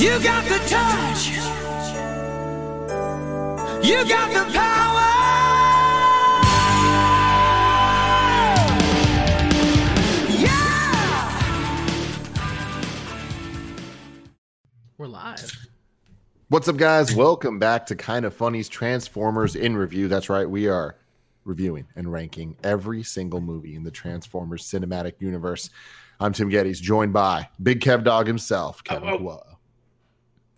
You 0.00 0.18
got 0.22 0.44
the 0.44 0.56
touch. 0.66 1.28
You 3.84 4.08
got 4.08 4.32
the 4.32 4.50
power. 4.50 5.10
Yeah. 10.38 11.42
We're 14.96 15.06
live. 15.06 15.68
What's 16.48 16.66
up, 16.68 16.78
guys? 16.78 17.14
Welcome 17.14 17.58
back 17.58 17.84
to 17.84 17.94
Kind 17.94 18.24
of 18.24 18.32
Funny's 18.32 18.70
Transformers 18.70 19.54
in 19.54 19.76
Review. 19.76 20.08
That's 20.08 20.30
right, 20.30 20.48
we 20.48 20.66
are 20.66 20.96
reviewing 21.44 21.86
and 21.94 22.10
ranking 22.10 22.56
every 22.64 23.02
single 23.02 23.42
movie 23.42 23.76
in 23.76 23.84
the 23.84 23.90
Transformers 23.90 24.64
cinematic 24.64 25.16
universe. 25.18 25.68
I'm 26.18 26.32
Tim 26.32 26.48
Gettys, 26.48 26.80
joined 26.80 27.12
by 27.12 27.50
Big 27.62 27.80
Kev 27.80 28.02
Dog 28.02 28.26
himself, 28.26 28.82
Kevin 28.82 29.10
Oh, 29.10 29.28
oh. 29.28 29.49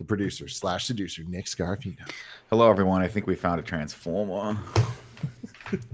Kuo, 0.02 0.06
the 0.06 0.16
producer 0.16 0.48
slash 0.48 0.86
seducer, 0.86 1.22
Nick 1.24 1.46
Scarpino. 1.46 1.98
Hello, 2.50 2.68
everyone. 2.68 3.02
I 3.02 3.08
think 3.08 3.26
we 3.26 3.34
found 3.34 3.60
a 3.60 3.62
transformer. 3.62 4.58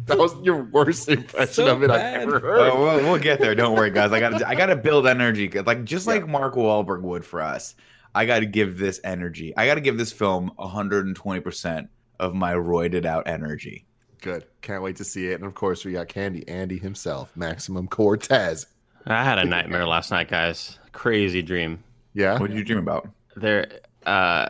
That 0.07 0.19
was 0.19 0.35
your 0.43 0.65
worst 0.65 1.09
impression 1.09 1.55
So 1.55 1.69
of 1.69 1.85
it 1.85 1.89
bad. 1.89 2.17
I've 2.17 2.23
ever 2.23 2.39
oh, 2.39 2.41
heard. 2.41 2.71
Oh, 2.73 2.83
we'll, 2.83 3.13
we'll 3.13 3.19
get 3.21 3.39
there. 3.39 3.55
Don't 3.55 3.77
worry, 3.77 3.93
guys. 3.93 4.11
I 4.11 4.19
got 4.19 4.43
I 4.43 4.57
got 4.57 4.67
to 4.67 4.75
build 4.77 5.07
energy, 5.07 5.49
like 5.51 5.85
just 5.85 6.09
like 6.09 6.27
Mark 6.27 6.55
Wahlberg 6.55 7.03
would 7.03 7.25
for 7.25 7.41
us. 7.41 7.77
I 8.13 8.27
got 8.27 8.41
to 8.41 8.47
give 8.47 8.77
this 8.77 9.01
energy. 9.05 9.57
I 9.57 9.67
got 9.67 9.77
to 9.77 9.81
give 9.81 9.97
this 9.97 10.11
film 10.11 10.51
120 10.57 11.41
percent 11.41 11.91
of 12.19 12.35
my 12.35 12.55
roided 12.55 13.05
out 13.05 13.29
energy. 13.29 13.87
Good. 14.21 14.47
Can't 14.63 14.83
wait 14.83 14.97
to 14.97 15.05
see 15.05 15.29
it. 15.29 15.35
And 15.35 15.45
of 15.45 15.55
course, 15.55 15.85
we 15.85 15.93
got 15.93 16.09
Candy 16.09 16.49
Andy 16.49 16.79
himself, 16.79 17.31
Maximum 17.37 17.87
Cortez. 17.87 18.67
I 19.07 19.23
had 19.23 19.39
a 19.39 19.45
nightmare 19.45 19.87
last 19.87 20.11
night, 20.11 20.29
guys. 20.29 20.81
Crazy 20.91 21.41
dream. 21.41 21.85
Yeah. 22.15 22.37
What 22.37 22.51
did 22.51 22.59
you 22.59 22.65
dream 22.65 22.81
about? 22.81 23.09
There, 23.37 23.69
uh, 24.09 24.49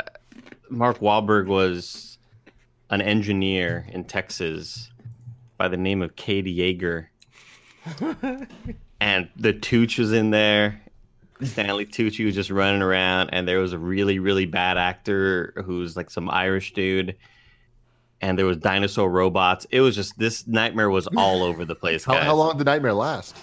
Mark 0.71 0.99
Wahlberg 1.01 1.47
was 1.47 2.19
an 2.91 3.01
engineer 3.03 3.87
in 3.91 4.05
Texas 4.05 4.91
by 5.57 5.69
the 5.69 5.77
name 5.77 6.03
of 6.03 6.17
Katie 6.17 6.57
Yeager, 6.57 7.07
and 9.01 9.29
the 9.37 9.53
Tooch 9.53 9.99
was 9.99 10.13
in 10.13 10.31
there. 10.31 10.81
Stanley 11.43 11.87
Tucci 11.87 12.25
was 12.25 12.35
just 12.35 12.51
running 12.51 12.83
around, 12.83 13.31
and 13.33 13.47
there 13.47 13.61
was 13.61 13.73
a 13.73 13.79
really, 13.79 14.19
really 14.19 14.45
bad 14.47 14.77
actor 14.77 15.53
who's 15.65 15.97
like 15.97 16.11
some 16.11 16.29
Irish 16.29 16.73
dude. 16.73 17.17
And 18.21 18.37
there 18.37 18.47
was 18.47 18.57
dinosaur 18.57 19.09
robots. 19.09 19.65
It 19.71 19.81
was 19.81 19.95
just 19.95 20.19
this 20.19 20.49
nightmare 20.49 20.91
was 20.91 21.07
all 21.17 21.45
over 21.45 21.65
the 21.65 21.77
place. 21.77 22.05
How, 22.05 22.17
how 22.17 22.35
long 22.35 22.51
did 22.53 22.59
the 22.59 22.65
nightmare 22.65 22.93
last? 22.93 23.37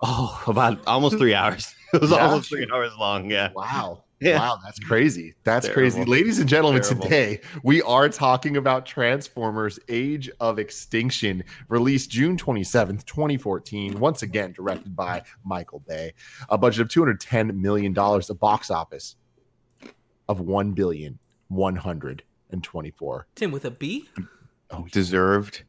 Oh, 0.00 0.40
about 0.46 0.78
almost 0.86 1.18
three 1.18 1.34
hours. 1.34 1.74
It 1.92 2.00
was 2.00 2.12
Yeah. 2.12 2.18
almost 2.18 2.48
three 2.48 2.68
hours 2.72 2.92
long. 2.96 3.28
Yeah. 3.28 3.50
Wow. 3.52 4.04
Yeah. 4.20 4.38
Wow, 4.38 4.58
that's 4.62 4.78
crazy. 4.78 5.34
That's 5.44 5.66
Terrible. 5.66 5.80
crazy. 5.92 6.04
Ladies 6.04 6.38
and 6.40 6.48
gentlemen, 6.48 6.82
Terrible. 6.82 7.04
today 7.04 7.40
we 7.62 7.80
are 7.82 8.08
talking 8.08 8.58
about 8.58 8.84
Transformers 8.84 9.78
Age 9.88 10.30
of 10.40 10.58
Extinction, 10.58 11.42
released 11.68 12.10
June 12.10 12.36
27th, 12.36 13.04
2014. 13.06 13.98
Once 13.98 14.22
again, 14.22 14.52
directed 14.52 14.94
by 14.94 15.22
Michael 15.44 15.82
Bay. 15.88 16.12
A 16.50 16.58
budget 16.58 16.82
of 16.82 16.88
$210 16.88 17.54
million, 17.56 17.96
a 17.96 18.34
box 18.34 18.70
office 18.70 19.16
of 20.28 20.40
$1 20.40 20.74
billion, 20.74 21.18
124. 21.48 23.26
Tim 23.34 23.50
with 23.50 23.64
a 23.64 23.70
B? 23.70 24.08
Oh, 24.70 24.86
deserved 24.92 25.62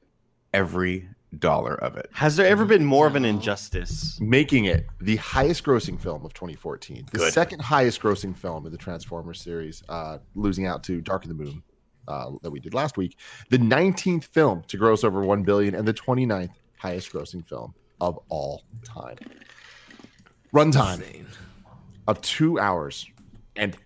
every 0.54 1.08
dollar 1.40 1.76
of 1.76 1.96
it. 1.98 2.10
Has 2.14 2.36
there 2.36 2.48
ever 2.48 2.66
been 2.66 2.86
more 2.86 3.08
of 3.08 3.16
an 3.16 3.26
injustice? 3.26 4.20
making 4.20 4.66
it 4.66 4.86
the 5.00 5.16
highest 5.18 5.64
grossing 5.64 6.00
film 6.00 6.26
of 6.26 6.34
2014 6.34 7.06
the 7.12 7.20
Good. 7.20 7.34
second 7.34 7.62
highest 7.62 8.02
grossing 8.02 8.36
film 8.36 8.66
in 8.66 8.72
the 8.72 8.78
transformers 8.78 9.42
series 9.42 9.82
uh, 9.90 10.18
losing 10.36 10.66
out 10.66 10.84
to 10.84 11.02
dark 11.02 11.24
of 11.24 11.30
the 11.30 11.36
moon 11.36 11.64
uh, 12.08 12.32
that 12.42 12.52
we 12.52 12.60
did 12.60 12.74
last 12.74 12.98
week 12.98 13.18
the 13.50 13.58
19th 13.58 14.26
film 14.26 14.64
to 14.68 14.78
gross 14.78 15.04
over 15.04 15.24
1 15.24 15.44
billion 15.44 15.74
and 15.74 15.88
the 15.88 15.94
29th 15.94 16.52
highest 16.78 17.12
grossing 17.14 17.46
film 17.46 17.74
of 18.02 18.20
all 18.30 18.64
time 18.84 19.18
runtime 20.54 21.26
of 22.08 22.20
two 22.22 22.60
hours 22.60 23.08
and 23.56 23.78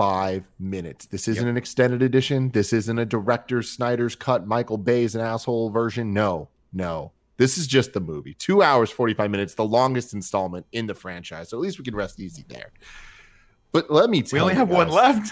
45 0.00 0.44
minutes. 0.58 1.06
This 1.06 1.28
isn't 1.28 1.46
an 1.46 1.56
extended 1.56 2.02
edition. 2.02 2.50
This 2.50 2.72
isn't 2.72 2.98
a 2.98 3.04
director 3.06 3.62
Snyder's 3.62 4.14
cut, 4.16 4.46
Michael 4.46 4.78
Bay's 4.78 5.14
an 5.14 5.20
asshole 5.20 5.70
version. 5.70 6.12
No, 6.14 6.48
no. 6.72 7.12
This 7.36 7.56
is 7.58 7.66
just 7.66 7.92
the 7.92 8.00
movie. 8.00 8.34
Two 8.34 8.62
hours, 8.62 8.90
45 8.90 9.30
minutes, 9.30 9.54
the 9.54 9.64
longest 9.64 10.12
installment 10.14 10.66
in 10.72 10.86
the 10.86 10.94
franchise. 10.94 11.48
So 11.50 11.56
at 11.56 11.60
least 11.60 11.78
we 11.78 11.84
can 11.84 11.94
rest 11.96 12.20
easy 12.20 12.44
there. 12.48 12.70
But 13.72 13.90
let 13.90 14.10
me 14.10 14.22
tell 14.22 14.36
We 14.36 14.40
only 14.40 14.52
you 14.54 14.58
have 14.58 14.68
one 14.70 14.88
left. 14.88 15.30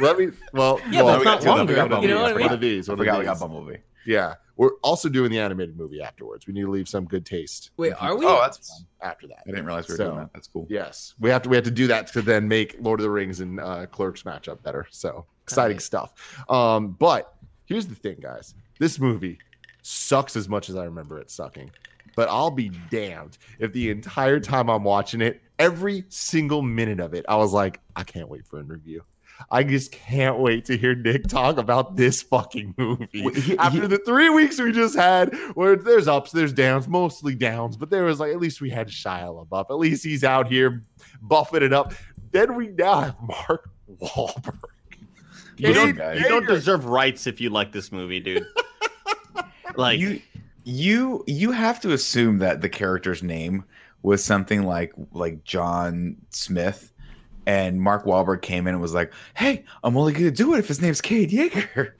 Let 0.00 0.18
me, 0.18 0.28
well, 0.52 0.80
Yeah, 0.90 1.02
well, 1.02 1.18
but 1.18 1.18
it's 1.18 1.24
not 1.24 1.24
we 1.24 1.24
got 1.24 1.40
two, 1.42 1.48
longer. 1.48 1.72
we 1.72 1.88
got 1.88 2.02
You 2.02 2.08
know 2.08 2.22
what 2.22 2.30
I 2.32 2.34
I 2.34 2.36
mean? 2.36 2.46
one 2.46 2.54
of 2.54 2.60
these. 2.60 2.88
I 2.88 2.92
One 2.92 2.98
forgot 2.98 3.14
of 3.14 3.18
we 3.20 3.24
got 3.26 3.34
these. 3.34 3.40
Bumblebee. 3.40 3.76
Yeah. 4.06 4.34
We're 4.56 4.72
also 4.82 5.10
doing 5.10 5.30
the 5.30 5.38
animated 5.38 5.76
movie 5.76 6.00
afterwards. 6.00 6.46
We 6.46 6.54
need 6.54 6.62
to 6.62 6.70
leave 6.70 6.88
some 6.88 7.04
good 7.04 7.26
taste. 7.26 7.70
Wait, 7.76 7.92
are 8.00 8.16
we? 8.16 8.24
Oh, 8.24 8.40
that's 8.40 8.68
fun. 8.70 8.86
after 9.02 9.26
that. 9.28 9.40
I 9.46 9.50
didn't 9.50 9.66
realize 9.66 9.86
we 9.88 9.92
were 9.92 9.96
So- 9.98 10.04
doing 10.06 10.18
that. 10.20 10.30
That's 10.32 10.48
cool. 10.48 10.66
Yes, 10.70 11.14
we 11.20 11.28
have 11.28 11.42
to 11.42 11.48
we 11.50 11.56
have 11.56 11.64
to 11.66 11.70
do 11.70 11.86
that 11.88 12.06
to 12.08 12.22
then 12.22 12.48
make 12.48 12.76
Lord 12.80 13.00
of 13.00 13.04
the 13.04 13.10
Rings 13.10 13.40
and 13.40 13.60
uh, 13.60 13.84
Clerks 13.86 14.24
match 14.24 14.48
up 14.48 14.62
better. 14.62 14.86
So 14.90 15.26
exciting 15.42 15.76
Right. 15.76 15.82
stuff. 15.82 16.44
Um, 16.48 16.92
but 16.98 17.34
here's 17.66 17.86
the 17.86 17.94
thing, 17.94 18.16
guys. 18.20 18.54
This 18.78 18.98
movie 18.98 19.38
sucks 19.82 20.36
as 20.36 20.48
much 20.48 20.70
as 20.70 20.76
I 20.76 20.84
remember 20.84 21.18
it 21.18 21.30
sucking. 21.30 21.70
But 22.14 22.30
I'll 22.30 22.50
be 22.50 22.70
damned 22.90 23.36
if 23.58 23.74
the 23.74 23.90
entire 23.90 24.40
time 24.40 24.70
I'm 24.70 24.84
watching 24.84 25.20
it, 25.20 25.42
every 25.58 26.04
single 26.08 26.62
minute 26.62 26.98
of 26.98 27.12
it, 27.12 27.26
I 27.28 27.36
was 27.36 27.52
like, 27.52 27.80
I 27.94 28.04
can't 28.04 28.28
wait 28.30 28.46
for 28.46 28.58
a 28.58 28.62
review. 28.62 29.04
I 29.50 29.62
just 29.62 29.92
can't 29.92 30.38
wait 30.38 30.64
to 30.66 30.76
hear 30.76 30.94
Nick 30.94 31.26
talk 31.28 31.58
about 31.58 31.96
this 31.96 32.22
fucking 32.22 32.74
movie. 32.76 33.08
He- 33.12 33.58
After 33.58 33.82
he- 33.82 33.86
the 33.86 33.98
three 33.98 34.28
weeks 34.30 34.60
we 34.60 34.72
just 34.72 34.96
had, 34.96 35.34
where 35.54 35.76
there's 35.76 36.08
ups, 36.08 36.32
there's 36.32 36.52
downs, 36.52 36.88
mostly 36.88 37.34
downs, 37.34 37.76
but 37.76 37.90
there 37.90 38.04
was 38.04 38.18
like 38.20 38.32
at 38.32 38.38
least 38.40 38.60
we 38.60 38.70
had 38.70 38.88
Shia 38.88 39.46
LaBeouf. 39.46 39.66
At 39.70 39.78
least 39.78 40.04
he's 40.04 40.24
out 40.24 40.48
here 40.48 40.82
buffing 41.26 41.62
it 41.62 41.72
up. 41.72 41.94
Then 42.32 42.54
we 42.54 42.68
now 42.68 43.00
have 43.00 43.16
Mark 43.20 43.70
Wahlberg. 44.00 44.58
You 45.58 45.72
don't, 45.72 45.96
you 45.96 46.28
don't 46.28 46.46
deserve 46.46 46.84
rights 46.84 47.26
if 47.26 47.40
you 47.40 47.48
like 47.48 47.72
this 47.72 47.90
movie, 47.90 48.20
dude. 48.20 48.44
like, 49.76 49.98
you 49.98 50.20
you 50.64 51.24
you 51.26 51.50
have 51.50 51.80
to 51.80 51.92
assume 51.92 52.40
that 52.40 52.60
the 52.60 52.68
character's 52.68 53.22
name 53.22 53.64
was 54.02 54.22
something 54.22 54.64
like 54.64 54.92
like 55.12 55.44
John 55.44 56.16
Smith 56.28 56.92
and 57.46 57.80
Mark 57.80 58.04
Wahlberg 58.04 58.42
came 58.42 58.66
in 58.66 58.74
and 58.74 58.82
was 58.82 58.94
like, 58.94 59.12
"Hey, 59.34 59.64
I'm 59.82 59.96
only 59.96 60.12
to 60.14 60.30
do 60.30 60.54
it 60.54 60.58
if 60.58 60.68
his 60.68 60.82
name's 60.82 61.00
Cade 61.00 61.30
Yeager." 61.30 61.92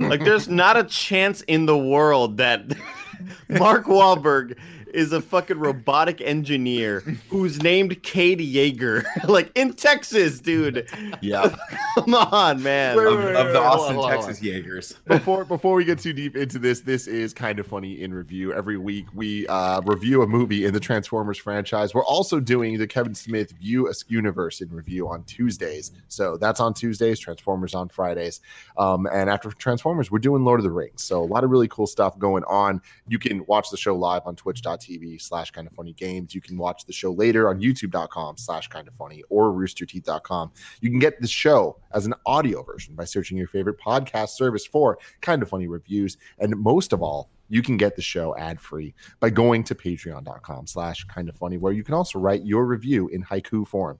like, 0.00 0.24
there's 0.24 0.48
not 0.48 0.76
a 0.76 0.84
chance 0.84 1.42
in 1.42 1.66
the 1.66 1.78
world 1.78 2.38
that 2.38 2.66
Mark 3.48 3.84
Wahlberg 3.84 4.58
is 4.94 5.12
a 5.12 5.20
fucking 5.20 5.58
robotic 5.58 6.20
engineer 6.20 7.00
who's 7.28 7.62
named 7.62 8.02
Kate 8.02 8.38
Yeager, 8.38 9.04
like 9.28 9.50
in 9.54 9.74
Texas, 9.74 10.40
dude. 10.40 10.88
yeah, 11.20 11.54
Come 11.94 12.14
on, 12.14 12.62
man. 12.62 12.96
Wait, 12.96 13.06
of, 13.06 13.18
wait, 13.18 13.34
of 13.34 13.46
wait, 13.46 13.52
the 13.52 13.62
hold 13.62 13.80
Austin, 13.80 13.96
on. 13.96 14.10
Texas 14.10 14.42
Jaegers. 14.42 14.92
before 15.06 15.44
before 15.44 15.74
we 15.74 15.84
get 15.84 15.98
too 15.98 16.12
deep 16.12 16.36
into 16.36 16.58
this, 16.58 16.80
this 16.80 17.06
is 17.06 17.34
kind 17.34 17.58
of 17.58 17.66
funny 17.66 18.02
in 18.02 18.14
review. 18.14 18.54
Every 18.54 18.78
week 18.78 19.06
we 19.14 19.46
uh, 19.48 19.80
review 19.82 20.22
a 20.22 20.26
movie 20.26 20.64
in 20.64 20.72
the 20.72 20.80
Transformers 20.80 21.38
franchise. 21.38 21.94
We're 21.94 22.04
also 22.04 22.40
doing 22.40 22.78
the 22.78 22.86
Kevin 22.86 23.14
Smith 23.14 23.50
View 23.52 23.88
Askew 23.88 24.14
Universe 24.14 24.60
in 24.60 24.70
review 24.70 25.08
on 25.08 25.24
Tuesdays. 25.24 25.90
So 26.08 26.36
that's 26.36 26.60
on 26.60 26.72
Tuesdays. 26.72 27.18
Transformers 27.18 27.74
on 27.74 27.88
Fridays. 27.88 28.40
Um, 28.78 29.06
and 29.12 29.28
after 29.28 29.50
Transformers, 29.50 30.10
we're 30.10 30.20
doing 30.20 30.44
Lord 30.44 30.60
of 30.60 30.64
the 30.64 30.70
Rings. 30.70 31.02
So 31.02 31.22
a 31.22 31.26
lot 31.26 31.42
of 31.42 31.50
really 31.50 31.68
cool 31.68 31.86
stuff 31.86 32.16
going 32.18 32.44
on. 32.44 32.80
You 33.08 33.18
can 33.18 33.44
watch 33.46 33.70
the 33.70 33.76
show 33.76 33.96
live 33.96 34.22
on 34.24 34.36
Twitch.tv 34.36 34.83
slash 35.18 35.50
Kind 35.50 35.66
of 35.66 35.72
Funny 35.74 35.92
Games. 35.92 36.34
You 36.34 36.40
can 36.40 36.56
watch 36.56 36.84
the 36.86 36.92
show 36.92 37.12
later 37.12 37.48
on 37.48 37.60
YouTube.com 37.60 38.36
slash 38.36 38.68
Kind 38.68 38.88
of 38.88 38.94
Funny 38.94 39.22
or 39.28 39.52
RoosterTeeth.com. 39.52 40.52
You 40.80 40.90
can 40.90 40.98
get 40.98 41.20
the 41.20 41.28
show 41.28 41.76
as 41.92 42.06
an 42.06 42.14
audio 42.26 42.62
version 42.62 42.94
by 42.94 43.04
searching 43.04 43.36
your 43.36 43.48
favorite 43.48 43.78
podcast 43.78 44.30
service 44.30 44.66
for 44.66 44.98
Kind 45.20 45.42
of 45.42 45.48
Funny 45.48 45.66
reviews. 45.66 46.16
And 46.38 46.56
most 46.56 46.92
of 46.92 47.02
all, 47.02 47.30
you 47.48 47.62
can 47.62 47.76
get 47.76 47.96
the 47.96 48.02
show 48.02 48.36
ad 48.36 48.60
free 48.60 48.94
by 49.20 49.30
going 49.30 49.64
to 49.64 49.74
patreon.com 49.74 50.66
slash 50.66 51.04
kind 51.04 51.28
of 51.28 51.36
funny, 51.36 51.58
where 51.58 51.72
you 51.72 51.84
can 51.84 51.94
also 51.94 52.18
write 52.18 52.44
your 52.44 52.64
review 52.64 53.08
in 53.08 53.22
haiku 53.22 53.66
form. 53.66 53.98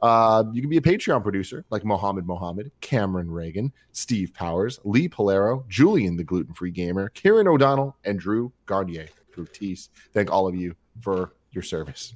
Uh, 0.00 0.44
you 0.52 0.60
can 0.60 0.70
be 0.70 0.76
a 0.76 0.82
Patreon 0.82 1.22
producer 1.22 1.64
like 1.70 1.84
Mohammed 1.84 2.26
Mohammed, 2.26 2.70
Cameron 2.80 3.30
Reagan, 3.30 3.72
Steve 3.92 4.32
Powers, 4.32 4.80
Lee 4.84 5.08
Polero, 5.08 5.68
Julian 5.68 6.16
the 6.16 6.24
gluten 6.24 6.54
free 6.54 6.70
gamer, 6.70 7.08
Kieran 7.10 7.48
O'Donnell, 7.48 7.96
and 8.04 8.18
Drew 8.18 8.52
Garnier. 8.66 9.08
Drew 9.34 9.46
Thank 10.12 10.30
all 10.30 10.46
of 10.46 10.54
you 10.54 10.74
for 11.00 11.34
your 11.50 11.62
service. 11.62 12.14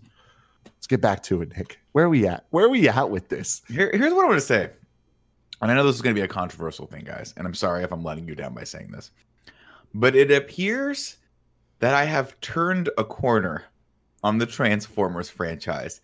Let's 0.65 0.87
get 0.87 1.01
back 1.01 1.23
to 1.25 1.43
it, 1.43 1.57
Nick. 1.57 1.81
Where 1.93 2.05
are 2.05 2.09
we 2.09 2.27
at? 2.27 2.47
Where 2.51 2.67
are 2.67 2.71
we 2.71 2.89
at 2.89 3.11
with 3.11 3.29
this? 3.29 3.63
Here, 3.69 3.91
here's 3.93 4.13
what 4.13 4.25
I 4.25 4.29
want 4.29 4.41
to 4.41 4.47
say, 4.47 4.71
and 5.61 5.71
I 5.71 5.75
know 5.75 5.85
this 5.85 5.97
is 5.97 6.03
going 6.03 6.15
to 6.15 6.21
be 6.21 6.25
a 6.25 6.29
controversial 6.29 6.87
thing, 6.87 7.05
guys, 7.05 7.35
and 7.37 7.47
I'm 7.47 7.55
sorry 7.55 7.83
if 7.83 7.93
I'm 7.93 8.05
letting 8.05 8.29
you 8.29 8.35
down 8.35 8.55
by 8.55 8.65
saying 8.65 8.91
this, 8.93 9.11
but 9.95 10.15
it 10.15 10.31
appears 10.31 11.17
that 11.81 11.95
I 11.95 12.05
have 12.05 12.39
turned 12.41 12.91
a 12.99 13.05
corner 13.05 13.65
on 14.23 14.39
the 14.39 14.47
Transformers 14.47 15.31
franchise 15.31 16.01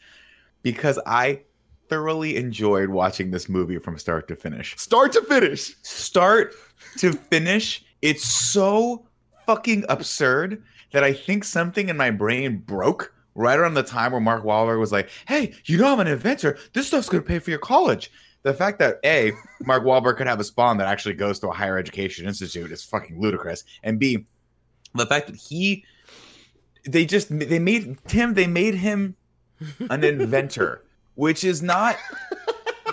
because 0.63 0.99
I 1.07 1.43
thoroughly 1.89 2.37
enjoyed 2.37 2.89
watching 2.89 3.31
this 3.31 3.49
movie 3.49 3.79
from 3.79 3.99
start 3.99 4.27
to 4.29 4.37
finish. 4.37 4.77
Start 4.79 5.13
to 5.13 5.23
finish. 5.23 5.77
Start 5.83 6.55
to 6.99 7.13
finish, 7.13 7.85
it's 8.03 8.25
so 8.25 9.07
fucking 9.47 9.85
absurd 9.89 10.63
that 10.95 11.03
I 11.03 11.13
think 11.13 11.43
something 11.43 11.89
in 11.89 11.97
my 11.97 12.13
brain 12.13 12.59
broke 12.59 13.13
right 13.35 13.59
around 13.59 13.75
the 13.75 13.83
time 13.83 14.13
where 14.13 14.21
Mark 14.21 14.45
Wahlberg 14.45 14.79
was 14.79 14.93
like, 14.93 15.11
"Hey, 15.27 15.53
you 15.65 15.77
know 15.77 15.93
I'm 15.93 15.99
an 15.99 16.07
inventor. 16.07 16.57
This 16.73 16.87
stuff's 16.87 17.09
gonna 17.09 17.25
pay 17.25 17.41
for 17.41 17.51
your 17.51 17.59
college." 17.59 18.13
The 18.45 18.55
fact 18.55 18.79
that 18.79 19.01
a 19.05 19.33
Mark 19.67 19.83
Wahlberg 19.83 20.17
could 20.17 20.29
have 20.29 20.39
a 20.39 20.45
spawn 20.45 20.79
that 20.79 20.87
actually 20.87 21.15
goes 21.15 21.41
to 21.41 21.49
a 21.49 21.53
higher 21.53 21.77
education 21.79 22.29
institute 22.29 22.71
is 22.71 22.85
fucking 22.85 23.21
ludicrous, 23.21 23.65
and 23.83 23.99
b 23.99 24.25
the 24.95 25.05
fact 25.05 25.27
that 25.27 25.35
he 25.35 25.85
they 26.85 27.05
just 27.05 27.37
they 27.37 27.59
made 27.59 27.99
Tim 28.07 28.35
they 28.35 28.47
made 28.47 28.77
him 28.77 29.17
an 29.91 30.05
inventor, 30.05 30.85
which 31.17 31.43
is 31.43 31.61
not 31.61 31.97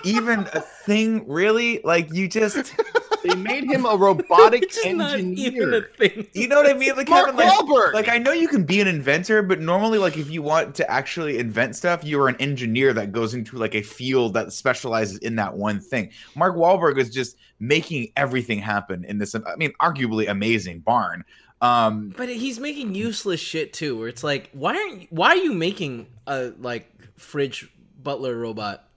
even 0.04 0.50
a 0.54 0.62
thing 0.62 1.24
really. 1.28 1.82
Like 1.84 2.12
you 2.12 2.28
just 2.28 2.74
They 3.24 3.36
made 3.36 3.64
him 3.66 3.86
a 3.86 3.96
robotic 3.96 4.62
Which 4.62 4.78
is 4.78 4.96
not 4.96 5.20
even 5.20 5.36
a 5.74 5.76
engineer. 5.78 5.90
thing. 5.98 6.28
you 6.34 6.48
know 6.48 6.56
what 6.58 6.70
I 6.70 6.74
mean? 6.74 6.96
Like, 6.96 7.08
Mark 7.10 7.28
Kevin, 7.28 7.36
like, 7.46 7.54
Wahlberg. 7.54 7.94
like 7.94 8.08
I 8.10 8.18
know 8.18 8.32
you 8.32 8.48
can 8.48 8.64
be 8.64 8.82
an 8.82 8.88
inventor, 8.88 9.42
but 9.42 9.60
normally, 9.60 9.98
like 10.00 10.18
if 10.18 10.30
you 10.30 10.42
want 10.42 10.76
to 10.76 10.90
actually 10.90 11.38
invent 11.40 11.76
stuff, 11.76 12.04
you 12.04 12.20
are 12.22 12.28
an 12.28 12.36
engineer 12.40 12.94
that 12.94 13.12
goes 13.12 13.34
into 13.34 13.58
like 13.58 13.76
a 13.76 13.82
field 13.82 14.34
that 14.34 14.54
specializes 14.54 15.18
in 15.20 15.36
that 15.36 15.54
one 15.56 15.80
thing. 15.80 16.10
Mark 16.36 16.56
Wahlberg 16.56 16.98
is 16.98 17.10
just 17.10 17.38
making 17.60 18.12
everything 18.18 18.60
happen 18.60 19.04
in 19.06 19.18
this. 19.20 19.36
I 19.36 19.56
mean, 19.58 19.72
arguably 19.82 20.30
amazing 20.30 20.80
barn. 20.80 21.24
Um, 21.62 22.12
But 22.18 22.28
he's 22.30 22.60
making 22.60 22.96
useless 22.96 23.40
shit 23.40 23.72
too. 23.74 23.98
Where 24.00 24.08
it's 24.08 24.24
like, 24.24 24.50
why 24.54 24.76
aren't 24.76 25.02
you, 25.02 25.08
why 25.12 25.28
are 25.30 25.36
you 25.36 25.54
making 25.54 26.08
a 26.26 26.54
like 26.60 26.92
fridge 27.18 27.70
butler 28.02 28.36
robot? 28.36 28.88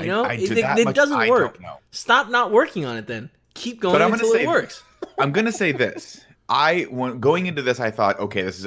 You 0.00 0.06
know, 0.06 0.24
I- 0.24 0.34
it, 0.34 0.46
to 0.48 0.58
it- 0.58 0.62
that 0.62 0.78
it 0.80 0.84
much, 0.84 0.96
doesn't 0.96 1.16
I 1.18 1.28
work. 1.30 1.54
don't 1.54 1.62
know. 1.62 1.76
Stop 1.92 2.28
not 2.28 2.50
working 2.50 2.84
on 2.84 2.96
it 2.96 3.06
then. 3.06 3.30
Keep 3.58 3.80
going 3.80 3.94
But 3.94 4.02
I'm 4.02 4.10
gonna 4.10 4.22
until 4.22 4.32
say- 4.34 4.44
it 4.44 4.48
works. 4.48 4.82
I'm 5.18 5.32
gonna 5.32 5.52
say 5.52 5.72
this. 5.72 6.24
I 6.48 6.82
when 6.84 7.20
going 7.20 7.46
into 7.46 7.60
this, 7.60 7.78
I 7.78 7.90
thought, 7.90 8.18
okay, 8.20 8.40
this 8.42 8.58
is 8.58 8.66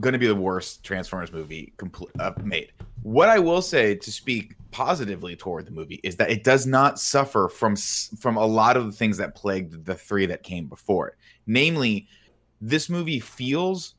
going 0.00 0.12
to 0.12 0.18
be 0.18 0.28
the 0.28 0.34
worst 0.34 0.84
Transformers 0.84 1.32
movie 1.32 1.72
complete 1.76 2.10
uh, 2.20 2.32
made. 2.44 2.70
What 3.02 3.28
I 3.28 3.40
will 3.40 3.62
say 3.62 3.96
to 3.96 4.12
speak 4.12 4.54
positively 4.70 5.34
toward 5.34 5.66
the 5.66 5.72
movie 5.72 6.00
is 6.04 6.16
that 6.16 6.30
it 6.30 6.44
does 6.44 6.66
not 6.66 7.00
suffer 7.00 7.48
from 7.48 7.74
from 7.74 8.36
a 8.36 8.46
lot 8.46 8.76
of 8.76 8.86
the 8.86 8.92
things 8.92 9.16
that 9.16 9.34
plagued 9.34 9.84
the 9.86 9.96
three 9.96 10.26
that 10.26 10.44
came 10.44 10.66
before 10.66 11.08
it. 11.08 11.14
Namely, 11.48 12.06
this 12.60 12.88
movie 12.88 13.18
feels 13.20 13.94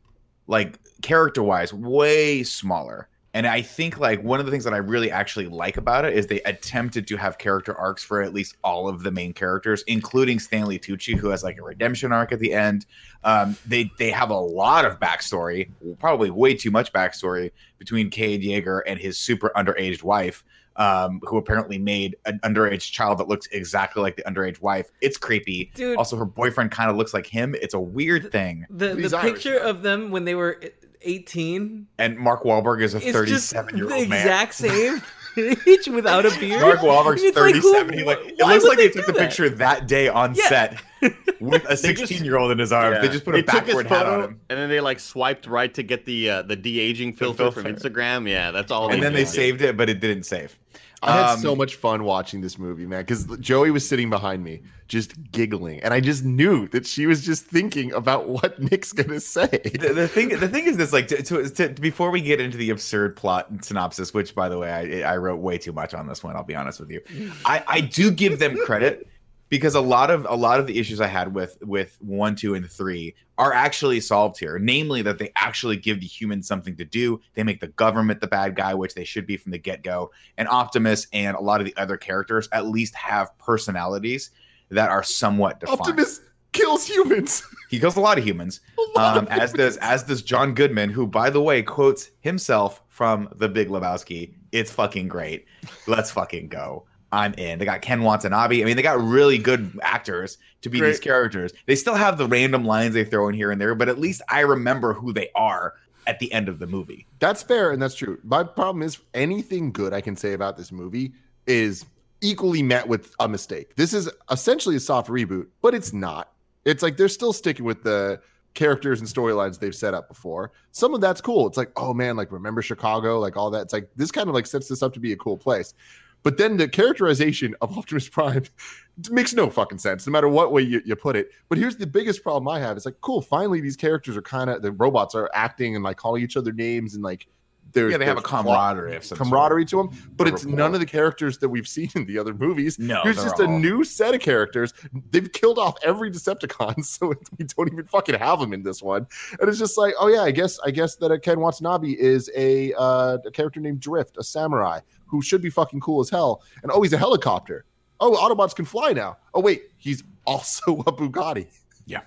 like 0.47 0.79
character 1.01 1.43
wise 1.43 1.73
way 1.73 2.43
smaller. 2.43 3.09
And 3.37 3.45
I 3.45 3.61
think 3.61 3.99
like 3.99 4.23
one 4.23 4.39
of 4.39 4.47
the 4.47 4.51
things 4.51 4.63
that 4.63 4.73
I 4.73 4.77
really 4.77 5.11
actually 5.11 5.45
like 5.45 5.77
about 5.77 6.05
it 6.05 6.15
is 6.15 6.25
they 6.25 6.41
attempted 6.41 7.05
to 7.05 7.17
have 7.17 7.37
character 7.37 7.77
arcs 7.77 8.03
for 8.03 8.23
at 8.23 8.33
least 8.33 8.57
all 8.63 8.89
of 8.89 9.03
the 9.03 9.11
main 9.11 9.31
characters, 9.31 9.83
including 9.85 10.39
Stanley 10.39 10.79
Tucci, 10.79 11.15
who 11.15 11.29
has 11.29 11.43
like 11.43 11.59
a 11.59 11.61
redemption 11.61 12.11
arc 12.11 12.31
at 12.31 12.39
the 12.39 12.51
end. 12.51 12.87
Um, 13.23 13.55
they 13.63 13.91
they 13.99 14.09
have 14.09 14.31
a 14.31 14.39
lot 14.39 14.85
of 14.85 14.99
backstory, 14.99 15.69
probably 15.99 16.31
way 16.31 16.55
too 16.55 16.71
much 16.71 16.91
backstory 16.91 17.51
between 17.77 18.09
Cade 18.09 18.41
Yeager 18.41 18.81
and 18.87 18.99
his 18.99 19.19
super 19.19 19.51
underaged 19.55 20.01
wife, 20.01 20.43
um, 20.77 21.19
who 21.21 21.37
apparently 21.37 21.77
made 21.77 22.15
an 22.25 22.39
underage 22.43 22.91
child 22.91 23.19
that 23.19 23.27
looks 23.27 23.45
exactly 23.51 24.01
like 24.01 24.15
the 24.15 24.23
underage 24.23 24.59
wife. 24.61 24.89
It's 24.99 25.17
creepy. 25.17 25.69
Dude. 25.75 25.97
Also, 25.97 26.17
her 26.17 26.25
boyfriend 26.25 26.71
kind 26.71 26.89
of 26.89 26.97
looks 26.97 27.13
like 27.13 27.27
him. 27.27 27.53
It's 27.61 27.75
a 27.75 27.79
weird 27.79 28.31
thing. 28.31 28.65
The 28.71 28.95
the 28.95 29.15
picture 29.19 29.59
of 29.59 29.83
them 29.83 30.09
when 30.09 30.25
they 30.25 30.33
were 30.33 30.59
18 31.01 31.87
And 31.99 32.17
Mark 32.17 32.43
Wahlberg 32.43 32.81
is 32.81 32.93
a 32.93 32.99
37 32.99 33.77
year 33.77 33.85
old 33.91 34.07
man. 34.09 34.19
exact 34.19 34.53
same 34.55 35.01
age 35.37 35.87
without 35.87 36.25
a 36.25 36.31
beard. 36.39 36.61
Mark 36.61 36.79
Wahlberg's 36.79 37.21
It's 37.23 37.37
like, 37.37 37.53
37. 37.55 37.93
who- 37.93 37.99
he 37.99 38.03
like 38.05 38.19
it 38.21 38.37
looks 38.39 38.63
like 38.65 38.77
they, 38.77 38.87
they 38.87 38.93
took 38.93 39.05
the 39.05 39.11
that? 39.13 39.19
picture 39.29 39.49
that 39.49 39.87
day 39.87 40.07
on 40.07 40.33
Yeah. 40.35 40.47
set 40.49 40.81
with 41.39 41.63
a 41.65 41.77
16 41.77 42.23
year 42.25 42.37
old 42.37 42.51
in 42.51 42.57
his 42.57 42.71
arms. 42.71 42.99
They 43.01 43.07
just 43.09 43.23
put 43.23 43.35
a 43.35 43.37
They 43.37 43.41
took 43.43 43.65
his 43.65 43.75
backward 43.75 43.87
hat 43.87 44.05
on 44.07 44.23
him. 44.23 44.39
and 44.49 44.57
then 44.59 44.69
they 44.69 44.79
like 44.81 44.99
swiped 44.99 45.45
right 45.45 45.71
to 45.75 45.83
get 45.83 46.05
the 46.05 46.29
uh, 46.29 46.41
the 46.41 46.55
de 46.55 46.79
aging 46.79 47.13
filter, 47.13 47.51
from. 47.51 47.65
Instagram. 47.65 48.27
Yeah, 48.27 48.49
that's 48.51 48.71
all. 48.71 48.91
And 48.91 49.01
then 49.03 49.13
they 49.13 49.25
saved 49.25 49.61
it, 49.61 49.77
but 49.77 49.89
it 49.89 49.99
didn't 49.99 50.23
save. 50.23 50.57
I 51.03 51.11
had 51.11 51.29
Um, 51.33 51.39
so 51.39 51.55
much 51.55 51.75
fun 51.75 52.03
watching 52.03 52.41
this 52.41 52.57
movie, 52.57 52.85
man, 52.87 53.01
because 53.01 53.25
Joey 53.37 53.69
was 53.71 53.87
sitting 53.87 54.09
behind 54.09 54.43
me, 54.43 54.61
just 54.87 55.13
giggling, 55.31 55.79
and 55.81 55.93
I 55.93 55.99
just 55.99 56.23
knew 56.25 56.67
that 56.69 56.87
she 56.87 57.05
was 57.05 57.23
just 57.25 57.45
thinking 57.45 57.93
about 57.93 58.29
what 58.29 58.59
Nick's 58.71 58.93
gonna 58.93 59.19
say. 59.19 59.47
the, 59.47 59.93
the 59.93 60.07
thing 60.07 60.29
the 60.29 60.47
thing 60.47 60.65
is 60.65 60.77
this 60.77 60.93
like 60.93 61.07
to, 61.09 61.21
to, 61.21 61.49
to, 61.49 61.69
before 61.81 62.09
we 62.09 62.21
get 62.21 62.39
into 62.41 62.57
the 62.57 62.69
absurd 62.71 63.15
plot 63.15 63.47
synopsis 63.63 64.13
which 64.13 64.33
by 64.33 64.49
the 64.49 64.57
way 64.57 65.03
I, 65.03 65.13
I 65.13 65.17
wrote 65.17 65.37
way 65.37 65.57
too 65.57 65.71
much 65.73 65.93
on 65.93 66.07
this 66.07 66.23
one 66.23 66.35
i'll 66.35 66.43
be 66.43 66.55
honest 66.55 66.79
with 66.79 66.89
you 66.89 67.01
i 67.45 67.63
i 67.67 67.81
do 67.81 68.09
give 68.11 68.39
them 68.39 68.57
credit 68.57 69.07
because 69.49 69.75
a 69.75 69.81
lot 69.81 70.11
of 70.11 70.25
a 70.29 70.35
lot 70.35 70.59
of 70.59 70.67
the 70.67 70.77
issues 70.77 71.01
i 71.01 71.07
had 71.07 71.33
with 71.33 71.57
with 71.61 71.97
one 71.99 72.35
two 72.35 72.55
and 72.55 72.69
three 72.69 73.13
are 73.37 73.53
actually 73.53 73.99
solved 73.99 74.39
here 74.39 74.59
namely 74.59 75.01
that 75.01 75.17
they 75.17 75.31
actually 75.35 75.77
give 75.77 75.99
the 75.99 76.05
humans 76.05 76.47
something 76.47 76.75
to 76.75 76.85
do 76.85 77.19
they 77.33 77.43
make 77.43 77.59
the 77.59 77.67
government 77.67 78.21
the 78.21 78.27
bad 78.27 78.55
guy 78.55 78.73
which 78.73 78.93
they 78.93 79.03
should 79.03 79.25
be 79.25 79.37
from 79.37 79.51
the 79.51 79.57
get-go 79.57 80.11
and 80.37 80.47
optimus 80.47 81.07
and 81.13 81.35
a 81.35 81.41
lot 81.41 81.59
of 81.59 81.65
the 81.65 81.75
other 81.77 81.97
characters 81.97 82.47
at 82.51 82.67
least 82.67 82.95
have 82.95 83.37
personalities 83.37 84.31
that 84.69 84.89
are 84.89 85.03
somewhat 85.03 85.59
defined 85.59 85.79
Optimus 85.79 86.21
kills 86.53 86.87
humans. 86.87 87.43
he 87.69 87.79
kills 87.79 87.95
a 87.95 88.01
lot 88.01 88.17
of 88.17 88.25
humans 88.25 88.61
lot 88.97 89.17
um, 89.17 89.25
of 89.25 89.31
as 89.31 89.53
does 89.53 89.77
as 89.77 90.03
does 90.03 90.21
John 90.21 90.53
Goodman, 90.53 90.89
who 90.89 91.07
by 91.07 91.29
the 91.29 91.41
way 91.41 91.61
quotes 91.61 92.09
himself 92.21 92.81
from 92.87 93.29
The 93.35 93.47
Big 93.47 93.69
Lebowski. 93.69 94.33
It's 94.51 94.71
fucking 94.71 95.07
great. 95.07 95.45
Let's 95.87 96.11
fucking 96.11 96.47
go. 96.47 96.85
I'm 97.11 97.33
in. 97.35 97.59
They 97.59 97.65
got 97.65 97.81
Ken 97.81 98.03
Watanabe. 98.03 98.61
I 98.61 98.65
mean, 98.65 98.75
they 98.75 98.81
got 98.81 99.01
really 99.01 99.37
good 99.37 99.79
actors 99.81 100.37
to 100.61 100.69
be 100.69 100.81
these 100.81 100.99
characters. 100.99 101.53
They 101.65 101.75
still 101.75 101.95
have 101.95 102.17
the 102.17 102.27
random 102.27 102.65
lines 102.65 102.93
they 102.93 103.05
throw 103.05 103.29
in 103.29 103.35
here 103.35 103.51
and 103.51 103.61
there, 103.61 103.75
but 103.75 103.89
at 103.89 103.97
least 103.97 104.21
I 104.29 104.41
remember 104.41 104.93
who 104.93 105.13
they 105.13 105.29
are 105.35 105.73
at 106.05 106.19
the 106.19 106.31
end 106.31 106.49
of 106.49 106.59
the 106.59 106.67
movie. 106.67 107.05
That's 107.19 107.43
fair 107.43 107.71
and 107.71 107.81
that's 107.81 107.95
true. 107.95 108.19
My 108.23 108.43
problem 108.43 108.81
is 108.81 108.97
anything 109.13 109.71
good 109.71 109.93
I 109.93 110.01
can 110.01 110.15
say 110.15 110.33
about 110.33 110.57
this 110.57 110.71
movie 110.71 111.13
is 111.45 111.85
equally 112.21 112.63
met 112.63 112.87
with 112.87 113.13
a 113.19 113.27
mistake. 113.27 113.75
This 113.75 113.93
is 113.93 114.09
essentially 114.31 114.75
a 114.75 114.79
soft 114.79 115.09
reboot, 115.09 115.47
but 115.61 115.73
it's 115.73 115.93
not. 115.93 116.31
It's 116.65 116.83
like 116.83 116.97
they're 116.97 117.07
still 117.07 117.33
sticking 117.33 117.65
with 117.65 117.83
the 117.83 118.19
characters 118.53 118.99
and 118.99 119.07
storylines 119.07 119.59
they've 119.59 119.75
set 119.75 119.93
up 119.93 120.07
before. 120.07 120.51
Some 120.71 120.95
of 120.95 121.01
that's 121.01 121.21
cool. 121.21 121.45
It's 121.47 121.57
like, 121.57 121.71
oh 121.77 121.93
man, 121.93 122.17
like 122.17 122.31
remember 122.31 122.61
Chicago, 122.61 123.19
like 123.19 123.37
all 123.37 123.51
that. 123.51 123.61
It's 123.61 123.73
like 123.73 123.89
this 123.95 124.11
kind 124.11 124.27
of 124.27 124.35
like 124.35 124.47
sets 124.47 124.67
this 124.67 124.81
up 124.81 124.93
to 124.95 124.99
be 124.99 125.13
a 125.13 125.17
cool 125.17 125.37
place. 125.37 125.73
But 126.23 126.37
then 126.37 126.57
the 126.57 126.67
characterization 126.67 127.55
of 127.61 127.77
Optimus 127.77 128.09
Prime 128.09 128.43
makes 129.11 129.33
no 129.33 129.49
fucking 129.49 129.77
sense, 129.77 130.05
no 130.05 130.11
matter 130.11 130.27
what 130.27 130.51
way 130.51 130.61
you, 130.61 130.81
you 130.85 130.95
put 130.95 131.15
it. 131.15 131.31
But 131.49 131.57
here's 131.57 131.77
the 131.77 131.87
biggest 131.87 132.23
problem 132.23 132.47
I 132.47 132.59
have. 132.59 132.75
It's 132.75 132.85
like, 132.85 132.99
cool, 133.01 133.21
finally 133.21 133.61
these 133.61 133.77
characters 133.77 134.17
are 134.17 134.21
kind 134.21 134.49
of 134.49 134.61
the 134.61 134.71
robots 134.71 135.15
are 135.15 135.29
acting 135.33 135.75
and 135.75 135.83
like 135.83 135.97
calling 135.97 136.23
each 136.23 136.37
other 136.37 136.51
names 136.51 136.95
and 136.95 137.03
like 137.03 137.27
there's 137.73 137.91
Yeah, 137.91 137.97
they 137.97 138.05
have 138.05 138.17
a 138.17 138.21
camaraderie 138.21 138.95
of 138.95 139.03
some 139.03 139.17
camaraderie 139.17 139.65
to 139.65 139.77
them, 139.77 139.89
but 140.15 140.27
A 140.27 140.33
it's 140.33 140.43
rapport. 140.45 140.57
none 140.57 140.73
of 140.73 140.79
the 140.79 140.85
characters 140.85 141.37
that 141.39 141.49
we've 141.49 141.67
seen 141.77 141.89
in 141.95 142.05
the 142.05 142.17
other 142.17 142.33
movies. 142.33 142.79
No, 142.79 143.01
Here's 143.03 143.17
they're 143.17 143.25
just 143.25 143.39
a 143.39 143.47
new 143.47 143.83
set 143.83 144.13
of 144.15 144.21
characters. 144.21 144.73
They've 145.11 145.31
killed 145.31 145.59
off 145.59 145.75
every 145.83 146.11
Decepticon, 146.11 146.83
so 146.85 147.13
we 147.37 147.45
don't 147.45 147.71
even 147.71 147.85
fucking 147.85 148.15
have 148.15 148.39
them 148.39 148.53
in 148.53 148.63
this 148.63 148.81
one. 148.81 149.07
And 149.39 149.49
it's 149.49 149.59
just 149.59 149.77
like, 149.77 149.93
oh 149.99 150.07
yeah, 150.07 150.21
I 150.21 150.31
guess 150.31 150.59
I 150.65 150.71
guess 150.71 150.95
that 150.97 151.17
Ken 151.23 151.39
Watanabe 151.39 151.91
is 151.91 152.29
a 152.35 152.73
uh, 152.73 153.17
a 153.25 153.31
character 153.31 153.59
named 153.59 153.79
Drift, 153.79 154.17
a 154.17 154.23
samurai 154.23 154.79
who 155.05 155.21
should 155.21 155.41
be 155.41 155.49
fucking 155.49 155.79
cool 155.79 156.01
as 156.01 156.09
hell. 156.09 156.43
And 156.63 156.71
oh, 156.71 156.81
he's 156.81 156.93
a 156.93 156.97
helicopter. 156.97 157.65
Oh, 157.99 158.11
Autobots 158.13 158.55
can 158.55 158.65
fly 158.65 158.93
now. 158.93 159.17
Oh 159.33 159.39
wait, 159.41 159.63
he's 159.77 160.03
also 160.25 160.79
a 160.81 160.91
Bugatti. 160.91 161.47
Yeah, 161.85 162.01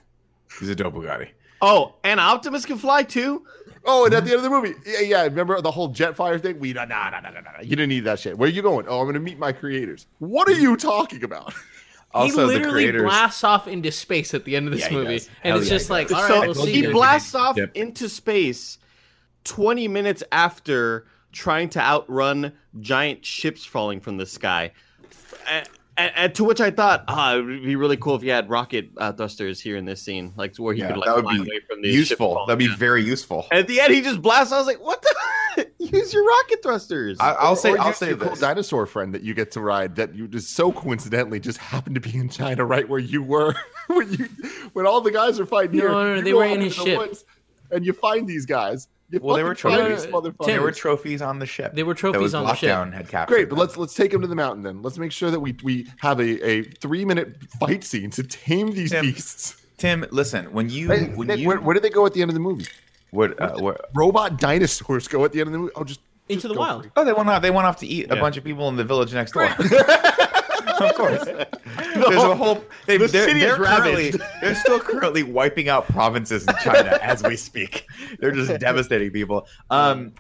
he's 0.58 0.68
a 0.68 0.74
dope 0.74 0.94
Bugatti. 0.94 1.30
Oh, 1.62 1.94
and 2.04 2.18
Optimus 2.20 2.64
can 2.64 2.78
fly 2.78 3.02
too. 3.02 3.44
Oh, 3.84 4.04
and 4.04 4.14
at 4.14 4.18
mm-hmm. 4.18 4.26
the 4.26 4.32
end 4.36 4.38
of 4.38 4.42
the 4.42 4.50
movie, 4.50 4.74
yeah, 4.86 5.00
yeah 5.00 5.22
remember 5.24 5.60
the 5.60 5.70
whole 5.70 5.88
Jetfire 5.88 6.40
thing? 6.40 6.58
We 6.58 6.72
no, 6.72 6.84
no, 6.84 7.10
no, 7.10 7.20
no, 7.20 7.30
no, 7.30 7.40
no. 7.40 7.62
You 7.62 7.70
didn't 7.70 7.88
need 7.88 8.00
that 8.00 8.18
shit. 8.18 8.36
Where 8.36 8.48
are 8.48 8.52
you 8.52 8.62
going? 8.62 8.86
Oh, 8.88 8.98
I'm 9.00 9.04
going 9.04 9.14
to 9.14 9.20
meet 9.20 9.38
my 9.38 9.52
creators. 9.52 10.06
What 10.18 10.48
are 10.48 10.52
you 10.52 10.76
talking 10.76 11.24
about? 11.24 11.54
Also, 12.12 12.48
he 12.48 12.54
literally 12.54 12.72
creators. 12.72 13.02
blasts 13.02 13.44
off 13.44 13.68
into 13.68 13.92
space 13.92 14.34
at 14.34 14.44
the 14.44 14.56
end 14.56 14.66
of 14.66 14.72
this 14.72 14.82
Yeah, 14.82 14.96
movie, 14.96 15.14
and 15.14 15.52
Hell 15.52 15.58
it's 15.58 15.68
yeah, 15.68 15.76
just 15.76 15.90
like, 15.90 16.08
does. 16.08 16.16
all 16.16 16.40
right, 16.40 16.54
so 16.56 16.62
we'll 16.62 16.66
he 16.66 16.82
you. 16.82 16.90
blasts 16.90 17.36
off 17.36 17.56
Yep. 17.56 17.76
into 17.76 18.08
space 18.08 18.78
20 19.44 19.86
minutes 19.86 20.24
after 20.32 21.06
trying 21.30 21.68
to 21.68 21.80
outrun 21.80 22.52
giant 22.80 23.24
ships 23.24 23.64
falling 23.64 24.00
from 24.00 24.16
the 24.16 24.26
sky. 24.26 24.72
Eh, 25.46 25.62
And, 26.00 26.12
and, 26.16 26.24
and 26.26 26.34
to 26.36 26.44
which 26.44 26.60
I 26.60 26.70
thought, 26.70 27.04
ah, 27.08 27.36
it 27.36 27.42
would 27.42 27.62
be 27.64 27.76
really 27.76 27.96
cool 27.96 28.14
if 28.16 28.22
you 28.22 28.30
had 28.30 28.48
rocket 28.48 28.90
uh, 28.96 29.12
thrusters 29.12 29.60
here 29.60 29.76
in 29.76 29.84
this 29.84 30.00
scene, 30.02 30.32
like 30.36 30.56
where 30.56 30.74
he 30.74 30.80
Yeah, 30.80 30.88
could 30.88 30.96
like 30.98 31.06
that 31.06 31.16
would 31.16 31.24
fly 31.24 31.34
be 31.34 31.40
away 31.40 31.60
from 31.68 31.82
these 31.82 31.94
useful. 31.94 32.44
That'd 32.46 32.58
be 32.58 32.68
down. 32.68 32.76
very 32.76 33.02
useful. 33.04 33.46
And 33.50 33.60
at 33.60 33.68
the 33.68 33.80
end, 33.80 33.92
he 33.94 34.00
just 34.00 34.22
blasts. 34.22 34.52
I 34.52 34.58
was 34.58 34.66
like, 34.66 34.80
"What 34.80 35.02
the? 35.02 35.14
Use 35.78 36.12
your 36.14 36.24
rocket 36.26 36.62
thrusters." 36.62 37.18
I, 37.20 37.32
I'll 37.32 37.52
Or- 37.52 37.56
say, 37.56 37.72
or 37.72 37.80
I'll 37.80 37.92
say 37.92 38.08
your 38.10 38.16
cool 38.16 38.30
this. 38.30 38.40
dinosaur 38.40 38.86
friend 38.86 39.12
that 39.14 39.22
you 39.22 39.34
get 39.34 39.50
to 39.52 39.60
ride 39.60 39.96
that 39.96 40.14
you 40.14 40.28
just 40.28 40.50
so 40.54 40.72
coincidentally 40.72 41.40
just 41.40 41.58
happened 41.58 41.96
to 41.96 42.00
be 42.00 42.16
in 42.16 42.28
China 42.28 42.64
right 42.64 42.88
where 42.88 43.00
you 43.00 43.22
were 43.22 43.54
when 43.88 44.12
you 44.12 44.28
when 44.72 44.86
all 44.86 45.00
the 45.00 45.10
guys 45.10 45.38
are 45.40 45.46
fighting 45.46 45.76
No, 45.78 45.82
here. 45.82 45.90
no, 45.90 46.04
no, 46.10 46.14
you 46.16 46.22
they 46.22 46.32
were 46.32 46.44
in 46.44 46.60
his 46.60 46.74
ship. 46.74 46.98
woods 46.98 47.24
And 47.70 47.84
you 47.84 47.92
find 47.92 48.26
these 48.28 48.46
guys. 48.46 48.88
You 49.10 49.20
Well, 49.22 49.36
they 49.36 49.42
were 49.42 49.54
trophies. 49.54 50.04
these. 50.06 50.12
There 50.46 50.62
were 50.62 50.72
trophies 50.72 51.20
on 51.22 51.38
the 51.38 51.46
ship. 51.46 51.74
There 51.74 51.84
were 51.84 51.94
that 51.94 51.98
trophies 52.00 52.20
was 52.22 52.34
on 52.34 52.44
the 52.46 52.54
ship. 52.54 52.70
lockdown 52.70 52.92
had 52.92 53.08
captured. 53.08 53.34
Great, 53.34 53.48
but 53.48 53.56
them. 53.56 53.60
let's 53.60 53.76
let's 53.76 53.94
take 53.94 54.10
them 54.12 54.20
to 54.22 54.26
the 54.28 54.34
mountain 54.36 54.62
then. 54.62 54.82
Let's 54.82 54.98
make 54.98 55.12
sure 55.12 55.30
that 55.30 55.40
we 55.40 55.56
we 55.62 55.86
have 55.98 56.20
a, 56.20 56.48
a 56.48 56.62
three 56.62 57.04
minute 57.04 57.36
fight 57.58 57.82
scene 57.84 58.10
to 58.10 58.22
tame 58.22 58.72
these 58.72 58.90
Tim, 58.90 59.04
beasts. 59.06 59.56
Tim, 59.78 60.04
listen. 60.10 60.52
When 60.52 60.68
you 60.68 60.88
Hey, 60.88 61.06
when 61.14 61.28
Nick, 61.28 61.38
you 61.40 61.48
where, 61.48 61.60
where 61.60 61.74
did 61.74 61.82
they 61.82 61.90
go 61.90 62.06
at 62.06 62.12
the 62.14 62.22
end 62.22 62.30
of 62.30 62.34
the 62.34 62.40
movie? 62.40 62.66
what, 63.10 63.40
uh, 63.40 63.56
what 63.58 63.90
Robot 63.94 64.38
dinosaurs 64.38 65.08
go 65.08 65.24
at 65.24 65.32
the 65.32 65.40
end 65.40 65.48
of 65.48 65.52
the 65.52 65.58
movie. 65.58 65.72
Oh, 65.74 65.82
just 65.84 66.00
Into 66.28 66.42
just 66.42 66.54
the 66.54 66.60
wild. 66.60 66.82
free. 66.82 66.92
Oh, 66.96 67.04
they 67.04 67.12
went 67.12 67.28
off. 67.28 67.42
They 67.42 67.50
went 67.50 67.66
off 67.66 67.78
to 67.78 67.86
eat 67.86 68.10
a 68.10 68.16
bunch 68.16 68.36
of 68.36 68.44
people 68.44 68.68
in 68.68 68.76
the 68.76 68.84
village 68.84 69.12
next 69.14 69.32
door. 69.32 69.48
of 70.88 70.94
course. 70.94 71.24
There's 71.24 72.22
a 72.22 72.34
whole. 72.34 72.64
They, 72.86 72.96
the 72.96 73.06
they're, 73.06 73.28
city 73.28 73.40
is 73.40 73.46
they're 73.46 73.56
currently, 73.56 74.10
ravaged. 74.10 74.22
they're 74.40 74.54
still 74.54 74.80
currently 74.80 75.22
wiping 75.22 75.68
out 75.68 75.86
provinces 75.88 76.46
in 76.46 76.54
China 76.62 76.98
as 77.02 77.22
we 77.22 77.36
speak. 77.36 77.86
They're 78.18 78.32
just 78.32 78.58
devastating 78.60 79.10
people. 79.10 79.46
Um, 79.70 80.12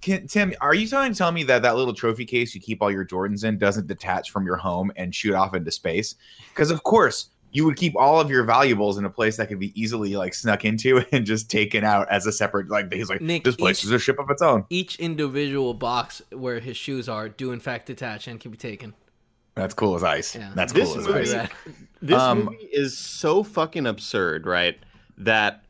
can, 0.00 0.26
Tim, 0.26 0.52
are 0.60 0.74
you 0.74 0.86
trying 0.88 1.12
to 1.12 1.18
tell 1.18 1.32
me 1.32 1.44
that 1.44 1.62
that 1.62 1.76
little 1.76 1.94
trophy 1.94 2.24
case 2.24 2.54
you 2.54 2.60
keep 2.60 2.82
all 2.82 2.90
your 2.90 3.06
Jordans 3.06 3.44
in 3.44 3.58
doesn't 3.58 3.86
detach 3.86 4.30
from 4.30 4.44
your 4.44 4.56
home 4.56 4.92
and 4.96 5.14
shoot 5.14 5.34
off 5.34 5.54
into 5.54 5.70
space? 5.70 6.14
Because 6.50 6.70
of 6.70 6.82
course. 6.82 7.30
You 7.50 7.64
would 7.64 7.76
keep 7.76 7.96
all 7.96 8.20
of 8.20 8.28
your 8.28 8.44
valuables 8.44 8.98
in 8.98 9.06
a 9.06 9.10
place 9.10 9.38
that 9.38 9.48
could 9.48 9.58
be 9.58 9.72
easily 9.80 10.16
like 10.16 10.34
snuck 10.34 10.66
into 10.66 11.02
and 11.12 11.24
just 11.24 11.50
taken 11.50 11.82
out 11.82 12.06
as 12.10 12.26
a 12.26 12.32
separate 12.32 12.68
like 12.68 12.92
he's 12.92 13.08
like 13.08 13.22
Nick, 13.22 13.42
this 13.42 13.56
place 13.56 13.78
each- 13.78 13.86
is 13.86 13.90
a 13.90 13.98
ship 13.98 14.18
of 14.18 14.28
its 14.28 14.42
own. 14.42 14.66
Each 14.68 14.96
individual 14.96 15.72
box 15.72 16.20
where 16.30 16.60
his 16.60 16.76
shoes 16.76 17.08
are 17.08 17.30
do 17.30 17.50
in 17.50 17.58
fact 17.58 17.86
detach 17.86 18.28
and 18.28 18.38
can 18.38 18.50
be 18.50 18.58
taken. 18.58 18.92
That's 19.58 19.74
cool 19.74 19.94
as 19.96 20.04
ice. 20.04 20.34
Yeah. 20.36 20.50
That's 20.54 20.72
This 20.72 20.88
cool 20.88 21.00
as 21.00 21.06
movie- 21.06 21.20
ice. 21.20 21.32
Rad. 21.34 21.50
This 22.00 22.18
Um, 22.18 22.44
movie 22.44 22.68
is 22.72 22.96
so 22.96 23.42
fucking 23.42 23.86
absurd, 23.86 24.46
right? 24.46 24.78
That 25.18 25.64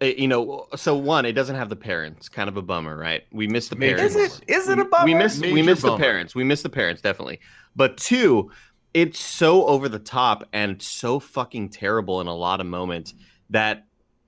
uh, 0.00 0.04
you 0.04 0.28
know, 0.28 0.66
so 0.76 0.94
one, 0.96 1.24
it 1.24 1.32
doesn't 1.32 1.56
have 1.56 1.70
the 1.70 1.74
parents. 1.76 2.28
Kind 2.28 2.48
of 2.50 2.56
a 2.58 2.62
bummer, 2.62 2.96
right? 2.96 3.24
We 3.32 3.48
miss 3.48 3.68
the 3.68 3.76
parents. 3.76 4.14
Is 4.14 4.38
it? 4.40 4.44
Is 4.46 4.68
it 4.68 4.78
a 4.78 4.84
We- 4.84 4.88
bummer? 4.90 5.04
We 5.06 5.14
miss 5.14 5.40
we 5.40 5.52
Major 5.54 5.70
miss 5.70 5.82
the 5.82 5.96
parents. 5.96 6.34
We 6.34 6.44
miss 6.44 6.62
the 6.62 6.68
parents 6.68 7.00
definitely. 7.02 7.40
But 7.74 7.96
two, 7.96 8.50
it's 8.94 9.18
so 9.18 9.64
over 9.66 9.88
the 9.88 9.98
top 9.98 10.46
and 10.52 10.80
so 10.80 11.18
fucking 11.18 11.70
terrible 11.70 12.20
in 12.20 12.26
a 12.28 12.34
lot 12.34 12.60
of 12.60 12.66
moments 12.66 13.14
that 13.50 13.85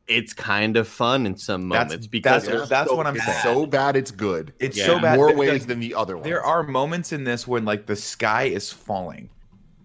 it's 0.08 0.32
kind 0.32 0.76
of 0.76 0.88
fun 0.88 1.26
in 1.26 1.36
some 1.36 1.68
That's- 1.68 1.88
moments 1.90 2.06
because 2.06 2.44
that's- 2.46 2.68
that's 2.68 2.88
so 2.90 2.96
what 2.96 3.06
I'm 3.06 3.14
bad. 3.14 3.42
saying. 3.42 3.56
So 3.56 3.66
bad 3.66 3.94
it's 3.96 4.10
good. 4.10 4.52
It's 4.58 4.76
Yeah. 4.76 4.86
so 4.86 4.98
bad. 5.00 5.16
More 5.16 5.28
that, 5.28 5.36
ways 5.36 5.66
than 5.66 5.80
the 5.80 5.94
other 5.94 6.16
ones. 6.16 6.24
there 6.24 6.42
are 6.42 6.62
moments 6.62 7.12
in 7.12 7.24
this 7.24 7.46
when 7.46 7.64
like 7.64 7.86
the 7.86 7.94
sky 7.96 8.44
is 8.44 8.72
falling, 8.72 9.28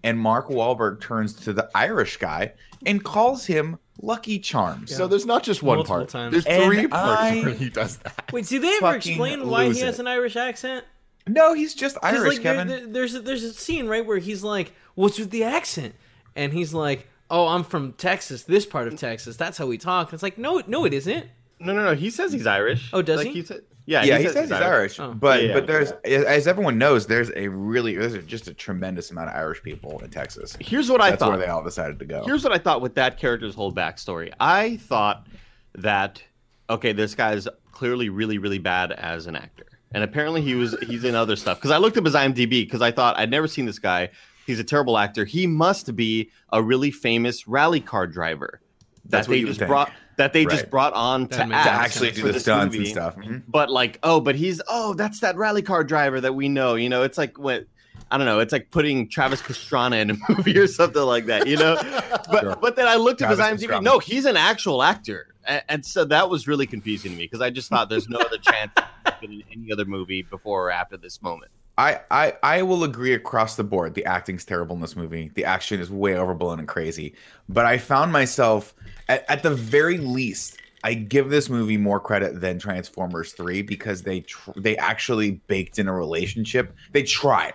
and 0.02 0.18
Mark 0.18 0.48
Wahlberg 0.48 1.00
turns 1.00 1.34
to 1.34 1.52
the 1.52 1.68
Irish 1.74 2.16
guy 2.16 2.54
and 2.86 3.04
calls 3.04 3.46
him 3.46 3.78
Lucky 4.02 4.38
Charms. 4.38 4.94
So 4.94 5.06
there's 5.06 5.26
not 5.26 5.42
just 5.42 5.62
one 5.62 5.76
Multiple 5.76 5.96
part. 5.98 6.08
times. 6.08 6.32
There's 6.32 6.46
And 6.46 6.64
three 6.64 6.86
parts 6.88 7.20
I- 7.22 7.40
where 7.42 7.54
he 7.54 7.68
does 7.68 7.96
that. 7.98 8.30
Wait, 8.32 8.46
do 8.48 8.58
they 8.58 8.76
ever 8.82 8.96
explain 8.96 9.48
why 9.48 9.64
he 9.72 9.80
has 9.80 9.98
it. 9.98 10.00
an 10.00 10.08
Irish 10.08 10.36
accent? 10.36 10.84
No, 11.26 11.54
he's 11.54 11.74
just 11.74 11.96
Irish, 12.02 12.34
like, 12.34 12.42
there- 12.42 12.54
Kevin. 12.54 12.68
there- 12.68 12.86
there's 12.86 13.14
a, 13.14 13.20
there's 13.20 13.44
a 13.44 13.52
scene 13.54 13.86
right 13.86 14.04
where 14.04 14.18
he's 14.18 14.42
like, 14.42 14.72
"What's 14.94 15.18
with 15.18 15.30
the 15.30 15.44
accent?" 15.44 15.94
And 16.36 16.52
he's 16.52 16.74
like, 16.74 17.08
"Oh, 17.30 17.48
I'm 17.48 17.64
from 17.64 17.92
Texas, 17.94 18.42
this 18.44 18.66
part 18.66 18.88
of 18.88 18.96
Texas. 18.96 19.36
That's 19.36 19.58
how 19.58 19.66
we 19.66 19.78
talk." 19.78 20.12
It's 20.12 20.22
like, 20.22 20.38
no, 20.38 20.62
no, 20.66 20.84
it 20.84 20.92
isn't. 20.94 21.26
No, 21.60 21.72
no, 21.72 21.84
no. 21.84 21.94
He 21.94 22.10
says 22.10 22.32
he's 22.32 22.46
Irish. 22.46 22.90
Oh, 22.92 23.00
does 23.02 23.18
like, 23.24 23.28
he? 23.28 23.42
said, 23.42 23.62
yeah, 23.86 24.02
yeah, 24.02 24.18
he, 24.18 24.24
says, 24.28 24.48
he's 24.50 24.52
Irish, 24.52 24.98
Oh. 24.98 25.12
but 25.12 25.42
Yeah, 25.42 25.48
yeah. 25.48 25.54
but 25.54 25.66
there's 25.66 25.90
as 26.04 26.46
everyone 26.46 26.78
knows, 26.78 27.06
there's 27.06 27.30
a 27.36 27.48
really 27.48 27.94
there's 27.94 28.14
a, 28.14 28.22
just 28.22 28.48
a 28.48 28.54
tremendous 28.54 29.10
amount 29.10 29.28
of 29.30 29.36
Irish 29.36 29.62
people 29.62 29.98
in 30.02 30.10
Texas. 30.10 30.56
Here's 30.58 30.90
what 30.90 31.00
I 31.00 31.10
That's 31.10 31.20
thought. 31.20 31.30
where 31.30 31.38
they 31.38 31.46
all 31.46 31.62
decided 31.62 31.98
to 31.98 32.04
go. 32.06 32.24
Here's 32.24 32.42
what 32.44 32.52
I 32.52 32.58
thought 32.58 32.80
with 32.80 32.94
that 32.94 33.18
character's 33.18 33.54
whole 33.54 33.72
backstory. 33.72 34.32
I 34.40 34.78
thought 34.78 35.26
that 35.74 36.22
okay, 36.70 36.92
this 36.92 37.14
guy's 37.14 37.46
clearly 37.72 38.08
really, 38.08 38.38
really 38.38 38.58
bad 38.58 38.92
as 38.92 39.26
an 39.26 39.36
actor, 39.36 39.66
and 39.92 40.02
apparently 40.02 40.40
he 40.40 40.54
was 40.54 40.74
he's 40.86 41.04
in 41.04 41.14
other 41.14 41.36
stuff. 41.36 41.58
Because 41.58 41.70
I 41.70 41.76
looked 41.76 41.96
up 41.98 42.04
his 42.06 42.14
IMDb 42.14 42.48
because 42.64 42.80
I 42.82 42.90
thought 42.90 43.18
I'd 43.18 43.30
never 43.30 43.46
seen 43.46 43.66
this 43.66 43.78
guy. 43.78 44.10
He's 44.46 44.58
a 44.60 44.64
terrible 44.64 44.98
actor. 44.98 45.24
He 45.24 45.46
must 45.46 45.94
be 45.96 46.30
a 46.52 46.62
really 46.62 46.90
famous 46.90 47.46
rally 47.48 47.80
car 47.80 48.06
driver 48.06 48.60
That's 49.06 49.26
that 49.26 49.30
what 49.30 49.34
they 49.34 49.40
you 49.40 49.46
just 49.46 49.58
think. 49.60 49.68
brought 49.68 49.92
that 50.16 50.32
they 50.32 50.44
just 50.44 50.70
brought 50.70 50.92
on 50.92 51.22
That 51.26 51.30
to, 51.38 51.46
makes 51.46 51.64
to 51.64 51.70
actually 51.70 52.10
do 52.12 52.22
the 52.22 52.32
this 52.32 52.42
stunts 52.42 52.74
and 52.76 52.82
movie. 52.82 52.90
stuff. 52.92 53.16
Mhm. 53.16 53.42
But 53.48 53.68
like, 53.70 53.98
oh, 54.04 54.20
but 54.20 54.36
he's 54.36 54.60
oh, 54.68 54.94
that's 54.94 55.20
that 55.20 55.36
rally 55.36 55.62
car 55.62 55.82
driver 55.82 56.20
that 56.20 56.34
we 56.34 56.48
know. 56.48 56.74
You 56.76 56.88
know, 56.88 57.02
it's 57.02 57.18
like 57.18 57.36
what 57.38 57.64
I 58.10 58.16
don't 58.18 58.26
know. 58.26 58.38
It's 58.38 58.52
like 58.52 58.70
putting 58.70 59.08
Travis 59.08 59.42
Pastrana 59.42 60.00
in 60.00 60.10
a 60.10 60.16
movie 60.28 60.56
or 60.56 60.66
something 60.68 61.02
like 61.02 61.26
that. 61.26 61.46
You 61.48 61.56
know, 61.56 61.74
but 62.30 62.40
Sure. 62.42 62.56
but 62.60 62.76
then 62.76 62.86
I 62.86 62.94
looked 62.96 63.22
at 63.22 63.30
his 63.30 63.38
Travis 63.38 63.62
IMDb. 63.64 63.70
Pastrana. 63.70 63.82
No, 63.82 63.98
he's 63.98 64.24
an 64.24 64.36
actual 64.36 64.82
actor, 64.84 65.34
and, 65.44 65.62
and 65.68 65.84
so 65.86 66.04
that 66.04 66.28
was 66.30 66.46
really 66.46 66.66
confusing 66.66 67.10
to 67.12 67.16
me 67.16 67.24
because 67.24 67.40
I 67.40 67.50
just 67.50 67.68
thought 67.68 67.88
there's 67.88 68.08
no 68.08 68.18
other 68.18 68.38
chance 68.38 68.70
in 69.22 69.42
any 69.50 69.72
other 69.72 69.84
movie 69.84 70.22
before 70.22 70.66
or 70.66 70.70
after 70.70 70.96
this 70.96 71.20
moment. 71.22 71.50
I, 71.76 72.00
I 72.10 72.34
I 72.42 72.62
will 72.62 72.84
agree 72.84 73.14
across 73.14 73.56
the 73.56 73.64
board. 73.64 73.94
The 73.94 74.04
acting's 74.04 74.44
terrible 74.44 74.76
in 74.76 74.82
this 74.82 74.94
movie. 74.94 75.30
The 75.34 75.44
action 75.44 75.80
is 75.80 75.90
way 75.90 76.16
overblown 76.16 76.60
and 76.60 76.68
crazy. 76.68 77.14
But 77.48 77.66
I 77.66 77.78
found 77.78 78.12
myself 78.12 78.74
at, 79.08 79.24
at 79.28 79.42
the 79.42 79.54
very 79.54 79.98
least, 79.98 80.58
I 80.84 80.94
give 80.94 81.30
this 81.30 81.48
movie 81.50 81.76
more 81.76 81.98
credit 81.98 82.40
than 82.40 82.60
Transformers 82.60 83.32
Three 83.32 83.60
because 83.62 84.02
they 84.02 84.20
tr- 84.20 84.52
they 84.56 84.76
actually 84.76 85.32
baked 85.48 85.78
in 85.80 85.88
a 85.88 85.92
relationship. 85.92 86.74
They 86.92 87.02
tried. 87.02 87.54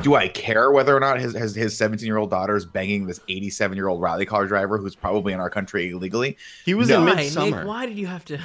Do 0.00 0.14
I 0.14 0.28
care 0.28 0.70
whether 0.70 0.96
or 0.96 1.00
not 1.00 1.20
his 1.20 1.34
his, 1.34 1.54
his 1.54 1.76
17 1.76 2.06
year 2.06 2.16
old 2.18 2.30
daughter 2.30 2.56
is 2.56 2.64
banging 2.64 3.06
this 3.06 3.20
87 3.28 3.76
year 3.76 3.88
old 3.88 4.00
rally 4.00 4.24
car 4.24 4.46
driver 4.46 4.78
who's 4.78 4.94
probably 4.94 5.32
in 5.34 5.40
our 5.40 5.50
country 5.50 5.90
illegally? 5.90 6.38
He 6.64 6.72
was 6.72 6.88
No. 6.88 7.00
in 7.00 7.04
Why, 7.06 7.14
Midsommar. 7.16 7.58
Nick? 7.58 7.66
Why 7.66 7.84
did 7.84 7.98
you 7.98 8.06
have 8.06 8.24
to? 8.26 8.38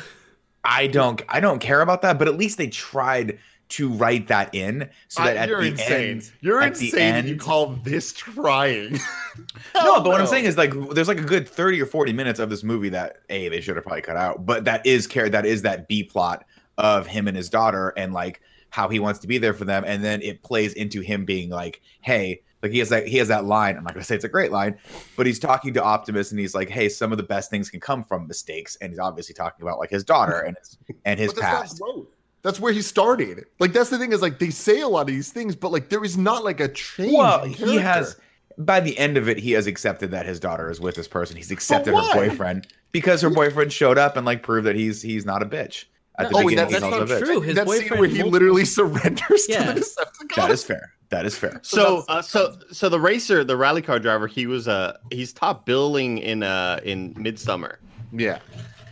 I 0.66 0.88
don't 0.88 1.22
I 1.30 1.40
don't 1.40 1.60
care 1.60 1.82
about 1.82 2.02
that. 2.02 2.18
But 2.20 2.28
at 2.28 2.36
least 2.38 2.58
they 2.58 2.68
tried 2.68 3.38
to 3.70 3.90
write 3.90 4.28
that 4.28 4.54
in 4.54 4.90
so 5.08 5.24
that 5.24 5.36
Uh, 5.36 5.40
at 5.40 5.50
you're 5.50 5.62
the 5.62 5.68
insane. 5.70 6.10
end, 6.10 6.32
You're 6.42 6.62
at 6.62 6.76
the 6.76 6.86
insane. 6.86 7.28
You 7.28 7.38
call 7.38 7.68
this 7.84 8.14
trying? 8.14 8.94
no, 9.76 10.02
but 10.02 10.06
what 10.06 10.22
I'm 10.22 10.28
saying 10.28 10.46
is 10.46 10.58
like 10.58 10.74
there's 10.92 11.08
like 11.08 11.20
a 11.20 11.24
good 11.24 11.48
30 11.48 11.82
or 11.82 11.86
40 11.86 12.14
minutes 12.14 12.40
of 12.40 12.50
this 12.50 12.64
movie 12.64 12.90
that 12.90 13.18
a 13.30 13.50
they 13.50 13.62
should 13.62 13.76
have 13.76 13.84
probably 13.84 14.02
cut 14.02 14.18
out, 14.18 14.46
but 14.46 14.66
that 14.66 14.86
is 14.86 15.08
care 15.08 15.30
that 15.30 15.46
is 15.46 15.62
that 15.64 15.88
B 15.88 16.04
plot 16.04 16.46
of 16.78 17.08
him 17.08 17.28
and 17.28 17.36
his 17.38 17.50
daughter 17.50 17.94
and 17.98 18.14
like 18.14 18.42
how 18.70 18.90
he 18.90 19.00
wants 19.00 19.20
to 19.20 19.28
be 19.28 19.38
there 19.38 19.54
for 19.54 19.66
them, 19.66 19.84
and 19.86 20.04
then 20.04 20.22
it 20.22 20.42
plays 20.44 20.74
into 20.74 21.02
him 21.02 21.26
being 21.26 21.50
like, 21.50 21.82
hey, 22.02 22.42
like 22.64 22.72
he 22.72 22.80
has 22.80 22.90
that 22.90 23.08
he 23.08 23.18
has 23.18 23.28
that 23.28 23.46
line. 23.46 23.76
I'm 23.78 23.84
not 23.84 23.94
gonna 23.94 24.04
say 24.04 24.16
it's 24.16 24.24
a 24.24 24.30
great 24.30 24.52
line, 24.52 24.78
but 25.16 25.26
he's 25.26 25.40
talking 25.40 25.74
to 25.76 25.84
Optimus 25.84 26.32
and 26.32 26.40
he's 26.40 26.56
like, 26.56 26.70
hey, 26.70 26.90
some 26.90 27.12
of 27.12 27.18
the 27.18 27.24
best 27.24 27.50
things 27.50 27.70
can 27.70 27.80
come 27.80 28.04
from 28.04 28.28
mistakes, 28.28 28.76
and 28.82 28.92
he's 28.92 29.00
obviously 29.00 29.34
talking 29.36 29.64
about 29.64 29.80
like 29.80 29.90
his 29.90 30.04
daughter 30.04 30.42
and 30.42 30.58
his 30.60 30.78
and 31.06 31.20
his 31.20 31.34
But 31.34 31.42
that's 31.42 31.80
not 31.80 31.88
past. 31.96 32.06
Growth. 32.44 32.54
That's 32.54 32.60
where 32.62 32.74
he 32.74 32.82
started. 32.82 33.46
Like 33.60 33.74
that's 33.74 33.90
the 33.90 33.98
thing 33.98 34.12
is 34.12 34.22
like 34.22 34.40
they 34.40 34.50
say 34.50 34.82
a 34.82 34.88
lot 34.88 35.02
of 35.02 35.08
these 35.08 35.32
things, 35.32 35.56
but 35.56 35.72
like 35.72 35.90
there 35.90 36.04
is 36.04 36.18
not 36.18 36.44
like 36.44 36.60
a 36.60 36.68
change. 36.68 37.14
Well, 37.14 37.46
he 37.46 37.78
has 37.78 38.18
by 38.58 38.80
the 38.82 38.98
end 39.00 39.18
of 39.18 39.28
it, 39.30 39.40
he 39.40 39.54
has 39.54 39.66
accepted 39.66 40.12
that 40.12 40.26
his 40.26 40.40
daughter 40.40 40.70
is 40.70 40.80
with 40.80 40.96
this 40.96 41.08
person. 41.08 41.38
He's 41.38 41.52
accepted 41.52 41.96
her 41.96 42.14
boyfriend 42.14 42.68
because 42.92 43.22
her 43.22 43.30
boyfriend 43.30 43.74
showed 43.74 43.98
up 43.98 44.16
and 44.18 44.26
like 44.26 44.44
proved 44.44 44.68
that 44.68 44.76
he's 44.76 45.02
he's 45.02 45.26
not 45.26 45.42
a 45.42 45.46
bitch. 45.46 45.86
At 46.20 46.30
the 46.30 46.36
Oh, 46.36 46.40
beginning, 46.48 46.58
that's- 46.58 46.72
that's 46.82 46.84
not 46.84 47.02
a 47.02 47.06
bitch. 47.06 47.26
true. 47.26 47.42
His 47.42 47.56
that 47.56 47.68
scene 47.68 47.82
boyfriend 47.82 48.00
where 48.00 48.08
he 48.10 48.18
multiple- 48.20 48.32
literally 48.32 48.66
surrenders 48.66 49.46
Yeah. 49.50 49.66
to 49.74 49.74
the 49.74 49.80
Decepticons. 49.80 50.36
That 50.36 50.52
is 50.52 50.64
fair. 50.64 50.94
That 51.10 51.26
is 51.26 51.36
fair. 51.36 51.60
So, 51.64 52.04
that's- 52.08 52.08
uh, 52.10 52.22
so, 52.22 52.56
so 52.72 52.90
the 52.90 53.00
racer, 53.00 53.44
the 53.44 53.58
rally 53.58 53.82
car 53.82 53.98
driver, 53.98 54.28
he 54.28 54.46
was 54.46 54.68
uh, 54.68 54.98
he's 55.12 55.34
top 55.34 55.66
billing 55.66 56.20
in 56.20 56.44
uh 56.44 56.80
in 56.84 57.16
Midsommar. 57.16 57.78
yeah. 58.12 58.40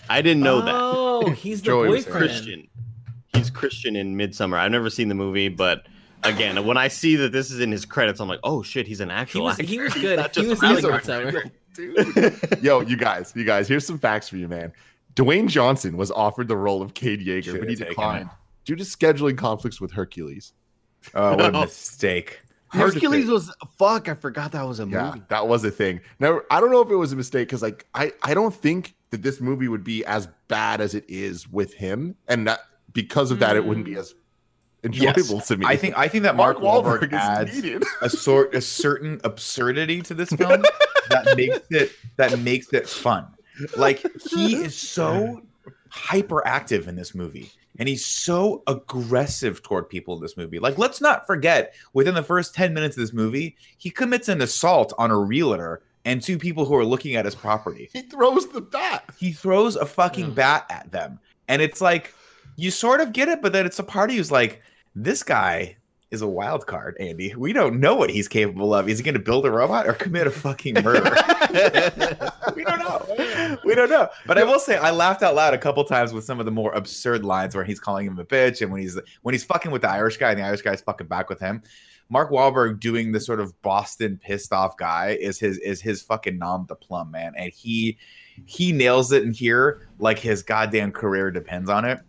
I 0.10 0.22
didn't 0.24 0.42
know 0.44 0.62
that. 0.62 0.74
Oh, 1.24 1.30
he's 1.30 1.62
the 1.62 1.68
Joey 1.68 1.88
boyfriend. 1.90 2.18
Christian. 2.18 2.68
He's 3.34 3.50
Christian 3.50 3.96
in 3.96 4.16
Midsommar. 4.18 4.58
I've 4.58 4.72
never 4.72 4.90
seen 4.90 5.08
the 5.08 5.16
movie, 5.16 5.48
but 5.50 5.88
again, 6.24 6.66
when 6.66 6.78
I 6.78 6.88
see 6.88 7.16
that 7.18 7.32
this 7.32 7.52
is 7.52 7.60
in 7.60 7.72
his 7.72 7.86
credits, 7.86 8.20
I'm 8.20 8.28
like, 8.28 8.40
oh 8.44 8.62
shit, 8.62 8.88
he's 8.88 9.00
an 9.00 9.10
He 9.28 9.40
was 9.40 9.54
actor. 9.60 9.64
he 9.64 9.80
was 9.80 9.94
good. 9.94 10.20
not 10.20 10.36
He 10.36 10.42
just 10.44 10.62
was 10.62 10.84
a 10.84 10.90
rally 10.90 11.32
good 11.32 11.52
Midsommar. 11.74 12.64
Yo, 12.64 12.82
you 12.82 12.98
guys, 12.98 13.32
you 13.36 13.44
guys, 13.46 13.68
here's 13.68 13.86
some 13.86 13.98
facts 13.98 14.28
for 14.28 14.38
you, 14.38 14.48
man. 14.48 14.74
Dwayne 15.16 15.48
Johnson 15.48 15.98
was 15.98 16.12
offered 16.12 16.48
the 16.48 16.58
role 16.58 16.82
of 16.82 16.94
Cade 16.94 17.26
Yeager, 17.26 17.44
Should've 17.44 17.62
but 17.62 17.70
he 17.70 17.76
declined 17.76 18.30
due 18.66 18.76
to 18.76 18.84
scheduling 18.84 19.38
conflicts 19.38 19.82
with 19.82 19.92
Hercules. 19.92 20.54
Oh, 21.16 21.32
what 21.36 21.54
a 21.54 21.58
oh. 21.58 21.62
mistake. 21.62 22.42
Hercules 22.70 23.28
was 23.30 23.54
fuck. 23.78 24.08
I 24.08 24.14
forgot 24.14 24.54
that 24.54 24.66
was 24.66 24.80
a 24.80 24.88
Yeah, 24.88 25.08
movie. 25.08 25.22
that 25.28 25.46
was 25.48 25.64
a 25.66 25.72
thing. 25.72 26.00
Now, 26.20 26.40
I 26.50 26.62
don't 26.62 26.72
know 26.72 26.82
if 26.82 26.90
it 26.90 26.96
was 26.96 27.12
a 27.12 27.18
mistake 27.18 27.50
because, 27.50 27.62
like, 27.62 27.86
I 27.94 28.14
I 28.24 28.34
don't 28.34 28.54
think 28.54 28.96
that 29.10 29.22
this 29.24 29.42
movie 29.42 29.68
would 29.68 29.84
be 29.84 30.06
as 30.06 30.30
bad 30.48 30.80
as 30.80 30.96
it 30.96 31.04
is 31.10 31.50
with 31.50 31.74
him, 31.74 32.16
and 32.30 32.48
that 32.48 32.60
because 32.94 33.32
of 33.32 33.40
that, 33.40 33.56
it 33.56 33.66
wouldn't 33.66 33.86
be 33.86 33.94
mm. 33.94 34.00
as 34.00 34.16
enjoyable 34.84 35.36
Yes. 35.36 35.48
to 35.48 35.58
me. 35.58 35.66
I 35.68 35.76
think 35.76 35.98
I 35.98 36.08
think 36.08 36.24
that 36.24 36.36
Mark, 36.36 36.58
Wahlberg, 36.58 37.08
is 37.08 37.14
adds 37.14 37.86
a 38.02 38.10
sort 38.10 38.56
a 38.56 38.62
certain 38.62 39.22
absurdity 39.24 40.02
to 40.04 40.14
this 40.14 40.30
film 40.30 40.64
that 41.10 41.36
makes 41.38 41.60
it 41.70 41.92
that 42.18 42.38
makes 42.40 42.74
it 42.74 42.88
fun. 42.90 43.28
Like 43.78 44.06
he 44.32 44.56
is 44.56 44.76
so 44.76 45.42
hyperactive 45.92 46.88
in 46.88 46.96
this 46.96 47.14
movie 47.14 47.52
and 47.78 47.88
he's 47.88 48.06
so 48.06 48.64
aggressive 48.68 49.62
toward 49.62 49.90
people 49.90 50.16
in 50.16 50.22
this 50.22 50.38
movie. 50.38 50.58
Like 50.60 50.78
let's 50.78 51.02
not 51.02 51.28
forget 51.28 51.74
within 51.94 52.16
the 52.16 52.24
first 52.24 52.56
10 52.56 52.74
minutes 52.74 52.98
of 52.98 53.02
this 53.02 53.14
movie, 53.14 53.56
he 53.78 53.90
commits 53.90 54.30
an 54.30 54.42
assault 54.42 54.94
on 54.98 55.12
a 55.12 55.18
realtor 55.18 55.84
and 56.06 56.22
two 56.22 56.38
people 56.38 56.66
who 56.66 56.76
are 56.76 56.86
looking 56.86 57.16
at 57.16 57.26
his 57.26 57.36
property. 57.36 57.90
He 57.94 58.02
throws 58.02 58.48
the 58.48 58.62
bat. 58.62 59.04
He 59.20 59.32
throws 59.32 59.76
a 59.76 59.86
fucking 59.86 60.30
Yeah. 60.30 60.34
bat 60.34 60.66
at 60.70 60.92
them. 60.92 61.20
And 61.48 61.62
it's 61.62 61.82
like 61.82 62.14
you 62.56 62.72
sort 62.72 63.02
of 63.02 63.14
get 63.14 63.30
it, 63.30 63.42
but 63.42 63.54
then 63.54 63.66
it's 63.66 63.80
a 63.80 63.84
party 63.84 64.16
who's 64.16 64.32
like, 64.32 64.62
this 64.96 65.24
guy 65.24 65.78
is 66.12 66.22
a 66.22 66.28
wild 66.28 66.68
card, 66.68 66.98
Andy. 67.00 67.34
We 67.36 67.54
don't 67.54 67.80
know 67.80 67.96
what 67.96 68.10
he's 68.10 68.28
capable 68.28 68.74
of. 68.74 68.90
Is 68.90 69.00
he 69.00 69.04
going 69.04 69.16
to 69.16 69.20
build 69.20 69.46
a 69.46 69.52
robot 69.52 69.88
or 69.88 69.94
commit 69.94 70.28
a 70.28 70.32
fucking 70.32 70.76
murder? 70.84 71.04
we 72.56 72.64
don't 72.66 72.80
know. 72.80 73.58
We 73.64 73.76
don't 73.76 73.90
know. 73.90 74.10
But 74.28 74.38
I 74.38 74.44
will 74.44 74.60
say, 74.60 74.78
I 74.78 74.92
laughed 74.92 75.24
out 75.24 75.36
loud 75.36 75.54
a 75.54 75.58
couple 75.58 75.84
times 75.86 76.12
with 76.12 76.26
some 76.26 76.40
of 76.40 76.46
the 76.46 76.52
more 76.52 76.74
absurd 76.74 77.24
lines 77.24 77.56
where 77.56 77.64
he's 77.64 77.80
calling 77.80 78.06
him 78.06 78.20
a 78.20 78.26
bitch, 78.26 78.62
and 78.62 78.72
when 78.72 78.82
he's 78.82 79.00
when 79.22 79.34
he's 79.34 79.46
fucking 79.46 79.72
with 79.72 79.84
the 79.84 79.90
Irish 79.90 80.18
guy, 80.18 80.32
and 80.32 80.40
the 80.40 80.44
Irish 80.44 80.62
guy's 80.62 80.82
fucking 80.82 81.08
back 81.08 81.30
with 81.30 81.40
him. 81.40 81.64
Mark 82.10 82.30
Wahlberg 82.30 82.82
doing 82.82 83.14
the 83.14 83.22
sort 83.22 83.40
of 83.40 83.60
Boston 83.62 84.20
pissed 84.22 84.52
off 84.52 84.76
guy 84.76 85.18
is 85.22 85.40
his 85.40 85.58
is 85.60 85.82
his 85.82 86.02
fucking 86.02 86.38
nom 86.38 86.66
de 86.66 86.76
plum, 86.76 87.10
man, 87.10 87.34
and 87.38 87.54
he 87.54 87.98
he 88.46 88.74
nails 88.74 89.14
it 89.14 89.24
in 89.24 89.32
here 89.32 89.88
like 89.98 90.20
his 90.20 90.44
goddamn 90.44 90.92
career 90.92 91.32
depends 91.32 91.70
on 91.70 91.86
it. 91.86 92.02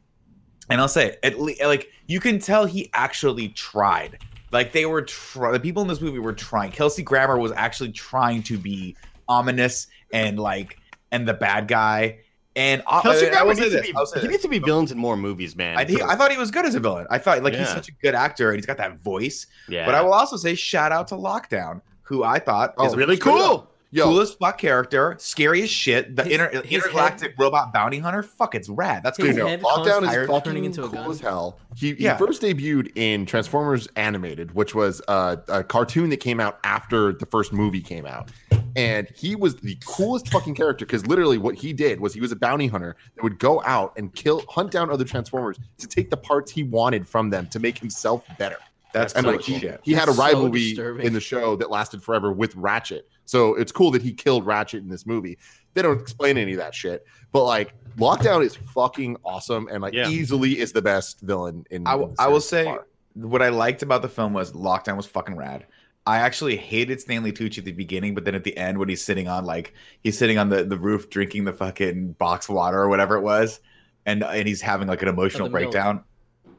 And 0.71 0.81
I'll 0.81 0.89
say, 0.89 1.17
at 1.23 1.41
least, 1.41 1.63
like 1.63 1.91
you 2.07 2.21
can 2.21 2.39
tell 2.39 2.65
he 2.67 2.91
actually 2.95 3.49
tried. 3.51 4.19
Like 4.53 4.73
they 4.73 4.87
were 4.87 5.03
try- 5.03 5.53
the 5.53 5.61
people 5.61 5.83
in 5.83 5.89
this 5.89 6.01
movie 6.01 6.19
were 6.19 6.33
trying. 6.33 6.73
Kelsey 6.73 7.03
Grammer 7.03 7.39
was 7.39 7.53
actually 7.53 7.93
trying 7.93 8.43
to 8.45 8.59
be 8.59 8.97
ominous 9.29 9.87
and 10.13 10.39
like 10.39 10.79
and 11.11 11.27
the 11.27 11.35
bad 11.35 11.69
guy. 11.69 12.19
And 12.55 12.83
Kelsey 12.87 13.29
I, 13.29 13.31
Grammer 13.31 13.55
needs 13.55 13.75
to 13.75 13.81
be, 13.81 13.87
he 13.89 13.93
this. 13.93 14.23
needs 14.29 14.43
to 14.43 14.49
be 14.49 14.59
villains 14.59 14.93
in 14.93 14.99
more 14.99 15.17
movies, 15.17 15.57
man. 15.57 15.79
I, 15.79 15.85
he- 15.87 16.03
I 16.03 16.17
thought 16.17 16.31
he 16.31 16.37
was 16.37 16.51
good 16.51 16.67
as 16.67 16.75
a 16.75 16.81
villain. 16.81 17.07
I 17.11 17.17
thought 17.19 17.43
like 17.43 17.55
he's 17.55 17.69
such 17.69 17.89
a 17.89 17.93
good 18.03 18.15
actor 18.15 18.51
and 18.51 18.59
he's 18.59 18.67
got 18.67 18.77
that 18.77 18.99
voice. 19.03 19.47
yeah. 19.69 19.87
But 19.87 19.95
I 19.95 20.03
will 20.03 20.13
also 20.13 20.37
say 20.37 20.55
shout 20.55 20.93
out 20.93 21.09
to 21.09 21.15
Lockdown, 21.15 21.81
who 22.03 22.23
I 22.25 22.39
thought 22.39 22.75
oh, 22.77 22.87
is 22.87 22.93
Oh, 22.93 22.95
a 22.95 22.99
really 22.99 23.17
cool. 23.17 23.69
Up. 23.93 23.97
Yo, 23.99 24.05
coolest 24.07 24.39
fuck 24.39 24.59
character, 24.59 25.17
scary 25.19 25.63
as 25.63 25.71
shit. 25.71 26.17
The 26.17 26.25
His- 26.25 26.33
inter- 26.33 26.63
his 26.63 26.85
intergalactic 26.85 27.35
robot 27.39 27.73
bounty 27.73 27.99
hunter. 27.99 28.23
Fuck, 28.23 28.55
it's 28.55 28.69
rad. 28.69 29.03
That's 29.03 29.19
His 29.19 29.37
good. 29.37 29.47
Dude, 29.47 29.61
Lockdown 29.61 30.03
is 30.09 30.27
fucking 30.29 30.41
turning 30.43 30.65
into 30.65 30.83
a 30.85 30.89
cool 30.89 31.03
gun. 31.03 31.11
as 31.11 31.21
hell. 31.21 31.59
He, 31.77 31.95
he 31.95 32.05
Yeah. 32.05 32.17
first 32.17 32.43
debuted 32.43 32.91
in 32.97 33.27
Transformers 33.27 33.87
Animated, 33.97 34.55
which 34.55 34.75
was 34.75 35.03
a, 35.09 35.39
a 35.49 35.63
cartoon 35.65 36.11
that 36.11 36.19
came 36.19 36.41
out 36.41 36.59
after 36.65 37.13
the 37.13 37.27
first 37.27 37.53
movie 37.53 37.81
came 37.83 38.07
out. 38.07 38.31
And 38.75 39.07
he 39.15 39.37
was 39.37 39.57
the 39.57 39.77
coolest 39.85 40.29
fucking 40.31 40.55
character 40.55 40.87
because 40.87 41.07
literally 41.07 41.37
what 41.37 41.55
he 41.57 41.75
did 41.75 42.01
was 42.01 42.15
he 42.15 42.23
was 42.23 42.33
a 42.33 42.37
bounty 42.37 42.67
hunter 42.69 42.97
that 43.17 43.23
would 43.23 43.39
go 43.39 43.63
out 43.67 43.93
and 43.99 44.15
kill, 44.15 44.43
hunt 44.49 44.71
down 44.71 44.91
other 44.91 45.05
Transformers 45.05 45.59
to 45.77 45.87
take 45.87 46.09
the 46.09 46.17
parts 46.17 46.51
he 46.51 46.63
wanted 46.63 47.07
from 47.07 47.29
them 47.29 47.47
to 47.49 47.61
make 47.61 47.77
himself 47.77 48.25
better. 48.39 48.57
That's 48.93 49.15
And 49.15 49.25
cool 49.25 49.33
like 49.33 49.41
as 49.41 49.47
he, 49.47 49.59
shit. 49.59 49.81
he 49.83 49.93
had 49.93 50.05
a 50.05 50.07
That's 50.13 50.17
so 50.17 50.23
rivalry 50.25 50.77
in 51.05 51.13
the 51.13 51.21
show 51.21 51.57
that 51.57 51.71
lasted 51.71 52.03
forever 52.03 52.33
with 52.33 52.55
Ratchet. 52.57 53.09
So 53.25 53.55
it's 53.55 53.73
cool 53.73 53.91
that 53.93 54.03
he 54.03 54.13
killed 54.13 54.45
Ratchet 54.47 54.83
in 54.83 54.89
this 54.89 55.07
movie. 55.07 55.39
They 55.75 55.83
don't 55.83 55.99
explain 56.01 56.37
any 56.37 56.53
of 56.53 56.59
that 56.59 56.75
shit, 56.75 57.07
but 57.33 57.45
like 57.45 57.73
Lockdown 57.97 58.45
is 58.45 58.55
fucking 58.57 59.17
awesome 59.25 59.69
and 59.71 59.81
like 59.83 59.95
Yeah. 59.95 60.09
easily 60.09 60.59
is 60.59 60.73
the 60.73 60.83
best 60.83 61.21
villain 61.21 61.65
in. 61.71 61.87
I 61.87 61.95
in 61.95 62.01
will- 62.01 62.15
I 62.19 62.29
will 62.29 62.41
say 62.41 62.65
far. 62.65 62.87
what 63.15 63.41
I 63.43 63.49
liked 63.49 63.83
about 63.83 64.03
the 64.03 64.09
film 64.09 64.33
was 64.35 64.53
Lockdown 64.53 64.97
was 64.97 65.07
fucking 65.07 65.37
rad. 65.37 65.65
I 66.05 66.19
actually 66.19 66.57
hated 66.57 67.01
Stanley 67.01 67.33
Tucci 67.33 67.59
at 67.59 67.65
the 67.65 67.73
beginning, 67.73 68.15
but 68.15 68.25
then 68.25 68.35
at 68.35 68.43
the 68.45 68.57
end 68.59 68.77
when 68.77 68.89
he's 68.89 69.03
sitting 69.03 69.29
on 69.29 69.45
like 69.45 69.73
he's 70.03 70.19
sitting 70.19 70.37
on 70.37 70.49
the, 70.49 70.65
the 70.65 70.77
roof 70.77 71.09
drinking 71.09 71.45
the 71.45 71.53
fucking 71.53 72.13
box 72.15 72.49
water 72.49 72.79
or 72.81 72.89
whatever 72.89 73.17
it 73.17 73.23
was, 73.23 73.61
and 74.05 74.23
and 74.25 74.49
he's 74.49 74.61
having 74.61 74.89
like 74.89 75.01
an 75.01 75.09
emotional 75.09 75.47
Oh, 75.47 75.49
the 75.51 75.59
milk. 75.61 75.73
breakdown. 75.73 76.03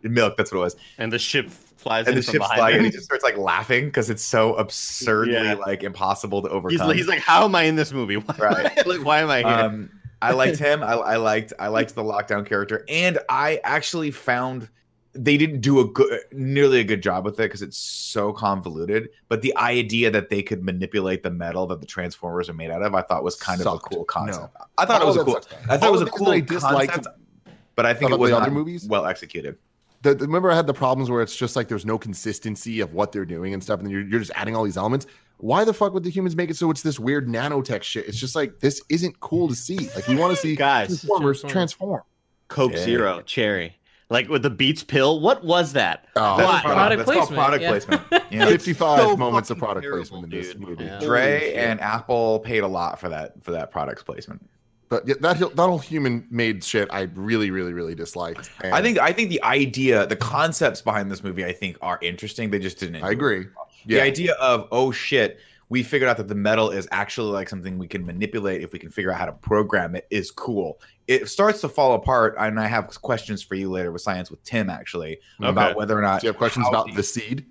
Milk, 0.02 0.36
that's 0.38 0.52
what 0.52 0.58
it 0.60 0.62
was. 0.64 0.76
and 0.98 1.12
the 1.14 1.20
ship 1.20 1.50
flies 1.84 2.08
And 2.08 2.16
in 2.16 2.22
the 2.22 2.24
from 2.24 2.32
ship's 2.34 2.48
flying, 2.54 2.78
and 2.78 2.86
he 2.86 2.92
just 2.92 3.06
starts 3.06 3.24
like 3.24 3.38
laughing 3.38 3.86
because 3.86 4.10
it's 4.10 4.24
so 4.24 4.56
absurdly 4.56 5.34
Yeah. 5.34 5.54
like 5.56 5.84
impossible 5.84 6.42
to 6.42 6.50
overcome. 6.50 6.96
he's 6.96 7.08
like, 7.08 7.20
how 7.20 7.46
am 7.46 7.54
I 7.54 7.64
in 7.64 7.76
this 7.76 7.92
movie? 7.92 8.18
Why, 8.18 8.36
Right. 8.40 8.88
like, 8.88 9.04
why 9.06 9.20
am 9.20 9.30
I 9.30 9.38
here? 9.40 9.48
um, 9.48 9.90
I 10.22 10.32
liked 10.32 10.58
him. 10.58 10.82
I, 10.82 10.94
I 10.94 11.16
liked 11.18 11.54
I 11.60 11.68
liked 11.78 11.94
the 11.96 12.04
lockdown 12.04 12.46
character, 12.46 12.86
and 12.90 13.20
I 13.30 13.60
actually 13.64 14.10
found 14.12 14.70
they 15.16 15.38
didn't 15.38 15.60
do 15.62 15.80
a 15.80 15.86
good, 15.86 16.22
nearly 16.32 16.80
a 16.80 16.84
good 16.84 17.04
job 17.04 17.24
with 17.24 17.36
it 17.36 17.44
because 17.44 17.62
it's 17.62 17.78
so 17.78 18.34
convoluted. 18.34 19.10
But 19.28 19.44
the 19.44 19.56
idea 19.58 20.10
that 20.10 20.30
they 20.30 20.42
could 20.42 20.64
manipulate 20.64 21.22
the 21.22 21.30
metal 21.30 21.68
that 21.68 21.82
the 21.82 21.86
Transformers 21.86 22.50
are 22.50 22.54
made 22.54 22.72
out 22.72 22.82
of, 22.82 22.96
I 22.96 23.04
thought 23.04 23.24
was 23.24 23.36
kind 23.36 23.62
of 23.62 23.68
a 23.68 23.78
cool 23.78 24.06
concept. 24.06 24.56
No. 24.58 24.66
I 24.80 24.86
thought 24.86 25.02
it 25.04 25.06
was 25.06 25.18
a 25.18 25.24
cool. 25.24 25.34
sucks. 25.36 25.54
I 25.70 25.78
thought 25.78 25.84
All 25.84 25.90
it 25.90 25.92
was 25.92 26.02
a 26.02 26.06
cool 26.06 26.26
that 26.28 26.32
I 26.32 26.40
disliked 26.40 26.94
concept, 26.94 27.20
but 27.76 27.86
I 27.86 27.94
think 27.94 28.10
it 28.12 28.18
was 28.18 28.32
the 28.32 28.38
not 28.40 28.44
other 28.48 28.52
movies? 28.52 28.88
well 28.88 29.06
executed. 29.06 29.58
The, 30.04 30.14
the- 30.16 30.26
remember 30.28 30.52
I 30.52 30.56
had 30.56 30.68
the 30.68 30.74
problems 30.74 31.10
where 31.10 31.22
it's 31.22 31.36
just 31.36 31.56
like 31.56 31.68
there's 31.68 31.86
no 31.86 31.98
consistency 31.98 32.80
of 32.82 32.94
what 32.94 33.12
they're 33.12 33.26
doing 33.26 33.54
and 33.54 33.64
stuff, 33.64 33.80
and 33.80 33.90
you're, 33.90 34.02
you're 34.08 34.20
just 34.20 34.32
adding 34.36 34.56
all 34.56 34.64
these 34.64 34.78
elements. 34.78 35.06
Why 35.38 35.64
the 35.66 35.74
fuck 35.74 35.94
would 35.94 36.04
the 36.04 36.10
humans 36.12 36.36
make 36.36 36.50
it 36.50 36.56
so 36.56 36.70
it's 36.72 36.84
this 36.84 37.00
weird 37.00 37.28
nanotech 37.28 37.82
shit? 37.84 38.08
It's 38.08 38.18
just 38.20 38.36
like 38.36 38.60
this 38.60 38.82
isn't 38.90 39.20
cool 39.20 39.48
to 39.50 39.56
see. 39.56 39.90
Like 39.96 40.08
we 40.08 40.16
want 40.16 40.34
to 40.34 40.40
see 40.40 40.56
Guys, 40.56 40.88
Transformers 40.88 41.42
Transform. 41.42 41.52
transform. 41.52 42.02
Coke 42.50 42.72
Yeah. 42.74 42.84
Zero 42.84 43.22
cherry, 43.26 43.78
like 44.10 44.30
with 44.30 44.44
the 44.44 44.50
Beats 44.50 44.84
pill. 44.84 45.20
What 45.20 45.44
was 45.44 45.74
that? 45.74 46.08
Oh, 46.16 46.38
That's 46.38 46.62
product, 46.62 46.66
Product 46.66 47.06
that's 47.06 47.18
called 47.18 47.30
product 47.34 47.62
yeah. 47.64 47.70
placement. 47.70 48.02
Yeah. 48.32 48.46
55 48.48 49.00
so 49.00 49.18
moments 49.18 49.50
of 49.50 49.58
product 49.58 49.84
terrible, 49.84 50.00
placement 50.06 50.24
in 50.34 50.40
this 50.40 50.52
dude. 50.54 50.62
movie. 50.62 50.86
Yeah. 50.86 51.00
Dre 51.00 51.54
and 51.56 51.80
Apple 51.82 52.40
paid 52.40 52.60
a 52.64 52.68
lot 52.68 53.00
for 53.00 53.10
that 53.10 53.44
for 53.44 53.52
that 53.52 53.70
product 53.72 54.06
placement. 54.06 54.48
But 54.94 55.08
yeah, 55.08 55.16
that 55.22 55.40
that 55.40 55.56
whole 55.58 55.80
human 55.80 56.28
made 56.30 56.64
shit 56.64 56.88
I 56.92 57.10
really, 57.16 57.50
really, 57.50 57.74
really 57.74 57.96
disliked. 57.96 58.52
And 58.64 58.76
I 58.76 58.82
think 58.84 59.00
I 59.00 59.12
think 59.12 59.30
the 59.30 59.44
idea, 59.44 60.06
the 60.06 60.16
concepts 60.16 60.84
behind 60.84 61.12
this 61.12 61.24
movie, 61.24 61.44
I 61.44 61.52
think 61.52 61.78
are 61.82 61.98
interesting. 62.04 62.52
They 62.52 62.60
just 62.60 62.78
didn't. 62.78 63.04
I 63.04 63.10
agree. 63.10 63.48
The 63.88 63.96
Yeah, 63.96 64.04
idea 64.04 64.34
of 64.34 64.68
oh 64.72 64.92
shit, 64.92 65.40
we 65.70 65.82
figured 65.82 66.12
out 66.12 66.18
that 66.18 66.28
the 66.28 66.36
metal 66.36 66.70
is 66.70 66.88
actually 66.92 67.32
like 67.32 67.50
something 67.50 67.80
we 67.80 67.88
can 67.88 68.06
manipulate 68.06 68.62
if 68.62 68.72
we 68.72 68.78
can 68.78 68.92
figure 68.92 69.12
out 69.12 69.18
how 69.18 69.26
to 69.26 69.32
program 69.32 69.96
it 69.96 70.06
is 70.12 70.30
cool. 70.30 70.80
It 71.08 71.28
starts 71.28 71.60
to 71.62 71.70
fall 71.70 71.96
apart, 71.96 72.36
and 72.38 72.60
I 72.60 72.68
have 72.68 73.02
questions 73.02 73.42
for 73.42 73.56
you 73.56 73.72
later 73.72 73.92
with 73.92 74.04
science 74.04 74.30
with 74.30 74.44
Tim 74.44 74.70
actually 74.70 75.22
about 75.42 75.76
whether 75.76 75.98
or 75.98 76.04
not 76.04 76.22
Do 76.22 76.28
you 76.28 76.30
have 76.34 76.38
questions 76.38 76.68
about 76.68 76.86
the- 76.86 76.98
the 76.98 77.04
seed? 77.04 77.48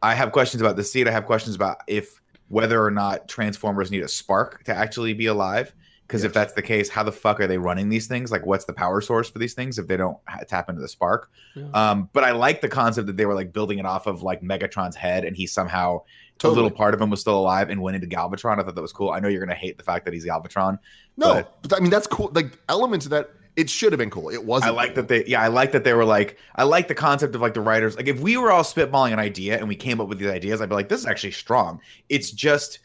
I 0.00 0.14
have 0.14 0.30
questions 0.30 0.60
about 0.60 0.76
the 0.76 0.84
seed. 0.84 1.08
I 1.08 1.10
have 1.10 1.26
questions 1.26 1.56
about 1.56 1.78
if 1.88 2.20
whether 2.46 2.80
or 2.80 2.92
not 2.92 3.28
Transformers 3.28 3.90
need 3.90 4.04
a 4.04 4.08
spark 4.08 4.62
to 4.62 4.72
actually 4.72 5.12
be 5.12 5.26
alive. 5.26 5.74
Because 6.08 6.24
if 6.24 6.32
that's 6.32 6.54
the 6.54 6.62
case, 6.62 6.88
how 6.88 7.02
the 7.02 7.12
fuck 7.12 7.38
are 7.38 7.46
they 7.46 7.58
running 7.58 7.90
these 7.90 8.06
things? 8.06 8.32
Like, 8.32 8.46
what's 8.46 8.64
the 8.64 8.72
power 8.72 9.02
source 9.02 9.28
for 9.28 9.38
these 9.38 9.52
things 9.52 9.78
if 9.78 9.86
they 9.86 9.98
don't 9.98 10.16
ha- 10.26 10.40
tap 10.48 10.70
into 10.70 10.80
the 10.80 10.88
spark? 10.88 11.30
Yeah. 11.54 11.66
Um, 11.74 12.08
but 12.14 12.24
I 12.24 12.30
like 12.30 12.62
the 12.62 12.68
concept 12.68 13.08
that 13.08 13.18
they 13.18 13.26
were 13.26 13.34
like 13.34 13.52
building 13.52 13.78
it 13.78 13.84
off 13.84 14.06
of 14.06 14.22
like 14.22 14.40
Megatron's 14.40 14.96
head, 14.96 15.26
and 15.26 15.36
he 15.36 15.46
somehow 15.46 16.00
a 16.42 16.48
little 16.48 16.70
part 16.70 16.94
of 16.94 17.00
him 17.00 17.10
was 17.10 17.20
still 17.20 17.38
alive 17.38 17.68
and 17.68 17.82
went 17.82 17.94
into 17.94 18.06
Galvatron. 18.06 18.58
I 18.58 18.62
thought 18.62 18.74
that 18.74 18.80
was 18.80 18.92
cool. 18.92 19.10
I 19.10 19.20
know 19.20 19.28
you're 19.28 19.44
gonna 19.44 19.54
hate 19.54 19.76
the 19.76 19.84
fact 19.84 20.06
that 20.06 20.14
he's 20.14 20.24
Galvatron. 20.24 20.78
No, 21.18 21.34
But- 21.34 21.62
but, 21.68 21.76
I 21.76 21.80
mean 21.80 21.90
that's 21.90 22.06
cool. 22.06 22.30
Like 22.32 22.58
elements 22.70 23.04
of 23.04 23.10
that, 23.10 23.28
it 23.56 23.68
should 23.68 23.92
have 23.92 23.98
been 23.98 24.08
cool. 24.08 24.30
It 24.30 24.44
wasn't. 24.44 24.70
I 24.70 24.74
like 24.74 24.94
cool. 24.94 25.02
that 25.02 25.08
they, 25.08 25.26
yeah, 25.26 25.42
I 25.42 25.48
like 25.48 25.72
that 25.72 25.84
they 25.84 25.92
were 25.92 26.04
like, 26.06 26.38
I 26.54 26.62
like 26.62 26.88
the 26.88 26.94
concept 26.94 27.34
of 27.34 27.40
like 27.42 27.52
the 27.54 27.60
writers. 27.60 27.96
Like, 27.96 28.06
if 28.06 28.18
we 28.20 28.36
were 28.38 28.50
all 28.52 28.62
spitballing 28.62 29.12
an 29.12 29.18
idea 29.18 29.58
and 29.58 29.68
we 29.68 29.74
came 29.76 30.00
up 30.00 30.08
with 30.08 30.18
these 30.20 30.30
ideas, 30.30 30.62
I'd 30.62 30.68
be 30.70 30.74
like, 30.76 30.88
this 30.88 31.00
is 31.00 31.06
actually 31.06 31.32
strong. 31.32 31.80
It's 32.08 32.30
just 32.30 32.78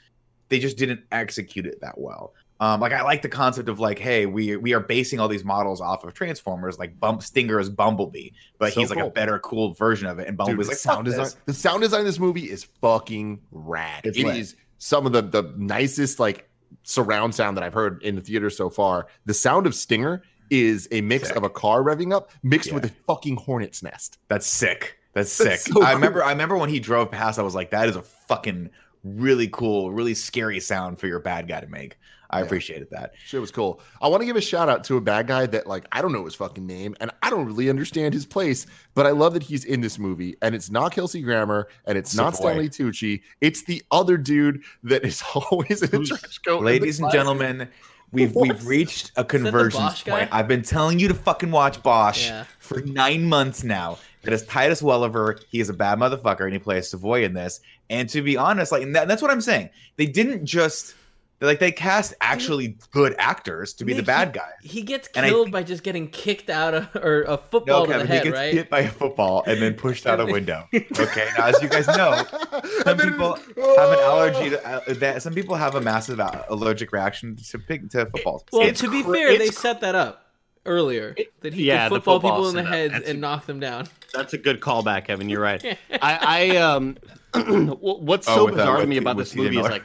they 0.50 0.60
just 0.60 0.78
didn't 0.78 1.02
execute 1.12 1.66
it 1.68 1.80
that 1.82 1.98
well. 1.98 2.34
Um, 2.64 2.80
like 2.80 2.94
I 2.94 3.02
like 3.02 3.22
the 3.22 3.30
concept 3.30 3.68
of 3.68 3.80
like, 3.80 4.00
hey, 4.00 4.26
we 4.26 4.56
we 4.56 4.74
are 4.74 4.80
basing 4.80 5.20
all 5.20 5.28
these 5.28 5.44
models 5.44 5.82
off 5.82 6.04
of 6.06 6.14
Transformers. 6.14 6.80
Like 6.80 6.98
Bump 7.00 7.22
Stinger 7.22 7.60
is 7.60 7.70
Bumblebee, 7.70 8.30
but 8.58 8.72
So 8.74 8.80
he's 8.80 8.90
like 8.90 9.00
a 9.04 9.10
better, 9.10 9.38
cool 9.40 9.74
version 9.74 10.08
of 10.08 10.20
it. 10.20 10.28
And 10.28 10.38
Dude, 10.38 10.46
Bumblebee's 10.46 10.68
the 10.68 10.72
like, 10.72 10.78
sound 10.78 11.06
design. 11.06 11.24
design. 11.26 11.42
The 11.46 11.54
sound 11.54 11.82
design 11.82 12.00
of 12.02 12.06
this 12.06 12.20
movie 12.20 12.50
is 12.50 12.64
fucking 12.80 13.42
rad. 13.52 14.02
It's 14.06 14.18
It 14.18 14.26
lit. 14.26 14.38
is 14.38 14.56
some 14.78 15.06
of 15.06 15.12
the 15.12 15.22
the 15.22 15.54
nicest 15.58 16.20
like 16.20 16.48
surround 16.84 17.36
sound 17.36 17.58
that 17.58 17.64
I've 17.64 17.74
heard 17.74 18.02
in 18.04 18.16
the 18.16 18.22
theater 18.22 18.50
so 18.50 18.70
far. 18.70 19.08
The 19.26 19.34
sound 19.34 19.68
of 19.68 19.76
Stinger 19.76 20.24
is 20.50 20.88
a 20.92 21.02
mix 21.02 21.28
Sick. 21.30 21.36
of 21.38 21.44
a 21.44 21.50
car 21.50 21.82
revving 21.84 22.14
up 22.14 22.30
mixed 22.44 22.70
Yeah. 22.70 22.76
with 22.76 22.86
a 22.86 22.92
fucking 23.08 23.38
hornet's 23.38 23.82
nest. 23.84 24.20
That's 24.28 24.46
sick. 24.48 25.00
That's 25.14 25.32
sick. 25.32 25.48
That's 25.48 25.66
so 25.66 25.82
I 25.82 25.86
cool. 25.88 25.96
remember. 25.96 26.24
I 26.24 26.30
remember 26.30 26.58
when 26.58 26.70
he 26.70 26.80
drove 26.80 27.12
past. 27.12 27.40
I 27.40 27.42
was 27.42 27.56
like, 27.56 27.72
that 27.72 27.90
is 27.90 27.96
a 27.96 28.02
fucking 28.04 28.70
really 29.04 29.48
cool, 29.50 29.92
really 29.92 30.14
scary 30.14 30.60
sound 30.60 31.00
for 31.00 31.08
your 31.08 31.20
bad 31.20 31.48
guy 31.48 31.60
to 31.60 31.68
make. 31.68 31.98
I 32.34 32.40
Yeah. 32.40 32.46
appreciated 32.46 32.88
that. 32.92 33.14
Shit 33.26 33.40
was 33.40 33.52
cool. 33.52 33.80
I 34.02 34.08
want 34.08 34.22
to 34.22 34.26
give 34.26 34.36
a 34.36 34.42
shout 34.42 34.70
out 34.70 34.84
to 34.86 34.98
a 34.98 35.02
bad 35.02 35.28
guy 35.28 35.46
that 35.46 35.68
like 35.68 35.86
I 35.92 36.02
don't 36.02 36.12
know 36.12 36.26
his 36.26 36.36
fucking 36.36 36.66
name 36.66 36.96
and 37.00 37.12
I 37.22 37.30
don't 37.30 37.46
really 37.46 37.70
understand 37.70 38.14
his 38.14 38.26
place, 38.26 38.66
but 38.96 39.06
I 39.06 39.12
love 39.12 39.34
that 39.36 39.44
he's 39.44 39.66
in 39.66 39.82
this 39.82 40.00
movie 40.00 40.36
and 40.42 40.56
it's 40.56 40.70
not 40.72 40.92
Kelsey 40.94 41.22
Grammer 41.22 41.68
and 41.86 41.98
it's 41.98 42.16
not 42.16 42.36
Stanley 42.36 42.70
Tucci. 42.70 43.22
It's 43.42 43.64
the 43.64 43.82
other 43.92 44.18
dude 44.18 44.62
that 44.84 45.04
is 45.06 45.24
always 45.52 45.82
in 45.84 45.90
a 45.94 45.98
Who's- 45.98 46.10
trench 46.10 46.40
coat. 46.46 46.64
Ladies 46.64 47.00
and 47.00 47.12
gentlemen, 47.12 47.68
we've 48.12 48.34
What? 48.36 48.50
we've 48.50 48.66
reached 48.68 49.12
a 49.16 49.22
the 49.22 49.26
conversion 49.26 49.82
guy? 50.06 50.20
point. 50.20 50.30
I've 50.34 50.48
been 50.48 50.64
telling 50.64 51.00
you 51.00 51.08
to 51.10 51.14
fucking 51.14 51.52
watch 51.52 51.82
Bosch 51.84 52.28
Yeah. 52.28 52.46
for 52.60 52.82
nine 52.82 53.26
months 53.26 53.64
now. 53.64 54.00
It 54.24 54.32
is 54.32 54.46
Titus 54.46 54.82
Welliver. 54.82 55.40
He 55.50 55.60
is 55.60 55.68
a 55.68 55.74
bad 55.74 56.00
motherfucker, 56.00 56.46
and 56.46 56.54
he 56.54 56.60
plays 56.60 56.90
Savoy 56.90 57.26
in 57.26 57.34
this. 57.34 57.60
And 57.90 58.08
to 58.10 58.22
be 58.22 58.38
honest, 58.38 58.72
like 58.72 58.82
and 58.82 58.96
that, 58.96 59.08
that's 59.10 59.22
what 59.22 59.30
I'm 59.32 59.42
saying. 59.42 59.70
They 59.98 60.06
didn't 60.06 60.46
just 60.46 60.96
they 61.44 61.50
like 61.50 61.60
they 61.60 61.72
cast 61.74 62.14
actually 62.22 62.78
good 62.92 63.14
actors 63.20 63.74
to 63.74 63.84
be 63.86 63.94
the 63.94 64.02
bad 64.02 64.30
he- 64.30 64.34
guy. 64.40 64.52
He 64.62 64.82
gets 64.82 65.10
And 65.14 65.26
I 65.26 65.30
killed 65.30 65.52
by 65.52 65.62
just 65.64 65.84
getting 65.84 66.08
kicked 66.08 66.50
out 66.50 66.74
of 66.74 66.96
or 66.96 67.24
a 67.24 67.38
football 67.38 67.82
No, 67.82 67.86
to 67.86 67.92
Kevin, 67.92 68.08
the 68.08 68.14
he 68.14 68.18
head, 68.18 68.24
gets 68.24 68.38
right? 68.38 68.54
hit 68.54 68.70
by 68.70 68.80
a 68.80 68.90
football 68.90 69.44
and 69.46 69.62
then 69.62 69.74
pushed 69.74 70.08
out 70.08 70.20
a 70.22 70.26
window. 70.26 70.68
Okay, 70.74 71.28
now 71.38 71.48
as 71.48 71.62
you 71.62 71.68
guys 71.68 71.86
know, 71.88 72.16
some 72.84 72.98
people 72.98 73.34
it's- 73.36 73.48
have 73.78 73.90
an 73.92 74.00
Oh! 74.00 74.20
allergy 74.32 74.50
to 74.52 74.66
uh, 74.68 74.94
that. 74.96 75.22
Some 75.22 75.34
people 75.34 75.56
have 75.56 75.76
a 75.76 75.82
massive 75.82 76.20
uh, 76.22 76.44
allergic 76.50 76.92
reaction 76.94 77.36
to 77.36 77.60
pig 77.60 77.90
to 77.92 78.06
footballs. 78.06 78.46
Well, 78.54 78.62
It's 78.68 78.80
to 78.80 78.90
be 78.90 79.04
cra- 79.04 79.14
fair, 79.14 79.38
they 79.38 79.46
it's 79.46 79.60
set 79.60 79.82
that 79.82 79.96
up. 79.96 80.22
earlier 80.66 81.14
that 81.42 81.54
he 81.54 81.66
yeah, 81.66 81.90
could 81.90 81.96
football, 81.98 82.22
football 82.22 82.32
people 82.38 82.50
in 82.50 82.56
the 82.56 82.64
heads 82.64 82.94
and 82.94 83.18
a- 83.18 83.20
knock 83.20 83.46
them 83.46 83.60
down. 83.60 83.88
That's 84.14 84.34
a 84.34 84.38
good 84.38 84.62
callback, 84.62 85.06
Kevin. 85.08 85.28
You're 85.28 85.42
right. 85.42 85.62
I, 86.02 86.52
I 86.54 86.58
um, 86.58 86.96
what's 87.80 88.28
Oh, 88.30 88.36
so 88.36 88.46
with, 88.46 88.54
uh, 88.54 88.58
bizarre 88.58 88.82
to 88.82 88.88
me 88.88 88.98
about 88.98 89.18
this 89.18 89.36
movie 89.36 89.58
is 89.58 89.64
like, 89.64 89.84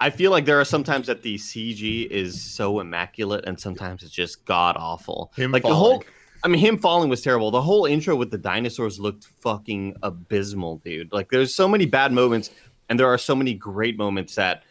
I 0.00 0.10
feel 0.10 0.30
like 0.30 0.44
there 0.44 0.60
are 0.60 0.64
sometimes 0.64 1.06
that 1.06 1.22
the 1.22 1.36
CG 1.36 2.06
is 2.08 2.42
so 2.42 2.80
immaculate, 2.80 3.44
and 3.46 3.58
sometimes 3.58 4.02
it's 4.02 4.12
just 4.12 4.44
god 4.44 4.76
awful. 4.78 5.32
Him 5.36 5.52
like 5.52 5.62
the 5.62 5.74
whole, 5.74 6.02
I 6.44 6.48
mean, 6.48 6.60
him 6.60 6.78
falling 6.78 7.08
was 7.08 7.22
terrible. 7.22 7.50
The 7.50 7.62
whole 7.62 7.86
intro 7.86 8.16
with 8.16 8.30
the 8.30 8.38
dinosaurs 8.38 8.98
looked 9.00 9.24
fucking 9.40 9.96
abysmal, 10.02 10.78
dude. 10.78 11.12
Like 11.12 11.30
there's 11.30 11.54
so 11.54 11.68
many 11.68 11.86
bad 11.86 12.12
moments, 12.12 12.50
and 12.88 12.98
there 12.98 13.08
are 13.08 13.18
so 13.18 13.34
many 13.34 13.54
great 13.54 13.96
moments 13.96 14.34
that 14.36 14.62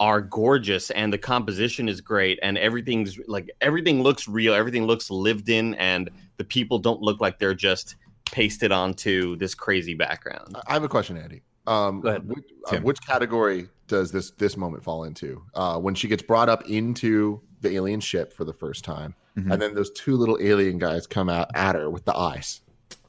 are 0.00 0.22
gorgeous 0.22 0.90
and 0.90 1.12
the 1.12 1.18
composition 1.18 1.86
is 1.86 2.00
great 2.00 2.38
and 2.42 2.56
everything's 2.56 3.18
like 3.28 3.50
everything 3.60 4.02
looks 4.02 4.26
real 4.26 4.54
everything 4.54 4.86
looks 4.86 5.10
lived 5.10 5.50
in 5.50 5.74
and 5.74 6.08
the 6.38 6.44
people 6.44 6.78
don't 6.78 7.02
look 7.02 7.20
like 7.20 7.38
they're 7.38 7.52
just 7.52 7.96
pasted 8.32 8.72
onto 8.72 9.36
this 9.36 9.54
crazy 9.54 9.92
background 9.92 10.56
I 10.66 10.72
have 10.72 10.84
a 10.84 10.88
question, 10.88 11.18
Andy. 11.18 11.42
Um, 11.66 12.00
Go 12.00 12.08
ahead. 12.08 12.26
Which, 12.26 12.44
uh, 12.70 12.78
which 12.78 12.98
category 13.06 13.68
does 13.90 14.10
this 14.10 14.30
this 14.32 14.56
moment 14.56 14.82
fall 14.82 15.04
into? 15.04 15.42
Uh, 15.54 15.78
when 15.78 15.94
she 15.94 16.08
gets 16.08 16.22
brought 16.22 16.48
up 16.48 16.68
into 16.70 17.40
the 17.60 17.70
alien 17.74 18.00
ship 18.00 18.32
for 18.32 18.44
the 18.44 18.52
first 18.54 18.84
time, 18.84 19.14
Mhm. 19.36 19.52
and 19.52 19.60
then 19.62 19.74
those 19.74 19.90
two 19.90 20.16
little 20.16 20.38
alien 20.40 20.78
guys 20.78 21.06
come 21.06 21.28
out 21.28 21.48
at 21.54 21.74
her 21.74 21.90
with 21.90 22.04
the 22.06 22.16
eyes. 22.16 22.62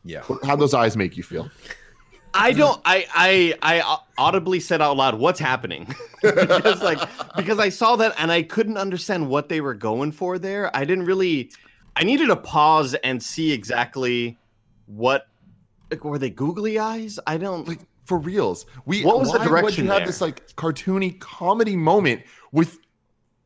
Yeah. 0.03 0.23
How 0.43 0.55
those 0.57 0.73
eyes 0.73 0.97
make 0.97 1.15
you 1.15 1.23
feel? 1.23 1.49
i 2.33 2.53
don't 2.53 2.79
i 2.85 3.05
i 3.13 3.53
i 3.61 3.97
audibly 4.17 4.57
said 4.61 4.81
out 4.81 4.95
loud 4.95 5.15
what's 5.15 5.37
happening 5.37 5.85
because 6.21 6.81
like 6.81 6.97
because 7.35 7.59
i 7.59 7.67
saw 7.67 7.97
that 7.97 8.13
and 8.17 8.31
i 8.31 8.41
couldn't 8.41 8.77
understand 8.77 9.27
what 9.27 9.49
they 9.49 9.59
were 9.59 9.73
going 9.73 10.13
for 10.13 10.39
there 10.39 10.73
i 10.73 10.85
didn't 10.85 11.03
really 11.03 11.51
i 11.97 12.05
needed 12.05 12.27
to 12.27 12.37
pause 12.37 12.93
and 13.03 13.21
see 13.21 13.51
exactly 13.51 14.37
what 14.85 15.27
like 15.91 16.05
were 16.05 16.17
they 16.17 16.29
googly 16.29 16.79
eyes 16.79 17.19
i 17.27 17.35
don't 17.37 17.67
Like 17.67 17.81
for 18.11 18.17
reals, 18.17 18.65
we. 18.85 19.03
What 19.05 19.19
was 19.19 19.31
the 19.31 19.39
why 19.39 19.45
would 19.45 19.49
direction 19.61 19.85
you 19.85 19.91
have 19.91 19.99
there? 20.01 20.07
this 20.07 20.19
like 20.19 20.45
cartoony 20.57 21.17
comedy 21.19 21.77
moment 21.77 22.23
with 22.51 22.77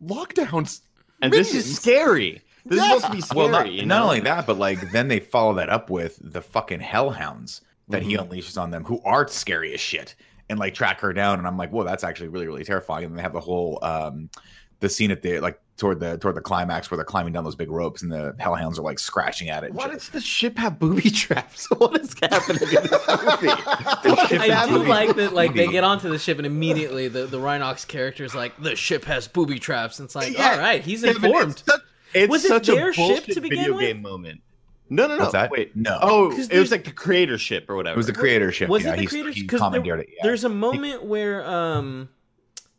lockdowns? 0.04 0.82
and 1.22 1.32
this 1.32 1.54
is 1.54 1.76
scary 1.76 2.42
this 2.66 2.80
Yeah. 2.80 2.96
is 2.96 3.02
supposed 3.04 3.06
to 3.06 3.12
be 3.12 3.22
scary 3.22 3.38
Well, 3.44 3.50
not, 3.52 3.72
you 3.72 3.86
not 3.86 4.02
only 4.02 4.20
that, 4.22 4.46
but 4.48 4.58
like 4.58 4.92
then 4.92 5.08
they 5.08 5.20
follow 5.20 5.54
that 5.56 5.70
up 5.70 5.90
with 5.92 6.18
the 6.22 6.42
fucking 6.42 6.80
hellhounds 6.80 7.62
that 7.90 8.02
he 8.02 8.18
unleashes 8.18 8.60
on 8.60 8.72
them, 8.72 8.84
who 8.84 9.00
are 9.06 9.28
scary 9.28 9.72
as 9.76 9.80
shit, 9.80 10.16
and 10.50 10.58
like 10.58 10.74
track 10.74 11.00
her 11.02 11.14
down. 11.14 11.38
And 11.38 11.48
I'm 11.48 11.58
like, 11.58 11.70
whoa, 11.70 11.84
that's 11.84 12.04
actually 12.04 12.30
really, 12.30 12.48
really 12.48 12.64
terrifying. 12.64 13.06
And 13.06 13.18
they 13.18 13.22
have 13.22 13.34
the 13.34 13.40
whole 13.40 13.78
um 13.84 14.30
the 14.80 14.90
scene 14.90 15.12
at 15.12 15.22
the 15.22 15.40
like 15.40 15.60
toward 15.78 16.00
the 16.00 16.18
toward 16.18 16.36
the 16.36 16.42
climax 16.42 16.90
where 16.90 16.96
they're 16.98 17.04
climbing 17.06 17.34
down 17.34 17.44
those 17.44 17.56
big 17.56 17.70
ropes 17.70 18.02
and 18.02 18.12
the 18.12 18.34
hellhounds 18.40 18.80
are 18.80 18.82
like 18.82 18.98
scratching 19.00 19.50
at 19.50 19.64
it. 19.64 19.74
Why 19.74 19.88
does 19.90 20.10
the 20.10 20.22
ship 20.22 20.58
have 20.58 20.80
booby 20.80 21.10
traps? 21.10 21.68
What 21.78 22.00
is 22.00 22.14
happening 22.22 22.62
in 22.64 22.70
this 22.70 22.92
movie? 23.08 23.50
I 23.50 24.66
do 24.70 24.84
like 24.84 25.16
that. 25.18 25.34
Like 25.34 25.54
they 25.54 25.68
get 25.68 25.84
onto 25.84 26.10
the 26.10 26.20
ship 26.20 26.38
and 26.38 26.46
immediately 26.46 27.08
the 27.08 27.26
the 27.26 27.38
Rhinox 27.40 27.88
character 27.88 28.24
is 28.24 28.34
like, 28.36 28.62
"The 28.62 28.76
ship 28.76 29.06
has 29.06 29.28
booby 29.28 29.60
traps." 29.60 30.00
And 30.00 30.06
it's 30.08 30.16
like, 30.16 30.34
Yeah. 30.38 30.52
all 30.54 30.60
right, 30.60 30.82
he's 30.82 31.04
Kevin, 31.04 31.24
informed. 31.26 31.52
It's 31.54 31.64
such, 31.66 31.82
it's 32.14 32.30
Was 32.30 32.46
it 32.46 32.48
such 32.50 32.68
their 32.68 32.90
a 32.90 32.94
ship 32.94 33.08
bullshit 33.08 33.34
to 33.36 33.42
begin 33.42 33.58
video 33.60 33.74
with? 33.76 33.82
game 33.82 34.02
moment. 34.02 34.42
No, 34.90 35.08
no, 35.08 35.16
no. 35.16 35.22
What's 35.22 35.32
that? 35.34 35.50
Wait. 35.52 35.76
No. 35.76 35.98
Oh, 36.02 36.32
it 36.32 36.60
was 36.60 36.70
like 36.72 36.86
the 36.86 36.92
creator 36.92 37.38
ship 37.40 37.66
or 37.70 37.76
whatever. 37.76 37.96
It 37.96 37.98
was 37.98 38.06
the 38.06 38.14
creator 38.14 38.52
ship. 38.52 38.70
Was 38.70 38.84
yeah, 38.84 38.90
it 38.94 38.96
the 38.98 39.00
he's- 39.02 39.10
creators? 39.12 39.36
he 39.36 39.42
Because 39.42 39.60
commandeered 39.60 40.00
it. 40.02 40.10
Yeah. 40.12 40.20
there's 40.24 40.44
a 40.44 40.50
moment 40.50 41.04
where 41.04 41.44
um 41.46 42.08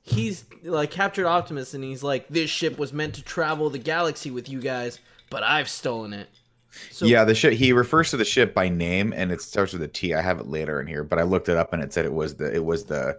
he's 0.07 0.45
like 0.63 0.91
captured 0.91 1.27
Optimus 1.27 1.75
and 1.75 1.85
he's 1.85 2.03
like, 2.03 2.29
"This 2.29 2.49
ship 2.49 2.79
was 2.79 2.93
meant 2.93 3.15
to 3.17 3.23
travel 3.23 3.69
the 3.69 3.79
galaxy 3.79 4.31
with 4.31 4.49
you 4.49 4.61
guys, 4.61 5.01
but 5.29 5.43
I've 5.43 5.69
stolen 5.69 6.13
it." 6.13 6.29
So 6.91 7.07
yeah, 7.07 7.25
the 7.25 7.35
ship. 7.35 7.55
He 7.55 7.73
refers 7.73 8.11
to 8.11 8.17
the 8.17 8.25
ship 8.25 8.55
by 8.55 8.69
name, 8.69 9.13
and 9.15 9.33
it 9.33 9.43
starts 9.43 9.73
with 9.73 9.83
a 9.83 9.89
T. 9.89 10.15
I 10.15 10.21
have 10.23 10.39
it 10.41 10.47
later 10.47 10.81
in 10.81 10.87
here, 10.87 11.03
but 11.05 11.19
I 11.19 11.23
looked 11.23 11.49
it 11.49 11.57
up, 11.57 11.73
and 11.73 11.83
it 11.83 11.93
said 11.93 12.05
it 12.07 12.13
was 12.13 12.37
the 12.37 12.55
it 12.55 12.65
was 12.65 12.85
the 12.85 13.19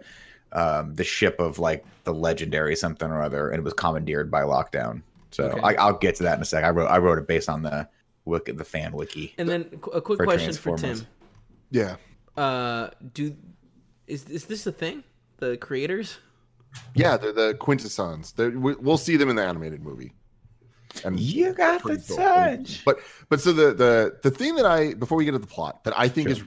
um 0.52 0.94
the 0.94 1.04
ship 1.04 1.38
of 1.40 1.58
like 1.58 1.84
the 2.04 2.14
legendary 2.14 2.74
something 2.74 3.10
or 3.10 3.22
other, 3.22 3.50
and 3.50 3.58
it 3.58 3.64
was 3.64 3.74
commandeered 3.74 4.30
by 4.30 4.42
Lockdown. 4.42 5.02
So 5.30 5.44
Okay. 5.44 5.60
I, 5.60 5.74
I'll 5.74 5.98
get 5.98 6.14
to 6.16 6.22
that 6.22 6.36
in 6.36 6.42
a 6.42 6.44
sec. 6.44 6.64
I 6.64 6.70
wrote 6.70 6.86
I 6.86 6.98
wrote 6.98 7.18
it 7.18 7.26
based 7.26 7.50
on 7.50 7.62
the 7.62 7.86
wiki, 8.24 8.52
the 8.52 8.64
fan 8.64 8.92
wiki. 8.92 9.34
And 9.36 9.48
then 9.48 9.68
a 9.92 10.00
quick 10.00 10.18
For 10.18 10.24
question 10.24 10.54
for 10.54 10.78
Tim. 10.78 11.06
Yeah, 11.70 11.96
Uh, 12.36 12.88
do 13.12 13.36
is 14.06 14.24
is 14.30 14.46
this 14.46 14.66
a 14.66 14.72
thing? 14.72 15.04
The 15.38 15.58
creators? 15.58 16.18
Yeah, 16.94 17.16
they're 17.16 17.32
the 17.32 17.54
quintessons. 17.54 18.32
They're, 18.32 18.50
we, 18.50 18.74
we'll 18.74 18.98
see 18.98 19.16
them 19.16 19.28
in 19.28 19.36
the 19.36 19.44
animated 19.44 19.82
movie. 19.82 20.12
And 21.04 21.20
You 21.20 21.52
got 21.52 21.82
the 21.82 21.98
cool. 21.98 22.82
But 22.84 23.00
but 23.28 23.40
so 23.40 23.52
the 23.52 23.74
the 23.74 24.18
the 24.22 24.30
thing 24.30 24.56
that 24.56 24.66
I 24.66 24.94
before 24.94 25.18
we 25.18 25.24
get 25.24 25.32
to 25.32 25.38
the 25.38 25.46
plot 25.46 25.84
that 25.84 25.94
I 25.96 26.08
think 26.08 26.28
Sure. 26.28 26.38
is 26.38 26.44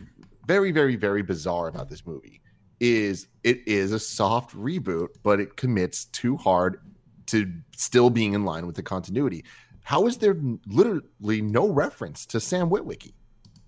very 0.48 0.72
very 0.72 0.96
very 0.96 1.22
bizarre 1.22 1.68
about 1.68 1.90
this 1.90 2.06
movie 2.06 2.42
is 2.80 3.28
it 3.44 3.66
is 3.68 3.92
a 3.92 4.00
soft 4.00 4.56
reboot, 4.56 5.10
but 5.24 5.40
it 5.40 5.56
commits 5.56 6.06
too 6.06 6.36
hard 6.38 6.82
to 7.28 7.52
still 7.78 8.10
being 8.10 8.34
in 8.34 8.44
line 8.44 8.66
with 8.66 8.76
the 8.76 8.84
continuity. 8.84 9.46
How 9.84 10.08
is 10.08 10.18
there 10.18 10.36
literally 10.68 11.42
no 11.42 11.70
reference 11.70 12.26
to 12.28 12.40
Sam 12.40 12.70
Witwicky? 12.70 13.14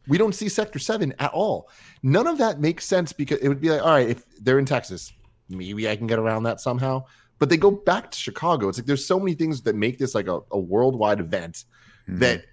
We 0.08 0.17
don't 0.17 0.34
see 0.34 0.49
Sector 0.49 0.80
Seven 0.80 1.13
at 1.19 1.32
all. 1.32 1.69
None 2.02 2.28
of 2.28 2.39
that 2.39 2.60
makes 2.60 2.86
sense 2.86 3.13
because 3.13 3.38
it 3.39 3.47
would 3.47 3.62
be 3.62 3.69
like, 3.69 3.82
all 3.82 3.91
right, 3.91 4.10
if 4.10 4.26
they're 4.41 4.60
in 4.60 4.65
Texas, 4.65 5.13
maybe 5.54 5.89
I 5.89 5.96
can 5.96 6.08
get 6.08 6.20
around 6.20 6.44
that 6.44 6.60
somehow. 6.62 7.06
But 7.39 7.50
they 7.50 7.58
go 7.58 7.72
back 7.72 8.12
to 8.12 8.18
Chicago. 8.18 8.70
It's 8.70 8.78
like 8.78 8.86
there's 8.86 9.06
so 9.06 9.20
many 9.20 9.34
things 9.34 9.62
that 9.63 9.76
make 9.76 9.98
this 9.98 10.16
like 10.16 10.28
a, 10.28 10.39
a 10.52 10.60
worldwide 10.60 11.20
event 11.20 11.66
Mm-hmm. 12.08 12.20
that 12.20 12.44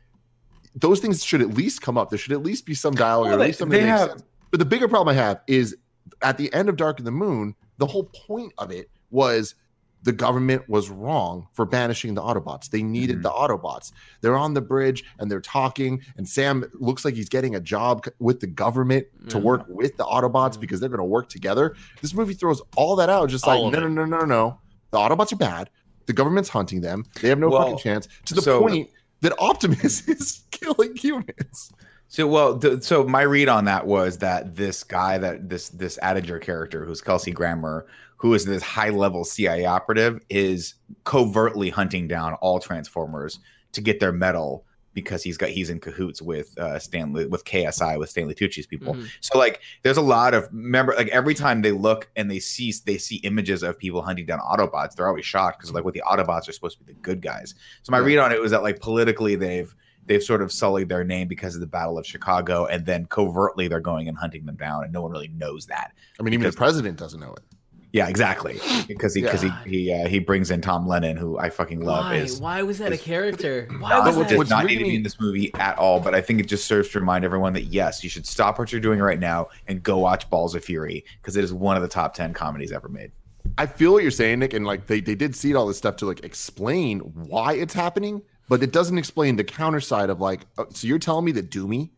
those 0.77 1.01
things 1.01 1.25
should 1.25 1.41
at 1.43 1.49
least 1.55 1.83
come 1.83 1.99
up. 1.99 2.09
There 2.11 2.19
should 2.19 2.33
at 2.33 2.43
least 2.45 2.65
be 2.67 2.75
some 2.75 2.95
dialogue, 2.95 3.27
Well, 3.31 3.39
or 3.39 3.43
at 3.43 3.47
least 3.49 3.59
something 3.59 3.81
they 3.81 3.85
that 3.87 3.91
makes 3.91 4.01
have- 4.01 4.11
sense. 4.11 4.23
But 4.53 4.59
the 4.61 4.65
bigger 4.65 4.87
problem 4.87 5.09
I 5.13 5.19
have 5.21 5.41
is 5.49 5.77
at 6.23 6.39
the 6.39 6.53
end 6.55 6.69
of 6.69 6.77
Dark 6.77 7.01
of 7.01 7.05
the 7.05 7.11
Moon, 7.11 7.55
the 7.79 7.87
whole 7.87 8.05
point 8.05 8.53
of 8.59 8.71
it 8.71 8.89
was 9.11 9.57
the 10.03 10.13
government 10.13 10.69
was 10.69 10.89
wrong 10.91 11.47
for 11.53 11.67
banishing 11.67 12.15
the 12.15 12.23
Autobots. 12.23 12.71
They 12.71 12.83
needed 12.83 13.19
Mhm. 13.19 13.23
the 13.25 13.31
Autobots. 13.31 13.93
They're 14.23 14.37
on 14.37 14.55
the 14.55 14.61
bridge 14.61 15.05
and 15.19 15.31
they're 15.31 15.41
talking, 15.41 16.01
and 16.17 16.27
Sam 16.29 16.65
looks 16.75 17.05
like 17.05 17.15
he's 17.15 17.29
getting 17.29 17.55
a 17.55 17.61
job 17.61 18.07
with 18.19 18.41
the 18.41 18.47
government 18.47 19.07
to 19.29 19.37
Mhm. 19.39 19.43
work 19.43 19.65
with 19.69 19.97
the 19.99 20.05
Autobots 20.05 20.57
Mhm. 20.57 20.61
because 20.61 20.81
they're 20.81 20.89
going 20.89 20.99
to 20.99 21.05
work 21.05 21.29
together. 21.29 21.75
This 22.01 22.15
movie 22.15 22.35
throws 22.35 22.63
all 22.77 22.97
that 22.97 23.11
out, 23.11 23.29
just 23.29 23.47
All 23.47 23.65
like, 23.65 23.75
no, 23.75 23.81
no, 23.81 23.89
no, 23.89 24.05
no, 24.05 24.25
no. 24.25 24.59
The 24.91 24.99
Autobots 24.99 25.33
are 25.33 25.37
bad. 25.37 25.69
The 26.07 26.13
government's 26.15 26.49
hunting 26.49 26.81
them. 26.81 27.05
They 27.21 27.29
have 27.29 27.39
no 27.39 27.49
Well, 27.51 27.63
fucking 27.63 27.79
chance. 27.79 28.09
To 28.25 28.35
the 28.35 28.43
so- 28.43 28.61
point 28.61 28.89
that 29.21 29.35
Optimus 29.39 30.03
is 30.09 30.45
killing 30.51 30.97
humans. 30.97 31.73
So 32.09 32.27
well, 32.27 32.59
th- 32.59 32.83
so 32.83 33.05
my 33.05 33.23
read 33.23 33.49
on 33.49 33.67
that 33.67 33.87
was 33.87 34.19
that 34.19 34.57
this 34.57 34.83
guy 34.83 35.19
that 35.19 35.49
this 35.49 35.69
this 35.69 35.97
Attinger 36.03 36.41
character, 36.41 36.85
who's 36.85 37.01
Kelsey 37.01 37.31
Grammer, 37.31 37.87
who 38.21 38.35
is 38.35 38.45
this 38.45 38.63
high 38.63 38.91
level 38.91 39.25
CIA 39.25 39.65
operative, 39.65 40.21
is 40.29 40.75
covertly 41.05 41.71
hunting 41.71 42.07
down 42.07 42.35
all 42.35 42.61
Transformers 42.61 43.41
to 43.73 43.81
get 43.81 43.99
their 43.99 44.13
metal 44.13 44.65
because 44.93 45.23
he's 45.23 45.37
got 45.39 45.49
he's 45.49 45.71
in 45.71 45.79
cahoots 45.81 46.21
with 46.21 46.59
uh 46.59 46.79
Stanley 46.79 47.25
with 47.27 47.45
KSI 47.45 47.99
with 47.99 48.11
Stanley 48.11 48.35
Tucci's 48.35 48.67
people. 48.67 48.95
Mhm. 48.95 49.09
So 49.21 49.39
like 49.39 49.61
there's 49.85 49.97
a 49.97 50.03
lot 50.03 50.35
of 50.35 50.49
remember 50.53 50.95
like 50.97 51.09
every 51.09 51.33
time 51.35 51.63
they 51.63 51.71
look 51.73 52.11
and 52.17 52.31
they 52.31 52.41
see 52.41 52.75
they 52.85 52.99
see 52.99 53.17
images 53.19 53.63
of 53.63 53.79
people 53.79 54.03
hunting 54.03 54.27
down 54.27 54.41
Autobots, 54.41 54.97
they're 54.97 55.07
always 55.09 55.25
shocked 55.25 55.59
because 55.59 55.73
like 55.73 55.85
what 55.85 55.95
the 55.95 56.03
Autobots 56.07 56.49
are 56.49 56.53
supposed 56.53 56.77
to 56.79 56.85
be 56.85 56.93
the 56.93 56.99
good 57.01 57.23
guys. 57.23 57.55
So 57.85 57.91
my 57.93 57.99
Yeah. 58.01 58.05
read 58.05 58.19
on 58.19 58.33
it 58.33 58.41
was 58.41 58.51
that 58.51 58.63
like 58.65 58.81
politically 58.81 59.37
they've 59.37 59.75
they've 60.07 60.23
sort 60.23 60.43
of 60.43 60.51
sullied 60.51 60.89
their 60.89 61.05
name 61.05 61.29
because 61.29 61.55
of 61.55 61.61
the 61.61 61.67
Battle 61.69 61.97
of 61.97 62.05
Chicago, 62.05 62.67
and 62.67 62.85
then 62.85 63.07
covertly 63.07 63.69
they're 63.69 63.79
going 63.81 64.09
and 64.09 64.19
hunting 64.19 64.45
them 64.45 64.57
down, 64.57 64.83
and 64.83 64.93
no 64.93 65.03
one 65.03 65.13
really 65.13 65.29
knows 65.29 65.67
that. 65.67 65.93
I 66.19 66.25
mean, 66.25 66.35
even 66.35 66.51
the 66.51 66.57
president 66.57 66.99
doesn't 66.99 67.21
know 67.21 67.33
it. 67.33 67.45
Yeah, 67.93 68.09
exactly. 68.09 68.61
Because 68.87 69.15
he 69.15 69.23
because 69.23 69.43
he 69.43 69.51
he 69.67 69.93
uh, 69.93 70.07
he 70.07 70.21
brings 70.21 70.51
in 70.51 70.61
Tom 70.61 70.87
Lennon, 70.87 71.17
who 71.17 71.39
I 71.39 71.51
fucking 71.51 71.81
love. 71.81 72.05
Why? 72.05 72.17
Is 72.17 72.41
Why 72.41 72.63
was 72.63 72.79
that 72.79 72.93
a 72.93 72.99
character? 72.99 73.69
Why 73.81 73.91
not, 73.91 74.07
was 74.07 74.17
that? 74.17 74.29
does 74.29 74.51
not 74.51 74.67
need 74.67 74.79
to 74.79 74.85
be 74.85 74.95
in 74.95 75.03
this 75.03 75.21
movie 75.21 75.53
at 75.55 75.77
all, 75.77 75.99
but 75.99 76.15
I 76.15 76.21
think 76.21 76.41
it 76.41 76.47
just 76.47 76.67
serves 76.67 76.91
to 76.91 77.01
remind 77.01 77.25
everyone 77.25 77.53
that 77.55 77.65
yes, 77.65 78.05
you 78.05 78.11
should 78.11 78.27
stop 78.27 78.59
what 78.59 78.71
you're 78.71 78.81
doing 78.81 79.01
right 79.01 79.19
now 79.19 79.49
and 79.67 79.83
go 79.83 79.99
watch 79.99 80.31
Balls 80.31 80.55
of 80.55 80.65
Fury 80.65 81.05
because 81.21 81.37
it 81.37 81.43
is 81.43 81.53
one 81.53 81.77
of 81.77 81.83
the 81.83 81.89
top 81.89 82.15
ten 82.15 82.33
comedies 82.33 82.71
ever 82.71 82.89
made. 82.89 83.11
I 83.59 83.67
feel 83.67 83.93
what 83.93 84.03
you're 84.03 84.13
saying, 84.13 84.39
Nick, 84.39 84.55
and 84.55 84.65
like 84.65 84.87
they, 84.87 85.01
they 85.01 85.15
did 85.15 85.35
seed 85.35 85.57
all 85.57 85.67
this 85.67 85.79
stuff 85.79 85.97
to 85.97 86.07
like 86.07 86.23
explain 86.25 87.01
why 87.01 87.55
it's 87.55 87.75
happening, 87.75 88.23
but 88.49 88.63
it 88.63 88.73
doesn't 88.73 88.99
explain 88.99 89.37
the 89.37 89.45
counter 89.45 89.81
side 89.81 90.11
of 90.11 90.21
like, 90.21 90.43
uh, 90.59 90.65
so 90.71 90.87
you're 90.87 90.99
telling 90.99 91.25
me 91.25 91.33
that 91.33 91.51
Doomy, 91.51 91.91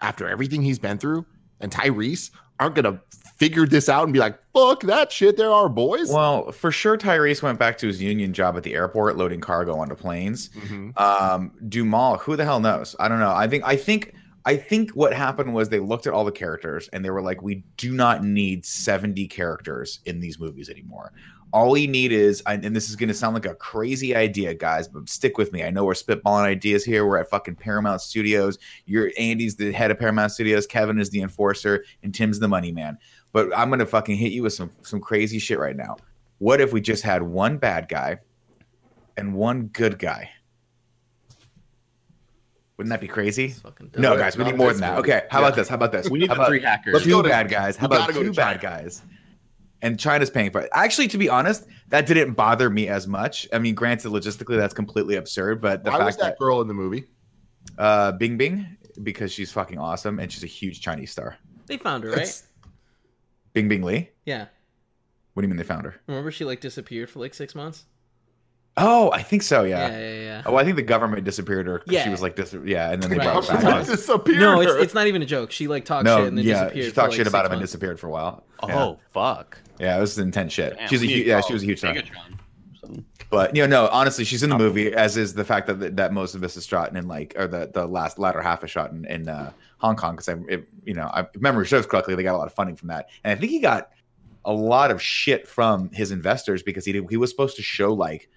after 0.00 0.26
everything 0.28 0.62
he's 0.62 0.78
been 0.78 0.96
through, 0.96 1.26
and 1.60 1.70
Tyrese 1.70 2.30
aren't 2.60 2.76
gonna 2.76 3.00
figure 3.38 3.66
this 3.66 3.88
out 3.88 4.04
and 4.04 4.12
be 4.12 4.18
like, 4.18 4.38
fuck 4.52 4.82
that 4.82 5.10
shit, 5.12 5.36
there 5.36 5.50
are 5.52 5.68
boys. 5.68 6.10
Well, 6.12 6.50
for 6.52 6.70
sure, 6.72 6.98
Tyrese 6.98 7.42
went 7.42 7.58
back 7.58 7.78
to 7.78 7.86
his 7.86 8.02
union 8.02 8.32
job 8.32 8.56
at 8.56 8.64
the 8.64 8.74
airport, 8.74 9.16
loading 9.16 9.40
cargo 9.40 9.78
onto 9.78 9.94
planes. 9.94 10.50
Mhm. 10.50 10.98
Um, 11.00 11.52
Dumal, 11.68 12.18
who 12.20 12.36
the 12.36 12.44
hell 12.44 12.60
knows? 12.60 12.96
I 12.98 13.08
don't 13.08 13.20
know. 13.20 13.32
I 13.32 13.46
think 13.48 13.64
I 13.64 13.76
think 13.76 14.14
I 14.44 14.56
think 14.56 14.90
what 14.92 15.12
happened 15.12 15.54
was 15.54 15.68
they 15.68 15.78
looked 15.78 16.06
at 16.06 16.12
all 16.14 16.24
the 16.24 16.32
characters 16.32 16.88
and 16.92 17.04
they 17.04 17.10
were 17.10 17.20
like, 17.22 17.42
we 17.42 17.64
do 17.76 17.92
not 17.92 18.24
need 18.24 18.64
70 18.64 19.26
characters 19.28 20.00
in 20.06 20.20
these 20.20 20.38
movies 20.40 20.70
anymore. 20.70 21.12
All 21.52 21.70
we 21.70 21.86
need 21.86 22.12
is, 22.12 22.42
and 22.46 22.62
and 22.64 22.74
this 22.76 22.88
is 22.90 22.96
going 22.96 23.08
to 23.08 23.14
sound 23.14 23.32
like 23.34 23.46
a 23.46 23.54
crazy 23.54 24.14
idea, 24.14 24.52
guys, 24.52 24.86
but 24.86 25.08
stick 25.08 25.38
with 25.38 25.50
me. 25.52 25.62
I 25.64 25.70
know 25.70 25.84
we're 25.84 25.94
spitballing 25.94 26.42
ideas 26.44 26.84
here. 26.84 27.06
We're 27.06 27.16
at 27.18 27.30
fucking 27.30 27.56
Paramount 27.56 28.02
Studios. 28.02 28.58
You're 28.84 29.10
Andy's 29.18 29.56
the 29.56 29.72
head 29.72 29.90
of 29.90 29.98
Paramount 29.98 30.32
Studios. 30.32 30.66
Kevin 30.66 30.98
is 30.98 31.08
the 31.08 31.22
enforcer, 31.22 31.84
and 32.02 32.14
Tim's 32.14 32.38
the 32.38 32.48
money 32.48 32.70
man. 32.70 32.98
But 33.38 33.56
I'm 33.56 33.70
gonna 33.70 33.86
fucking 33.86 34.16
hit 34.16 34.32
you 34.32 34.42
with 34.42 34.52
some 34.52 34.72
some 34.82 35.00
crazy 35.00 35.38
shit 35.38 35.60
right 35.60 35.76
now. 35.76 35.96
What 36.38 36.60
if 36.60 36.72
we 36.72 36.80
just 36.80 37.04
had 37.04 37.22
one 37.22 37.56
bad 37.56 37.88
guy 37.88 38.18
and 39.16 39.32
one 39.32 39.66
good 39.68 39.96
guy? 40.00 40.30
Wouldn't 42.76 42.90
that 42.90 43.00
be 43.00 43.06
crazy? 43.06 43.44
It's 43.46 43.60
fucking 43.60 43.90
dope. 43.90 44.00
No, 44.02 44.16
guys, 44.16 44.36
we 44.36 44.42
Not 44.42 44.50
need 44.50 44.56
more 44.58 44.72
than 44.72 44.80
that. 44.80 44.96
movie. 44.96 45.12
Okay, 45.12 45.26
how 45.30 45.38
Yeah. 45.40 45.46
about 45.46 45.56
this? 45.56 45.68
How 45.68 45.76
about 45.76 45.92
this? 45.92 46.10
We 46.10 46.18
need 46.18 46.30
how 46.30 46.34
about 46.34 46.48
three 46.48 46.60
hackers. 46.60 46.94
Let's 46.94 47.04
two 47.04 47.12
go 47.12 47.22
to- 47.22 47.28
bad 47.28 47.48
guys. 47.48 47.76
How 47.76 47.86
about 47.86 48.10
two 48.12 48.32
bad 48.32 48.60
guys? 48.60 49.02
And 49.82 50.00
China's 50.00 50.30
paying 50.30 50.50
for 50.50 50.62
it. 50.62 50.70
Actually, 50.72 51.06
to 51.08 51.18
be 51.18 51.28
honest, 51.28 51.64
that 51.90 52.06
didn't 52.08 52.32
bother 52.32 52.68
me 52.70 52.88
as 52.88 53.06
much. 53.06 53.46
I 53.52 53.60
mean, 53.60 53.76
granted, 53.76 54.08
logistically, 54.10 54.56
that's 54.56 54.74
completely 54.74 55.14
absurd, 55.14 55.60
but 55.60 55.84
the 55.84 55.90
Why 55.92 55.98
was 56.04 56.16
fact 56.16 56.18
that 56.22 56.38
girl 56.40 56.60
in 56.60 56.66
the 56.66 56.74
movie? 56.74 57.04
uh, 57.78 58.10
Bing 58.12 58.36
Bing, 58.36 58.66
because 59.04 59.32
she's 59.32 59.52
fucking 59.52 59.78
awesome 59.78 60.18
and 60.18 60.32
she's 60.32 60.42
a 60.42 60.48
huge 60.48 60.80
Chinese 60.80 61.12
star. 61.12 61.36
They 61.66 61.76
found 61.76 62.02
her, 62.02 62.10
right? 62.10 62.42
That's- 63.58 63.62
Bing 63.62 63.68
Bing 63.68 63.82
Lee. 63.82 64.10
Yeah. 64.24 64.46
What 65.34 65.42
do 65.42 65.46
you 65.46 65.48
mean 65.48 65.56
they 65.56 65.62
found 65.64 65.84
her? 65.84 65.94
Remember 66.06 66.30
she 66.30 66.44
like 66.44 66.60
disappeared 66.60 67.08
for 67.10 67.20
like 67.20 67.34
six 67.34 67.54
months? 67.54 67.84
Oh, 68.80 69.10
I 69.12 69.22
think 69.22 69.42
so. 69.42 69.64
Yeah. 69.64 69.88
Yeah, 69.90 69.98
yeah, 69.98 70.20
yeah. 70.22 70.42
Oh, 70.46 70.54
I 70.56 70.62
think 70.64 70.76
the 70.76 70.82
government 70.82 71.24
disappeared 71.24 71.66
her. 71.66 71.80
'cause 71.80 72.00
She 72.02 72.08
was 72.10 72.22
like 72.22 72.36
this. 72.36 72.54
Yeah, 72.64 72.90
and 72.92 73.02
then 73.02 73.10
they 73.10 73.18
Right. 73.18 73.24
brought 73.32 73.46
her 73.46 73.58
She 73.58 73.64
back. 73.64 73.86
disappeared. 73.86 74.38
No, 74.40 74.60
it's 74.60 74.72
it's 74.72 74.94
not 74.94 75.06
even 75.08 75.20
a 75.22 75.26
joke. 75.26 75.50
She 75.50 75.66
like 75.68 75.84
talked 75.84 76.04
No, 76.04 76.18
shit 76.18 76.28
and 76.28 76.38
then 76.38 76.44
yeah, 76.44 76.64
disappeared. 76.64 76.84
she 76.84 76.90
for, 76.90 76.94
talked 76.96 77.08
like, 77.10 77.16
shit 77.16 77.26
about 77.26 77.38
six 77.44 77.46
him 77.46 77.52
and 77.52 77.60
months. 77.60 77.72
disappeared 77.72 78.00
for 78.00 78.06
a 78.06 78.10
while. 78.10 78.44
Oh 78.62 78.98
fuck! 79.10 79.58
Yeah, 79.80 79.96
it 79.96 80.00
was 80.00 80.18
intense 80.18 80.52
shit. 80.52 80.76
Damn, 80.76 80.88
she's 80.88 81.02
a 81.02 81.06
we 81.06 81.12
huge, 81.12 81.22
to 81.24 81.28
yeah, 81.28 81.40
call 81.40 81.48
she 81.48 81.52
was 81.54 81.62
a 81.62 81.66
huge 81.66 81.78
star. 81.78 81.94
Megatron. 81.94 82.38
Something. 82.80 83.04
But 83.30 83.54
you 83.56 83.66
know, 83.66 83.84
no, 83.86 83.88
honestly, 83.90 84.24
she's 84.24 84.42
in 84.44 84.50
the 84.50 84.58
movie, 84.58 84.92
as 84.94 85.16
is 85.16 85.34
the 85.34 85.44
fact 85.44 85.66
that 85.66 85.96
that 85.96 86.12
most 86.12 86.34
of 86.36 86.40
this 86.40 86.56
is 86.56 86.64
shot 86.66 86.96
in 86.96 87.08
like, 87.08 87.34
or 87.36 87.46
the 87.48 87.70
the 87.72 87.86
last 87.86 88.18
latter 88.18 88.40
half 88.40 88.62
is 88.64 88.70
shot 88.70 88.92
in, 88.92 89.04
in 89.06 89.28
uh, 89.28 89.50
Hong 89.78 89.96
Kong 89.96 90.16
because 90.16 90.28
I, 90.28 90.34
it, 90.48 90.68
you 90.84 90.94
know, 90.94 91.10
I 91.12 91.20
if 91.20 91.40
memory 91.40 91.66
serves 91.66 91.86
correctly, 91.86 92.14
they 92.14 92.22
got 92.22 92.34
a 92.34 92.38
lot 92.38 92.46
of 92.46 92.54
funding 92.54 92.76
from 92.76 92.88
that, 92.88 93.08
and 93.24 93.36
I 93.36 93.40
think 93.40 93.50
he 93.50 93.60
got 93.60 93.90
a 94.44 94.52
lot 94.52 94.90
of 94.90 95.00
shit 95.00 95.46
from 95.46 95.90
his 95.92 96.10
investors 96.10 96.62
because 96.62 96.84
he 96.84 96.92
did, 96.92 97.06
he 97.10 97.16
was 97.16 97.30
supposed 97.30 97.56
to 97.56 97.62
show 97.62 97.92
like 97.92 98.28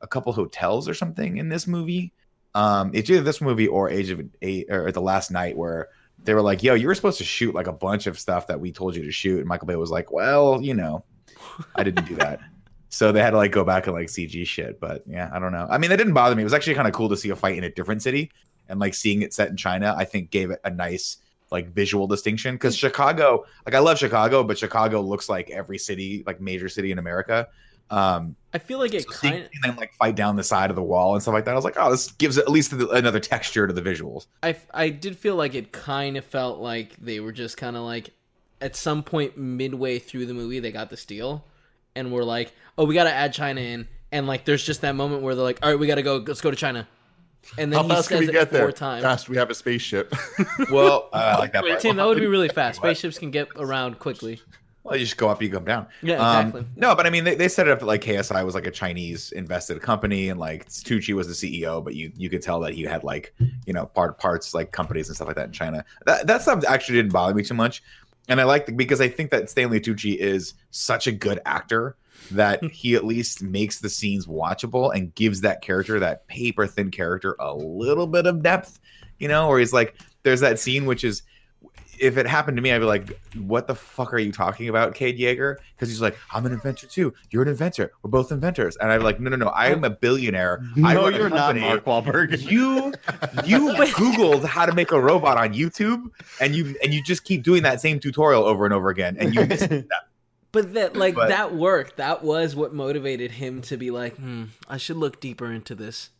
a 0.00 0.06
couple 0.06 0.32
hotels 0.32 0.88
or 0.88 0.94
something 0.94 1.36
in 1.36 1.48
this 1.48 1.66
movie. 1.66 2.12
Um, 2.54 2.90
it's 2.94 3.08
either 3.08 3.22
this 3.22 3.40
movie 3.40 3.68
or 3.68 3.88
Age 3.88 4.10
of 4.10 4.22
Eight 4.42 4.70
or 4.70 4.90
the 4.92 5.00
Last 5.00 5.30
Knight 5.30 5.56
where 5.56 5.88
they 6.24 6.34
were 6.34 6.42
like, 6.42 6.62
"Yo, 6.62 6.74
you 6.74 6.86
were 6.86 6.94
supposed 6.94 7.18
to 7.18 7.24
shoot 7.24 7.54
like 7.54 7.66
a 7.66 7.72
bunch 7.72 8.06
of 8.06 8.18
stuff 8.18 8.46
that 8.48 8.60
we 8.60 8.72
told 8.72 8.96
you 8.96 9.04
to 9.04 9.12
shoot," 9.12 9.38
and 9.38 9.48
Michael 9.48 9.66
Bay 9.66 9.76
was 9.76 9.90
like, 9.90 10.10
"Well, 10.10 10.60
you 10.60 10.74
know, 10.74 11.04
I 11.76 11.82
didn't 11.84 12.06
do 12.06 12.16
that." 12.16 12.40
So 12.94 13.10
they 13.10 13.22
had 13.22 13.30
to 13.30 13.38
like 13.38 13.52
go 13.52 13.64
back 13.64 13.86
and 13.86 13.96
like 13.96 14.08
CG 14.08 14.46
shit. 14.46 14.78
But 14.78 15.02
yeah, 15.06 15.30
I 15.32 15.38
don't 15.38 15.50
know. 15.50 15.66
I 15.70 15.78
mean, 15.78 15.88
that 15.88 15.96
didn't 15.96 16.12
bother 16.12 16.36
me. 16.36 16.42
It 16.42 16.44
was 16.44 16.52
actually 16.52 16.74
kind 16.74 16.86
of 16.86 16.92
cool 16.92 17.08
to 17.08 17.16
see 17.16 17.30
a 17.30 17.34
fight 17.34 17.56
in 17.56 17.64
a 17.64 17.70
different 17.70 18.02
city 18.02 18.30
and 18.68 18.80
like 18.80 18.94
seeing 18.94 19.22
it 19.22 19.32
set 19.32 19.48
in 19.48 19.56
China. 19.56 19.94
I 19.96 20.04
think 20.04 20.30
gave 20.30 20.50
it 20.50 20.60
a 20.64 20.70
nice 20.70 21.18
like 21.50 21.72
visual 21.72 22.06
distinction 22.06 22.54
because 22.54 22.76
Chicago, 22.76 23.44
like 23.66 23.74
I 23.74 23.78
love 23.78 23.98
Chicago, 23.98 24.42
but 24.42 24.58
Chicago 24.58 25.00
looks 25.00 25.28
like 25.28 25.50
every 25.50 25.78
city, 25.78 26.22
like 26.26 26.40
major 26.40 26.68
city 26.68 26.90
in 26.92 26.98
America. 26.98 27.48
Um, 27.90 28.36
I 28.54 28.58
feel 28.58 28.78
like 28.78 28.94
it 28.94 29.02
so 29.02 29.28
kind. 29.28 29.48
them 29.62 29.76
like 29.76 29.92
fight 29.94 30.16
down 30.16 30.36
the 30.36 30.42
side 30.42 30.70
of 30.70 30.76
the 30.76 30.82
wall 30.82 31.14
and 31.14 31.22
stuff 31.22 31.34
like 31.34 31.44
that. 31.44 31.50
I 31.50 31.54
was 31.54 31.64
like, 31.64 31.76
oh, 31.76 31.90
this 31.90 32.10
gives 32.12 32.38
at 32.38 32.48
least 32.48 32.72
another 32.72 33.20
texture 33.20 33.66
to 33.66 33.72
the 33.72 33.82
visuals. 33.82 34.26
I 34.42 34.56
I 34.72 34.88
did 34.88 35.16
feel 35.16 35.36
like 35.36 35.54
it 35.54 35.72
kind 35.72 36.16
of 36.16 36.24
felt 36.24 36.58
like 36.58 36.96
they 36.96 37.20
were 37.20 37.32
just 37.32 37.58
kind 37.58 37.76
of 37.76 37.82
like 37.82 38.10
at 38.62 38.74
some 38.76 39.02
point 39.02 39.36
midway 39.36 39.98
through 39.98 40.24
the 40.24 40.34
movie 40.34 40.60
they 40.60 40.70
got 40.70 40.88
the 40.88 40.96
steal 40.96 41.44
and 41.94 42.12
we're 42.12 42.24
like, 42.24 42.52
oh, 42.78 42.84
we 42.84 42.94
got 42.94 43.04
to 43.04 43.12
add 43.12 43.32
China 43.32 43.60
in, 43.60 43.88
and 44.10 44.26
like 44.26 44.44
there's 44.44 44.64
just 44.64 44.80
that 44.82 44.94
moment 44.94 45.22
where 45.22 45.34
they're 45.34 45.44
like, 45.44 45.58
all 45.62 45.70
right, 45.70 45.78
we 45.78 45.86
got 45.86 45.96
to 45.96 46.02
go, 46.02 46.16
let's 46.26 46.40
go 46.40 46.50
to 46.50 46.56
China, 46.56 46.88
and 47.58 47.72
then 47.72 47.78
How 47.78 47.82
he 47.84 47.88
fast 47.90 48.08
can 48.08 48.18
says 48.18 48.20
we 48.20 48.28
it 48.28 48.32
get 48.32 48.50
four 48.50 48.58
there? 48.58 48.72
times. 48.72 49.02
Fast. 49.02 49.28
We 49.28 49.36
have 49.36 49.50
a 49.50 49.54
spaceship. 49.54 50.14
Well, 50.70 51.08
I 51.12 51.38
like 51.38 51.52
that. 51.52 51.64
Part. 51.64 51.80
Tim, 51.80 51.96
that 51.96 52.06
would 52.06 52.18
be 52.18 52.26
really 52.26 52.48
fast. 52.48 52.76
Spaceships 52.78 53.18
can 53.18 53.30
get 53.30 53.48
around 53.56 53.98
quickly. 53.98 54.40
Well, 54.84 54.96
you 54.96 55.04
just 55.04 55.16
go 55.16 55.28
up, 55.28 55.40
you 55.40 55.48
come 55.48 55.64
down. 55.64 55.86
Yeah, 56.02 56.16
Um, 56.16 56.46
exactly. 56.48 56.66
no, 56.74 56.96
but 56.96 57.06
I 57.06 57.10
mean, 57.10 57.22
they, 57.22 57.36
they 57.36 57.46
set 57.48 57.68
it 57.68 57.70
up 57.70 57.78
that 57.78 57.86
like 57.86 58.02
KSI 58.02 58.44
was 58.44 58.56
like 58.56 58.66
a 58.66 58.70
Chinese 58.72 59.30
invested 59.30 59.80
company, 59.80 60.28
and 60.28 60.40
like 60.40 60.68
Tucci 60.68 61.14
was 61.14 61.28
the 61.28 61.34
CEO, 61.62 61.84
but 61.84 61.94
you 61.94 62.10
you 62.16 62.28
could 62.28 62.42
tell 62.42 62.58
that 62.60 62.74
he 62.74 62.82
had 62.82 63.04
like 63.04 63.32
you 63.64 63.72
know 63.72 63.86
part 63.86 64.18
parts 64.18 64.54
like 64.54 64.72
companies 64.72 65.08
and 65.08 65.14
stuff 65.14 65.28
like 65.28 65.36
that 65.36 65.46
in 65.46 65.52
China. 65.52 65.84
That 66.06 66.26
that 66.26 66.42
stuff 66.42 66.64
actually 66.66 66.96
didn't 66.98 67.12
bother 67.12 67.32
me 67.32 67.44
too 67.44 67.54
much, 67.54 67.80
and 68.28 68.40
I 68.40 68.44
like 68.44 68.76
because 68.76 69.00
I 69.00 69.06
think 69.06 69.30
that 69.30 69.48
Stanley 69.48 69.78
Tucci 69.80 70.16
is 70.16 70.54
such 70.72 71.06
a 71.06 71.12
good 71.12 71.38
actor 71.46 71.96
that 72.34 72.62
he 72.72 72.94
at 72.94 73.04
least 73.04 73.42
makes 73.42 73.80
the 73.80 73.88
scenes 73.88 74.26
watchable 74.26 74.94
and 74.94 75.14
gives 75.14 75.40
that 75.42 75.62
character 75.62 75.98
that 76.00 76.26
paper 76.28 76.66
thin 76.66 76.90
character 76.90 77.36
a 77.38 77.54
little 77.54 78.06
bit 78.06 78.26
of 78.26 78.42
depth, 78.42 78.80
you 79.18 79.28
know, 79.28 79.48
or 79.48 79.58
he's 79.58 79.72
like 79.72 79.96
there's 80.22 80.40
that 80.40 80.58
scene 80.58 80.86
which 80.86 81.04
is 81.04 81.22
if 82.02 82.16
it 82.16 82.26
happened 82.26 82.56
to 82.56 82.62
me, 82.62 82.72
I'd 82.72 82.80
be 82.80 82.84
like, 82.84 83.16
"What 83.36 83.68
the 83.68 83.76
fuck 83.76 84.12
are 84.12 84.18
you 84.18 84.32
talking 84.32 84.68
about, 84.68 84.92
Cade 84.92 85.18
Yeager?" 85.18 85.56
Because 85.74 85.88
he's 85.88 86.00
like, 86.00 86.18
"I'm 86.32 86.44
an 86.46 86.52
inventor 86.52 86.88
too. 86.88 87.14
You're 87.30 87.42
an 87.42 87.48
inventor. 87.48 87.92
We're 88.02 88.10
both 88.10 88.32
inventors." 88.32 88.76
And 88.76 88.90
I'm 88.90 89.02
like, 89.02 89.20
"No, 89.20 89.30
no, 89.30 89.36
no. 89.36 89.48
I 89.48 89.68
am 89.68 89.84
a 89.84 89.90
billionaire. 89.90 90.60
I 90.84 90.94
No, 90.94 91.04
run 91.04 91.14
you're 91.14 91.30
not 91.30 91.54
company. 91.54 91.60
Mark 91.60 91.84
Wahlberg. 91.84 92.42
You 92.52 92.92
you 93.44 93.72
googled 93.72 94.44
how 94.44 94.66
to 94.66 94.74
make 94.74 94.90
a 94.90 95.00
robot 95.00 95.38
on 95.38 95.54
YouTube, 95.54 96.10
and 96.40 96.54
you 96.56 96.74
and 96.82 96.92
you 96.92 97.02
just 97.04 97.24
keep 97.24 97.44
doing 97.44 97.62
that 97.62 97.80
same 97.80 98.00
tutorial 98.00 98.44
over 98.44 98.64
and 98.64 98.74
over 98.74 98.90
again, 98.90 99.16
and 99.18 99.34
you 99.34 99.46
missed 99.46 99.68
that. 99.68 99.86
But 100.52 100.74
that 100.74 100.96
like 100.96 101.14
But- 101.14 101.28
that 101.28 101.54
worked. 101.54 101.96
That 101.96 102.22
was 102.22 102.54
what 102.54 102.72
motivated 102.74 103.32
him 103.32 103.62
to 103.62 103.76
be 103.76 103.90
like, 103.90 104.16
hmm, 104.16 104.44
I 104.68 104.76
should 104.76 104.96
look 104.96 105.20
deeper 105.20 105.50
into 105.50 105.74
this, 105.74 106.10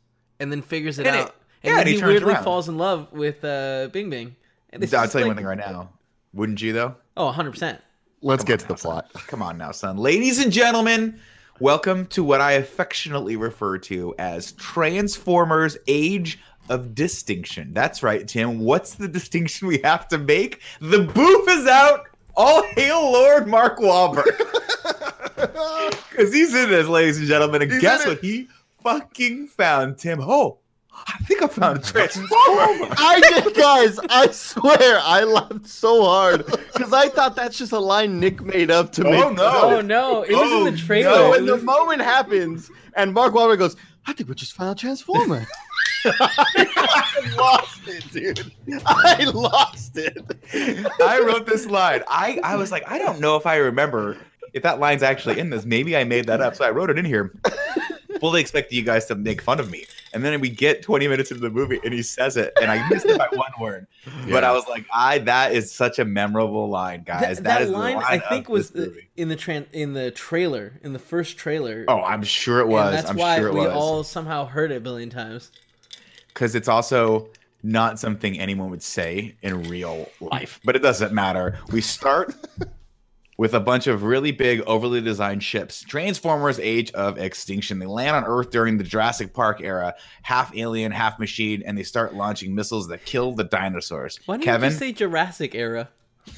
and 0.40 0.50
then 0.50 0.62
figures 0.62 0.98
it 0.98 1.06
And 1.06 1.16
it- 1.16 1.20
out. 1.20 1.34
yeah, 1.62 1.70
and 1.70 1.78
and 1.78 1.78
then 1.80 1.86
he 1.86 1.92
he, 1.94 2.00
turns 2.00 2.10
weirdly 2.12 2.32
around. 2.34 2.44
falls 2.44 2.68
in 2.68 2.76
love 2.78 3.12
with 3.12 3.44
uh, 3.44 3.88
Bing 3.92 4.10
Bing. 4.10 4.36
And 4.70 4.82
I'll 4.94 5.06
tell 5.08 5.20
you 5.20 5.26
one 5.26 5.36
thing 5.36 5.44
right 5.44 5.58
now. 5.58 5.90
Wouldn't 6.32 6.62
you 6.62 6.72
though? 6.72 6.96
Oh, 7.16 7.26
100 7.26 7.50
percent. 7.50 7.80
Let's 8.22 8.42
Come 8.42 8.46
get 8.46 8.52
on 8.54 8.58
to 8.60 8.66
the 8.68 8.72
now, 8.72 8.76
son. 8.76 8.90
plot. 9.12 9.26
Come 9.26 9.42
on 9.42 9.58
now, 9.58 9.70
son. 9.72 9.96
Ladies 9.98 10.38
and 10.38 10.50
gentlemen, 10.52 11.20
welcome 11.60 12.06
to 12.06 12.24
what 12.24 12.40
I 12.40 12.52
affectionately 12.52 13.36
refer 13.36 13.76
to 13.78 14.14
as 14.18 14.52
Transformers 14.52 15.76
Age 15.88 16.38
of 16.70 16.94
Distinction. 16.94 17.74
That's 17.74 18.02
right, 18.02 18.26
Tim. 18.26 18.60
What's 18.60 18.94
the 18.94 19.08
distinction 19.08 19.66
we 19.68 19.78
have 19.84 20.08
to 20.08 20.16
make? 20.18 20.62
The 20.80 21.00
booth 21.00 21.50
is 21.50 21.66
out. 21.66 22.06
All 22.36 22.62
hail 22.76 23.12
Lord 23.12 23.46
Mark 23.46 23.78
Wahlberg. 23.78 24.24
Because 26.10 26.32
he's 26.32 26.54
in 26.54 26.70
this, 26.70 26.86
ladies 26.86 27.18
and 27.18 27.26
gentlemen. 27.26 27.62
And 27.62 27.72
He's 27.72 27.80
guess 27.80 28.04
in 28.04 28.10
what 28.10 28.20
he 28.20 28.46
fucking 28.82 29.48
found, 29.48 29.98
Tim? 29.98 30.20
Oh, 30.20 30.58
I 30.92 31.16
think 31.24 31.42
I 31.42 31.46
found 31.48 31.78
a 31.80 31.82
Transformer. 31.82 32.28
I 32.38 33.20
did, 33.42 33.54
guys. 33.56 33.98
I 34.10 34.28
swear, 34.30 35.00
I 35.02 35.24
laughed 35.24 35.66
so 35.66 36.04
hard 36.04 36.46
because 36.46 36.92
I 36.92 37.08
thought 37.08 37.34
that's 37.34 37.58
just 37.58 37.72
a 37.72 37.78
line 37.78 38.20
Nick 38.20 38.42
made 38.42 38.70
up 38.70 38.92
to 38.92 39.04
me. 39.04 39.14
Oh, 39.20 39.28
make. 39.30 39.38
no. 39.38 39.50
Oh 39.76 39.80
no, 39.80 40.22
it 40.22 40.32
was 40.32 40.52
Oh, 40.52 40.58
in 40.66 40.74
the 40.74 40.80
oh, 40.80 40.86
trailer. 40.86 41.14
So 41.14 41.26
It 41.28 41.30
when 41.30 41.46
the 41.46 41.56
moment 41.58 42.02
happens, 42.02 42.70
and 42.94 43.12
Mark 43.12 43.32
Wahlberg 43.32 43.58
goes, 43.58 43.74
"I 44.06 44.12
think 44.12 44.28
we 44.28 44.34
just 44.34 44.52
found 44.52 44.70
a 44.70 44.74
Transformer." 44.74 45.46
I 46.04 47.34
lost 47.36 47.80
it, 47.86 48.10
dude. 48.12 48.52
I 48.86 49.24
lost 49.32 49.96
it. 49.96 50.18
I 51.02 51.20
wrote 51.20 51.46
this 51.46 51.66
line. 51.66 52.02
I, 52.08 52.40
I 52.42 52.56
was 52.56 52.72
like, 52.72 52.88
I 52.90 52.98
don't 52.98 53.20
know 53.20 53.36
if 53.36 53.46
I 53.46 53.56
remember 53.56 54.16
if 54.52 54.62
that 54.64 54.80
line's 54.80 55.02
actually 55.02 55.38
in 55.38 55.50
this. 55.50 55.64
Maybe 55.64 55.96
I 55.96 56.04
made 56.04 56.26
that 56.26 56.40
up. 56.40 56.56
So 56.56 56.64
I 56.64 56.70
wrote 56.70 56.90
it 56.90 56.98
in 56.98 57.04
here. 57.04 57.34
Fully 58.20 58.40
expecting 58.40 58.78
you 58.78 58.84
guys 58.84 59.06
to 59.06 59.16
make 59.16 59.42
fun 59.42 59.58
of 59.58 59.68
me. 59.70 59.84
And 60.12 60.24
then 60.24 60.40
we 60.40 60.48
get 60.48 60.82
20 60.82 61.08
minutes 61.08 61.30
into 61.32 61.40
the 61.40 61.50
movie 61.50 61.80
and 61.82 61.92
he 61.92 62.02
says 62.02 62.36
it, 62.36 62.52
and 62.60 62.70
I 62.70 62.86
missed 62.88 63.06
it 63.06 63.18
by 63.18 63.26
one 63.32 63.50
word. 63.58 63.86
But 64.28 64.44
I 64.44 64.52
was 64.52 64.68
like, 64.68 64.84
I 64.92 65.18
that 65.20 65.52
is 65.52 65.72
such 65.72 65.98
a 65.98 66.04
memorable 66.04 66.68
line, 66.68 67.02
guys. 67.02 67.20
Th- 67.20 67.36
that 67.38 67.44
that 67.44 67.62
is 67.62 67.70
the 67.70 67.76
line 67.78 67.96
I 67.96 68.18
think 68.18 68.48
was 68.48 68.70
this 68.70 68.84
the, 68.84 68.90
movie. 68.90 69.08
in 69.16 69.28
the 69.28 69.36
tran- 69.36 69.66
in 69.72 69.94
the 69.94 70.10
trailer 70.12 70.78
in 70.84 70.92
the 70.92 70.98
first 71.00 71.36
trailer. 71.38 71.84
Oh, 71.88 72.02
I'm 72.02 72.22
sure 72.22 72.60
it 72.60 72.68
was. 72.68 72.88
and 72.88 72.96
that's 72.98 73.10
I'm 73.10 73.16
why 73.16 73.38
sure 73.38 73.48
it 73.48 73.54
we 73.54 73.60
was. 73.60 73.70
all 73.70 74.04
somehow 74.04 74.44
heard 74.44 74.70
it 74.70 74.76
a 74.76 74.80
billion 74.80 75.10
times. 75.10 75.50
Because 76.32 76.54
it's 76.54 76.68
also 76.68 77.28
not 77.62 77.98
something 77.98 78.38
anyone 78.38 78.70
would 78.70 78.82
say 78.82 79.36
in 79.42 79.62
real 79.68 80.08
life, 80.20 80.60
but 80.64 80.74
it 80.76 80.80
doesn't 80.80 81.12
matter. 81.12 81.58
We 81.70 81.80
start 81.80 82.34
with 83.38 83.54
a 83.54 83.60
bunch 83.60 83.86
of 83.86 84.02
really 84.02 84.32
big, 84.32 84.60
overly 84.62 85.00
designed 85.00 85.42
ships. 85.42 85.82
Transformers 85.82 86.58
Age 86.58 86.90
of 86.92 87.18
Extinction. 87.18 87.78
They 87.78 87.86
land 87.86 88.16
on 88.16 88.24
Earth 88.24 88.50
during 88.50 88.78
the 88.78 88.84
Jurassic 88.84 89.32
Park 89.32 89.60
era, 89.62 89.94
half 90.22 90.54
alien, 90.56 90.92
half 90.92 91.18
machine, 91.18 91.62
and 91.64 91.76
they 91.78 91.82
start 91.82 92.14
launching 92.14 92.54
missiles 92.54 92.88
that 92.88 93.04
kill 93.04 93.32
the 93.32 93.44
dinosaurs. 93.44 94.18
Why 94.26 94.36
didn't 94.36 94.44
Kevin, 94.44 94.70
you 94.72 94.76
say 94.76 94.92
Jurassic 94.92 95.54
era? 95.54 95.88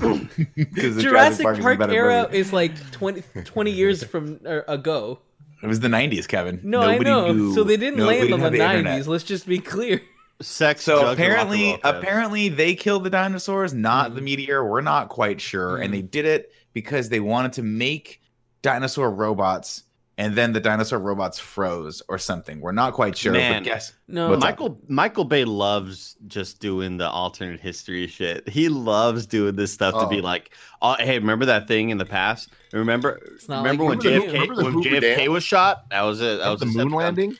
'Cause 0.00 0.96
the 0.96 0.98
Jurassic 1.00 1.46
is 1.46 1.58
a 1.58 1.62
Park 1.62 1.78
better 1.78 1.92
era 1.92 2.22
movie. 2.24 2.38
is 2.38 2.52
like 2.52 2.90
20, 2.92 3.22
20 3.44 3.70
years 3.70 4.02
from 4.04 4.40
er, 4.46 4.64
ago. 4.68 5.20
It 5.62 5.66
was 5.66 5.80
the 5.80 5.88
90s, 5.88 6.28
Kevin. 6.28 6.60
No, 6.62 6.80
Nobody 6.80 7.10
I 7.10 7.12
know. 7.12 7.32
knew- 7.32 7.54
so 7.54 7.64
they 7.64 7.76
didn't 7.76 7.98
nobody 7.98 8.20
land 8.20 8.34
on 8.34 8.40
the 8.40 8.44
had 8.44 8.54
internet. 8.54 8.84
nineties. 8.84 9.08
Let's 9.08 9.24
just 9.24 9.46
be 9.46 9.58
clear. 9.58 10.00
Sex. 10.40 10.84
So 10.84 11.00
drugs, 11.00 11.02
and 11.02 11.08
rock 11.08 11.18
apparently, 11.18 11.66
roll, 11.70 11.78
apparently 11.82 12.48
they 12.48 12.74
killed 12.76 13.02
the 13.02 13.10
dinosaurs, 13.10 13.74
not 13.74 14.06
mm-hmm. 14.06 14.14
the 14.16 14.20
meteor. 14.22 14.64
We're 14.64 14.82
not 14.82 15.08
quite 15.08 15.40
sure, 15.40 15.76
and 15.76 15.86
mm-hmm. 15.86 15.92
they 15.92 16.02
did 16.02 16.26
it 16.26 16.52
because 16.72 17.08
they 17.08 17.18
wanted 17.18 17.54
to 17.54 17.62
make 17.62 18.22
dinosaur 18.62 19.10
robots, 19.10 19.82
and 20.18 20.34
then 20.34 20.52
the 20.52 20.60
dinosaur 20.60 20.98
robots 20.98 21.38
froze 21.38 22.02
or 22.08 22.18
something. 22.18 22.60
We're 22.60 22.72
not 22.72 22.92
quite 22.92 23.16
sure. 23.16 23.32
Man. 23.32 23.62
but 23.62 23.70
guess 23.70 23.92
No, 24.08 24.28
What's 24.30 24.42
up? 24.44 24.50
Michael 24.50 24.80
Michael 24.88 25.24
Bay 25.24 25.44
loves 25.44 26.16
just 26.26 26.60
doing 26.60 26.98
the 26.98 27.08
alternate 27.08 27.60
history 27.60 28.06
shit. 28.08 28.46
He 28.48 28.68
loves 28.68 29.26
doing 29.26 29.56
this 29.56 29.72
stuff 29.72 29.94
to 29.98 30.06
be 30.08 30.20
Oh. 30.20 30.24
like, 30.24 30.50
oh, 30.82 30.96
"Hey, 30.98 31.18
remember 31.18 31.46
that 31.46 31.66
thing 31.68 31.88
in 31.90 31.96
the 31.98 32.04
past? 32.04 32.50
Remember? 32.72 33.18
remember 33.48 33.84
like 33.84 33.88
when 33.90 33.98
Remember 33.98 34.02
the- 34.02 34.10
JFK 34.10 34.32
remember 34.32 34.54
the 34.56 34.64
when 34.64 34.82
JFK 34.82 35.28
was 35.28 35.44
shot? 35.44 35.88
That 35.90 36.02
was 36.02 36.20
it. 36.20 36.38
That 36.40 36.50
was 36.50 36.60
the 36.60 36.66
moon 36.66 36.90
landing. 36.90 37.38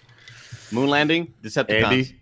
Moon 0.70 0.88
landing. 0.88 1.34
Decepticons. 1.42 1.84
Andy, 1.84 2.17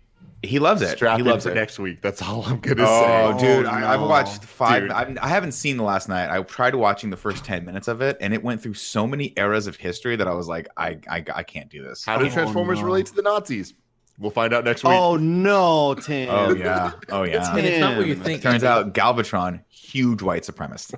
he 0.47 0.59
loves 0.59 0.81
it. 0.81 0.97
strap 0.97 1.17
he 1.17 1.23
loves 1.23 1.45
it. 1.45 1.53
next 1.53 1.77
week. 1.79 2.01
That's 2.01 2.21
all 2.21 2.43
I'm 2.45 2.59
gonna 2.59 2.83
Oh, 2.87 3.01
say. 3.01 3.23
Oh, 3.23 3.39
dude, 3.57 3.65
I, 3.65 3.83
oh, 3.83 3.87
I've 3.87 4.01
watched 4.09 4.43
five. 4.43 4.83
Dude. 4.83 4.91
I, 4.91 5.15
I 5.21 5.27
haven't 5.27 5.51
seen 5.51 5.77
the 5.77 5.83
Last 5.83 6.09
Knight. 6.09 6.29
I 6.29 6.41
tried 6.43 6.73
watching 6.75 7.09
the 7.09 7.17
first 7.17 7.43
ten 7.45 7.65
minutes 7.65 7.87
of 7.87 8.01
it, 8.01 8.17
and 8.21 8.33
it 8.33 8.43
went 8.43 8.61
through 8.61 8.75
so 8.75 9.05
many 9.05 9.33
eras 9.37 9.67
of 9.67 9.75
history 9.75 10.15
that 10.15 10.27
I 10.27 10.33
was 10.33 10.47
like, 10.47 10.67
I, 10.77 10.97
I, 11.09 11.23
I 11.35 11.43
can't 11.43 11.69
do 11.69 11.83
this. 11.83 12.03
How 12.05 12.17
do 12.17 12.25
Oh, 12.25 12.29
Transformers 12.29 12.79
no. 12.79 12.85
relate 12.85 13.05
to 13.07 13.13
the 13.13 13.21
Nazis? 13.21 13.73
We'll 14.19 14.31
find 14.31 14.51
out 14.51 14.63
next 14.63 14.83
week. 14.83 14.93
Oh 14.93 15.15
no, 15.15 15.93
Tim. 15.93 16.29
Oh 16.31 16.51
yeah, 16.55 16.91
oh 17.09 17.21
yeah. 17.21 17.43
I 17.47 17.55
mean, 17.55 17.65
it's 17.65 17.79
not 17.79 17.97
what 17.97 18.07
you 18.07 18.15
think. 18.15 18.41
Turns 18.41 18.63
out 18.63 18.93
Galvatron, 18.95 19.61
huge 19.87 20.21
white 20.21 20.43
supremacist. 20.43 20.95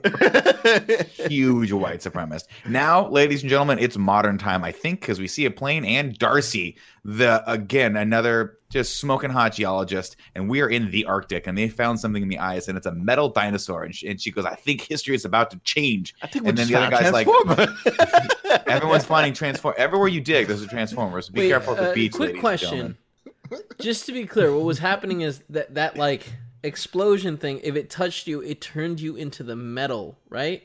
huge 1.29 1.71
white 1.71 1.99
supremacist. 1.99 2.45
Now, 2.67 3.07
ladies 3.09 3.41
and 3.41 3.49
gentlemen, 3.49 3.79
it's 3.79 3.97
modern 3.97 4.37
time, 4.37 4.63
I 4.63 4.71
think, 4.71 5.01
because 5.01 5.19
we 5.19 5.27
see 5.27 5.45
a 5.45 5.51
plane 5.51 5.85
and 5.85 6.17
Darcy, 6.17 6.77
the 7.03 7.43
again 7.49 7.95
another 7.95 8.57
just 8.69 8.99
smoking 8.99 9.29
hot 9.29 9.53
geologist, 9.53 10.15
and 10.35 10.49
we 10.49 10.61
are 10.61 10.69
in 10.69 10.91
the 10.91 11.05
Arctic, 11.05 11.47
and 11.47 11.57
they 11.57 11.69
found 11.69 11.99
something 11.99 12.21
in 12.21 12.29
the 12.29 12.37
ice, 12.37 12.67
and 12.67 12.77
it's 12.77 12.85
a 12.85 12.91
metal 12.93 13.29
dinosaur, 13.29 13.83
and 13.83 13.95
she, 13.95 14.07
and 14.07 14.21
she 14.21 14.31
goes, 14.31 14.45
"I 14.45 14.55
think 14.55 14.81
history 14.81 15.15
is 15.15 15.25
about 15.25 15.51
to 15.51 15.59
change." 15.59 16.15
I 16.21 16.27
think 16.27 16.47
And 16.47 16.57
then 16.57 16.67
the 16.67 16.75
other 16.75 16.89
guy's 16.89 17.11
like- 17.11 17.27
Everyone's 18.67 19.05
finding 19.05 19.33
transform 19.33 19.75
everywhere 19.77 20.07
you 20.07 20.21
dig. 20.21 20.47
There's 20.47 20.61
a 20.61 20.67
transformer. 20.67 21.21
So 21.21 21.31
Be 21.31 21.41
Wait, 21.41 21.49
careful 21.49 21.73
at 21.73 21.79
the 21.79 21.91
uh, 21.91 21.93
beach. 21.93 22.11
Quick 22.13 22.21
ladies 22.21 22.33
and 22.33 22.41
question. 22.41 22.69
gentlemen. 22.69 22.97
Just 23.79 24.05
to 24.05 24.11
be 24.11 24.25
clear, 24.25 24.53
what 24.53 24.63
was 24.63 24.77
happening 24.77 25.21
is 25.21 25.41
that 25.49 25.73
that 25.75 25.97
like 25.97 26.31
explosion 26.63 27.37
thing. 27.37 27.59
If 27.63 27.75
it 27.75 27.89
touched 27.89 28.27
you, 28.27 28.41
it 28.41 28.61
turned 28.61 28.99
you 28.99 29.15
into 29.15 29.43
the 29.43 29.55
metal, 29.55 30.17
right? 30.29 30.63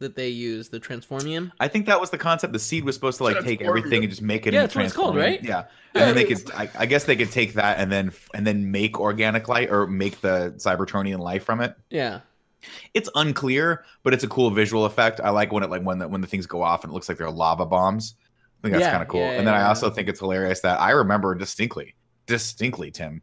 That 0.00 0.16
they 0.16 0.28
use 0.28 0.68
the 0.68 0.80
transformium. 0.80 1.52
I 1.60 1.68
think 1.68 1.86
that 1.86 2.00
was 2.00 2.10
the 2.10 2.18
concept. 2.18 2.52
The 2.52 2.58
seed 2.58 2.84
was 2.84 2.94
supposed 2.96 3.18
to 3.18 3.24
like 3.24 3.40
take 3.44 3.62
everything 3.62 4.02
and 4.02 4.10
just 4.10 4.22
make 4.22 4.46
it. 4.46 4.52
Yeah, 4.52 4.64
into 4.64 4.66
that's 4.66 4.76
what 4.76 4.84
it's 4.86 4.94
called, 4.94 5.14
Transformium. 5.14 5.18
right? 5.22 5.42
Yeah, 5.44 5.48
Yeah, 5.50 5.64
and 5.94 6.02
then 6.08 6.14
they 6.16 6.24
could. 6.24 6.50
I, 6.52 6.68
I 6.80 6.86
guess 6.86 7.04
they 7.04 7.16
could 7.16 7.30
take 7.30 7.54
that 7.54 7.78
and 7.78 7.90
then 7.92 8.12
and 8.34 8.46
then 8.46 8.70
make 8.70 8.98
organic 8.98 9.48
light 9.48 9.70
or 9.70 9.86
make 9.86 10.20
the 10.20 10.52
Cybertronian 10.56 11.18
life 11.20 11.44
from 11.44 11.60
it. 11.60 11.74
Yeah. 11.90 12.20
It's 12.94 13.08
unclear, 13.14 13.84
but 14.02 14.12
it's 14.14 14.24
a 14.24 14.28
cool 14.28 14.50
visual 14.50 14.84
effect. 14.86 15.20
I 15.22 15.30
like 15.30 15.52
when 15.52 15.62
it 15.62 15.70
like 15.70 15.82
when 15.82 15.98
the 15.98 16.08
when 16.08 16.20
the 16.22 16.26
things 16.26 16.46
go 16.46 16.62
off 16.62 16.82
and 16.82 16.90
it 16.90 16.94
looks 16.94 17.08
like 17.08 17.16
they're 17.18 17.30
lava 17.30 17.64
bombs. 17.64 18.14
I 18.18 18.62
think 18.62 18.72
that's 18.72 18.82
Yeah, 18.82 18.90
kind 18.90 19.02
of 19.02 19.08
cool. 19.08 19.20
yeah, 19.20 19.32
and 19.32 19.46
then 19.46 19.54
I 19.54 19.58
yeah. 19.58 19.68
also 19.68 19.90
think 19.90 20.08
it's 20.08 20.20
hilarious 20.20 20.60
that 20.60 20.80
I 20.80 20.90
remember 20.90 21.34
distinctly, 21.34 21.94
distinctly, 22.26 22.90
Tim, 22.90 23.20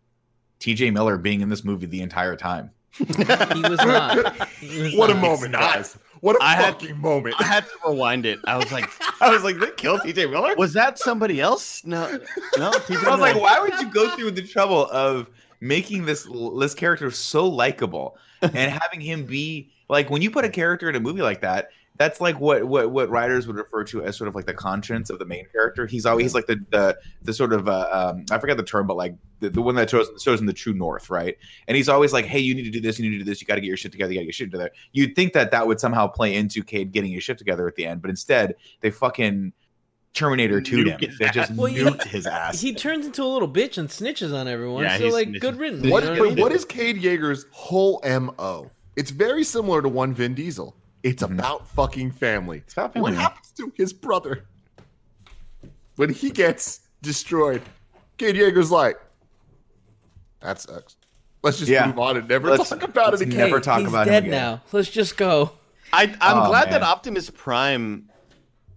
T.J. 0.61 0.91
Miller 0.91 1.17
being 1.17 1.41
in 1.41 1.49
this 1.49 1.65
movie 1.65 1.85
the 1.87 2.01
entire 2.01 2.35
time. 2.37 2.71
He 2.97 3.05
was 3.07 3.79
not. 3.79 4.47
He 4.49 4.81
was 4.83 4.95
what 4.95 5.09
a 5.09 5.15
moment, 5.15 5.53
guys! 5.53 5.97
What 6.21 6.35
a 6.35 6.43
I 6.43 6.55
had- 6.55 6.73
fucking 6.75 6.97
moment! 6.99 7.35
I 7.39 7.43
had 7.43 7.63
to 7.65 7.71
rewind 7.85 8.25
it. 8.25 8.39
I 8.45 8.57
was 8.57 8.71
like, 8.71 8.89
I 9.21 9.29
was 9.29 9.43
like, 9.43 9.57
they 9.59 9.71
killed 9.71 10.01
T.J. 10.03 10.27
Miller. 10.27 10.55
was 10.55 10.73
that 10.73 10.99
somebody 10.99 11.41
else? 11.41 11.83
No, 11.85 12.09
no. 12.57 12.71
TJ 12.71 13.03
I 13.05 13.11
was 13.11 13.19
like, 13.19 13.35
why 13.41 13.59
would 13.59 13.73
you 13.79 13.89
go 13.91 14.09
through 14.15 14.31
the 14.31 14.41
trouble 14.45 14.87
of 14.91 15.27
making 15.61 16.05
this 16.05 16.27
this 16.59 16.73
character 16.73 17.09
so 17.11 17.47
likable 17.47 18.17
and 18.41 18.55
having 18.71 18.99
him 19.01 19.25
be 19.25 19.69
like 19.89 20.09
when 20.09 20.21
you 20.21 20.29
put 20.31 20.43
a 20.45 20.49
character 20.49 20.89
in 20.89 20.95
a 20.95 20.99
movie 20.99 21.21
like 21.21 21.41
that? 21.41 21.69
That's 21.97 22.19
like 22.19 22.39
what 22.39 22.63
what 22.63 22.89
what 22.91 23.09
writers 23.09 23.45
would 23.47 23.57
refer 23.57 23.83
to 23.85 24.03
as 24.03 24.17
sort 24.17 24.27
of 24.27 24.33
like 24.33 24.45
the 24.45 24.53
conscience 24.53 25.09
of 25.09 25.19
the 25.19 25.25
main 25.25 25.45
character. 25.51 25.85
He's 25.85 26.05
always 26.05 26.25
he's 26.25 26.33
like 26.33 26.47
the 26.47 26.63
the 26.71 26.97
the 27.21 27.33
sort 27.33 27.53
of 27.53 27.67
uh, 27.67 27.87
um, 27.91 28.25
I 28.31 28.39
forget 28.39 28.57
the 28.57 28.63
term, 28.63 28.87
but 28.87 28.97
like 28.97 29.15
the, 29.39 29.49
the 29.49 29.61
one 29.61 29.75
that 29.75 29.89
shows 29.89 30.09
shows 30.21 30.39
in 30.39 30.45
the 30.45 30.53
true 30.53 30.73
north, 30.73 31.09
right? 31.09 31.37
And 31.67 31.77
he's 31.77 31.89
always 31.89 32.13
like, 32.13 32.25
hey, 32.25 32.39
you 32.39 32.55
need 32.55 32.63
to 32.63 32.71
do 32.71 32.81
this, 32.81 32.97
you 32.97 33.07
need 33.07 33.17
to 33.17 33.23
do 33.23 33.29
this, 33.29 33.41
you 33.41 33.47
got 33.47 33.55
to 33.55 33.61
get 33.61 33.67
your 33.67 33.77
shit 33.77 33.91
together, 33.91 34.13
you 34.13 34.19
got 34.19 34.21
to 34.21 34.25
get 34.25 34.39
your 34.39 34.47
shit 34.47 34.51
together. 34.51 34.71
You'd 34.93 35.15
think 35.15 35.33
that 35.33 35.51
that 35.51 35.67
would 35.67 35.79
somehow 35.79 36.07
play 36.07 36.35
into 36.35 36.63
Cade 36.63 36.91
getting 36.91 37.11
his 37.11 37.23
shit 37.23 37.37
together 37.37 37.67
at 37.67 37.75
the 37.75 37.85
end, 37.85 38.01
but 38.01 38.09
instead 38.09 38.55
they 38.79 38.89
fucking 38.89 39.53
Terminator 40.13 40.59
2 40.61 40.83
him. 40.85 40.99
They 41.19 41.29
just 41.29 41.53
Well, 41.53 41.69
yeah. 41.69 41.83
nuked 41.83 42.03
his 42.03 42.27
ass. 42.27 42.59
He 42.59 42.73
turns 42.73 43.05
into 43.05 43.23
a 43.23 43.25
little 43.25 43.47
bitch 43.47 43.77
and 43.77 43.87
snitches 43.87 44.37
on 44.37 44.47
everyone. 44.47 44.83
Yeah, 44.83 44.97
so 44.97 45.05
he's 45.05 45.13
like, 45.13 45.29
snitching. 45.29 45.39
good 45.39 45.57
riddance. 45.57 45.89
What, 45.89 46.03
you 46.03 46.09
know 46.09 46.29
but 46.29 46.39
what 46.39 46.51
is 46.51 46.65
Cade 46.65 47.01
Yeager's 47.01 47.45
whole 47.51 48.01
MO? 48.03 48.69
It's 48.95 49.11
very 49.11 49.43
similar 49.43 49.81
to 49.81 49.89
one 49.89 50.13
Vin 50.13 50.33
Diesel. 50.33 50.75
It's 51.03 51.23
Mhm. 51.23 51.33
about 51.39 51.67
fucking 51.67 52.11
family. 52.11 52.59
It's 52.59 52.73
about 52.73 52.95
What 52.95 53.13
happens 53.13 53.51
to 53.57 53.71
his 53.75 53.91
brother 53.93 54.45
when 55.95 56.09
he 56.13 56.29
gets 56.29 56.81
destroyed? 57.01 57.61
Cade 58.17 58.35
Yeager's 58.35 58.71
like, 58.71 58.97
that 60.41 60.59
sucks. 60.61 60.95
Let's 61.43 61.57
just 61.57 61.71
Yeah. 61.71 61.87
move 61.87 61.97
on 61.99 62.17
and 62.17 62.27
never 62.29 62.51
Let's- 62.51 62.69
talk 62.69 62.83
about 62.83 63.07
it 63.09 63.11
let's 63.11 63.21
again. 63.23 63.37
never 63.37 63.59
talk 63.59 63.79
He's 63.79 63.87
about 63.89 64.07
him 64.07 64.13
dead 64.13 64.23
again. 64.25 64.31
now. 64.31 64.61
Let's 64.71 64.89
just 64.89 65.17
go. 65.17 65.53
I, 65.91 66.03
I'm 66.21 66.37
Oh, 66.43 66.47
glad 66.47 66.71
that. 66.71 66.83
Optimus 66.83 67.29
Prime 67.31 68.09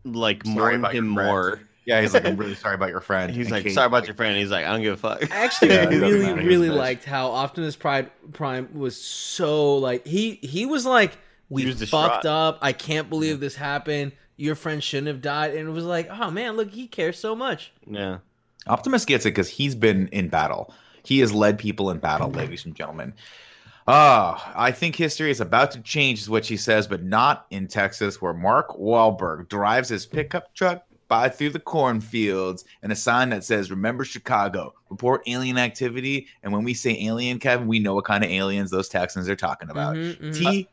like 0.05 0.45
Sorry 0.45 0.79
mourned 0.79 0.95
him 0.95 1.07
more. 1.09 1.61
Yeah, 1.87 2.01
he's 2.01 2.15
like, 2.15 2.25
I'm 2.25 2.37
really 2.39 2.55
sorry 2.55 2.75
about 2.75 2.89
your 2.89 3.01
friend. 3.03 3.31
He's 3.31 3.47
And 3.47 3.53
like, 3.53 3.65
Cade- 3.65 3.75
sorry 3.75 3.87
about 3.87 4.07
your 4.07 4.15
friend. 4.15 4.37
He's 4.39 4.51
like, 4.51 4.65
I 4.65 4.71
don't 4.73 4.81
give 4.83 4.95
a 4.95 4.97
fuck. 4.97 5.31
I 5.31 5.37
actually 5.45 5.69
Yeah, 5.75 5.85
really, 5.85 6.33
really 6.43 6.71
liked 6.71 7.05
how 7.05 7.31
Optimus 7.33 7.77
Prime 7.77 8.11
Prime 8.33 8.69
was 8.73 9.01
so 9.01 9.77
like 9.77 10.07
he 10.07 10.37
he 10.43 10.65
was 10.65 10.87
like 10.87 11.19
we 11.55 11.67
was 11.67 11.89
fucked 11.89 12.27
up. 12.27 12.59
I 12.61 12.73
can't 12.73 13.09
believe 13.09 13.41
this 13.41 13.55
happened. 13.57 14.13
Your 14.37 14.55
friend 14.55 14.83
shouldn't 14.83 15.07
have 15.07 15.23
died, 15.23 15.55
and 15.55 15.69
it 15.69 15.73
was 15.73 15.85
like, 15.85 16.09
oh 16.11 16.31
man, 16.31 16.57
look, 16.57 16.71
he 16.71 16.87
cares 16.89 17.19
so 17.19 17.35
much. 17.37 17.73
yeah. 17.87 18.19
Optimus 18.67 19.05
gets 19.05 19.27
it 19.27 19.31
because 19.31 19.49
he's 19.49 19.75
been 19.75 20.09
in 20.09 20.29
battle. 20.29 20.73
He 21.05 21.19
has 21.21 21.33
led 21.35 21.59
people 21.59 21.91
in 21.91 21.99
battle, 21.99 22.31
ladies 22.31 22.65
and 22.65 22.75
gentlemen. 22.75 23.13
Ah, 23.87 24.53
I 24.57 24.73
think 24.73 24.97
history 24.97 25.31
is 25.31 25.41
about 25.43 25.71
to 25.73 25.81
change, 25.83 26.21
is 26.21 26.31
what 26.31 26.47
she 26.47 26.57
says, 26.57 26.87
but 26.87 27.03
not 27.03 27.45
in 27.51 27.69
Texas, 27.69 28.23
where 28.23 28.33
Mark 28.33 28.71
Wahlberg 28.79 29.49
drives 29.51 29.91
his 29.91 30.07
pickup 30.07 30.55
truck 30.55 30.83
by 31.07 31.29
through 31.29 31.51
the 31.51 31.61
cornfields 31.61 32.65
and 32.83 32.91
a 32.91 32.97
sign 32.97 33.29
that 33.29 33.45
says, 33.45 33.71
Remember 33.71 34.03
Chicago, 34.07 34.73
report 34.89 35.21
alien 35.27 35.59
activity. 35.59 36.29
And 36.43 36.51
when 36.51 36.65
we 36.65 36.73
say 36.73 36.97
alien, 37.03 37.39
Kevin, 37.39 37.67
we 37.69 37.79
know 37.79 37.95
what 37.95 38.07
kind 38.07 38.25
of 38.25 38.31
aliens 38.31 38.71
those 38.71 38.89
Texans 38.89 39.29
are 39.29 39.37
talking 39.37 39.69
about. 39.69 39.97
Mhm, 39.97 40.17
mhm. 40.33 40.67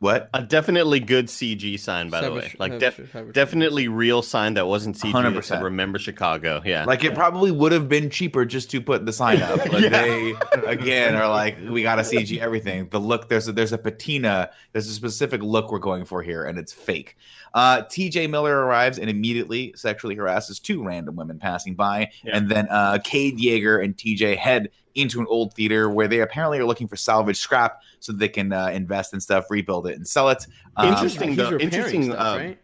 T. 0.00 0.04
What? 0.04 0.30
A 0.32 0.42
definitely 0.42 0.98
good 1.00 1.26
CG 1.26 1.78
sign, 1.78 2.08
by 2.08 2.22
the 2.22 2.32
way. 2.32 2.54
Like, 2.58 2.78
def- 2.78 2.96
cyber- 3.12 3.32
definitely 3.34 3.86
real 3.88 4.22
sign 4.22 4.54
that 4.54 4.66
wasn't 4.66 4.96
CG. 4.96 5.12
100%. 5.12 5.34
100%. 5.34 5.62
remember 5.62 5.98
Chicago. 5.98 6.62
Yeah. 6.64 6.84
Like 6.86 7.04
it 7.04 7.14
probably 7.14 7.50
would 7.50 7.72
have 7.72 7.88
been 7.88 8.08
cheaper 8.08 8.44
just 8.46 8.70
to 8.70 8.80
put 8.80 9.04
the 9.04 9.12
sign 9.12 9.42
up. 9.42 9.58
But 9.70 9.82
they 9.90 10.34
again 10.66 11.14
are 11.16 11.28
like, 11.28 11.58
we 11.68 11.82
gotta 11.82 12.02
CG 12.02 12.38
everything. 12.38 12.88
The 12.88 12.98
look 12.98 13.28
there's 13.28 13.46
a 13.48 13.52
there's 13.52 13.72
a 13.72 13.78
patina, 13.78 14.50
there's 14.72 14.88
a 14.88 14.92
specific 14.94 15.42
look 15.42 15.70
we're 15.70 15.78
going 15.78 16.04
for 16.06 16.22
here, 16.22 16.44
and 16.44 16.58
it's 16.58 16.72
fake. 16.72 17.16
Uh 17.52 17.82
TJ 17.82 18.30
Miller 18.30 18.56
arrives 18.56 18.98
and 18.98 19.10
immediately 19.10 19.72
sexually 19.76 20.14
harasses 20.16 20.58
two 20.60 20.82
random 20.82 21.16
women 21.16 21.38
passing 21.38 21.74
by, 21.74 22.10
Yeah. 22.24 22.36
and 22.38 22.48
then 22.48 22.68
uh 22.70 22.98
Cade 23.04 23.38
Yeager 23.38 23.84
and 23.84 23.94
TJ 23.96 24.36
head 24.38 24.70
into 24.94 25.20
an 25.20 25.26
old 25.28 25.54
theater 25.54 25.88
where 25.90 26.08
they 26.08 26.20
apparently 26.20 26.58
are 26.58 26.64
looking 26.64 26.88
for 26.88 26.96
salvage 26.96 27.38
scrap 27.38 27.80
so 28.00 28.12
that 28.12 28.18
they 28.18 28.28
can 28.28 28.52
uh, 28.52 28.68
invest 28.68 29.14
in 29.14 29.20
stuff, 29.20 29.50
rebuild 29.50 29.86
it, 29.86 29.96
and 29.96 30.06
sell 30.06 30.28
it. 30.28 30.46
Um, 30.76 30.88
Interesting. 30.88 31.36
Though, 31.36 31.56
interesting, 31.58 32.04
stuff, 32.04 32.18
uh, 32.18 32.38
right? 32.38 32.58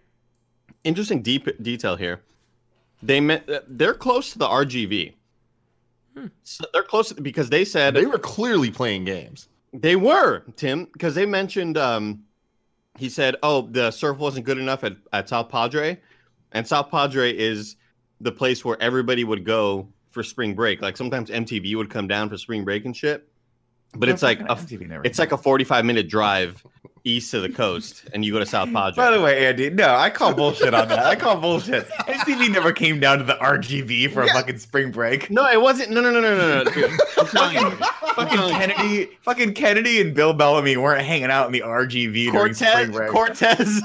interesting 0.84 1.22
deep 1.22 1.48
detail 1.62 1.96
here. 1.96 2.22
They 3.02 3.20
met. 3.20 3.48
They're 3.68 3.94
close 3.94 4.32
to 4.32 4.38
the 4.38 4.46
RGV. 4.46 5.14
Hmm. 6.16 6.26
So 6.42 6.64
they're 6.72 6.82
close 6.82 7.10
to, 7.10 7.20
because 7.20 7.50
they 7.50 7.64
said 7.64 7.94
They 7.94 8.06
were 8.06 8.18
clearly 8.18 8.70
playing 8.70 9.04
games. 9.04 9.48
They 9.72 9.96
were 9.96 10.44
Tim 10.56 10.86
because 10.86 11.14
they 11.14 11.26
mentioned. 11.26 11.76
Um, 11.76 12.24
he 12.98 13.10
said, 13.10 13.36
"Oh, 13.42 13.62
the 13.62 13.90
surf 13.90 14.16
wasn't 14.16 14.46
good 14.46 14.56
enough 14.56 14.82
at, 14.82 14.96
at 15.12 15.28
South 15.28 15.50
Padre, 15.50 16.00
and 16.52 16.66
South 16.66 16.90
Padre 16.90 17.36
is 17.36 17.76
the 18.20 18.32
place 18.32 18.64
where 18.64 18.80
everybody 18.80 19.24
would 19.24 19.44
go 19.44 19.88
for 20.16 20.22
spring 20.22 20.54
break. 20.54 20.80
Like 20.80 20.96
sometimes 20.96 21.28
MTV 21.28 21.76
would 21.76 21.90
come 21.90 22.08
down 22.08 22.30
for 22.30 22.38
spring 22.38 22.64
break 22.64 22.86
and 22.86 22.96
shit, 22.96 23.28
but 23.94 24.08
it's 24.08 24.22
like 24.22 24.40
a, 24.40 24.56
it's 25.04 25.18
like 25.18 25.30
a 25.32 25.36
forty-five 25.36 25.84
minute 25.84 26.08
drive 26.08 26.64
east 27.06 27.30
to 27.30 27.40
the 27.40 27.48
coast, 27.48 28.04
and 28.12 28.24
you 28.24 28.32
go 28.32 28.38
to 28.38 28.46
South 28.46 28.72
Padre. 28.72 28.96
By 28.96 29.10
the 29.12 29.20
way, 29.20 29.46
Andy, 29.46 29.70
no, 29.70 29.94
I 29.94 30.10
call 30.10 30.34
bullshit 30.34 30.74
on 30.74 30.88
that. 30.88 30.98
I 30.98 31.14
call 31.14 31.36
bullshit. 31.36 31.88
MTV 31.90 32.50
never 32.52 32.72
came 32.72 33.00
down 33.00 33.18
to 33.18 33.24
the 33.24 33.34
RGV 33.34 34.12
for 34.12 34.22
a 34.22 34.28
fucking 34.28 34.58
spring 34.58 34.90
break. 34.90 35.30
no, 35.30 35.48
it 35.48 35.60
wasn't. 35.60 35.90
No, 35.90 36.00
no, 36.00 36.10
no, 36.10 36.20
no, 36.20 36.36
no, 36.36 36.64
no. 36.64 36.70
Dude, 36.70 36.90
I'm 37.18 37.26
telling 37.26 37.54
you. 37.54 37.70
Fucking. 37.70 38.38
Kennedy, 38.56 39.06
fucking 39.22 39.54
Kennedy 39.54 40.00
and 40.00 40.14
Bill 40.14 40.32
Bellamy 40.32 40.76
weren't 40.76 41.04
hanging 41.04 41.30
out 41.30 41.46
in 41.46 41.52
the 41.52 41.60
RGV 41.60 42.32
during 42.32 42.54
spring 42.54 42.90
break. 42.90 43.10
Cortez, 43.10 43.82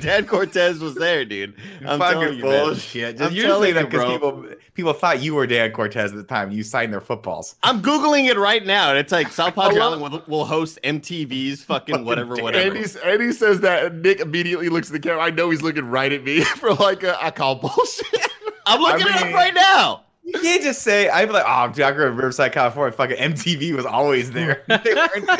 Dan 0.00 0.26
Cortez 0.26 0.78
was 0.78 0.94
there, 0.94 1.24
dude. 1.24 1.54
I'm 1.86 1.98
telling 1.98 2.28
fucking 2.28 2.38
you, 2.38 2.44
man. 2.44 2.64
bullshit. 2.66 3.14
I'm 3.14 3.18
Just 3.18 3.34
you're 3.34 3.46
telling 3.46 3.62
saying 3.62 3.74
that 3.74 3.80
you, 3.80 3.86
because 3.86 4.04
bro. 4.04 4.12
people 4.12 4.56
people 4.74 4.92
thought 4.92 5.20
you 5.20 5.34
were 5.34 5.46
Dan 5.46 5.72
Cortez 5.72 6.12
at 6.12 6.16
the 6.16 6.22
time. 6.22 6.52
You 6.52 6.62
signed 6.62 6.92
their 6.92 7.00
footballs. 7.00 7.56
I'm 7.62 7.82
googling 7.82 8.30
it 8.30 8.38
right 8.38 8.64
now, 8.64 8.90
and 8.90 8.98
it's 8.98 9.12
like 9.12 9.32
South 9.32 9.54
Padre 9.54 9.80
Island 9.80 10.02
will, 10.02 10.22
will 10.28 10.44
host 10.44 10.78
MTV's 10.84 11.62
fucking, 11.64 11.94
Fucking 11.94 12.06
whatever 12.06 12.34
or 12.34 12.35
whatever. 12.42 12.76
Andy, 12.76 12.88
Andy 13.04 13.32
says 13.32 13.60
that 13.60 13.84
and 13.86 14.02
Nick 14.02 14.20
immediately 14.20 14.68
looks 14.68 14.88
at 14.88 14.92
the 14.92 15.00
camera. 15.00 15.22
I 15.22 15.30
know 15.30 15.50
he's 15.50 15.62
looking 15.62 15.86
right 15.86 16.12
at 16.12 16.22
me 16.24 16.40
for 16.44 16.74
like 16.74 17.02
a, 17.02 17.22
I 17.22 17.30
call 17.30 17.56
bullshit. 17.56 18.06
I'm 18.66 18.80
looking 18.80 19.06
I 19.06 19.10
it 19.10 19.16
up 19.16 19.24
mean- 19.26 19.34
right 19.34 19.54
now. 19.54 20.02
You 20.28 20.32
can't 20.40 20.60
just 20.60 20.82
say 20.82 21.08
I'd 21.08 21.26
be 21.26 21.34
like, 21.34 21.44
oh, 21.46 21.68
dude, 21.72 21.84
I 21.84 21.92
grew 21.92 22.06
up 22.06 22.10
in 22.10 22.16
Riverside, 22.16 22.50
California. 22.50 22.96
Fucking 22.96 23.16
MTV 23.16 23.76
was 23.76 23.86
always 23.86 24.32
there. 24.32 24.64
they 24.68 24.74
weren't 24.92 25.24
there. 25.24 25.38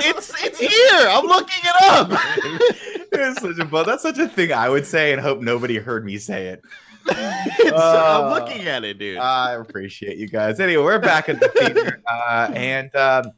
It's 0.00 0.32
it's 0.42 0.58
here. 0.58 1.08
I'm 1.08 1.26
looking 1.26 1.62
it 1.62 1.82
up. 1.82 2.08
it's 3.12 3.40
such 3.40 3.58
a 3.60 3.64
bu- 3.64 3.84
That's 3.84 4.02
such 4.02 4.18
a 4.18 4.26
thing 4.26 4.52
I 4.52 4.68
would 4.68 4.84
say 4.84 5.12
and 5.12 5.22
hope 5.22 5.40
nobody 5.40 5.76
heard 5.78 6.04
me 6.04 6.18
say 6.18 6.48
it. 6.48 6.62
Uh, 7.08 7.72
I'm 7.72 8.30
looking 8.32 8.66
at 8.66 8.82
it, 8.82 8.98
dude. 8.98 9.18
I 9.18 9.52
appreciate 9.54 10.18
you 10.18 10.26
guys. 10.28 10.58
Anyway, 10.58 10.82
we're 10.82 10.98
back 10.98 11.28
at 11.28 11.38
the 11.38 11.46
theater, 11.48 12.02
uh, 12.10 12.50
and 12.52 12.94
um, 12.96 13.30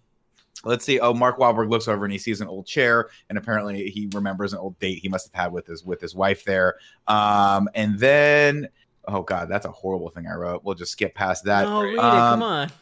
let's 0.64 0.84
see. 0.84 1.00
Oh, 1.00 1.14
Mark 1.14 1.38
Wahlberg 1.38 1.70
looks 1.70 1.88
over 1.88 2.04
and 2.04 2.12
he 2.12 2.18
sees 2.18 2.40
an 2.40 2.48
old 2.48 2.66
chair, 2.66 3.08
and 3.28 3.38
apparently 3.38 3.90
he 3.90 4.08
remembers 4.12 4.52
an 4.52 4.58
old 4.58 4.78
date 4.78 4.98
he 4.98 5.08
must 5.08 5.26
have 5.32 5.42
had 5.44 5.52
with 5.52 5.66
his 5.66 5.84
with 5.84 6.00
his 6.00 6.14
wife 6.14 6.44
there. 6.44 6.76
Um, 7.06 7.68
and 7.74 7.98
then, 7.98 8.68
oh 9.06 9.22
god, 9.22 9.48
that's 9.48 9.66
a 9.66 9.70
horrible 9.70 10.10
thing 10.10 10.26
I 10.26 10.34
wrote. 10.34 10.64
We'll 10.64 10.74
just 10.74 10.92
skip 10.92 11.14
past 11.14 11.44
that. 11.44 11.64
no, 11.64 11.82
read 11.82 11.94
it. 11.94 11.98
Um, 11.98 12.40
Come 12.40 12.42
on. 12.42 12.72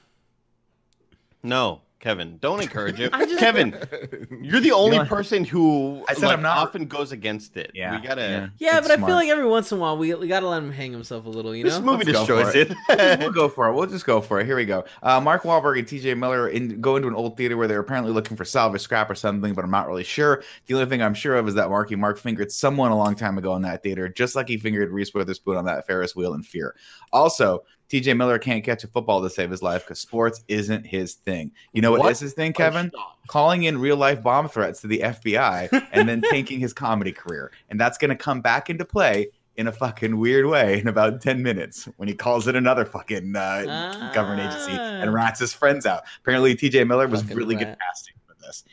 no, 1.43 1.81
Kevin, 2.07 2.39
don't 2.39 2.63
encourage 2.63 3.01
it. 3.01 3.13
Just- 3.19 3.39
Kevin, 3.41 3.77
you're 4.41 4.61
the 4.61 4.71
only 4.71 4.97
You 4.97 5.03
know- 5.03 5.09
person 5.09 5.43
who 5.43 6.05
I 6.09 6.15
said 6.15 6.27
like, 6.27 6.37
I'm 6.37 6.43
not- 6.43 6.59
often 6.59 6.87
goes 6.87 7.11
against 7.11 7.57
it. 7.57 7.73
Yeah, 7.75 8.01
we 8.01 8.07
gotta. 8.07 8.21
yeah. 8.21 8.49
Yeah, 8.59 8.79
It's 8.79 8.87
but 8.87 8.97
I 8.97 9.05
feel 9.05 9.17
like 9.17 9.29
every 9.29 9.45
once 9.45 9.73
in 9.73 9.79
a 9.79 9.81
while 9.81 9.99
we, 9.99 10.15
we 10.15 10.29
gotta 10.29 10.47
let 10.49 10.63
him 10.63 10.71
hang 10.71 10.93
himself 10.93 11.27
a 11.27 11.29
little, 11.29 11.53
you 11.53 11.65
This 11.65 11.81
know? 11.81 11.85
movie 11.85 12.05
Let's 12.05 12.21
destroys 12.21 12.53
for 12.53 12.59
it. 12.93 13.19
we'll 13.19 13.33
go 13.33 13.49
for 13.49 13.67
it. 13.69 13.75
We'll 13.75 13.87
just 13.87 14.07
go 14.07 14.21
for 14.21 14.39
it. 14.39 14.47
Here 14.47 14.55
we 14.55 14.67
go. 14.67 14.85
Uh, 15.03 15.21
Mark 15.21 15.43
Wahlberg 15.43 15.81
and 15.81 15.89
TJ 15.89 16.17
Miller 16.17 16.47
in, 16.49 16.81
go 16.81 16.95
into 16.95 17.09
an 17.09 17.17
old 17.17 17.37
theater 17.37 17.57
where 17.57 17.67
they're 17.67 17.81
apparently 17.81 18.13
looking 18.13 18.37
for 18.37 18.45
salvage 18.45 18.83
scrap 18.83 19.11
or 19.11 19.17
something, 19.17 19.53
but 19.53 19.65
I'm 19.65 19.71
not 19.73 19.89
really 19.89 20.05
sure. 20.05 20.45
The 20.67 20.75
only 20.75 20.87
thing 20.87 21.03
I'm 21.03 21.15
sure 21.15 21.35
of 21.35 21.49
is 21.49 21.55
that 21.55 21.69
Marky 21.71 21.97
Mark 21.97 22.19
fingered 22.19 22.53
someone 22.53 22.93
a 22.93 22.97
long 22.97 23.17
time 23.17 23.37
ago 23.37 23.57
in 23.57 23.63
that 23.63 23.83
theater, 23.83 24.09
just 24.09 24.37
like 24.37 24.47
he 24.49 24.59
fingered 24.59 24.93
Reese 24.93 25.13
Witherspoon 25.13 25.57
on 25.57 25.65
that 25.65 25.89
Ferris 25.89 26.15
wheel 26.15 26.35
in 26.35 26.45
Fear. 26.45 26.77
Also, 27.13 27.65
TJ 27.91 28.17
Miller 28.17 28.39
can't 28.39 28.65
catch 28.65 28.83
a 28.85 28.89
football 28.89 29.23
to 29.23 29.31
save 29.31 29.51
his 29.51 29.63
life 29.63 29.85
because 29.85 29.99
sports 30.01 30.43
isn't 30.49 30.85
his 30.87 31.15
thing. 31.15 31.53
You 31.73 31.83
know 31.83 31.91
what, 31.93 32.01
What? 32.01 32.13
is 32.13 32.21
his 32.21 32.33
thing, 32.33 32.53
Kevin? 32.53 32.91
Calling 33.29 33.63
in 33.65 33.79
real 33.79 33.97
life 33.97 34.23
bomb 34.23 34.49
threats 34.49 34.81
to 34.81 34.87
the 34.89 35.01
FBI 35.01 35.87
and 35.93 36.09
then 36.09 36.21
tanking 36.31 36.59
his 36.61 36.73
comedy 36.73 37.13
career. 37.13 37.53
And 37.71 37.79
that's 37.81 37.97
going 37.99 38.09
to 38.11 38.17
come 38.17 38.41
back 38.41 38.71
into 38.71 38.85
play 38.85 39.29
in 39.57 39.69
a 39.69 39.73
fucking 39.73 40.17
weird 40.19 40.47
way 40.47 40.81
in 40.81 40.87
about 40.89 41.21
10 41.23 41.43
minutes 41.43 41.89
when 41.97 42.09
he 42.09 42.15
calls 42.15 42.47
in 42.47 42.57
another 42.57 42.85
fucking 42.85 43.35
uh, 43.35 44.11
government 44.15 44.49
agency 44.53 44.73
and 44.73 45.09
Ah. 45.09 45.13
rats 45.13 45.41
his 45.41 45.55
friends 45.55 45.87
out. 45.87 46.03
Apparently, 46.21 46.55
TJ 46.55 46.87
Miller 46.87 47.09
was 47.09 47.23
Fucking 47.23 47.37
really 47.37 47.55
good 47.55 47.69
rat. 47.69 47.79
casting 47.81 48.15
for 48.27 48.35
this. 48.47 48.65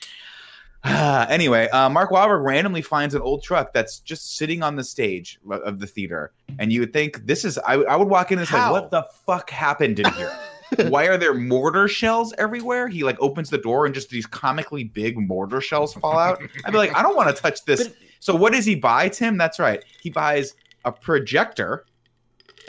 anyway, 1.30 1.70
uh, 1.70 1.90
Mark 1.90 2.12
Wahlberg 2.12 2.44
randomly 2.44 2.82
finds 2.82 3.16
an 3.16 3.22
old 3.22 3.44
truck 3.44 3.74
that's 3.74 4.00
just 4.00 4.36
sitting 4.38 4.62
on 4.64 4.76
the 4.76 4.84
stage 4.84 5.40
of- 5.50 5.80
the 5.80 5.88
theater, 5.88 6.32
and 6.60 6.72
you 6.74 6.80
would 6.82 6.94
think 6.94 7.26
this 7.26 7.46
is. 7.46 7.58
I, 7.60 7.76
I 7.76 7.96
would 7.96 8.10
walk 8.10 8.32
in 8.32 8.40
and 8.40 8.48
say, 8.48 8.58
How? 8.58 8.72
"What 8.72 8.92
the 8.92 9.04
fuck 9.26 9.50
happened 9.50 10.00
in 10.00 10.12
here? 10.14 10.32
Why 10.90 11.06
are 11.08 11.18
there 11.18 11.34
mortar 11.34 11.88
shells 11.88 12.34
everywhere?" 12.38 12.88
He 12.88 13.04
like 13.04 13.18
opens 13.20 13.50
the 13.50 13.58
door 13.58 13.86
and 13.86 13.96
just 13.96 14.10
these 14.10 14.26
comically 14.26 14.84
big 14.84 15.18
mortar 15.18 15.62
shells 15.62 15.94
fall 15.94 16.18
out. 16.20 16.42
I'd 16.66 16.72
be 16.72 16.78
like, 16.78 16.96
"I 16.96 17.02
don't 17.02 17.16
want 17.16 17.34
to 17.36 17.42
touch 17.42 17.64
this." 17.66 17.88
But- 17.88 17.98
so 18.20 18.36
what 18.36 18.54
does 18.54 18.66
he 18.66 18.76
buy, 18.76 19.10
Tim? 19.10 19.38
That's 19.38 19.60
right. 19.60 19.84
He 20.02 20.10
buys 20.10 20.56
a 20.86 20.92
projector, 20.92 21.86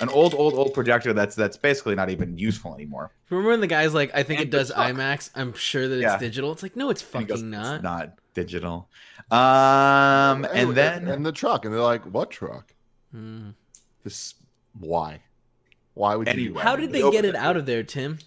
an 0.01 0.09
old, 0.09 0.34
old, 0.34 0.55
old 0.55 0.74
projector 0.74 1.12
that's 1.12 1.34
that's 1.34 1.57
basically 1.57 1.95
not 1.95 2.11
even 2.11 2.36
useful 2.38 2.74
anymore. 2.74 3.12
Remember 3.30 3.51
when 3.51 3.61
the 3.61 3.66
guy's 3.66 3.95
like, 3.95 4.11
I 4.14 4.22
think 4.22 4.40
And 4.40 4.49
it 4.49 4.51
does 4.51 4.70
truck. 4.70 4.88
IMAX? 4.88 5.30
I'm 5.34 5.53
sure 5.55 5.86
that 5.88 5.95
it's 5.95 6.03
Yeah. 6.03 6.18
digital. 6.18 6.53
It's 6.53 6.62
like, 6.62 6.76
no, 6.76 6.90
it's 6.90 7.03
fucking 7.03 7.26
goes, 7.28 7.42
not. 7.42 7.74
It's 7.76 7.82
not 7.84 8.18
digital. 8.34 8.88
Um, 9.30 10.45
and 10.53 10.74
then 10.74 11.09
and 11.09 11.24
the 11.24 11.32
truck, 11.32 11.64
and 11.64 11.72
they're 11.72 11.80
like, 11.80 12.03
"What 12.05 12.30
truck? 12.30 12.74
Hmm. 13.12 13.51
This 14.03 14.34
why? 14.78 15.20
Why 15.95 16.16
would 16.16 16.26
you 16.26 16.32
Anyway. 16.32 16.49
do 16.49 16.55
that? 16.55 16.62
How 16.62 16.76
did 16.76 16.92
they 16.92 17.03
Open 17.03 17.12
get 17.20 17.24
it 17.24 17.32
the- 17.32 17.38
out 17.40 17.57
of 17.57 17.66
there, 17.66 17.82
Tim? 17.82 18.18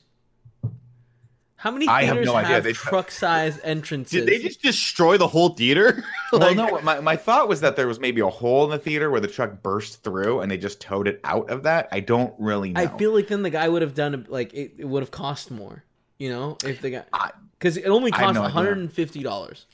How 1.58 1.72
many 1.72 1.88
I 1.88 2.04
have 2.04 2.18
theaters 2.18 2.28
no 2.28 2.36
have, 2.36 2.46
idea. 2.46 2.62
They 2.62 2.74
tried- 2.74 2.90
truck-size 2.90 3.60
entrances? 3.64 4.12
Did 4.12 4.28
they 4.28 4.38
just 4.38 4.62
destroy 4.62 5.18
the 5.18 5.28
whole 5.28 5.50
theater? 5.50 6.04
well, 6.32 6.54
no. 6.54 6.80
My, 6.82 7.00
my 7.00 7.16
thought 7.16 7.50
was 7.50 7.62
that 7.62 7.76
there 7.76 7.88
was 7.88 8.00
maybe 8.00 8.22
a 8.22 8.30
hole 8.30 8.66
in 8.66 8.70
the 8.70 8.78
theater 8.78 9.10
where 9.10 9.20
the 9.20 9.28
truck 9.28 9.64
burst 9.64 10.04
through, 10.04 10.42
and 10.42 10.52
they 10.52 10.58
just 10.58 10.80
towed 10.80 11.08
it 11.08 11.20
out 11.24 11.50
of 11.50 11.64
that. 11.64 11.90
I 11.92 12.00
don't 12.00 12.32
really 12.38 12.74
know. 12.74 12.82
I 12.82 12.88
feel 13.00 13.12
like 13.12 13.28
then 13.28 13.42
the 13.42 13.50
guy 13.50 13.68
would 13.68 13.82
have 13.82 13.96
done 13.96 14.14
it 14.14 14.30
like 14.30 14.54
it, 14.54 14.76
it 14.78 14.86
would 14.86 15.02
have 15.02 15.10
cost 15.10 15.50
more, 15.50 15.84
you 16.20 16.30
know, 16.30 16.58
if 16.64 16.80
the 16.82 16.92
guy 16.92 17.32
because 17.58 17.78
it 17.78 17.88
only 17.88 18.12
cost 18.12 18.36
no 18.36 18.44
hundred 18.44 18.78
and 18.78 18.94
fifty 18.94 19.24
dollars. 19.24 19.66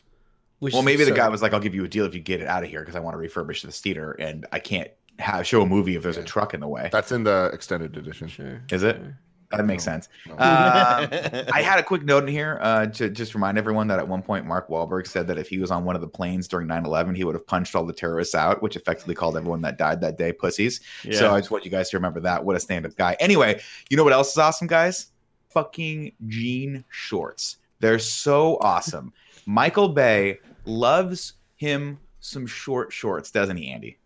Which 0.59 0.71
well, 0.73 0.81
is 0.81 0.85
maybe 0.85 1.03
the 1.03 1.11
guy 1.11 1.27
was 1.27 1.41
like, 1.41 1.53
"I'll 1.53 1.59
give 1.59 1.75
you 1.75 1.83
a 1.83 1.89
deal 1.89 2.05
if 2.05 2.13
you 2.13 2.21
get 2.21 2.39
it 2.39 2.47
out 2.47 2.63
of 2.63 2.69
here 2.69 2.79
because 2.79 2.95
I 2.95 3.01
want 3.01 3.21
to 3.21 3.27
refurbish 3.27 3.61
this 3.61 3.81
theater, 3.81 4.13
and 4.13 4.45
I 4.53 4.59
can't 4.59 4.89
have 5.19 5.45
show 5.45 5.61
a 5.61 5.65
movie 5.65 5.97
if 5.97 6.03
there's 6.03 6.15
a 6.15 6.23
truck 6.23 6.53
in 6.53 6.61
the 6.61 6.67
way." 6.69 6.87
That's 6.93 7.11
in 7.11 7.25
the 7.25 7.49
extended 7.53 7.97
edition. 7.97 8.29
sure. 8.29 8.61
Is 8.71 8.83
it? 8.83 8.95
sure. 8.95 9.17
That 9.57 9.65
makes 9.65 9.83
sense. 9.83 10.09
No. 10.27 10.33
Um, 10.33 10.39
I 11.53 11.61
had 11.61 11.79
a 11.79 11.83
quick 11.83 12.03
note 12.03 12.23
in 12.23 12.29
here 12.29 12.59
uh, 12.61 12.87
to 12.87 13.09
just 13.09 13.33
remind 13.35 13.57
everyone 13.57 13.87
that 13.87 13.99
at 13.99 14.07
one 14.07 14.21
point 14.21 14.45
Mark 14.45 14.69
Wahlberg 14.69 15.07
said 15.07 15.27
that 15.27 15.37
if 15.37 15.47
he 15.47 15.59
was 15.59 15.71
on 15.71 15.85
one 15.85 15.95
of 15.95 16.01
the 16.01 16.07
planes 16.07 16.47
during 16.47 16.67
9/11, 16.67 17.15
he 17.15 17.23
would 17.23 17.35
have 17.35 17.45
punched 17.45 17.75
all 17.75 17.85
the 17.85 17.93
terrorists 17.93 18.35
out, 18.35 18.61
which 18.61 18.75
effectively 18.75 19.15
called 19.15 19.37
everyone 19.37 19.61
that 19.61 19.77
died 19.77 20.01
that 20.01 20.17
day 20.17 20.33
pussies. 20.33 20.81
Yeah. 21.03 21.19
So 21.19 21.33
I 21.33 21.39
just 21.39 21.51
want 21.51 21.65
you 21.65 21.71
guys 21.71 21.89
to 21.91 21.97
remember 21.97 22.19
that. 22.21 22.43
What 22.43 22.55
a 22.55 22.59
stand-up 22.59 22.95
guy. 22.95 23.15
Anyway, 23.19 23.61
you 23.89 23.97
know 23.97 24.03
what 24.03 24.13
else 24.13 24.31
is 24.31 24.37
awesome, 24.37 24.67
guys? 24.67 25.07
Fucking 25.49 26.13
jean 26.27 26.83
shorts. 26.89 27.57
They're 27.79 27.99
so 27.99 28.57
awesome. 28.61 29.13
Michael 29.45 29.89
Bay 29.89 30.39
loves 30.65 31.33
him 31.57 31.99
some 32.19 32.47
short 32.47 32.93
shorts, 32.93 33.31
doesn't 33.31 33.57
he, 33.57 33.69
Andy? 33.71 33.97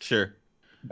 sure. 0.00 0.36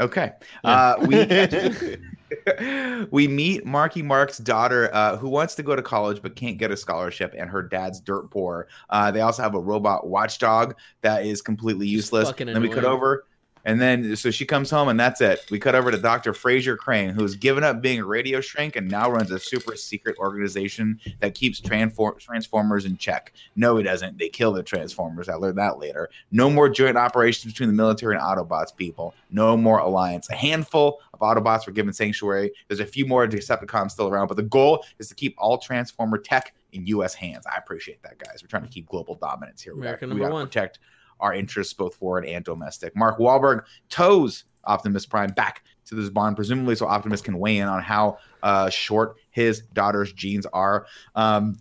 Okay. 0.01 0.33
Yeah. 0.65 0.71
Uh, 0.71 1.07
we 1.07 1.17
we 3.11 3.29
meet 3.29 3.65
Marky 3.65 4.03
Mark's 4.03 4.39
daughter, 4.39 4.91
uh, 4.93 5.17
who 5.17 5.29
wants 5.29 5.55
to 5.57 5.63
go 5.63 5.77
to 5.77 5.83
college 5.83 6.21
but 6.23 6.37
can't 6.37 6.59
get 6.59 6.71
a 6.71 6.77
scholarship, 6.77 7.35
and 7.37 7.49
her 7.51 7.63
dad's 7.63 8.01
dirt 8.01 8.31
poor. 8.31 8.69
Uh, 8.91 9.11
they 9.11 9.21
also 9.21 9.43
have 9.43 9.55
a 9.55 9.61
robot 9.61 10.07
watchdog 10.07 10.75
that 11.03 11.25
is 11.25 11.43
completely 11.43 11.87
useless. 11.87 12.29
then 12.55 12.63
we 12.63 12.69
cut 12.69 12.85
over, 12.85 13.25
and 13.65 13.81
then 13.81 14.17
so 14.17 14.31
she 14.31 14.45
comes 14.47 14.71
home, 14.71 14.89
and 14.89 14.99
that's 14.99 15.21
it. 15.21 15.45
We 15.51 15.59
cut 15.59 15.75
over 15.75 15.91
to 15.91 15.99
Dr. 15.99 16.33
Frasier 16.33 16.77
Crane, 16.77 17.11
who's 17.11 17.35
given 17.35 17.65
up 17.65 17.81
being 17.83 18.01
a 18.01 18.05
radio 18.05 18.41
shrink 18.41 18.77
and 18.77 18.89
now 18.89 19.11
runs 19.11 19.31
a 19.31 19.39
super 19.39 19.77
secret 19.77 20.17
organization 20.19 21.01
that 21.21 21.35
keeps 21.35 21.61
transfor- 21.61 22.15
Transformers 22.19 22.85
in 22.85 22.97
check. 22.97 23.33
No, 23.57 23.77
he 23.77 23.83
doesn't. 23.83 24.19
They 24.19 24.29
kill 24.29 24.53
the 24.53 24.63
Transformers. 24.63 25.29
I 25.29 25.35
learned 25.35 25.59
that 25.59 25.79
later. 25.79 26.09
No 26.33 26.49
more 26.51 26.69
joint 26.69 26.97
operations 26.97 27.53
between 27.53 27.69
the 27.69 27.75
military 27.75 28.15
and 28.17 28.23
Autobots 28.23 28.75
people. 28.75 29.15
No 29.31 29.57
more 29.57 29.79
alliance. 29.79 30.29
A 30.31 30.35
handful 30.35 31.01
of 31.15 31.21
Autobots 31.21 31.67
were 31.67 31.73
given 31.73 31.93
sanctuary. 31.93 32.51
There's 32.69 32.81
a 32.81 32.87
few 32.87 33.07
more 33.07 33.27
Decepticons 33.27 33.91
still 33.93 34.09
around, 34.09 34.29
but 34.29 34.37
the 34.37 34.43
goal 34.43 34.85
is 34.99 35.09
to 35.09 35.15
keep 35.15 35.35
all 35.39 35.59
Transformer 35.59 36.19
tech 36.19 36.55
in 36.73 36.87
U.S. 36.89 37.15
hands. 37.15 37.47
I 37.47 37.57
appreciate 37.57 38.03
that, 38.03 38.19
guys. 38.19 38.43
We're 38.43 38.49
trying 38.49 38.63
to 38.65 38.69
keep 38.69 38.87
global 38.87 39.15
dominance 39.15 39.63
here. 39.63 39.75
We 39.75 39.81
America 39.81 40.01
gotta- 40.07 40.15
we 40.15 40.21
number 40.21 40.25
gotta 40.25 40.35
one. 40.35 40.47
protect 40.47 40.79
our 41.21 41.35
interests, 41.35 41.73
both 41.73 41.95
foreign 41.95 42.25
and 42.25 42.45
domestic. 42.45 42.95
Mark 42.97 43.19
Wahlberg 43.19 43.65
tows 43.89 44.45
Optimus 44.65 45.07
Prime 45.07 45.31
back 45.31 45.65
to 45.87 45.95
this 45.95 46.11
bond, 46.11 46.37
presumably 46.37 46.75
so 46.77 46.87
Optimus 46.87 47.21
can 47.23 47.39
weigh 47.39 47.59
in 47.59 47.69
on 47.69 47.81
how 47.83 48.19
uh, 48.43 48.69
short 48.71 49.17
his 49.31 49.63
daughter's 49.73 50.13
jeans 50.13 50.45
are. 50.53 50.87
Um, 51.15 51.57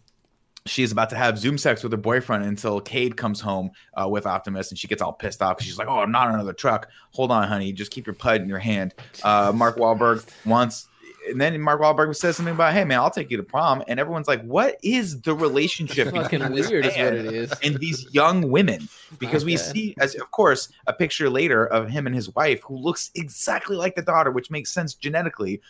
she's 0.65 0.91
about 0.91 1.09
to 1.11 1.15
have 1.15 1.37
Zoom 1.39 1.57
sex 1.57 1.81
with 1.81 1.93
her 1.93 1.97
boyfriend 1.97 2.43
until 2.43 2.81
Cade 2.81 3.15
comes 3.15 3.39
home 3.39 3.71
uh, 3.93 4.07
with 4.09 4.25
Optimus, 4.25 4.69
and 4.69 4.77
she 4.77 4.87
gets 4.87 5.01
all 5.01 5.13
pissed 5.13 5.41
off. 5.41 5.57
'cause 5.57 5.65
She's 5.65 5.77
like, 5.77 5.87
"Oh, 5.87 5.99
I'm 5.99 6.11
not 6.11 6.27
another 6.33 6.51
truck. 6.53 6.89
Hold 7.13 7.31
on, 7.31 7.47
honey. 7.47 7.71
Just 7.71 7.91
keep 7.91 8.05
your 8.05 8.15
pud 8.15 8.41
in 8.41 8.49
your 8.49 8.59
hand." 8.59 8.93
Uh, 9.23 9.53
Mark 9.55 9.77
Wahlberg 9.77 10.27
wants. 10.45 10.87
And 11.29 11.41
then 11.41 11.59
Mark 11.61 11.81
Wahlberg 11.81 12.15
says 12.15 12.37
something 12.37 12.55
about, 12.55 12.73
"Hey 12.73 12.83
man, 12.83 12.99
I'll 12.99 13.11
take 13.11 13.29
you 13.29 13.37
to 13.37 13.43
prom," 13.43 13.83
and 13.87 13.99
everyone's 13.99 14.27
like, 14.27 14.41
"What 14.43 14.77
is 14.83 15.21
the 15.21 15.33
relationship 15.33 16.13
Fucking 16.13 16.51
weird 16.51 16.85
is 16.85 16.97
what 16.97 17.13
it 17.13 17.25
is. 17.33 17.53
and 17.63 17.77
these 17.77 18.13
young 18.13 18.49
women 18.49 18.87
because 19.19 19.45
we 19.45 19.57
see 19.57 19.95
as 19.99 20.15
of 20.15 20.31
course 20.31 20.69
a 20.87 20.93
picture 20.93 21.29
later 21.29 21.65
of 21.65 21.89
him 21.89 22.05
and 22.07 22.15
his 22.15 22.33
wife 22.35 22.61
who 22.63 22.75
looks 22.77 23.11
exactly 23.15 23.75
like 23.75 23.95
the 23.95 24.01
daughter 24.01 24.31
which 24.31 24.51
makes 24.51 24.71
sense 24.71 24.93
genetically 24.93 25.61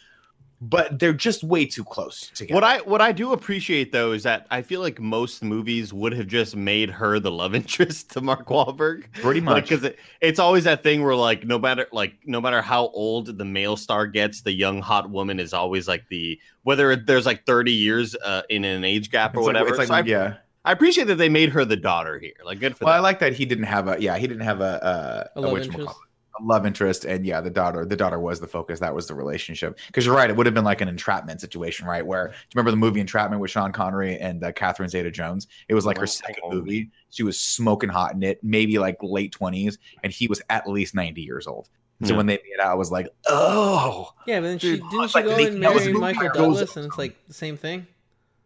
but 0.60 0.98
they're 0.98 1.14
just 1.14 1.44
way 1.44 1.66
too 1.66 1.84
close 1.84 2.32
together 2.34 2.56
What 2.56 2.64
I 2.64 2.80
what 2.80 3.00
I 3.02 3.12
do 3.12 3.34
appreciate 3.34 3.92
though 3.92 4.12
is 4.14 4.24
that 4.24 4.48
I 4.50 4.64
feel 4.64 4.82
like 4.82 5.00
most 5.00 5.44
movies 5.44 5.94
would 5.94 6.14
have 6.14 6.26
just 6.28 6.56
made 6.56 6.90
her 6.90 7.20
the 7.20 7.30
love 7.32 7.54
interest 7.62 8.10
to 8.14 8.22
Mark 8.22 8.48
Wahlberg. 8.48 9.06
pretty 9.14 9.40
much 9.42 9.70
because 9.70 9.84
it, 9.84 10.00
it's 10.20 10.40
always 10.40 10.64
that 10.64 10.82
thing 10.82 11.04
where 11.04 11.16
like 11.16 11.46
no 11.46 11.60
matter 11.60 11.86
like 11.92 12.16
no 12.26 12.42
matter 12.42 12.62
how 12.62 12.88
old 12.90 13.38
the 13.38 13.46
male 13.46 13.78
star 13.78 14.08
gets, 14.08 14.42
the 14.42 14.52
young 14.52 14.82
hot 14.82 15.10
woman 15.12 15.40
is 15.40 15.54
always 15.54 15.88
like 15.88 16.08
the 16.10 16.40
whether 16.64 16.96
there's 16.96 17.26
like 17.28 17.46
30 17.46 17.72
years 17.72 18.16
uh, 18.16 18.42
in 18.50 18.66
an 18.66 18.84
age 18.84 19.12
gap 19.12 19.36
or 19.36 19.40
It's 19.42 19.46
like- 19.48 19.54
whatever. 19.56 19.70
it's 19.70 19.78
like, 19.78 19.88
So 19.90 19.94
I, 19.94 20.00
yeah 20.02 20.38
I 20.66 20.72
appreciate 20.74 21.06
that 21.08 21.16
they 21.16 21.30
made 21.30 21.50
her 21.52 21.64
the 21.66 21.78
daughter 21.78 22.18
here. 22.20 22.34
Like 22.44 22.60
good 22.60 22.76
for 22.76 22.86
well 22.86 22.96
i 22.96 23.00
like 23.00 23.20
that 23.20 23.34
he 23.34 23.46
didn't 23.46 23.66
have 23.66 23.88
a 23.88 23.96
yeah 24.02 24.18
he 24.18 24.28
didn't 24.28 24.44
have 24.44 24.60
a, 24.62 25.30
A 25.36 25.40
a, 25.40 25.42
love 25.42 25.60
interest? 25.60 25.96
Love 26.42 26.66
interest, 26.66 27.06
and 27.06 27.26
yeah, 27.26 27.42
the 27.42 27.50
daughter. 27.50 27.86
The 27.86 27.96
daughter 27.96 28.20
was 28.20 28.40
the 28.40 28.48
focus. 28.48 28.80
That 28.80 28.94
was 28.94 29.08
the 29.08 29.16
relationship. 29.16 29.80
Because 29.88 30.06
you're 30.06 30.16
right, 30.16 30.30
it 30.30 30.36
would 30.36 30.46
have 30.46 30.56
been 30.56 30.64
like 30.66 30.82
an 30.82 30.88
entrapment 30.88 31.42
situation, 31.42 31.88
right? 31.88 32.06
Where 32.06 32.28
do 32.28 32.34
you 32.34 32.38
remember 32.56 32.72
the 32.72 32.78
movie 32.78 33.00
Entrapment 33.00 33.42
with 33.42 33.52
Sean 33.52 33.72
Connery 33.72 34.18
and 34.18 34.44
uh, 34.44 34.52
Catherine 34.52 34.90
Zeta-Jones? 34.90 35.48
It 35.68 35.74
was 35.76 35.86
like 35.86 35.98
her 35.98 36.08
second 36.08 36.44
movie. 36.52 36.90
She 37.10 37.24
was 37.24 37.40
smoking 37.40 37.90
hot 37.90 38.14
in 38.14 38.24
it, 38.24 38.44
maybe 38.44 38.80
like 38.80 38.98
late 39.02 39.32
twenties, 39.32 39.78
and 40.04 40.12
he 40.12 40.28
was 40.28 40.42
at 40.50 40.68
least 40.68 40.96
ninety 40.96 41.22
years 41.22 41.48
old. 41.48 41.70
So 42.04 42.12
Yeah. 42.12 42.18
when 42.18 42.28
they 42.28 42.36
made 42.36 42.62
out, 42.62 42.72
I 42.72 42.76
was 42.76 42.92
like, 42.92 43.08
oh, 43.28 44.14
Yeah, 44.28 44.40
but 44.42 44.48
then 44.48 44.60
she 44.60 44.78
Dude, 44.78 44.90
didn't 44.92 45.08
she 45.08 45.18
like 45.18 45.26
go 45.26 45.36
they- 45.36 45.48
and 45.48 45.64
that 45.64 45.74
was 45.74 45.86
marry 45.86 45.98
Michael 46.00 46.30
Douglas, 46.34 46.78
and 46.78 46.86
it's 46.86 46.98
like 46.98 47.18
the 47.28 47.34
same 47.34 47.58
thing. 47.58 47.88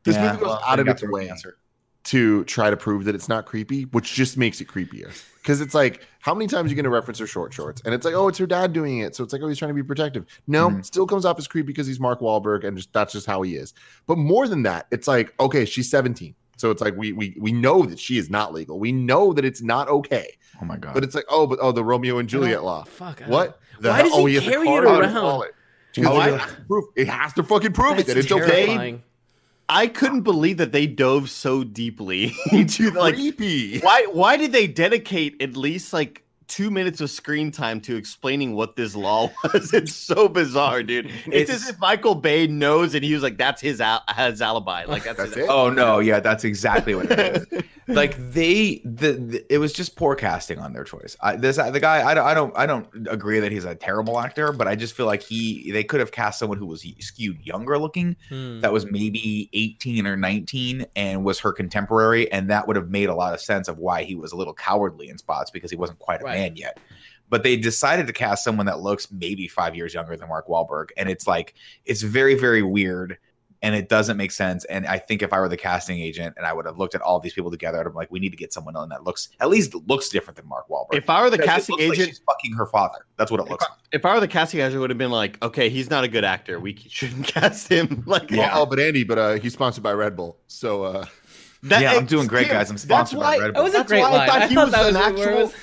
This 0.03 0.15
Yeah, 0.15 0.27
movie 0.31 0.37
goes 0.39 0.47
well, 0.47 0.61
out 0.65 0.79
of 0.79 0.87
its 0.87 1.03
way 1.03 1.29
answer. 1.29 1.57
To 2.05 2.43
try 2.45 2.69
to 2.69 2.77
prove 2.77 3.05
that 3.05 3.15
it's 3.15 3.29
not 3.29 3.45
creepy, 3.45 3.83
which 3.83 4.13
just 4.13 4.37
makes 4.37 4.59
it 4.61 4.67
creepier. 4.67 5.11
Because 5.41 5.61
it's 5.61 5.73
like, 5.73 6.05
how 6.19 6.33
many 6.35 6.47
times 6.47 6.67
are 6.67 6.69
you 6.69 6.75
going 6.75 6.83
to 6.83 6.89
reference 6.89 7.17
her 7.19 7.25
short 7.27 7.51
shorts? 7.53 7.81
And 7.85 7.93
it's 7.93 8.05
like, 8.05 8.13
oh, 8.13 8.27
it's 8.27 8.37
her 8.37 8.45
dad 8.45 8.73
doing 8.73 8.99
it. 8.99 9.15
So 9.15 9.23
it's 9.23 9.33
like, 9.33 9.41
oh, 9.41 9.47
he's 9.47 9.57
trying 9.57 9.69
to 9.69 9.75
be 9.75 9.83
protective. 9.83 10.25
No, 10.47 10.69
Mhm. 10.69 10.85
still 10.85 11.07
comes 11.07 11.25
off 11.25 11.37
as 11.39 11.47
creepy 11.47 11.67
because 11.67 11.87
he's 11.87 11.99
Mark 11.99 12.19
Wahlberg 12.21 12.63
and 12.63 12.77
just 12.77 12.93
that's 12.93 13.13
just 13.13 13.25
how 13.27 13.41
he 13.41 13.55
is. 13.55 13.73
But 14.07 14.17
more 14.17 14.47
than 14.47 14.63
that, 14.63 14.87
it's 14.91 15.07
like, 15.07 15.33
okay, 15.39 15.65
she's 15.65 15.89
17. 15.89 16.35
So 16.57 16.69
it's 16.69 16.81
like 16.81 16.95
we 16.95 17.11
we 17.11 17.35
we 17.39 17.51
know 17.51 17.81
that 17.83 17.97
she 17.97 18.19
is 18.19 18.29
not 18.29 18.53
legal. 18.53 18.77
We 18.77 18.91
know 18.91 19.33
that 19.33 19.43
it's 19.43 19.63
not 19.63 19.87
okay. 19.89 20.37
oh 20.61 20.65
my 20.65 20.77
god. 20.77 20.93
But 20.93 21.03
it's 21.03 21.15
like, 21.15 21.25
oh, 21.27 21.47
but 21.47 21.57
oh, 21.59 21.71
the 21.71 21.83
Romeo 21.83 22.19
and 22.19 22.29
Juliet 22.29 22.63
law. 22.63 22.83
Fuck. 22.83 23.21
What? 23.21 23.59
The 23.79 23.89
Why 23.89 23.95
hell? 23.95 24.05
does 24.05 24.13
he 24.15 24.21
oh, 24.21 24.25
has 24.27 24.43
to 24.43 24.49
carry 24.51 24.65
call 24.67 24.77
it 24.77 24.83
around? 24.83 25.43
it. 25.45 25.55
Because 25.95 26.09
Oh, 26.11 26.21
it, 26.21 26.23
I- 26.33 26.37
has 26.37 26.51
to 26.55 26.61
prove, 26.67 26.85
it 26.95 27.07
has 27.07 27.33
to 27.33 27.43
fucking 27.43 27.73
prove 27.73 27.97
it 27.97 28.05
that 28.05 28.15
it's 28.17 28.31
okay. 28.31 29.01
I 29.74 29.88
couldn't 29.88 30.24
believe 30.24 30.57
that 30.57 30.74
they 30.74 30.86
dove 30.86 31.30
so 31.30 31.63
deeply 31.63 32.34
into 32.51 32.91
like 32.91 33.15
creepy. 33.15 33.80
why 33.80 34.05
why 34.11 34.36
did 34.36 34.51
they 34.51 34.67
dedicate 34.67 35.41
at 35.41 35.55
least 35.55 35.93
like 35.93 36.20
two 36.51 36.69
minutes 36.69 36.99
of 37.01 37.09
screen 37.09 37.49
time 37.51 37.79
to 37.81 37.95
explaining 37.95 38.53
what 38.55 38.75
this 38.75 38.95
law 38.95 39.31
was? 39.53 39.73
It's 39.73 39.93
so 39.95 40.27
bizarre, 40.27 40.83
dude. 40.83 41.09
It's, 41.27 41.49
as 41.49 41.69
if 41.69 41.79
Michael 41.79 42.15
Bay 42.15 42.45
knows 42.47 42.93
and 42.93 43.03
he 43.03 43.13
was 43.13 43.23
like, 43.23 43.37
"That's 43.37 43.61
his 43.61 43.79
al- 43.81 44.03
his 44.15 44.41
alibi." 44.41 44.83
Like 44.91 45.03
that's, 45.03 45.17
That's 45.17 45.35
his- 45.35 45.45
it. 45.45 45.49
Oh 45.49 45.69
no, 45.69 45.99
yeah, 45.99 46.19
that's 46.19 46.43
exactly 46.43 46.93
what 46.95 47.09
it 47.11 47.19
is. 47.53 47.63
like 47.87 48.15
they, 48.31 48.81
the, 48.85 49.13
the 49.13 49.53
it 49.53 49.57
was 49.57 49.71
just 49.73 49.95
poor 49.95 50.15
casting 50.15 50.59
on 50.59 50.73
their 50.73 50.83
choice. 50.83 51.15
I, 51.21 51.35
this 51.37 51.55
the 51.57 51.79
guy, 51.79 52.03
I 52.09 52.13
don't, 52.13 52.25
I 52.25 52.33
don't, 52.33 52.57
I 52.57 52.65
don't 52.65 52.87
agree 53.09 53.39
that 53.39 53.51
he's 53.51 53.65
a 53.65 53.73
terrible 53.75 54.19
actor, 54.19 54.51
but 54.51 54.67
I 54.67 54.75
just 54.75 54.93
feel 54.93 55.05
like 55.07 55.21
he, 55.21 55.71
they 55.71 55.83
could 55.83 55.99
have 55.99 56.11
cast 56.11 56.39
someone 56.39 56.57
who 56.57 56.65
was 56.65 56.85
skewed 56.99 57.39
younger 57.45 57.77
looking, 57.79 58.15
Hmm. 58.29 58.59
that 58.59 58.71
was 58.73 58.85
maybe 58.89 59.49
eighteen 59.53 60.05
or 60.05 60.15
nineteen, 60.17 60.85
and 60.95 61.23
was 61.23 61.39
her 61.39 61.51
contemporary, 61.53 62.31
and 62.31 62.49
that 62.49 62.67
would 62.67 62.75
have 62.75 62.89
made 62.89 63.09
a 63.09 63.15
lot 63.15 63.33
of 63.33 63.39
sense 63.41 63.67
of 63.67 63.77
why 63.77 64.03
he 64.03 64.15
was 64.15 64.31
a 64.31 64.35
little 64.35 64.53
cowardly 64.53 65.09
in 65.09 65.17
spots 65.17 65.51
because 65.51 65.69
he 65.71 65.77
wasn't 65.77 65.99
quite 65.99 66.21
a 66.21 66.25
Right. 66.25 66.37
Man 66.41 66.55
yet. 66.55 66.79
But 67.29 67.43
they 67.43 67.55
decided 67.55 68.07
to 68.07 68.13
cast 68.13 68.43
someone 68.43 68.65
that 68.65 68.81
looks 68.81 69.09
maybe 69.11 69.47
five 69.47 69.73
years 69.75 69.93
younger 69.93 70.17
than 70.17 70.27
Mark 70.27 70.47
Wahlberg, 70.47 70.87
and 70.97 71.07
it's 71.09 71.27
like 71.27 71.53
it's 71.85 72.01
very, 72.01 72.35
very 72.35 72.61
weird 72.61 73.17
and 73.63 73.75
it 73.75 73.87
doesn't 73.89 74.17
make 74.17 74.31
sense. 74.31 74.65
And 74.65 74.87
I 74.87 74.97
think 74.97 75.21
if 75.21 75.31
I 75.31 75.39
were 75.39 75.47
the 75.47 75.55
casting 75.55 75.99
agent 75.99 76.33
and 76.35 76.47
I 76.47 76.51
would 76.51 76.65
have 76.65 76.79
looked 76.79 76.95
at 76.95 77.01
all 77.01 77.19
these 77.19 77.33
people 77.33 77.51
together, 77.51 77.79
I'd 77.79 77.83
be 77.83 77.91
like, 77.91 78.09
we 78.11 78.19
need 78.19 78.31
to 78.31 78.35
get 78.35 78.51
someone 78.51 78.75
on 78.75 78.89
that 78.89 79.03
looks 79.03 79.29
at 79.39 79.49
least 79.49 79.75
looks 79.87 80.09
different 80.09 80.35
than 80.37 80.47
Mark 80.47 80.67
Wahlberg. 80.67 80.95
If 80.95 81.09
I 81.11 81.21
were 81.21 81.29
the 81.29 81.37
casting 81.37 81.75
looks 81.77 81.87
like 81.89 81.93
agent, 81.99 82.09
she's 82.09 82.21
fucking 82.27 82.53
her 82.53 82.65
father. 82.65 83.05
That's 83.17 83.29
what 83.31 83.39
it 83.39 83.47
looks 83.47 83.63
like. 83.69 83.77
if 83.93 84.03
I 84.03 84.15
were 84.15 84.19
the 84.19 84.27
casting 84.27 84.59
agent, 84.61 84.75
it 84.75 84.79
would 84.79 84.89
have 84.89 84.97
been 84.97 85.11
like, 85.11 85.41
"Okay, 85.43 85.69
he's 85.69 85.89
not 85.91 86.03
a 86.03 86.07
good 86.09 86.25
actor. 86.25 86.59
We 86.59 86.75
shouldn't 86.89 87.27
cast 87.27 87.69
him." 87.71 88.03
Like, 88.07 88.29
Yeah. 88.31 88.49
Oh, 88.55 88.65
but 88.65 88.79
Andy, 88.79 89.03
but 89.03 89.17
uh, 89.19 89.33
he's 89.35 89.53
sponsored 89.53 89.83
by 89.83 89.93
Red 89.93 90.15
Bull, 90.17 90.39
so 90.47 90.83
uh, 90.83 91.05
that- 91.63 91.81
Yeah, 91.83 91.93
I'm 91.93 92.07
doing 92.07 92.25
great, 92.27 92.49
guys. 92.49 92.69
I'm 92.71 92.75
that's 92.77 92.83
sponsored 92.83 93.19
by 93.19 93.37
why- 93.37 93.37
Red 93.37 93.47
That 93.49 93.53
Bull. 93.53 93.63
was 93.65 93.73
a 93.73 93.77
That's 93.77 93.87
great 93.89 94.01
why 94.01 94.07
I 94.09 94.17
line. 94.17 94.27
thought 94.27 94.41
I 94.41 94.47
he 94.47 94.55
thought 94.55 94.65
was 94.65 94.71
that 94.73 94.87
an 94.87 94.93
was 94.95 94.95
where 94.95 95.05
it 95.05 95.33
actual- 95.33 95.43
was- 95.45 95.53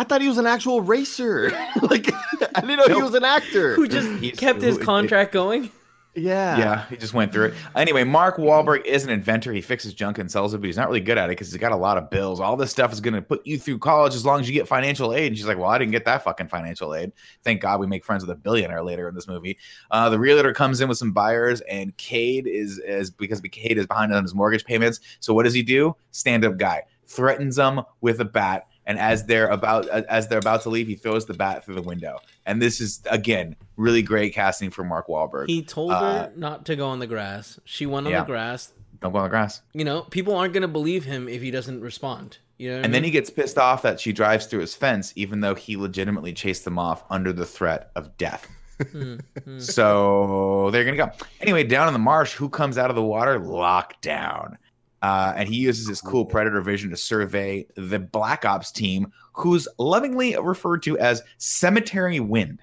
I 0.00 0.04
thought 0.04 0.22
he 0.22 0.28
was 0.28 0.38
an 0.38 0.46
actual 0.46 0.80
racer. 0.80 1.50
like, 1.82 2.10
I 2.54 2.62
didn't 2.62 2.78
know 2.78 2.94
he 2.96 3.02
was 3.02 3.12
an 3.14 3.24
actor. 3.24 3.74
who 3.74 3.86
just 3.86 4.08
He's- 4.22 4.38
kept 4.38 4.62
his 4.62 4.78
who- 4.78 4.82
contract 4.84 5.30
going. 5.30 5.70
yeah, 6.14 6.58
Yeah, 6.58 6.86
he 6.86 6.96
just 6.96 7.12
went 7.12 7.32
through 7.32 7.46
it. 7.48 7.54
Anyway, 7.76 8.02
Mark 8.04 8.38
Wahlberg 8.38 8.84
is 8.86 9.04
an 9.04 9.10
inventor. 9.10 9.52
He 9.52 9.60
fixes 9.60 9.92
junk 9.92 10.16
and 10.16 10.30
sells 10.30 10.54
it, 10.54 10.58
but 10.58 10.66
he's 10.66 10.76
not 10.78 10.88
really 10.88 11.02
good 11.02 11.18
at 11.18 11.26
it 11.26 11.32
because 11.32 11.52
he's 11.52 11.60
got 11.60 11.70
a 11.70 11.76
lot 11.76 11.98
of 11.98 12.08
bills. 12.08 12.40
All 12.40 12.56
this 12.56 12.70
stuff 12.70 12.92
is 12.94 13.00
going 13.00 13.12
to 13.14 13.20
put 13.20 13.46
you 13.46 13.58
through 13.58 13.78
college 13.78 14.14
as 14.14 14.24
long 14.24 14.40
as 14.40 14.48
you 14.48 14.54
get 14.54 14.66
financial 14.66 15.12
aid. 15.14 15.26
And 15.28 15.36
she's 15.36 15.46
like, 15.46 15.58
"Well, 15.58 15.68
I 15.68 15.76
didn't 15.78 15.92
get 15.92 16.06
that 16.06 16.24
fucking 16.24 16.48
financial 16.48 16.94
aid. 16.94 17.12
Thank 17.44 17.60
God 17.60 17.78
we 17.78 17.86
make 17.86 18.04
friends 18.06 18.24
with 18.26 18.30
a 18.34 18.40
billionaire 18.40 18.82
later 18.82 19.06
in 19.08 19.14
this 19.14 19.28
movie." 19.28 19.58
Uh, 19.90 20.08
the 20.08 20.18
realtor 20.18 20.52
comes 20.54 20.80
in 20.80 20.88
with 20.88 20.96
some 20.98 21.12
buyers, 21.12 21.60
and 21.62 21.94
Cade 21.98 22.46
is 22.48 22.78
is 22.78 23.10
because 23.10 23.40
Cade 23.42 23.76
is 23.78 23.86
behind 23.86 24.12
on 24.14 24.22
his 24.24 24.34
mortgage 24.34 24.64
payments. 24.64 24.98
So 25.20 25.34
what 25.34 25.44
does 25.44 25.54
he 25.54 25.62
do? 25.62 25.94
Stand 26.12 26.44
up 26.46 26.56
guy 26.56 26.84
threatens 27.06 27.56
them 27.56 27.82
with 28.00 28.20
a 28.20 28.24
bat. 28.24 28.68
And 28.86 28.98
as 28.98 29.26
they're 29.26 29.48
about 29.48 29.88
as 29.88 30.28
they're 30.28 30.38
about 30.38 30.62
to 30.62 30.70
leave, 30.70 30.86
he 30.88 30.96
throws 30.96 31.26
the 31.26 31.34
bat 31.34 31.64
through 31.64 31.76
the 31.76 31.82
window. 31.82 32.18
And 32.46 32.60
this 32.60 32.80
is 32.80 33.00
again 33.10 33.56
really 33.76 34.02
great 34.02 34.34
casting 34.34 34.70
for 34.70 34.82
Mark 34.84 35.06
Wahlberg. 35.08 35.46
He 35.48 35.62
told 35.62 35.92
Uh, 35.92 36.00
her 36.00 36.32
not 36.34 36.64
to 36.66 36.76
go 36.76 36.88
on 36.88 36.98
the 36.98 37.06
grass. 37.06 37.60
She 37.64 37.86
went 37.86 38.06
on 38.06 38.12
yeah. 38.12 38.20
the 38.20 38.26
grass. 38.26 38.72
Don't 39.00 39.12
go 39.12 39.18
on 39.18 39.24
the 39.24 39.30
grass. 39.30 39.62
You 39.72 39.84
know, 39.84 40.02
people 40.02 40.34
aren't 40.36 40.52
going 40.52 40.62
to 40.62 40.68
believe 40.68 41.04
him 41.04 41.28
if 41.28 41.40
he 41.40 41.50
doesn't 41.50 41.80
respond. 41.80 42.38
You 42.58 42.68
know, 42.70 42.76
what 42.76 42.80
I 42.80 42.84
And 42.84 42.94
then 42.94 43.04
he 43.04 43.10
gets 43.10 43.30
pissed 43.30 43.56
off 43.56 43.80
that 43.82 43.98
she 43.98 44.12
drives 44.12 44.44
through 44.46 44.60
his 44.60 44.74
fence, 44.74 45.12
even 45.16 45.40
though 45.40 45.54
he 45.54 45.76
legitimately 45.78 46.34
chased 46.34 46.64
them 46.66 46.78
off 46.78 47.02
under 47.08 47.32
the 47.32 47.46
threat 47.46 47.90
of 47.96 48.14
death. 48.18 48.46
Hmm, 48.92 49.16
hmm. 49.44 49.58
So 49.60 50.70
they're 50.70 50.84
gonna 50.84 50.96
go. 50.96 51.10
Anyway, 51.40 51.64
down 51.64 51.86
in 51.86 51.92
the 51.92 51.98
marsh, 51.98 52.32
who 52.34 52.48
comes 52.48 52.76
out 52.76 52.90
of 52.90 52.96
the 52.96 53.02
water? 53.02 53.38
Lockdown. 53.38 54.56
Uh, 55.02 55.32
and 55.36 55.48
he 55.48 55.56
uses 55.56 55.88
his 55.88 56.00
cool 56.00 56.24
predator 56.26 56.60
vision 56.60 56.90
to 56.90 56.96
survey 56.96 57.66
the 57.76 57.98
Black 57.98 58.44
Ops 58.44 58.70
team, 58.70 59.12
who's 59.32 59.66
lovingly 59.78 60.36
referred 60.38 60.82
to 60.82 60.98
as 60.98 61.22
Cemetery 61.38 62.20
Wind. 62.20 62.60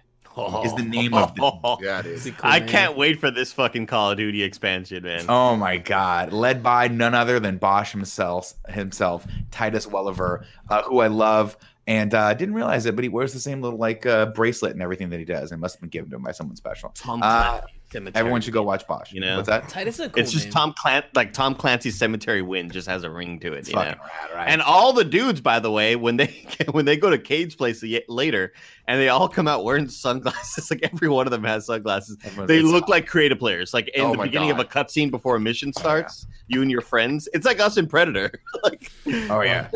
Is 0.64 0.76
the 0.76 0.84
name 0.84 1.16
of 1.16 1.34
the- 1.34 1.78
yeah, 1.82 2.00
it 2.00 2.06
is. 2.06 2.26
Cool 2.26 2.34
I 2.44 2.60
name. 2.60 2.68
can't 2.68 2.96
wait 2.96 3.20
for 3.20 3.32
this 3.32 3.52
fucking 3.54 3.88
Call 3.88 4.12
of 4.12 4.18
Duty 4.20 4.44
expansion, 4.44 5.02
man. 5.04 5.26
Oh 5.28 5.56
my 5.56 5.78
god! 5.78 6.32
Led 6.32 6.62
by 6.62 6.90
none 6.90 7.16
other 7.16 7.40
than 7.40 7.58
Bosch 7.58 7.92
himself, 7.92 8.54
himself 8.70 9.26
Titus 9.50 9.88
Welliver, 9.88 10.46
uh, 10.70 10.84
who 10.84 11.00
I 11.00 11.08
love, 11.08 11.58
and 11.88 12.14
uh, 12.14 12.36
didn't 12.36 12.54
realize 12.54 12.86
it, 12.86 12.96
but 12.96 13.02
he 13.04 13.10
wears 13.10 13.34
the 13.34 13.40
same 13.40 13.64
little 13.64 13.80
like 13.80 14.06
uh, 14.06 14.28
bracelet 14.28 14.74
and 14.74 14.82
everything 14.84 15.10
that 15.10 15.18
he 15.18 15.26
does. 15.26 15.52
It 15.52 15.58
must 15.58 15.74
have 15.78 15.82
been 15.82 15.90
given 15.90 16.12
to 16.12 16.18
him 16.18 16.22
by 16.24 16.34
someone 16.34 16.56
special. 16.56 16.90
Tom 16.94 17.22
Uh, 17.24 17.58
Clancy, 17.62 17.74
Cemetery 17.90 18.20
Everyone 18.20 18.42
should 18.42 18.54
go 18.54 18.64
watch 18.64 18.86
Bosch. 18.86 19.14
You 19.14 19.22
know? 19.22 19.38
what's 19.38 19.48
that? 19.48 19.70
Titus 19.70 19.96
is 19.96 20.08
a 20.08 20.10
cool 20.10 20.22
It's 20.22 20.32
just 20.32 20.46
name. 20.46 20.54
Tom 20.54 20.74
Clan 20.78 21.04
like 21.16 21.32
Tom 21.32 21.56
Clancy's 21.56 21.98
Cemetery 21.98 22.42
Wind 22.42 22.74
just 22.74 22.88
has 22.88 23.04
a 23.04 23.10
ring 23.10 23.40
to 23.40 23.54
it. 23.54 23.60
It's 23.60 23.70
you 23.70 23.76
know? 23.76 23.82
fucking 23.84 24.00
rad, 24.02 24.36
right? 24.36 24.50
And 24.50 24.62
all 24.62 24.92
the 24.92 25.06
dudes, 25.06 25.40
by 25.40 25.60
the 25.60 25.72
way, 25.72 25.96
when 25.96 26.18
they 26.18 26.46
when 26.72 26.84
they 26.84 26.98
go 26.98 27.10
to 27.10 27.18
Cade's 27.18 27.56
place 27.56 27.82
later, 28.10 28.52
and 28.88 29.00
they 29.00 29.08
all 29.08 29.30
come 29.30 29.48
out 29.48 29.64
wearing 29.64 29.88
sunglasses, 29.88 30.70
like 30.72 30.82
every 30.92 31.08
one 31.08 31.28
of 31.28 31.32
them 31.32 31.46
has 31.46 31.66
sunglasses. 31.66 32.18
Everyone's- 32.26 32.48
They 32.50 32.58
it's- 32.58 32.72
look 32.72 32.90
like 32.90 33.08
creative 33.08 33.40
players. 33.40 33.74
Like 33.74 33.88
in 33.90 34.02
Oh 34.04 34.12
the 34.12 34.18
my 34.18 34.24
beginning 34.26 34.52
of 34.52 34.60
a 34.60 34.66
cutscene 34.66 35.10
before 35.10 35.38
a 35.38 35.40
mission 35.40 35.70
oh, 35.76 35.80
yeah. 35.80 35.82
starts, 35.84 36.28
you 36.48 36.62
and 36.62 36.70
your 36.70 36.82
friends. 36.82 37.30
It's 37.34 37.46
like 37.46 37.60
us 37.62 37.78
in 37.78 37.88
Predator. 37.88 38.32
like, 38.64 38.92
Oh 39.30 39.42
yeah. 39.42 39.70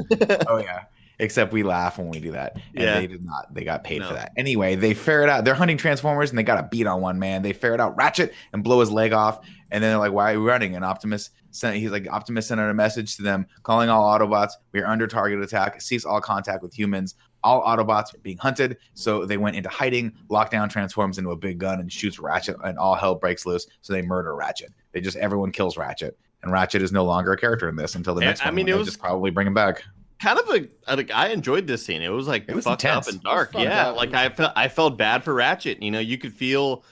oh 0.47 0.57
yeah. 0.57 0.83
Except 1.21 1.53
we 1.53 1.61
laugh 1.61 1.99
when 1.99 2.09
we 2.09 2.19
do 2.19 2.31
that. 2.31 2.55
And 2.75 2.83
Yeah. 2.83 2.99
they 2.99 3.05
did 3.05 3.23
not. 3.23 3.53
They 3.53 3.63
got 3.63 3.83
paid 3.83 4.03
for 4.03 4.13
that. 4.13 4.31
Anyway, 4.35 4.73
they 4.75 4.95
ferret 4.95 5.29
out. 5.29 5.45
They're 5.45 5.53
hunting 5.53 5.77
Transformers 5.77 6.31
and 6.31 6.37
they 6.39 6.41
got 6.43 6.57
a 6.57 6.63
beat 6.63 6.87
on 6.87 6.99
one 6.99 7.19
man. 7.19 7.43
They 7.43 7.53
ferret 7.53 7.79
out 7.79 7.95
Ratchet 7.95 8.33
and 8.53 8.63
blow 8.63 8.79
his 8.79 8.89
leg 8.91 9.13
off. 9.13 9.39
And 9.69 9.83
then 9.83 9.91
they're 9.91 9.99
like, 9.99 10.11
why 10.13 10.33
are 10.33 10.39
we 10.39 10.45
running? 10.47 10.75
And 10.75 10.83
Optimus 10.83 11.29
sent 11.51 11.75
he's 11.77 11.91
like 11.91 12.07
Optimus 12.11 12.47
sent 12.47 12.59
out 12.59 12.69
a 12.71 12.73
message 12.73 13.17
to 13.17 13.21
them, 13.21 13.45
calling 13.63 13.87
all 13.89 14.03
Autobots, 14.17 14.53
we 14.71 14.79
are 14.81 14.87
under 14.87 15.05
target 15.05 15.39
attack, 15.41 15.79
cease 15.79 16.05
all 16.05 16.19
contact 16.21 16.63
with 16.63 16.73
humans. 16.73 17.13
All 17.43 17.61
Autobots 17.63 18.13
are 18.15 18.19
being 18.23 18.37
hunted. 18.37 18.77
So 18.95 19.25
they 19.25 19.37
went 19.37 19.55
into 19.55 19.69
hiding. 19.69 20.13
Lockdown 20.29 20.69
transforms 20.71 21.17
into 21.19 21.29
a 21.31 21.35
big 21.37 21.59
gun 21.59 21.79
and 21.79 21.91
shoots 21.91 22.19
Ratchet, 22.19 22.55
and 22.63 22.77
all 22.79 22.95
hell 22.95 23.13
breaks 23.15 23.45
loose. 23.45 23.67
So 23.81 23.93
they 23.93 24.01
murder 24.01 24.35
Ratchet. 24.35 24.73
They 24.91 25.01
just 25.01 25.17
everyone 25.17 25.51
kills 25.51 25.77
Ratchet. 25.77 26.17
And 26.41 26.51
Ratchet 26.51 26.81
is 26.81 26.91
no 26.91 27.05
longer 27.05 27.31
a 27.33 27.37
character 27.37 27.69
in 27.69 27.75
this 27.75 27.93
until 27.93 28.15
the 28.15 28.21
next 28.21 28.41
I 28.41 28.45
one. 28.45 28.55
mean, 28.55 28.67
it 28.69 28.75
was- 28.75 28.87
just 28.87 28.99
probably 28.99 29.29
bring 29.29 29.45
him 29.45 29.53
back. 29.53 29.83
Kind 30.21 30.39
of 30.39 30.49
a 30.49 30.67
I 30.87 30.95
like 30.95 31.11
I 31.11 31.29
enjoyed 31.29 31.67
this 31.67 31.85
scene. 31.85 32.01
It 32.01 32.09
was 32.09 32.27
like 32.27 32.45
It 32.47 32.55
was 32.55 32.65
fucked 32.65 32.83
intense. 32.83 33.07
up 33.07 33.13
and 33.13 33.23
dark. 33.23 33.49
It 33.53 33.57
was 33.57 33.63
fucked 33.65 33.75
Yeah, 33.75 33.89
up. 33.89 33.95
like 33.97 34.13
I 34.13 34.29
felt 34.29 34.53
I 34.55 34.67
felt 34.67 34.97
bad 34.97 35.23
for 35.23 35.33
Ratchet. 35.33 35.81
You 35.81 35.91
know, 35.91 35.99
you 35.99 36.17
could 36.17 36.33
feel 36.33 36.83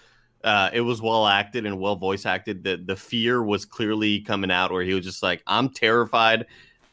uh, 0.43 0.69
it 0.73 0.81
was 0.81 1.01
well 1.01 1.27
acted 1.27 1.65
and 1.65 1.79
well 1.79 1.95
voice 1.95 2.25
acted. 2.25 2.63
The 2.63 2.77
the 2.77 2.95
fear 2.95 3.43
was 3.43 3.65
clearly 3.65 4.21
coming 4.21 4.51
out 4.51 4.71
where 4.71 4.83
he 4.83 4.93
was 4.93 5.03
just 5.05 5.21
like, 5.23 5.43
I'm 5.47 5.69
terrified. 5.69 6.45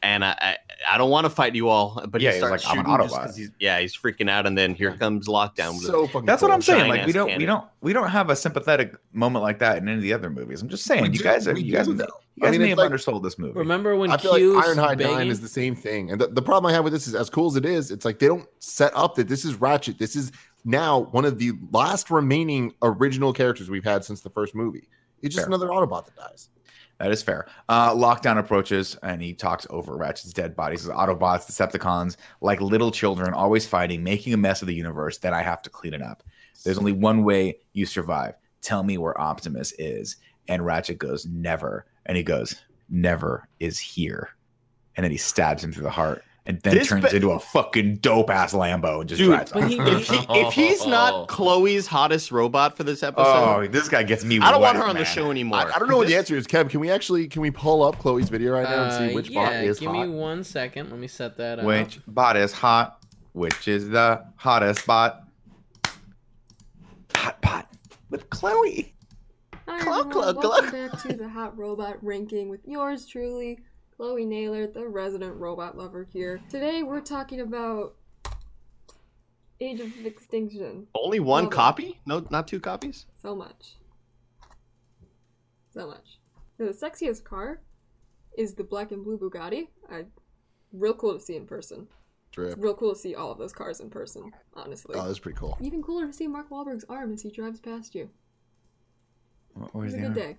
And 0.07 0.23
I, 0.23 0.29
I, 0.39 0.57
I 0.93 0.97
don't 0.97 1.09
want 1.09 1.25
to 1.25 1.29
fight 1.29 1.53
you 1.53 1.67
all, 1.67 2.01
but 2.07 2.21
Yeah, 2.21 2.29
he 2.31 2.37
he's 2.37 2.45
starts 2.45 2.63
like, 2.65 2.71
I'm 2.73 2.79
an 2.79 2.85
shooting 2.85 3.01
just 3.07 3.13
Autobot. 3.15 3.25
'cause 3.25 3.35
he's 3.35 3.51
yeah 3.59 3.79
he's 3.79 3.93
freaking 3.93 4.29
out, 4.29 4.47
and 4.47 4.57
then 4.57 4.73
here 4.73 4.93
comes 4.95 5.27
lockdown. 5.27 5.73
So 5.79 6.07
fucking. 6.07 6.25
That's 6.25 6.41
what. 6.41 6.49
I'm 6.49 6.61
saying. 6.61 6.87
Like 6.87 7.05
we 7.05 7.11
don't, 7.11 7.37
we 7.37 7.45
don't, 7.45 7.65
we 7.81 7.91
don't 7.91 8.07
have 8.09 8.29
a 8.29 8.35
sympathetic 8.35 8.95
moment 9.11 9.43
like 9.43 9.59
that 9.59 9.77
in 9.79 9.87
any 9.89 9.97
of 9.97 10.01
the 10.03 10.13
other 10.13 10.29
movies. 10.29 10.61
I'm 10.61 10.69
just 10.69 10.85
saying, 10.85 11.01
We 11.01 11.09
you 11.09 11.17
do- 11.17 11.23
guys, 11.25 11.45
are, 11.47 11.57
you 11.57 11.73
guys, 11.73 11.87
do, 11.87 11.93
though. 11.93 12.05
you 12.35 12.41
guys 12.43 12.47
I 12.47 12.51
mean, 12.51 12.61
may 12.61 12.69
have 12.69 12.77
like- 12.77 12.85
undersold 12.85 13.21
this 13.23 13.37
movie. 13.37 13.59
Remember 13.59 13.97
when 13.97 14.09
I 14.11 14.15
feel 14.17 14.35
Q's 14.35 14.55
like 14.55 14.65
Ironhide 14.65 14.97
begging? 14.99 15.15
9 15.17 15.27
is 15.27 15.41
the 15.41 15.47
same 15.49 15.75
thing. 15.75 16.09
And 16.11 16.21
the, 16.21 16.27
the 16.27 16.41
problem 16.41 16.69
I 16.71 16.73
have 16.73 16.85
with 16.85 16.93
this 16.93 17.05
is, 17.07 17.13
as 17.13 17.29
cool 17.29 17.47
as 17.47 17.57
it 17.57 17.65
is, 17.65 17.91
it's 17.91 18.05
like 18.05 18.19
they 18.19 18.27
don't 18.27 18.47
set 18.59 18.95
up 18.95 19.15
that 19.15 19.27
this 19.27 19.43
is 19.43 19.55
Ratchet. 19.55 19.99
This 19.99 20.15
is 20.15 20.31
now 20.63 20.99
one 21.11 21.25
of 21.25 21.37
the 21.37 21.51
last 21.71 22.09
remaining 22.09 22.73
original 22.81 23.33
characters 23.33 23.69
we've 23.69 23.83
had 23.83 24.05
since 24.05 24.21
the 24.21 24.29
first 24.29 24.55
movie. 24.55 24.87
It's 25.21 25.35
just 25.35 25.47
Fair. 25.47 25.53
another 25.55 25.67
Autobot 25.67 26.05
that 26.05 26.15
dies. 26.15 26.47
That 26.99 27.11
is 27.11 27.21
fair. 27.21 27.47
Uh, 27.69 27.93
lockdown 27.93 28.39
approaches 28.39 28.97
and 29.03 29.21
he 29.21 29.33
talks 29.33 29.67
over 29.69 29.95
Ratchet's 29.95 30.33
dead 30.33 30.55
bodies. 30.55 30.81
Says, 30.81 30.91
Autobots, 30.91 31.45
Decepticons, 31.45 32.17
like 32.41 32.59
little 32.59 32.91
children, 32.91 33.33
always 33.33 33.67
fighting, 33.67 34.03
making 34.03 34.33
a 34.33 34.37
mess 34.37 34.61
of 34.61 34.67
the 34.67 34.73
universe. 34.73 35.17
Then 35.19 35.33
I 35.33 35.43
have 35.43 35.61
to 35.63 35.69
clean 35.69 35.93
it 35.93 36.01
up. 36.01 36.23
There's 36.63 36.79
only 36.79 36.93
one 36.93 37.23
way 37.23 37.59
you 37.73 37.85
survive. 37.85 38.35
Tell 38.61 38.83
me 38.83 38.97
where 38.97 39.19
Optimus 39.19 39.73
is. 39.77 40.17
And 40.47 40.65
Ratchet 40.65 40.97
goes, 40.97 41.25
Never. 41.25 41.85
And 42.07 42.17
he 42.17 42.23
goes, 42.23 42.55
Never 42.89 43.47
is 43.59 43.77
here. 43.77 44.29
And 44.95 45.03
then 45.03 45.11
he 45.11 45.17
stabs 45.17 45.63
him 45.63 45.71
through 45.71 45.83
the 45.83 45.89
heart 45.91 46.23
and 46.47 46.59
then 46.61 46.73
This 46.75 46.87
turns 46.87 47.09
be- 47.09 47.15
into 47.17 47.31
a 47.31 47.39
fucking 47.39 47.97
dope 47.97 48.29
ass 48.31 48.53
Lambo 48.53 49.01
and 49.01 49.09
just 49.09 49.19
Dude, 49.19 49.27
drives 49.29 49.51
off. 49.51 49.67
he- 49.69 49.77
if, 49.77 50.07
he, 50.07 50.25
if 50.39 50.53
he's 50.53 50.85
not 50.87 51.27
Chloe's 51.27 51.85
hottest 51.85 52.31
robot 52.31 52.75
for 52.75 52.83
this 52.83 53.03
episode, 53.03 53.25
Oh, 53.65 53.67
this 53.67 53.87
guy 53.89 54.01
gets 54.03 54.23
me. 54.25 54.39
I 54.39 54.51
don't 54.51 54.61
want 54.61 54.77
her 54.77 54.83
on 54.83 54.95
the 54.95 55.05
show 55.05 55.29
anymore. 55.29 55.59
I, 55.59 55.73
I 55.75 55.79
don't 55.79 55.89
know 55.89 55.97
what 55.97 56.07
the 56.07 56.15
answer 56.15 56.35
is, 56.35 56.47
Kev. 56.47 56.69
Can 56.69 56.79
we 56.79 56.89
actually 56.89 57.27
can 57.27 57.41
we 57.43 57.51
pull 57.51 57.83
up 57.83 57.99
Chloe's 57.99 58.29
video 58.29 58.53
right 58.53 58.63
now 58.67 58.85
and 58.85 58.93
see 58.93 59.11
Uh, 59.11 59.15
which 59.15 59.29
yeah, 59.29 59.45
bot 59.45 59.63
is 59.65 59.79
give 59.79 59.91
hot? 59.91 60.07
me 60.07 60.13
one 60.15 60.43
second. 60.43 60.89
Let 60.89 60.99
me 60.99 61.07
set 61.07 61.37
that 61.37 61.59
up. 61.59 61.65
Which 61.65 61.99
bot 62.07 62.35
is 62.37 62.51
hot? 62.53 63.03
Which 63.33 63.67
is 63.67 63.89
the 63.89 64.23
hottest 64.37 64.87
bot? 64.87 65.23
Hot 67.15 67.41
bot 67.41 67.67
with 68.09 68.29
Chloe. 68.29 68.93
Hi 69.67 69.81
Chloe, 69.81 70.03
Chloe, 70.11 70.33
cluck, 70.33 70.43
welcome 70.43 70.71
back 70.71 71.01
to 71.01 71.13
the 71.13 71.27
Hot 71.27 71.57
Robot 71.57 71.97
Ranking 72.01 72.47
with 72.47 72.61
yours 72.65 73.05
truly, 73.05 73.59
Chloe 73.97 74.25
Naylor, 74.25 74.67
the 74.67 74.87
resident 74.87 75.35
robot 75.37 75.75
lover 75.77 76.07
here. 76.11 76.39
Today 76.49 76.83
we're 76.83 77.01
talking 77.01 77.41
about 77.41 77.95
Age 79.59 79.79
of 79.79 79.91
Extinction. 80.05 80.85
Only 80.93 81.19
one 81.19 81.45
Love 81.45 81.53
it. 81.53 81.55
copy? 81.55 81.99
No, 82.05 82.23
not 82.29 82.47
two 82.47 82.59
copies. 82.59 83.07
So 83.19 83.35
much. 83.35 83.75
So 85.73 85.87
much. 85.87 86.19
The 86.59 86.65
sexiest 86.65 87.23
car 87.23 87.61
is 88.37 88.53
the 88.53 88.63
black 88.63 88.91
and 88.91 89.03
blue 89.03 89.17
Bugatti. 89.17 89.67
I, 89.91 90.05
real 90.73 90.93
cool 90.93 91.15
to 91.15 91.19
see 91.19 91.35
in 91.35 91.47
person. 91.47 91.87
Drip. 92.31 92.51
It's 92.53 92.57
real 92.61 92.75
cool 92.75 92.93
to 92.93 92.99
see 92.99 93.15
all 93.15 93.31
of 93.31 93.39
those 93.39 93.53
cars 93.53 93.79
in 93.79 93.89
person, 93.89 94.31
honestly. 94.53 94.93
Oh, 94.95 95.07
that's 95.07 95.17
pretty 95.17 95.39
cool. 95.39 95.57
Even 95.59 95.81
cooler 95.81 96.05
to 96.05 96.13
see 96.13 96.27
Mark 96.27 96.51
Wahlberg's 96.51 96.85
arm 96.87 97.13
as 97.13 97.23
he 97.23 97.31
drives 97.31 97.59
past 97.59 97.95
you. 97.95 98.09
Where's 99.71 99.93
It's 99.95 100.03
a 100.03 100.05
the 100.07 100.13
good 100.13 100.21
other- 100.21 100.33
day. 100.33 100.37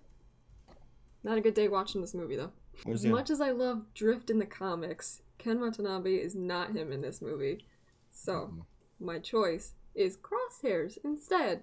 Not 1.25 1.39
a 1.39 1.41
good 1.41 1.55
day 1.55 1.67
watching 1.67 2.01
this 2.01 2.15
movie 2.15 2.37
though. 2.37 2.53
Where's 2.85 3.01
As 3.01 3.03
the- 3.05 3.11
much 3.11 3.31
as 3.31 3.41
I 3.41 3.51
love 3.51 3.93
Drift 3.95 4.31
in 4.31 4.39
the 4.39 4.47
comics, 4.47 5.23
Ken 5.39 5.61
Watanabe 5.61 6.15
is 6.17 6.35
not 6.35 6.73
him 6.73 6.93
in 6.93 7.01
this 7.01 7.21
movie. 7.23 7.65
So, 8.11 8.67
my 9.01 9.19
choice 9.19 9.75
is 9.95 10.17
Crosshairs 10.17 10.99
instead. 11.05 11.63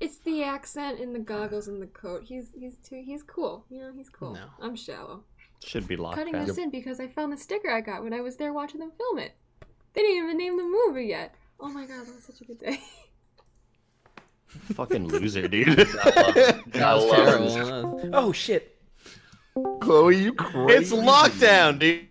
It's 0.00 0.18
the 0.18 0.44
accent 0.44 1.00
and 1.00 1.14
the 1.14 1.18
goggles 1.20 1.66
and 1.68 1.82
the 1.82 1.86
coat. 1.88 2.22
He's 2.24 2.52
he's 2.56 2.76
too 2.78 3.02
he's 3.04 3.22
cool. 3.24 3.64
You 3.68 3.80
know, 3.80 3.92
he's 3.92 4.08
cool. 4.08 4.34
No. 4.34 4.46
I'm 4.60 4.76
shallow. 4.76 5.24
Should 5.64 5.88
be 5.88 5.96
locked 5.96 6.16
Cutting 6.18 6.34
down. 6.34 6.46
this 6.46 6.56
in 6.58 6.70
because 6.70 7.00
I 7.00 7.08
found 7.08 7.32
the 7.32 7.36
sticker 7.36 7.68
I 7.70 7.80
got 7.80 8.04
when 8.04 8.14
I 8.14 8.20
was 8.20 8.36
there 8.36 8.52
watching 8.52 8.78
them 8.78 8.92
film 8.96 9.18
it. 9.18 9.32
They 9.94 10.02
didn't 10.02 10.24
even 10.24 10.38
name 10.38 10.56
the 10.56 10.62
movie 10.62 11.06
yet. 11.06 11.34
Oh 11.58 11.68
my 11.68 11.84
god, 11.84 12.06
that 12.06 12.14
was 12.14 12.22
such 12.24 12.40
a 12.40 12.44
good 12.44 12.60
day. 12.60 12.80
Fucking 14.46 15.08
loser, 15.08 15.48
dude. 15.48 15.66
That 15.98 16.62
was 16.66 16.76
I 16.76 16.92
love 16.94 17.50
terrible. 17.50 18.10
Oh 18.12 18.32
shit! 18.32 18.77
Chloe, 19.88 20.16
you 20.16 20.32
crazy. 20.34 20.74
It's 20.74 20.92
lockdown, 20.92 21.78
dude. 21.78 22.06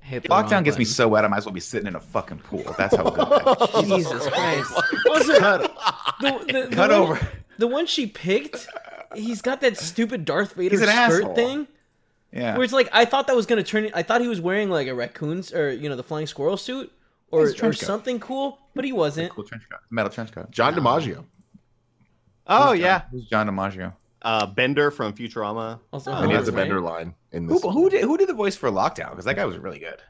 Hit 0.00 0.24
Lockdown 0.24 0.64
gets 0.64 0.76
me 0.78 0.84
so 0.84 1.08
wet. 1.08 1.24
I 1.24 1.28
might 1.28 1.38
as 1.38 1.46
well 1.46 1.54
be 1.54 1.60
sitting 1.60 1.86
in 1.86 1.94
a 1.96 2.00
fucking 2.00 2.38
pool. 2.38 2.74
That's 2.76 2.94
how 2.94 3.04
good. 3.10 3.16
that 3.28 3.74
is. 3.82 3.88
Jesus 3.88 4.28
Christ! 4.28 4.72
Also, 5.08 5.32
the, 5.40 6.44
the, 6.52 6.66
the 6.68 6.76
Cut 6.76 6.90
one, 6.90 7.00
over. 7.00 7.28
The 7.58 7.66
one 7.68 7.86
she 7.86 8.06
picked, 8.06 8.66
he's 9.14 9.40
got 9.40 9.60
that 9.62 9.76
stupid 9.78 10.24
Darth 10.24 10.54
Vader 10.54 10.76
He's 10.78 10.82
skirt 10.86 10.94
asshole. 10.94 11.34
thing. 11.34 11.66
Yeah. 12.32 12.54
Where 12.56 12.64
it's 12.64 12.72
like 12.72 12.88
I 12.92 13.04
thought 13.04 13.26
that 13.28 13.36
was 13.36 13.46
gonna 13.46 13.62
turn. 13.62 13.90
I 13.94 14.02
thought 14.02 14.20
he 14.20 14.28
was 14.28 14.40
wearing 14.40 14.68
like 14.70 14.86
a 14.88 14.94
raccoon's 14.94 15.52
or 15.52 15.72
you 15.72 15.88
know 15.88 15.96
the 15.96 16.02
flying 16.02 16.26
squirrel 16.26 16.56
suit 16.56 16.90
or, 17.30 17.42
or 17.44 17.52
trench 17.52 17.78
something 17.78 18.18
cool, 18.20 18.58
but 18.74 18.84
he 18.84 18.92
wasn't. 18.92 19.30
Cool 19.30 19.44
trench 19.44 19.64
coat. 19.70 19.80
Metal 19.90 20.10
trench 20.10 20.32
coat. 20.32 20.50
John 20.50 20.74
DiMaggio. 20.74 21.24
Oh 22.46 22.70
Who's 22.72 22.80
John- 22.80 22.80
yeah, 22.80 23.02
Who's 23.10 23.24
John 23.26 23.46
DiMaggio? 23.48 23.92
Uh, 24.22 24.46
Bender 24.46 24.90
from 24.90 25.12
Futurama. 25.12 25.80
Also, 25.92 26.12
And 26.12 26.30
he 26.30 26.36
has 26.36 26.48
a 26.48 26.52
bender 26.52 26.80
line 26.80 27.14
in 27.32 27.48
Who, 27.48 27.54
this. 27.54 27.62
who 27.62 27.90
did 27.90 28.02
who 28.04 28.16
did 28.16 28.28
the 28.28 28.34
voice 28.34 28.56
for 28.56 28.70
Lockdown? 28.70 29.10
Because 29.10 29.24
that 29.24 29.36
guy 29.36 29.44
was 29.44 29.58
really 29.58 29.78
good. 29.78 30.00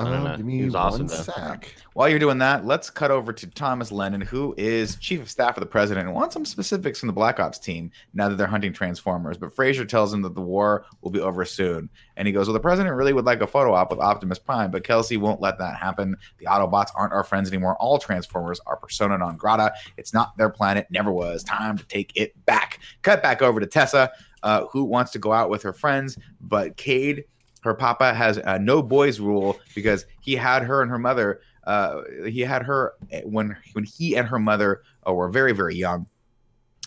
I 0.00 0.04
don't 0.04 0.12
Uh, 0.12 0.30
know. 0.30 0.36
give 0.36 0.46
me 0.46 0.58
He 0.58 0.64
was 0.64 0.76
awesome, 0.76 1.06
one 1.08 1.16
though. 1.16 1.22
sec. 1.22 1.74
While 1.94 2.08
you're 2.08 2.20
doing 2.20 2.38
that, 2.38 2.64
let's 2.64 2.88
cut 2.88 3.10
over 3.10 3.32
to 3.32 3.46
Thomas 3.48 3.90
Lennon, 3.90 4.20
who 4.20 4.54
is 4.56 4.94
chief 4.96 5.20
of 5.20 5.28
staff 5.28 5.56
of 5.56 5.60
the 5.60 5.66
president, 5.66 6.06
and 6.06 6.14
wants 6.14 6.34
some 6.34 6.44
specifics 6.44 7.00
from 7.00 7.08
the 7.08 7.12
Black 7.12 7.40
Ops 7.40 7.58
team 7.58 7.90
now 8.14 8.28
that 8.28 8.36
they're 8.36 8.46
hunting 8.46 8.72
Transformers. 8.72 9.36
But 9.38 9.52
Frasier 9.56 9.88
tells 9.88 10.14
him 10.14 10.22
that 10.22 10.36
the 10.36 10.40
war 10.40 10.84
will 11.00 11.10
be 11.10 11.18
over 11.18 11.44
soon, 11.44 11.88
and 12.16 12.28
he 12.28 12.32
goes, 12.32 12.46
"Well, 12.46 12.52
the 12.54 12.60
president 12.60 12.94
really 12.94 13.12
would 13.12 13.24
like 13.24 13.40
a 13.40 13.46
photo 13.48 13.74
op 13.74 13.90
with 13.90 13.98
Optimus 13.98 14.38
Prime, 14.38 14.70
but 14.70 14.84
Kelsey 14.84 15.16
won't 15.16 15.40
let 15.40 15.58
that 15.58 15.74
happen. 15.76 16.16
The 16.38 16.46
Autobots 16.46 16.90
aren't 16.94 17.12
our 17.12 17.24
friends 17.24 17.48
anymore. 17.48 17.76
All 17.80 17.98
Transformers 17.98 18.60
are 18.66 18.76
persona 18.76 19.18
non 19.18 19.36
grata. 19.36 19.72
It's 19.96 20.14
not 20.14 20.36
their 20.36 20.48
planet. 20.50 20.86
Never 20.90 21.10
was. 21.10 21.42
Time 21.42 21.76
to 21.76 21.84
take 21.86 22.12
it 22.14 22.34
back." 22.46 22.78
Cut 23.02 23.20
back 23.20 23.42
over 23.42 23.58
to 23.58 23.66
Tessa, 23.66 24.12
uh, 24.44 24.66
who 24.70 24.84
wants 24.84 25.10
to 25.10 25.18
go 25.18 25.32
out 25.32 25.50
with 25.50 25.62
her 25.64 25.72
friends, 25.72 26.16
but 26.40 26.76
Cade 26.76 27.24
her 27.68 27.74
papa 27.74 28.14
has 28.14 28.38
a 28.38 28.58
no 28.58 28.82
boys 28.82 29.20
rule 29.20 29.60
because 29.74 30.06
he 30.20 30.34
had 30.34 30.62
her 30.62 30.80
and 30.80 30.90
her 30.90 30.98
mother 30.98 31.40
uh, 31.64 32.00
he 32.26 32.40
had 32.40 32.62
her 32.62 32.94
when 33.24 33.54
when 33.74 33.84
he 33.84 34.16
and 34.16 34.26
her 34.26 34.38
mother 34.38 34.82
uh, 35.06 35.12
were 35.12 35.28
very 35.28 35.52
very 35.52 35.76
young. 35.76 36.06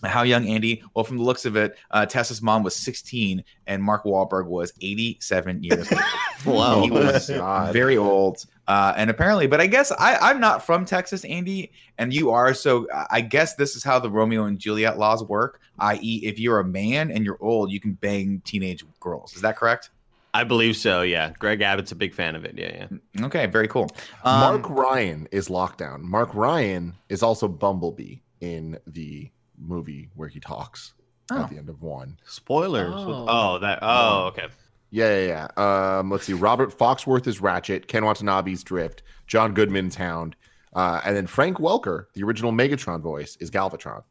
How 0.03 0.23
young 0.23 0.47
andy? 0.47 0.81
Well 0.95 1.05
from 1.05 1.17
the 1.17 1.23
looks 1.23 1.45
of 1.45 1.55
it 1.55 1.77
uh, 1.91 2.07
tessa's 2.07 2.41
mom 2.41 2.63
was 2.63 2.75
16 2.75 3.43
and 3.67 3.83
mark 3.83 4.05
Wahlberg 4.05 4.47
was 4.47 4.73
87 4.81 5.63
years 5.63 5.91
old. 5.91 6.01
Wow. 6.43 6.81
he 6.81 6.89
was 6.89 7.29
God. 7.29 7.71
very 7.71 7.97
old 7.97 8.43
uh, 8.67 8.95
and 8.97 9.11
apparently 9.11 9.45
but 9.45 9.61
i 9.61 9.67
guess 9.67 9.91
I, 9.91 10.15
i'm 10.15 10.39
not 10.39 10.65
from 10.65 10.85
texas 10.85 11.23
andy 11.23 11.71
and 11.99 12.11
you 12.11 12.31
are 12.31 12.55
so 12.55 12.87
i 13.11 13.21
guess 13.21 13.53
this 13.53 13.75
is 13.75 13.83
how 13.83 13.99
the 13.99 14.09
romeo 14.09 14.45
and 14.45 14.57
juliet 14.57 14.97
laws 14.97 15.23
work 15.23 15.61
i.e 15.77 16.21
if 16.23 16.39
you're 16.39 16.59
a 16.59 16.65
man 16.65 17.11
and 17.11 17.23
you're 17.23 17.37
old 17.41 17.71
you 17.71 17.79
can 17.79 17.93
bang 17.93 18.41
teenage 18.43 18.83
girls. 18.99 19.35
Is 19.35 19.43
that 19.43 19.55
correct 19.55 19.91
I 20.33 20.43
believe 20.45 20.77
so. 20.77 21.01
Yeah, 21.01 21.31
Greg 21.39 21.61
Abbott's 21.61 21.91
a 21.91 21.95
big 21.95 22.13
fan 22.13 22.35
of 22.35 22.45
it. 22.45 22.57
Yeah, 22.57 22.87
yeah. 23.17 23.25
Okay, 23.25 23.45
very 23.47 23.67
cool. 23.67 23.89
Um, 24.23 24.39
Mark 24.61 24.69
Ryan 24.69 25.27
is 25.31 25.49
lockdown. 25.49 26.01
Mark 26.01 26.33
Ryan 26.33 26.95
is 27.09 27.21
also 27.21 27.47
Bumblebee 27.47 28.17
in 28.39 28.77
the 28.87 29.29
movie 29.57 30.09
where 30.15 30.29
he 30.29 30.39
talks 30.39 30.93
Oh. 31.29 31.43
at 31.43 31.49
the 31.49 31.57
end 31.57 31.69
of 31.69 31.81
one. 31.81 32.17
Spoilers. 32.25 32.93
Oh. 32.95 33.25
Oh, 33.27 33.59
that. 33.59 33.79
Oh, 33.81 34.25
okay. 34.27 34.47
Yeah, 34.89 35.17
yeah, 35.21 35.47
yeah. 35.57 35.97
Um, 35.99 36.09
let's 36.09 36.25
see. 36.25 36.33
Robert 36.33 36.77
Foxworth 36.77 37.25
is 37.27 37.39
Ratchet. 37.39 37.87
Ken 37.87 38.03
Watanabe's 38.03 38.63
Drift. 38.63 39.03
John 39.27 39.53
Goodman's 39.53 39.95
Hound. 39.95 40.35
Uh, 40.73 40.99
and 41.05 41.15
then 41.15 41.27
Frank 41.27 41.57
Welker, 41.57 42.05
the 42.13 42.23
original 42.23 42.51
Megatron 42.51 43.01
voice, 43.01 43.37
is 43.39 43.49
Galvatron 43.51 44.03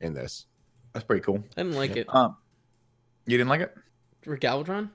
in 0.00 0.14
this. 0.14 0.46
that's 0.92 1.04
pretty 1.04 1.22
cool. 1.22 1.42
I 1.56 1.62
didn't 1.62 1.76
like 1.76 1.96
it. 1.96 2.06
Um, 2.12 2.36
you 3.26 3.36
didn't 3.36 3.50
like 3.50 3.60
it? 3.60 3.74
For 4.22 4.36
Galvatron? 4.38 4.90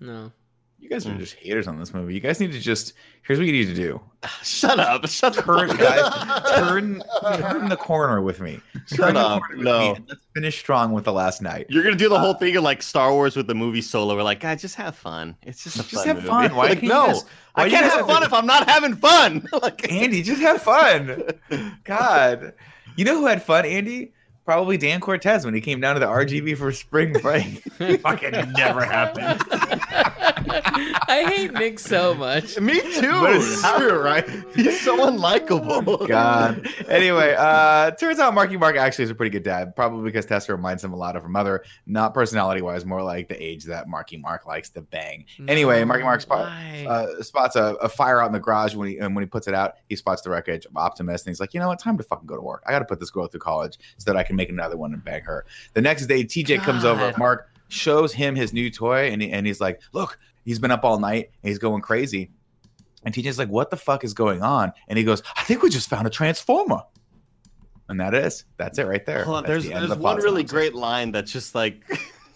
No. 0.00 0.32
You 0.78 0.88
guys 0.88 1.06
are 1.06 1.10
Mm. 1.10 1.18
just 1.18 1.34
haters 1.34 1.68
on 1.68 1.78
this 1.78 1.92
movie. 1.92 2.14
You 2.14 2.20
guys 2.20 2.40
need 2.40 2.52
to 2.52 2.58
just. 2.58 2.94
Here's 3.22 3.38
what 3.38 3.44
you 3.46 3.52
need 3.52 3.66
to 3.66 3.74
do: 3.74 4.00
Shut 4.42 4.80
up. 4.80 5.06
Shut 5.08 5.34
the 5.34 5.42
turn, 5.42 5.68
fuck 5.68 5.78
guys, 5.78 6.54
turn, 6.56 7.02
turn 7.38 7.68
the 7.68 7.76
corner 7.76 8.22
with 8.22 8.40
me. 8.40 8.60
Shut 8.86 8.98
Turn 8.98 9.16
up. 9.18 9.42
No. 9.56 9.94
Let's 10.08 10.22
finish 10.34 10.58
strong 10.58 10.92
with 10.92 11.04
the 11.04 11.12
Last 11.12 11.42
Knight. 11.42 11.66
You're 11.68 11.82
gonna 11.82 11.96
do 11.96 12.08
the 12.08 12.18
whole 12.18 12.32
thing 12.32 12.56
of 12.56 12.62
like 12.62 12.82
Star 12.82 13.12
Wars 13.12 13.36
with 13.36 13.46
the 13.46 13.54
movie 13.54 13.82
Solo. 13.82 14.16
We're 14.16 14.22
like, 14.22 14.40
guys, 14.40 14.62
just 14.62 14.76
have 14.76 14.96
fun. 14.96 15.36
It's 15.42 15.62
just 15.62 15.76
a 15.76 15.80
Just 15.80 15.92
fun 15.92 16.06
have 16.06 16.16
movie." 16.16 16.28
fun. 16.28 16.54
Why 16.56 16.62
like, 16.68 16.72
can't 16.72 16.82
you 16.84 16.88
no, 16.88 17.06
guys- 17.08 17.24
why 17.54 17.64
I 17.64 17.68
can't 17.68 17.82
guys 17.82 17.90
have 17.92 18.00
have 18.00 18.06
fun 18.08 18.20
to- 18.22 18.26
if 18.26 18.32
I'm 18.32 18.46
not 18.46 18.66
having 18.66 18.96
fun. 18.96 19.46
like, 19.62 19.92
Andy, 19.92 20.22
just 20.22 20.40
have 20.40 20.62
fun. 20.62 21.24
God, 21.84 22.54
you 22.96 23.04
know 23.04 23.18
who 23.18 23.26
had 23.26 23.42
fun? 23.42 23.66
Andy, 23.66 24.12
probably 24.50 24.76
Dan 24.76 24.98
Cortez 24.98 25.44
when 25.44 25.54
he 25.54 25.60
came 25.60 25.80
down 25.80 25.94
to 25.94 26.00
the 26.00 26.06
RGV 26.06 26.58
for 26.58 26.72
spring 26.72 27.12
break. 27.12 27.62
Fucking 28.00 28.32
never 28.56 28.84
happened. 28.84 29.40
I 31.08 31.24
hate 31.26 31.52
Nick 31.52 31.78
so 31.78 32.14
much. 32.14 32.58
me 32.58 32.80
too. 32.80 33.10
But 33.20 33.36
it's 33.36 33.62
true, 33.76 34.00
right? 34.00 34.28
He's 34.54 34.80
so 34.80 34.98
unlikable. 35.10 36.06
God. 36.08 36.66
Anyway, 36.90 37.36
uh, 37.38 37.92
turns 37.92 38.18
out 38.18 38.34
Marky 38.34 38.56
Mark 38.56 38.74
actually 38.76 39.04
is 39.04 39.10
a 39.10 39.14
pretty 39.14 39.30
good 39.30 39.44
dad, 39.44 39.76
probably 39.76 40.02
because 40.02 40.26
Tessa 40.26 40.50
reminds 40.52 40.82
him 40.82 40.92
a 40.92 40.96
lot 40.96 41.14
of 41.14 41.22
her 41.22 41.28
mother, 41.28 41.62
not 41.86 42.14
personality 42.14 42.62
wise, 42.62 42.84
more 42.84 43.00
like 43.02 43.28
the 43.28 43.40
age 43.40 43.64
that 43.64 43.86
Marky 43.88 44.16
Mark 44.16 44.44
likes 44.46 44.70
to 44.70 44.80
bang. 44.80 45.24
Anyway, 45.46 45.84
Marky 45.84 46.02
Mark 46.02 46.20
spot, 46.20 46.46
uh, 46.86 47.22
spots 47.22 47.54
a, 47.54 47.74
a 47.80 47.88
fire 47.88 48.20
out 48.20 48.26
in 48.26 48.32
the 48.32 48.40
garage 48.40 48.74
when 48.74 48.88
he 48.88 48.98
and 48.98 49.14
when 49.14 49.22
he 49.22 49.28
puts 49.28 49.46
it 49.46 49.54
out, 49.54 49.74
he 49.88 49.94
spots 49.94 50.22
the 50.22 50.30
wreckage 50.30 50.66
of 50.66 50.76
Optimus, 50.76 51.22
and 51.24 51.30
he's 51.30 51.38
like, 51.40 51.54
you 51.54 51.60
know 51.60 51.68
what, 51.68 51.78
time 51.78 51.96
to 51.96 52.02
fucking 52.02 52.26
go 52.26 52.34
to 52.34 52.42
work. 52.42 52.62
I 52.66 52.72
got 52.72 52.80
to 52.80 52.84
put 52.86 52.98
this 52.98 53.10
girl 53.10 53.28
through 53.28 53.40
college 53.40 53.78
so 53.98 54.10
that 54.12 54.18
I 54.18 54.24
can 54.24 54.34
make 54.34 54.48
another 54.48 54.76
one 54.76 54.92
and 54.92 55.04
bang 55.04 55.22
her. 55.22 55.44
The 55.74 55.82
next 55.82 56.06
day, 56.06 56.24
TJ 56.24 56.60
comes 56.62 56.84
over. 56.84 57.12
Mark 57.18 57.48
shows 57.68 58.12
him 58.12 58.34
his 58.34 58.52
new 58.52 58.68
toy, 58.70 59.10
and 59.12 59.22
he, 59.22 59.30
and 59.30 59.46
he's 59.46 59.60
like, 59.60 59.80
look, 59.92 60.18
he's 60.44 60.58
been 60.58 60.70
up 60.70 60.84
all 60.84 60.98
night, 60.98 61.30
and 61.42 61.48
he's 61.48 61.58
going 61.58 61.82
crazy. 61.82 62.30
And 63.04 63.14
TJ's 63.14 63.38
like, 63.38 63.48
what 63.48 63.70
the 63.70 63.76
fuck 63.76 64.04
is 64.04 64.12
going 64.12 64.42
on? 64.42 64.72
And 64.88 64.98
he 64.98 65.04
goes, 65.04 65.22
I 65.36 65.42
think 65.44 65.62
we 65.62 65.70
just 65.70 65.88
found 65.88 66.06
a 66.06 66.10
transformer. 66.10 66.82
And 67.88 67.98
that 67.98 68.14
is 68.14 68.44
that's 68.56 68.78
it 68.78 68.86
right 68.86 69.04
there. 69.04 69.26
On, 69.26 69.42
there's 69.44 69.64
the 69.64 69.70
there's 69.70 69.88
the 69.88 69.96
one 69.96 70.18
really 70.18 70.44
great 70.44 70.74
line 70.74 71.10
that's 71.10 71.32
just 71.32 71.54
like 71.56 71.82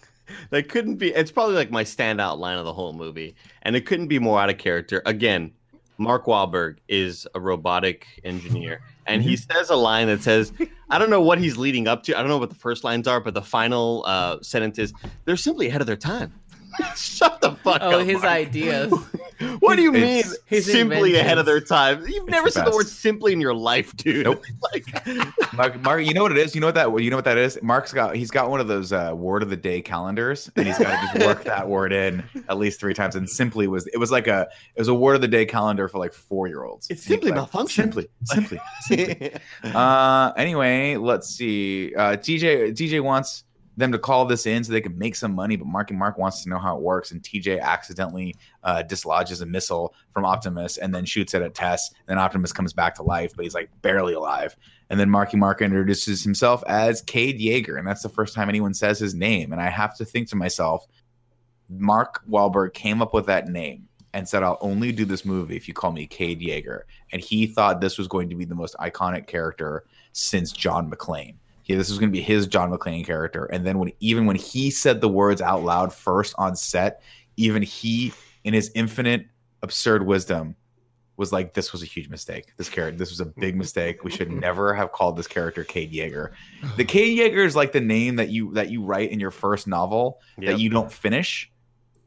that 0.49 0.67
couldn't 0.69 0.95
be. 0.95 1.13
It's 1.13 1.31
probably 1.31 1.55
like 1.55 1.71
my 1.71 1.83
standout 1.83 2.39
line 2.39 2.57
of 2.57 2.65
the 2.65 2.73
whole 2.73 2.91
movie, 2.93 3.35
and 3.61 3.75
it 3.75 3.85
couldn't 3.85 4.07
be 4.07 4.19
more 4.19 4.39
out 4.41 4.49
of 4.49 4.57
character. 4.57 5.01
Again, 5.05 5.53
Mark 5.97 6.25
Wahlberg 6.25 6.79
is 6.89 7.25
a 7.35 7.39
robotic 7.39 8.05
engineer, 8.25 8.81
and 9.05 9.21
he 9.23 9.35
Mm-hmm. 9.35 9.51
says 9.57 9.69
a 9.69 9.77
line 9.77 10.07
that 10.07 10.21
says, 10.21 10.51
"I 10.89 10.97
don't 10.99 11.09
know 11.09 11.21
what 11.21 11.37
he's 11.37 11.55
leading 11.55 11.87
up 11.87 12.03
to. 12.03 12.17
I 12.17 12.19
don't 12.19 12.27
know 12.29 12.37
what 12.37 12.49
the 12.49 12.55
first 12.55 12.83
lines 12.83 13.07
are, 13.07 13.21
but 13.21 13.33
the 13.33 13.41
final 13.41 14.03
uh, 14.05 14.41
sentence 14.41 14.77
is 14.77 14.93
they're 15.23 15.37
simply 15.37 15.67
ahead 15.69 15.79
of 15.79 15.87
their 15.87 15.95
time." 15.95 16.33
Shut 16.95 17.41
the 17.41 17.51
fuck 17.63 17.79
Oh, 17.81 17.99
up! 17.99 18.05
his 18.05 18.15
Mark. 18.21 18.25
ideas. 18.25 18.93
What 19.59 19.75
do 19.75 19.81
you 19.81 19.91
mean? 19.91 20.19
It's- 20.19 20.37
his 20.45 20.65
simply 20.65 21.15
ahead 21.15 21.37
of 21.37 21.45
their 21.45 21.59
time. 21.59 22.05
You've 22.07 22.29
never 22.29 22.47
the 22.47 22.51
said 22.53 22.65
the 22.67 22.71
word 22.71 22.87
"simply" 22.87 23.33
in 23.33 23.41
your 23.41 23.53
life, 23.53 23.93
dude. 23.97 24.23
Nope. 24.25 24.41
like, 24.73 25.53
Mark, 25.53 25.81
Mark, 25.81 26.05
you 26.05 26.13
know 26.13 26.21
what 26.23 26.31
it 26.31 26.37
is? 26.37 26.55
You 26.55 26.61
know 26.61 26.67
what 26.67 26.75
that 26.75 27.03
you 27.03 27.09
know 27.09 27.17
what 27.17 27.25
that 27.25 27.37
is? 27.37 27.59
Mark's 27.61 27.91
got 27.91 28.15
he's 28.15 28.31
got 28.31 28.49
one 28.49 28.61
of 28.61 28.69
those 28.69 28.93
uh, 28.93 29.11
word 29.13 29.43
of 29.43 29.49
the 29.49 29.57
day 29.57 29.81
calendars, 29.81 30.49
and 30.55 30.65
he's 30.65 30.77
got 30.77 30.89
to 31.11 31.19
just 31.19 31.27
work 31.27 31.43
that 31.43 31.67
word 31.67 31.91
in 31.91 32.23
at 32.47 32.57
least 32.57 32.79
three 32.79 32.93
times. 32.93 33.15
And 33.17 33.29
simply 33.29 33.67
was 33.67 33.87
it 33.87 33.97
was 33.97 34.09
like 34.09 34.27
a 34.27 34.47
it 34.75 34.79
was 34.79 34.87
a 34.87 34.93
word 34.95 35.15
of 35.15 35.21
the 35.21 35.27
day 35.27 35.45
calendar 35.45 35.89
for 35.89 35.97
like 35.97 36.13
four 36.13 36.47
year 36.47 36.63
olds. 36.63 36.89
It's 36.89 37.03
simply 37.03 37.33
malfunction. 37.33 37.91
Simply, 37.91 38.07
simply, 38.23 38.59
simply. 38.83 39.33
uh, 39.65 40.31
anyway, 40.37 40.95
let's 40.95 41.27
see. 41.27 41.93
Uh, 41.93 42.15
DJ 42.15 42.71
TJ 42.71 43.01
wants 43.01 43.43
them 43.77 43.91
to 43.91 43.99
call 43.99 44.25
this 44.25 44.45
in 44.45 44.63
so 44.63 44.71
they 44.71 44.81
can 44.81 44.97
make 44.97 45.15
some 45.15 45.33
money, 45.33 45.55
but 45.55 45.67
Mark 45.67 45.89
and 45.89 45.99
Mark 45.99 46.17
wants 46.17 46.43
to 46.43 46.49
know 46.49 46.59
how 46.59 46.77
it 46.77 46.81
works. 46.81 47.11
And 47.11 47.21
TJ 47.21 47.59
accidentally 47.61 48.35
uh, 48.63 48.83
dislodges 48.83 49.41
a 49.41 49.45
missile 49.45 49.93
from 50.13 50.25
Optimus 50.25 50.77
and 50.77 50.93
then 50.95 51.05
shoots 51.05 51.33
it 51.33 51.41
at 51.41 51.53
Tess. 51.53 51.89
And 52.07 52.17
then 52.17 52.17
Optimus 52.17 52.53
comes 52.53 52.73
back 52.73 52.95
to 52.95 53.03
life, 53.03 53.33
but 53.35 53.43
he's 53.43 53.55
like 53.55 53.69
barely 53.81 54.13
alive. 54.13 54.55
And 54.89 54.99
then 54.99 55.09
Marky 55.09 55.37
Mark 55.37 55.61
introduces 55.61 56.23
himself 56.23 56.63
as 56.67 57.01
Cade 57.01 57.39
Yeager, 57.39 57.77
and 57.77 57.87
that's 57.87 58.03
the 58.03 58.09
first 58.09 58.35
time 58.35 58.49
anyone 58.49 58.73
says 58.73 58.99
his 58.99 59.15
name. 59.15 59.51
And 59.51 59.61
I 59.61 59.69
have 59.69 59.95
to 59.97 60.05
think 60.05 60.29
to 60.29 60.35
myself, 60.35 60.85
Mark 61.69 62.21
Wahlberg 62.29 62.73
came 62.73 63.01
up 63.01 63.13
with 63.13 63.25
that 63.25 63.47
name 63.47 63.87
and 64.13 64.29
said, 64.29 64.43
I'll 64.43 64.59
only 64.61 64.91
do 64.91 65.03
this 65.03 65.25
movie 65.25 65.57
if 65.57 65.67
you 65.67 65.73
call 65.73 65.91
me 65.91 66.07
Cade 66.07 66.39
Yeager. 66.39 66.81
And 67.11 67.21
he 67.21 67.47
thought 67.47 67.81
this 67.81 67.97
was 67.97 68.07
going 68.07 68.29
to 68.29 68.35
be 68.35 68.45
the 68.45 68.55
most 68.55 68.75
iconic 68.79 69.27
character 69.27 69.83
since 70.13 70.51
John 70.51 70.89
McClane. 70.89 71.35
Yeah, 71.65 71.77
this 71.77 71.89
was 71.89 71.97
going 71.97 72.09
to 72.09 72.13
be 72.15 72.21
his 72.21 72.47
John 72.47 72.71
McClane 72.71 73.05
character. 73.05 73.45
And 73.45 73.65
then 73.65 73.79
when 73.79 73.91
even 73.99 74.25
when 74.25 74.35
he 74.35 74.69
said 74.69 75.01
the 75.01 75.09
words 75.09 75.41
out 75.41 75.63
loud 75.63 75.91
first 75.91 76.35
on 76.37 76.55
set, 76.55 77.01
even 77.37 77.61
he, 77.63 78.13
in 78.43 78.53
his 78.53 78.71
infinite 78.75 79.25
absurd 79.63 80.05
wisdom, 80.05 80.55
was 81.17 81.31
like, 81.31 81.53
"This 81.53 81.71
was 81.71 81.81
a 81.81 81.85
huge 81.85 82.09
mistake. 82.09 82.53
This 82.57 82.69
character, 82.69 82.97
this 82.97 83.09
was 83.09 83.19
a 83.19 83.25
big 83.25 83.55
mistake. 83.55 84.03
We 84.03 84.11
should 84.11 84.31
never 84.31 84.73
have 84.73 84.91
called 84.91 85.17
this 85.17 85.27
character 85.27 85.63
Cade 85.63 85.91
Yeager." 85.91 86.31
The 86.77 86.85
Cade 86.93 87.17
Yeager 87.17 87.43
is 87.45 87.55
like 87.55 87.71
the 87.71 87.81
name 87.81 88.17
that 88.17 88.29
you 88.29 88.53
that 88.53 88.69
you 88.69 88.83
write 88.83 89.11
in 89.11 89.19
your 89.19 89.31
first 89.31 89.65
novel 89.65 90.19
Yep. 90.37 90.51
that 90.51 90.59
you 90.59 90.69
don't 90.69 90.91
finish, 90.91 91.51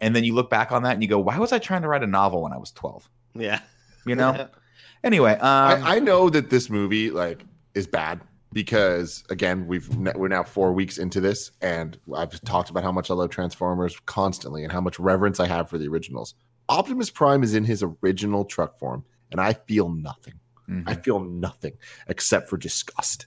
and 0.00 0.14
then 0.14 0.24
you 0.24 0.34
look 0.34 0.50
back 0.50 0.70
on 0.72 0.82
that 0.84 0.92
and 0.92 1.02
you 1.02 1.08
go, 1.08 1.18
"Why 1.18 1.38
was 1.38 1.52
I 1.52 1.58
trying 1.58 1.82
to 1.82 1.88
write 1.88 2.02
a 2.04 2.06
novel 2.06 2.42
when 2.42 2.52
I 2.52 2.58
was 2.58 2.70
12? 2.72 3.08
yeah. 3.34 3.60
You 4.06 4.14
know. 4.14 4.48
Anyway, 5.04 5.30
um, 5.34 5.40
I, 5.84 5.96
I 5.96 5.98
know 6.00 6.28
that 6.28 6.50
this 6.50 6.68
movie 6.68 7.10
like 7.12 7.44
is 7.72 7.86
bad 7.86 8.20
because 8.52 9.24
again 9.30 9.66
we've 9.66 9.94
ne- 9.98 10.12
we're 10.16 10.28
now 10.28 10.42
four 10.42 10.72
weeks 10.72 10.98
into 10.98 11.20
this 11.20 11.50
and 11.60 11.98
I've 12.16 12.40
talked 12.42 12.70
about 12.70 12.82
how 12.82 12.92
much 12.92 13.10
I 13.10 13.14
love 13.14 13.30
Transformers 13.30 13.96
constantly 14.06 14.62
and 14.64 14.72
how 14.72 14.80
much 14.80 14.98
reverence 14.98 15.38
I 15.40 15.46
have 15.46 15.68
for 15.68 15.78
the 15.78 15.88
originals. 15.88 16.34
Optimus 16.68 17.10
Prime 17.10 17.42
is 17.42 17.54
in 17.54 17.64
his 17.64 17.82
original 18.02 18.44
truck 18.44 18.78
form 18.78 19.04
and 19.30 19.40
I 19.40 19.52
feel 19.52 19.88
nothing. 19.90 20.34
mhm. 20.68 20.84
I 20.86 20.94
feel 20.94 21.20
nothing 21.20 21.74
except 22.06 22.48
for 22.48 22.56
disgust. 22.56 23.26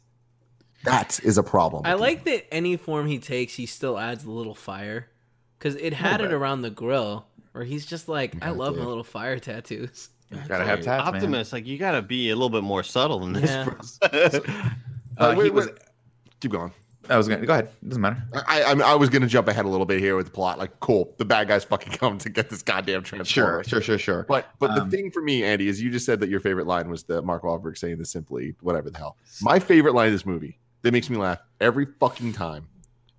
That 0.83 1.19
is 1.23 1.37
a 1.37 1.43
problem. 1.43 1.83
I 1.85 1.93
with 1.93 2.01
me. 2.01 2.07
like 2.07 2.23
that 2.25 2.53
any 2.53 2.75
form 2.77 3.05
he 3.05 3.19
takes, 3.19 3.53
he 3.53 3.67
still 3.67 3.99
adds 3.99 4.23
a 4.23 4.31
little 4.31 4.55
fire. 4.55 5.09
Because 5.59 5.75
it 5.75 5.93
had 5.93 6.21
it 6.21 6.33
around 6.33 6.63
the 6.63 6.71
grill, 6.71 7.27
where 7.51 7.63
he's 7.63 7.85
just 7.85 8.09
like, 8.09 8.33
I 8.41 8.47
Yeah, 8.47 8.53
love 8.53 8.75
my 8.75 8.83
little 8.83 9.03
fire 9.03 9.37
tattoos. 9.37 10.09
gotta 10.47 10.63
have 10.65 10.81
tats, 10.81 11.05
man. 11.05 11.15
Optimus, 11.15 11.53
like 11.53 11.67
you 11.67 11.77
gotta 11.77 12.01
be 12.01 12.31
a 12.31 12.35
little 12.35 12.49
bit 12.49 12.63
more 12.63 12.81
subtle 12.81 13.19
than 13.19 13.33
this. 13.33 13.99
Yeah. 14.01 14.39
Uh, 15.21 15.35
wait, 15.37 15.45
he 15.45 15.49
was. 15.51 15.67
wait. 15.67 15.75
Keep 16.39 16.51
going. 16.51 16.71
I 17.09 17.17
was 17.17 17.27
gonna 17.27 17.45
go 17.45 17.53
ahead. 17.53 17.69
Doesn't 17.87 18.01
matter. 18.01 18.23
I, 18.47 18.61
I, 18.61 18.71
I 18.73 18.95
was 18.95 19.09
going 19.09 19.23
to 19.23 19.27
jump 19.27 19.47
ahead 19.47 19.65
a 19.65 19.67
little 19.67 19.87
bit 19.87 19.99
here 19.99 20.15
with 20.15 20.27
the 20.27 20.31
plot. 20.31 20.59
Like, 20.59 20.79
cool, 20.81 21.13
the 21.17 21.25
bad 21.25 21.47
guys 21.47 21.63
fucking 21.63 21.93
come 21.97 22.17
to 22.19 22.29
get 22.29 22.49
this 22.49 22.61
goddamn 22.61 23.03
transformer. 23.03 23.63
sure, 23.63 23.81
sure, 23.81 23.81
sure. 23.81 23.97
sure. 23.97 24.25
But 24.27 24.49
but 24.59 24.69
Um, 24.71 24.89
the 24.89 24.95
thing 24.97 25.11
for 25.11 25.21
me, 25.21 25.43
Andy, 25.43 25.67
is 25.67 25.81
you 25.81 25.89
just 25.89 26.05
said 26.05 26.19
that 26.19 26.29
your 26.29 26.39
favorite 26.39 26.67
line 26.67 26.89
was 26.89 27.03
the 27.03 27.21
Mark 27.21 27.43
Wahlberg 27.43 27.77
saying 27.77 27.97
this 27.97 28.11
simply, 28.11 28.55
whatever 28.61 28.89
the 28.89 28.97
hell. 28.97 29.17
My 29.41 29.59
favorite 29.59 29.93
line 29.95 30.07
of 30.07 30.13
this 30.13 30.25
movie 30.25 30.59
that 30.83 30.91
makes 30.91 31.09
me 31.09 31.17
laugh 31.17 31.39
every 31.59 31.87
fucking 31.99 32.33
time 32.33 32.67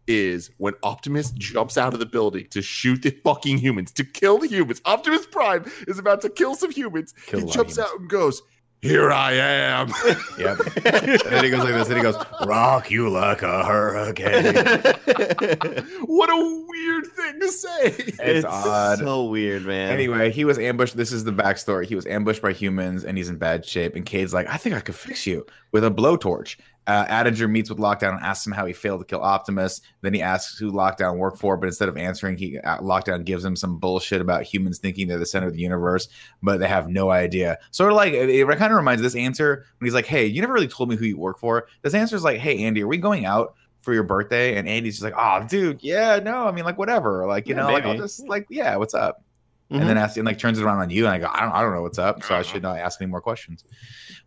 is 0.06 0.50
when 0.58 0.74
Optimus 0.82 1.30
jumps 1.32 1.76
out 1.78 1.92
of 1.92 2.00
the 2.00 2.06
building 2.06 2.46
to 2.50 2.60
shoot 2.62 3.02
the 3.02 3.10
fucking 3.24 3.58
humans, 3.58 3.92
to 3.92 4.04
kill 4.04 4.38
the 4.38 4.48
humans. 4.48 4.80
Optimus 4.84 5.26
Prime 5.26 5.64
is 5.86 5.98
about 5.98 6.20
to 6.22 6.28
kill 6.28 6.54
some 6.54 6.70
humans. 6.70 7.14
Kill 7.26 7.40
he 7.40 7.46
jumps 7.46 7.76
humans. 7.76 7.78
out 7.78 8.00
and 8.00 8.08
goes, 8.08 8.42
Here 8.82 9.12
I 9.12 9.32
am. 9.34 9.92
Yep. 10.38 10.58
and 10.84 11.20
then 11.20 11.44
he 11.44 11.50
goes 11.50 11.62
like 11.62 11.74
this, 11.74 11.88
and 11.88 11.96
he 11.96 12.02
goes, 12.02 12.16
"Rock 12.46 12.90
you 12.90 13.08
like 13.08 13.42
a 13.42 13.64
hurricane." 13.64 14.54
what 16.06 16.30
a 16.30 16.64
weird 16.68 17.06
thing 17.06 17.38
to 17.40 17.52
say. 17.52 17.94
It's 18.18 18.44
odd. 18.44 18.98
so 18.98 19.24
weird, 19.26 19.64
man. 19.64 19.92
Anyway, 19.92 20.32
he 20.32 20.44
was 20.44 20.58
ambushed. 20.58 20.96
This 20.96 21.12
is 21.12 21.22
the 21.22 21.32
backstory. 21.32 21.84
He 21.84 21.94
was 21.94 22.06
ambushed 22.06 22.42
by 22.42 22.52
humans, 22.52 23.04
and 23.04 23.16
he's 23.16 23.28
in 23.28 23.36
bad 23.36 23.64
shape. 23.64 23.94
And 23.94 24.04
Cade's 24.04 24.34
like, 24.34 24.48
"I 24.48 24.56
think 24.56 24.74
I 24.74 24.80
could 24.80 24.96
fix 24.96 25.26
you 25.26 25.46
with 25.70 25.84
a 25.84 25.90
blowtorch." 25.90 26.56
Uh, 26.86 27.46
meets 27.48 27.70
with 27.70 27.78
Lockdown 27.78 28.14
and 28.14 28.24
asks 28.24 28.46
him 28.46 28.52
how 28.52 28.66
he 28.66 28.72
failed 28.72 29.00
to 29.00 29.06
kill 29.06 29.22
Optimus. 29.22 29.80
Then 30.00 30.14
he 30.14 30.22
asks 30.22 30.58
who 30.58 30.72
Lockdown 30.72 31.16
worked 31.16 31.38
for, 31.38 31.56
but 31.56 31.66
instead 31.66 31.88
of 31.88 31.96
answering, 31.96 32.36
he 32.36 32.58
uh, 32.58 32.78
Lockdown 32.78 33.24
gives 33.24 33.44
him 33.44 33.56
some 33.56 33.78
bullshit 33.78 34.20
about 34.20 34.42
humans 34.42 34.78
thinking 34.78 35.06
they're 35.06 35.18
the 35.18 35.26
center 35.26 35.46
of 35.46 35.54
the 35.54 35.60
universe, 35.60 36.08
but 36.42 36.58
they 36.58 36.68
have 36.68 36.88
no 36.88 37.10
idea. 37.10 37.58
Sort 37.70 37.90
of 37.90 37.96
like 37.96 38.12
it, 38.12 38.46
kind 38.58 38.72
of 38.72 38.76
reminds 38.76 39.02
this 39.02 39.14
answer 39.14 39.64
when 39.78 39.86
he's 39.86 39.94
like, 39.94 40.06
"Hey, 40.06 40.26
you 40.26 40.40
never 40.40 40.52
really 40.52 40.68
told 40.68 40.88
me 40.88 40.96
who 40.96 41.04
you 41.04 41.18
work 41.18 41.38
for." 41.38 41.66
This 41.82 41.94
answer 41.94 42.16
is 42.16 42.24
like, 42.24 42.38
"Hey, 42.38 42.64
Andy, 42.64 42.82
are 42.82 42.88
we 42.88 42.98
going 42.98 43.26
out?" 43.26 43.54
For 43.82 43.92
your 43.92 44.04
birthday, 44.04 44.56
and 44.56 44.68
Andy's 44.68 45.00
just 45.00 45.02
like, 45.02 45.14
"Oh, 45.16 45.44
dude, 45.48 45.82
yeah, 45.82 46.20
no, 46.22 46.46
I 46.46 46.52
mean, 46.52 46.64
like, 46.64 46.78
whatever, 46.78 47.26
like, 47.26 47.48
you 47.48 47.56
Yeah, 47.56 47.62
know, 47.62 47.72
like, 47.72 47.84
I'll 47.84 47.96
just 47.96 48.28
like, 48.28 48.46
yeah, 48.48 48.76
what's 48.76 48.94
up?" 48.94 49.24
Mhm. 49.72 49.80
and 49.80 49.88
then 49.88 49.96
asks 49.96 50.16
and 50.18 50.26
like 50.26 50.38
turns 50.38 50.58
it 50.58 50.64
around 50.64 50.78
on 50.80 50.90
you 50.90 51.06
and 51.06 51.14
I 51.14 51.18
go, 51.18 51.28
I 51.32 51.40
don't 51.40 51.52
I 51.52 51.62
don't 51.62 51.72
know 51.74 51.82
what's 51.82 51.98
up, 51.98 52.22
so 52.22 52.34
I 52.34 52.42
should 52.42 52.62
not 52.62 52.76
ask 52.76 53.00
any 53.00 53.10
more 53.10 53.20
questions. 53.20 53.64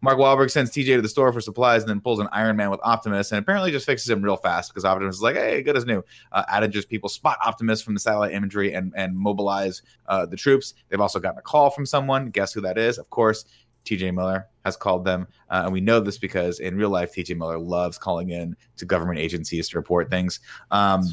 Mark 0.01 0.17
Wahlberg 0.17 0.49
sends 0.51 0.71
TJ 0.71 0.95
to 0.95 1.01
the 1.01 1.07
store 1.09 1.31
for 1.31 1.39
supplies 1.41 1.83
and 1.83 1.89
then 1.89 2.01
pulls 2.01 2.19
an 2.19 2.27
Iron 2.31 2.55
Man 2.57 2.69
with 2.69 2.79
Optimus 2.83 3.31
and 3.31 3.39
apparently 3.39 3.71
just 3.71 3.85
fixes 3.85 4.09
him 4.09 4.21
real 4.21 4.37
fast 4.37 4.71
because 4.71 4.83
Optimus 4.85 5.15
is 5.15 5.21
like, 5.21 5.35
hey, 5.35 5.61
good 5.61 5.77
as 5.77 5.85
new. 5.85 6.03
Uh, 6.31 6.43
Attinger's 6.51 6.85
people 6.85 7.09
spot 7.09 7.37
Optimus 7.45 7.81
from 7.81 7.93
the 7.93 7.99
satellite 7.99 8.33
imagery 8.33 8.73
and 8.73 8.91
and 8.95 9.15
mobilize 9.15 9.81
uh, 10.07 10.25
the 10.25 10.35
troops. 10.35 10.73
They've 10.89 10.99
also 11.01 11.19
gotten 11.19 11.37
a 11.39 11.43
call 11.43 11.69
from 11.69 11.85
someone. 11.85 12.29
Guess 12.31 12.53
who 12.53 12.61
that 12.61 12.77
is? 12.77 12.97
Of 12.97 13.09
course, 13.09 13.45
TJ 13.85 14.13
Miller 14.15 14.47
has 14.65 14.75
called 14.75 15.05
them, 15.05 15.27
uh, 15.51 15.61
and 15.65 15.71
we 15.73 15.79
know 15.79 15.99
this 15.99 16.17
because 16.17 16.59
in 16.59 16.75
real 16.75 16.89
life, 16.89 17.13
TJ 17.13 17.37
Miller 17.37 17.59
loves 17.59 17.99
calling 17.99 18.31
in 18.31 18.55
to 18.77 18.85
government 18.85 19.19
agencies 19.19 19.69
to 19.69 19.77
report 19.77 20.09
things. 20.09 20.39
Um, 20.71 21.03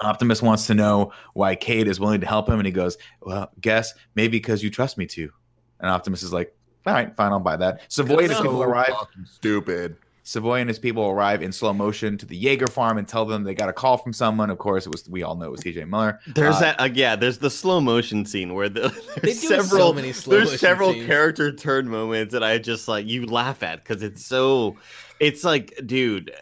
Optimus 0.00 0.42
wants 0.42 0.66
to 0.66 0.74
know 0.74 1.12
why 1.34 1.54
Cade 1.54 1.88
is 1.88 2.00
willing 2.00 2.20
to 2.20 2.26
help 2.26 2.48
him, 2.48 2.58
and 2.58 2.66
he 2.66 2.72
goes, 2.72 2.98
"Well, 3.22 3.50
guess 3.60 3.92
maybe 4.14 4.38
because 4.38 4.62
you 4.62 4.70
trust 4.70 4.98
me 4.98 5.06
to." 5.06 5.30
And 5.80 5.90
Optimus 5.90 6.22
is 6.22 6.32
like, 6.32 6.54
"All 6.86 6.92
right, 6.94 7.14
fine, 7.16 7.32
I'll 7.32 7.40
buy 7.40 7.56
that." 7.56 7.80
Savoy 7.88 8.18
and 8.18 8.30
his 8.30 8.40
people 8.40 8.62
arrive. 8.62 8.92
stupid. 9.24 9.96
Savoy 10.26 10.60
and 10.60 10.70
his 10.70 10.78
people 10.78 11.04
arrive 11.10 11.42
in 11.42 11.52
slow 11.52 11.74
motion 11.74 12.16
to 12.16 12.24
the 12.24 12.42
Yeager 12.42 12.66
farm 12.70 12.96
and 12.96 13.06
tell 13.06 13.26
them 13.26 13.44
they 13.44 13.52
got 13.54 13.68
a 13.68 13.74
call 13.74 13.98
from 13.98 14.14
someone. 14.14 14.48
Of 14.48 14.56
course, 14.56 14.86
it 14.86 14.90
was 14.90 15.06
we 15.08 15.22
all 15.22 15.34
know 15.36 15.44
it 15.44 15.50
was 15.50 15.60
TJ 15.60 15.86
Miller. 15.86 16.18
There's 16.34 16.56
Uh, 16.56 16.60
that 16.60 16.80
uh, 16.80 16.88
yeah. 16.94 17.14
There's 17.14 17.38
the 17.38 17.50
slow 17.50 17.78
motion 17.78 18.24
scene 18.24 18.54
where 18.54 18.70
the, 18.70 18.88
They 19.16 19.20
there's 19.32 19.42
do 19.42 19.48
several 19.48 19.88
so 19.88 19.92
many 19.92 20.12
slow 20.14 20.36
there's 20.36 20.46
motion 20.46 20.58
several 20.58 20.92
scenes. 20.94 21.06
character 21.06 21.52
turn 21.52 21.88
moments 21.90 22.32
that 22.32 22.42
I 22.42 22.56
just 22.56 22.88
like 22.88 23.06
you 23.06 23.26
laugh 23.26 23.62
at 23.62 23.84
because 23.84 24.02
it's 24.02 24.24
so 24.24 24.76
it's 25.20 25.44
like 25.44 25.78
dude. 25.84 26.32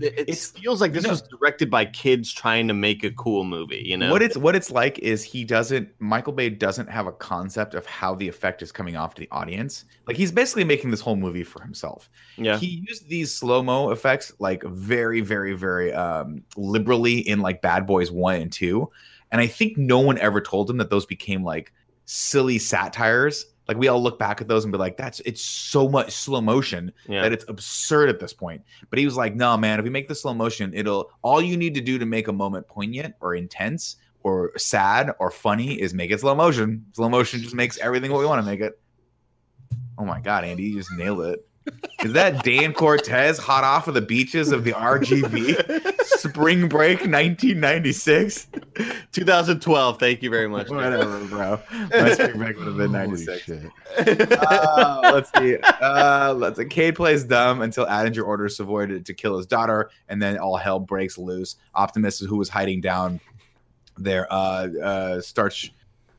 It 0.00 0.14
It's- 0.20 0.50
feels 0.50 0.80
like 0.80 0.92
this 0.92 1.04
no. 1.04 1.10
was 1.10 1.22
directed 1.22 1.70
by 1.70 1.84
kids 1.84 2.32
trying 2.32 2.68
to 2.68 2.74
make 2.74 3.04
a 3.04 3.10
cool 3.10 3.44
movie, 3.44 3.82
you 3.84 3.96
know. 3.96 4.10
What 4.10 4.22
it's 4.22 4.36
what 4.36 4.54
it's 4.54 4.70
like 4.70 4.98
is 5.00 5.22
he 5.22 5.44
doesn't 5.44 5.88
Michael 5.98 6.32
Bay 6.32 6.48
doesn't 6.50 6.88
have 6.88 7.06
a 7.06 7.12
concept 7.12 7.74
of 7.74 7.84
how 7.86 8.14
the 8.14 8.28
effect 8.28 8.62
is 8.62 8.72
coming 8.72 8.96
off 8.96 9.14
to 9.14 9.20
the 9.20 9.28
audience. 9.30 9.84
Like 10.06 10.16
he's 10.16 10.32
basically 10.32 10.64
making 10.64 10.90
this 10.90 11.00
whole 11.00 11.16
movie 11.16 11.44
for 11.44 11.60
himself. 11.62 12.08
yeah. 12.36 12.56
He 12.58 12.84
used 12.88 13.08
these 13.08 13.34
slow 13.34 13.62
mo 13.62 13.90
effects 13.90 14.32
like 14.38 14.62
very, 14.64 15.20
very, 15.20 15.54
very 15.54 15.92
um, 15.92 16.42
liberally 16.56 17.18
in 17.18 17.40
like 17.40 17.60
Bad 17.62 17.86
Boys 17.86 18.10
One 18.10 18.36
and 18.40 18.52
Two, 18.52 18.90
and 19.30 19.40
I 19.40 19.46
think 19.46 19.76
no 19.76 19.98
one 20.00 20.18
ever 20.18 20.40
told 20.40 20.70
him 20.70 20.76
that 20.78 20.90
those 20.90 21.06
became 21.06 21.42
like 21.44 21.72
silly 22.04 22.58
satires. 22.58 23.46
Like 23.68 23.76
we 23.76 23.88
all 23.88 24.02
look 24.02 24.18
back 24.18 24.40
at 24.40 24.48
those 24.48 24.64
and 24.64 24.72
be 24.72 24.78
like, 24.78 24.96
"That's 24.96 25.20
it's 25.20 25.42
so 25.42 25.88
much 25.88 26.12
slow 26.12 26.40
motion 26.40 26.92
yeah. 27.08 27.22
that 27.22 27.32
it's 27.32 27.44
absurd 27.48 28.08
at 28.08 28.20
this 28.20 28.32
point." 28.32 28.62
But 28.90 28.98
he 28.98 29.04
was 29.04 29.16
like, 29.16 29.34
"No, 29.34 29.56
man, 29.56 29.78
if 29.78 29.84
we 29.84 29.90
make 29.90 30.08
the 30.08 30.14
slow 30.14 30.34
motion, 30.34 30.72
it'll 30.74 31.10
all 31.22 31.40
you 31.40 31.56
need 31.56 31.74
to 31.74 31.80
do 31.80 31.98
to 31.98 32.06
make 32.06 32.28
a 32.28 32.32
moment 32.32 32.68
poignant 32.68 33.14
or 33.20 33.34
intense." 33.34 33.96
Or 34.24 34.56
sad 34.56 35.10
or 35.18 35.32
funny 35.32 35.80
is 35.80 35.94
make 35.94 36.12
it 36.12 36.20
slow 36.20 36.36
motion. 36.36 36.86
Slow 36.92 37.08
motion 37.08 37.42
just 37.42 37.56
makes 37.56 37.76
everything 37.78 38.12
what 38.12 38.20
we 38.20 38.26
want 38.26 38.40
to 38.40 38.48
make 38.48 38.60
it. 38.60 38.80
Oh 39.98 40.04
my 40.04 40.20
god, 40.20 40.44
Andy, 40.44 40.62
you 40.62 40.76
just 40.76 40.92
nailed 40.92 41.22
it. 41.22 41.44
Is 42.02 42.12
that 42.14 42.42
Dan 42.42 42.72
Cortez 42.72 43.38
hot 43.38 43.62
off 43.62 43.86
of 43.86 43.94
the 43.94 44.00
beaches 44.00 44.50
of 44.50 44.64
the 44.64 44.72
RGV? 44.72 45.94
Spring 46.04 46.68
break 46.68 46.98
1996? 47.00 48.48
2012. 49.12 49.98
Thank 50.00 50.22
you 50.22 50.30
very 50.30 50.48
much. 50.48 50.68
Whatever, 50.68 51.24
bro. 51.26 51.60
My 51.90 52.12
spring 52.12 52.38
break 52.38 52.58
would 52.58 52.66
have 52.66 52.76
been 52.76 52.92
Holy 52.92 53.24
96. 53.24 53.42
shit. 53.44 54.32
Uh, 54.32 55.00
let's 55.12 55.30
see. 55.36 55.58
Uh, 55.58 56.34
let's 56.36 56.58
see. 56.58 56.64
Cade 56.64 56.96
plays 56.96 57.22
dumb 57.24 57.62
until 57.62 57.86
Attinger 57.86 58.24
orders 58.26 58.56
Savoy 58.56 58.86
to, 58.86 59.00
to 59.00 59.14
kill 59.14 59.36
his 59.36 59.46
daughter, 59.46 59.90
and 60.08 60.20
then 60.20 60.38
all 60.38 60.56
hell 60.56 60.80
breaks 60.80 61.18
loose. 61.18 61.56
Optimus, 61.74 62.18
who 62.18 62.36
was 62.36 62.48
hiding 62.48 62.80
down 62.80 63.20
there, 63.96 64.26
uh, 64.32 64.68
uh, 64.82 65.20
starts. 65.20 65.70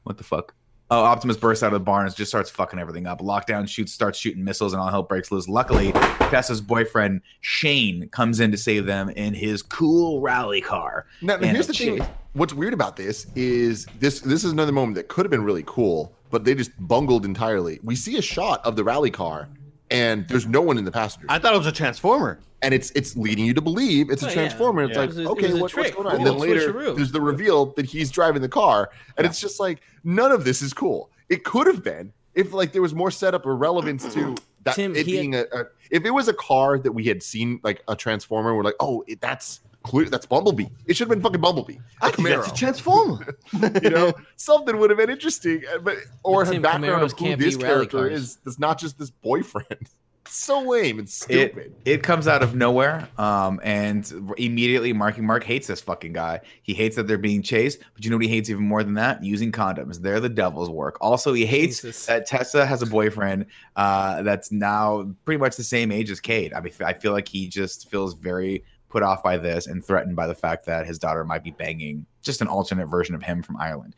What 0.03 0.17
the 0.17 0.23
fuck? 0.23 0.53
Oh, 0.95 1.05
Optimus 1.05 1.37
bursts 1.37 1.63
out 1.63 1.73
of 1.73 1.73
the 1.73 1.79
barn 1.79 2.05
and 2.05 2.15
just 2.15 2.29
starts 2.29 2.51
fucking 2.51 2.77
everything 2.77 3.07
up. 3.07 3.19
Lockdown 3.19 3.67
shoots, 3.67 3.91
starts 3.91 4.19
shooting 4.19 4.43
missiles, 4.43 4.73
and 4.73 4.79
all 4.79 4.89
hell 4.89 5.01
breaks 5.01 5.31
loose. 5.31 5.47
Luckily, 5.47 5.91
Tessa's 6.29 6.61
boyfriend 6.61 7.21
Shane 7.41 8.09
comes 8.09 8.39
in 8.39 8.51
to 8.51 8.57
save 8.57 8.85
them 8.85 9.09
in 9.09 9.33
his 9.33 9.63
cool 9.63 10.21
rally 10.21 10.61
car. 10.61 11.07
Now, 11.23 11.37
now 11.37 11.47
here's 11.47 11.65
the 11.65 11.73
a 11.73 11.97
thing. 11.97 12.07
What's 12.33 12.53
weird 12.53 12.75
about 12.75 12.95
this 12.95 13.25
is 13.33 13.87
this 13.97 14.19
this 14.19 14.43
is 14.43 14.51
another 14.51 14.71
moment 14.71 14.93
that 14.93 15.07
could 15.07 15.25
have 15.25 15.31
been 15.31 15.43
really 15.43 15.63
cool, 15.65 16.13
but 16.29 16.43
they 16.43 16.53
just 16.53 16.69
bungled 16.79 17.25
entirely. 17.25 17.79
We 17.81 17.95
see 17.95 18.19
a 18.19 18.21
shot 18.21 18.63
of 18.63 18.75
the 18.75 18.83
rally 18.83 19.09
car, 19.09 19.49
and 19.89 20.27
there's 20.27 20.45
no 20.45 20.61
one 20.61 20.77
in 20.77 20.85
the 20.85 20.91
passenger, 20.91 21.25
I 21.27 21.39
thought 21.39 21.55
it 21.55 21.57
was 21.57 21.65
a 21.65 21.71
transformer. 21.71 22.39
And 22.64 22.74
it's 22.74 22.91
it's 22.95 23.16
leading 23.16 23.45
you 23.45 23.53
to 23.53 23.61
believe 23.61 24.09
it's 24.09 24.24
a 24.24 24.26
Oh, 24.26 24.30
yeah. 24.30 24.34
transformer. 24.36 24.84
It's 24.84 24.93
Yeah. 24.93 24.99
like 25.01 25.09
It 25.09 25.16
was 25.16 25.18
a- 25.18 25.22
it 25.22 25.28
okay, 25.28 25.53
what, 25.53 25.74
what's 25.76 25.91
going 25.91 26.07
on? 26.07 26.16
And 26.16 26.26
then 26.26 26.38
later, 26.38 26.93
there's 26.95 27.11
the 27.11 27.22
reveal 27.22 27.68
that 27.78 27.86
he's 27.86 28.09
driving 28.09 28.41
the 28.41 28.49
car, 28.49 28.89
and 29.18 29.26
it's 29.28 29.39
just 29.39 29.59
like 29.59 29.82
none 30.03 30.32
of 30.32 30.45
this 30.45 30.61
is 30.61 30.74
cool. 30.74 31.09
It 31.30 31.43
could 31.43 31.68
have 31.68 31.84
been 31.84 32.14
if 32.34 32.53
like 32.53 32.72
there 32.72 32.82
was 32.82 32.95
more 32.95 33.11
setup 33.11 33.45
or 33.45 33.55
relevance 33.55 34.11
to 34.14 34.36
that 34.64 34.76
Tim, 34.76 34.95
it 34.95 35.05
he 35.05 35.16
had- 35.16 35.22
being 35.22 35.36
a, 35.36 35.41
a 35.51 35.66
if 35.91 36.05
it 36.05 36.11
was 36.11 36.28
a 36.28 36.34
car 36.34 36.80
that 36.80 36.91
we 36.93 37.03
had 37.05 37.22
seen 37.22 37.59
like 37.64 37.84
a 37.88 37.95
transformer, 37.95 38.55
we're 38.55 38.64
like, 38.64 38.76
oh, 38.80 39.03
it, 39.07 39.22
that's 39.22 39.59
clear, 39.84 40.09
that's 40.09 40.26
Bumblebee. 40.26 40.68
It 40.88 40.95
should 40.95 41.09
have 41.09 41.16
been 41.16 41.22
fucking 41.22 41.41
Bumblebee. 41.41 41.76
I 42.01 42.09
think 42.09 42.30
that's 42.30 42.47
a 42.47 42.53
transformer. 42.55 43.36
you 43.84 43.89
know, 43.89 44.14
something 44.38 44.78
would 44.80 44.89
have 44.89 44.97
been 44.97 45.09
interesting, 45.09 45.61
uh, 45.74 45.80
but 45.80 45.97
or 46.24 46.45
But 46.45 46.51
Tim, 46.53 46.61
background 46.61 47.01
Camaros 47.11 47.14
of 47.14 47.20
who 47.20 47.36
this 47.36 47.57
character 47.57 47.97
cars. 48.09 48.11
is. 48.14 48.36
That's 48.45 48.57
not 48.59 48.80
just 48.80 48.97
this 48.97 49.09
boyfriend. 49.11 49.89
so 50.28 50.61
lame 50.61 50.99
and 50.99 51.09
stupid. 51.09 51.74
It, 51.86 51.93
it 51.93 52.03
comes 52.03 52.28
out 52.28 52.43
of 52.43 52.55
nowhere, 52.55 53.07
um, 53.17 53.59
and 53.63 54.34
immediately 54.38 54.93
Marky 54.93 55.21
Mark 55.21 55.43
hates 55.43 55.67
this 55.67 55.82
fucking 55.82 56.13
guy. 56.13 56.41
He 56.63 56.74
hates 56.74 56.95
that 56.95 57.07
they're 57.07 57.17
being 57.17 57.41
chased, 57.41 57.80
but 57.93 58.03
you 58.03 58.11
know 58.11 58.17
what 58.17 58.26
he 58.26 58.32
hates 58.32 58.49
even 58.49 58.63
more 58.63 58.84
than 58.84 58.93
that? 58.95 59.24
Using 59.24 59.51
condoms. 59.51 60.01
They're 60.01 60.19
the 60.19 60.30
devil's 60.30 60.69
work. 60.69 60.97
Also, 61.01 61.34
he 61.34 61.45
hates 61.45 61.82
Jesus. 61.82 62.05
that 62.05 62.26
Tessa 62.26 62.65
has 62.65 62.82
a 62.82 62.86
boyfriend 62.86 63.45
uh, 63.76 64.21
that's 64.24 64.51
now 64.51 65.09
pretty 65.26 65.39
much 65.39 65.55
the 65.55 65.63
same 65.63 65.91
age 65.91 66.09
as 66.09 66.19
Cade. 66.19 66.53
I 66.53 66.61
mean, 66.61 66.74
I 66.84 66.93
feel 66.93 67.11
like 67.11 67.28
he 67.28 67.47
just 67.47 67.89
feels 67.89 68.13
very 68.13 68.63
put 68.93 69.01
off 69.01 69.23
by 69.23 69.37
this 69.37 69.65
and 69.65 69.83
threatened 69.83 70.15
by 70.15 70.27
the 70.27 70.35
fact 70.35 70.67
that 70.67 70.85
his 70.85 70.99
daughter 70.99 71.25
might 71.25 71.43
be 71.43 71.49
banging 71.49 72.05
just 72.21 72.41
an 72.41 72.47
alternate 72.47 72.85
version 72.85 73.15
of 73.15 73.23
him 73.23 73.41
from 73.41 73.57
Ireland. 73.57 73.95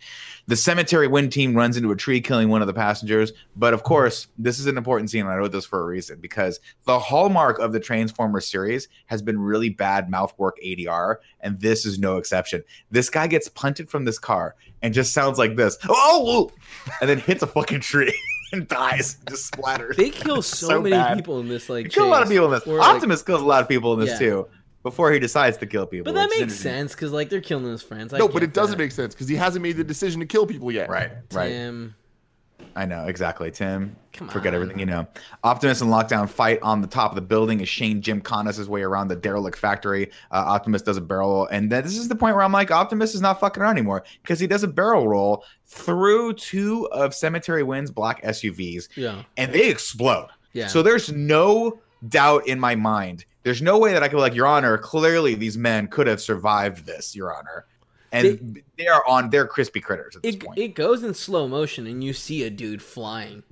The 0.47 0.55
cemetery 0.55 1.05
wind 1.07 1.33
team 1.33 1.53
runs 1.53 1.75
into 1.75 1.91
a 1.91 1.95
tree, 1.97 2.21
killing 2.21 2.47
one 2.47 2.61
of 2.61 2.67
the 2.67 2.73
passengers. 2.73 3.33
But 3.57 3.73
of 3.73 3.83
course, 3.83 4.27
this 4.37 4.57
is 4.57 4.67
an 4.67 4.77
important 4.77 5.09
scene, 5.11 5.21
and 5.25 5.29
I 5.29 5.35
wrote 5.35 5.51
this 5.51 5.65
for 5.65 5.81
a 5.81 5.85
reason 5.85 6.19
because 6.21 6.61
the 6.85 6.97
hallmark 6.97 7.59
of 7.59 7.73
the 7.73 7.79
Transformers 7.79 8.47
series 8.47 8.87
has 9.07 9.21
been 9.21 9.37
really 9.37 9.69
bad 9.69 10.09
mouthwork 10.09 10.57
ADR, 10.65 11.17
and 11.41 11.59
this 11.59 11.85
is 11.85 11.99
no 11.99 12.15
exception. 12.17 12.63
This 12.89 13.09
guy 13.09 13.27
gets 13.27 13.49
punted 13.49 13.89
from 13.89 14.05
this 14.05 14.17
car 14.17 14.55
and 14.81 14.93
just 14.93 15.13
sounds 15.13 15.37
like 15.37 15.57
this, 15.57 15.77
oh, 15.89 16.49
and 17.01 17.09
then 17.09 17.19
hits 17.19 17.43
a 17.43 17.47
fucking 17.47 17.81
tree 17.81 18.17
and 18.53 18.67
dies, 18.67 19.17
just 19.29 19.51
splatters. 19.51 19.97
They 19.97 20.09
kill 20.09 20.41
so, 20.41 20.67
So 20.69 20.81
many 20.81 20.95
bad. 20.95 21.17
people 21.17 21.39
in 21.41 21.47
this. 21.49 21.69
Like, 21.69 21.89
kill 21.91 22.05
a 22.05 22.09
lot 22.09 22.23
of 22.23 22.29
people 22.29 22.45
in 22.45 22.51
this. 22.53 22.65
like- 22.65 22.81
Optimus 22.81 23.21
kills 23.21 23.41
a 23.41 23.45
lot 23.45 23.61
of 23.61 23.67
people 23.67 23.93
in 23.93 23.99
this 23.99 24.09
Yeah. 24.19 24.27
too. 24.29 24.47
Before 24.85 25.11
he 25.11 25.17
decides 25.17 25.57
to 25.57 25.65
kill 25.65 25.87
people, 25.87 26.13
but 26.13 26.13
that 26.13 26.29
makes 26.37 26.53
sense 26.53 26.91
because 26.93 27.11
like 27.11 27.29
they're 27.29 27.41
killing 27.41 27.65
his 27.65 27.81
friends. 27.81 28.13
I 28.13 28.19
no, 28.19 28.27
but 28.27 28.35
get 28.35 28.43
it 28.43 28.53
doesn't 28.53 28.77
that. 28.77 28.83
make 28.83 28.91
sense 28.91 29.15
because 29.15 29.27
he 29.27 29.35
hasn't 29.35 29.63
made 29.63 29.77
the 29.77 29.83
decision 29.83 30.19
to 30.19 30.27
kill 30.27 30.45
people 30.45 30.71
yet. 30.71 30.89
Right, 30.91 31.11
right. 31.33 31.49
Tim, 31.49 31.95
I 32.75 32.85
know 32.85 33.05
exactly, 33.07 33.49
Tim. 33.49 33.95
Come 34.13 34.27
Forget 34.29 34.53
on. 34.53 34.61
everything 34.61 34.77
you 34.79 34.85
know. 34.85 35.07
Optimus 35.43 35.81
and 35.81 35.89
Lockdown 35.89 36.29
fight 36.29 36.59
on 36.61 36.81
the 36.81 36.87
top 36.87 37.09
of 37.09 37.15
the 37.15 37.21
building 37.21 37.61
as 37.63 37.67
Shane 37.67 37.99
Jim 37.99 38.21
Conus 38.21 38.57
his 38.57 38.69
way 38.69 38.83
around 38.83 39.07
the 39.07 39.15
derelict 39.15 39.57
factory. 39.57 40.11
Uh, 40.29 40.43
Optimus 40.45 40.83
does 40.83 40.97
a 40.97 41.01
barrel 41.01 41.31
roll, 41.31 41.47
and 41.47 41.71
then 41.71 41.83
this 41.83 41.97
is 41.97 42.07
the 42.07 42.15
point 42.15 42.35
where 42.35 42.43
I'm 42.43 42.51
like, 42.51 42.69
Optimus 42.69 43.15
is 43.15 43.21
not 43.21 43.39
fucking 43.39 43.63
around 43.63 43.77
anymore 43.77 44.03
because 44.21 44.39
he 44.39 44.45
does 44.45 44.61
a 44.61 44.67
barrel 44.67 45.07
roll 45.07 45.43
through 45.65 46.33
two 46.33 46.87
of 46.91 47.15
Cemetery 47.15 47.63
Wind's 47.63 47.89
black 47.89 48.21
SUVs, 48.21 48.87
yeah, 48.95 49.23
and 49.35 49.51
they 49.51 49.67
explode. 49.67 50.27
yeah. 50.53 50.67
So 50.67 50.83
there's 50.83 51.11
no 51.11 51.79
doubt 52.07 52.45
in 52.47 52.59
my 52.59 52.75
mind. 52.75 53.25
There's 53.45 53.61
no 53.61 53.77
way 53.77 53.93
that 53.93 54.01
I 54.03 54.07
could 54.09 54.15
be 54.17 54.21
like, 54.21 54.33
Your 54.35 54.47
Honor, 54.47 54.77
clearly 54.77 55.35
these 55.35 55.55
men 55.57 55.87
could 55.87 56.07
have 56.07 56.19
survived 56.19 56.85
this, 56.85 57.15
Your 57.15 57.33
Honor. 57.33 57.65
And 58.11 58.61
they, 58.77 58.87
are 58.87 59.03
on 59.07 59.29
they're 59.29 59.45
crispy 59.45 59.79
critters 59.81 60.15
at 60.15 60.23
this 60.23 60.35
it 60.35 60.43
point. 60.43 60.57
it 60.57 60.69
goes 60.69 61.03
in 61.03 61.13
slow 61.13 61.47
motion, 61.47 61.85
and 61.85 62.03
you 62.03 62.11
see 62.13 62.43
a 62.43 62.49
dude 62.49 62.81
flying 62.81 63.43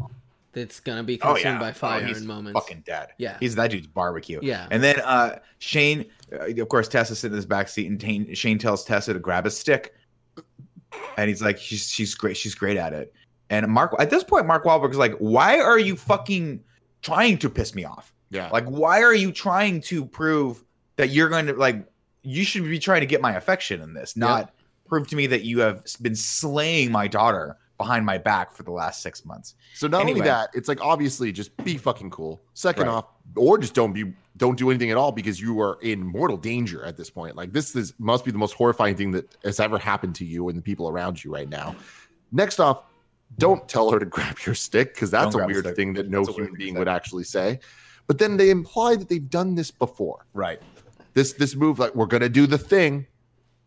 that's 0.53 0.79
gonna 0.79 1.03
be 1.03 1.19
Oh, 1.21 1.33
consumed 1.33 1.55
yeah. 1.55 1.59
by 1.59 1.69
Oh, 1.69 1.73
fire 1.73 2.05
he's 2.05 2.21
in 2.21 2.27
moments. 2.27 2.59
fucking 2.59 2.83
dead. 2.85 3.09
Yeah. 3.17 3.37
he's 3.39 3.55
that 3.55 3.71
dude's 3.71 3.87
barbecue. 3.87 4.39
Yeah. 4.41 4.67
and 4.71 4.81
then 4.83 4.99
uh 5.01 5.39
Shane, 5.59 6.05
uh, 6.31 6.45
of 6.61 6.69
course, 6.69 6.87
Tessa's 6.87 7.19
sitting 7.19 7.33
in 7.33 7.37
his 7.37 7.45
back 7.45 7.67
seat, 7.67 7.87
and 7.89 7.99
Tane, 7.99 8.33
Shane 8.33 8.57
tells 8.57 8.83
Tessa 8.85 9.13
to 9.13 9.19
grab 9.19 9.45
a 9.45 9.51
stick, 9.51 9.93
and 11.17 11.27
he's 11.27 11.41
like, 11.41 11.57
she's 11.57 11.89
she's 11.89 12.15
great, 12.15 12.37
she's 12.37 12.55
great 12.55 12.77
at 12.77 12.93
it. 12.93 13.13
And 13.49 13.67
Mark, 13.67 13.93
at 13.99 14.09
this 14.09 14.23
point, 14.23 14.45
Mark 14.47 14.63
Wahlberg 14.63 14.91
is 14.91 14.97
like, 14.97 15.13
why 15.17 15.59
are 15.59 15.77
you 15.79 15.95
fucking 15.95 16.63
trying 17.01 17.37
to 17.39 17.49
piss 17.49 17.75
me 17.75 17.83
off? 17.83 18.12
Yeah. 18.33 18.49
Like, 18.51 18.65
why 18.65 19.01
are 19.01 19.13
you 19.13 19.31
trying 19.31 19.81
to 19.81 20.05
prove 20.05 20.63
that 20.95 21.09
you're 21.09 21.29
going 21.29 21.45
to 21.47 21.53
like? 21.53 21.85
You 22.23 22.43
should 22.43 22.63
be 22.63 22.79
trying 22.79 23.01
to 23.01 23.05
get 23.05 23.21
my 23.21 23.33
affection 23.35 23.81
in 23.81 23.93
this, 23.93 24.15
not 24.17 24.53
prove 24.87 25.07
to 25.09 25.15
me 25.15 25.27
that 25.27 25.43
you 25.43 25.59
have 25.59 25.83
been 26.01 26.15
slaying 26.15 26.91
my 26.91 27.07
daughter 27.07 27.57
behind 27.77 28.05
my 28.05 28.17
back 28.17 28.53
for 28.53 28.63
the 28.63 28.71
last 28.71 29.01
six 29.01 29.25
months. 29.25 29.55
So 29.75 29.87
not 29.87 30.01
Anyway. 30.01 30.19
only 30.19 30.29
that, 30.29 30.49
it's 30.53 30.67
like 30.69 30.79
obviously 30.81 31.31
just 31.31 31.55
be 31.65 31.77
fucking 31.77 32.11
cool. 32.11 32.41
Second 32.53 32.83
Right. 32.87 32.93
off, 32.93 33.05
or 33.35 33.57
just 33.57 33.73
don't 33.73 33.91
be 33.93 34.13
don't 34.37 34.57
do 34.57 34.69
anything 34.71 34.89
at 34.89 34.97
all 34.97 35.11
because 35.11 35.39
you 35.39 35.59
are 35.61 35.77
in 35.81 36.01
mortal 36.01 36.37
danger 36.37 36.83
at 36.85 36.95
this 36.97 37.09
point. 37.09 37.35
Like 37.35 37.51
this 37.53 37.75
is 37.75 37.93
must 37.99 38.23
be 38.25 38.31
the 38.31 38.37
most 38.37 38.53
horrifying 38.53 38.95
thing 38.95 39.11
that 39.11 39.35
has 39.43 39.59
ever 39.59 39.77
happened 39.77 40.15
to 40.15 40.25
you 40.25 40.49
and 40.49 40.57
the 40.57 40.61
people 40.61 40.87
around 40.87 41.23
you 41.23 41.31
right 41.33 41.49
now. 41.49 41.75
Next 42.31 42.59
off, 42.59 42.83
don't 43.37 43.67
tell 43.67 43.91
her 43.91 43.99
to 43.99 44.05
grab 44.15 44.37
your 44.45 44.55
stick 44.55 44.93
because 44.93 45.11
that's 45.11 45.33
Don't 45.33 45.41
a 45.41 45.45
grab 45.45 45.49
a 45.49 45.61
weird 45.63 45.75
thing 45.75 45.93
that 45.93 46.09
no 46.09 46.21
weird 46.21 46.35
human 46.35 46.53
being 46.55 46.75
would 46.75 46.87
actually 46.87 47.25
say. 47.25 47.59
But 48.07 48.17
then 48.19 48.37
they 48.37 48.49
imply 48.49 48.95
that 48.95 49.09
they've 49.09 49.29
done 49.29 49.55
this 49.55 49.71
before. 49.71 50.25
Right. 50.33 50.61
This 51.13 51.33
this 51.33 51.55
move 51.55 51.79
like 51.79 51.95
we're 51.95 52.05
gonna 52.07 52.29
do 52.29 52.45
the 52.47 52.57
thing. 52.57 53.07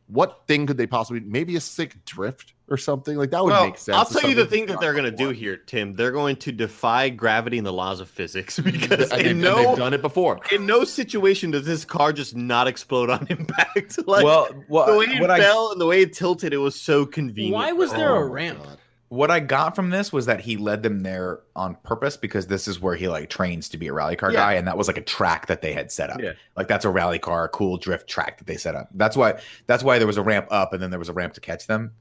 What 0.09 0.43
thing 0.47 0.67
could 0.67 0.77
they 0.77 0.87
possibly? 0.87 1.19
Maybe 1.21 1.57
a 1.57 1.61
sick 1.61 2.05
drift 2.05 2.55
or 2.69 2.77
something 2.77 3.17
like 3.17 3.31
that 3.33 3.43
would 3.43 3.51
Well, 3.51 3.65
make 3.67 3.77
sense. 3.77 3.97
I'll 3.97 4.05
tell 4.05 4.29
you 4.31 4.37
the 4.37 4.47
thing 4.47 4.67
that 4.67 4.79
they're 4.81 4.93
going 4.93 5.05
to 5.05 5.11
done 5.11 5.29
do 5.29 5.35
here, 5.35 5.57
Tim. 5.57 5.95
They're 5.95 6.13
going 6.13 6.37
to 6.37 6.53
defy 6.53 7.09
gravity 7.09 7.59
and 7.59 7.67
the 7.67 7.73
laws 7.73 7.99
of 7.99 8.09
physics 8.09 8.57
because 8.65 9.11
And 9.11 9.21
they've, 9.21 9.27
in 9.33 9.41
no 9.41 9.57
they've 9.57 9.77
done 9.77 9.95
it 9.95 10.03
before. 10.03 10.39
in 10.53 10.65
no 10.65 10.85
situation 10.85 11.51
does 11.51 11.67
this 11.67 11.85
car 11.85 12.13
just 12.13 12.37
not 12.37 12.69
explode 12.69 13.11
on 13.11 13.27
impact. 13.31 13.99
like 14.07 14.25
well, 14.25 14.49
well, 14.69 14.87
the 14.93 14.97
way 14.97 15.07
it 15.07 15.21
what 15.21 15.31
I 15.33 15.41
fell 15.41 15.73
and 15.73 15.81
the 15.81 15.87
way 15.87 16.03
it 16.03 16.13
tilted, 16.13 16.53
it 16.53 16.59
was 16.59 16.81
so 16.81 17.05
convenient. 17.05 17.55
Why 17.57 17.73
was 17.73 17.91
there 17.93 18.11
Oh 18.15 18.19
a 18.21 18.25
ramp? 18.27 18.63
God. 18.63 18.79
What 19.09 19.31
I 19.31 19.41
got 19.41 19.77
from 19.77 19.91
this 19.91 20.13
was 20.13 20.27
that 20.27 20.41
he 20.41 20.57
led 20.57 20.83
them 20.83 21.03
there 21.03 21.41
on 21.55 21.77
purpose 21.85 22.17
because 22.17 22.47
this 22.49 22.67
is 22.67 22.81
where 22.81 22.97
he 22.97 23.09
like 23.09 23.31
trains 23.31 23.69
to 23.71 23.77
be 23.79 23.87
a 23.87 23.93
rally 23.93 24.17
car 24.17 24.33
Yeah. 24.33 24.41
guy, 24.41 24.53
and 24.55 24.67
that 24.67 24.77
was 24.77 24.89
like 24.89 24.97
a 24.99 25.03
track 25.03 25.47
that 25.47 25.63
they 25.63 25.73
had 25.73 25.93
set 25.93 26.11
up. 26.11 26.21
Yeah. 26.21 26.33
Like 26.57 26.67
that's 26.69 26.85
a 26.85 26.91
rally 26.91 27.19
car, 27.21 27.49
cool 27.49 27.77
drift 27.77 28.09
track 28.09 28.39
that 28.39 28.47
they 28.47 28.57
set 28.57 28.75
up. 28.75 28.89
That's 28.95 29.17
why 29.17 29.41
that's 29.67 29.85
why 29.85 29.99
there 29.99 30.07
was 30.07 30.17
a 30.17 30.23
ramp 30.23 30.49
up 30.51 30.73
and 30.73 30.83
then 30.83 30.91
there 30.91 30.99
was 30.99 31.09
a 31.09 31.13
ramp 31.13 31.35
to 31.35 31.41
catch 31.41 31.67
them. 31.67 31.93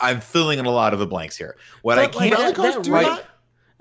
I'm 0.00 0.20
filling 0.20 0.58
in 0.58 0.66
a 0.66 0.70
lot 0.70 0.92
of 0.92 0.98
the 1.00 1.06
blanks 1.06 1.36
here. 1.36 1.56
What 1.82 1.98
I 1.98 2.06
But, 2.06 2.14
like, 2.16 2.28
can't 2.32 2.40
Rally 2.40 2.72
cars 2.72 2.84
do 2.86 2.92
right- 2.92 3.06
that? 3.06 3.24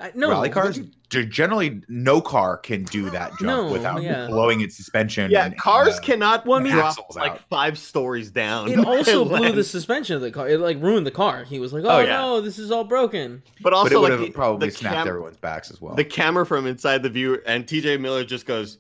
I, 0.01 0.11
no, 0.15 0.29
rally 0.29 0.49
cars 0.49 0.79
do- 1.09 1.25
generally 1.25 1.81
no 1.87 2.21
car 2.21 2.57
can 2.57 2.83
do 2.85 3.09
that 3.11 3.29
jump 3.39 3.41
No, 3.43 3.71
without 3.71 4.01
yeah. 4.01 4.27
blowing 4.27 4.61
its 4.61 4.75
suspension. 4.75 5.29
Yeah, 5.29 5.45
and- 5.45 5.57
cars 5.57 5.97
uh, 5.97 6.01
cannot 6.01 6.45
Well, 6.45 6.59
I 6.59 6.63
mean- 6.63 6.73
drop 6.73 6.97
Axles 6.97 7.15
like 7.15 7.31
out. 7.33 7.41
five 7.49 7.77
stories 7.77 8.31
down. 8.31 8.69
It 8.71 8.79
also 8.79 9.23
blew 9.25 9.37
land. 9.39 9.57
the 9.57 9.63
suspension 9.63 10.15
of 10.15 10.21
the 10.21 10.31
car. 10.31 10.49
It 10.49 10.59
like 10.59 10.81
ruined 10.81 11.05
the 11.05 11.11
car. 11.11 11.43
He 11.43 11.59
was 11.59 11.71
like, 11.73 11.83
Oh, 11.85 11.89
"Oh, 11.89 11.99
yeah. 11.99 12.17
no, 12.17 12.41
this 12.41 12.57
is 12.59 12.71
all 12.71 12.83
broken." 12.83 13.43
But 13.61 13.63
but 13.71 13.73
also, 13.73 13.95
it 13.95 14.01
would 14.01 14.09
like 14.11 14.19
have 14.19 14.27
the, 14.27 14.33
probably 14.33 14.69
the 14.69 14.75
snapped 14.75 14.95
cam- 14.95 15.07
everyone's 15.07 15.37
backs 15.37 15.69
as 15.71 15.79
well. 15.81 15.95
the 15.95 16.03
camera 16.05 16.45
from 16.45 16.65
inside 16.67 17.03
the 17.03 17.09
viewer, 17.09 17.43
and 17.45 17.65
TJ 17.65 17.99
Miller 17.99 18.23
just 18.23 18.45
goes. 18.45 18.79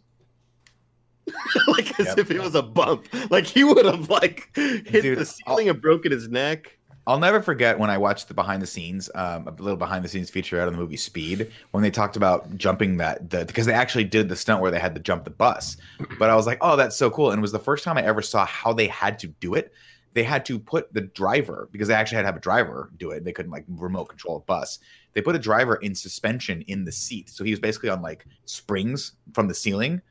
like 1.67 1.97
as 1.99 2.07
Yep. 2.07 2.17
if 2.17 2.31
it 2.31 2.39
was 2.41 2.55
a 2.55 2.63
bump, 2.63 3.07
like 3.29 3.45
he 3.45 3.63
would 3.63 3.85
have 3.85 4.09
like 4.09 4.49
hit 4.55 5.01
Dude, 5.03 5.19
the 5.19 5.25
ceiling 5.25 5.69
and 5.69 5.79
broken 5.79 6.11
his 6.11 6.27
neck. 6.27 6.77
I'll 7.07 7.19
never 7.19 7.41
forget 7.41 7.79
when 7.79 7.89
I 7.89 7.97
watched 7.97 8.27
the 8.27 8.33
behind 8.33 8.61
the 8.61 8.67
scenes, 8.67 9.09
um, 9.15 9.47
a 9.47 9.51
little 9.51 9.75
behind 9.75 10.05
the 10.05 10.09
scenes 10.09 10.29
feature 10.29 10.61
out 10.61 10.67
of 10.67 10.73
the 10.73 10.79
movie 10.79 10.97
Speed, 10.97 11.51
when 11.71 11.81
they 11.81 11.89
talked 11.89 12.15
about 12.15 12.55
jumping 12.57 12.97
that, 12.97 13.29
the, 13.29 13.43
because 13.45 13.65
they 13.65 13.73
actually 13.73 14.03
did 14.03 14.29
the 14.29 14.35
stunt 14.35 14.61
where 14.61 14.69
they 14.69 14.79
had 14.79 14.93
to 14.93 15.01
jump 15.01 15.23
the 15.23 15.31
bus. 15.31 15.77
But 16.19 16.29
I 16.29 16.35
was 16.35 16.45
like, 16.45 16.59
oh, 16.61 16.75
that's 16.75 16.95
so 16.95 17.09
cool. 17.09 17.31
And 17.31 17.39
it 17.39 17.41
was 17.41 17.51
the 17.51 17.59
first 17.59 17.83
time 17.83 17.97
I 17.97 18.03
ever 18.03 18.21
saw 18.21 18.45
how 18.45 18.71
they 18.71 18.87
had 18.87 19.17
to 19.19 19.27
do 19.27 19.55
it 19.55 19.73
they 20.13 20.23
had 20.23 20.45
to 20.45 20.59
put 20.59 20.93
the 20.93 21.01
driver 21.01 21.69
because 21.71 21.87
they 21.87 21.93
actually 21.93 22.17
had 22.17 22.23
to 22.23 22.27
have 22.27 22.35
a 22.35 22.41
driver 22.41 22.91
do 22.97 23.11
it. 23.11 23.23
They 23.23 23.31
couldn't 23.31 23.51
like 23.51 23.65
remote 23.67 24.05
control 24.05 24.37
a 24.37 24.39
bus. 24.41 24.79
They 25.13 25.21
put 25.21 25.35
a 25.35 25.39
driver 25.39 25.75
in 25.77 25.95
suspension 25.95 26.61
in 26.63 26.83
the 26.83 26.91
seat, 26.91 27.29
so 27.29 27.43
he 27.43 27.51
was 27.51 27.59
basically 27.59 27.89
on 27.89 28.01
like 28.01 28.25
springs 28.45 29.13
from 29.33 29.47
the 29.47 29.53
ceiling 29.53 30.01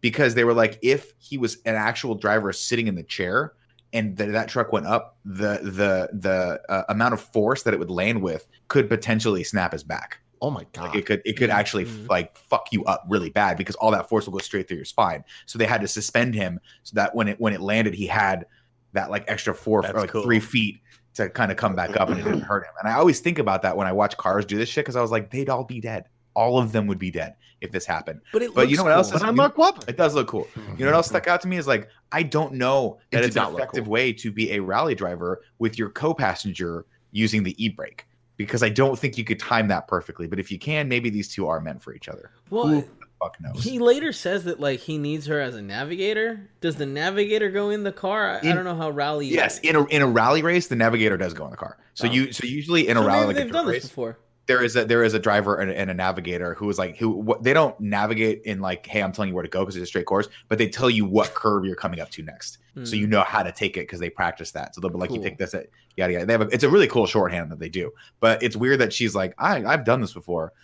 because 0.00 0.34
they 0.34 0.44
were 0.44 0.54
like, 0.54 0.78
if 0.82 1.12
he 1.18 1.38
was 1.38 1.58
an 1.64 1.74
actual 1.74 2.14
driver 2.14 2.52
sitting 2.52 2.86
in 2.86 2.94
the 2.94 3.02
chair 3.02 3.54
and 3.92 4.16
th- 4.18 4.30
that 4.32 4.48
truck 4.48 4.72
went 4.72 4.86
up, 4.86 5.16
the 5.24 5.60
the 5.62 6.10
the 6.12 6.60
uh, 6.68 6.84
amount 6.88 7.14
of 7.14 7.20
force 7.20 7.62
that 7.62 7.72
it 7.74 7.78
would 7.78 7.90
land 7.90 8.22
with 8.22 8.46
could 8.68 8.88
potentially 8.88 9.44
snap 9.44 9.72
his 9.72 9.82
back. 9.84 10.18
Oh 10.40 10.50
my 10.50 10.64
god. 10.72 10.88
Like 10.90 10.94
it 10.96 11.06
could 11.06 11.22
it 11.24 11.32
could 11.36 11.50
actually 11.50 11.84
f- 11.84 11.88
Mhm. 11.90 12.08
like 12.10 12.36
fuck 12.36 12.68
you 12.70 12.84
up 12.84 13.04
really 13.08 13.30
bad 13.30 13.56
because 13.56 13.74
all 13.76 13.90
that 13.90 14.08
force 14.08 14.26
will 14.26 14.32
go 14.34 14.38
straight 14.38 14.68
through 14.68 14.76
your 14.76 14.84
spine. 14.84 15.24
So 15.46 15.58
they 15.58 15.66
had 15.66 15.80
to 15.80 15.88
suspend 15.88 16.34
him 16.34 16.60
so 16.84 16.92
that 16.94 17.14
when 17.14 17.28
it 17.28 17.40
when 17.40 17.52
it 17.52 17.60
landed, 17.60 17.94
he 17.94 18.06
had 18.06 18.46
that 18.92 19.10
like 19.10 19.24
extra 19.26 19.52
four 19.54 19.82
That's 19.82 19.94
or 19.94 20.00
like 20.02 20.10
cool. 20.10 20.22
three 20.22 20.40
feet 20.40 20.80
to 21.14 21.28
kind 21.28 21.50
of 21.50 21.56
come 21.56 21.74
back 21.74 21.96
up 21.98 22.08
and 22.10 22.20
it 22.20 22.22
didn't 22.22 22.42
hurt 22.42 22.62
him. 22.64 22.70
And 22.78 22.88
I 22.88 22.94
always 22.96 23.18
think 23.20 23.38
about 23.40 23.62
that 23.62 23.76
when 23.76 23.86
I 23.88 23.92
watch 23.92 24.16
cars 24.16 24.44
do 24.46 24.56
this 24.56 24.68
shit 24.68 24.84
because 24.84 24.94
I 24.94 25.02
was 25.02 25.10
like, 25.10 25.30
they'd 25.30 25.48
all 25.48 25.64
be 25.64 25.80
dead. 25.80 26.04
All 26.38 26.58
of 26.58 26.70
them 26.72 26.86
would 26.86 26.98
be 27.00 27.10
dead 27.10 27.34
if 27.60 27.72
this 27.72 27.84
happened. 27.84 28.20
But 28.32 28.42
it 28.42 28.54
But 28.54 28.68
you 28.70 28.76
know 28.76 28.84
what 28.84 28.92
else 28.92 29.08
is- 29.08 29.14
But 29.14 29.22
I'm 29.28 29.34
Mark 29.34 29.56
Wahlberg. 29.56 29.88
It 29.88 29.96
does 29.96 30.14
look 30.14 30.28
cool. 30.28 30.46
You 30.76 30.84
know 30.84 30.92
what 30.92 30.94
else 30.94 31.08
stuck 31.08 31.26
out 31.26 31.40
to 31.42 31.48
me 31.48 31.56
is 31.56 31.66
like 31.66 31.88
I 32.12 32.22
don't 32.22 32.54
know 32.54 32.98
that 33.10 33.18
did 33.22 33.26
it's 33.26 33.36
an 33.36 33.42
not 33.42 33.54
effective 33.54 33.84
cool. 33.84 33.92
way 33.92 34.12
to 34.12 34.30
be 34.30 34.52
a 34.52 34.60
rally 34.60 34.94
driver 34.94 35.42
with 35.58 35.76
your 35.78 35.90
co-passenger 35.90 36.86
using 37.10 37.42
the 37.42 37.54
e-brake 37.62 38.06
because 38.36 38.62
I 38.62 38.68
don't 38.68 38.96
think 38.96 39.18
you 39.18 39.24
could 39.24 39.40
time 39.40 39.66
that 39.68 39.88
perfectly. 39.88 40.26
But 40.28 40.38
if 40.38 40.52
you 40.52 40.58
can, 40.58 40.88
maybe 40.88 41.10
these 41.10 41.28
two 41.34 41.48
are 41.48 41.60
meant 41.60 41.82
for 41.82 41.92
each 41.92 42.08
other. 42.08 42.30
Well, 42.50 42.68
Who 42.68 42.80
the 42.82 42.86
fuck 43.20 43.36
knows? 43.40 43.64
he 43.64 43.80
later 43.80 44.12
says 44.12 44.44
that 44.44 44.60
like 44.60 44.78
he 44.78 44.96
needs 44.96 45.26
her 45.26 45.40
as 45.40 45.56
a 45.56 45.62
navigator. 45.62 46.48
Does 46.60 46.76
the 46.76 46.86
navigator 46.86 47.50
go 47.50 47.70
in 47.70 47.82
the 47.82 47.90
car? 47.92 48.30
I, 48.30 48.38
I 48.48 48.52
don't 48.54 48.62
know 48.64 48.76
how 48.76 48.90
rally. 48.90 49.26
yes, 49.26 49.58
in 49.60 49.74
a 49.74 49.84
in 49.86 50.02
a 50.02 50.06
rally 50.06 50.42
race, 50.42 50.68
the 50.68 50.76
navigator 50.76 51.16
does 51.16 51.34
go 51.34 51.44
in 51.46 51.50
the 51.50 51.56
car. 51.56 51.76
So 51.94 52.06
Oh. 52.06 52.12
you 52.12 52.32
so 52.32 52.46
usually 52.46 52.86
in 52.86 52.96
a 52.96 53.02
rally 53.02 53.20
they, 53.20 53.26
like 53.26 53.34
a 53.34 53.38
they've 53.40 53.46
dirt 53.48 53.52
done 53.54 53.66
this 53.66 53.88
before. 53.88 54.18
There 54.48 54.64
is 54.64 54.74
a 54.74 54.84
there 54.84 55.04
is 55.04 55.14
a 55.14 55.18
driver 55.18 55.56
and, 55.56 55.70
and 55.70 55.90
a 55.90 55.94
navigator 55.94 56.54
who 56.54 56.68
is 56.70 56.78
like 56.78 56.96
who 56.96 57.10
what, 57.10 57.42
they 57.44 57.52
don't 57.52 57.78
navigate 57.78 58.42
in 58.44 58.60
like 58.60 58.84
hey 58.86 59.02
I'm 59.02 59.12
telling 59.12 59.28
you 59.28 59.34
where 59.34 59.44
to 59.44 59.48
go 59.48 59.60
because 59.60 59.76
it's 59.76 59.84
a 59.84 59.86
straight 59.86 60.06
course, 60.06 60.28
but 60.48 60.58
they 60.58 60.66
tell 60.68 60.90
you 60.90 61.04
what 61.04 61.34
curve 61.34 61.64
you're 61.64 61.76
coming 61.76 62.00
up 62.00 62.10
to 62.12 62.22
next, 62.22 62.58
so 62.74 62.80
Hmm. 62.80 62.94
you 62.96 63.06
know 63.06 63.20
how 63.22 63.42
to 63.44 63.52
take 63.52 63.76
it 63.76 63.80
because 63.82 64.00
they 64.00 64.10
practice 64.10 64.50
that. 64.52 64.74
So 64.74 64.80
they'll 64.80 64.90
be 64.90 64.98
like 64.98 65.12
you 65.12 65.22
take 65.22 65.38
this 65.38 65.54
at 65.54 65.66
yada 65.96 66.14
yada. 66.14 66.26
They 66.26 66.32
have 66.32 66.42
a, 66.42 66.46
it's 66.48 66.64
a 66.64 66.68
really 66.68 66.88
cool 66.88 67.06
shorthand 67.06 67.52
that 67.52 67.60
they 67.60 67.68
do, 67.68 67.92
but 68.18 68.42
it's 68.42 68.56
weird 68.56 68.80
that 68.80 68.92
she's 68.92 69.14
like 69.14 69.34
I 69.38 69.64
I've 69.64 69.84
done 69.84 70.00
this 70.00 70.14
before, 70.14 70.54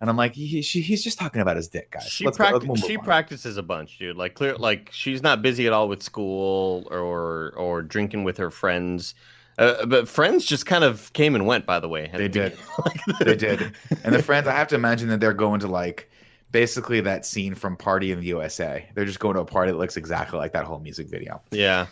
and 0.00 0.10
I'm 0.10 0.16
like 0.18 0.34
he, 0.34 0.60
she, 0.60 0.82
he's 0.82 1.02
just 1.02 1.18
talking 1.18 1.40
about 1.40 1.56
his 1.56 1.68
dick, 1.68 1.90
guys. 1.90 2.04
She, 2.04 2.24
go- 2.24 2.32
let's 2.36 2.84
she 2.86 2.98
practices 2.98 3.56
a 3.56 3.62
bunch, 3.62 3.98
dude. 3.98 4.16
Like 4.16 4.34
clear, 4.34 4.56
like 4.56 4.90
she's 4.92 5.22
not 5.22 5.40
busy 5.40 5.66
at 5.66 5.72
all 5.72 5.88
with 5.88 6.02
school 6.02 6.86
or 6.90 7.52
or 7.56 7.80
drinking 7.82 8.24
with 8.24 8.36
her 8.36 8.50
friends. 8.50 9.14
Uh, 9.58 9.86
but 9.86 10.06
friends 10.08 10.44
just 10.44 10.66
kind 10.66 10.84
of 10.84 11.12
came 11.14 11.34
and 11.34 11.46
went. 11.46 11.64
By 11.66 11.80
the 11.80 11.88
way, 11.88 12.10
They 12.12 12.28
the 12.28 12.28
did. 12.28 12.58
they 13.20 13.36
did. 13.36 13.72
And 14.04 14.14
the 14.14 14.22
friends, 14.22 14.46
I 14.46 14.52
have 14.52 14.68
to 14.68 14.74
imagine 14.74 15.08
that 15.08 15.20
they're 15.20 15.32
going 15.32 15.60
to 15.60 15.68
like 15.68 16.10
basically 16.52 17.00
that 17.00 17.24
scene 17.26 17.54
from 17.54 17.76
Party 17.76 18.12
in 18.12 18.20
the 18.20 18.26
USA. 18.26 18.86
They're 18.94 19.04
just 19.06 19.18
going 19.18 19.34
to 19.34 19.40
a 19.40 19.44
party 19.44 19.72
that 19.72 19.78
looks 19.78 19.96
exactly 19.96 20.38
like 20.38 20.52
that 20.52 20.64
whole 20.64 20.78
music 20.78 21.08
video. 21.08 21.40
yeah, 21.50 21.86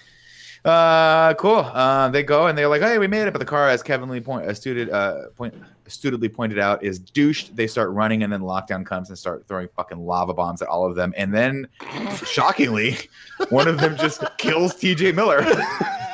Uh, 0.64 1.34
cool. 1.34 1.58
Uh, 1.58 2.08
they 2.08 2.22
go 2.22 2.46
and 2.46 2.56
they're 2.56 2.68
like, 2.68 2.80
"Hey, 2.82 2.98
we 2.98 3.06
made 3.06 3.26
it!" 3.26 3.32
But 3.32 3.38
the 3.40 3.44
car, 3.44 3.68
as 3.68 3.82
Kevin 3.82 4.08
Lee 4.08 4.20
point, 4.20 4.48
astute, 4.48 4.88
uh, 4.90 5.28
point, 5.36 5.54
astutely 5.86 6.28
pointed 6.28 6.58
out, 6.58 6.82
is 6.82 6.98
douched. 6.98 7.54
They 7.56 7.66
start 7.66 7.90
running, 7.90 8.22
and 8.22 8.32
then 8.32 8.40
lockdown 8.40 8.86
comes 8.86 9.08
and 9.10 9.18
start 9.18 9.46
throwing 9.48 9.68
fucking 9.76 9.98
lava 9.98 10.32
bombs 10.32 10.62
at 10.62 10.68
all 10.68 10.86
of 10.86 10.96
them. 10.96 11.12
And 11.18 11.34
then, 11.34 11.68
shockingly, 12.24 12.96
one 13.50 13.68
of 13.68 13.78
them 13.80 13.96
just 13.96 14.22
kills 14.38 14.74
T.J. 14.74 15.12
Miller. 15.12 15.44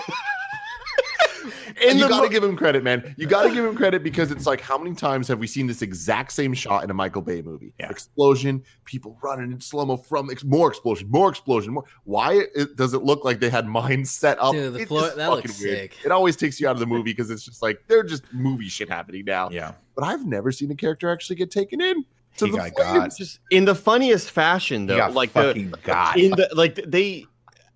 And 1.83 1.99
you 1.99 2.09
got 2.09 2.19
to 2.21 2.27
mo- 2.27 2.29
give 2.29 2.45
him 2.45 2.57
credit, 2.57 2.83
man. 2.85 3.15
You 3.17 3.27
got 3.27 3.45
to 3.45 3.51
give 3.55 3.65
him 3.65 3.75
credit 3.75 4.03
because 4.03 4.31
it's 4.31 4.47
like, 4.47 4.61
how 4.61 4.77
many 4.79 4.95
times 4.95 5.29
have 5.29 5.39
we 5.39 5.47
seen 5.47 5.67
this 5.67 5.83
exact 5.83 6.33
same 6.33 6.53
shot 6.55 6.85
in 6.85 6.91
a 6.91 6.95
Michael 6.95 7.23
Bay 7.23 7.43
movie? 7.43 7.73
Yeah. 7.81 7.89
Explosion, 7.91 8.63
people 8.85 9.17
running 9.23 9.53
in 9.53 9.61
slow 9.61 9.85
mo 9.87 9.97
from 9.97 10.31
ex- 10.31 10.45
more 10.45 10.69
explosion, 10.69 11.09
more 11.11 11.29
explosion, 11.31 11.73
more. 11.75 11.85
Why 12.05 12.43
it, 12.55 12.77
does 12.77 12.95
it 12.95 13.03
look 13.03 13.25
like 13.25 13.41
they 13.41 13.51
had 13.51 13.67
mines 13.67 14.11
set 14.11 14.39
up? 14.41 14.53
Dude, 14.53 14.75
the 14.75 14.85
floor- 14.85 15.03
that 15.03 15.17
fucking 15.17 15.33
looks 15.35 15.57
sick. 15.57 15.97
It 16.05 16.11
always 16.13 16.37
takes 16.37 16.61
you 16.61 16.69
out 16.69 16.73
of 16.73 16.81
the 16.81 16.87
movie 16.87 17.03
because 17.05 17.31
it's 17.31 17.45
just 17.45 17.63
like 17.63 17.81
they're 17.89 18.03
just 18.03 18.25
movie 18.33 18.69
shit 18.69 18.89
happening 18.89 19.25
now. 19.25 19.51
yeah, 19.51 19.73
But 19.95 20.05
I've 20.05 20.27
never 20.27 20.53
seen 20.53 20.71
a 20.71 20.75
character 20.77 21.09
actually 21.11 21.37
get 21.37 21.51
taken 21.51 21.81
in 21.81 22.05
to 22.37 22.45
He 22.47 22.51
the 22.53 22.59
got 22.59 22.75
got. 22.77 23.17
just 23.17 23.41
in 23.51 23.65
the 23.65 23.75
funniest 23.75 24.31
fashion 24.31 24.83
He 24.83 24.87
though. 24.89 24.97
got 24.99 25.15
like 25.15 25.33
the 25.33 25.73
got. 25.83 26.17
in 26.19 26.31
the 26.33 26.49
like 26.55 26.77
they 26.87 27.27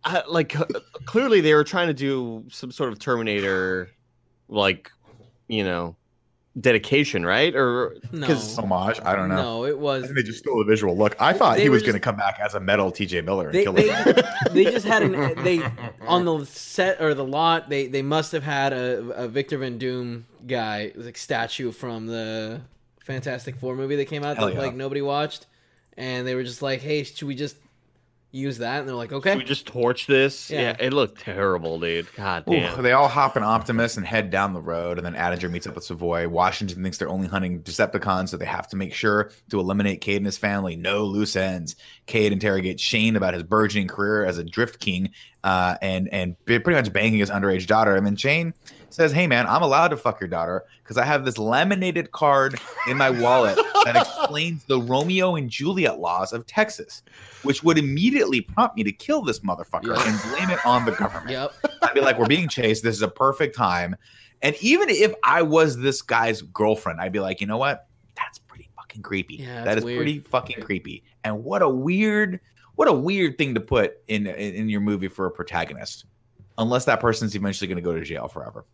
I, 0.04 0.22
like 0.28 0.58
uh, 0.58 0.66
clearly 1.06 1.40
they 1.40 1.54
were 1.54 1.64
trying 1.64 1.88
to 1.88 1.94
do 1.94 2.44
some 2.50 2.70
sort 2.70 2.92
of 2.92 2.98
Terminator, 2.98 3.90
like 4.48 4.90
you 5.48 5.64
know, 5.64 5.96
dedication, 6.60 7.24
right? 7.24 7.54
Or 7.54 7.96
No, 8.12 8.20
because 8.20 8.58
homage. 8.58 9.00
I 9.04 9.16
don't 9.16 9.28
know. 9.28 9.36
no, 9.60 9.64
it 9.64 9.78
was. 9.78 10.04
think 10.04 10.16
they 10.16 10.22
just 10.22 10.38
stole 10.38 10.58
the 10.58 10.64
visual 10.64 10.96
look. 10.96 11.16
I 11.20 11.32
thought 11.32 11.56
They 11.56 11.64
he 11.64 11.68
was 11.68 11.82
going 11.82 11.94
to 11.94 12.00
come 12.00 12.16
back 12.16 12.38
as 12.40 12.54
a 12.54 12.60
metal 12.60 12.90
T.J. 12.90 13.22
Miller 13.22 13.46
and 13.46 13.54
They, 13.54 13.64
kill 13.64 13.72
they, 13.72 13.90
him. 13.90 14.16
they 14.52 14.64
just 14.64 14.86
had 14.86 15.02
an 15.02 15.12
they 15.44 15.62
on 16.02 16.24
the 16.24 16.44
set 16.46 17.00
or 17.00 17.14
the 17.14 17.24
lot. 17.24 17.68
They 17.68 17.86
they 17.86 18.02
must 18.02 18.32
have 18.32 18.44
had 18.44 18.72
a, 18.72 19.24
a 19.24 19.28
Victor 19.28 19.58
Van 19.58 19.78
Doom 19.78 20.26
guy 20.46 20.92
like 20.94 21.16
statue 21.16 21.72
from 21.72 22.06
the 22.06 22.60
Fantastic 23.00 23.56
Four 23.56 23.74
movie 23.74 23.96
that 23.96 24.06
came 24.06 24.24
out 24.24 24.36
Hell 24.36 24.46
that 24.46 24.54
yeah. 24.54 24.60
like 24.60 24.74
nobody 24.74 25.02
watched, 25.02 25.46
and 25.96 26.26
they 26.26 26.34
were 26.34 26.44
just 26.44 26.62
like, 26.62 26.80
"Hey, 26.80 27.02
should 27.04 27.26
we 27.28 27.34
just 27.34 27.56
use 28.34 28.58
that?" 28.58 28.80
And 28.80 28.88
they're 28.88 28.94
like, 28.96 29.12
"Okay." 29.12 29.30
Should 29.30 29.38
we 29.38 29.44
just 29.44 29.66
torch 29.66 30.06
this? 30.06 30.50
Yeah. 30.50 30.60
Yeah. 30.60 30.76
it 30.80 30.92
looked 30.92 31.20
terrible, 31.20 31.78
dude. 31.78 32.06
God 32.14 32.44
Ooh, 32.48 32.52
damn. 32.52 32.82
they 32.82 32.92
all 32.92 33.08
hop 33.08 33.36
in 33.36 33.42
Optimus 33.42 33.96
and 33.96 34.06
head 34.06 34.30
down 34.30 34.52
the 34.52 34.60
road, 34.60 34.98
and 34.98 35.06
then 35.06 35.14
Attinger 35.14 35.50
meets 35.50 35.66
up 35.66 35.74
with 35.74 35.84
Savoy. 35.84 36.28
Washington 36.28 36.82
thinks 36.82 36.98
they're 36.98 37.08
only 37.08 37.28
hunting 37.28 37.62
Decepticons, 37.62 38.28
so 38.30 38.36
they 38.36 38.44
have 38.44 38.68
to 38.68 38.76
make 38.76 38.92
sure 38.92 39.30
to 39.50 39.60
eliminate 39.60 40.00
Cade 40.00 40.18
and 40.18 40.26
his 40.26 40.38
family. 40.38 40.76
No 40.76 41.04
loose 41.04 41.36
ends. 41.36 41.76
Cade 42.06 42.32
interrogates 42.32 42.82
Shane 42.82 43.16
about 43.16 43.34
his 43.34 43.42
burgeoning 43.42 43.88
career 43.88 44.24
as 44.24 44.38
a 44.38 44.44
drift 44.44 44.80
king, 44.80 45.10
uh, 45.42 45.76
and 45.80 46.08
and 46.12 46.36
pretty 46.44 46.72
much 46.72 46.92
banging 46.92 47.18
his 47.20 47.30
underage 47.30 47.66
daughter. 47.66 47.94
And 47.96 48.04
then 48.06 48.16
Shane 48.16 48.54
says, 48.94 49.12
"Hey 49.12 49.26
man, 49.26 49.46
I'm 49.46 49.62
allowed 49.62 49.88
to 49.88 49.96
fuck 49.96 50.20
your 50.20 50.28
daughter 50.28 50.64
because 50.82 50.96
I 50.96 51.04
have 51.04 51.24
this 51.24 51.38
laminated 51.38 52.12
card 52.12 52.58
in 52.88 52.96
my 52.96 53.10
wallet 53.10 53.56
that 53.84 53.96
explains 53.96 54.64
the 54.64 54.80
Romeo 54.80 55.36
and 55.36 55.50
Juliet 55.50 55.98
laws 55.98 56.32
of 56.32 56.46
Texas, 56.46 57.02
which 57.42 57.62
would 57.62 57.78
immediately 57.78 58.40
prompt 58.40 58.76
me 58.76 58.84
to 58.84 58.92
kill 58.92 59.22
this 59.22 59.40
motherfucker 59.40 59.96
Yeah. 59.96 60.08
and 60.10 60.32
blame 60.32 60.50
it 60.50 60.64
on 60.64 60.84
the 60.84 60.92
government." 60.92 61.30
Yep. 61.30 61.52
I'd 61.82 61.94
be 61.94 62.00
like, 62.00 62.18
we're 62.18 62.26
being 62.26 62.48
chased. 62.48 62.82
This 62.82 62.96
is 62.96 63.02
a 63.02 63.08
perfect 63.08 63.54
time. 63.56 63.96
And 64.42 64.54
even 64.60 64.88
if 64.90 65.14
I 65.22 65.42
was 65.42 65.78
this 65.78 66.02
guy's 66.02 66.42
girlfriend, 66.42 67.00
I'd 67.00 67.12
be 67.12 67.20
like, 67.20 67.40
you 67.40 67.46
know 67.46 67.56
what? 67.58 67.86
That's 68.16 68.38
pretty 68.38 68.68
fucking 68.76 69.02
creepy. 69.02 69.36
Yeah, 69.36 69.64
that's 69.64 69.84
weird. 69.84 69.98
pretty 69.98 70.18
fucking 70.20 70.62
creepy. 70.62 71.02
And 71.24 71.42
what 71.44 71.62
a 71.62 71.68
weird, 71.68 72.40
what 72.74 72.88
a 72.88 72.92
weird 72.92 73.38
thing 73.38 73.54
to 73.54 73.60
put 73.60 73.98
in 74.08 74.26
in, 74.26 74.54
in 74.54 74.68
your 74.68 74.80
movie 74.80 75.08
for 75.08 75.26
a 75.26 75.30
protagonist, 75.30 76.04
unless 76.58 76.84
that 76.84 77.00
person's 77.00 77.34
eventually 77.34 77.68
going 77.68 77.76
to 77.76 77.82
go 77.82 77.94
to 77.94 78.04
jail 78.04 78.28
forever. 78.28 78.66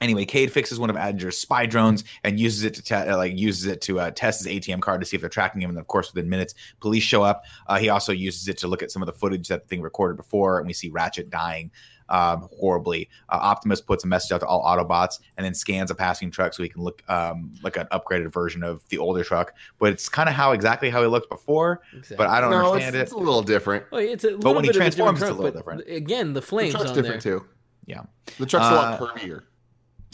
Anyway, 0.00 0.24
Cade 0.24 0.52
fixes 0.52 0.78
one 0.78 0.90
of 0.90 0.96
Attinger's 0.96 1.38
spy 1.38 1.64
drones 1.66 2.04
and 2.24 2.38
uses 2.38 2.64
it 2.64 2.74
to 2.74 2.82
te- 2.82 2.94
uh, 2.94 3.16
like 3.16 3.38
uses 3.38 3.66
it 3.66 3.80
to 3.82 4.00
uh, 4.00 4.10
test 4.10 4.44
his 4.44 4.52
ATM 4.52 4.80
card 4.82 5.00
to 5.00 5.06
see 5.06 5.16
if 5.16 5.20
they're 5.22 5.30
tracking 5.30 5.62
him. 5.62 5.70
And 5.70 5.78
of 5.78 5.86
course, 5.86 6.12
within 6.12 6.28
minutes, 6.28 6.54
police 6.80 7.04
show 7.04 7.22
up. 7.22 7.44
Uh, 7.68 7.78
he 7.78 7.88
also 7.88 8.12
uses 8.12 8.48
it 8.48 8.58
to 8.58 8.68
look 8.68 8.82
at 8.82 8.90
some 8.90 9.00
of 9.02 9.06
the 9.06 9.12
footage 9.12 9.48
that 9.48 9.62
the 9.62 9.68
thing 9.68 9.80
recorded 9.80 10.16
before, 10.16 10.58
and 10.58 10.66
we 10.66 10.72
see 10.74 10.90
Ratchet 10.90 11.30
dying 11.30 11.70
um, 12.10 12.48
horribly. 12.58 13.08
Uh, 13.30 13.38
Optimus 13.40 13.80
puts 13.80 14.04
a 14.04 14.06
message 14.06 14.30
out 14.32 14.40
to 14.40 14.46
all 14.46 14.62
Autobots 14.62 15.20
and 15.38 15.44
then 15.46 15.54
scans 15.54 15.90
a 15.90 15.94
passing 15.94 16.30
truck 16.30 16.52
so 16.52 16.62
he 16.62 16.68
can 16.68 16.82
look 16.82 17.02
um, 17.08 17.54
like 17.62 17.78
an 17.78 17.86
upgraded 17.92 18.30
version 18.30 18.62
of 18.62 18.86
the 18.90 18.98
older 18.98 19.24
truck. 19.24 19.54
But 19.78 19.92
it's 19.94 20.10
kind 20.10 20.28
of 20.28 20.34
how 20.34 20.52
exactly 20.52 20.90
how 20.90 21.00
he 21.00 21.06
looked 21.08 21.30
before. 21.30 21.80
Exactly. 21.94 22.16
But 22.18 22.26
I 22.28 22.42
don't 22.42 22.50
no, 22.50 22.72
understand 22.72 22.94
it's 22.96 23.00
it. 23.00 23.02
It's 23.04 23.12
a 23.12 23.16
little 23.16 23.42
different. 23.42 23.84
Well, 23.90 24.02
it's 24.02 24.24
a 24.24 24.32
But 24.32 24.36
little 24.38 24.54
when 24.56 24.64
he 24.64 24.68
bit 24.68 24.76
of 24.76 24.80
a 24.80 24.84
transforms, 24.84 25.22
it's 25.22 25.30
a 25.30 25.32
little 25.32 25.50
but 25.50 25.56
different. 25.56 25.88
Again, 25.88 26.34
the 26.34 26.42
flames 26.42 26.72
The 26.72 26.78
flames 26.80 26.84
truck's 26.84 26.90
on 26.90 27.02
different 27.04 27.22
there. 27.22 27.38
too. 27.38 27.46
Yeah. 27.86 28.02
The 28.38 28.46
truck's 28.46 28.66
a 28.66 28.74
lot 28.74 29.00
Uh, 29.00 29.06
curvier. 29.06 29.42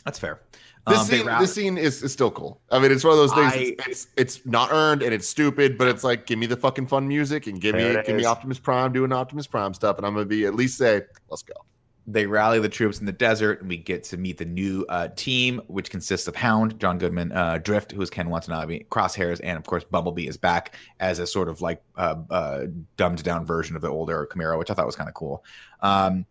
That's 0.04 0.18
fair. 0.18 0.40
This 0.88 0.98
Um, 0.98 1.06
scene, 1.06 1.26
route- 1.26 1.40
this 1.40 1.52
scene 1.54 1.76
is, 1.76 2.02
is 2.02 2.10
still 2.12 2.30
cool. 2.30 2.60
I 2.70 2.78
mean, 2.78 2.90
it's 2.90 3.04
one 3.04 3.12
of 3.12 3.18
those 3.18 3.32
things. 3.34 3.52
I- 3.52 3.56
it's, 3.56 3.86
it's 3.86 4.06
it's 4.16 4.46
not 4.46 4.72
earned 4.72 5.02
and 5.02 5.12
it's 5.12 5.28
stupid, 5.28 5.76
but 5.76 5.88
it's 5.88 6.02
like, 6.02 6.26
give 6.26 6.38
me 6.38 6.46
the 6.46 6.56
fucking 6.56 6.86
fun 6.86 7.06
music 7.06 7.46
and 7.46 7.60
give 7.60 7.74
me 7.74 7.82
it 7.82 8.06
give 8.06 8.16
me. 8.16 8.24
Optimus 8.24 8.58
Prime 8.58 8.92
doing 8.92 9.12
Optimus 9.12 9.46
Prime 9.46 9.74
stuff, 9.74 9.98
and 9.98 10.06
I'm 10.06 10.14
gonna 10.14 10.24
be 10.24 10.46
at 10.46 10.54
least 10.54 10.78
say, 10.78 11.02
let's 11.28 11.42
go. 11.42 11.52
they 12.06 12.24
rally 12.26 12.58
the 12.58 12.68
troops 12.68 12.98
in 12.98 13.04
the 13.06 13.12
desert, 13.12 13.60
and 13.60 13.68
we 13.68 13.76
get 13.76 14.02
to 14.04 14.16
meet 14.16 14.38
the 14.38 14.44
new 14.46 14.84
uh, 14.88 15.08
team, 15.16 15.60
which 15.68 15.90
consists 15.90 16.26
of 16.26 16.34
Hound, 16.34 16.80
John 16.80 16.96
Goodman, 16.98 17.30
uh, 17.30 17.58
Drift, 17.58 17.92
who 17.92 18.00
is 18.00 18.08
Ken 18.10 18.30
Watanabe, 18.30 18.84
Crosshairs, 18.84 19.38
and 19.44 19.58
of 19.58 19.64
course 19.64 19.84
Bumblebee 19.84 20.26
is 20.26 20.38
back 20.38 20.74
as 20.98 21.18
a 21.18 21.26
sort 21.26 21.48
of 21.50 21.60
like 21.60 21.82
uh, 21.96 22.16
uh, 22.30 22.66
dumbed 22.96 23.22
down 23.22 23.44
version 23.44 23.76
of 23.76 23.82
the 23.82 23.88
older 23.88 24.26
Camaro, 24.32 24.58
which 24.58 24.70
I 24.70 24.74
thought 24.74 24.86
was 24.86 24.96
kind 24.96 25.08
of 25.08 25.14
cool. 25.14 25.44
Um, 25.82 26.24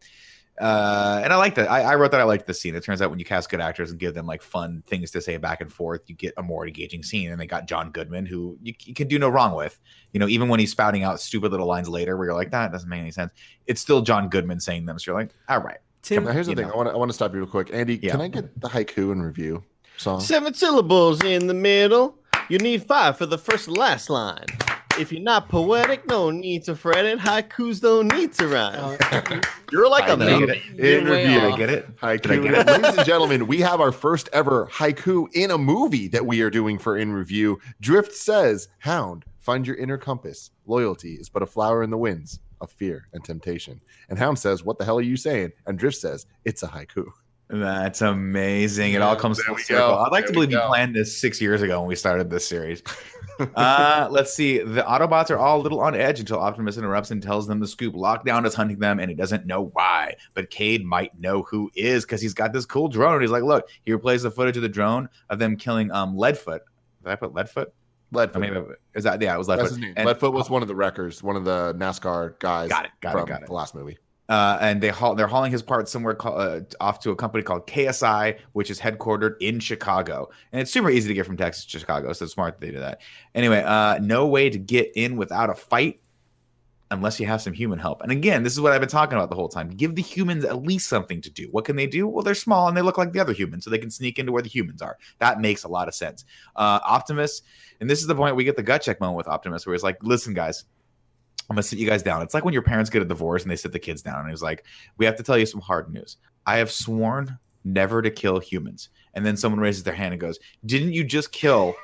uh, 0.59 1.21
and 1.23 1.31
I 1.31 1.37
like 1.37 1.55
that. 1.55 1.69
I, 1.71 1.81
I 1.81 1.95
wrote 1.95 2.11
that 2.11 2.19
I 2.19 2.23
liked 2.23 2.45
the 2.47 2.53
scene. 2.53 2.75
It 2.75 2.83
turns 2.83 3.01
out 3.01 3.09
when 3.09 3.19
you 3.19 3.25
cast 3.25 3.49
good 3.49 3.61
actors 3.61 3.91
and 3.91 3.99
give 3.99 4.13
them 4.13 4.25
like 4.25 4.41
fun 4.41 4.83
things 4.87 5.11
to 5.11 5.21
say 5.21 5.37
back 5.37 5.61
and 5.61 5.71
forth, 5.71 6.01
you 6.07 6.15
get 6.15 6.33
a 6.37 6.43
more 6.43 6.67
engaging 6.67 7.01
scene. 7.03 7.31
And 7.31 7.39
they 7.39 7.47
got 7.47 7.65
John 7.67 7.91
Goodman, 7.91 8.25
who 8.25 8.57
you, 8.61 8.73
you 8.83 8.93
can 8.93 9.07
do 9.07 9.17
no 9.19 9.29
wrong 9.29 9.55
with. 9.55 9.79
You 10.11 10.19
know, 10.19 10.27
even 10.27 10.49
when 10.49 10.59
he's 10.59 10.71
spouting 10.71 11.03
out 11.03 11.19
stupid 11.21 11.51
little 11.51 11.67
lines 11.67 11.87
later, 11.87 12.17
where 12.17 12.27
you're 12.27 12.35
like, 12.35 12.51
that 12.51 12.71
doesn't 12.71 12.89
make 12.89 12.99
any 12.99 13.11
sense. 13.11 13.31
It's 13.67 13.79
still 13.79 14.01
John 14.01 14.27
Goodman 14.29 14.59
saying 14.59 14.85
them. 14.85 14.99
So 14.99 15.11
you're 15.11 15.19
like, 15.19 15.31
all 15.47 15.59
right, 15.61 15.77
Tim, 16.01 16.23
Now, 16.25 16.31
here's 16.31 16.47
the 16.47 16.55
thing. 16.55 16.67
know. 16.67 16.73
I 16.73 16.75
want 16.77 16.89
to 16.89 16.93
I 16.93 16.97
want 16.97 17.09
to 17.09 17.13
stop 17.15 17.31
you 17.33 17.39
real 17.39 17.47
quick. 17.47 17.69
Andy, 17.73 17.97
Yeah. 18.01 18.11
can 18.11 18.21
I 18.21 18.27
get 18.27 18.59
the 18.59 18.67
haiku 18.69 19.11
and 19.11 19.23
review 19.23 19.63
song? 19.97 20.19
Seven 20.21 20.53
syllables 20.53 21.23
in 21.23 21.47
the 21.47 21.53
middle. 21.53 22.17
You 22.49 22.57
need 22.57 22.83
five 22.83 23.17
for 23.17 23.25
the 23.25 23.37
first 23.37 23.67
and 23.67 23.77
last 23.77 24.09
line. 24.09 24.45
If 24.99 25.11
you're 25.13 25.21
not 25.21 25.47
poetic, 25.47 26.05
no 26.07 26.29
need 26.29 26.63
to 26.65 26.75
fret 26.75 27.05
it. 27.05 27.19
Haikus 27.19 27.79
don't 27.81 28.11
need 28.13 28.33
to 28.33 28.47
rhyme. 28.47 28.97
uh, 29.11 29.41
You're 29.71 29.89
like 29.89 30.09
a 30.09 30.13
I 30.13 30.15
Did 30.17 30.27
I 30.27 30.39
know. 30.39 30.45
get 30.45 30.49
it? 30.49 30.79
In 30.79 31.05
review. 31.05 31.39
Did 31.39 31.53
I 31.53 31.57
get 31.57 31.69
it? 31.69 31.95
Haiku. 31.97 32.21
Did 32.21 32.31
I 32.31 32.37
get 32.39 32.53
it? 32.53 32.67
Ladies 32.81 32.97
and 32.97 33.05
gentlemen, 33.07 33.47
we 33.47 33.59
have 33.61 33.79
our 33.79 33.91
first 33.93 34.27
ever 34.33 34.67
haiku 34.67 35.27
in 35.33 35.51
a 35.51 35.57
movie 35.57 36.07
that 36.09 36.25
we 36.25 36.41
are 36.41 36.49
doing 36.49 36.77
for 36.77 36.97
in 36.97 37.13
review. 37.13 37.59
Drift 37.79 38.13
says, 38.13 38.67
Hound, 38.79 39.23
find 39.39 39.65
your 39.65 39.77
inner 39.77 39.97
compass. 39.97 40.51
Loyalty 40.65 41.13
is 41.13 41.29
but 41.29 41.43
a 41.43 41.45
flower 41.47 41.81
in 41.83 41.89
the 41.91 41.97
winds 41.97 42.39
of 42.59 42.69
fear 42.69 43.05
and 43.13 43.23
temptation. 43.23 43.79
And 44.09 44.19
Hound 44.19 44.37
says, 44.37 44.63
What 44.65 44.77
the 44.79 44.85
hell 44.85 44.97
are 44.97 45.01
you 45.01 45.15
saying? 45.15 45.53
And 45.65 45.79
Drift 45.79 45.97
says, 45.97 46.25
It's 46.43 46.61
a 46.63 46.67
haiku. 46.67 47.05
That's 47.51 48.01
amazing. 48.01 48.93
It 48.93 49.01
all 49.01 49.15
comes 49.15 49.37
there 49.37 49.45
full 49.47 49.57
circle. 49.57 49.87
go. 49.87 49.95
I'd 49.99 50.11
like 50.11 50.25
There 50.25 50.27
to 50.27 50.33
believe 50.33 50.51
you 50.51 50.59
planned 50.59 50.95
this 50.95 51.17
six 51.17 51.41
years 51.41 51.61
ago 51.63 51.79
when 51.79 51.87
we 51.87 51.95
started 51.95 52.29
this 52.29 52.45
series. 52.47 52.83
Uh, 53.55 54.07
let's 54.11 54.33
see. 54.33 54.59
The 54.59 54.81
Autobots 54.81 55.29
are 55.29 55.37
all 55.37 55.59
a 55.59 55.63
little 55.63 55.79
on 55.81 55.95
edge 55.95 56.19
until 56.19 56.39
Optimus 56.39 56.77
interrupts 56.77 57.11
and 57.11 57.21
tells 57.21 57.47
them 57.47 57.59
the 57.59 57.67
scoop. 57.67 57.93
Lockdown 57.95 58.45
is 58.45 58.53
hunting 58.53 58.79
them, 58.79 58.99
and 58.99 59.09
he 59.09 59.15
doesn't 59.15 59.45
know 59.45 59.65
why. 59.73 60.15
But 60.33 60.49
Cade 60.49 60.85
might 60.85 61.17
know 61.19 61.43
who 61.43 61.71
is 61.75 62.05
because 62.05 62.21
he's 62.21 62.33
got 62.33 62.53
this 62.53 62.65
cool 62.65 62.87
drone. 62.87 63.13
And 63.13 63.21
he's 63.21 63.31
like, 63.31 63.43
look, 63.43 63.67
he 63.85 63.91
replays 63.91 64.23
the 64.23 64.31
footage 64.31 64.57
of 64.57 64.63
the 64.63 64.69
drone 64.69 65.09
of 65.29 65.39
them 65.39 65.55
killing 65.55 65.91
um 65.91 66.15
Leadfoot. 66.15 66.59
Did 67.03 67.11
I 67.11 67.15
put 67.15 67.33
Leadfoot? 67.33 67.67
Leadfoot. 68.13 68.35
I 68.35 68.39
mean, 68.39 68.65
is 68.95 69.03
that 69.03 69.21
yeah? 69.21 69.35
It 69.35 69.37
was 69.37 69.47
Leadfoot. 69.47 69.57
That's 69.57 69.69
his 69.69 69.77
name. 69.79 69.93
And- 69.97 70.07
Leadfoot 70.07 70.33
was 70.33 70.49
one 70.49 70.61
of 70.61 70.67
the 70.67 70.75
wreckers, 70.75 71.21
one 71.23 71.35
of 71.35 71.45
the 71.45 71.73
NASCAR 71.75 72.39
guys 72.39 72.69
Got 72.69 72.85
it, 72.85 72.91
got 73.01 73.17
it, 73.19 73.27
got 73.27 73.41
it. 73.41 73.47
the 73.47 73.53
last 73.53 73.75
movie. 73.75 73.97
Uh, 74.29 74.59
and 74.61 74.79
they 74.81 74.89
haul, 74.89 75.15
they're 75.15 75.27
hauling 75.27 75.51
his 75.51 75.63
parts 75.63 75.91
somewhere 75.91 76.13
called, 76.13 76.39
uh, 76.39 76.61
off 76.79 76.99
to 76.99 77.09
a 77.09 77.15
company 77.15 77.43
called 77.43 77.67
KSI, 77.67 78.37
which 78.53 78.69
is 78.69 78.79
headquartered 78.79 79.35
in 79.41 79.59
Chicago. 79.59 80.29
And 80.51 80.61
it's 80.61 80.71
super 80.71 80.89
easy 80.89 81.07
to 81.07 81.13
get 81.13 81.25
from 81.25 81.35
Texas 81.35 81.65
to 81.65 81.79
Chicago, 81.79 82.13
so 82.13 82.27
smart 82.27 82.59
that 82.59 82.65
they 82.65 82.71
do 82.71 82.79
that. 82.79 83.01
Anyway, 83.33 83.63
uh, 83.65 83.97
no 83.99 84.27
way 84.27 84.49
to 84.49 84.59
get 84.59 84.91
in 84.95 85.17
without 85.17 85.49
a 85.49 85.55
fight 85.55 85.99
unless 86.91 87.19
you 87.19 87.25
have 87.25 87.41
some 87.41 87.53
human 87.53 87.77
help. 87.77 88.01
And 88.01 88.11
again, 88.11 88.43
this 88.43 88.53
is 88.53 88.61
what 88.61 88.71
I've 88.71 88.79
been 88.79 88.89
talking 88.89 89.17
about 89.17 89.29
the 89.29 89.35
whole 89.35 89.49
time. 89.49 89.69
Give 89.69 89.93
the 89.93 90.01
humans 90.01 90.43
at 90.43 90.63
least 90.63 90.89
something 90.89 91.21
to 91.21 91.29
do. 91.29 91.47
What 91.51 91.65
can 91.65 91.75
they 91.75 91.87
do? 91.87 92.07
Well, 92.07 92.23
they're 92.23 92.35
small 92.35 92.67
and 92.67 92.75
they 92.75 92.81
look 92.81 92.97
like 92.97 93.11
the 93.11 93.19
other 93.19 93.33
humans, 93.33 93.63
so 93.63 93.69
they 93.69 93.77
can 93.77 93.91
sneak 93.91 94.17
into 94.19 94.31
where 94.31 94.41
the 94.41 94.49
humans 94.49 94.81
are. 94.81 94.97
That 95.19 95.39
makes 95.39 95.63
a 95.63 95.67
lot 95.67 95.87
of 95.87 95.93
sense. 95.93 96.25
Uh, 96.55 96.79
Optimus, 96.83 97.41
and 97.79 97.89
this 97.89 97.99
is 97.99 98.07
the 98.07 98.15
point 98.15 98.35
we 98.35 98.43
get 98.43 98.55
the 98.55 98.63
gut 98.63 98.81
check 98.81 98.99
moment 98.99 99.17
with 99.17 99.27
Optimus, 99.27 99.65
where 99.65 99.73
he's 99.73 99.83
like, 99.83 100.03
listen, 100.03 100.33
guys, 100.33 100.65
I'm 101.49 101.55
gonna 101.55 101.63
sit 101.63 101.79
you 101.79 101.87
guys 101.87 102.03
down. 102.03 102.21
It's 102.21 102.33
like 102.33 102.45
when 102.45 102.53
your 102.53 102.63
parents 102.63 102.89
get 102.89 103.01
a 103.01 103.05
divorce 103.05 103.43
and 103.43 103.51
they 103.51 103.55
sit 103.55 103.71
the 103.71 103.79
kids 103.79 104.01
down 104.01 104.21
and 104.23 104.31
it's 104.31 104.41
like, 104.41 104.65
we 104.97 105.05
have 105.05 105.15
to 105.15 105.23
tell 105.23 105.37
you 105.37 105.45
some 105.45 105.61
hard 105.61 105.91
news. 105.91 106.17
I 106.45 106.57
have 106.57 106.71
sworn 106.71 107.37
never 107.63 108.01
to 108.01 108.11
kill 108.11 108.39
humans. 108.39 108.89
And 109.13 109.25
then 109.25 109.35
someone 109.35 109.59
raises 109.59 109.83
their 109.83 109.93
hand 109.93 110.13
and 110.13 110.21
goes, 110.21 110.39
Didn't 110.65 110.93
you 110.93 111.03
just 111.03 111.31
kill 111.31 111.75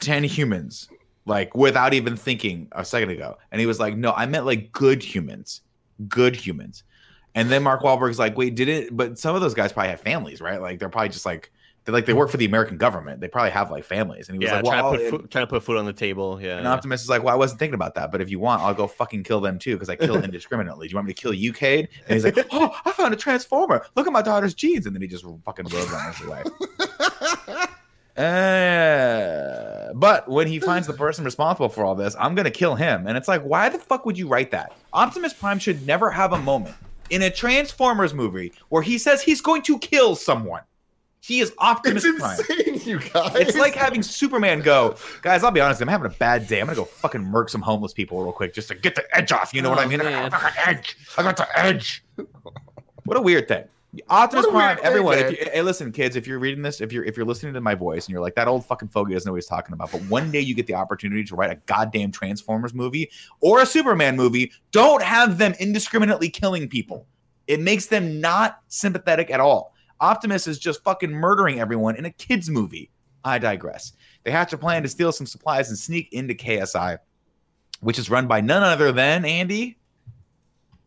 10 0.00 0.24
humans? 0.24 0.88
Like 1.26 1.54
without 1.54 1.94
even 1.94 2.16
thinking 2.16 2.68
a 2.72 2.84
second 2.84 3.10
ago. 3.10 3.38
And 3.52 3.60
he 3.60 3.66
was 3.66 3.80
like, 3.80 3.96
No, 3.96 4.12
I 4.12 4.26
meant 4.26 4.46
like 4.46 4.72
good 4.72 5.02
humans. 5.02 5.62
Good 6.08 6.36
humans. 6.36 6.84
And 7.34 7.48
then 7.48 7.62
Mark 7.62 7.82
Wahlberg's 7.82 8.18
like, 8.18 8.36
wait, 8.36 8.54
did 8.56 8.68
it? 8.68 8.96
But 8.96 9.18
some 9.18 9.34
of 9.36 9.40
those 9.40 9.54
guys 9.54 9.72
probably 9.72 9.90
have 9.90 10.00
families, 10.00 10.40
right? 10.40 10.60
Like 10.60 10.78
they're 10.78 10.88
probably 10.88 11.10
just 11.10 11.26
like 11.26 11.52
they 11.84 11.92
like 11.92 12.04
they 12.06 12.12
work 12.12 12.30
for 12.30 12.36
the 12.36 12.44
American 12.44 12.76
government. 12.76 13.20
They 13.20 13.28
probably 13.28 13.50
have 13.52 13.70
like 13.70 13.84
families. 13.84 14.28
And 14.28 14.34
he 14.34 14.38
was 14.38 14.50
Yeah, 14.50 14.56
like, 14.60 14.64
trying, 14.64 14.82
to 14.82 14.98
put 14.98 15.10
food, 15.10 15.30
trying 15.30 15.46
to 15.46 15.50
put 15.50 15.62
food 15.62 15.78
on 15.78 15.86
the 15.86 15.92
table. 15.92 16.40
Yeah. 16.40 16.58
and 16.58 16.66
Optimus 16.66 17.02
is 17.02 17.08
like, 17.08 17.22
well, 17.22 17.32
I 17.34 17.36
wasn't 17.38 17.58
thinking 17.58 17.74
about 17.74 17.94
that, 17.94 18.12
but 18.12 18.20
if 18.20 18.30
you 18.30 18.38
want, 18.38 18.62
I'll 18.62 18.74
go 18.74 18.86
fucking 18.86 19.22
kill 19.24 19.40
them 19.40 19.58
too 19.58 19.74
because 19.76 19.88
I 19.88 19.96
kill 19.96 20.16
indiscriminately. 20.22 20.88
Do 20.88 20.92
you 20.92 20.96
want 20.96 21.06
me 21.08 21.14
to 21.14 21.20
kill 21.20 21.32
you, 21.32 21.52
Cade? 21.52 21.88
And 22.06 22.14
he's 22.14 22.24
like, 22.24 22.38
oh, 22.52 22.76
I 22.84 22.92
found 22.92 23.14
a 23.14 23.16
transformer. 23.16 23.84
Look 23.96 24.06
at 24.06 24.12
my 24.12 24.22
daughter's 24.22 24.54
jeans, 24.54 24.86
and 24.86 24.94
then 24.94 25.00
he 25.02 25.08
just 25.08 25.24
fucking 25.44 25.66
road 25.66 25.90
runners 25.90 26.20
away. 26.20 26.42
Uh, 28.16 29.92
but 29.94 30.28
when 30.28 30.46
he 30.46 30.58
finds 30.58 30.86
the 30.86 30.92
person 30.92 31.24
responsible 31.24 31.68
for 31.68 31.84
all 31.84 31.94
this, 31.94 32.14
I'm 32.18 32.34
gonna 32.34 32.50
kill 32.50 32.74
him. 32.74 33.06
And 33.06 33.16
it's 33.16 33.28
like, 33.28 33.42
why 33.42 33.68
the 33.70 33.78
fuck 33.78 34.04
would 34.04 34.18
you 34.18 34.28
write 34.28 34.50
that? 34.50 34.72
Optimus 34.92 35.32
Prime 35.32 35.58
should 35.58 35.86
never 35.86 36.10
have 36.10 36.32
a 36.34 36.38
moment 36.38 36.76
in 37.10 37.22
a 37.22 37.30
Transformers 37.30 38.14
movie 38.14 38.52
where 38.68 38.82
he 38.82 38.98
says 38.98 39.22
he's 39.22 39.40
going 39.40 39.62
to 39.62 39.78
kill 39.78 40.14
someone. 40.16 40.62
He 41.22 41.40
is 41.40 41.52
Optimus 41.58 42.04
It's 42.04 42.18
Prime. 42.18 42.38
insane, 42.38 42.80
you 42.88 42.98
guys. 42.98 43.34
It's 43.36 43.56
like 43.58 43.74
having 43.74 44.02
Superman 44.02 44.60
go, 44.60 44.96
guys. 45.22 45.44
I'll 45.44 45.50
be 45.50 45.60
honest, 45.60 45.80
I'm 45.82 45.88
having 45.88 46.06
a 46.06 46.14
bad 46.14 46.46
day. 46.46 46.60
I'm 46.60 46.66
gonna 46.66 46.76
go 46.76 46.84
fucking 46.86 47.22
murk 47.22 47.50
some 47.50 47.60
homeless 47.60 47.92
people 47.92 48.22
real 48.22 48.32
quick 48.32 48.54
just 48.54 48.68
to 48.68 48.74
get 48.74 48.94
the 48.94 49.04
edge 49.16 49.30
off. 49.30 49.52
You 49.52 49.60
know 49.60 49.68
what 49.70 49.78
oh, 49.78 49.82
I 49.82 49.84
Oh, 49.84 49.88
mean? 49.88 50.00
I 50.00 50.28
got 50.28 50.42
the 50.42 50.68
edge. 50.68 50.96
I 51.18 51.22
got 51.22 51.36
the 51.36 51.58
edge. 51.58 52.04
What 53.04 53.16
a 53.16 53.22
weird 53.22 53.48
thing. 53.48 53.64
Optimus 54.08 54.44
What 54.46 54.52
a 54.52 54.56
weird 54.56 54.78
Prime, 54.78 54.86
everyone. 54.86 55.18
If 55.18 55.30
you, 55.32 55.50
hey, 55.52 55.62
listen, 55.62 55.90
kids. 55.90 56.14
If 56.14 56.28
you're 56.28 56.38
reading 56.38 56.62
this, 56.62 56.80
if 56.80 56.92
you're 56.92 57.02
if 57.04 57.16
you're 57.16 57.26
listening 57.26 57.54
to 57.54 57.60
my 57.60 57.74
voice 57.74 58.06
and 58.06 58.12
you're 58.12 58.20
like 58.20 58.36
that 58.36 58.46
old 58.46 58.64
fucking 58.66 58.88
fogey 58.88 59.14
doesn't 59.14 59.26
know 59.28 59.32
what 59.32 59.38
he's 59.38 59.46
talking 59.46 59.72
about, 59.72 59.90
but 59.90 60.00
one 60.02 60.30
day 60.30 60.38
you 60.40 60.54
get 60.54 60.68
the 60.68 60.74
opportunity 60.74 61.24
to 61.24 61.34
write 61.34 61.50
a 61.50 61.56
goddamn 61.66 62.12
Transformers 62.12 62.72
movie 62.72 63.10
or 63.40 63.60
a 63.62 63.66
Superman 63.66 64.14
movie, 64.14 64.52
don't 64.70 65.02
have 65.02 65.38
them 65.38 65.54
indiscriminately 65.58 66.28
killing 66.28 66.68
people. 66.68 67.06
It 67.48 67.58
makes 67.58 67.86
them 67.86 68.20
not 68.20 68.60
sympathetic 68.68 69.28
at 69.30 69.40
all. 69.40 69.74
Optimus 70.00 70.46
is 70.46 70.58
just 70.58 70.82
fucking 70.82 71.10
murdering 71.10 71.60
everyone 71.60 71.96
in 71.96 72.04
a 72.04 72.10
kids 72.10 72.48
movie. 72.50 72.90
I 73.24 73.38
digress. 73.38 73.92
They 74.24 74.30
hatch 74.30 74.52
a 74.52 74.58
plan 74.58 74.82
to 74.82 74.88
steal 74.88 75.12
some 75.12 75.26
supplies 75.26 75.68
and 75.68 75.78
sneak 75.78 76.12
into 76.12 76.34
KSI, 76.34 76.98
which 77.80 77.98
is 77.98 78.08
run 78.10 78.26
by 78.26 78.40
none 78.40 78.62
other 78.62 78.92
than 78.92 79.24
Andy 79.24 79.76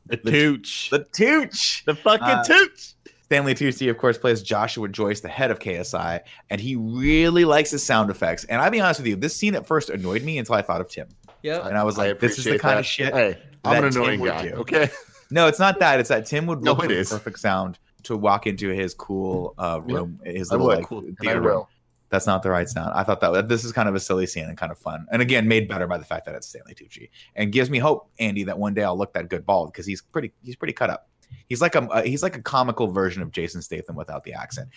the 0.06 0.18
tooch. 0.18 0.90
The, 0.90 1.06
Tooch. 1.14 1.84
the 1.86 1.96
fucking 1.96 2.28
Uh, 2.28 2.44
tooch. 2.44 2.94
Stanley 3.24 3.56
Tucci, 3.56 3.90
of 3.90 3.98
course, 3.98 4.18
plays 4.18 4.44
Joshua 4.44 4.88
Joyce, 4.90 5.22
the 5.22 5.30
head 5.30 5.50
of 5.50 5.60
KSI, 5.60 6.20
and 6.50 6.60
he 6.60 6.76
really 6.76 7.46
likes 7.46 7.72
his 7.72 7.82
sound 7.84 8.10
effects. 8.12 8.44
And 8.44 8.62
I'll 8.62 8.70
be 8.70 8.82
honest 8.82 9.00
with 9.00 9.08
you, 9.08 9.16
this 9.16 9.36
scene 9.36 9.56
at 9.56 9.66
first 9.66 9.90
annoyed 9.90 10.24
me 10.24 10.38
until 10.38 10.56
I 10.56 10.62
thought 10.62 10.82
of 10.82 10.90
Tim. 10.90 11.08
Yeah. 11.42 11.66
And 11.68 11.78
I 11.78 11.84
was 11.84 11.98
like, 11.98 12.20
this 12.20 12.38
is 12.38 12.44
the 12.46 12.60
kind 12.60 12.76
that. 12.76 12.80
of 12.82 12.86
shit. 12.86 13.14
Hey, 13.14 13.38
I'm 13.64 13.74
that 13.76 13.84
an 13.86 13.92
Tim 13.94 14.02
annoying 14.02 14.20
would 14.20 14.30
guy. 14.32 14.48
do. 14.50 14.56
Okay. 14.56 14.90
No, 15.32 15.48
it's 15.48 15.58
not 15.58 15.80
that. 15.80 16.00
It's 16.00 16.10
that 16.10 16.26
Tim 16.28 16.46
would 16.48 16.62
No, 16.62 16.74
look 16.74 16.84
it 16.84 16.90
for 17.08 17.16
the 17.16 17.20
perfect 17.20 17.40
sound 17.40 17.80
to 18.04 18.18
walk 18.18 18.48
into 18.48 18.70
his 18.70 18.94
cool 18.94 19.54
uh, 19.58 19.82
room, 19.84 20.20
his 20.24 20.52
little 20.52 20.68
like 20.68 20.86
Cool. 20.86 21.04
Theater 21.22 21.42
room. 21.42 21.66
That's 22.10 22.28
not 22.28 22.44
the 22.44 22.52
right 22.52 22.70
sound. 22.70 22.94
I 22.94 23.04
thought 23.04 23.22
that 23.22 23.50
this 23.50 23.64
is 23.64 23.72
kind 23.72 23.90
of 23.90 23.96
a 23.96 24.00
silly 24.00 24.28
scene 24.28 24.46
and 24.46 24.56
kind 24.56 24.72
of 24.72 24.78
fun, 24.78 25.08
and 25.12 25.22
again, 25.22 25.48
made 25.48 25.68
better 25.68 25.88
by 25.88 25.98
the 25.98 26.06
fact 26.06 26.26
that 26.26 26.36
it's 26.36 26.48
Stanley 26.48 26.76
Tucci, 26.76 27.10
and 27.36 27.52
gives 27.52 27.72
me 27.72 27.80
hope, 27.80 28.10
Andy, 28.20 28.44
that 28.44 28.60
one 28.60 28.76
day 28.76 28.84
I'll 28.84 28.98
look 28.98 29.14
that 29.14 29.30
good 29.30 29.46
bald 29.46 29.74
because 29.74 29.88
he's 29.88 30.02
pretty. 30.02 30.32
He's 30.44 30.56
pretty 30.56 30.74
cut 30.74 30.92
up. 30.92 31.10
He's 31.48 31.62
like 31.62 31.74
a 31.76 31.82
uh, 31.84 32.04
he's 32.04 32.22
like 32.22 32.38
a 32.38 32.42
comical 32.42 32.88
version 32.92 33.24
of 33.24 33.32
Jason 33.32 33.62
Statham 33.62 33.96
without 33.96 34.24
the 34.24 34.34
accent. 34.34 34.70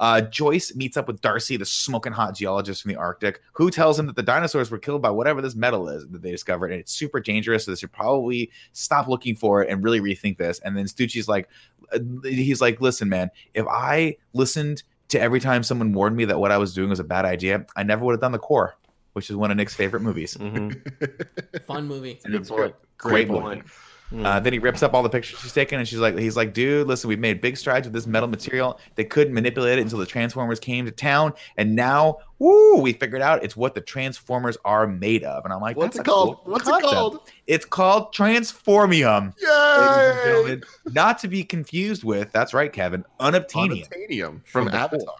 Uh, 0.00 0.22
Joyce 0.22 0.74
meets 0.74 0.96
up 0.96 1.06
with 1.06 1.20
Darcy, 1.20 1.56
the 1.58 1.64
smoking 1.66 2.12
hot 2.12 2.34
geologist 2.34 2.80
from 2.82 2.88
the 2.88 2.96
Arctic, 2.96 3.40
who 3.52 3.70
tells 3.70 3.98
him 3.98 4.06
that 4.06 4.16
the 4.16 4.22
dinosaurs 4.22 4.70
were 4.70 4.78
killed 4.78 5.02
by 5.02 5.10
whatever 5.10 5.40
this 5.42 5.54
metal 5.54 5.88
is 5.90 6.08
that 6.08 6.22
they 6.22 6.30
discovered, 6.30 6.72
and 6.72 6.80
it's 6.80 6.90
super 6.90 7.20
dangerous. 7.20 7.66
So 7.66 7.70
they 7.70 7.76
should 7.76 7.92
probably 7.92 8.50
stop 8.72 9.06
looking 9.08 9.36
for 9.36 9.62
it 9.62 9.68
and 9.70 9.84
really 9.84 10.00
rethink 10.00 10.38
this. 10.38 10.58
And 10.60 10.74
then 10.76 10.86
Stucci's 10.86 11.28
like, 11.28 11.48
uh, 11.92 11.98
he's 12.24 12.60
like, 12.62 12.80
listen, 12.80 13.08
man, 13.10 13.30
if 13.54 13.66
I 13.68 14.16
listened 14.32 14.82
to 15.08 15.20
every 15.20 15.38
time 15.40 15.62
someone 15.62 15.92
warned 15.92 16.16
me 16.16 16.24
that 16.24 16.40
what 16.40 16.50
I 16.50 16.56
was 16.56 16.72
doing 16.72 16.88
was 16.88 16.98
a 17.00 17.04
bad 17.04 17.26
idea, 17.26 17.66
I 17.76 17.82
never 17.82 18.04
would 18.06 18.12
have 18.12 18.20
done 18.20 18.32
the 18.32 18.38
core, 18.38 18.76
which 19.12 19.28
is 19.28 19.36
one 19.36 19.50
of 19.50 19.56
Nick's 19.58 19.74
favorite 19.74 20.00
movies. 20.00 20.34
Mhm. 20.34 21.62
Fun 21.66 21.86
movie. 21.86 22.18
Good 22.24 22.48
point. 22.48 22.74
Great 22.96 23.26
Great 23.26 23.28
movie. 23.28 23.40
point. 23.40 23.64
Mm. 24.12 24.24
Uh, 24.26 24.40
then 24.40 24.52
he 24.52 24.58
rips 24.58 24.82
up 24.82 24.92
all 24.92 25.02
the 25.04 25.08
pictures 25.08 25.38
she's 25.38 25.52
taken, 25.52 25.78
and 25.78 25.86
she's 25.86 25.98
like, 26.00 26.18
"He's 26.18 26.36
like, 26.36 26.52
dude, 26.52 26.88
listen, 26.88 27.06
we've 27.08 27.18
made 27.18 27.40
big 27.40 27.56
strides 27.56 27.86
with 27.86 27.92
this 27.94 28.06
metal 28.08 28.28
material. 28.28 28.80
They 28.96 29.04
couldn't 29.04 29.32
manipulate 29.32 29.78
it 29.78 29.82
until 29.82 29.98
the 30.00 30.06
Transformers 30.06 30.58
came 30.58 30.84
to 30.86 30.90
town, 30.90 31.32
and 31.56 31.76
now, 31.76 32.18
woo, 32.40 32.80
we 32.80 32.92
figured 32.92 33.22
out 33.22 33.44
it's 33.44 33.56
what 33.56 33.74
the 33.76 33.80
Transformers 33.80 34.56
are 34.64 34.86
made 34.88 35.22
of." 35.22 35.44
And 35.44 35.52
I'm 35.54 35.60
like, 35.60 35.76
What's 35.76 35.96
it 35.96 36.04
called? 36.04 36.38
cool 36.44 36.52
What's 36.52 36.64
concept." 36.64 36.92
it 36.92 36.94
called? 36.96 37.20
It's 37.46 37.64
called 37.64 38.12
Transformium. 38.14 39.32
Yay! 39.40 40.60
Not 40.92 41.18
to 41.20 41.28
be 41.28 41.44
confused 41.44 42.02
with, 42.04 42.32
that's 42.32 42.52
right, 42.52 42.72
Kevin, 42.72 43.04
unobtainium 43.20 43.88
Unobtainium 43.88 44.40
from 44.46 44.66
From 44.66 44.74
Avatar. 44.74 45.14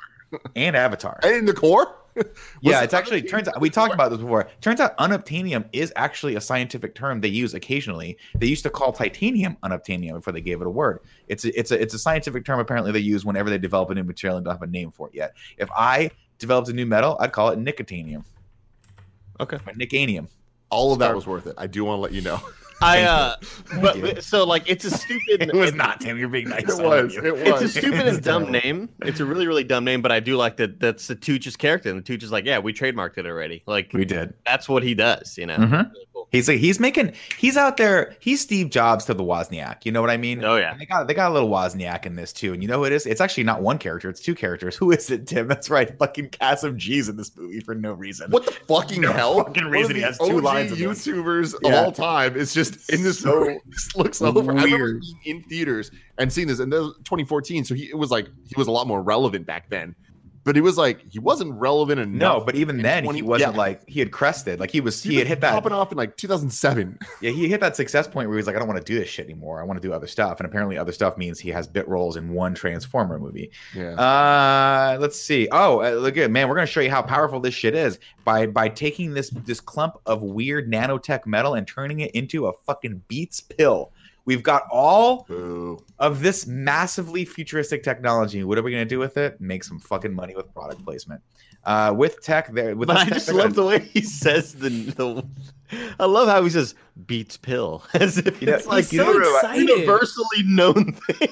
and 0.57 0.77
Avatar. 0.77 1.21
And 1.23 1.35
in 1.37 1.45
the 1.45 1.55
core? 1.55 1.97
yeah, 2.61 2.83
it's 2.83 2.95
actually 2.95 3.23
turns 3.23 3.49
out 3.49 3.61
we 3.61 3.71
talked 3.71 3.95
about 3.95 4.11
this 4.11 4.21
before. 4.21 4.49
Turns 4.61 4.81
out 4.81 4.97
unobtainium 4.99 5.69
is 5.73 5.93
actually 5.97 6.35
a 6.35 6.41
scientific 6.41 6.95
term 6.95 7.21
they 7.21 7.29
use 7.29 7.55
occasionally. 7.55 8.17
They 8.35 8.47
used 8.47 8.63
to 8.65 8.71
call 8.71 8.93
titanium 8.93 9.57
unobtainium 9.63 10.15
before 10.15 10.33
they 10.33 10.41
gave 10.41 10.61
it 10.61 10.67
a 10.67 10.71
word. 10.71 11.01
It's 11.29 11.45
a, 11.45 11.59
it's 11.59 11.71
a 11.71 11.81
it's 11.81 11.95
a 11.95 11.99
scientific 11.99 12.45
term 12.45 12.59
apparently 12.59 12.93
they 12.93 13.01
use 13.01 13.25
whenever 13.25 13.51
they 13.51 13.59
develop 13.59 13.91
a 13.91 13.95
new 13.95 14.05
material 14.05 14.37
and 14.37 14.45
don't 14.45 14.55
have 14.55 14.63
a 14.63 14.67
name 14.67 14.91
for 14.91 15.09
it 15.09 15.15
yet. 15.15 15.35
If 15.59 15.71
I 15.71 16.11
developed 16.39 16.69
a 16.69 16.73
new 16.73 16.87
metal, 16.87 17.17
I'd 17.21 17.33
call 17.33 17.51
it 17.51 17.59
nicotinium. 17.59 18.25
Okay. 19.39 19.57
Or 19.57 19.73
nicanium. 19.73 20.29
All 20.71 20.93
of 20.93 20.99
that 21.01 21.15
was 21.15 21.27
worth 21.27 21.47
it. 21.47 21.55
I 21.59 21.67
do 21.67 21.85
want 21.85 21.99
to 21.99 22.03
let 22.03 22.13
you 22.13 22.21
know. 22.21 22.41
I 22.83 23.03
uh, 23.03 23.37
but 23.81 24.23
so 24.25 24.45
like 24.45 24.65
it's 24.69 24.85
a 24.85 24.91
stupid. 24.91 25.21
It 25.51 25.55
was 25.55 25.75
not 25.75 26.01
Tim. 26.01 26.19
You're 26.19 26.29
being 26.29 26.49
nice. 26.49 26.63
It 26.79 26.83
was. 26.85 27.15
you. 27.15 27.25
It 27.25 27.33
was. 27.35 27.43
It's 27.43 27.61
a 27.61 27.63
was. 27.65 27.73
stupid 27.75 28.07
and 28.09 28.23
dumb 28.23 28.47
terrible. 28.53 28.61
name. 28.61 28.89
It's 29.03 29.21
a 29.21 29.25
really, 29.25 29.47
really 29.47 29.65
dumb 29.65 29.85
name, 29.85 30.01
but 30.03 30.13
I 30.13 30.21
do 30.21 30.37
like 30.37 30.57
that. 30.59 30.81
That's 30.81 31.07
the 31.07 31.15
Tooch's 31.15 31.57
character, 31.57 31.89
and 31.91 31.99
the 31.99 32.03
Tooch 32.03 32.23
is 32.23 32.33
like, 32.33 32.45
yeah, 32.45 32.59
we 32.59 32.73
trademarked 32.73 33.19
it 33.19 33.27
already. 33.27 33.63
Like 33.67 33.91
We 33.93 34.05
did. 34.05 34.35
that's 34.47 34.69
what 34.69 34.83
he 34.83 34.95
does, 34.95 35.37
you 35.39 35.47
know. 35.47 35.57
Mhm. 35.57 35.93
Really 35.93 36.07
cool. 36.15 36.29
He's 36.33 36.49
like 36.49 36.59
he's 36.59 36.79
making 36.79 37.13
he's 37.39 37.57
out 37.57 37.77
there. 37.77 38.15
He's 38.21 38.41
Steve 38.41 38.71
Jobs 38.71 39.05
to 39.07 39.15
the 39.15 39.25
Wozniak. 39.25 39.85
You 39.85 39.93
know 39.93 40.01
what 40.01 40.11
I 40.11 40.17
mean? 40.17 40.45
Oh, 40.45 40.57
yeah. 40.57 40.73
And 40.73 40.81
They 40.81 40.87
got 40.87 41.07
they 41.09 41.15
got 41.15 41.31
a 41.31 41.35
little 41.35 41.49
Wozniak 41.49 42.07
in 42.07 42.15
this 42.17 42.33
too. 42.33 42.53
And 42.53 42.63
you 42.63 42.69
know 42.69 42.79
who 42.79 42.85
it 42.85 42.93
is? 42.93 43.05
It's 43.07 43.21
actually 43.21 43.45
not 43.45 43.63
one 43.63 43.79
character. 43.79 44.09
It's 44.09 44.21
two 44.21 44.35
characters. 44.35 44.77
Who 44.77 44.91
is 44.93 45.11
it, 45.11 45.27
Tim? 45.27 45.49
That's 45.49 45.69
right. 45.71 45.97
Fucking 45.99 46.31
Kassem 46.31 46.77
G's 46.77 47.09
in 47.09 47.17
this 47.17 47.35
movie 47.37 47.61
for 47.61 47.75
no 47.75 47.93
reason. 47.95 48.31
What 48.31 48.47
the 48.47 48.53
fucking 48.53 49.01
No 49.01 49.13
hell? 49.13 49.43
fucking 49.45 49.65
reason 49.67 49.97
he 49.97 50.03
has 50.03 50.19
two 50.19 50.37
OG 50.37 50.43
lines 50.45 50.73
in 50.73 50.79
this. 50.89 51.07
YouTubers 51.07 51.55
of 51.55 51.61
Yeah. 51.65 51.83
all 51.85 51.91
time. 51.93 52.37
It's 52.39 52.55
just 52.55 52.70
in 52.89 53.03
this 53.03 53.21
So 53.21 53.41
movie. 53.41 53.59
Just 53.71 53.97
looks 53.97 54.23
over. 54.23 54.53
I 54.53 54.65
remember 54.65 55.01
being 55.01 55.19
in 55.25 55.43
theaters 55.45 55.91
and 56.19 56.33
seeing 56.33 56.49
this, 56.49 56.59
and 56.59 56.73
this 56.73 56.81
was 56.81 56.97
2014. 57.05 57.65
So 57.65 57.75
he 57.75 57.91
it 57.91 57.99
was 57.99 58.11
like 58.11 58.27
he 58.47 58.55
was 58.57 58.69
a 58.69 58.73
lot 58.73 58.87
more 58.87 59.03
relevant 59.03 59.47
back 59.47 59.71
then. 59.71 59.95
But 60.51 60.57
he 60.57 60.63
was 60.63 60.77
like 60.77 61.05
he 61.09 61.21
wasn't 61.21 61.53
relevant 61.53 62.01
enough. 62.01 62.39
No, 62.39 62.45
but 62.45 62.57
even 62.57 62.83
then 62.83 63.05
20 63.05 63.17
he 63.17 63.23
wasn't 63.23 63.53
yeah. 63.53 63.57
like 63.57 63.89
he 63.89 64.01
had 64.01 64.11
crested. 64.11 64.59
Like 64.59 64.73
he 64.73 64.81
was 64.81 65.01
he, 65.01 65.11
He, 65.11 65.17
had 65.19 65.29
hit 65.29 65.41
that 65.43 65.53
popping 65.53 65.71
off 65.71 65.93
in 65.93 65.97
like 65.97 66.17
2007. 66.17 66.99
Yeah, 67.21 67.31
he 67.31 67.49
hit 67.49 67.61
that 67.61 67.77
success 67.77 68.09
point 68.09 68.29
where 68.29 68.37
he 68.37 68.39
was 68.39 68.49
like, 68.49 68.57
I 68.57 68.59
don't 68.59 68.67
want 68.67 68.85
to 68.85 68.93
do 68.93 68.99
this 68.99 69.09
shit 69.09 69.27
anymore. 69.27 69.61
I 69.61 69.65
want 69.65 69.81
to 69.81 69.87
do 69.87 69.95
other 69.95 70.09
stuff. 70.09 70.41
And 70.41 70.49
apparently, 70.49 70.77
other 70.77 70.91
stuff 70.91 71.17
means 71.17 71.39
he 71.39 71.51
has 71.51 71.69
bit 71.69 71.87
roles 71.87 72.17
in 72.17 72.31
one 72.31 72.53
Transformer 72.53 73.21
movie. 73.21 73.53
Yeah. 73.77 73.93
Uh, 73.93 74.99
let's 74.99 75.21
see. 75.21 75.47
Oh, 75.53 75.85
uh, 75.85 75.91
look 75.91 76.17
at 76.17 76.33
man, 76.33 76.49
we're 76.49 76.57
gonna 76.57 76.67
show 76.67 76.81
you 76.81 76.91
how 76.91 77.03
powerful 77.03 77.39
this 77.39 77.55
shit 77.55 77.77
is 77.77 78.01
by 78.25 78.47
by 78.47 78.69
taking 78.69 79.15
this 79.15 79.31
this 79.31 79.61
clump 79.61 79.99
of 80.05 80.23
weird 80.23 80.69
nanotech 80.69 81.27
metal 81.27 81.55
and 81.55 81.65
turning 81.65 82.01
it 82.01 82.11
into 82.11 82.49
a 82.49 82.53
fucking 82.53 83.03
Beats 83.07 83.41
pill. 83.41 83.93
We've 84.31 84.45
got 84.45 84.63
all 84.71 85.25
Boo. 85.25 85.85
of 85.99 86.23
this 86.23 86.47
massively 86.47 87.25
futuristic 87.25 87.83
technology. 87.83 88.45
What 88.45 88.59
are 88.59 88.63
we 88.63 88.71
gonna 88.71 88.85
do 88.85 89.01
with 89.01 89.17
it? 89.17 89.41
Make 89.41 89.65
some 89.65 89.81
fucking 89.81 90.15
money 90.15 90.37
with 90.37 90.55
product 90.55 90.85
placement. 90.85 91.21
Uh, 91.65 91.93
with 91.97 92.23
tech, 92.23 92.53
there. 92.55 92.77
With 92.77 92.87
But 92.87 92.97
I 92.99 93.05
tech, 93.07 93.15
just 93.15 93.29
love 93.33 93.39
gonna- 93.39 93.55
the 93.55 93.65
way 93.67 93.79
he 93.81 94.03
says 94.03 94.55
the 94.55 94.69
the. 94.69 95.25
I 95.99 96.05
love 96.05 96.29
how 96.29 96.45
he 96.45 96.51
says 96.51 96.77
"beats 97.07 97.37
pill" 97.37 97.83
as 97.95 98.19
if 98.19 98.41
You 98.41 98.47
know, 98.47 98.55
it's 98.55 98.67
like 98.67 98.87
he's 98.87 99.01
so 99.01 99.11
a 99.11 99.57
universally 99.57 100.45
known 100.45 100.93
thing. 100.93 101.29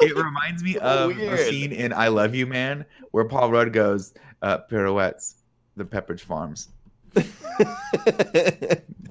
it 0.00 0.16
reminds 0.16 0.64
me 0.64 0.76
of 0.80 1.16
a 1.16 1.38
scene 1.48 1.70
in 1.70 1.92
I 1.92 2.08
Love 2.08 2.34
You 2.34 2.48
Man 2.48 2.84
where 3.12 3.26
Paul 3.26 3.52
Rudd 3.52 3.72
goes, 3.72 4.12
uh, 4.42 4.58
pirouettes, 4.68 5.36
the 5.76 5.84
Pepperidge 5.84 6.20
Farms. 6.22 6.68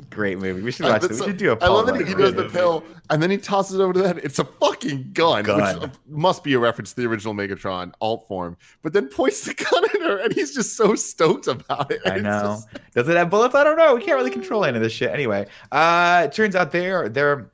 Great 0.10 0.40
movie. 0.40 0.62
We 0.62 0.72
should 0.72 0.86
watch 0.86 1.02
but 1.02 1.12
it. 1.12 1.20
We 1.20 1.26
should 1.28 1.38
do 1.38 1.52
a 1.52 1.54
I 1.54 1.56
Paul 1.56 1.74
love 1.76 1.86
that 1.88 1.94
Rudd 1.94 2.08
he 2.08 2.14
does 2.16 2.34
the 2.34 2.44
movie. 2.44 2.54
pill 2.58 2.84
and 3.10 3.22
then 3.22 3.30
he 3.32 3.38
tosses 3.38 3.80
it 3.80 3.82
over 3.84 3.94
to 3.94 4.02
that. 4.02 4.18
It's 4.20 4.40
a 4.40 4.44
fucking 4.44 5.12
gun, 5.14 5.44
Gun. 5.44 5.80
which 5.82 5.92
must 6.08 6.44
be 6.44 6.54
a 6.54 6.60
reference 6.60 6.94
to 6.94 7.02
the 7.02 7.08
original 7.08 7.34
Megatron 7.34 7.92
alt 8.02 8.28
form. 8.28 8.58
But 8.82 8.94
then 8.94 9.08
points 9.08 9.42
the 9.46 9.54
gun 9.72 9.86
at 9.86 10.02
her, 10.02 10.18
and 10.18 10.34
he's 10.34 10.54
just 10.56 10.76
so 10.76 10.96
stoked 10.96 11.48
about 11.48 11.92
it. 11.92 12.02
I 12.06 12.20
know. 12.20 12.42
just- 12.42 12.68
Does 12.96 13.08
it 13.10 13.18
have 13.18 13.30
bullets? 13.30 13.56
I 13.56 13.64
don't 13.64 13.78
know. 13.78 13.96
We 13.96 14.02
can't 14.02 14.18
really 14.18 14.32
control 14.32 14.66
any 14.66 14.78
of 14.78 14.84
this 14.84 14.94
shit. 14.94 15.12
Anyway, 15.12 15.48
uh, 15.72 16.24
it 16.26 16.34
turns 16.34 16.56
out 16.56 16.72
they're 16.72 17.10
they're 17.10 17.52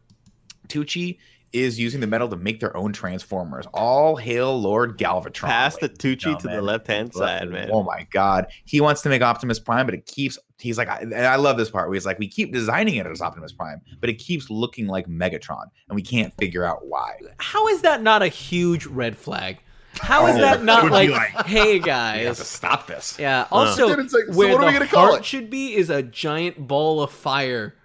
Tucci 0.68 1.18
is 1.54 1.80
using 1.80 2.02
the 2.02 2.08
metal 2.08 2.28
to 2.28 2.36
make 2.36 2.60
their 2.60 2.76
own 2.76 2.92
transformers. 2.92 3.66
All 3.74 4.18
hail 4.18 4.60
Lord 4.60 4.98
Galvatron. 4.98 5.46
Pass 5.48 5.78
the 5.78 5.88
ladies 5.88 6.04
and 6.04 6.18
Tucci 6.20 6.40
to 6.40 6.48
the 6.50 6.62
left 6.62 6.88
hand 6.88 7.14
side, 7.14 7.50
man. 7.50 7.70
Oh 7.72 7.82
my 7.84 8.06
god, 8.12 8.48
he 8.66 8.82
wants 8.82 9.02
to 9.04 9.10
make 9.10 9.22
Optimus 9.22 9.60
Prime, 9.60 9.86
but 9.86 9.96
it 9.96 10.06
keeps. 10.06 10.38
He's 10.58 10.78
like, 10.78 10.88
I, 10.88 11.00
and 11.00 11.14
I 11.14 11.36
love 11.36 11.58
this 11.58 11.70
part 11.70 11.88
where 11.90 11.94
he's 11.96 12.06
like, 12.06 12.18
we 12.18 12.28
keep 12.28 12.54
designing 12.54 12.96
it 12.96 13.06
as 13.06 13.22
Optimus 13.22 13.52
Prime, 13.52 13.82
but 14.00 14.10
it 14.10 14.16
keeps 14.16 14.50
looking 14.50 14.88
like 14.88 15.06
Megatron, 15.08 15.66
and 15.90 15.96
we 15.96 16.02
can't 16.02 16.34
figure 16.38 16.64
out 16.64 16.86
why. 16.88 17.18
How 17.40 17.68
is 17.68 17.82
that 17.82 18.02
not 18.02 18.22
a 18.22 18.28
huge 18.28 18.86
red 18.86 19.18
flag? 19.18 19.60
How 20.00 20.28
is 20.28 20.36
Oh, 20.36 20.40
that 20.40 20.64
not 20.64 20.92
like, 20.92 21.10
like, 21.10 21.46
hey 21.46 21.74
We 21.80 21.80
have 21.80 21.82
to 21.82 21.86
guys? 21.88 22.48
stop 22.48 22.88
this. 22.88 23.18
Yeah. 23.20 23.48
Also, 23.52 23.88
Then 23.90 24.00
it's 24.02 24.14
like, 24.14 24.26
so 24.26 24.34
where 24.38 24.54
what 24.54 24.64
are 24.64 24.68
we 24.68 24.74
the 24.74 24.80
gonna 24.80 24.92
call 24.92 25.08
heart 25.08 25.20
it? 25.20 25.26
should 25.26 25.50
be 25.50 25.74
is 25.76 25.90
a 25.90 26.04
giant 26.04 26.68
ball 26.68 27.02
of 27.02 27.12
fire. 27.12 27.76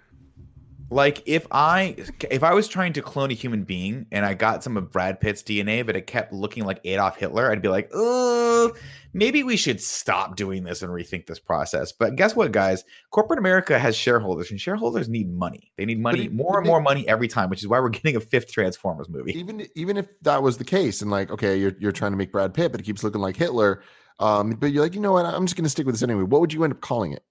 Like 0.91 1.23
if 1.25 1.47
I 1.51 1.95
if 2.29 2.43
I 2.43 2.53
was 2.53 2.67
trying 2.67 2.91
to 2.93 3.01
clone 3.01 3.31
a 3.31 3.33
human 3.33 3.63
being 3.63 4.07
and 4.11 4.25
I 4.25 4.33
got 4.33 4.61
some 4.61 4.75
of 4.75 4.91
Brad 4.91 5.21
Pitt's 5.21 5.41
DNA, 5.41 5.85
but 5.85 5.95
it 5.95 6.05
kept 6.05 6.33
looking 6.33 6.65
like 6.65 6.81
Adolf 6.83 7.15
Hitler, 7.15 7.49
I'd 7.49 7.61
be 7.61 7.69
like, 7.69 7.89
oh, 7.93 8.73
maybe 9.13 9.41
we 9.43 9.55
should 9.55 9.79
stop 9.79 10.35
doing 10.35 10.65
this 10.65 10.81
and 10.81 10.91
rethink 10.91 11.27
this 11.27 11.39
process. 11.39 11.93
But 11.93 12.17
guess 12.17 12.35
what, 12.35 12.51
guys? 12.51 12.83
Corporate 13.11 13.39
America 13.39 13.79
has 13.79 13.95
shareholders, 13.95 14.51
and 14.51 14.59
shareholders 14.59 15.07
need 15.07 15.31
money. 15.33 15.71
They 15.77 15.85
need 15.85 16.01
money, 16.01 16.25
it- 16.25 16.33
more 16.33 16.57
and 16.57 16.67
it- 16.67 16.69
more 16.69 16.81
money 16.81 17.07
every 17.07 17.29
time, 17.29 17.49
which 17.49 17.61
is 17.61 17.69
why 17.69 17.79
we're 17.79 17.87
getting 17.89 18.17
a 18.17 18.19
fifth 18.19 18.51
Transformers 18.51 19.07
movie. 19.07 19.31
even 19.39 19.65
even 19.75 19.95
if 19.95 20.09
that 20.23 20.43
was 20.43 20.57
the 20.57 20.65
case, 20.65 21.01
and 21.01 21.09
like, 21.09 21.31
okay, 21.31 21.55
you're 21.57 21.73
you're 21.79 21.93
trying 21.93 22.11
to 22.11 22.17
make 22.17 22.33
Brad 22.33 22.53
Pitt, 22.53 22.73
but 22.73 22.81
it 22.81 22.83
keeps 22.83 23.01
looking 23.01 23.21
like 23.21 23.37
Hitler. 23.37 23.81
Um, 24.19 24.51
but 24.51 24.73
you're 24.73 24.83
like, 24.83 24.93
you 24.93 24.99
know 24.99 25.13
what? 25.13 25.25
I'm 25.25 25.45
just 25.45 25.55
going 25.55 25.63
to 25.63 25.69
stick 25.69 25.85
with 25.87 25.95
this 25.95 26.03
anyway. 26.03 26.23
What 26.23 26.41
would 26.41 26.51
you 26.53 26.63
end 26.63 26.73
up 26.73 26.81
calling 26.81 27.13
it? 27.13 27.23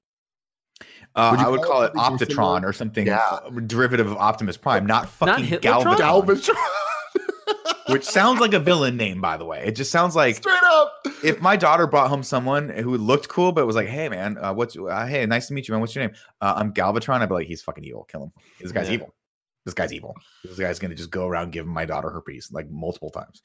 Uh, 1.17 1.31
Would 1.37 1.41
I 1.41 1.49
would 1.49 1.61
call 1.63 1.71
call 1.71 1.83
it 1.83 1.93
it 1.93 1.97
Optitron 1.97 2.29
similar? 2.29 2.69
or 2.69 2.73
something 2.73 3.07
Yeah. 3.07 3.41
derivative 3.67 4.07
of 4.07 4.17
Optimus 4.17 4.57
Prime, 4.57 4.87
not 4.87 5.09
fucking 5.09 5.45
Hitlertron? 5.45 5.97
Galvatron, 5.97 6.25
Galvatron. 6.47 7.93
which 7.93 8.05
sounds 8.05 8.41
like 8.41 8.53
a 8.55 8.61
villain 8.61 8.97
name, 8.97 9.21
by 9.21 9.37
the 9.37 9.45
way. 9.45 9.65
It 9.67 9.73
just 9.73 9.91
sounds 9.91 10.15
like 10.15 10.37
Straight 10.37 10.63
up. 10.63 10.93
if 11.25 11.41
my 11.41 11.57
daughter 11.57 11.87
brought 11.89 12.09
home 12.09 12.23
someone 12.23 12.69
who 12.69 12.97
looked 12.97 13.29
cool 13.29 13.51
but 13.51 13.67
was 13.67 13.75
like, 13.75 13.89
"Hey 13.89 14.09
man, 14.09 14.39
uh, 14.39 14.53
what's 14.55 14.77
uh, 14.77 15.05
hey, 15.07 15.27
nice 15.27 15.49
to 15.49 15.55
meet 15.55 15.67
you, 15.67 15.73
man. 15.73 15.81
What's 15.81 15.95
your 15.97 16.05
name?" 16.07 16.15
Uh, 16.41 16.55
I'm 16.57 16.73
Galvatron. 16.73 17.21
I'd 17.21 17.29
be 17.29 17.35
like, 17.35 17.47
"He's 17.49 17.63
fucking 17.63 17.83
evil. 17.85 18.05
Kill 18.05 18.23
him. 18.25 18.33
This 18.61 18.71
guy's 18.71 18.87
Yeah. 18.89 18.95
evil. 18.95 19.15
This 19.65 19.75
guy's 19.75 19.93
evil. 19.93 20.15
This 20.45 20.59
guy's 20.59 20.79
gonna 20.79 20.95
just 20.95 21.11
go 21.11 21.27
around 21.27 21.51
giving 21.53 21.73
my 21.73 21.85
daughter 21.85 22.09
herpes 22.11 22.51
like 22.53 22.71
multiple 22.71 23.11
times." 23.11 23.43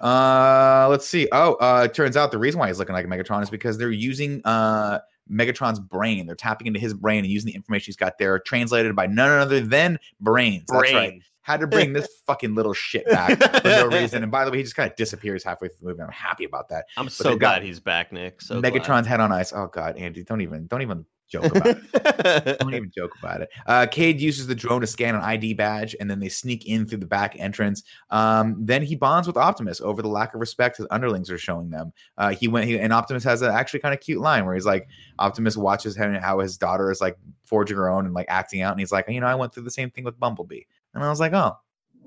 Uh, 0.00 0.86
let's 0.90 1.08
see. 1.08 1.28
Oh, 1.32 1.54
uh, 1.54 1.84
it 1.86 1.94
turns 1.94 2.16
out 2.16 2.30
the 2.30 2.38
reason 2.38 2.60
why 2.60 2.68
he's 2.68 2.78
looking 2.78 2.94
like 2.94 3.04
a 3.06 3.08
Megatron 3.08 3.42
is 3.42 3.50
because 3.50 3.78
they're 3.78 3.90
using 3.90 4.42
uh 4.44 4.98
Megatron's 5.30 5.78
brain. 5.78 6.26
They're 6.26 6.34
tapping 6.34 6.66
into 6.66 6.80
his 6.80 6.94
brain 6.94 7.24
and 7.24 7.28
using 7.28 7.48
the 7.48 7.54
information 7.54 7.86
he's 7.86 7.96
got 7.96 8.18
there, 8.18 8.38
translated 8.38 8.94
by 8.96 9.06
none 9.06 9.30
other 9.40 9.60
than 9.60 9.98
brains. 10.20 10.64
That's 10.68 10.92
right. 10.92 11.22
Had 11.42 11.60
to 11.60 11.66
bring 11.66 11.94
this 11.94 12.08
fucking 12.26 12.54
little 12.54 12.74
shit 12.74 13.06
back 13.06 13.38
for 13.62 13.68
no 13.68 13.86
reason. 13.86 14.22
And 14.22 14.30
by 14.30 14.44
the 14.44 14.50
way, 14.50 14.58
he 14.58 14.62
just 14.62 14.76
kind 14.76 14.90
of 14.90 14.96
disappears 14.96 15.42
halfway 15.42 15.68
through 15.68 15.78
the 15.80 15.86
movie. 15.86 16.02
I'm 16.02 16.10
happy 16.10 16.44
about 16.44 16.68
that. 16.68 16.84
I'm 16.96 17.06
they 17.06 17.10
so 17.10 17.36
glad 17.36 17.62
he's 17.62 17.80
back, 17.80 18.12
Nick. 18.12 18.42
So 18.42 18.60
Megatron's 18.60 19.06
head 19.06 19.20
on 19.20 19.32
ice. 19.32 19.52
Oh 19.52 19.66
god, 19.66 19.96
Andy, 19.96 20.22
don't 20.22 20.42
even 20.42 20.66
don't 20.66 20.82
even 20.82 21.06
joke 21.30 21.44
about 21.44 21.66
it. 21.66 22.58
Don't 22.58 22.74
even 22.74 22.90
joke 22.90 23.12
about 23.18 23.40
it. 23.40 23.50
Uh, 23.66 23.86
Cade 23.90 24.20
uses 24.20 24.46
the 24.46 24.54
drone 24.54 24.80
to 24.80 24.86
scan 24.86 25.14
an 25.14 25.20
ID 25.22 25.54
badge, 25.54 25.96
and 26.00 26.10
then 26.10 26.20
they 26.20 26.28
sneak 26.28 26.66
in 26.66 26.86
through 26.86 26.98
the 26.98 27.06
back 27.06 27.36
entrance. 27.38 27.82
Um, 28.10 28.56
then 28.58 28.82
he 28.82 28.96
bonds 28.96 29.26
with 29.26 29.36
Optimus 29.36 29.80
over 29.80 30.02
the 30.02 30.08
lack 30.08 30.34
of 30.34 30.40
respect 30.40 30.76
his 30.76 30.86
underlings 30.90 31.30
are 31.30 31.38
showing 31.38 31.70
them. 31.70 31.92
Uh, 32.18 32.30
he 32.30 32.48
went, 32.48 32.66
he, 32.66 32.78
and 32.78 32.92
Optimus 32.92 33.24
has 33.24 33.42
an 33.42 33.52
actually 33.52 33.80
kind 33.80 33.94
of 33.94 34.00
cute 34.00 34.20
line 34.20 34.44
where 34.44 34.54
he's 34.54 34.66
like, 34.66 34.88
Optimus 35.18 35.56
watches 35.56 35.96
him 35.96 36.14
how 36.14 36.40
his 36.40 36.58
daughter 36.58 36.90
is 36.90 37.00
like 37.00 37.16
forging 37.44 37.76
her 37.76 37.88
own 37.88 38.06
and 38.06 38.14
like 38.14 38.26
acting 38.28 38.62
out, 38.62 38.72
and 38.72 38.80
he's 38.80 38.92
like, 38.92 39.08
you 39.08 39.20
know, 39.20 39.26
I 39.26 39.34
went 39.34 39.54
through 39.54 39.64
the 39.64 39.70
same 39.70 39.90
thing 39.90 40.04
with 40.04 40.18
Bumblebee, 40.18 40.62
and 40.94 41.04
I 41.04 41.08
was 41.08 41.20
like, 41.20 41.32
oh. 41.32 41.56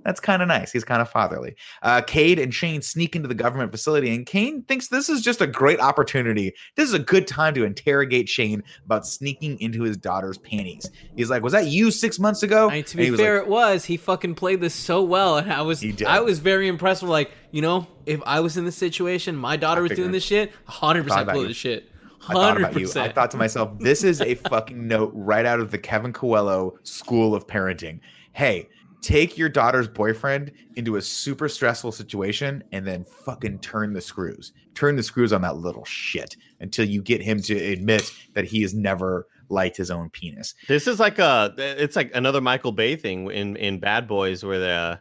That's 0.03 0.19
kind 0.19 0.41
of 0.41 0.47
nice. 0.47 0.71
He's 0.71 0.83
kind 0.83 1.01
of 1.01 1.09
fatherly. 1.09 1.55
Uh, 1.81 2.01
Cade 2.01 2.39
and 2.39 2.53
Shane 2.53 2.81
sneak 2.81 3.15
into 3.15 3.27
the 3.27 3.35
government 3.35 3.71
facility, 3.71 4.13
and 4.13 4.25
Kane 4.25 4.63
thinks 4.63 4.87
this 4.87 5.09
is 5.09 5.21
just 5.21 5.41
a 5.41 5.47
great 5.47 5.79
opportunity. 5.79 6.53
This 6.75 6.87
is 6.87 6.93
a 6.93 6.99
good 6.99 7.27
time 7.27 7.53
to 7.55 7.63
interrogate 7.63 8.27
Shane 8.27 8.63
about 8.85 9.07
sneaking 9.07 9.59
into 9.59 9.83
his 9.83 9.97
daughter's 9.97 10.37
panties. 10.37 10.89
He's 11.15 11.29
like, 11.29 11.43
"Was 11.43 11.53
that 11.53 11.67
you 11.67 11.91
six 11.91 12.19
months 12.19 12.43
ago?" 12.43 12.69
I 12.69 12.75
mean, 12.75 12.83
to 12.85 12.97
be 12.97 13.15
fair, 13.15 13.39
like, 13.39 13.47
it 13.47 13.49
was. 13.49 13.85
He 13.85 13.97
fucking 13.97 14.35
played 14.35 14.61
this 14.61 14.73
so 14.73 15.01
well, 15.01 15.37
and 15.37 15.51
I 15.51 15.61
was. 15.61 15.85
I 16.05 16.19
was 16.19 16.39
very 16.39 16.67
impressed 16.67 17.01
with 17.01 17.11
like, 17.11 17.31
you 17.51 17.61
know, 17.61 17.87
if 18.05 18.21
I 18.25 18.39
was 18.41 18.57
in 18.57 18.65
this 18.65 18.75
situation, 18.77 19.35
my 19.35 19.57
daughter 19.57 19.81
was 19.81 19.91
doing 19.91 20.11
this 20.11 20.23
shit, 20.23 20.51
hundred 20.65 21.03
percent 21.03 21.33
you. 21.33 21.47
this 21.47 21.57
shit, 21.57 21.89
I 22.27 22.33
thought 22.33 22.57
about 22.57 22.79
you. 22.79 22.89
I 22.95 23.09
thought 23.09 23.31
to 23.31 23.37
myself, 23.37 23.77
this 23.79 24.03
is 24.03 24.21
a 24.21 24.35
fucking 24.49 24.87
note 24.87 25.11
right 25.13 25.45
out 25.45 25.59
of 25.59 25.71
the 25.71 25.77
Kevin 25.77 26.13
Coello 26.13 26.73
school 26.83 27.35
of 27.35 27.47
parenting. 27.47 27.99
Hey, 28.33 28.69
take 29.03 29.37
your 29.37 29.49
daughter's 29.49 29.87
boyfriend 29.87 30.51
into 30.75 30.95
a 30.95 31.01
super 31.01 31.47
stressful 31.49 31.91
situation 31.91 32.63
and 32.71 32.87
then 32.87 33.03
fucking 33.03 33.59
turn 33.59 33.93
the 33.93 34.01
screws. 34.01 34.53
Turn 34.73 34.95
the 34.95 35.03
screws 35.03 35.33
on 35.33 35.41
that 35.41 35.57
little 35.57 35.85
shit 35.85 36.35
until 36.61 36.85
you 36.85 37.01
get 37.01 37.21
him 37.21 37.41
to 37.43 37.55
admit 37.55 38.09
that 38.33 38.45
he 38.45 38.61
has 38.61 38.73
never 38.73 39.27
liked 39.49 39.77
his 39.77 39.91
own 39.91 40.09
penis. 40.09 40.55
This 40.67 40.87
is 40.87 40.99
like 40.99 41.19
a 41.19 41.53
it's 41.57 41.95
like 41.95 42.11
another 42.15 42.41
Michael 42.41 42.71
Bay 42.71 42.95
thing 42.95 43.29
in 43.29 43.57
in 43.57 43.79
Bad 43.79 44.07
Boys 44.07 44.43
where 44.43 44.59
the 44.59 44.99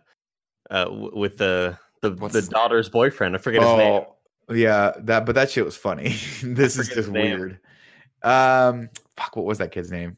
uh 0.70 0.86
with 0.90 1.38
the 1.38 1.78
the, 2.02 2.10
What's 2.10 2.34
the 2.34 2.42
daughter's 2.42 2.88
boyfriend. 2.88 3.36
I 3.36 3.38
forget 3.38 3.62
his 3.62 3.70
name. 3.76 4.02
Oh, 4.48 4.54
yeah, 4.54 4.92
that 4.98 5.24
but 5.24 5.36
that 5.36 5.50
shit 5.50 5.64
was 5.64 5.76
funny. 5.76 6.16
this 6.42 6.76
is 6.76 6.88
just 6.88 7.08
weird. 7.08 7.60
Um, 8.24 8.90
fuck, 9.16 9.36
what 9.36 9.46
was 9.46 9.58
that 9.58 9.70
kid's 9.70 9.90
name? 9.90 10.16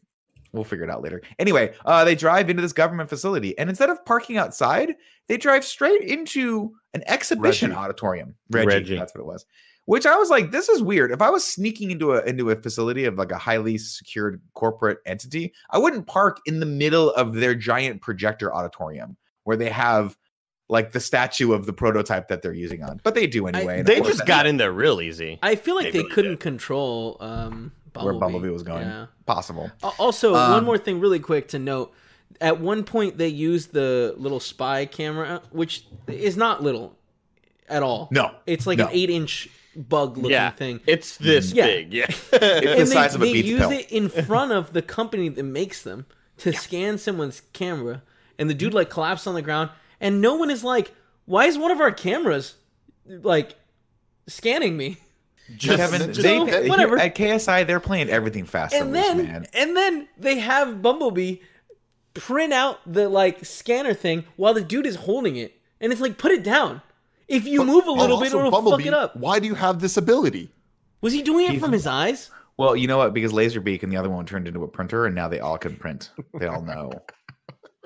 We'll 0.55 0.65
figure 0.65 0.85
it 0.85 0.91
out 0.91 1.03
later. 1.03 1.21
Anyway, 1.39 1.75
uh, 1.85 2.05
they 2.05 2.15
drive 2.15 2.49
into 2.49 2.63
this 2.63 2.73
government 2.73 3.09
facility, 3.09 3.59
and 3.59 3.69
instead 3.69 3.91
of 3.91 4.05
parking 4.05 4.37
outside, 4.37 4.95
they 5.27 5.37
drive 5.37 5.65
straight 5.65 6.03
into 6.03 6.73
an 6.95 7.03
exhibition 7.07 7.71
Reggie. 7.71 7.81
auditorium. 7.81 8.35
Reggie, 8.51 8.67
Reggie. 8.69 8.97
that's 8.97 9.15
what 9.15 9.23
it 9.23 9.27
was. 9.27 9.45
Which 9.87 10.07
I 10.07 10.17
was 10.17 10.31
like, 10.31 10.51
this 10.51 10.69
is 10.69 10.83
weird. 10.83 11.11
If 11.11 11.21
I 11.21 11.29
was 11.29 11.45
sneaking 11.45 11.91
into 11.91 12.13
a 12.13 12.23
into 12.23 12.51
a 12.51 12.57
facility 12.57 13.05
of 13.05 13.17
like 13.17 13.33
a 13.33 13.37
highly 13.37 13.77
secured 13.77 14.41
corporate 14.55 14.99
entity, 15.05 15.53
I 15.71 15.79
wouldn't 15.79 16.07
park 16.07 16.41
in 16.47 16.61
the 16.61 16.67
middle 16.67 17.11
of 17.11 17.35
their 17.35 17.55
giant 17.55 18.01
projector 18.01 18.55
auditorium 18.55 19.17
where 19.43 19.57
they 19.57 19.71
have 19.71 20.17
like 20.69 20.93
the 20.93 21.01
statue 21.01 21.53
of 21.53 21.67
the 21.67 21.73
prototype 21.73 22.29
that 22.29 22.41
they're 22.41 22.55
using 22.55 22.83
on. 22.83 23.01
But 23.03 23.15
they 23.15 23.27
do 23.27 23.47
anyway. 23.47 23.81
and 23.81 23.81
of 23.81 23.87
They 23.87 24.01
just 24.01 24.25
got 24.25 24.47
in 24.47 24.57
there 24.57 24.73
real 24.73 25.01
easy. 25.03 25.39
I 25.43 25.57
feel 25.57 25.75
like 25.75 25.87
They 25.87 25.91
they, 25.91 25.99
really 25.99 26.11
couldn't 26.11 26.37
control 26.39 27.19
um, 27.21 27.73
Bumblebee. 27.95 28.19
Bumblebee 28.21 28.49
was 28.51 28.63
going. 28.63 28.87
Yeah. 28.87 29.07
Possible. 29.27 29.71
Also, 29.99 30.35
Um, 30.35 30.51
one 30.53 30.65
more 30.65 30.79
thing, 30.79 31.01
really 31.01 31.21
quick 31.21 31.49
to 31.49 31.59
note. 31.59 31.93
At 32.41 32.61
one 32.61 32.85
point, 32.85 33.17
they 33.19 33.29
used 33.29 33.73
the 33.73 34.15
little 34.19 34.41
spy 34.41 34.87
camera, 34.87 35.41
which 35.51 35.87
is 36.09 36.37
not 36.37 36.63
little 36.63 36.97
at 37.69 37.83
all. 37.83 38.09
No, 38.11 38.33
it's 38.47 38.67
like 38.67 38.79
no. 38.79 38.87
an 38.87 38.91
eight-inch 38.93 39.49
bug-looking 39.77 40.31
Yeah, 40.33 40.51
thing. 40.51 40.81
it's 40.87 41.17
this 41.17 41.53
Yeah. 41.53 41.67
big. 41.67 41.93
Yeah, 41.95 42.07
It's 42.11 42.29
the 42.31 42.79
and 42.81 42.89
size 42.89 43.13
they, 43.13 43.17
of 43.17 43.23
a 43.23 43.25
they 43.25 43.33
pizza 43.33 43.49
use 43.49 43.61
pill. 43.61 43.71
it 43.71 43.91
in 43.91 44.09
front 44.09 44.53
of 44.53 44.73
the 44.73 44.83
company 44.83 45.29
that 45.29 45.43
makes 45.43 45.83
them 45.83 46.07
to 46.39 46.53
scan 46.53 46.99
someone's 46.99 47.43
camera, 47.53 48.03
and 48.39 48.51
the 48.51 48.55
dude 48.55 48.75
like 48.75 48.91
collapsed 48.91 49.27
on 49.29 49.35
the 49.35 49.43
ground, 49.43 49.71
and 50.01 50.21
no 50.21 50.35
one 50.37 50.51
is 50.51 50.63
like, 50.65 50.93
"Why 51.27 51.47
is 51.47 51.57
one 51.57 51.71
of 51.71 51.81
our 51.81 51.93
cameras 51.93 52.55
like 53.07 53.55
scanning 54.27 54.77
me?" 54.77 54.99
Just, 55.57 55.77
Kevin, 55.77 56.13
just- 56.13 56.23
they, 56.23 56.41
okay, 56.41 56.69
whatever. 56.69 56.99
At 56.99 57.15
KSI, 57.15 57.67
they're 57.67 57.81
playing 57.81 58.09
everything 58.09 58.45
fast 58.45 58.75
and 58.75 58.85
and 58.85 58.93
loose, 58.93 59.07
then 59.07 59.17
man. 59.19 59.47
and 59.53 59.77
then 59.77 60.09
they 60.19 60.39
have 60.39 60.83
Bumblebee 60.83 61.37
print 62.15 62.53
out 62.53 62.81
the 62.91 63.09
like 63.09 63.45
scanner 63.45 63.95
thing 63.95 64.25
while 64.37 64.55
the 64.55 64.63
dude 64.63 64.87
is 64.87 64.97
holding 64.97 65.37
it, 65.37 65.61
and 65.81 65.93
it's 65.93 66.01
like 66.01 66.19
put 66.19 66.33
it 66.33 66.43
down. 66.43 66.81
If 67.29 67.47
you 67.47 67.65
move 67.65 67.87
a 67.87 67.91
little 67.91 68.19
oh, 68.19 68.21
bit, 68.21 68.35
Also, 68.35 68.47
it'll 68.47 68.71
fuck 68.71 68.85
it 68.85 68.95
up. 68.95 69.17
Why 69.17 69.39
do 69.39 69.47
you 69.47 69.55
have 69.55 69.81
this 69.81 69.97
ability? 69.97 70.51
Was 71.01 71.13
he 71.13 71.23
doing 71.23 71.47
it 71.47 71.53
He's- 71.53 71.63
from 71.63 71.73
his 71.73 71.87
eyes? 71.87 72.31
Well, 72.57 72.77
you 72.77 72.87
know 72.87 72.99
what? 72.99 73.13
Because 73.13 73.33
Laserbeak 73.33 73.83
and 73.83 73.91
the 73.93 73.97
other 73.97 74.09
one 74.09 74.27
turned 74.27 74.47
into 74.47 74.63
a 74.63 74.69
printer, 74.69 75.07
and 75.07 75.15
now 75.15 75.27
they 75.27 75.41
all 75.41 75.59
can 75.59 75.75
print. 75.75 76.11
They 76.39 76.47
all 76.47 76.63
know 76.63 76.93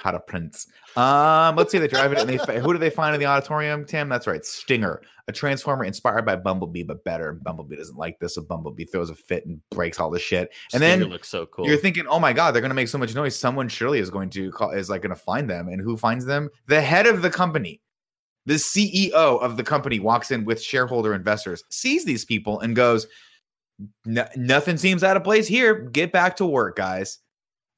how 0.00 0.10
to 0.10 0.20
print. 0.20 0.66
Um, 0.96 1.56
let's 1.56 1.72
see. 1.72 1.78
They 1.78 1.88
drive 1.88 2.12
it, 2.12 2.18
and 2.18 2.28
they 2.28 2.58
who 2.58 2.72
do 2.72 2.78
they 2.78 2.90
find 2.90 3.14
in 3.14 3.20
the 3.20 3.26
auditorium? 3.26 3.84
Tim, 3.84 4.08
that's 4.08 4.26
right, 4.26 4.44
Stinger, 4.44 5.02
a 5.28 5.32
transformer 5.32 5.84
inspired 5.84 6.24
by 6.24 6.36
Bumblebee, 6.36 6.82
but 6.82 7.04
better. 7.04 7.32
Bumblebee 7.32 7.76
doesn't 7.76 7.96
like 7.96 8.18
this, 8.18 8.34
so 8.34 8.42
Bumblebee 8.42 8.84
throws 8.84 9.10
a 9.10 9.14
fit 9.14 9.46
and 9.46 9.60
breaks 9.70 10.00
all 10.00 10.10
the 10.10 10.18
shit. 10.18 10.52
And 10.72 10.80
Stinger 10.80 11.04
then 11.04 11.10
looks 11.10 11.28
so 11.28 11.46
cool. 11.46 11.66
you're 11.66 11.76
thinking, 11.76 12.06
oh 12.08 12.18
my 12.18 12.32
god, 12.32 12.52
they're 12.52 12.62
gonna 12.62 12.74
make 12.74 12.88
so 12.88 12.98
much 12.98 13.14
noise. 13.14 13.36
Someone 13.36 13.68
surely 13.68 13.98
is 13.98 14.10
going 14.10 14.30
to 14.30 14.50
call, 14.52 14.70
is 14.70 14.90
like 14.90 15.02
gonna 15.02 15.16
find 15.16 15.48
them, 15.48 15.68
and 15.68 15.80
who 15.80 15.96
finds 15.96 16.24
them? 16.24 16.48
The 16.66 16.80
head 16.80 17.06
of 17.06 17.22
the 17.22 17.30
company. 17.30 17.80
The 18.46 18.54
CEO 18.54 19.12
of 19.12 19.58
the 19.58 19.62
company 19.62 20.00
walks 20.00 20.30
in 20.30 20.46
with 20.46 20.62
shareholder 20.62 21.12
investors, 21.12 21.62
sees 21.68 22.06
these 22.06 22.24
people, 22.24 22.60
and 22.60 22.74
goes, 22.74 23.06
nothing 24.06 24.76
seems 24.76 25.04
out 25.04 25.16
of 25.16 25.24
place 25.24 25.46
here. 25.46 25.74
Get 25.74 26.12
back 26.12 26.36
to 26.36 26.46
work, 26.46 26.76
guys. 26.76 27.18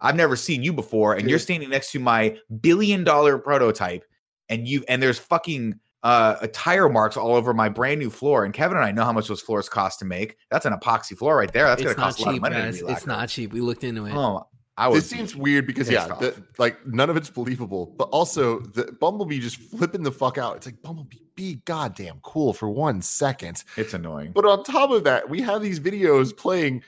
I've 0.01 0.17
never 0.17 0.37
seen 0.37 0.63
you 0.63 0.73
before, 0.73 1.15
and 1.15 1.29
you're 1.29 1.39
standing 1.39 1.71
next 1.71 1.93
to 1.93 1.99
my 1.99 2.39
billion 2.61 3.05
dollar 3.05 3.39
prototype, 3.39 4.05
and 4.49 4.67
you 4.67 4.85
and 4.89 5.03
there's 5.03 5.19
fucking 5.19 5.79
uh 6.03 6.47
tire 6.53 6.89
marks 6.89 7.17
all 7.17 7.35
over 7.35 7.53
my 7.53 7.69
brand 7.69 8.01
new 8.01 8.11
floor. 8.11 8.45
And 8.45 8.55
Kevin 8.55 8.79
and 8.79 8.87
I 8.87 8.93
know 8.93 9.05
how 9.05 9.13
much 9.13 9.29
those 9.29 9.41
floors 9.41 9.69
cost 9.69 9.99
to 9.99 10.05
make. 10.05 10.37
That's 10.51 10.65
an 10.67 10.73
epoxy 10.73 11.17
floor 11.17 11.37
right 11.37 11.53
there. 11.53 11.67
That's 11.67 11.83
it's 11.83 11.93
gonna 11.93 12.07
not 12.07 12.15
cost 12.15 12.21
a 12.21 12.23
lot 12.23 12.29
of 12.29 12.35
cheap, 12.35 12.43
money. 12.43 12.55
guys. 12.57 12.81
be 12.81 12.87
It's 12.89 13.07
not 13.07 13.29
cheap. 13.29 13.53
We 13.53 13.61
looked 13.61 13.85
into 13.85 14.07
it. 14.07 14.15
Oh, 14.15 14.47
I 14.81 14.89
was. 14.89 15.03
This 15.03 15.11
seems 15.11 15.37
weird 15.37 15.67
because 15.67 15.91
yeah, 15.91 16.07
the, 16.07 16.35
like 16.57 16.87
none 16.87 17.11
of 17.11 17.17
it's 17.19 17.29
believable. 17.29 17.95
But 17.99 18.05
also 18.05 18.61
the 18.61 18.91
Bumblebee 18.99 19.39
just 19.39 19.57
flipping 19.59 20.03
the 20.03 20.11
fuck 20.11 20.39
out. 20.39 20.57
It's 20.57 20.65
like 20.65 20.81
Bumblebee, 20.81 21.19
be 21.35 21.57
goddamn 21.67 22.21
cool 22.23 22.55
for 22.55 22.71
one 22.71 23.03
second. 23.03 23.63
It's 23.77 23.93
annoying. 23.93 24.33
But 24.33 24.47
on 24.47 24.65
top 24.65 24.91
of 24.91 25.05
that, 25.05 25.29
we 25.29 25.43
have 25.43 25.61
these 25.61 25.79
videos 25.79 26.35
playing. 26.35 26.83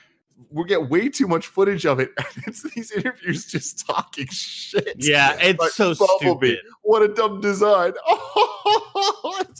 We 0.51 0.65
get 0.65 0.89
way 0.89 1.09
too 1.09 1.27
much 1.27 1.47
footage 1.47 1.85
of 1.85 1.99
it. 1.99 2.11
And 2.17 2.43
it's 2.47 2.63
these 2.73 2.91
interviews 2.91 3.45
just 3.45 3.85
talking 3.85 4.27
shit. 4.31 4.95
yeah, 4.97 5.37
it's 5.39 5.59
Like, 5.59 5.71
so 5.71 5.93
Bumblebee, 5.95 6.55
stupid. 6.55 6.71
What 6.83 7.01
a 7.01 7.07
dumb 7.07 7.41
design. 7.41 7.93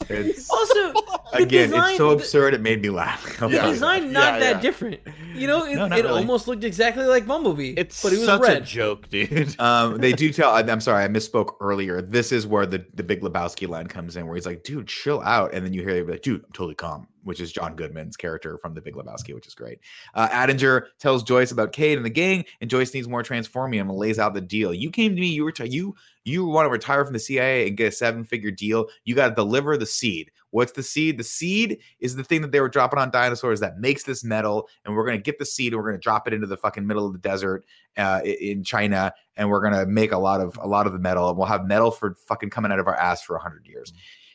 It's 0.09 0.49
Also, 0.49 0.93
Again, 1.33 1.69
design- 1.69 1.89
it's 1.89 1.97
so 1.97 2.09
the- 2.09 2.15
absurd 2.15 2.53
it 2.53 2.61
made 2.61 2.81
me 2.81 2.89
laugh. 2.89 3.23
The 3.39 3.49
Yeah. 3.49 3.67
design 3.69 4.11
not 4.11 4.33
Yeah, 4.35 4.39
that 4.39 4.55
yeah. 4.55 4.61
different. 4.61 4.99
You 5.33 5.47
know, 5.47 5.63
it, 5.65 5.75
No, 5.75 5.85
it 5.85 5.91
really. 5.91 6.07
almost 6.07 6.47
looked 6.47 6.63
exactly 6.63 7.05
like 7.05 7.25
Bumblebee. 7.25 7.73
It's 7.77 8.01
but 8.03 8.13
it 8.13 8.17
was 8.17 8.25
such 8.25 8.41
red. 8.41 8.57
a 8.61 8.65
joke, 8.65 9.09
dude. 9.09 9.55
Um, 9.59 9.97
they 9.97 10.11
do 10.13 10.31
tell. 10.31 10.51
I'm 10.53 10.81
sorry, 10.81 11.03
I 11.03 11.07
misspoke 11.07 11.55
earlier. 11.61 12.01
This 12.01 12.31
is 12.31 12.45
where 12.45 12.65
the 12.65 12.85
the 12.93 13.03
Big 13.03 13.21
Lebowski 13.21 13.67
line 13.67 13.87
comes 13.87 14.15
in, 14.17 14.25
where 14.27 14.35
he's 14.35 14.45
like, 14.45 14.63
"Dude, 14.63 14.87
chill 14.87 15.21
out," 15.21 15.53
and 15.53 15.65
then 15.65 15.73
you 15.73 15.81
hear 15.81 15.97
him 15.97 16.05
be 16.07 16.11
like, 16.13 16.21
"Dude, 16.21 16.43
I'm 16.43 16.51
totally 16.53 16.75
calm," 16.75 17.07
which 17.23 17.39
is 17.39 17.51
John 17.51 17.75
Goodman's 17.75 18.17
character 18.17 18.57
from 18.57 18.73
the 18.73 18.81
Big 18.81 18.95
Lebowski, 18.95 19.33
which 19.33 19.47
is 19.47 19.55
great. 19.55 19.79
Uh, 20.13 20.27
Attinger 20.29 20.83
tells 20.99 21.23
Joyce 21.23 21.51
about 21.51 21.71
Cade 21.71 21.97
and 21.97 22.05
the 22.05 22.09
gang, 22.11 22.45
and 22.61 22.69
Joyce 22.69 22.93
needs 22.93 23.07
more 23.07 23.23
transformium 23.23 23.81
and 23.89 23.97
lays 23.97 24.19
out 24.19 24.33
the 24.33 24.41
deal. 24.41 24.73
You 24.73 24.91
came 24.91 25.15
to 25.15 25.21
me. 25.21 25.27
You 25.27 25.43
were 25.45 25.53
you 25.63 25.95
you 26.25 26.45
want 26.45 26.65
to 26.65 26.69
retire 26.69 27.03
from 27.03 27.13
the 27.13 27.19
CIA 27.19 27.67
and 27.67 27.77
get 27.77 27.93
a 27.93 27.95
seven 27.95 28.23
figure 28.23 28.51
deal. 28.51 28.87
You 29.05 29.15
got 29.15 29.29
to 29.29 29.35
deliver 29.35 29.77
the 29.77 29.85
seed. 29.85 30.31
What's 30.53 30.71
the 30.71 30.83
seed? 30.83 31.17
The 31.17 31.23
seed 31.23 31.79
is 31.99 32.15
the 32.15 32.23
thing 32.23 32.41
that 32.43 32.51
they 32.51 32.61
were 32.61 32.69
dropping 32.69 32.99
on 32.99 33.09
dinosaurs 33.09 33.59
that 33.61 33.79
makes 33.79 34.03
this 34.03 34.23
metal, 34.23 34.69
and 34.85 34.95
we're 34.95 35.05
gonna 35.05 35.17
get 35.17 35.39
the 35.39 35.45
seed 35.45 35.73
and 35.73 35.81
we're 35.81 35.89
gonna 35.89 35.97
drop 35.97 36.27
it 36.27 36.33
into 36.33 36.45
the 36.45 36.55
fucking 36.55 36.85
middle 36.85 37.07
of 37.07 37.13
the 37.13 37.17
desert 37.17 37.65
uh, 37.97 38.21
in 38.23 38.63
China, 38.63 39.11
and 39.35 39.49
we're 39.49 39.63
gonna 39.63 39.87
make 39.87 40.11
a 40.11 40.17
lot 40.17 40.41
of 40.41 40.55
a 40.61 40.67
lot 40.67 40.85
of 40.85 40.93
the 40.93 40.99
metal, 40.99 41.27
and 41.27 41.39
we'll 41.39 41.47
have 41.47 41.65
metal 41.65 41.89
for 41.89 42.15
fucking 42.27 42.51
coming 42.51 42.71
out 42.71 42.77
of 42.77 42.87
our 42.87 42.95
ass 42.95 43.23
for 43.23 43.35
hundred 43.39 43.65
years. 43.65 43.93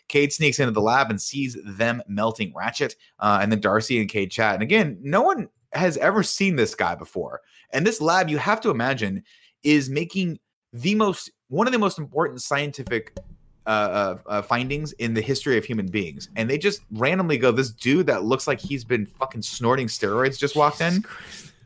Cade 0.08 0.32
sneaks 0.32 0.58
into 0.58 0.72
the 0.72 0.80
lab 0.80 1.08
and 1.08 1.22
sees 1.22 1.56
them 1.64 2.02
melting 2.08 2.52
Ratchet, 2.52 2.96
uh, 3.20 3.38
and 3.40 3.52
then 3.52 3.60
Darcy 3.60 4.00
and 4.00 4.08
Cade 4.08 4.32
chat. 4.32 4.54
And 4.54 4.62
again, 4.62 4.98
no 5.00 5.22
one 5.22 5.48
has 5.72 5.96
ever 5.98 6.24
seen 6.24 6.56
this 6.56 6.74
guy 6.74 6.96
before. 6.96 7.42
And 7.72 7.86
this 7.86 8.00
lab, 8.00 8.28
you 8.28 8.38
have 8.38 8.60
to 8.62 8.70
imagine, 8.70 9.22
is 9.62 9.88
making 9.88 10.40
the 10.72 10.96
most 10.96 11.30
one 11.48 11.66
of 11.66 11.72
the 11.72 11.78
most 11.78 11.98
important 11.98 12.42
scientific 12.42 13.16
uh, 13.66 13.70
uh, 13.70 14.18
uh, 14.26 14.42
findings 14.42 14.92
in 14.92 15.12
the 15.12 15.20
history 15.20 15.58
of 15.58 15.64
human 15.64 15.86
beings. 15.86 16.30
And 16.36 16.48
they 16.48 16.56
just 16.56 16.80
randomly 16.92 17.36
go, 17.36 17.52
"This 17.52 17.70
dude 17.70 18.06
that 18.06 18.24
looks 18.24 18.46
like 18.46 18.60
he's 18.60 18.82
been 18.84 19.04
fucking 19.04 19.42
snorting 19.42 19.88
steroids 19.88 20.38
just 20.38 20.56
walked 20.56 20.80
in." 20.80 21.04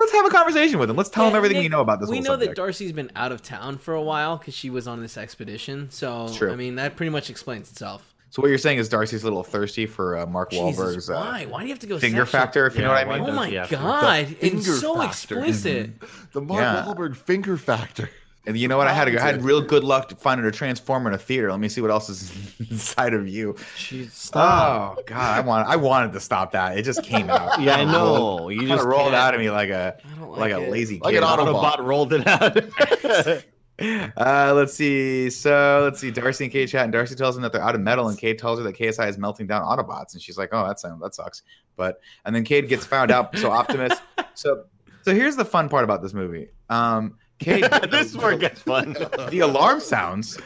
Let's 0.00 0.12
have 0.12 0.26
a 0.26 0.30
conversation 0.30 0.80
with 0.80 0.90
him. 0.90 0.96
Let's 0.96 1.10
tell 1.10 1.28
him 1.28 1.36
everything 1.36 1.58
Nick, 1.58 1.66
we 1.66 1.68
know 1.68 1.80
about 1.80 2.00
this. 2.00 2.08
We 2.08 2.16
whole 2.16 2.24
know 2.24 2.30
subject. 2.32 2.56
that 2.56 2.56
Darcy's 2.56 2.90
been 2.90 3.12
out 3.14 3.30
of 3.30 3.40
town 3.40 3.78
for 3.78 3.94
a 3.94 4.02
while 4.02 4.36
because 4.36 4.52
she 4.52 4.68
was 4.68 4.88
on 4.88 5.00
this 5.00 5.16
expedition. 5.16 5.90
So 5.90 6.28
true. 6.34 6.50
I 6.50 6.56
mean, 6.56 6.74
that 6.74 6.96
pretty 6.96 7.10
much 7.10 7.30
explains 7.30 7.70
itself. 7.70 8.12
So 8.30 8.40
what 8.42 8.48
you're 8.48 8.58
saying 8.58 8.78
is 8.78 8.88
Darcy's 8.88 9.22
a 9.22 9.26
little 9.26 9.44
thirsty 9.44 9.86
for 9.86 10.16
uh, 10.16 10.26
Mark 10.26 10.50
Jesus, 10.50 10.80
Wahlberg's 10.80 11.10
uh, 11.10 11.14
why? 11.14 11.44
Why 11.44 11.60
do 11.60 11.66
you 11.66 11.72
have 11.72 11.78
to 11.80 11.86
go 11.86 11.98
finger 12.00 12.22
sexual? 12.24 12.40
factor, 12.40 12.66
if 12.66 12.74
you 12.74 12.82
know 12.82 12.88
what 12.88 12.96
I 12.96 13.04
mean. 13.04 13.28
Oh 13.28 13.32
my 13.32 13.48
he 13.48 13.54
have 13.56 13.68
to? 13.68 13.76
god! 13.76 14.36
It's 14.40 14.80
so 14.80 14.94
factor. 14.96 15.06
explicit. 15.06 15.90
the 16.32 16.40
Mark 16.40 16.60
Yeah. 16.62 16.84
Wahlberg 16.84 17.14
finger 17.14 17.56
factor. 17.56 18.10
And 18.44 18.56
you 18.58 18.66
know 18.66 18.76
what? 18.76 18.88
I 18.88 18.92
had, 18.92 19.08
I 19.14 19.20
had 19.20 19.44
real 19.44 19.60
good 19.60 19.84
luck 19.84 20.12
finding 20.18 20.44
a 20.46 20.50
transformer 20.50 21.08
in 21.08 21.14
a 21.14 21.18
theater. 21.18 21.50
Let 21.52 21.60
me 21.60 21.68
see 21.68 21.80
what 21.80 21.92
else 21.92 22.08
is 22.08 22.32
inside 22.70 23.14
of 23.14 23.28
you. 23.28 23.52
Jeez, 23.76 24.30
Oh 24.34 24.96
God, 25.06 25.16
I 25.16 25.40
want 25.40 25.68
I 25.68 25.76
wanted 25.76 26.12
to 26.14 26.20
stop 26.20 26.50
that. 26.52 26.76
It 26.76 26.82
just 26.82 27.04
came 27.04 27.30
out. 27.30 27.60
Yeah, 27.60 27.74
I 27.74 27.78
Kinda 27.84 27.94
rolled- 27.98 28.40
know. 28.40 28.48
You 28.48 28.66
just 28.66 28.84
rolled 28.84 29.12
can't. 29.12 29.14
out 29.14 29.34
of 29.34 29.40
me 29.40 29.50
like 29.50 29.70
a 29.70 29.96
like, 30.20 30.38
like, 30.38 30.52
a 30.52 30.58
lazy 30.70 30.98
Like 30.98 31.14
kid. 31.14 31.22
an 31.22 31.28
Autobot. 31.28 31.62
Autobot 31.62 31.84
rolled 31.86 32.12
it 32.12 32.26
out. 32.26 33.44
Uh, 33.80 34.52
let's 34.54 34.74
see. 34.74 35.28
So 35.30 35.80
let's 35.82 35.98
see. 35.98 36.10
Darcy 36.12 36.44
and 36.44 36.52
Cade 36.52 36.68
chat, 36.68 36.84
and 36.84 36.92
Darcy 36.92 37.16
tells 37.16 37.34
him 37.36 37.42
that 37.42 37.52
they're 37.52 37.62
out 37.62 37.74
of 37.74 37.80
metal, 37.80 38.08
and 38.08 38.16
Cade 38.18 38.38
tells 38.38 38.58
her 38.58 38.64
that 38.64 38.76
KSI 38.76 39.08
is 39.08 39.18
melting 39.18 39.48
down 39.48 39.62
Autobots, 39.62 40.12
and 40.12 40.22
she's 40.22 40.38
like, 40.38 40.50
"Oh, 40.52 40.64
that 40.68 40.78
sounds 40.78 41.00
that 41.02 41.14
sucks." 41.16 41.42
But 41.74 42.00
and 42.24 42.36
then 42.36 42.44
Cade 42.44 42.68
gets 42.68 42.84
found 42.86 43.10
out. 43.10 43.36
So 43.38 43.50
Optimus. 43.50 43.98
So 44.34 44.64
so 45.02 45.12
here's 45.14 45.34
the 45.34 45.44
fun 45.44 45.68
part 45.68 45.82
about 45.82 46.00
this 46.00 46.12
movie. 46.14 46.48
Um, 46.70 47.16
Kate. 47.42 47.64
this 47.90 48.08
is 48.08 48.16
where 48.16 48.32
it 48.32 48.40
gets 48.40 48.60
fun. 48.60 48.96
the 49.30 49.40
alarm 49.40 49.80
sounds. 49.80 50.38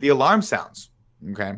The 0.00 0.08
alarm 0.08 0.42
sounds. 0.42 0.90
Okay. 1.30 1.54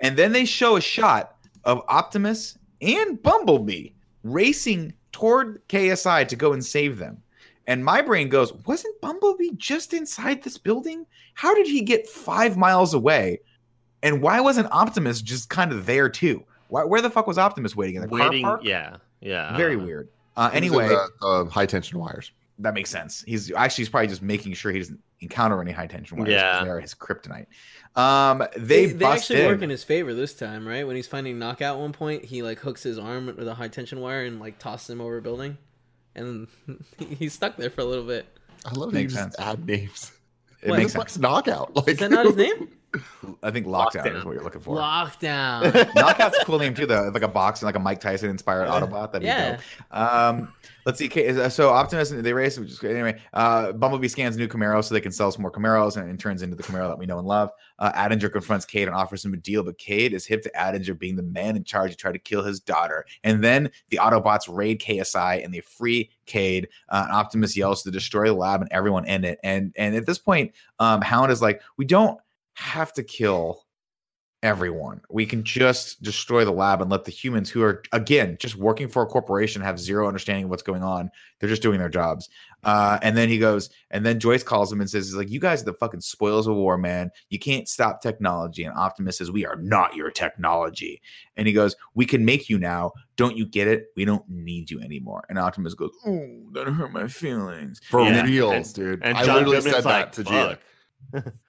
And 0.00 0.16
then 0.16 0.32
they 0.32 0.44
show 0.44 0.76
a 0.76 0.80
shot 0.80 1.36
of 1.64 1.82
Optimus 1.88 2.58
and 2.80 3.22
Bumblebee 3.22 3.90
racing 4.22 4.94
toward 5.12 5.66
KSI 5.68 6.26
to 6.28 6.36
go 6.36 6.52
and 6.52 6.64
save 6.64 6.98
them. 6.98 7.22
And 7.66 7.84
my 7.84 8.02
brain 8.02 8.28
goes, 8.28 8.52
wasn't 8.66 9.00
Bumblebee 9.00 9.52
just 9.56 9.94
inside 9.94 10.42
this 10.42 10.58
building? 10.58 11.06
How 11.34 11.54
did 11.54 11.66
he 11.66 11.80
get 11.80 12.08
five 12.08 12.56
miles 12.56 12.92
away? 12.92 13.40
And 14.02 14.20
why 14.20 14.40
wasn't 14.40 14.70
Optimus 14.70 15.22
just 15.22 15.48
kind 15.48 15.72
of 15.72 15.86
there 15.86 16.10
too? 16.10 16.44
Why, 16.68 16.84
where 16.84 17.00
the 17.00 17.08
fuck 17.08 17.26
was 17.26 17.38
Optimus 17.38 17.74
waiting 17.74 17.96
in 17.96 18.02
the 18.02 18.08
Waiting, 18.08 18.42
car 18.42 18.56
park? 18.56 18.64
yeah, 18.64 18.96
yeah. 19.20 19.56
Very 19.56 19.76
don't 19.76 19.86
weird. 19.86 20.08
Uh, 20.36 20.50
anyway, 20.52 20.88
the, 20.88 21.08
the 21.20 21.50
high 21.50 21.64
tension 21.66 21.98
wires. 21.98 22.32
That 22.58 22.74
makes 22.74 22.90
sense. 22.90 23.22
He's 23.26 23.52
actually 23.52 23.82
he's 23.82 23.88
probably 23.88 24.08
just 24.08 24.22
making 24.22 24.54
sure 24.54 24.70
he 24.72 24.78
doesn't 24.78 25.00
encounter 25.20 25.60
any 25.60 25.72
high 25.72 25.86
tension 25.86 26.18
wires. 26.18 26.30
Yeah. 26.30 26.58
Yeah, 26.58 26.64
they 26.64 26.70
are 26.70 26.80
his 26.80 26.94
kryptonite. 26.94 27.46
Um, 27.96 28.46
they 28.56 28.86
They, 28.86 28.92
they 28.92 29.04
actually 29.06 29.42
in. 29.42 29.46
work 29.46 29.62
in 29.62 29.70
his 29.70 29.84
favor 29.84 30.14
this 30.14 30.34
time, 30.34 30.66
right? 30.66 30.86
When 30.86 30.96
he's 30.96 31.06
finding 31.06 31.38
knockout, 31.38 31.76
at 31.76 31.80
one 31.80 31.92
point 31.92 32.24
he 32.24 32.42
like 32.42 32.58
hooks 32.60 32.82
his 32.82 32.98
arm 32.98 33.26
with 33.26 33.46
a 33.48 33.54
high 33.54 33.68
tension 33.68 34.00
wire 34.00 34.24
and 34.24 34.40
like 34.40 34.58
tosses 34.58 34.90
him 34.90 35.00
over 35.00 35.18
a 35.18 35.22
building, 35.22 35.58
and 36.14 36.48
he's 36.98 37.32
stuck 37.32 37.56
there 37.56 37.70
for 37.70 37.80
a 37.82 37.84
little 37.84 38.04
bit. 38.04 38.26
I 38.66 38.72
love 38.74 38.92
that 38.92 39.02
you 39.02 39.08
just 39.08 39.18
sense. 39.20 39.36
add 39.38 39.66
names. 39.66 40.10
It 40.64 40.70
What? 40.70 40.78
makes 40.78 40.92
This 40.94 41.02
sense. 41.02 41.18
knockout. 41.18 41.76
Like 41.76 41.88
Is 41.88 41.98
that 41.98 42.10
not 42.10 42.26
his 42.26 42.36
name? 42.36 42.68
I 43.42 43.50
think 43.50 43.66
lockdown, 43.66 44.16
is 44.16 44.24
what 44.24 44.34
you're 44.34 44.44
looking 44.44 44.60
for. 44.60 44.76
Lockdown. 44.76 45.72
Knockout's 45.94 46.38
a 46.38 46.44
cool 46.44 46.60
name 46.60 46.74
too, 46.74 46.86
though. 46.86 47.10
Like 47.12 47.22
a 47.24 47.28
boxing, 47.28 47.66
like 47.66 47.74
a 47.74 47.80
Mike 47.80 48.00
Tyson 48.00 48.30
inspired 48.30 48.68
Autobot. 48.68 49.12
That'd 49.12 49.22
be 49.22 49.26
Yeah. 49.26 49.50
dope. 49.56 49.60
Um, 49.90 50.52
let's 50.86 50.98
see. 51.00 51.08
K- 51.08 51.48
So 51.48 51.70
Optimus, 51.70 52.10
they 52.10 52.32
race. 52.32 52.56
Which 52.58 52.70
is 52.70 52.78
great. 52.78 52.92
Anyway, 52.94 53.20
uh, 53.32 53.72
Bumblebee 53.72 54.06
scans 54.08 54.36
new 54.36 54.46
Camaro 54.46 54.82
so 54.84 54.94
they 54.94 55.00
can 55.00 55.10
sell 55.10 55.32
some 55.32 55.42
more 55.42 55.50
Camaros, 55.50 55.96
and 55.96 56.08
it 56.08 56.18
turns 56.20 56.42
into 56.42 56.54
the 56.54 56.62
Camaro 56.62 56.86
that 56.88 56.98
we 56.98 57.04
know 57.06 57.18
and 57.18 57.26
love. 57.26 57.50
Uh, 57.78 57.92
Attinger 57.92 58.30
confronts 58.30 58.64
Cade 58.64 58.88
and 58.88 58.96
offers 58.96 59.24
him 59.24 59.34
a 59.34 59.36
deal, 59.36 59.62
but 59.62 59.78
Cade 59.78 60.12
is 60.12 60.26
hip 60.26 60.42
to 60.42 60.50
Attinger 60.52 60.98
being 60.98 61.16
the 61.16 61.22
man 61.22 61.56
in 61.56 61.64
charge 61.64 61.90
to 61.90 61.96
try 61.96 62.12
to 62.12 62.18
kill 62.18 62.42
his 62.42 62.60
daughter. 62.60 63.04
And 63.22 63.42
then 63.42 63.70
the 63.90 63.98
Autobots 63.98 64.44
raid 64.48 64.80
KSI 64.80 65.44
and 65.44 65.52
they 65.52 65.60
free 65.60 66.10
Cade. 66.26 66.68
Uh, 66.88 67.02
and 67.06 67.12
Optimus 67.12 67.56
yells 67.56 67.82
to 67.82 67.90
destroy 67.90 68.26
the 68.26 68.34
lab 68.34 68.60
and 68.60 68.72
everyone 68.72 69.04
in 69.06 69.24
it. 69.24 69.38
And 69.42 69.72
and 69.76 69.94
at 69.94 70.06
this 70.06 70.18
point, 70.18 70.52
um, 70.78 71.00
Hound 71.00 71.32
is 71.32 71.42
like, 71.42 71.62
we 71.76 71.84
don't 71.84 72.18
have 72.54 72.92
to 72.94 73.02
kill 73.02 73.63
everyone. 74.44 75.00
We 75.10 75.24
can 75.24 75.42
just 75.42 76.02
destroy 76.02 76.44
the 76.44 76.52
lab 76.52 76.82
and 76.82 76.90
let 76.90 77.04
the 77.04 77.10
humans 77.10 77.48
who 77.50 77.62
are 77.62 77.82
again 77.92 78.36
just 78.38 78.54
working 78.56 78.88
for 78.88 79.02
a 79.02 79.06
corporation 79.06 79.62
have 79.62 79.80
zero 79.80 80.06
understanding 80.06 80.44
of 80.44 80.50
what's 80.50 80.62
going 80.62 80.82
on. 80.82 81.10
They're 81.40 81.48
just 81.48 81.62
doing 81.62 81.78
their 81.78 81.88
jobs. 81.88 82.28
Uh, 82.62 82.98
and 83.02 83.16
then 83.16 83.28
he 83.28 83.38
goes, 83.38 83.70
and 83.90 84.04
then 84.06 84.20
Joyce 84.20 84.42
calls 84.42 84.70
him 84.72 84.80
and 84.80 84.88
says, 84.88 85.06
"He's 85.06 85.14
like, 85.16 85.30
you 85.30 85.40
guys 85.40 85.62
are 85.62 85.66
the 85.66 85.72
fucking 85.74 86.00
spoils 86.02 86.46
of 86.46 86.54
war, 86.56 86.76
man. 86.78 87.10
You 87.30 87.38
can't 87.38 87.68
stop 87.68 88.00
technology." 88.02 88.64
And 88.64 88.74
Optimus 88.76 89.18
says, 89.18 89.30
"We 89.30 89.44
are 89.46 89.56
not 89.56 89.96
your 89.96 90.10
technology." 90.10 91.00
And 91.36 91.46
he 91.46 91.52
goes, 91.52 91.74
"We 91.94 92.04
can 92.06 92.24
make 92.24 92.48
you 92.48 92.58
now. 92.58 92.92
Don't 93.16 93.36
you 93.36 93.46
get 93.46 93.66
it? 93.66 93.86
We 93.96 94.04
don't 94.04 94.28
need 94.28 94.70
you 94.70 94.80
anymore." 94.80 95.24
And 95.28 95.38
Optimus 95.38 95.74
goes, 95.74 95.90
"Oh, 96.06 96.28
that 96.52 96.66
hurt 96.68 96.92
my 96.92 97.08
feelings." 97.08 97.80
For 97.90 98.00
Yeah. 98.02 98.22
reals, 98.24 98.52
And- 98.54 98.74
dude. 98.74 99.02
And 99.02 99.16
I 99.18 99.24
John 99.24 99.36
literally 99.36 99.56
Goodman's 99.56 99.76
said 99.76 99.84
like, 99.84 100.12
that 100.12 100.24
to 100.24 100.30
Gio. 100.30 101.32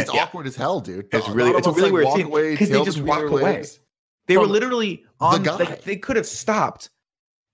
It's 0.00 0.12
Yeah. 0.14 0.22
awkward 0.24 0.46
as 0.46 0.56
hell, 0.56 0.80
dude. 0.80 1.06
It's 1.12 1.26
The 1.26 1.32
really- 1.32 1.50
it's 1.52 1.66
a 1.66 1.70
really 1.70 1.82
like, 1.84 1.92
weird 1.92 2.04
walk 2.06 2.16
scene, 2.16 2.26
away, 2.26 2.56
'cause 2.56 2.68
they 2.68 2.82
just 2.84 3.00
walk 3.00 3.22
away. 3.24 3.42
legs. 3.42 3.80
They 4.26 4.36
were 4.36 4.46
literally 4.46 5.04
on 5.20 5.42
guy. 5.42 5.56
like 5.56 5.82
they 5.84 5.96
could 5.96 6.16
have 6.16 6.26
stopped 6.26 6.90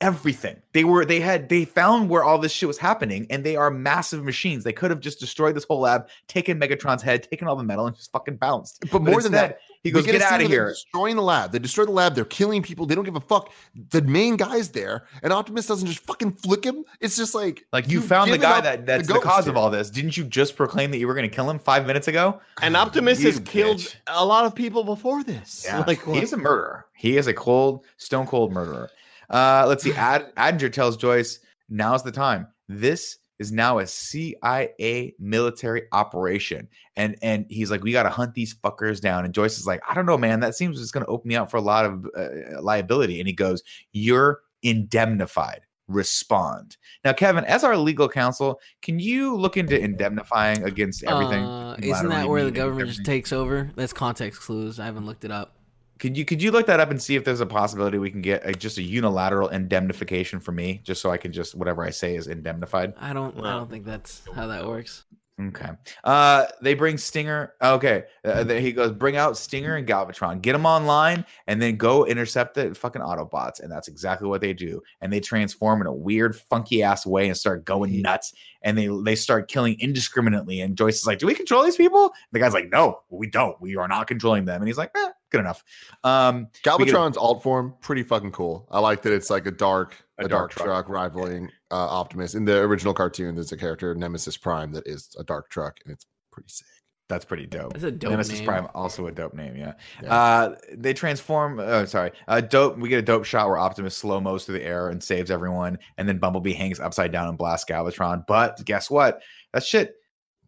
everything. 0.01 0.57
They 0.73 0.85
were 0.85 1.05
they 1.05 1.21
had 1.21 1.49
they 1.49 1.65
found 1.65 2.11
where 2.11 2.25
all 2.25 2.39
this 2.39 2.53
shit 2.53 2.67
was 2.67 2.79
happening 2.79 3.27
and 3.31 3.45
they 3.45 3.57
are 3.57 3.71
massive 3.71 4.25
machines. 4.25 4.65
They 4.65 4.73
could 4.73 4.91
have 4.91 5.01
just 5.01 5.21
destroyed 5.21 5.55
this 5.55 5.65
whole 5.65 5.81
lab, 5.81 6.09
taken 6.29 6.59
Megatron's 6.61 7.03
head, 7.03 7.23
taken 7.23 7.49
all 7.49 7.57
the 7.57 7.63
metal 7.65 7.87
and 7.87 7.97
just 7.97 8.13
fucking 8.13 8.37
bounced. 8.37 8.85
But 8.91 9.03
more 9.03 9.23
than 9.23 9.33
that, 9.33 9.61
he 9.83 9.89
we 9.91 9.93
goes, 9.93 10.07
get 10.07 10.13
"Get 10.13 10.23
out 10.23 10.41
of 10.41 10.49
here." 10.49 10.69
Destroying 10.71 11.17
the 11.17 11.23
lab. 11.23 11.53
They 11.53 11.59
destroy 11.59 11.85
the 11.85 11.93
lab. 11.93 12.15
They're 12.15 12.25
killing 12.25 12.63
people. 12.63 12.87
They 12.87 12.95
don't 12.95 13.05
give 13.05 13.17
a 13.17 13.21
fuck. 13.21 13.53
The 13.91 14.03
main 14.03 14.37
guy's 14.37 14.71
there, 14.71 15.05
and 15.23 15.33
Optimus 15.33 15.67
doesn't 15.67 15.87
just 15.87 16.01
fucking 16.01 16.33
flick 16.33 16.65
him. 16.65 16.85
It's 17.01 17.17
just 17.17 17.35
like 17.35 17.67
Like 17.73 17.87
you 17.89 17.95
you've 18.01 18.05
found 18.07 18.33
the 18.33 18.39
guy 18.39 18.61
that 18.63 18.87
that's 18.87 19.07
the, 19.07 19.15
ghost 19.15 19.25
cause 19.27 19.45
here. 19.45 19.53
of 19.53 19.57
all 19.57 19.71
this. 19.71 19.91
Didn't 19.91 20.17
you 20.17 20.25
just 20.25 20.57
proclaim 20.57 20.91
that 20.91 20.99
you 20.99 21.07
were 21.07 21.15
going 21.15 21.29
to 21.29 21.35
kill 21.35 21.49
him 21.51 21.59
5 21.59 21.87
minutes 21.87 22.09
ago? 22.09 22.41
And 22.63 22.77
Optimus 22.77 23.21
You 23.21 23.27
has 23.27 23.41
killed 23.41 23.79
bitch. 23.79 23.97
a 24.07 24.25
lot 24.25 24.45
of 24.47 24.55
people 24.55 24.85
before 24.85 25.23
this. 25.23 25.65
Yeah. 25.67 25.85
Like 25.87 26.07
what? 26.07 26.19
he's 26.19 26.33
a 26.33 26.37
murderer. 26.39 26.87
He 26.95 27.17
is 27.19 27.27
a 27.27 27.35
cold, 27.35 27.85
stone 27.99 28.27
cold 28.27 28.53
murderer. 28.53 28.89
Uh, 29.35 29.65
let's 29.67 29.83
see. 29.83 29.93
Ad- 29.95 30.33
Attinger 30.37 30.73
tells 30.73 30.97
Joyce, 30.97 31.41
"Now's 31.69 32.05
the 32.05 32.13
time. 32.13 32.47
This 32.69 33.19
is 33.41 33.51
now 33.51 33.79
a 33.81 33.87
CIA 33.87 35.15
military 35.19 35.83
operation." 35.91 36.69
And 36.97 37.17
and 37.21 37.45
he's 37.51 37.69
like, 37.69 37.83
"We 37.83 37.91
got 37.91 38.05
to 38.05 38.11
hunt 38.11 38.35
these 38.35 38.55
fuckers 38.55 39.01
down." 39.01 39.25
And 39.25 39.35
Joyce 39.35 39.59
is 39.59 39.67
like, 39.67 39.81
"I 39.91 39.95
don't 39.95 40.07
know, 40.07 40.17
man. 40.17 40.39
That 40.39 40.55
seems 40.55 40.81
it's 40.81 40.93
going 40.93 41.05
to 41.05 41.11
open 41.11 41.29
me 41.29 41.35
up 41.35 41.51
for 41.51 41.57
a 41.57 41.63
lot 41.63 41.85
of 41.85 42.07
uh, 42.17 42.63
liability." 42.63 43.19
And 43.19 43.27
he 43.27 43.35
goes, 43.35 43.63
"You're 43.93 44.41
indemnified." 44.63 45.63
Respond 45.87 46.79
now, 47.05 47.13
Kevin. 47.13 47.45
As 47.45 47.63
our 47.63 47.77
legal 47.77 48.09
counsel, 48.09 48.59
can 48.81 48.99
you 48.99 49.37
look 49.37 49.59
into 49.59 49.79
indemnifying 49.79 50.63
against 50.65 51.05
everything? 51.05 51.45
Uh, 51.45 51.77
isn't 51.83 52.09
that 52.09 52.27
where 52.27 52.43
the 52.43 52.51
government 52.51 52.89
just 52.89 53.05
takes 53.05 53.35
over? 53.35 53.71
That's 53.77 53.93
context 53.93 54.41
clues. 54.41 54.81
I 54.81 54.87
haven't 54.87 55.05
looked 55.05 55.27
it 55.27 55.31
up. 55.31 55.59
Could 55.99 56.17
you 56.17 56.25
could 56.25 56.43
you 56.43 56.51
look 56.51 56.67
that 56.67 56.81
up 56.81 56.91
and 56.91 57.01
see 57.01 57.17
if 57.17 57.25
there's 57.25 57.41
a 57.41 57.47
possibility 57.47 57.99
we 57.99 58.11
can 58.11 58.23
get 58.23 58.47
a, 58.47 58.53
just 58.53 58.79
a 58.79 58.83
unilateral 58.83 59.49
indemnification 59.49 60.41
for 60.41 60.53
me, 60.53 60.81
just 60.83 61.01
so 61.01 61.11
I 61.11 61.17
can 61.17 61.33
just 61.33 61.55
whatever 61.55 61.85
I 61.85 61.91
say 61.91 62.17
is 62.17 62.27
indemnified? 62.27 62.95
I 62.99 63.13
don't. 63.13 63.39
I 63.39 63.53
don't 63.53 63.71
think 63.71 63.85
that's 63.85 64.23
how 64.35 64.47
that 64.49 64.67
works. 64.67 65.05
Okay. 65.41 65.71
Uh, 66.05 66.47
they 66.63 66.75
bring 66.75 66.97
Stinger. 66.97 67.55
Okay, 67.61 68.05
uh, 68.25 68.45
there 68.45 68.61
he 68.61 68.71
goes. 68.73 68.93
Bring 68.93 69.17
out 69.17 69.37
Stinger 69.37 69.75
and 69.75 69.87
Galvatron. 69.87 70.41
Get 70.41 70.53
them 70.53 70.65
online, 70.65 71.25
and 71.49 71.61
then 71.61 71.77
go 71.77 72.07
intercept 72.07 72.55
the 72.55 72.73
fucking 72.73 73.03
Autobots. 73.03 73.61
And 73.61 73.71
that's 73.71 73.89
exactly 73.89 74.29
what 74.29 74.41
they 74.41 74.53
do. 74.53 74.81
And 75.01 75.13
they 75.13 75.19
transform 75.19 75.81
in 75.81 75.89
a 75.89 75.93
weird, 75.93 76.37
funky 76.37 76.85
ass 76.85 77.05
way 77.05 77.27
and 77.27 77.37
start 77.37 77.65
going 77.65 78.01
nuts. 78.01 78.33
And 78.63 78.79
they 78.79 78.89
they 79.05 79.17
start 79.17 79.49
killing 79.49 79.77
indiscriminately. 79.81 80.61
And 80.61 80.77
Joyce 80.77 81.01
is 81.01 81.07
like, 81.07 81.19
"Do 81.19 81.27
we 81.27 81.35
control 81.35 81.65
these 81.65 81.77
people?" 81.77 82.13
the 82.31 82.39
guy's 82.39 82.55
like, 82.55 82.71
"No, 82.71 83.01
we 83.11 83.27
don't. 83.27 83.61
We 83.61 83.77
are 83.77 83.89
not 83.89 84.07
controlling 84.07 84.45
them." 84.45 84.63
And 84.63 84.69
he's 84.69 84.79
like, 84.79 84.93
eh, 84.97 85.11
"Good 85.35 85.41
enough." 85.41 85.63
Um, 86.03 86.37
we 86.37 86.61
get 86.63 86.95
a- 86.95 86.97
Galvatron's 86.97 87.17
alt 87.17 87.43
form, 87.43 87.75
pretty 87.81 88.03
fucking 88.03 88.33
cool. 88.33 88.67
I 88.71 88.81
like 88.81 89.03
that 89.03 89.13
it's 89.13 89.31
like 89.31 89.47
a 89.47 89.51
dark, 89.51 89.97
A 90.19 90.25
a, 90.25 90.29
dark 90.29 90.31
dark, 90.31 90.51
truck. 90.53 90.67
truck, 90.67 90.89
rivaling 90.89 91.51
uh, 91.71 91.75
Optimus. 91.75 92.35
In 92.35 92.45
the 92.45 92.59
original 92.59 92.95
cartoon, 92.95 93.35
there's 93.35 93.53
a 93.53 93.57
character 93.57 93.95
Nemesis 93.95 94.37
Prime 94.37 94.73
that 94.73 94.87
is 94.87 95.15
a 95.19 95.25
dark 95.25 95.51
truck, 95.51 95.79
and 95.85 95.93
it's 95.93 96.07
pretty 96.33 96.49
sick. 96.49 96.67
That's 97.07 97.27
pretty 97.27 97.45
dope. 97.45 97.75
That's 97.75 97.85
a 97.85 97.91
dope 97.91 98.13
Nemesis 98.13 98.39
name. 98.39 98.47
Prime, 98.47 98.67
also 98.75 99.07
a 99.07 99.13
dope 99.13 99.35
name. 99.35 99.57
Yeah. 99.57 99.75
Yeah. 100.03 100.15
Uh, 100.15 100.57
they 100.73 100.95
transform. 100.95 101.61
Oh, 101.61 101.85
sorry. 101.85 102.13
Uh, 102.27 102.41
dope. 102.41 102.79
We 102.79 102.89
get 102.89 102.99
a 102.99 103.03
dope 103.03 103.25
shot 103.27 103.47
where 103.47 103.59
Optimus 103.59 103.95
slow 103.95 104.21
mo's 104.21 104.47
through 104.47 104.59
the 104.59 104.65
air 104.65 104.89
and 104.89 105.05
saves 105.05 105.31
everyone, 105.31 105.79
and 105.99 106.09
then 106.09 106.17
Bumblebee 106.17 106.55
hangs 106.55 106.81
upside 106.81 107.13
down 107.13 107.29
and 107.29 107.37
blasts 107.37 107.71
Galvatron. 107.71 108.25
But 108.27 108.65
guess 108.65 108.89
what? 108.91 109.23
That 109.53 109.63
shit. 109.63 109.97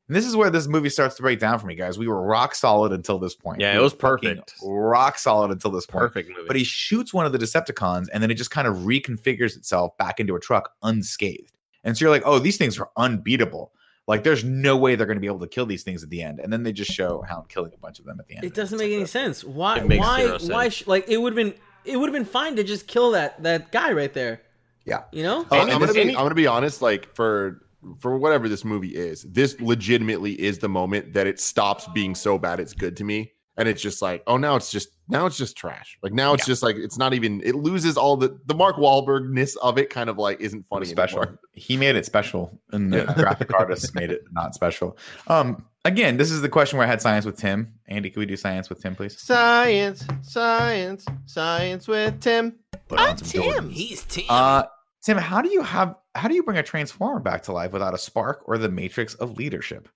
And 0.08 0.14
this 0.14 0.24
is 0.24 0.36
where 0.36 0.50
this 0.50 0.68
movie 0.68 0.88
starts 0.88 1.16
to 1.16 1.22
break 1.22 1.40
down 1.40 1.58
for 1.58 1.66
me, 1.66 1.74
guys. 1.74 1.98
We 1.98 2.06
were 2.06 2.22
rock 2.22 2.54
solid 2.54 2.92
until 2.92 3.18
this 3.18 3.34
point. 3.34 3.60
Yeah, 3.60 3.72
We 3.72 3.80
it 3.80 3.82
was 3.82 3.92
perfect. 3.94 4.54
Rock 4.62 5.18
solid 5.18 5.50
until 5.50 5.72
this 5.72 5.84
point. 5.86 6.00
Perfect 6.02 6.28
movie. 6.28 6.42
But 6.46 6.54
he 6.56 6.62
shoots 6.64 7.12
one 7.12 7.26
of 7.26 7.32
the 7.32 7.38
Decepticons, 7.38 8.06
and 8.12 8.22
then 8.22 8.30
it 8.30 8.34
just 8.34 8.50
kind 8.52 8.68
of 8.68 8.76
reconfigures 8.78 9.56
itself 9.56 9.96
back 9.98 10.20
into 10.20 10.36
a 10.36 10.40
truck 10.40 10.72
unscathed. 10.82 11.52
And 11.82 11.96
so 11.96 12.04
you're 12.04 12.10
like, 12.10 12.22
oh, 12.24 12.38
these 12.38 12.56
things 12.56 12.78
are 12.78 12.88
unbeatable. 12.96 13.72
Like, 14.08 14.22
there's 14.22 14.44
no 14.44 14.76
way 14.76 14.94
they're 14.94 15.06
going 15.06 15.16
to 15.16 15.20
be 15.20 15.26
able 15.26 15.40
to 15.40 15.48
kill 15.48 15.66
these 15.66 15.82
things 15.82 16.04
at 16.04 16.10
the 16.10 16.22
end. 16.22 16.38
And 16.38 16.52
then 16.52 16.62
they 16.62 16.72
just 16.72 16.92
show 16.92 17.22
Hound 17.28 17.48
killing 17.48 17.72
a 17.74 17.78
bunch 17.78 17.98
of 17.98 18.04
them 18.04 18.20
at 18.20 18.28
the 18.28 18.36
end. 18.36 18.44
It 18.44 18.54
doesn't 18.54 18.78
make 18.78 18.90
like 18.90 18.94
any 18.94 19.02
a- 19.02 19.08
sense. 19.08 19.42
Why? 19.42 19.78
It 19.78 19.88
makes 19.88 20.06
why? 20.06 20.20
zero 20.22 20.32
Why? 20.54 20.64
sense. 20.68 20.74
Sh- 20.74 20.86
like 20.86 21.08
it 21.08 21.16
would 21.20 21.36
have 21.36 21.36
been. 21.36 21.54
It 21.84 21.96
would 21.96 22.06
have 22.08 22.14
been 22.14 22.24
fine 22.24 22.54
to 22.56 22.62
just 22.64 22.86
kill 22.86 23.10
that 23.12 23.42
that 23.42 23.72
guy 23.72 23.90
right 23.92 24.12
there. 24.14 24.42
Yeah. 24.84 25.02
You 25.10 25.24
know. 25.24 25.40
Uh, 25.50 25.56
And 25.56 25.70
I'm 25.72 25.82
it's 25.82 25.86
gonna 25.86 25.92
be. 25.94 26.00
any- 26.02 26.16
I'm 26.16 26.22
gonna 26.24 26.34
be 26.36 26.46
honest. 26.46 26.80
Like 26.82 27.12
for 27.16 27.62
for 28.00 28.18
whatever 28.18 28.48
this 28.48 28.64
movie 28.64 28.94
is, 28.96 29.22
this 29.22 29.60
legitimately 29.60 30.32
is 30.32 30.58
the 30.58 30.68
moment 30.68 31.12
that 31.14 31.26
it 31.26 31.38
stops 31.40 31.86
being 31.94 32.14
so 32.14 32.38
bad 32.38 32.60
it's 32.60 32.72
good 32.72 32.96
to 32.96 33.04
me, 33.04 33.32
and 33.56 33.68
it's 33.68 33.80
just 33.82 34.02
like, 34.02 34.22
oh, 34.26 34.36
now 34.36 34.56
it's 34.56 34.70
just 34.70 34.88
now 35.08 35.24
it's 35.26 35.36
just 35.38 35.56
trash. 35.56 35.98
Like 36.02 36.12
now 36.12 36.34
it's 36.34 36.44
just 36.46 36.62
like 36.62 36.76
it's 36.76 36.98
not 36.98 37.14
even. 37.14 37.40
It 37.44 37.54
loses 37.54 37.96
all 37.96 38.16
the 38.16 38.38
the 38.46 38.54
Mark 38.54 38.76
Wahlbergness 38.76 39.56
of 39.62 39.78
it. 39.78 39.88
Kind 39.90 40.10
of 40.10 40.18
like 40.18 40.40
isn't 40.40 40.66
funny 40.68 40.86
special. 40.86 41.22
anymore. 41.22 41.38
He 41.52 41.76
made 41.76 41.94
it 41.96 42.04
special, 42.04 42.60
and 42.72 42.92
the 42.92 42.98
Yeah. 42.98 43.14
graphic 43.14 43.54
artists 43.54 43.94
made 43.94 44.10
it 44.10 44.22
not 44.32 44.54
special. 44.54 44.98
Um, 45.28 45.64
again, 45.84 46.16
this 46.16 46.30
is 46.32 46.42
the 46.42 46.48
question 46.48 46.76
where 46.78 46.86
I 46.86 46.90
had 46.90 47.00
science 47.00 47.24
with 47.24 47.38
Tim. 47.38 47.74
Andy, 47.86 48.10
can 48.10 48.18
we 48.20 48.26
do 48.26 48.36
science 48.36 48.68
with 48.68 48.82
Tim, 48.82 48.96
please? 48.96 49.16
science, 49.20 50.04
science, 50.22 51.06
science 51.26 51.86
with 51.86 52.20
Tim. 52.20 52.56
Put 52.88 52.98
on 52.98 53.16
some 53.18 53.42
Jordan. 53.42 53.70
He's 53.70 54.02
Tim. 54.04 54.24
Uh, 54.28 54.64
Tim, 55.06 55.18
how 55.18 55.40
do 55.40 55.48
you 55.50 55.62
have 55.62 55.94
how 56.16 56.26
do 56.26 56.34
you 56.34 56.42
bring 56.42 56.58
a 56.58 56.64
transformer 56.64 57.20
back 57.20 57.44
to 57.44 57.52
life 57.52 57.70
without 57.70 57.94
a 57.94 57.98
spark 57.98 58.42
or 58.46 58.58
the 58.58 58.68
matrix 58.68 59.14
of 59.14 59.36
leadership? 59.36 59.88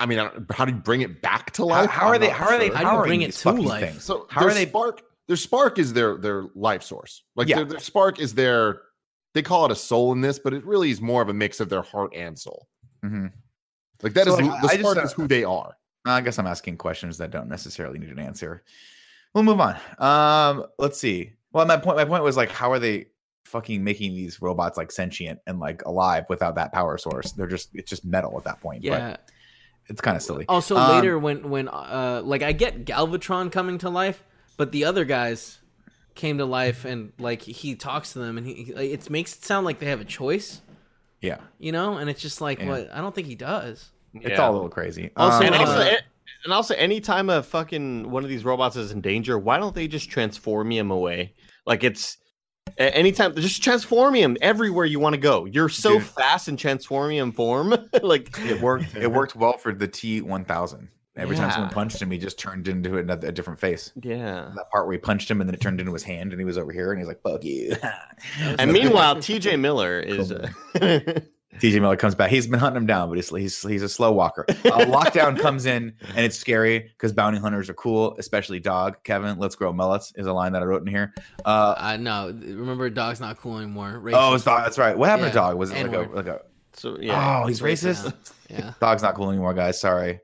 I 0.00 0.06
mean, 0.06 0.18
I 0.18 0.28
how 0.50 0.64
do 0.64 0.72
you 0.72 0.78
bring 0.78 1.02
it 1.02 1.22
back 1.22 1.52
to 1.52 1.64
life? 1.64 1.88
how 1.88 2.08
are 2.08 2.18
they? 2.18 2.26
not 2.26 2.36
How 2.36 2.46
are 2.48 2.58
they? 2.58 2.68
How 2.68 2.90
do 2.90 2.96
you 2.98 3.02
bring 3.04 3.22
it 3.22 3.32
to 3.34 3.52
life? 3.52 3.90
things? 3.90 4.02
So 4.02 4.26
How 4.28 4.44
are 4.44 4.52
they- 4.52 4.66
Spark, 4.66 5.02
their 5.28 5.36
spark 5.36 5.78
is 5.78 5.92
their 5.92 6.16
their 6.16 6.46
life 6.56 6.82
source. 6.82 7.22
Like 7.36 7.46
Yeah. 7.46 7.56
their, 7.58 7.64
their 7.66 7.78
spark 7.78 8.18
is 8.18 8.34
their. 8.34 8.82
They 9.34 9.42
call 9.42 9.66
it 9.66 9.70
a 9.70 9.76
soul 9.76 10.10
in 10.12 10.20
this, 10.20 10.40
but 10.40 10.52
it 10.52 10.64
really 10.64 10.90
is 10.90 11.00
more 11.00 11.22
of 11.22 11.28
a 11.28 11.34
mix 11.34 11.60
of 11.60 11.68
their 11.68 11.82
heart 11.82 12.12
and 12.12 12.36
soul. 12.36 12.66
Mhm. 13.04 13.30
Like 14.02 14.14
that 14.14 14.26
is 14.26 14.34
So 14.34 14.42
who- 14.42 14.50
I- 14.50 14.60
the 14.62 14.66
I 14.66 14.70
just, 14.70 14.80
spark 14.80 14.98
uh, 14.98 15.02
is 15.02 15.12
who 15.12 15.28
they 15.28 15.44
are. 15.44 15.76
I 16.06 16.20
guess 16.22 16.40
I'm 16.40 16.46
asking 16.48 16.78
questions 16.78 17.18
that 17.18 17.30
don't 17.30 17.48
necessarily 17.48 18.00
need 18.00 18.10
an 18.10 18.18
answer. 18.18 18.64
We'll 19.32 19.44
move 19.44 19.60
on. 19.60 19.76
Um, 19.98 20.66
let's 20.78 20.98
see. 20.98 21.34
Well, 21.52 21.66
my 21.66 21.76
point, 21.76 21.96
my 21.98 22.04
point 22.04 22.24
was 22.24 22.36
like, 22.36 22.50
how 22.50 22.72
are 22.72 22.78
they 22.80 23.06
fucking 23.46 23.82
making 23.82 24.14
these 24.14 24.42
robots 24.42 24.76
like 24.76 24.90
sentient 24.92 25.40
and 25.46 25.58
like 25.60 25.84
alive 25.86 26.24
without 26.28 26.54
that 26.56 26.72
power 26.72 26.98
source? 26.98 27.32
They're 27.32 27.46
just 27.46 27.70
it's 27.74 27.88
just 27.88 28.04
metal 28.04 28.34
at 28.36 28.44
that 28.44 28.60
point. 28.60 28.82
yeah. 28.84 29.10
but 29.12 29.30
it's 29.88 30.00
kind 30.00 30.16
of 30.16 30.22
silly. 30.22 30.44
Also, 30.48 30.76
Um, 30.76 30.96
later 30.96 31.18
when 31.18 31.48
when 31.50 31.68
uh 31.68 32.20
like 32.24 32.42
I 32.42 32.52
get 32.52 32.84
Galvatron 32.84 33.50
coming 33.52 33.78
to 33.78 33.88
life, 33.90 34.22
but 34.56 34.72
the 34.72 34.84
other 34.84 35.04
guys 35.04 35.60
came 36.14 36.38
to 36.38 36.44
life 36.44 36.84
and 36.84 37.12
like 37.18 37.42
he 37.42 37.74
talks 37.74 38.12
to 38.14 38.18
them 38.18 38.36
and 38.38 38.46
he 38.46 38.54
he- 38.64 38.72
like, 38.74 38.90
it 38.90 39.08
makes 39.10 39.34
it 39.36 39.44
sound 39.44 39.64
like 39.66 39.78
they 39.78 39.86
have 39.86 40.00
a 40.00 40.04
choice, 40.04 40.60
yeah, 41.20 41.38
you 41.58 41.72
know? 41.72 41.98
And 41.98 42.10
it's 42.10 42.20
just 42.22 42.40
like 42.40 42.58
Yeah. 42.58 42.68
what 42.68 42.90
I 42.92 43.00
don't 43.00 43.14
think 43.14 43.26
he 43.28 43.34
does. 43.36 43.90
it's 44.14 44.30
Yeah. 44.30 44.42
all 44.42 44.52
a 44.52 44.54
little 44.54 44.70
crazy. 44.70 45.10
Also, 45.16 45.38
Um, 45.38 45.44
and 45.46 45.54
uh, 45.54 45.58
also, 45.58 45.80
a- 45.80 45.98
and 46.44 46.52
also, 46.52 46.74
anytime 46.74 47.28
a 47.28 47.42
fucking 47.42 48.10
one 48.10 48.22
of 48.24 48.30
these 48.30 48.44
robots 48.44 48.76
is 48.76 48.90
in 48.92 49.00
danger, 49.02 49.38
why 49.38 49.58
don't 49.58 49.74
they 49.74 49.86
just 49.88 50.08
transform 50.10 50.70
him 50.70 50.90
away? 50.90 51.34
Like 51.66 51.84
it's 51.84 52.14
a- 52.14 52.18
anytime, 52.78 53.34
just 53.36 53.62
transform 53.62 54.14
him 54.14 54.36
everywhere 54.40 54.84
you 54.84 55.00
want 55.00 55.14
to 55.14 55.20
go. 55.20 55.44
You're 55.44 55.68
so 55.68 55.94
Dude. 55.94 56.02
fast 56.04 56.48
in 56.48 56.56
transformium 56.56 57.34
form. 57.34 57.70
like 58.02 58.30
it 58.38 58.60
worked. 58.60 58.94
It 58.96 59.08
worked 59.12 59.36
well 59.36 59.56
for 59.56 59.72
the 59.72 59.88
T 59.88 60.20
one 60.20 60.44
thousand. 60.44 60.88
Every 61.16 61.34
time 61.34 61.50
someone 61.50 61.70
punched 61.70 62.02
him, 62.02 62.10
he 62.10 62.18
just 62.18 62.38
turned 62.38 62.68
into 62.68 62.98
another 62.98 63.28
a 63.28 63.32
different 63.32 63.58
face. 63.58 63.90
Yeah. 64.02 64.52
That 64.54 64.70
part 64.70 64.86
where 64.86 64.92
he 64.92 64.98
punched 64.98 65.30
him 65.30 65.40
and 65.40 65.48
then 65.48 65.54
it 65.54 65.62
turned 65.62 65.80
into 65.80 65.94
his 65.94 66.02
hand 66.02 66.32
and 66.32 66.38
he 66.38 66.44
was 66.44 66.58
over 66.58 66.70
here 66.70 66.92
and 66.92 67.00
he's 67.00 67.08
like, 67.08 67.22
"Fuck 67.22 67.42
you." 67.42 67.74
And 68.58 68.70
meanwhile, 68.70 69.16
TJ 69.16 69.58
Miller 69.58 69.98
is. 69.98 70.30
TJ 71.54 71.80
Miller 71.80 71.96
comes 71.96 72.14
back. 72.14 72.30
He's 72.30 72.46
been 72.46 72.60
hunting 72.60 72.82
him 72.82 72.86
down, 72.86 73.08
but 73.08 73.16
he's 73.16 73.30
he's, 73.30 73.62
he's 73.62 73.82
a 73.82 73.88
slow 73.88 74.12
walker. 74.12 74.44
Uh, 74.48 74.54
lockdown 74.84 75.38
comes 75.38 75.64
in, 75.66 75.94
and 76.14 76.18
it's 76.24 76.38
scary 76.38 76.80
because 76.80 77.12
bounty 77.12 77.38
hunters 77.38 77.70
are 77.70 77.74
cool, 77.74 78.14
especially 78.18 78.60
dog. 78.60 78.96
Kevin, 79.04 79.38
let's 79.38 79.54
grow 79.54 79.72
mullets 79.72 80.12
is 80.16 80.26
a 80.26 80.32
line 80.32 80.52
that 80.52 80.62
I 80.62 80.66
wrote 80.66 80.82
in 80.82 80.88
here. 80.88 81.14
Uh, 81.44 81.74
I 81.78 81.96
know. 81.96 82.28
Remember, 82.28 82.90
dog's 82.90 83.20
not 83.20 83.38
cool 83.38 83.58
anymore. 83.58 84.02
oh, 84.12 84.34
it's 84.34 84.42
Racist. 84.42 84.44
dog. 84.44 84.64
That's 84.64 84.78
right. 84.78 84.98
What 84.98 85.08
happened 85.08 85.28
to 85.28 85.34
dog? 85.34 85.56
Was 85.56 85.70
it 85.70 85.74
like 85.74 85.92
a, 85.92 86.00
N-word. 86.00 86.14
like 86.14 86.26
a? 86.26 86.42
so 86.74 86.98
yeah. 87.00 87.42
Oh, 87.42 87.46
he's 87.46 87.60
racist. 87.60 88.14
Yeah. 88.50 88.74
Dog's 88.80 89.02
not 89.02 89.14
cool 89.14 89.30
anymore, 89.30 89.54
guys. 89.54 89.80
Sorry. 89.80 90.20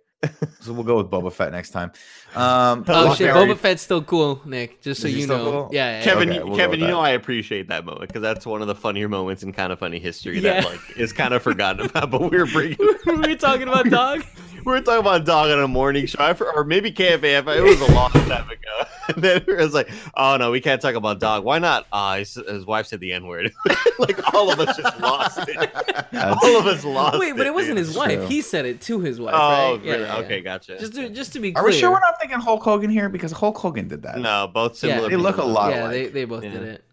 So 0.61 0.73
we'll 0.73 0.85
go 0.85 0.97
with 0.97 1.11
Boba 1.11 1.33
Fett 1.33 1.53
next 1.53 1.71
time. 1.71 1.91
Um, 2.35 2.85
Oh 2.89 3.15
shit, 3.15 3.29
Lockdown- 3.31 3.49
Boba 3.49 3.57
Fett's 3.59 3.83
still 3.83 4.03
cool, 4.03 4.41
Nick. 4.45 4.81
Just 4.81 5.03
so 5.03 5.09
Is 5.09 5.17
you 5.17 5.27
know. 5.27 5.51
cool? 5.51 5.69
Yeah, 5.73 5.99
yeah, 5.99 6.05
Kevin, 6.05 6.29
Okay, 6.31 6.39
you- 6.39 6.47
we'll 6.47 6.57
Kevin, 6.57 6.81
you 6.81 6.87
know 6.87 7.01
I 7.01 7.11
appreciate 7.11 7.69
that 7.69 7.85
moment 7.85 8.09
because 8.09 8.23
that's 8.23 8.47
one 8.47 8.61
of 8.63 8.69
the 8.69 8.75
funnier 8.75 9.09
moments 9.09 9.43
in 9.43 9.53
kind 9.53 9.73
of 9.73 9.79
funny 9.79 9.99
history 9.99 10.39
Yeah. 10.39 10.61
that 10.61 10.65
like 10.71 10.81
is 10.97 11.13
kind 11.13 11.35
of 11.35 11.43
forgotten 11.43 11.87
about. 11.87 12.11
But 12.11 12.31
we 12.31 12.39
were 12.39 12.47
bringing, 12.47 12.79
we 13.07 13.13
were 13.17 13.35
talking 13.35 13.69
about 13.69 13.87
dog. 13.91 14.25
We 14.65 14.73
were 14.73 14.81
talking 14.81 15.01
about 15.01 15.25
dog 15.25 15.51
on 15.51 15.61
a 15.61 15.69
morning 15.69 16.07
show, 16.07 16.35
for- 16.35 16.53
or 16.55 16.65
maybe 16.65 16.91
KFAF. 16.93 17.57
It 17.57 17.63
was 17.63 17.81
a 17.81 17.93
long 17.93 18.11
time 18.13 18.49
ago. 18.51 18.89
And 19.09 19.17
then 19.23 19.37
it 19.47 19.59
was 19.59 19.75
like, 19.75 19.91
oh 20.17 20.37
no, 20.37 20.51
we 20.51 20.61
can't 20.61 20.81
talk 20.81 20.95
about 20.95 21.19
dog. 21.21 21.45
Why 21.45 21.59
not? 21.59 21.87
Uh, 21.93 22.19
his, 22.19 22.35
his 22.35 22.65
wife 22.67 22.87
said 22.87 23.01
the 23.01 23.13
N 23.13 23.27
word. 23.27 23.53
like 23.99 24.35
all 24.35 24.51
of 24.53 24.61
us 24.61 24.77
just 24.77 25.01
lost 25.01 25.39
it. 25.49 25.57
That's- 25.57 26.39
all 26.43 26.59
of 26.59 26.67
us 26.67 26.85
lost. 26.85 27.19
Wait, 27.19 27.37
but 27.37 27.47
it 27.47 27.55
wasn't 27.55 27.77
dude. 27.77 27.87
his 27.87 27.97
wife. 27.97 28.19
true. 28.19 28.27
He 28.27 28.43
said 28.43 28.65
it 28.67 28.81
to 28.83 29.01
his 29.01 29.21
wife. 29.21 29.35
Oh, 29.37 29.75
right? 29.77 29.85
Yeah, 29.85 29.93
really? 29.93 30.05
yeah, 30.05 30.19
yeah. 30.19 30.25
okay, 30.25 30.41
gotcha. 30.41 30.79
Just 30.79 30.95
to 30.95 31.09
just 31.11 31.33
to 31.33 31.41
be 31.41 31.51
Are 31.55 31.63
clear. 31.63 31.73
we 31.73 31.79
sure 31.79 31.91
we're 31.91 32.01
not 32.01 32.15
thinking 32.21 32.39
Hulk 32.39 32.63
Hogan 32.63 32.91
here? 32.91 33.09
Because 33.09 33.33
Hulk 33.33 33.57
Hogan 33.59 33.89
did 33.89 34.03
that. 34.03 34.19
no, 34.19 34.47
both 34.53 34.73
Yeah. 34.83 34.95
similar. 34.95 35.09
They 35.11 35.17
look 35.17 35.37
a 35.39 35.45
lot 35.45 35.71
though. 35.71 35.77
Yeah, 35.77 35.89
they, 35.89 36.01
alike. 36.03 36.13
they 36.13 36.25
both 36.25 36.45
Yeah. 36.45 36.51
did 36.51 36.63
it. 36.63 36.85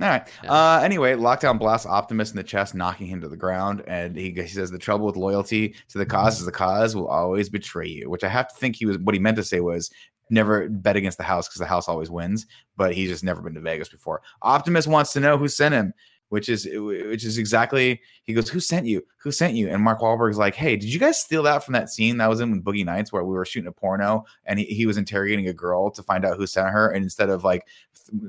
All 0.00 0.08
right. 0.08 0.28
Yeah. 0.44 0.52
Uh, 0.52 0.80
anyway, 0.82 1.14
lockdown 1.14 1.58
blasts 1.58 1.86
Optimus 1.86 2.30
in 2.30 2.36
the 2.36 2.44
chest, 2.44 2.74
knocking 2.74 3.08
him 3.08 3.20
to 3.20 3.28
the 3.28 3.36
ground, 3.36 3.82
and 3.88 4.16
he, 4.16 4.30
he 4.30 4.46
says 4.46 4.70
the 4.70 4.78
trouble 4.78 5.06
with 5.06 5.16
loyalty 5.16 5.74
to 5.88 5.98
the 5.98 6.06
cause 6.06 6.38
is 6.38 6.46
the 6.46 6.52
cause 6.52 6.94
will 6.94 7.08
always 7.08 7.48
betray 7.48 7.88
you. 7.88 8.08
Which 8.08 8.22
I 8.22 8.28
have 8.28 8.48
to 8.48 8.54
think 8.54 8.76
he 8.76 8.86
was 8.86 8.98
what 8.98 9.14
he 9.14 9.20
meant 9.20 9.36
to 9.38 9.44
say 9.44 9.60
was 9.60 9.90
never 10.30 10.68
bet 10.68 10.96
against 10.96 11.18
the 11.18 11.24
house 11.24 11.48
because 11.48 11.58
the 11.58 11.66
house 11.66 11.88
always 11.88 12.10
wins. 12.10 12.46
But 12.76 12.94
he's 12.94 13.08
just 13.08 13.24
never 13.24 13.42
been 13.42 13.54
to 13.54 13.60
Vegas 13.60 13.88
before. 13.88 14.22
Optimus 14.42 14.86
wants 14.86 15.12
to 15.14 15.20
know 15.20 15.36
who 15.36 15.48
sent 15.48 15.74
him, 15.74 15.92
which 16.30 16.48
is 16.48 16.68
which 16.72 17.24
is 17.24 17.38
exactly 17.38 18.00
he 18.24 18.32
goes, 18.34 18.48
"Who 18.48 18.60
sent 18.60 18.86
you? 18.86 19.02
Who 19.18 19.30
sent 19.32 19.54
you?" 19.54 19.68
And 19.68 19.82
Mark 19.82 20.00
Wahlberg's 20.00 20.38
like, 20.38 20.54
"Hey, 20.54 20.76
did 20.76 20.92
you 20.92 20.98
guys 21.00 21.18
steal 21.20 21.42
that 21.44 21.64
from 21.64 21.72
that 21.74 21.88
scene 21.90 22.18
that 22.18 22.28
was 22.28 22.40
in 22.40 22.62
Boogie 22.62 22.84
Nights 22.84 23.12
where 23.12 23.24
we 23.24 23.34
were 23.34 23.44
shooting 23.44 23.68
a 23.68 23.72
porno 23.72 24.24
and 24.44 24.58
he, 24.58 24.64
he 24.66 24.86
was 24.86 24.96
interrogating 24.98 25.48
a 25.48 25.52
girl 25.52 25.90
to 25.92 26.02
find 26.02 26.24
out 26.24 26.36
who 26.36 26.46
sent 26.46 26.68
her, 26.68 26.90
and 26.90 27.02
instead 27.02 27.30
of 27.30 27.44
like 27.44 27.66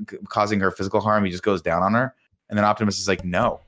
th- 0.08 0.20
causing 0.28 0.60
her 0.60 0.70
physical 0.70 1.00
harm, 1.00 1.24
he 1.24 1.30
just 1.30 1.42
goes 1.42 1.62
down 1.62 1.82
on 1.82 1.94
her." 1.94 2.14
And 2.48 2.58
then 2.58 2.64
Optimus 2.64 2.98
is 2.98 3.06
like, 3.08 3.24
"No, 3.24 3.60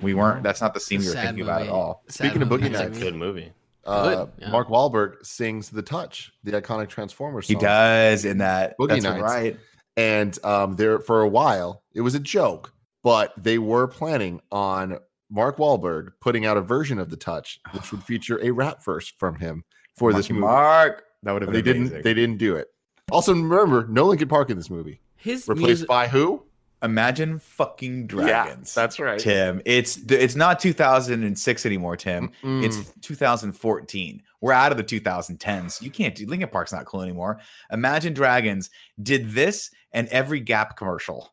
we 0.00 0.14
weren't. 0.14 0.42
That's 0.42 0.60
not 0.60 0.72
the 0.74 0.80
scene 0.80 1.00
we 1.00 1.06
were 1.06 1.12
Sad 1.12 1.26
thinking 1.26 1.42
about 1.44 1.62
at 1.62 1.68
all." 1.68 2.02
Sad 2.08 2.28
Speaking 2.28 2.42
of 2.42 2.48
movie. 2.50 2.64
Boogie 2.64 2.70
It's 2.70 2.80
a 2.80 2.84
Nights, 2.84 2.98
good 2.98 3.14
movie. 3.14 3.52
uh, 3.84 4.24
Good, 4.24 4.32
yeah. 4.38 4.50
Mark 4.50 4.68
Wahlberg 4.68 5.24
sings 5.26 5.70
"The 5.70 5.82
Touch," 5.82 6.32
the 6.44 6.52
iconic 6.52 6.88
Transformers 6.88 7.46
He 7.48 7.54
does 7.56 8.24
in 8.24 8.38
that. 8.38 8.78
Boogie 8.78 8.88
That's 8.88 9.04
Nights. 9.04 9.22
right. 9.22 9.56
and 9.96 10.38
um, 10.44 10.74
there 10.76 10.98
for 11.00 11.22
a 11.22 11.28
while 11.28 11.82
it 11.94 12.00
was 12.02 12.14
a 12.14 12.20
joke, 12.20 12.72
but 13.06 13.32
they 13.36 13.56
were 13.56 13.86
planning 13.86 14.40
on 14.50 14.98
Mark 15.30 15.58
Wahlberg 15.58 16.08
putting 16.20 16.44
out 16.44 16.56
a 16.56 16.60
version 16.60 16.98
of 16.98 17.08
the 17.08 17.16
Touch, 17.16 17.60
which 17.70 17.92
would 17.92 18.02
feature 18.02 18.42
a 18.42 18.50
rap 18.50 18.84
verse 18.84 19.06
from 19.16 19.36
him 19.36 19.62
for 19.96 20.12
this 20.12 20.28
movie. 20.28 20.40
Mark. 20.40 21.04
That 21.22 21.30
would 21.30 21.42
have 21.42 21.52
been 21.52 21.64
they 21.64 21.70
amazing. 21.70 21.88
didn't. 21.88 22.02
They 22.02 22.14
didn't 22.14 22.38
do 22.38 22.56
it. 22.56 22.66
Also, 23.12 23.32
remember, 23.32 23.86
no 23.86 24.06
Linkin 24.06 24.26
Park 24.26 24.50
in 24.50 24.56
this 24.56 24.70
movie. 24.70 25.00
His 25.14 25.46
Replaced 25.46 25.66
music, 25.66 25.88
by 25.88 26.08
who? 26.08 26.42
Imagine 26.82 27.38
fucking 27.38 28.08
dragons. 28.08 28.74
that's 28.74 28.98
right. 28.98 29.20
Tim. 29.20 29.62
It's 29.64 29.98
it's 30.10 30.34
not 30.34 30.58
2006 30.58 31.64
anymore, 31.64 31.96
Tim. 31.96 32.32
Mm. 32.42 32.64
It's 32.64 32.92
2014. 33.02 34.22
We're 34.40 34.52
out 34.52 34.72
of 34.72 34.78
the 34.78 34.84
2010s. 34.84 35.80
You 35.80 35.90
can't 35.92 36.16
do 36.16 36.26
Linkin 36.26 36.48
Park's 36.48 36.72
not 36.72 36.86
cool 36.86 37.02
anymore. 37.02 37.38
Imagine 37.70 38.14
Dragons 38.14 38.70
did 39.00 39.30
this 39.30 39.70
and 39.92 40.08
every 40.08 40.40
Gap 40.40 40.76
commercial. 40.76 41.32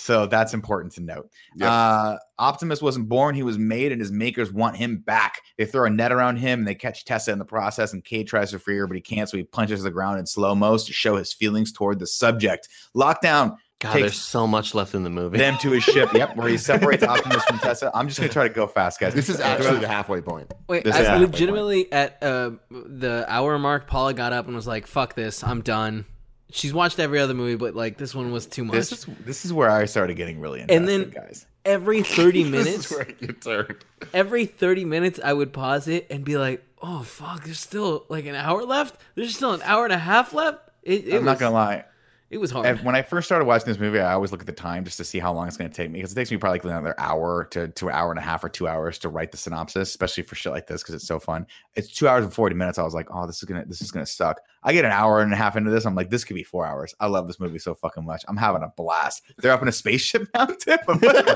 So 0.00 0.26
that's 0.26 0.54
important 0.54 0.92
to 0.94 1.02
note. 1.02 1.30
Yep. 1.56 1.68
Uh, 1.70 2.16
Optimus 2.38 2.80
wasn't 2.80 3.08
born; 3.08 3.34
he 3.34 3.42
was 3.42 3.58
made, 3.58 3.92
and 3.92 4.00
his 4.00 4.10
makers 4.10 4.52
want 4.52 4.76
him 4.76 4.98
back. 4.98 5.40
They 5.58 5.66
throw 5.66 5.84
a 5.86 5.90
net 5.90 6.10
around 6.12 6.36
him, 6.38 6.60
and 6.60 6.68
they 6.68 6.74
catch 6.74 7.04
Tessa 7.04 7.32
in 7.32 7.38
the 7.38 7.44
process. 7.44 7.92
And 7.92 8.04
Cade 8.04 8.26
tries 8.26 8.50
to 8.52 8.58
free 8.58 8.76
her, 8.78 8.86
but 8.86 8.94
he 8.96 9.02
can't, 9.02 9.28
so 9.28 9.36
he 9.36 9.42
punches 9.44 9.82
the 9.82 9.90
ground 9.90 10.18
in 10.18 10.26
slow 10.26 10.54
mo 10.54 10.76
to 10.78 10.92
show 10.92 11.16
his 11.16 11.32
feelings 11.32 11.72
toward 11.72 11.98
the 11.98 12.06
subject. 12.06 12.68
Lockdown 12.96 13.56
God, 13.80 13.92
Takes- 13.92 14.02
there's 14.02 14.20
so 14.20 14.46
much 14.46 14.74
left 14.74 14.94
in 14.94 15.04
the 15.04 15.10
movie. 15.10 15.38
them 15.38 15.56
to 15.58 15.70
his 15.70 15.82
ship. 15.82 16.12
Yep, 16.12 16.36
where 16.36 16.48
he 16.48 16.58
separates 16.70 17.02
Optimus 17.02 17.42
from 17.44 17.58
Tessa. 17.60 17.90
I'm 17.94 18.08
just 18.08 18.20
gonna 18.20 18.30
try 18.32 18.46
to 18.46 18.52
go 18.54 18.66
fast, 18.66 19.00
guys. 19.00 19.14
this 19.14 19.28
is 19.30 19.40
actually 19.40 19.78
the 19.80 19.88
halfway 19.88 20.20
point. 20.20 20.52
Wait, 20.68 20.84
This 20.84 20.94
I 20.94 21.00
is 21.00 21.06
halfway 21.06 21.24
point. 21.24 21.32
legitimately 21.32 21.90
at 21.92 22.22
uh, 22.22 22.50
the 22.70 23.24
hour 23.26 23.58
mark, 23.58 23.86
Paula 23.86 24.12
got 24.12 24.32
up 24.34 24.46
and 24.46 24.54
was 24.54 24.66
like, 24.66 24.86
"Fuck 24.86 25.14
this, 25.14 25.42
I'm 25.42 25.62
done." 25.62 26.04
She's 26.52 26.72
watched 26.74 26.98
every 26.98 27.18
other 27.20 27.34
movie, 27.34 27.56
but 27.56 27.74
like 27.74 27.96
this 27.98 28.14
one 28.14 28.32
was 28.32 28.46
too 28.46 28.64
much. 28.64 28.74
This 28.76 28.92
is 28.92 29.06
this 29.24 29.44
is 29.44 29.52
where 29.52 29.70
I 29.70 29.84
started 29.86 30.14
getting 30.14 30.40
really 30.40 30.60
invested, 30.60 30.76
And 30.76 30.88
then- 30.88 31.10
guys. 31.10 31.46
every 31.64 32.02
30 32.04 32.44
This 32.44 32.64
minutes, 32.66 32.90
is 32.90 32.96
where 32.96 33.06
you 33.20 33.28
turned. 33.28 33.76
every 34.12 34.46
30 34.46 34.84
minutes, 34.84 35.20
I 35.22 35.32
would 35.32 35.52
pause 35.52 35.88
it 35.88 36.06
and 36.10 36.24
be 36.24 36.36
like, 36.38 36.64
"Oh 36.82 37.02
fuck, 37.02 37.44
there's 37.44 37.60
still 37.60 38.04
like 38.08 38.26
an 38.26 38.34
hour 38.34 38.64
left. 38.64 39.00
There's 39.14 39.34
still 39.36 39.52
an 39.52 39.62
hour 39.64 39.84
and 39.84 39.92
a 39.92 39.98
half 39.98 40.32
left." 40.32 40.58
It, 40.82 41.06
it 41.06 41.10
I'm 41.10 41.16
was, 41.16 41.24
not 41.26 41.38
gonna 41.38 41.54
lie. 41.54 41.84
It 42.30 42.38
was 42.38 42.52
hard. 42.52 42.84
When 42.84 42.94
I 42.94 43.02
first 43.02 43.26
started 43.26 43.44
watching 43.44 43.66
this 43.66 43.80
movie, 43.80 43.98
I 43.98 44.12
always 44.12 44.30
look 44.30 44.40
at 44.40 44.46
the 44.46 44.52
time 44.52 44.84
just 44.84 44.96
to 44.98 45.04
see 45.04 45.18
how 45.18 45.32
long 45.32 45.48
it's 45.48 45.56
going 45.56 45.68
to 45.68 45.76
take 45.76 45.90
me 45.90 45.98
because 45.98 46.12
it 46.12 46.14
takes 46.14 46.30
me 46.30 46.36
probably 46.36 46.60
like 46.60 46.64
another 46.64 46.94
hour 46.98 47.44
to 47.50 47.66
to 47.66 47.88
an 47.88 47.94
hour 47.94 48.10
and 48.10 48.20
a 48.20 48.22
half 48.22 48.44
or 48.44 48.48
two 48.48 48.68
hours 48.68 49.00
to 49.00 49.08
write 49.08 49.32
the 49.32 49.36
synopsis, 49.36 49.88
especially 49.88 50.22
for 50.22 50.36
shit 50.36 50.52
like 50.52 50.68
this 50.68 50.80
because 50.80 50.94
it's 50.94 51.08
so 51.08 51.18
fun. 51.18 51.44
It's 51.74 51.92
two 51.92 52.06
hours 52.06 52.22
and 52.22 52.32
forty 52.32 52.54
minutes. 52.54 52.78
I 52.78 52.84
was 52.84 52.94
like, 52.94 53.08
oh, 53.12 53.26
this 53.26 53.38
is 53.38 53.44
gonna 53.44 53.64
this 53.66 53.82
is 53.82 53.90
gonna 53.90 54.06
suck. 54.06 54.40
I 54.62 54.72
get 54.72 54.84
an 54.84 54.92
hour 54.92 55.22
and 55.22 55.32
a 55.32 55.36
half 55.36 55.56
into 55.56 55.72
this, 55.72 55.84
I'm 55.86 55.96
like, 55.96 56.10
this 56.10 56.22
could 56.22 56.34
be 56.34 56.44
four 56.44 56.64
hours. 56.64 56.94
I 57.00 57.06
love 57.06 57.26
this 57.26 57.40
movie 57.40 57.58
so 57.58 57.74
fucking 57.74 58.04
much. 58.04 58.24
I'm 58.28 58.36
having 58.36 58.62
a 58.62 58.68
blast. 58.76 59.22
They're 59.38 59.52
up 59.52 59.62
in 59.62 59.68
a 59.68 59.72
spaceship 59.72 60.28
now, 60.34 60.46
Tip. 60.46 60.82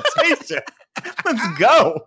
Spaceship. 0.06 0.70
Let's 1.24 1.58
go. 1.58 2.06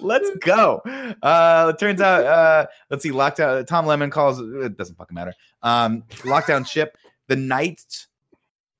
Let's 0.00 0.30
go. 0.38 0.78
Uh, 1.22 1.72
it 1.74 1.78
turns 1.78 2.00
out, 2.00 2.24
uh, 2.24 2.66
let's 2.88 3.02
see, 3.02 3.10
lockdown. 3.10 3.66
Tom 3.66 3.84
Lemon 3.84 4.08
calls 4.08 4.40
it 4.40 4.78
doesn't 4.78 4.96
fucking 4.96 5.14
matter. 5.14 5.34
Um, 5.62 6.04
lockdown 6.22 6.66
ship. 6.66 6.96
The 7.28 7.36
Knights 7.36 8.08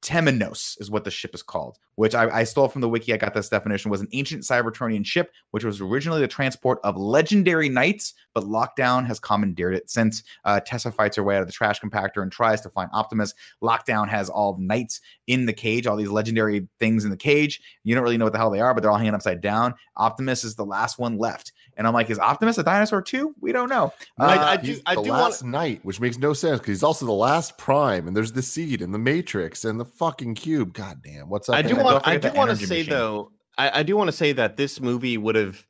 Temenos 0.02 0.78
is 0.80 0.90
what 0.90 1.04
the 1.04 1.10
ship 1.10 1.34
is 1.34 1.42
called, 1.42 1.78
which 2.02 2.16
I, 2.16 2.40
I 2.40 2.42
stole 2.42 2.66
from 2.66 2.80
the 2.80 2.88
wiki. 2.88 3.14
I 3.14 3.16
got 3.16 3.32
this 3.32 3.48
definition 3.48 3.88
was 3.88 4.00
an 4.00 4.08
ancient 4.10 4.42
Cybertronian 4.42 5.06
ship, 5.06 5.30
which 5.52 5.62
was 5.62 5.80
originally 5.80 6.20
the 6.20 6.26
transport 6.26 6.80
of 6.82 6.96
legendary 6.96 7.68
knights, 7.68 8.14
but 8.34 8.42
Lockdown 8.42 9.06
has 9.06 9.20
commandeered 9.20 9.72
it 9.76 9.88
since 9.88 10.24
uh, 10.44 10.58
Tessa 10.66 10.90
fights 10.90 11.16
her 11.16 11.22
way 11.22 11.36
out 11.36 11.42
of 11.42 11.46
the 11.46 11.52
trash 11.52 11.80
compactor 11.80 12.20
and 12.20 12.32
tries 12.32 12.60
to 12.62 12.70
find 12.70 12.90
Optimus. 12.92 13.34
Lockdown 13.62 14.08
has 14.08 14.28
all 14.28 14.54
the 14.54 14.62
knights 14.64 15.00
in 15.28 15.46
the 15.46 15.52
cage, 15.52 15.86
all 15.86 15.94
these 15.96 16.08
legendary 16.08 16.66
things 16.80 17.04
in 17.04 17.10
the 17.12 17.16
cage. 17.16 17.60
You 17.84 17.94
don't 17.94 18.02
really 18.02 18.18
know 18.18 18.24
what 18.24 18.32
the 18.32 18.38
hell 18.40 18.50
they 18.50 18.58
are, 18.58 18.74
but 18.74 18.80
they're 18.82 18.90
all 18.90 18.98
hanging 18.98 19.14
upside 19.14 19.40
down. 19.40 19.72
Optimus 19.96 20.42
is 20.42 20.56
the 20.56 20.64
last 20.64 20.98
one 20.98 21.18
left. 21.18 21.52
And 21.76 21.86
I'm 21.86 21.94
like, 21.94 22.10
is 22.10 22.18
Optimus 22.18 22.58
a 22.58 22.64
dinosaur 22.64 23.00
too? 23.00 23.32
We 23.40 23.52
don't 23.52 23.68
know. 23.68 23.92
I- 24.18 24.36
Uh, 24.36 24.44
I 24.44 24.56
do- 24.56 24.66
He's 24.72 24.82
I 24.86 24.96
the 24.96 25.02
do 25.02 25.10
want- 25.10 25.22
last 25.22 25.44
night, 25.44 25.80
which 25.84 26.00
makes 26.00 26.18
no 26.18 26.32
sense 26.32 26.58
because 26.58 26.68
he's 26.78 26.82
also 26.82 27.06
the 27.06 27.12
last 27.12 27.56
prime, 27.58 28.08
and 28.08 28.16
there's 28.16 28.32
the 28.32 28.42
seed 28.42 28.82
and 28.82 28.92
the 28.92 28.98
matrix 28.98 29.64
and 29.64 29.78
the 29.78 29.84
fucking 29.84 30.34
cube. 30.34 30.72
God 30.74 31.00
damn, 31.04 31.28
what's 31.28 31.48
up? 31.48 31.54
I 31.56 31.62
do 31.62 31.76
man? 31.76 31.84
Want. 31.92 32.06
I 32.06 32.16
do 32.16 32.32
want 32.32 32.50
to 32.50 32.56
say 32.56 32.78
machine. 32.78 32.90
though. 32.90 33.32
I, 33.58 33.80
I 33.80 33.82
do 33.82 33.96
want 33.96 34.08
to 34.08 34.16
say 34.16 34.32
that 34.32 34.56
this 34.56 34.80
movie 34.80 35.18
would 35.18 35.34
have. 35.34 35.66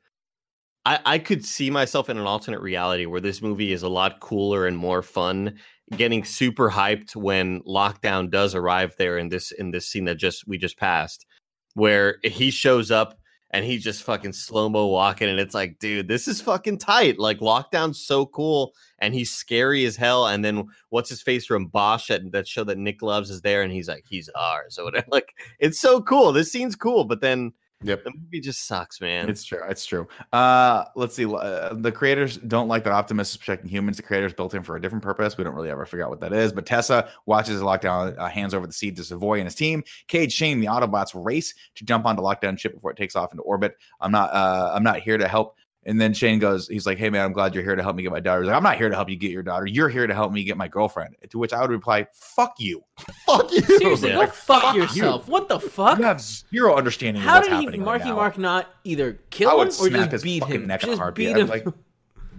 I, 0.85 0.99
I 1.05 1.19
could 1.19 1.45
see 1.45 1.69
myself 1.69 2.09
in 2.09 2.17
an 2.17 2.25
alternate 2.25 2.61
reality 2.61 3.05
where 3.05 3.21
this 3.21 3.41
movie 3.41 3.71
is 3.71 3.83
a 3.83 3.89
lot 3.89 4.19
cooler 4.19 4.67
and 4.67 4.77
more 4.77 5.01
fun. 5.01 5.59
Getting 5.95 6.23
super 6.23 6.69
hyped 6.69 7.15
when 7.15 7.61
lockdown 7.61 8.29
does 8.29 8.55
arrive 8.55 8.95
there 8.97 9.17
in 9.17 9.29
this 9.29 9.51
in 9.51 9.71
this 9.71 9.87
scene 9.87 10.05
that 10.05 10.15
just 10.15 10.47
we 10.47 10.57
just 10.57 10.77
passed, 10.77 11.25
where 11.73 12.17
he 12.23 12.51
shows 12.51 12.89
up 12.91 13.17
and 13.53 13.63
he's 13.63 13.83
just 13.83 14.01
fucking 14.01 14.33
slow 14.33 14.67
mo 14.67 14.87
walking, 14.87 15.29
and 15.29 15.39
it's 15.39 15.53
like, 15.53 15.77
dude, 15.77 16.07
this 16.07 16.27
is 16.27 16.41
fucking 16.41 16.79
tight. 16.79 17.19
Like 17.19 17.39
lockdown's 17.39 18.03
so 18.03 18.25
cool, 18.25 18.73
and 18.97 19.13
he's 19.13 19.31
scary 19.31 19.85
as 19.85 19.95
hell. 19.95 20.25
And 20.25 20.43
then 20.43 20.65
what's 20.89 21.09
his 21.09 21.21
face 21.21 21.45
from 21.45 21.67
Bosch 21.67 22.07
that 22.07 22.31
that 22.31 22.47
show 22.47 22.63
that 22.63 22.79
Nick 22.79 23.03
loves 23.03 23.29
is 23.29 23.41
there, 23.41 23.61
and 23.61 23.71
he's 23.71 23.87
like, 23.87 24.05
he's 24.07 24.29
ours 24.35 24.77
or 24.77 24.85
whatever. 24.85 25.05
Like 25.13 25.35
it's 25.59 25.79
so 25.79 26.01
cool. 26.01 26.31
This 26.31 26.51
scene's 26.51 26.75
cool, 26.75 27.05
but 27.05 27.21
then 27.21 27.53
Yep. 27.83 28.03
the 28.03 28.11
movie 28.11 28.39
just 28.39 28.65
sucks, 28.65 29.01
man. 29.01 29.29
It's 29.29 29.43
true. 29.43 29.61
It's 29.69 29.85
true. 29.85 30.07
Uh, 30.31 30.85
let's 30.95 31.15
see. 31.15 31.25
Uh, 31.25 31.73
the 31.73 31.91
creators 31.91 32.37
don't 32.37 32.67
like 32.67 32.83
that 32.83 32.93
Optimus 32.93 33.31
is 33.31 33.37
protecting 33.37 33.69
humans. 33.69 33.97
The 33.97 34.03
creators 34.03 34.33
built 34.33 34.53
him 34.53 34.63
for 34.63 34.75
a 34.75 34.81
different 34.81 35.03
purpose. 35.03 35.37
We 35.37 35.43
don't 35.43 35.55
really 35.55 35.69
ever 35.69 35.85
figure 35.85 36.03
out 36.03 36.09
what 36.09 36.19
that 36.21 36.33
is. 36.33 36.53
But 36.53 36.65
Tessa 36.65 37.09
watches 37.25 37.59
the 37.59 37.65
lockdown, 37.65 38.17
uh, 38.17 38.27
hands 38.27 38.53
over 38.53 38.67
the 38.67 38.73
seed 38.73 38.95
to 38.97 39.03
Savoy 39.03 39.39
and 39.39 39.45
his 39.45 39.55
team. 39.55 39.83
Cade, 40.07 40.31
Shane, 40.31 40.59
the 40.59 40.67
Autobots 40.67 41.11
race 41.13 41.53
to 41.75 41.85
jump 41.85 42.05
onto 42.05 42.21
lockdown 42.21 42.57
ship 42.57 42.73
before 42.73 42.91
it 42.91 42.97
takes 42.97 43.15
off 43.15 43.31
into 43.31 43.43
orbit. 43.43 43.75
I'm 44.01 44.11
not. 44.11 44.33
Uh, 44.33 44.71
I'm 44.73 44.83
not 44.83 44.99
here 44.99 45.17
to 45.17 45.27
help 45.27 45.57
And 45.85 45.99
then 45.99 46.13
Shane 46.13 46.39
goes, 46.39 46.67
he's 46.67 46.85
like, 46.85 46.97
"Hey 46.97 47.09
man, 47.09 47.25
I'm 47.25 47.33
glad 47.33 47.53
you're 47.53 47.63
here 47.63 47.75
to 47.75 47.83
help 47.83 47.95
me 47.95 48.03
get 48.03 48.11
my 48.11 48.19
daughter." 48.19 48.41
He's 48.41 48.47
like, 48.47 48.55
"I'm 48.55 48.63
not 48.63 48.77
here 48.77 48.89
to 48.89 48.95
help 48.95 49.09
you 49.09 49.15
get 49.15 49.31
your 49.31 49.43
daughter. 49.43 49.65
You're 49.65 49.89
here 49.89 50.07
to 50.07 50.13
help 50.13 50.31
me 50.31 50.43
get 50.43 50.55
my 50.57 50.67
girlfriend." 50.67 51.15
To 51.29 51.37
which 51.37 51.51
I 51.53 51.61
would 51.61 51.71
reply, 51.71 52.07
"Fuck 52.13 52.55
you. 52.59 52.83
Fuck 53.25 53.51
you. 53.51 53.61
Seriously, 53.61 54.09
Yeah. 54.09 54.25
go 54.25 54.27
fuck, 54.27 54.61
Fuck 54.61 54.75
you. 54.75 54.81
yourself. 54.83 55.27
What 55.27 55.49
the 55.49 55.59
fuck? 55.59 55.97
You 55.99 56.05
have 56.05 56.21
zero 56.21 56.75
understanding 56.75 57.21
How 57.21 57.37
of 57.37 57.41
what's 57.41 57.47
did 57.49 57.55
he, 57.57 57.63
happening 57.65 57.81
right 57.81 57.85
Marky 57.85 58.05
now. 58.09 58.15
Mark, 58.15 58.37
not 58.37 58.69
either 58.83 59.19
kill 59.29 59.49
I 59.49 59.61
him 59.63 59.67
or 59.67 59.71
snap 59.71 59.91
just 59.91 60.11
his 60.11 60.23
beat 60.23 60.43
him? 60.45 60.67
neck 60.67 60.83
in 60.83 60.89
a 60.89 60.91
just 60.93 60.99
heartbeat. 61.01 61.27
beat 61.35 61.41
him. 61.41 61.47
like, 61.47 61.65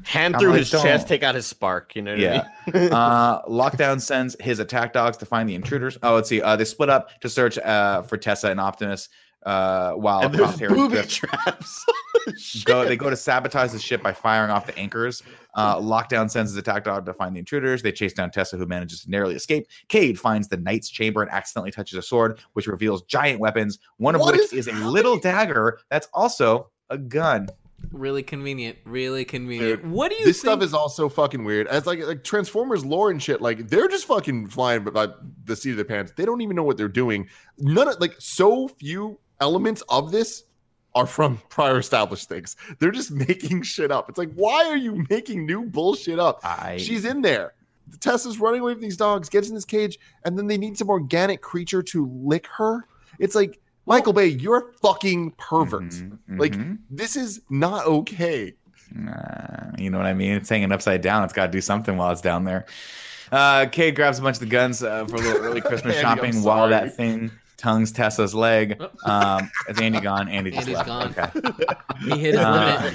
Hand 0.04 0.34
I'm 0.36 0.40
through 0.40 0.50
like, 0.50 0.58
his 0.58 0.70
chest, 0.70 0.84
don't. 0.84 1.08
take 1.08 1.22
out 1.22 1.34
his 1.34 1.46
spark. 1.46 1.96
You 1.96 2.02
know 2.02 2.10
what 2.12 2.20
Yeah. 2.20 2.46
I 2.66 2.70
mean? 2.78 2.92
uh, 2.92 3.42
Lockdown 3.44 4.00
sends 4.02 4.36
his 4.38 4.58
attack 4.58 4.92
dogs 4.92 5.16
to 5.18 5.24
find 5.26 5.48
the 5.48 5.54
intruders. 5.54 5.96
Oh, 6.02 6.14
let's 6.14 6.28
see. 6.28 6.42
Uh, 6.42 6.56
they 6.56 6.64
split 6.66 6.90
up 6.90 7.18
to 7.22 7.28
search 7.30 7.56
uh, 7.58 8.02
for 8.02 8.16
Tessa 8.18 8.50
and 8.50 8.60
Optimus. 8.60 9.08
Uh, 9.46 9.92
while 9.92 10.20
and 10.22 10.34
there's 10.34 10.56
booby 10.56 10.94
drift- 10.94 11.10
traps. 11.10 11.84
go 12.64 12.84
they 12.84 12.96
go 12.96 13.10
to 13.10 13.16
sabotage 13.16 13.72
the 13.72 13.78
ship 13.78 14.02
by 14.02 14.12
firing 14.12 14.50
off 14.50 14.66
the 14.66 14.76
anchors. 14.78 15.22
Uh, 15.54 15.76
Lockdown 15.80 16.30
sends 16.30 16.50
his 16.50 16.56
attack 16.56 16.84
dog 16.84 17.06
to 17.06 17.14
find 17.14 17.34
the 17.34 17.38
intruders. 17.38 17.82
They 17.82 17.92
chase 17.92 18.12
down 18.12 18.30
Tessa, 18.30 18.56
who 18.56 18.66
manages 18.66 19.02
to 19.02 19.10
narrowly 19.10 19.34
escape. 19.34 19.66
Cade 19.88 20.18
finds 20.18 20.48
the 20.48 20.56
knight's 20.56 20.88
chamber 20.88 21.22
and 21.22 21.30
accidentally 21.30 21.70
touches 21.70 21.98
a 21.98 22.02
sword, 22.02 22.38
which 22.54 22.66
reveals 22.66 23.02
giant 23.02 23.40
weapons. 23.40 23.78
One 23.98 24.14
of 24.14 24.20
What 24.20 24.34
which 24.34 24.52
is 24.52 24.52
is, 24.52 24.68
a 24.68 24.72
little 24.72 25.18
dagger 25.18 25.80
that's 25.90 26.08
also 26.12 26.70
a 26.90 26.98
gun. 26.98 27.48
Really 27.92 28.22
convenient. 28.22 28.78
Really 28.84 29.24
convenient. 29.24 29.84
what 29.84 30.08
do 30.08 30.14
you 30.14 30.20
think? 30.20 30.26
this 30.26 30.40
think? 30.40 30.52
stuff 30.52 30.62
is 30.62 30.74
also 30.74 31.08
fucking 31.08 31.44
weird. 31.44 31.66
As 31.68 31.86
like 31.86 32.00
like 32.00 32.24
Transformers 32.24 32.84
lore 32.84 33.10
and 33.10 33.22
shit, 33.22 33.40
like 33.40 33.68
they're 33.68 33.88
just 33.88 34.06
fucking 34.06 34.48
flying 34.48 34.84
by 34.84 35.08
the 35.44 35.56
seat 35.56 35.70
of 35.70 35.76
their 35.76 35.84
pants. 35.84 36.12
They 36.16 36.24
don't 36.24 36.40
even 36.40 36.56
know 36.56 36.62
what 36.62 36.76
they're 36.76 36.88
doing. 36.88 37.28
None 37.58 37.88
of 37.88 38.00
like 38.00 38.14
so 38.18 38.68
few 38.68 39.18
elements 39.40 39.82
of 39.88 40.12
this 40.12 40.44
are 40.94 41.06
from 41.06 41.40
prior 41.48 41.78
established 41.78 42.28
things. 42.28 42.56
They're 42.78 42.90
just 42.92 43.10
making 43.28 43.62
shit 43.62 43.90
up. 43.90 44.08
It's 44.08 44.18
like, 44.18 44.32
why 44.34 44.64
are 44.66 44.76
you 44.76 45.04
making 45.10 45.46
new 45.46 45.64
bullshit 45.64 46.18
up? 46.18 46.40
I 46.44 46.76
She's 46.76 47.04
in 47.04 47.22
there. 47.22 47.54
The 47.88 47.98
Tessa's 47.98 48.38
running 48.38 48.60
away 48.60 48.72
from 48.72 48.82
these 48.82 48.96
dogs, 48.96 49.28
gets 49.28 49.48
in 49.48 49.54
this 49.54 49.64
cage, 49.64 49.98
and 50.24 50.38
then 50.38 50.46
they 50.46 50.56
need 50.56 50.78
some 50.78 50.88
organic 50.88 51.42
creature 51.42 51.82
to 51.82 52.06
lick 52.24 52.46
her. 52.56 52.86
It's 53.18 53.34
like, 53.34 53.60
Michael 53.86 54.14
Bay, 54.14 54.28
you're 54.28 54.56
a 54.56 54.72
fucking 54.80 55.32
pervert. 55.32 55.82
Mhm, 55.90 56.18
Like, 56.28 56.52
mhm. 56.52 56.78
this 56.90 57.16
is 57.16 57.42
not 57.50 57.84
okay. 57.86 58.54
Nah, 58.94 59.72
you 59.76 59.90
know 59.90 59.98
what 59.98 60.06
I 60.06 60.14
mean? 60.14 60.32
It's 60.32 60.48
hanging 60.48 60.72
upside 60.72 61.02
down. 61.02 61.24
It's 61.24 61.32
got 61.32 61.46
to 61.46 61.52
do 61.52 61.60
something 61.60 61.96
while 61.96 62.10
it's 62.10 62.20
down 62.22 62.44
there. 62.44 62.64
Uh, 63.32 63.66
Cade 63.66 63.96
grabs 63.96 64.18
a 64.18 64.22
bunch 64.22 64.36
of 64.36 64.40
the 64.40 64.46
guns 64.46 64.82
uh, 64.82 65.04
for 65.06 65.16
a 65.16 65.18
little 65.18 65.42
early 65.42 65.60
Christmas 65.60 65.96
Andy, 65.96 66.00
shopping 66.02 66.42
while 66.42 66.68
that 66.68 66.94
thing 66.96 67.30
tongues 67.64 67.92
Tessa's 67.92 68.34
leg. 68.34 68.78
Um, 69.06 69.50
is 69.68 69.80
Andy 69.80 69.98
gone? 70.00 70.28
Andy 70.28 70.50
just 70.50 70.68
Andy's 70.68 70.86
left. 70.86 71.16
gone. 71.16 71.50
Okay. 71.58 71.74
he 72.14 72.18
hit 72.20 72.34
his 72.34 72.40
Uh, 72.44 72.92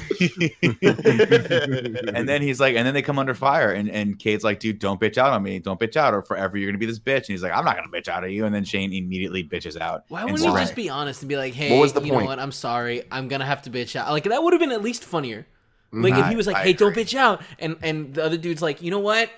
limit. 0.61 2.09
and 2.15 2.29
then 2.29 2.41
he's 2.43 2.59
like, 2.59 2.75
and 2.75 2.85
then 2.85 2.93
they 2.93 3.01
come 3.01 3.17
under 3.17 3.33
fire, 3.33 3.71
and 3.71 3.89
and 3.89 4.19
Cade's 4.19 4.43
like, 4.43 4.59
dude, 4.59 4.77
don't 4.79 5.01
bitch 5.01 5.17
out 5.17 5.31
on 5.33 5.41
me, 5.41 5.57
don't 5.59 5.79
bitch 5.79 5.97
out, 5.97 6.13
or 6.13 6.21
forever 6.21 6.57
you're 6.57 6.69
gonna 6.69 6.77
be 6.77 6.85
this 6.85 6.99
bitch. 6.99 7.17
And 7.17 7.27
he's 7.27 7.41
like, 7.43 7.51
I'm 7.51 7.65
not 7.65 7.75
gonna 7.75 7.89
bitch 7.89 8.07
out 8.07 8.23
at 8.23 8.31
you. 8.31 8.45
And 8.45 8.53
then 8.53 8.63
Shane 8.63 8.93
immediately 8.93 9.43
bitches 9.43 9.79
out. 9.79 10.03
Why 10.09 10.21
and 10.21 10.31
wouldn't 10.31 10.47
you 10.47 10.55
just 10.59 10.75
be 10.75 10.89
honest 10.89 11.21
and 11.21 11.29
be 11.29 11.37
like, 11.37 11.53
"Hey, 11.53 11.71
What 11.71 11.81
was 11.81 11.93
the 11.93 12.01
you 12.01 12.11
know 12.11 12.23
what? 12.25 12.39
I'm 12.39 12.51
sorry. 12.51 13.03
I'm 13.11 13.27
gonna 13.27 13.45
have 13.45 13.63
to 13.63 13.69
bitch 13.71 13.95
out." 13.95 14.11
Like 14.11 14.25
that 14.25 14.43
would 14.43 14.53
have 14.53 14.59
been 14.59 14.71
at 14.71 14.83
least 14.83 15.03
funnier. 15.03 15.47
Like 15.91 16.13
if 16.13 16.27
he 16.27 16.35
was 16.35 16.45
like, 16.45 16.55
I 16.57 16.63
"Hey, 16.65 16.73
don't 16.73 16.95
bitch 16.95 17.15
out," 17.15 17.41
and 17.57 17.75
and 17.81 18.13
the 18.13 18.23
other 18.23 18.37
dude's 18.37 18.61
like, 18.61 18.83
"You 18.83 18.91
know 18.91 18.99
what? 18.99 19.31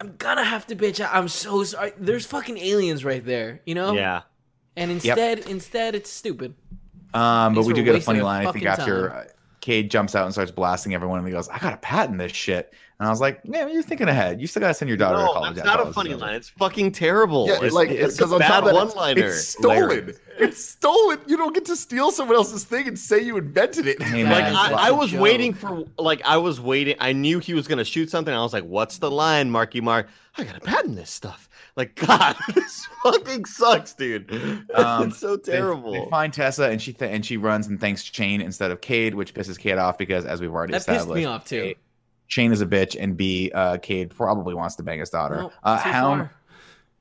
I'm 0.00 0.14
gonna 0.16 0.44
have 0.44 0.66
to 0.68 0.76
bitch 0.76 1.00
out. 1.00 1.14
I'm 1.14 1.28
so 1.28 1.64
sorry." 1.64 1.92
There's 1.98 2.26
fucking 2.26 2.58
aliens 2.58 3.04
right 3.04 3.24
there, 3.24 3.60
you 3.66 3.74
know. 3.74 3.94
Yeah. 3.94 4.22
And 4.76 4.90
instead, 4.92 5.40
instead, 5.40 5.94
it's 5.94 6.10
stupid. 6.10 6.54
Um, 7.12 7.54
but 7.54 7.64
we 7.64 7.72
do 7.72 7.82
get 7.82 7.96
a 7.96 8.00
funny 8.00 8.20
line. 8.20 8.46
I 8.46 8.52
think 8.52 8.64
after 8.66 9.08
time. 9.08 9.18
uh, 9.18 9.24
Cade 9.60 9.90
jumps 9.90 10.14
out 10.14 10.24
and 10.24 10.32
starts 10.32 10.50
blasting 10.52 10.94
everyone, 10.94 11.18
and 11.18 11.26
he 11.26 11.32
goes, 11.32 11.48
"I 11.48 11.58
got 11.58 11.70
to 11.70 11.76
patent 11.78 12.18
this 12.18 12.32
shit." 12.32 12.72
And 13.00 13.06
I 13.06 13.10
was 13.10 13.20
like, 13.20 13.46
"Man, 13.46 13.72
you're 13.72 13.82
thinking 13.84 14.08
ahead. 14.08 14.40
You 14.40 14.48
still 14.48 14.58
got 14.60 14.68
to 14.68 14.74
send 14.74 14.88
your 14.88 14.96
daughter 14.98 15.18
to 15.18 15.32
college." 15.32 15.54
that's 15.54 15.66
Yeah, 15.68 15.74
not 15.76 15.86
a 15.86 15.92
funny 15.92 16.10
is 16.10 16.20
line. 16.20 16.34
It's 16.34 16.48
fucking 16.48 16.90
terrible. 16.92 17.46
Yeah, 17.46 17.58
it's, 17.62 17.72
like 17.72 17.90
it's 17.90 18.14
a 18.14 18.18
because 18.18 18.32
on 18.32 18.40
top 18.40 18.64
bad 18.64 18.74
one 18.74 18.88
liner. 18.90 19.26
It's 19.26 19.48
stolen. 19.48 20.14
It's 20.36 20.64
stolen. 20.64 21.20
You 21.28 21.36
don't 21.36 21.54
get 21.54 21.64
to 21.66 21.76
steal 21.76 22.10
someone 22.10 22.36
else's 22.36 22.64
thing 22.64 22.88
and 22.88 22.98
say 22.98 23.20
you 23.20 23.36
invented 23.36 23.86
it. 23.86 24.02
Hey, 24.02 24.24
Like 24.24 24.32
man, 24.32 24.52
That's 24.52 24.56
I, 24.56 24.68
such 24.70 24.78
I 24.80 24.88
a 24.88 24.94
was 24.94 25.10
joke. 25.12 25.20
waiting 25.20 25.54
for 25.54 25.84
like 25.96 26.22
I 26.24 26.38
was 26.38 26.60
waiting. 26.60 26.96
I 26.98 27.12
knew 27.12 27.38
he 27.38 27.54
was 27.54 27.68
gonna 27.68 27.84
shoot 27.84 28.10
something. 28.10 28.34
I 28.34 28.42
was 28.42 28.52
like, 28.52 28.64
"What's 28.64 28.98
the 28.98 29.10
line, 29.12 29.48
Marky 29.48 29.80
Mark? 29.80 30.08
I 30.36 30.42
gotta 30.42 30.60
patent 30.60 30.96
this 30.96 31.10
stuff." 31.10 31.48
Like 31.76 31.94
God, 32.06 32.34
this 32.52 32.84
fucking 33.04 33.44
sucks, 33.44 33.94
dude. 33.94 34.28
Um, 34.74 35.08
it's 35.08 35.18
so 35.18 35.36
terrible. 35.36 35.92
They, 35.92 36.10
find 36.10 36.32
Tessa 36.32 36.64
and 36.68 36.82
she 36.82 36.92
th- 36.92 37.10
and 37.12 37.24
she 37.24 37.36
runs 37.36 37.68
and 37.68 37.80
thanks 37.80 38.02
Shane 38.02 38.40
instead 38.40 38.70
of 38.72 38.80
Cade, 38.80 39.14
which 39.14 39.34
pisses 39.34 39.56
Cade 39.58 39.78
off 39.78 39.98
because, 39.98 40.24
as 40.24 40.40
we've 40.40 40.52
already 40.52 40.72
That 40.72 40.84
pissed 40.86 41.08
me 41.08 41.24
off 41.24 41.44
too. 41.44 41.74
A, 41.74 41.76
Shane 42.28 42.52
is 42.52 42.60
a 42.60 42.66
bitch, 42.66 42.96
and 42.98 43.16
B, 43.16 43.50
uh, 43.54 43.78
Cade 43.78 44.10
probably 44.10 44.54
wants 44.54 44.76
to 44.76 44.82
bang 44.82 45.00
his 45.00 45.10
daughter. 45.10 45.36
Nope, 45.36 45.52
uh, 45.62 45.78
Hound 45.78 46.20
far. 46.20 46.32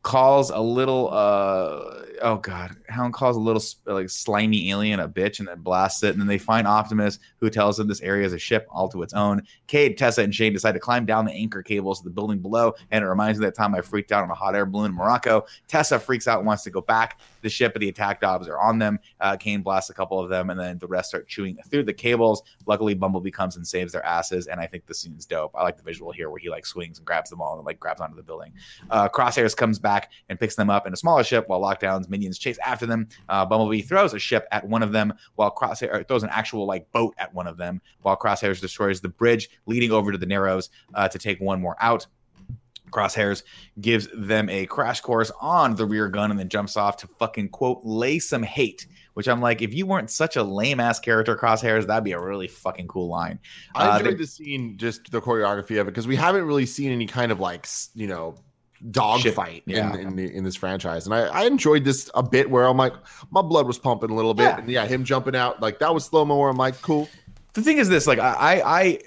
Calls 0.07 0.51
a 0.51 0.61
little, 0.61 1.09
uh, 1.09 2.05
oh 2.21 2.39
god, 2.41 2.77
Hound 2.87 3.13
calls 3.13 3.35
a 3.35 3.41
little 3.41 3.61
like 3.85 4.09
slimy 4.09 4.71
alien 4.71 5.01
a 5.01 5.09
bitch, 5.09 5.39
and 5.39 5.47
then 5.49 5.59
blasts 5.59 6.01
it. 6.01 6.11
And 6.11 6.21
then 6.21 6.29
they 6.29 6.37
find 6.37 6.65
Optimus, 6.65 7.19
who 7.41 7.49
tells 7.49 7.75
them 7.75 7.89
this 7.89 7.99
area 7.99 8.25
is 8.25 8.31
a 8.31 8.39
ship 8.39 8.65
all 8.71 8.87
to 8.87 9.03
its 9.03 9.11
own. 9.11 9.41
Cade, 9.67 9.97
Tessa, 9.97 10.21
and 10.21 10.33
Shane 10.33 10.53
decide 10.53 10.71
to 10.71 10.79
climb 10.79 11.05
down 11.05 11.25
the 11.25 11.33
anchor 11.33 11.61
cables 11.61 11.99
to 11.99 12.05
the 12.05 12.09
building 12.09 12.39
below, 12.39 12.73
and 12.89 13.03
it 13.03 13.07
reminds 13.07 13.37
me 13.37 13.45
of 13.45 13.51
that 13.51 13.57
time 13.61 13.75
I 13.75 13.81
freaked 13.81 14.13
out 14.13 14.23
on 14.23 14.31
a 14.31 14.33
hot 14.33 14.55
air 14.55 14.65
balloon 14.65 14.91
in 14.91 14.93
Morocco. 14.93 15.45
Tessa 15.67 15.99
freaks 15.99 16.25
out 16.25 16.37
and 16.37 16.47
wants 16.47 16.63
to 16.63 16.69
go 16.69 16.79
back. 16.79 17.19
The 17.41 17.49
ship, 17.49 17.73
but 17.73 17.81
the 17.81 17.89
attack 17.89 18.21
dogs 18.21 18.47
are 18.47 18.59
on 18.59 18.79
them. 18.79 18.99
Uh, 19.19 19.35
Cade 19.35 19.63
blasts 19.63 19.89
a 19.89 19.93
couple 19.93 20.21
of 20.21 20.29
them, 20.29 20.49
and 20.51 20.59
then 20.59 20.77
the 20.77 20.87
rest 20.87 21.09
start 21.09 21.27
chewing 21.27 21.57
through 21.69 21.83
the 21.83 21.93
cables. 21.93 22.43
Luckily, 22.65 22.93
Bumblebee 22.93 23.31
comes 23.31 23.57
and 23.57 23.67
saves 23.67 23.91
their 23.91 24.05
asses, 24.05 24.47
and 24.47 24.61
I 24.61 24.67
think 24.67 24.85
the 24.85 24.93
scene's 24.93 25.25
dope. 25.25 25.51
I 25.53 25.63
like 25.63 25.75
the 25.75 25.83
visual 25.83 26.13
here 26.13 26.29
where 26.29 26.39
he 26.39 26.49
like 26.49 26.65
swings 26.65 26.97
and 26.97 27.05
grabs 27.05 27.29
them 27.29 27.41
all 27.41 27.57
and 27.57 27.65
like 27.65 27.79
grabs 27.79 27.99
onto 27.99 28.15
the 28.15 28.23
building. 28.23 28.53
Uh, 28.89 29.09
Crosshairs 29.09 29.55
comes 29.55 29.79
back 29.79 29.96
and 30.29 30.39
picks 30.39 30.55
them 30.55 30.69
up 30.69 30.85
in 30.87 30.93
a 30.93 30.97
smaller 30.97 31.23
ship 31.23 31.45
while 31.47 31.61
Lockdown's 31.61 32.09
minions 32.09 32.37
chase 32.37 32.57
after 32.65 32.85
them. 32.85 33.07
Uh, 33.29 33.45
Bumblebee 33.45 33.81
throws 33.81 34.13
a 34.13 34.19
ship 34.19 34.45
at 34.51 34.67
one 34.67 34.83
of 34.83 34.91
them 34.91 35.13
while 35.35 35.53
Crosshair 35.53 36.07
throws 36.07 36.23
an 36.23 36.29
actual 36.31 36.65
like 36.65 36.91
boat 36.91 37.13
at 37.17 37.33
one 37.33 37.47
of 37.47 37.57
them 37.57 37.81
while 38.01 38.17
Crosshairs 38.17 38.59
destroys 38.61 39.01
the 39.01 39.09
bridge 39.09 39.49
leading 39.65 39.91
over 39.91 40.11
to 40.11 40.17
the 40.17 40.25
Narrows 40.25 40.69
uh, 40.93 41.07
to 41.07 41.17
take 41.19 41.39
one 41.41 41.61
more 41.61 41.75
out. 41.79 42.05
Crosshairs 42.91 43.43
gives 43.81 44.07
them 44.15 44.49
a 44.49 44.65
crash 44.67 45.01
course 45.01 45.29
on 45.41 45.75
the 45.75 45.85
rear 45.85 46.07
gun 46.07 46.31
and 46.31 46.39
then 46.39 46.47
jumps 46.47 46.77
off 46.77 46.95
to 46.97 47.07
fucking 47.07 47.49
quote 47.49 47.81
lay 47.83 48.17
some 48.19 48.43
hate. 48.43 48.87
Which 49.13 49.27
I'm 49.27 49.41
like, 49.41 49.63
if 49.63 49.73
you 49.73 49.87
weren't 49.87 50.11
such 50.11 50.35
a 50.35 50.43
lame 50.43 50.79
ass 50.79 50.99
character, 50.99 51.35
Crosshairs, 51.35 51.87
that'd 51.87 52.03
be 52.03 52.11
a 52.11 52.19
really 52.21 52.47
fucking 52.47 52.87
cool 52.87 53.07
line. 53.09 53.39
I 53.75 53.87
Uh, 53.89 53.97
enjoyed 53.97 54.13
they- 54.13 54.17
the 54.19 54.27
scene, 54.27 54.77
just 54.77 55.11
the 55.11 55.19
choreography 55.19 55.81
of 55.81 55.87
it, 55.87 55.91
because 55.91 56.05
we 56.07 56.15
haven't 56.15 56.43
really 56.45 56.67
seen 56.67 56.91
any 56.91 57.07
kind 57.07 57.31
of 57.31 57.39
like 57.39 57.67
you 57.95 58.05
know 58.07 58.35
dog 58.91 59.21
Shit, 59.21 59.33
fight 59.33 59.63
yeah. 59.65 59.93
in, 59.93 60.07
in, 60.07 60.15
the, 60.15 60.35
in 60.35 60.43
this 60.43 60.55
franchise, 60.55 61.05
and 61.05 61.13
I, 61.15 61.27
I 61.27 61.43
enjoyed 61.45 61.83
this 61.83 62.09
a 62.13 62.23
bit 62.23 62.49
where 62.49 62.65
I'm 62.65 62.77
like, 62.77 62.93
my 63.31 63.41
blood 63.41 63.67
was 63.67 63.77
pumping 63.77 64.09
a 64.09 64.15
little 64.15 64.33
bit, 64.33 64.43
Yeah. 64.43 64.57
and 64.59 64.69
yeah, 64.69 64.85
him 64.85 65.03
jumping 65.03 65.35
out 65.35 65.61
like 65.61 65.79
that 65.79 65.93
was 65.93 66.05
slow 66.05 66.25
mo. 66.25 66.37
Where 66.37 66.49
I'm 66.49 66.57
like, 66.57 66.81
cool. 66.81 67.09
the 67.53 67.61
thing 67.61 67.77
is 67.77 67.89
this 67.89 68.07
like 68.07 68.19
I, 68.19 68.61
I 68.65 68.99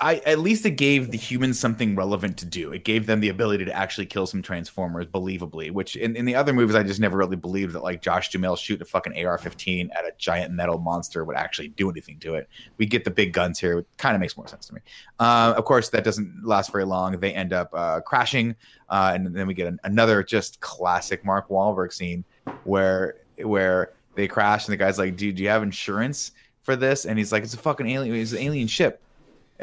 i 0.00 0.16
at 0.26 0.38
least 0.38 0.66
it 0.66 0.72
gave 0.72 1.10
the 1.10 1.16
humans 1.16 1.58
something 1.58 1.94
relevant 1.94 2.36
to 2.38 2.46
do. 2.46 2.72
It 2.72 2.84
gave 2.84 3.06
them 3.06 3.20
the 3.20 3.28
ability 3.28 3.64
to 3.64 3.72
actually 3.72 4.06
kill 4.06 4.26
some 4.26 4.42
transformers 4.42 5.06
believably, 5.06 5.70
which 5.70 5.96
in, 5.96 6.16
in 6.16 6.24
the 6.24 6.34
other 6.34 6.52
movies 6.52 6.74
I 6.74 6.82
just 6.82 7.00
never 7.00 7.16
really 7.16 7.36
believed 7.36 7.74
that 7.74 7.82
like 7.82 8.02
Josh 8.02 8.30
Duhamel 8.30 8.56
shooting 8.56 8.82
a 8.82 8.84
fucking 8.84 9.12
AR-15 9.12 9.88
at 9.96 10.04
a 10.04 10.12
giant 10.18 10.52
metal 10.52 10.78
monster 10.78 11.24
would 11.24 11.36
actually 11.36 11.68
do 11.68 11.90
anything 11.90 12.18
to 12.20 12.34
it. 12.34 12.48
We 12.76 12.86
get 12.86 13.04
the 13.04 13.10
big 13.10 13.32
guns 13.32 13.58
here, 13.58 13.78
it 13.78 13.86
kind 13.96 14.14
of 14.14 14.20
makes 14.20 14.36
more 14.36 14.48
sense 14.48 14.66
to 14.66 14.74
me. 14.74 14.80
Uh, 15.18 15.54
of 15.56 15.64
course, 15.64 15.88
that 15.90 16.04
doesn't 16.04 16.44
last 16.44 16.72
very 16.72 16.84
long. 16.84 17.18
They 17.18 17.32
end 17.32 17.52
up 17.52 17.70
uh, 17.72 18.00
crashing, 18.00 18.56
uh, 18.88 19.12
and 19.14 19.34
then 19.34 19.46
we 19.46 19.54
get 19.54 19.68
an, 19.68 19.78
another 19.84 20.22
just 20.22 20.60
classic 20.60 21.24
Mark 21.24 21.48
Wahlberg 21.48 21.92
scene 21.92 22.24
where 22.64 23.16
where 23.38 23.92
they 24.14 24.28
crash 24.28 24.66
and 24.66 24.72
the 24.72 24.76
guy's 24.76 24.98
like, 24.98 25.16
"Dude, 25.16 25.36
do 25.36 25.42
you 25.42 25.48
have 25.48 25.62
insurance 25.62 26.32
for 26.62 26.76
this?" 26.76 27.04
And 27.04 27.18
he's 27.18 27.32
like, 27.32 27.44
"It's 27.44 27.54
a 27.54 27.58
fucking 27.58 27.88
alien. 27.88 28.14
It's 28.16 28.32
an 28.32 28.38
alien 28.38 28.66
ship." 28.66 29.00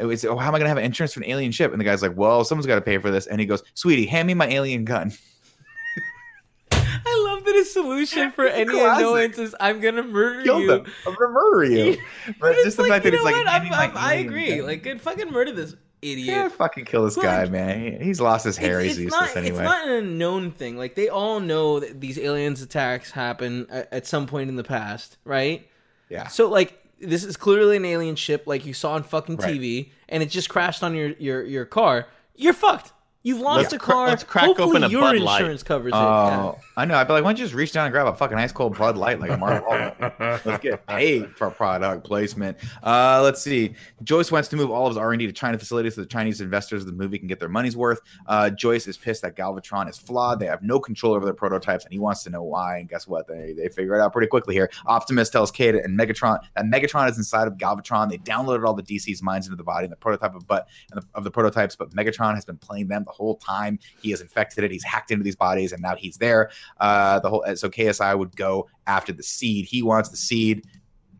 It 0.02 0.06
was, 0.06 0.24
oh, 0.24 0.36
how 0.36 0.48
am 0.48 0.54
I 0.54 0.58
gonna 0.58 0.68
have 0.68 0.78
insurance 0.78 1.14
for 1.14 1.20
an 1.20 1.26
alien 1.30 1.52
ship? 1.52 1.70
And 1.72 1.80
the 1.80 1.84
guy's 1.84 2.02
like, 2.02 2.16
"Well, 2.16 2.44
someone's 2.44 2.66
got 2.66 2.74
to 2.74 2.80
pay 2.80 2.98
for 2.98 3.10
this." 3.10 3.26
And 3.28 3.38
he 3.40 3.46
goes, 3.46 3.62
"Sweetie, 3.74 4.06
hand 4.06 4.26
me 4.26 4.34
my 4.34 4.48
alien 4.48 4.84
gun." 4.84 5.12
I 6.72 7.24
love 7.28 7.44
that 7.44 7.54
his 7.54 7.72
solution 7.72 8.32
for 8.32 8.44
It's 8.44 8.56
any 8.56 8.70
classic. 8.70 9.04
annoyance 9.06 9.38
is 9.38 9.54
"I'm 9.60 9.80
gonna 9.80 10.02
murder 10.02 10.42
Kill 10.42 10.60
you." 10.60 10.66
them. 10.68 10.84
I'm 11.06 11.14
gonna 11.14 11.32
murder 11.32 11.64
you. 11.64 11.96
But 12.40 12.52
It's 12.52 12.64
just 12.64 12.76
the 12.76 12.82
like, 12.84 12.92
fact 12.92 13.04
that 13.04 13.12
he's 13.12 13.22
like, 13.22 13.34
what? 13.34 13.46
"Hand 13.46 13.64
me 13.64 13.70
I'm- 13.70 13.90
I'm- 13.90 13.96
I 13.96 14.14
agree. 14.14 14.56
gun." 14.56 14.66
Like, 14.66 14.82
good 14.82 15.00
fucking 15.00 15.30
murder 15.30 15.52
this 15.52 15.74
idiot. 16.00 16.26
yeah, 16.28 16.48
fucking 16.48 16.84
kill 16.84 17.04
this 17.04 17.16
Look, 17.16 17.24
guy, 17.26 17.44
man. 17.46 18.00
He's 18.00 18.20
lost 18.20 18.44
his 18.44 18.56
hair. 18.56 18.80
it's, 18.80 18.96
He's 18.96 19.04
useless 19.04 19.34
not, 19.34 19.36
anyway. 19.36 19.58
It's 19.62 19.70
not 19.70 19.86
an 19.86 19.92
unknown 19.94 20.50
thing. 20.52 20.76
Like 20.76 20.94
they 20.94 21.08
all 21.08 21.38
know 21.40 21.80
that 21.80 22.00
these 22.00 22.18
aliens 22.18 22.60
attacks 22.62 23.10
happen 23.12 23.66
at, 23.70 23.92
at 23.92 24.06
some 24.06 24.26
point 24.26 24.48
in 24.48 24.56
the 24.56 24.64
past, 24.64 25.16
right? 25.24 25.66
yeah. 26.08 26.26
So 26.28 26.48
like 26.48 26.78
this 27.02 27.24
is 27.24 27.36
clearly 27.36 27.76
an 27.76 27.84
alien 27.84 28.16
ship, 28.16 28.44
like 28.46 28.64
you 28.64 28.72
saw 28.74 28.92
on 28.92 29.02
fucking 29.02 29.36
Right. 29.36 29.60
TV, 29.60 29.90
and 30.08 30.22
it 30.22 30.30
just 30.30 30.48
crashed 30.48 30.82
on 30.82 30.94
your 30.94 31.08
your 31.18 31.42
your 31.44 31.64
car. 31.64 32.06
You're 32.36 32.54
fucked. 32.54 32.92
You've 33.24 33.40
lost 33.40 33.62
Let's 33.62 33.72
a 33.74 33.78
cra- 33.78 33.94
car. 33.94 34.06
let's 34.08 34.24
crack 34.24 34.44
Hopefully 34.46 34.70
open 34.70 34.84
a 34.84 34.88
your 34.88 35.00
Bud 35.00 35.18
Light. 35.18 35.40
insurance 35.42 35.62
covers 35.62 35.92
it. 35.92 35.96
Oh, 35.96 36.58
I 36.76 36.84
know. 36.84 36.96
I'd 36.96 37.06
be 37.06 37.12
like, 37.12 37.22
why 37.22 37.30
don't 37.30 37.38
you 37.38 37.44
just 37.44 37.54
reach 37.54 37.70
down 37.70 37.86
and 37.86 37.92
grab 37.92 38.06
a 38.08 38.14
fucking 38.14 38.36
ice 38.36 38.50
cold 38.50 38.76
Bud 38.76 38.96
Light 38.96 39.20
like 39.20 39.30
a 39.30 39.36
Mark 39.36 39.64
Wahlberg? 39.64 40.44
Let's 40.44 40.62
get 40.62 40.84
paid 40.88 41.30
for 41.36 41.48
product 41.50 42.04
placement. 42.04 42.58
Uh, 42.82 43.20
let's 43.22 43.40
see. 43.40 43.74
Joyce 44.02 44.32
wants 44.32 44.48
to 44.48 44.56
move 44.56 44.70
all 44.72 44.86
of 44.86 44.90
his 44.90 44.96
R 44.96 45.12
and 45.12 45.20
D 45.20 45.26
to 45.28 45.32
China 45.32 45.56
facilities 45.56 45.94
so 45.94 46.00
the 46.00 46.06
Chinese 46.08 46.40
investors 46.40 46.82
of 46.82 46.86
the 46.86 46.92
movie 46.92 47.16
can 47.18 47.28
get 47.28 47.38
their 47.38 47.48
money's 47.48 47.76
worth. 47.76 48.00
Uh, 48.26 48.50
Joyce 48.50 48.88
is 48.88 48.96
pissed 48.96 49.22
that 49.22 49.36
Galvatron 49.36 49.88
is 49.88 49.96
flawed. 49.98 50.40
They 50.40 50.46
have 50.46 50.62
no 50.62 50.80
control 50.80 51.12
over 51.14 51.24
their 51.24 51.32
prototypes, 51.34 51.84
and 51.84 51.92
he 51.92 52.00
wants 52.00 52.24
to 52.24 52.30
know 52.30 52.42
why. 52.42 52.78
And 52.78 52.88
guess 52.88 53.06
what? 53.06 53.28
They 53.28 53.54
they 53.56 53.68
figure 53.68 53.94
it 53.94 54.00
out 54.00 54.12
pretty 54.12 54.26
quickly 54.28 54.54
here. 54.54 54.68
Optimus 54.86 55.30
tells 55.30 55.52
Cade 55.52 55.76
and 55.76 55.96
Megatron 55.96 56.40
that 56.56 56.64
Megatron 56.64 57.08
is 57.08 57.18
inside 57.18 57.46
of 57.46 57.54
Galvatron. 57.54 58.10
They 58.10 58.18
downloaded 58.18 58.66
all 58.66 58.74
the 58.74 58.82
DC's 58.82 59.22
minds 59.22 59.46
into 59.46 59.56
the 59.56 59.62
body 59.62 59.84
and 59.84 59.92
the 59.92 59.96
prototype 59.96 60.34
of 60.34 60.44
but 60.48 60.66
and 60.90 61.00
the, 61.00 61.06
of 61.14 61.22
the 61.22 61.30
prototypes, 61.30 61.76
but 61.76 61.90
Megatron 61.94 62.34
has 62.34 62.44
been 62.44 62.56
playing 62.58 62.88
them 62.88 63.04
the 63.12 63.16
whole 63.24 63.36
time. 63.36 63.78
He 64.00 64.10
has 64.10 64.20
infected 64.20 64.64
it. 64.64 64.70
He's 64.70 64.84
hacked 64.84 65.10
into 65.10 65.24
these 65.24 65.36
bodies, 65.36 65.72
and 65.72 65.82
now 65.82 65.96
he's 65.96 66.16
there. 66.16 66.50
Uh, 66.80 67.20
the 67.20 67.28
whole 67.30 67.44
so 67.56 67.68
KSI 67.68 68.18
would 68.18 68.34
go 68.36 68.68
after 68.86 69.12
the 69.12 69.22
seed. 69.22 69.66
He 69.66 69.82
wants 69.82 70.08
the 70.08 70.16
seed. 70.16 70.66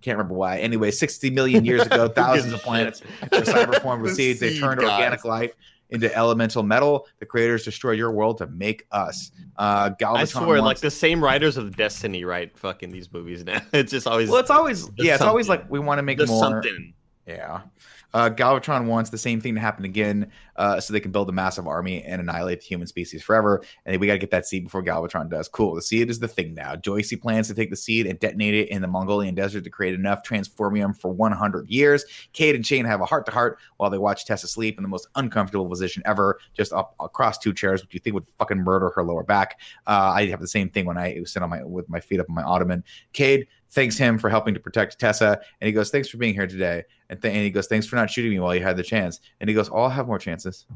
Can't 0.01 0.17
remember 0.19 0.35
why. 0.35 0.59
Anyway, 0.59 0.91
60 0.91 1.31
million 1.31 1.65
years 1.65 1.83
ago, 1.83 2.09
thousands 2.23 2.53
of 2.53 2.63
planets 2.63 3.03
were 3.23 3.29
cyber 3.41 3.81
formed 3.81 4.03
with 4.07 4.17
seeds. 4.17 4.41
They 4.41 4.59
turned 4.59 4.81
guys. 4.81 4.91
organic 4.91 5.25
life 5.25 5.55
into 5.91 6.13
elemental 6.17 6.63
metal. 6.65 7.07
The 7.21 7.27
creators 7.27 7.65
destroyed 7.65 7.99
your 7.99 8.11
world 8.11 8.39
to 8.39 8.47
make 8.49 8.87
us. 8.91 9.31
Uh, 9.57 9.91
Galvatron 9.91 10.17
I 10.17 10.25
swear, 10.25 10.61
like 10.63 10.81
the 10.81 10.91
same 10.91 11.23
writers 11.23 11.57
of 11.57 11.77
Destiny 11.77 12.25
write 12.25 12.59
fucking 12.59 12.91
these 12.91 13.13
movies 13.13 13.45
now. 13.45 13.61
It's 13.73 13.93
just 13.93 14.07
always 14.09 14.29
Well, 14.29 14.41
it's 14.41 14.51
always 14.51 14.89
There's 14.89 15.07
yeah, 15.07 15.15
it's 15.15 15.23
always 15.23 15.49
like 15.49 15.71
we 15.71 15.79
want 15.79 15.99
to 15.99 16.03
make 16.03 16.19
there's 16.19 16.31
more. 16.31 16.43
something. 16.43 16.95
Yeah. 17.27 17.61
Uh, 18.15 18.31
Galvatron 18.31 18.87
wants 18.87 19.11
the 19.11 19.19
same 19.19 19.41
thing 19.41 19.55
to 19.55 19.61
happen 19.61 19.85
again, 19.85 20.31
uh, 20.57 20.81
so 20.81 20.93
they 20.93 21.01
can 21.01 21.13
build 21.13 21.29
a 21.29 21.33
massive 21.33 21.67
army 21.67 22.03
and 22.03 22.21
annihilate 22.21 22.61
the 22.61 22.67
human 22.67 22.87
species 22.87 23.23
forever. 23.23 23.63
And 23.87 23.99
we 24.01 24.07
got 24.07 24.15
to 24.15 24.19
get 24.19 24.31
that 24.31 24.47
seed 24.47 24.65
before 24.65 24.83
Galvatron 24.83 25.31
does. 25.31 25.49
Cool. 25.49 25.75
The 25.75 25.83
seed 25.83 26.11
is 26.11 26.19
the 26.19 26.29
thing 26.29 26.55
now. 26.55 26.75
Joycey 26.75 27.21
plans 27.21 27.49
to 27.49 27.55
take 27.55 27.71
the 27.71 27.77
seed 27.77 28.07
and 28.07 28.19
detonate 28.19 28.55
it 28.55 28.69
in 28.69 28.83
the 28.83 28.89
Mongolian 28.89 29.35
desert 29.35 29.65
to 29.65 29.71
create 29.71 29.95
enough 29.95 30.23
transformium 30.23 30.97
for 30.97 31.11
100 31.11 31.69
years. 31.69 32.05
Cade 32.33 32.55
and 32.55 32.67
Shane 32.67 32.85
have 32.85 33.01
a 33.01 33.07
heart 33.07 33.27
to 33.27 33.33
heart 33.33 33.59
while 33.79 33.91
they 33.91 33.99
watch 33.99 34.27
Tessa 34.27 34.47
sleep 34.47 34.79
in 34.79 34.83
the 34.83 34.89
most 34.89 35.09
uncomfortable 35.15 35.69
position 35.69 36.03
ever, 36.05 36.39
just 36.55 36.73
up 36.73 36.95
across 37.01 37.39
two 37.39 37.53
chairs, 37.53 37.83
which 37.83 37.95
you 37.95 38.01
think 38.01 38.15
would 38.15 38.27
fucking 38.39 38.59
murder 38.59 38.91
her 38.91 39.03
lower 39.03 39.25
back. 39.25 39.61
Uh, 39.87 40.13
I 40.15 40.27
have 40.27 40.41
the 40.41 40.49
same 40.49 40.69
thing 40.69 40.87
when 40.87 40.99
I 40.99 41.23
sit 41.25 41.43
on 41.43 41.51
my 41.51 41.63
with 41.65 41.89
my 41.89 42.01
feet 42.01 42.21
up 42.21 42.29
on 42.29 42.35
my 42.35 42.43
ottoman. 42.43 42.85
Cade 43.13 43.47
thanks 43.73 43.99
him 43.99 44.19
for 44.19 44.31
helping 44.31 44.55
to 44.55 44.61
protect 44.61 44.99
Tessa, 44.99 45.41
and 45.61 45.67
he 45.67 45.73
goes, 45.73 45.91
"Thanks 45.91 46.09
for 46.09 46.19
being 46.19 46.35
here 46.35 46.47
today." 46.47 46.85
And, 47.11 47.21
th- 47.21 47.35
and 47.35 47.43
he 47.43 47.51
goes, 47.51 47.67
"Thanks 47.67 47.87
for 47.87 47.97
not 47.97 48.11
shooting 48.11 48.31
me 48.31 48.39
while 48.39 48.55
you 48.55 48.63
had 48.63 48.77
the 48.77 48.83
chance." 48.83 49.21
And 49.41 49.49
he 49.49 49.55
goes, 49.55 49.69
"Oh, 49.71 49.79
I'll 49.79 49.91
have 49.91 50.07
more 50.07 50.19
chances." 50.19 50.67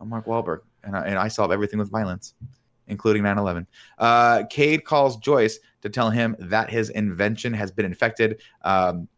I'm 0.00 0.08
Mark 0.08 0.26
Wahlberg, 0.26 0.60
and 0.84 0.96
I, 0.96 1.06
and 1.06 1.18
I 1.18 1.28
solve 1.28 1.52
everything 1.52 1.78
with 1.78 1.90
violence, 1.90 2.34
including 2.86 3.22
9/11. 3.22 3.66
Uh, 3.98 4.44
Cade 4.50 4.84
calls 4.84 5.16
Joyce 5.18 5.58
to 5.82 5.88
tell 5.88 6.10
him 6.10 6.36
that 6.38 6.70
his 6.70 6.90
invention 6.90 7.52
has 7.52 7.70
been 7.70 7.86
infected. 7.86 8.40
Um, 8.62 9.08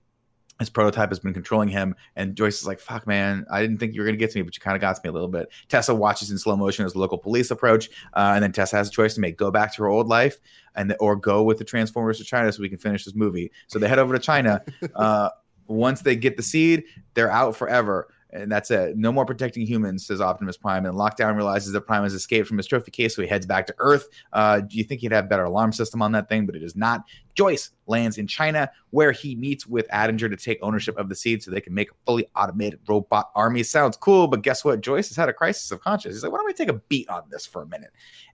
his 0.61 0.71
prototype 0.71 1.09
has 1.09 1.19
been 1.19 1.35
controlling 1.35 1.69
him, 1.69 1.97
and 2.15 2.37
Joyce 2.37 2.61
is 2.61 2.67
like, 2.67 2.79
"Fuck, 2.79 3.07
man! 3.07 3.45
I 3.51 3.61
didn't 3.61 3.79
think 3.79 3.95
you 3.95 4.01
were 4.01 4.07
gonna 4.07 4.17
get 4.17 4.31
to 4.31 4.39
me, 4.39 4.43
but 4.43 4.55
you 4.55 4.61
kind 4.61 4.77
of 4.77 4.81
got 4.81 4.95
to 4.95 5.01
me 5.03 5.09
a 5.09 5.13
little 5.13 5.29
bit." 5.29 5.49
Tessa 5.69 5.95
watches 5.95 6.31
in 6.31 6.39
slow 6.39 6.57
motion 6.57 6.85
as 6.85 6.93
the 6.93 7.01
local 7.01 7.19
police 7.19 7.51
approach, 7.51 7.91
uh, 8.15 8.33
and 8.35 8.45
then 8.45 8.53
Tessa 8.53 8.77
has 8.77 8.89
a 8.89 8.91
choice 8.93 9.15
to 9.15 9.21
make: 9.21 9.37
go 9.37 9.51
back 9.51 9.75
to 9.75 9.83
her 9.83 9.89
old 9.89 10.07
life, 10.07 10.39
and 10.77 10.95
or 11.01 11.17
go 11.17 11.43
with 11.43 11.59
the 11.59 11.65
Transformers 11.65 12.19
to 12.19 12.25
China 12.25 12.53
so 12.53 12.63
we 12.63 12.69
can 12.69 12.79
finish 12.79 13.05
this 13.05 13.15
movie. 13.15 13.51
So 13.67 13.79
they 13.79 13.89
head 13.89 13.99
over 13.99 14.15
to 14.15 14.21
China. 14.21 14.63
Uh, 14.95 15.31
once 15.67 16.03
they 16.03 16.17
get 16.17 16.37
the 16.37 16.43
seed, 16.43 16.83
they're 17.15 17.31
out 17.31 17.57
forever. 17.57 18.09
And 18.33 18.51
that's 18.51 18.71
it. 18.71 18.97
No 18.97 19.11
more 19.11 19.27
protecting 19.27 19.67
humans, 19.67 20.07
says 20.07 20.21
Optimus 20.21 20.57
Prime. 20.57 20.87
And 20.87 20.95
Lockdown 20.95 21.35
realizes 21.35 21.73
that 21.73 21.81
Prime 21.83 22.05
has 22.05 22.15
escaped 22.15 22.47
from 22.47 22.59
his 22.59 22.67
trophy 22.67 22.91
case, 22.91 23.17
so 23.17 23.23
he 23.23 23.29
heads 23.29 23.45
back 23.45 23.67
to 23.67 23.75
Earth. 23.79 24.09
Uh, 24.33 24.61
do 24.61 24.79
you 24.79 24.85
think 24.85 25.01
he'd 25.01 25.13
have 25.13 25.29
better 25.29 25.45
alarm 25.45 25.73
system 25.73 26.01
on 26.01 26.13
that 26.13 26.29
thing? 26.29 26.47
But 26.47 26.55
it 26.55 26.63
is 26.63 26.77
not. 26.77 27.05
Joyce 27.35 27.71
lands 27.87 28.19
in 28.19 28.27
China, 28.27 28.71
where 28.91 29.13
he 29.13 29.35
meets 29.35 29.67
with 29.67 29.89
Attinger 29.89 30.31
to 30.31 30.37
take 30.37 30.59
ownership 30.63 30.97
of 30.99 31.09
the 31.09 31.15
seed 31.15 31.43
so 31.43 31.51
they 31.51 31.61
can 31.61 31.75
make 31.75 31.91
a 31.91 31.95
fully 32.07 32.27
automated 32.37 32.81
robot 32.87 33.31
army. 33.35 33.63
Sounds 33.63 33.97
cool, 33.97 34.29
but 34.29 34.43
guess 34.43 34.65
what? 34.65 34.81
Joyce 34.81 35.09
has 35.09 35.17
had 35.17 35.29
a 35.29 35.33
crisis 35.33 35.71
of 35.71 35.81
conscience. 35.81 36.15
He's 36.15 36.23
like, 36.23 36.33
why 36.33 36.39
don't 36.39 36.47
we 36.47 36.53
take 36.53 36.69
a 36.69 36.81
beat 36.89 37.09
on 37.09 37.23
this 37.31 37.47
for 37.47 37.63
a 37.63 37.67
minute? 37.67 37.91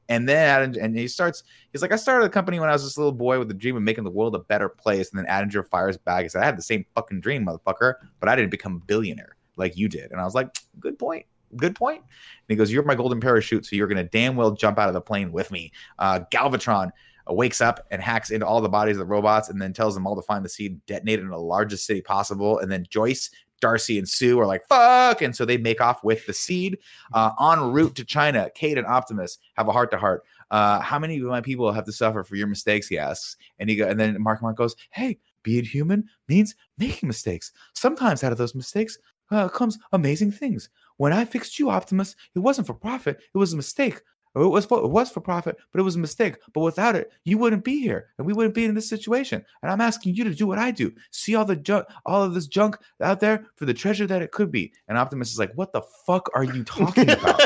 And 0.09 0.29
then 0.29 0.73
Attinger, 0.73 0.85
and 0.85 0.97
he 0.97 1.09
starts, 1.09 1.43
he's 1.73 1.83
like, 1.83 1.93
I 1.93 1.97
started 1.97 2.27
a 2.27 2.31
company 2.31 2.61
when 2.61 2.69
I 2.69 2.73
was 2.73 2.85
this 2.85 2.99
little 2.99 3.13
boy 3.13 3.39
with 3.39 3.49
the 3.49 3.55
dream 3.55 3.77
of 3.77 3.83
making 3.83 4.05
the 4.05 4.11
world 4.11 4.35
a 4.35 4.41
better 4.41 4.69
place. 4.69 5.11
And 5.11 5.19
then 5.19 5.27
Attinger 5.27 5.67
fires 5.69 5.97
back. 5.97 6.23
He 6.23 6.29
said, 6.29 6.43
I 6.43 6.47
had 6.47 6.59
the 6.59 6.63
same 6.63 6.85
fucking 6.95 7.21
dream, 7.21 7.47
motherfucker, 7.47 7.95
but 8.21 8.29
I 8.29 8.37
didn't 8.37 8.51
become 8.51 8.77
a 8.77 8.87
billionaire 8.87 9.36
like 9.57 9.77
you 9.77 9.89
did. 9.89 10.13
And 10.13 10.21
I 10.21 10.25
was 10.25 10.35
like, 10.35 10.49
good 10.81 10.99
point. 10.99 11.27
Good 11.55 11.77
point. 11.77 12.01
And 12.01 12.09
he 12.49 12.57
goes, 12.57 12.73
You're 12.73 12.83
my 12.83 12.97
golden 12.97 13.21
parachute, 13.21 13.65
so 13.65 13.77
you're 13.77 13.87
going 13.87 13.97
to 13.97 14.11
damn 14.11 14.37
well 14.37 14.51
jump 14.51 14.79
out 14.79 14.89
of 14.89 14.95
the 14.95 15.01
plane 15.01 15.31
with 15.31 15.51
me. 15.51 15.73
Uh, 15.99 16.21
Galvatron 16.33 16.91
wakes 17.29 17.61
up 17.61 17.87
and 17.91 18.03
hacks 18.03 18.31
into 18.31 18.47
all 18.47 18.61
the 18.61 18.69
bodies 18.69 18.97
of 18.97 19.01
the 19.01 19.05
robots 19.07 19.49
and 19.49 19.61
then 19.61 19.73
tells 19.73 19.95
them 19.95 20.07
all 20.07 20.17
to 20.17 20.23
find 20.23 20.45
the 20.45 20.49
seed, 20.49 20.85
detonate 20.87 21.19
it 21.19 21.23
in 21.23 21.29
the 21.29 21.39
largest 21.39 21.87
city 21.87 22.01
possible. 22.01 22.59
And 22.59 22.71
then 22.71 22.87
Joyce, 22.89 23.31
Darcy, 23.61 23.99
and 23.99 24.09
Sue 24.09 24.39
are 24.39 24.47
like, 24.47 24.67
fuck. 24.69 25.23
And 25.23 25.35
so 25.35 25.45
they 25.45 25.57
make 25.57 25.81
off 25.81 26.05
with 26.05 26.27
the 26.27 26.33
seed. 26.33 26.79
Uh, 27.13 27.31
en 27.41 27.73
route 27.73 27.95
to 27.97 28.05
China, 28.05 28.51
Cade 28.55 28.79
and 28.79 28.87
Optimus 28.87 29.39
have 29.55 29.69
a 29.69 29.73
heart 29.73 29.91
to 29.93 29.99
heart. 29.99 30.25
Uh, 30.51 30.81
how 30.81 30.99
many 30.99 31.19
of 31.19 31.25
my 31.25 31.41
people 31.41 31.73
have 31.73 31.85
to 31.85 31.93
suffer 31.93 32.23
for 32.23 32.37
your 32.37 32.47
mistakes? 32.47 32.87
He 32.87 32.99
asks. 32.99 33.37
And 33.59 33.69
he 33.69 33.77
go, 33.77 33.89
and 33.89 33.99
then 33.99 34.21
Mark 34.21 34.43
Mark 34.43 34.57
goes, 34.57 34.77
Hey, 34.91 35.19
being 35.43 35.65
human 35.65 36.09
means 36.29 36.55
making 36.79 37.07
mistakes. 37.09 37.53
Sometimes 37.73 38.23
out 38.23 38.33
of 38.33 38.39
those 38.39 38.55
mistakes 38.55 38.99
uh, 39.31 39.49
comes 39.49 39.79
amazing 39.93 40.33
things. 40.33 40.69
When 40.97 41.13
I 41.13 41.25
fixed 41.25 41.59
you, 41.59 41.71
Optimus, 41.71 42.17
it 42.35 42.39
wasn't 42.39 42.67
for 42.67 42.75
profit. 42.75 43.21
It 43.35 43.39
was 43.39 43.53
a 43.53 43.57
mistake. 43.57 44.01
Or 44.35 44.43
It 44.43 44.49
was 44.49 44.67
for, 44.67 44.79
it 44.85 44.89
was 44.89 45.11
for 45.11 45.21
profit, 45.21 45.57
but 45.73 45.81
it 45.81 45.83
was 45.83 45.97
a 45.97 45.99
mistake. 45.99 46.37
But 46.53 46.61
without 46.61 46.95
it, 46.95 47.11
you 47.25 47.39
wouldn't 47.39 47.65
be 47.65 47.81
here, 47.81 48.11
and 48.19 48.27
we 48.27 48.35
wouldn't 48.35 48.55
be 48.55 48.67
in 48.67 48.75
this 48.75 48.89
situation. 48.89 49.43
And 49.63 49.73
I'm 49.73 49.81
asking 49.81 50.15
you 50.15 50.25
to 50.25 50.35
do 50.35 50.47
what 50.47 50.59
I 50.59 50.71
do. 50.71 50.93
See 51.11 51.35
all 51.35 51.47
the 51.47 51.57
junk, 51.57 51.87
all 52.05 52.23
of 52.23 52.35
this 52.35 52.47
junk 52.47 52.77
out 53.01 53.19
there 53.21 53.47
for 53.57 53.65
the 53.65 53.73
treasure 53.73 54.07
that 54.07 54.21
it 54.21 54.33
could 54.33 54.53
be. 54.53 54.75
And 54.89 54.99
Optimus 54.99 55.33
is 55.33 55.39
like, 55.39 55.53
"What 55.55 55.73
the 55.73 55.81
fuck 56.07 56.29
are 56.35 56.45
you 56.45 56.65
talking 56.65 57.09
about? 57.11 57.41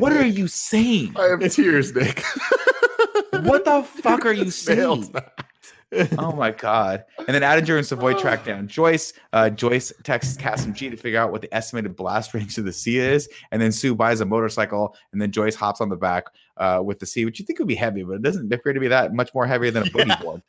what 0.00 0.12
are 0.12 0.26
you 0.26 0.48
saying? 0.68 1.14
I 1.16 1.28
have 1.28 1.50
tears, 1.50 1.94
Nick. 1.94 2.22
What 3.44 3.64
the 3.64 3.82
fuck 4.02 4.26
are 4.26 4.32
you 4.34 4.50
saying?" 4.50 5.14
Oh 6.18 6.32
my 6.32 6.50
god! 6.50 7.04
And 7.18 7.28
then 7.28 7.42
Attinger 7.42 7.78
and 7.78 7.86
Savoy 7.86 8.14
track 8.14 8.44
down 8.44 8.68
Joyce. 8.68 9.14
Uh, 9.32 9.48
Joyce 9.48 9.92
texts 10.02 10.36
Kassem 10.36 10.74
G 10.74 10.90
to 10.90 10.96
figure 10.96 11.18
out 11.18 11.32
what 11.32 11.40
the 11.40 11.52
estimated 11.54 11.96
blast 11.96 12.34
range 12.34 12.58
of 12.58 12.64
the 12.64 12.72
sea 12.72 12.98
is, 12.98 13.28
and 13.52 13.62
then 13.62 13.72
Sue 13.72 13.94
buys 13.94 14.20
a 14.20 14.26
motorcycle, 14.26 14.94
and 15.12 15.20
then 15.20 15.30
Joyce 15.30 15.54
hops 15.54 15.80
on 15.80 15.88
the 15.88 15.96
back 15.96 16.26
uh, 16.58 16.82
with 16.84 16.98
the 16.98 17.06
sea, 17.06 17.24
which 17.24 17.38
you 17.38 17.44
think 17.44 17.58
would 17.58 17.68
be 17.68 17.74
heavy, 17.74 18.02
but 18.02 18.14
it 18.14 18.22
doesn't 18.22 18.52
appear 18.52 18.72
to 18.72 18.80
be 18.80 18.88
that 18.88 19.14
much 19.14 19.32
more 19.34 19.46
heavier 19.46 19.70
than 19.70 19.84
a 19.84 19.86
boogie 19.86 20.20
board. 20.22 20.42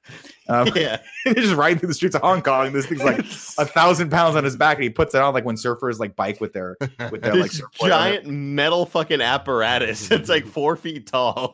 Um, 0.48 0.69
yeah. 0.76 0.99
Just 1.27 1.56
riding 1.56 1.80
through 1.80 1.90
the 1.90 1.94
streets 1.94 2.15
of 2.15 2.22
Hong 2.22 2.41
Kong. 2.41 2.73
This 2.73 2.88
thing's 2.88 3.03
like 3.03 3.19
a 3.57 3.65
thousand 3.65 4.10
pounds 4.10 4.36
on 4.36 4.44
his 4.44 4.56
back, 4.56 4.77
and 4.77 4.84
he 4.84 4.90
puts 4.90 5.14
it 5.14 5.22
on 5.22 5.34
like 5.34 5.45
when 5.45 5.56
surfers 5.56 5.99
like 5.99 6.15
bike 6.15 6.41
with 6.41 6.53
their 6.53 6.77
with 7.11 7.22
their 7.22 7.36
like 7.36 7.52
giant 7.81 8.27
metal 8.27 8.86
fucking 8.86 9.22
apparatus. 9.22 10.10
It's 10.11 10.30
like 10.30 10.45
four 10.45 10.76
feet 10.76 11.07
tall. 11.07 11.52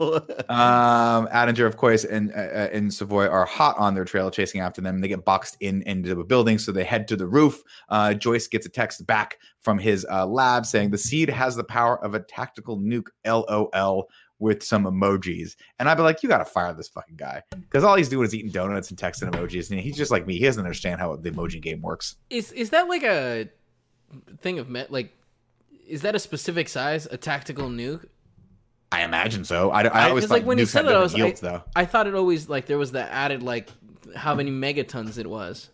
Um, 0.50 1.28
Attinger, 1.28 1.66
of 1.66 1.78
course, 1.78 2.06
and 2.06 2.32
uh, 2.32 2.36
uh, 2.36 2.70
and 2.72 2.94
Savoy 2.94 3.28
are 3.28 3.46
hot 3.46 3.78
on 3.78 3.96
their 3.96 4.06
trail, 4.06 4.32
chasing 4.32 4.62
after 4.62 4.82
them. 4.82 5.02
They 5.02 5.08
get 5.08 5.26
boxed 5.26 5.58
in 5.60 5.82
into 5.84 6.20
a 6.20 6.24
building, 6.24 6.58
so 6.58 6.72
they 6.72 6.84
head 6.84 7.08
to 7.10 7.16
the 7.16 7.28
roof. 7.28 7.62
Uh, 7.90 8.14
Joyce 8.14 8.48
gets 8.48 8.66
a 8.66 8.70
text 8.70 9.06
back 9.06 9.38
from 9.60 9.80
his 9.80 10.06
uh, 10.10 10.26
lab 10.26 10.66
saying 10.66 10.92
the 10.92 10.98
seed 10.98 11.30
has 11.30 11.56
the 11.56 11.64
power 11.64 12.04
of 12.04 12.14
a 12.14 12.20
tactical 12.20 12.80
nuke. 12.80 13.08
LOL. 13.26 14.08
With 14.38 14.64
some 14.64 14.84
emojis, 14.84 15.56
and 15.80 15.88
I'd 15.88 15.96
be 15.96 16.02
like, 16.04 16.22
"You 16.22 16.28
got 16.28 16.40
to 16.40 16.46
fire 16.46 16.74
this 16.74 16.90
fucking 16.90 17.16
guy," 17.16 17.42
because 17.52 17.86
all 17.86 17.96
he's 17.96 18.10
doing 18.10 18.26
is 18.26 18.36
eating 18.36 18.52
donuts 18.52 18.90
and 18.90 19.00
texting 19.00 19.32
emojis, 19.32 19.72
and 19.72 19.80
he's 19.80 19.96
just 19.96 20.12
like 20.12 20.28
me. 20.28 20.38
He 20.38 20.44
doesn't 20.44 20.62
understand 20.62 21.00
how 21.00 21.16
the 21.16 21.32
emoji 21.32 21.62
game 21.62 21.82
works. 21.82 22.18
Is 22.30 22.52
is 22.52 22.72
that 22.72 22.90
like 22.90 23.04
a 23.04 23.48
thing 24.42 24.60
of 24.60 24.68
met? 24.68 24.92
Like, 24.92 25.16
is 25.88 26.02
that 26.02 26.16
a 26.16 26.20
specific 26.20 26.68
size? 26.68 27.06
A 27.10 27.16
tactical 27.16 27.70
nuke? 27.70 28.08
I 28.92 29.04
imagine 29.04 29.46
so. 29.46 29.72
I, 29.72 29.84
I 29.84 30.12
I- 30.12 30.20
thought 30.20 30.30
like, 30.30 30.46
when 30.46 30.58
you 30.58 30.66
said 30.66 30.86
it, 30.86 30.92
I 30.92 31.00
was 31.00 31.16
yields, 31.16 31.40
though. 31.40 31.64
I 31.76 31.86
thought 31.86 32.06
it 32.06 32.14
always 32.14 32.50
like 32.50 32.66
there 32.66 32.78
was 32.78 32.92
the 32.92 33.10
added 33.10 33.42
like 33.42 33.70
how 34.16 34.36
many 34.36 34.52
megatons 34.52 35.18
it 35.18 35.30
was. 35.30 35.70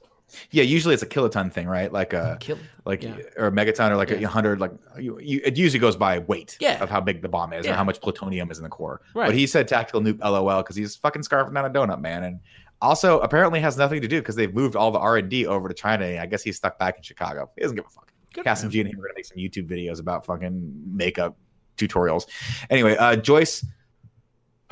Yeah, 0.52 0.64
usually 0.64 0.94
it's 0.94 1.04
a 1.04 1.08
kiloton 1.08 1.52
thing, 1.52 1.68
right? 1.68 1.92
Like 1.92 2.14
a 2.14 2.38
Kill. 2.40 2.58
like 2.86 3.04
Yeah. 3.04 3.18
or 3.38 3.48
a 3.48 3.52
megaton 3.52 3.90
or 3.92 3.96
like 3.96 4.12
a 4.12 4.28
hundred 4.28 4.60
like 4.60 4.72
you, 4.98 5.20
you, 5.20 5.42
it 5.44 5.58
usually 5.58 5.80
goes 5.80 5.96
by 5.96 6.20
weight 6.20 6.58
Yeah. 6.60 6.82
of 6.82 6.90
how 6.90 7.02
big 7.02 7.22
the 7.22 7.30
bomb 7.30 7.54
is 7.54 7.66
or 7.68 7.74
how 7.74 7.84
much 7.84 8.00
plutonium 8.02 8.50
is 8.52 8.58
in 8.58 8.64
the 8.64 8.70
core 8.70 9.02
Right. 9.14 9.28
but 9.28 9.36
he 9.36 9.46
said 9.48 9.68
tactical 9.68 10.02
nuke 10.02 10.20
lol 10.22 10.62
because 10.64 10.76
he's 10.76 10.96
fucking 10.96 11.22
scarfing 11.24 11.54
down 11.54 11.66
a 11.66 11.70
donut 11.70 12.00
man 12.02 12.24
and 12.24 12.40
also 12.82 13.20
apparently 13.20 13.60
has 13.60 13.78
nothing 13.78 14.02
to 14.02 14.08
do 14.08 14.20
because 14.22 14.36
they've 14.36 14.54
moved 14.54 14.76
all 14.76 14.90
the 14.92 15.00
r&d 15.00 15.46
over 15.46 15.68
to 15.68 15.74
china 15.74 16.06
i 16.20 16.26
guess 16.26 16.42
he's 16.42 16.58
stuck 16.58 16.80
back 16.80 16.98
in 16.98 17.04
chicago 17.04 17.50
he 17.56 17.62
doesn't 17.62 17.76
give 17.76 17.86
a 17.86 17.90
fuck 17.90 18.12
Good 18.34 18.46
Kassem 18.46 18.70
G 18.70 18.80
and 18.80 18.90
him 18.90 18.98
are 19.00 19.04
gonna 19.04 19.14
make 19.16 19.26
some 19.26 19.38
youtube 19.38 19.68
videos 19.70 20.00
about 20.00 20.26
fucking 20.26 20.74
makeup 20.86 21.36
tutorials 21.78 22.26
anyway 22.70 22.96
uh 22.98 23.16
joyce 23.18 23.66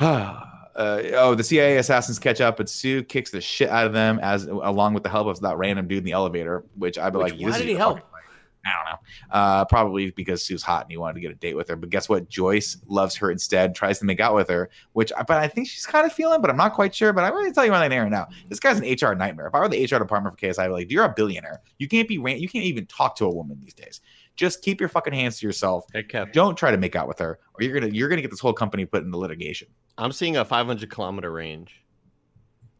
uh, 0.76 1.02
oh, 1.14 1.34
the 1.34 1.44
CIA 1.44 1.76
assassins 1.78 2.18
catch 2.18 2.40
up, 2.40 2.56
but 2.56 2.68
Sue 2.68 3.02
kicks 3.02 3.30
the 3.30 3.40
shit 3.40 3.68
out 3.68 3.86
of 3.86 3.92
them 3.92 4.18
as 4.22 4.44
along 4.46 4.94
with 4.94 5.02
the 5.02 5.08
help 5.08 5.26
of 5.26 5.40
that 5.40 5.56
random 5.58 5.88
dude 5.88 5.98
in 5.98 6.04
the 6.04 6.12
elevator, 6.12 6.64
which 6.76 6.98
I'd 6.98 7.12
be 7.12 7.18
Which- 7.18 7.32
like, 7.34 7.40
why 7.40 7.58
did 7.58 7.68
he 7.68 7.74
help? 7.74 7.98
fucking 7.98 8.10
fight. 8.10 8.16
I 8.62 8.68
don't 8.74 8.92
know. 8.92 8.98
Uh, 9.38 9.64
probably 9.64 10.10
because 10.10 10.44
Sue's 10.44 10.62
hot 10.62 10.82
and 10.84 10.90
he 10.90 10.98
wanted 10.98 11.14
to 11.14 11.20
get 11.20 11.30
a 11.30 11.34
date 11.34 11.56
with 11.56 11.66
her. 11.70 11.76
But 11.76 11.88
guess 11.88 12.10
what? 12.10 12.28
Joyce 12.28 12.76
loves 12.88 13.16
her 13.16 13.30
instead, 13.30 13.74
tries 13.74 13.98
to 14.00 14.04
make 14.04 14.20
out 14.20 14.34
with 14.34 14.50
her, 14.50 14.68
which 14.92 15.10
I, 15.16 15.22
but 15.22 15.38
I 15.38 15.48
think 15.48 15.66
she's 15.66 15.86
kind 15.86 16.04
of 16.04 16.12
feeling, 16.12 16.42
but 16.42 16.50
I'm 16.50 16.58
not 16.58 16.74
quite 16.74 16.94
sure. 16.94 17.14
But 17.14 17.24
I'm 17.24 17.32
going 17.32 17.46
to 17.46 17.54
tell 17.54 17.64
you 17.64 17.70
right 17.70 17.88
there 17.88 18.08
now. 18.10 18.28
This 18.50 18.60
guy's 18.60 18.78
an 18.78 18.84
HR 18.84 19.14
nightmare. 19.14 19.46
If 19.46 19.54
I 19.54 19.60
were 19.60 19.68
the 19.70 19.82
HR 19.82 19.98
department 19.98 20.38
for 20.38 20.46
KSI, 20.46 20.58
I'd 20.58 20.66
be 20.66 20.72
like, 20.74 20.90
you're 20.90 21.06
a 21.06 21.08
billionaire. 21.16 21.62
You 21.78 21.88
can't 21.88 22.06
be 22.06 22.18
ran- 22.18 22.38
you 22.38 22.50
can't 22.50 22.66
even 22.66 22.84
talk 22.84 23.16
to 23.16 23.24
a 23.24 23.30
woman 23.34 23.58
these 23.62 23.72
days. 23.72 24.02
Just 24.36 24.60
keep 24.62 24.78
your 24.78 24.90
fucking 24.90 25.14
hands 25.14 25.38
to 25.40 25.46
yourself. 25.46 25.86
Hey, 25.94 26.02
Kev. 26.02 26.32
Don't 26.34 26.54
try 26.54 26.70
to 26.70 26.76
make 26.76 26.94
out 26.94 27.08
with 27.08 27.18
her, 27.18 27.38
or 27.54 27.62
you're 27.64 27.72
gonna 27.80 27.92
you're 27.92 28.10
gonna 28.10 28.22
get 28.22 28.30
this 28.30 28.40
whole 28.40 28.52
company 28.52 28.84
put 28.84 29.04
into 29.04 29.16
litigation 29.16 29.68
I'm 30.00 30.12
seeing 30.12 30.36
a 30.36 30.44
500 30.44 30.90
kilometer 30.90 31.30
range. 31.30 31.76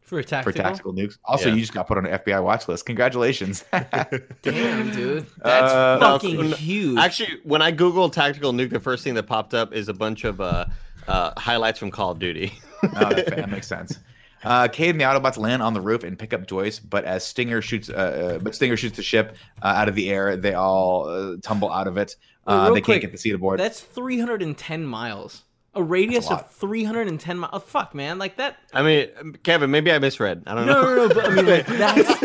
For 0.01 0.19
a 0.19 0.23
for 0.23 0.27
tactical. 0.29 0.61
tactical 0.63 0.93
nukes. 0.93 1.17
Also, 1.23 1.47
Yeah. 1.47 1.55
you 1.55 1.61
just 1.61 1.73
got 1.73 1.87
put 1.87 1.97
on 1.97 2.05
an 2.05 2.11
FBI 2.19 2.43
watch 2.43 2.67
list. 2.67 2.85
Congratulations. 2.85 3.63
Damn, 4.41 4.91
dude. 4.91 5.25
That's 5.37 5.71
Uh, 5.73 5.99
fucking 6.01 6.49
no, 6.49 6.55
huge. 6.57 6.97
Actually, 6.97 7.39
when 7.43 7.61
I 7.61 7.71
googled 7.71 8.11
tactical 8.11 8.51
nuke, 8.51 8.71
the 8.71 8.79
first 8.81 9.03
thing 9.05 9.13
that 9.13 9.23
popped 9.23 9.53
up 9.53 9.73
is 9.73 9.87
a 9.87 9.93
bunch 9.93 10.25
of 10.25 10.41
uh, 10.41 10.65
uh, 11.07 11.31
highlights 11.39 11.79
from 11.79 11.91
Call 11.91 12.11
of 12.11 12.19
Duty. 12.19 12.51
oh, 12.83 12.89
that, 13.13 13.27
that 13.35 13.49
makes 13.49 13.67
sense. 13.67 13.99
Uh, 14.43 14.67
Cade 14.67 14.89
and 14.89 14.99
the 14.99 15.05
Autobots 15.05 15.37
land 15.37 15.61
on 15.61 15.73
the 15.73 15.79
roof 15.81 16.03
and 16.03 16.17
pick 16.19 16.33
up 16.33 16.45
Joyce, 16.47 16.79
but 16.79 17.05
as 17.05 17.23
Stinger 17.23 17.61
shoots, 17.61 17.89
uh, 17.89 17.93
uh, 17.93 18.39
but 18.39 18.53
Stinger 18.55 18.75
shoots 18.75 18.97
the 18.97 19.03
ship 19.03 19.37
uh, 19.61 19.67
out 19.67 19.87
of 19.87 19.95
the 19.95 20.09
air, 20.09 20.35
they 20.35 20.55
all 20.55 21.07
uh, 21.07 21.35
tumble 21.43 21.71
out 21.71 21.87
of 21.87 21.95
it. 21.97 22.15
Wait, 22.47 22.53
Uh, 22.53 22.63
real 22.65 22.73
they 22.73 22.81
quick, 22.81 22.95
can't 22.95 23.01
get 23.03 23.11
the 23.11 23.17
seat 23.19 23.35
aboard. 23.35 23.59
That's 23.59 23.79
310 23.79 24.83
miles. 24.83 25.43
A 25.73 25.81
radius 25.81 26.29
lot. 26.29 26.41
of 26.45 26.51
310 26.51 27.39
miles. 27.39 27.51
Oh, 27.53 27.59
fuck, 27.59 27.95
man. 27.95 28.19
Like 28.19 28.37
that. 28.37 28.57
I 28.73 28.81
mean, 28.83 29.33
Kevin, 29.43 29.71
maybe 29.71 29.91
I 29.91 29.99
misread. 29.99 30.43
I 30.45 30.55
don't 30.55 30.65
No, 30.65 30.81
know. 30.81 30.95
no, 30.95 31.07
no. 31.07 31.13
But 31.13 31.25
I 31.25 31.29
mean, 31.35 31.45
like, 31.45 31.65
that's, 31.67 32.19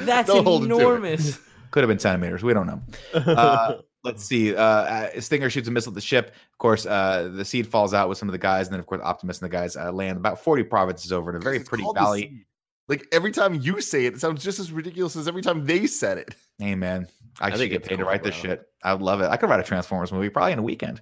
that's 0.00 0.28
Don't 0.28 0.44
hold 0.44 0.64
him 0.64 0.68
to 0.70 0.74
it. 0.76 0.78
enormous. 0.80 1.38
Could 1.70 1.82
have 1.82 1.88
been 1.88 1.98
centimeters. 1.98 2.42
We 2.42 2.52
don't 2.54 2.66
know. 2.66 2.82
Uh, 3.14 3.78
let's 4.04 4.22
see. 4.22 4.54
Uh, 4.54 4.60
uh, 4.62 5.20
Stinger 5.20 5.48
shoots 5.48 5.66
a 5.66 5.70
missile 5.70 5.90
at 5.92 5.94
the 5.94 6.00
ship. 6.02 6.34
Of 6.52 6.58
course, 6.58 6.84
uh, 6.84 7.30
the 7.34 7.44
seed 7.44 7.66
falls 7.66 7.94
out 7.94 8.08
with 8.10 8.18
some 8.18 8.28
of 8.28 8.32
the 8.32 8.38
guys, 8.38 8.66
and 8.66 8.74
then 8.74 8.80
of 8.80 8.86
course 8.86 9.00
Optimus 9.02 9.40
and 9.40 9.46
the 9.46 9.52
guys 9.52 9.76
uh, 9.76 9.90
land 9.90 10.18
about 10.18 10.38
forty 10.40 10.62
provinces 10.62 11.10
over 11.10 11.30
in 11.30 11.36
a 11.36 11.40
very 11.40 11.60
pretty 11.60 11.84
valley. 11.94 12.44
Like 12.86 13.06
every 13.12 13.32
time 13.32 13.54
you 13.54 13.80
say 13.80 14.04
it, 14.04 14.12
it 14.14 14.20
sounds 14.20 14.44
just 14.44 14.58
as 14.58 14.70
ridiculous 14.70 15.16
as 15.16 15.26
every 15.26 15.40
time 15.40 15.64
they 15.64 15.86
said 15.86 16.18
it. 16.18 16.34
Hey 16.58 16.74
man, 16.74 17.08
I, 17.40 17.56
should 17.56 17.70
get 17.70 17.82
paid 17.82 17.96
to 17.96 18.02
cool, 18.02 18.06
write 18.06 18.22
this 18.22 18.34
shit. 18.34 18.68
I 18.82 18.92
would 18.92 19.02
love 19.02 19.22
it. 19.22 19.26
I 19.30 19.38
could 19.38 19.48
write 19.48 19.58
a 19.60 19.62
Transformers 19.64 20.12
movie 20.12 20.28
probably 20.28 20.52
in 20.52 20.58
a 20.58 20.62
weekend. 20.62 21.00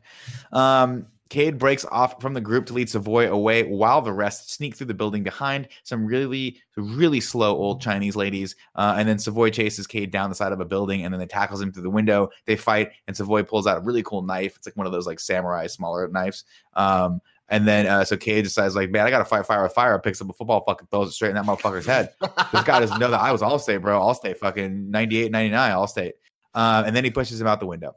Um, 0.52 1.06
Cade 1.32 1.56
breaks 1.56 1.86
off 1.86 2.20
from 2.20 2.34
the 2.34 2.42
group 2.42 2.66
to 2.66 2.74
lead 2.74 2.90
Savoy 2.90 3.32
away 3.32 3.62
while 3.62 4.02
the 4.02 4.12
rest 4.12 4.52
sneak 4.52 4.76
through 4.76 4.88
the 4.88 4.92
building 4.92 5.22
behind 5.22 5.66
some 5.82 6.04
really, 6.04 6.60
really 6.76 7.20
slow 7.20 7.56
old 7.56 7.80
Chinese 7.80 8.14
ladies. 8.14 8.54
Uh, 8.74 8.96
and 8.98 9.09
then 9.09 9.18
Savoy 9.18 9.48
chases 9.48 9.86
Cade 9.86 10.10
down 10.10 10.28
the 10.28 10.36
side 10.36 10.52
of 10.52 10.60
a 10.60 10.66
building 10.66 11.06
and 11.06 11.14
then 11.14 11.18
they 11.18 11.26
tackles 11.26 11.62
him 11.62 11.72
through 11.72 11.84
the 11.84 11.90
window. 11.90 12.28
They 12.44 12.54
fight 12.54 12.90
and 13.06 13.16
Savoy 13.16 13.44
pulls 13.44 13.66
out 13.66 13.78
a 13.78 13.80
really 13.80 14.02
cool 14.02 14.20
knife. 14.20 14.56
It's 14.56 14.66
like 14.66 14.76
one 14.76 14.84
of 14.84 14.92
those 14.92 15.06
like 15.06 15.18
samurai 15.18 15.68
smaller 15.68 16.06
knives. 16.06 16.44
Um, 16.74 17.22
and 17.48 17.66
then 17.66 17.86
uh, 17.86 18.04
so 18.04 18.18
Cade 18.18 18.44
decides 18.44 18.76
like, 18.76 18.90
man, 18.90 19.06
I 19.06 19.10
gotta 19.10 19.24
fight 19.24 19.46
fire 19.46 19.62
with 19.62 19.72
fire. 19.72 19.98
Picks 20.00 20.20
up 20.20 20.28
a 20.28 20.34
football, 20.34 20.62
fucking 20.66 20.88
throws 20.90 21.09
it 21.09 21.12
straight 21.12 21.30
in 21.30 21.36
that 21.36 21.46
motherfucker's 21.46 21.86
head. 21.86 22.10
This 22.52 22.62
guy 22.62 22.78
doesn't 22.78 23.00
know 23.00 23.10
that 23.10 23.20
I 23.20 23.32
was 23.32 23.40
all 23.40 23.59
Allstate, 23.59 23.80
bro. 23.80 23.98
Allstate, 23.98 24.36
fucking 24.36 24.90
98, 24.90 25.32
99, 25.32 25.70
Allstate. 25.70 26.12
Uh, 26.54 26.82
and 26.84 26.94
then 26.94 27.04
he 27.04 27.10
pushes 27.10 27.40
him 27.40 27.46
out 27.46 27.59
the 27.59 27.66
window. 27.66 27.94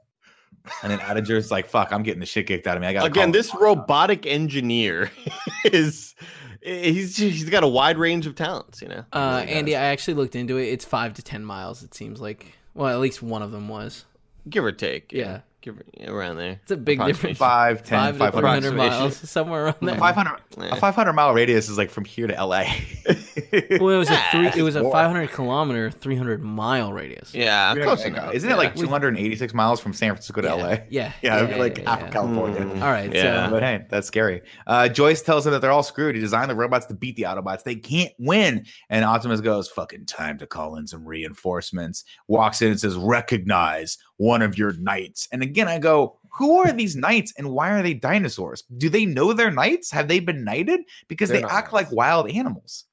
And 0.84 0.92
then 0.92 1.00
Attinger's 1.00 1.52
like, 1.52 1.68
fuck, 1.68 1.92
I'm 1.92 2.04
getting 2.04 2.20
the 2.20 2.26
shit 2.26 2.48
kicked 2.48 2.68
out 2.68 2.78
of 2.78 2.82
me. 2.82 2.88
I 2.88 2.94
got 2.94 3.06
Again, 3.06 3.32
this 3.32 3.54
robotic 3.56 4.26
engineer 4.26 5.12
is 5.66 6.16
he's 6.62 7.18
he's 7.18 7.50
got 7.50 7.64
a 7.64 7.68
wide 7.68 7.98
range 7.98 8.26
of 8.26 8.36
talents, 8.36 8.82
you 8.82 8.88
know. 8.88 9.06
Uh, 9.14 9.42
really 9.42 9.54
Andy, 9.54 9.72
does. 9.72 9.80
I 9.80 9.86
actually 9.86 10.14
looked 10.16 10.36
into 10.36 10.58
it. 10.58 10.68
It's 10.68 10.86
five 10.86 11.14
to 11.16 11.22
10 11.22 11.46
miles, 11.46 11.84
it 11.84 11.94
seems 11.94 12.20
like. 12.20 12.54
Well, 12.74 12.90
at 12.90 13.00
least 13.00 13.22
one 13.22 13.42
of 13.42 13.52
them 13.52 13.68
was. 13.70 14.06
Give 14.50 14.64
or 14.64 14.72
take. 14.72 15.12
Yeah. 15.12 15.42
Give 15.66 15.82
around 16.08 16.38
there. 16.38 16.60
It's 16.62 16.72
a 16.72 16.78
big 16.78 17.04
difference. 17.04 17.40
Five, 17.40 17.84
10, 17.84 18.18
Five 18.18 18.34
500 18.36 18.72
miles, 18.76 19.18
somewhere 19.18 19.66
around 19.66 19.78
there. 19.82 19.98
500, 19.98 20.40
a 20.58 20.76
500 20.76 21.14
mile 21.14 21.34
radius 21.34 21.70
is 21.70 21.78
like 21.78 21.90
from 21.90 22.06
here 22.06 22.28
to 22.28 22.46
LA. 22.46 22.66
Well, 23.80 23.90
it 23.90 23.98
was 23.98 24.10
a 24.10 24.18
three. 24.32 24.48
It 24.56 24.64
was 24.64 24.76
a 24.76 24.90
500 24.90 25.30
kilometer, 25.32 25.92
300 25.92 26.42
mile 26.42 26.94
radius. 26.94 27.34
Yeah, 27.34 27.76
close 27.76 28.04
enough. 28.06 28.34
Isn't 28.34 28.50
it 28.50 28.58
like 28.58 28.76
286 28.76 29.54
miles 29.54 29.80
from 29.80 29.94
San 29.94 30.12
Francisco 30.12 30.42
to 30.42 30.56
LA? 30.56 30.76
Yeah, 30.90 31.12
Yeah, 31.22 31.38
it'd 31.40 31.50
be 31.50 31.60
like 31.60 31.78
half 31.80 32.00
yeah. 32.00 32.06
of 32.06 32.14
California. 32.14 32.62
Mm. 32.62 32.82
All 32.82 32.92
right, 32.92 33.14
Yeah. 33.14 33.46
so 33.48 33.52
But 33.52 33.64
hey, 33.64 33.86
that's 33.90 34.08
scary. 34.08 34.42
Uh, 34.68 34.88
Joyce 34.88 35.22
tells 35.22 35.46
him 35.46 35.52
that 35.52 35.62
they're 35.62 35.72
all 35.72 35.84
screwed. 35.84 36.16
He 36.16 36.22
designed 36.22 36.50
the 36.50 36.56
robots 36.56 36.86
to 36.88 36.94
beat 36.94 37.16
the 37.18 37.24
Autobots. 37.24 37.64
They 37.64 37.76
can't 37.76 38.14
win. 38.20 38.66
And 38.90 39.04
Optimus 39.04 39.42
goes, 39.42 39.70
fucking 39.70 40.06
time 40.06 40.38
to 40.38 40.48
call 40.48 40.78
in 40.78 40.88
some 40.88 41.06
reinforcements. 41.06 42.06
Walks 42.28 42.62
in 42.62 42.72
and 42.72 42.80
says, 42.80 42.96
recognize 42.96 43.98
one 44.18 44.42
of 44.42 44.58
your 44.58 44.74
knights. 44.74 45.28
And 45.32 45.42
again, 45.44 45.68
I 45.68 45.78
go, 45.80 46.18
who 46.30 46.60
are 46.60 46.72
these 46.72 46.96
knights 46.96 47.34
and 47.38 47.50
why 47.52 47.72
are 47.72 47.82
they 47.84 47.94
dinosaurs? 47.94 48.64
Do 48.78 48.90
they 48.90 49.06
know 49.06 49.34
they're 49.34 49.52
knights? 49.52 49.92
Have 49.92 50.08
they 50.08 50.20
been 50.20 50.44
knighted? 50.44 50.82
Because 51.08 51.30
They're 51.30 51.40
they 51.42 51.44
act 51.48 51.72
knights. 51.72 51.74
like 51.74 51.92
wild 51.92 52.30
animals. 52.30 52.86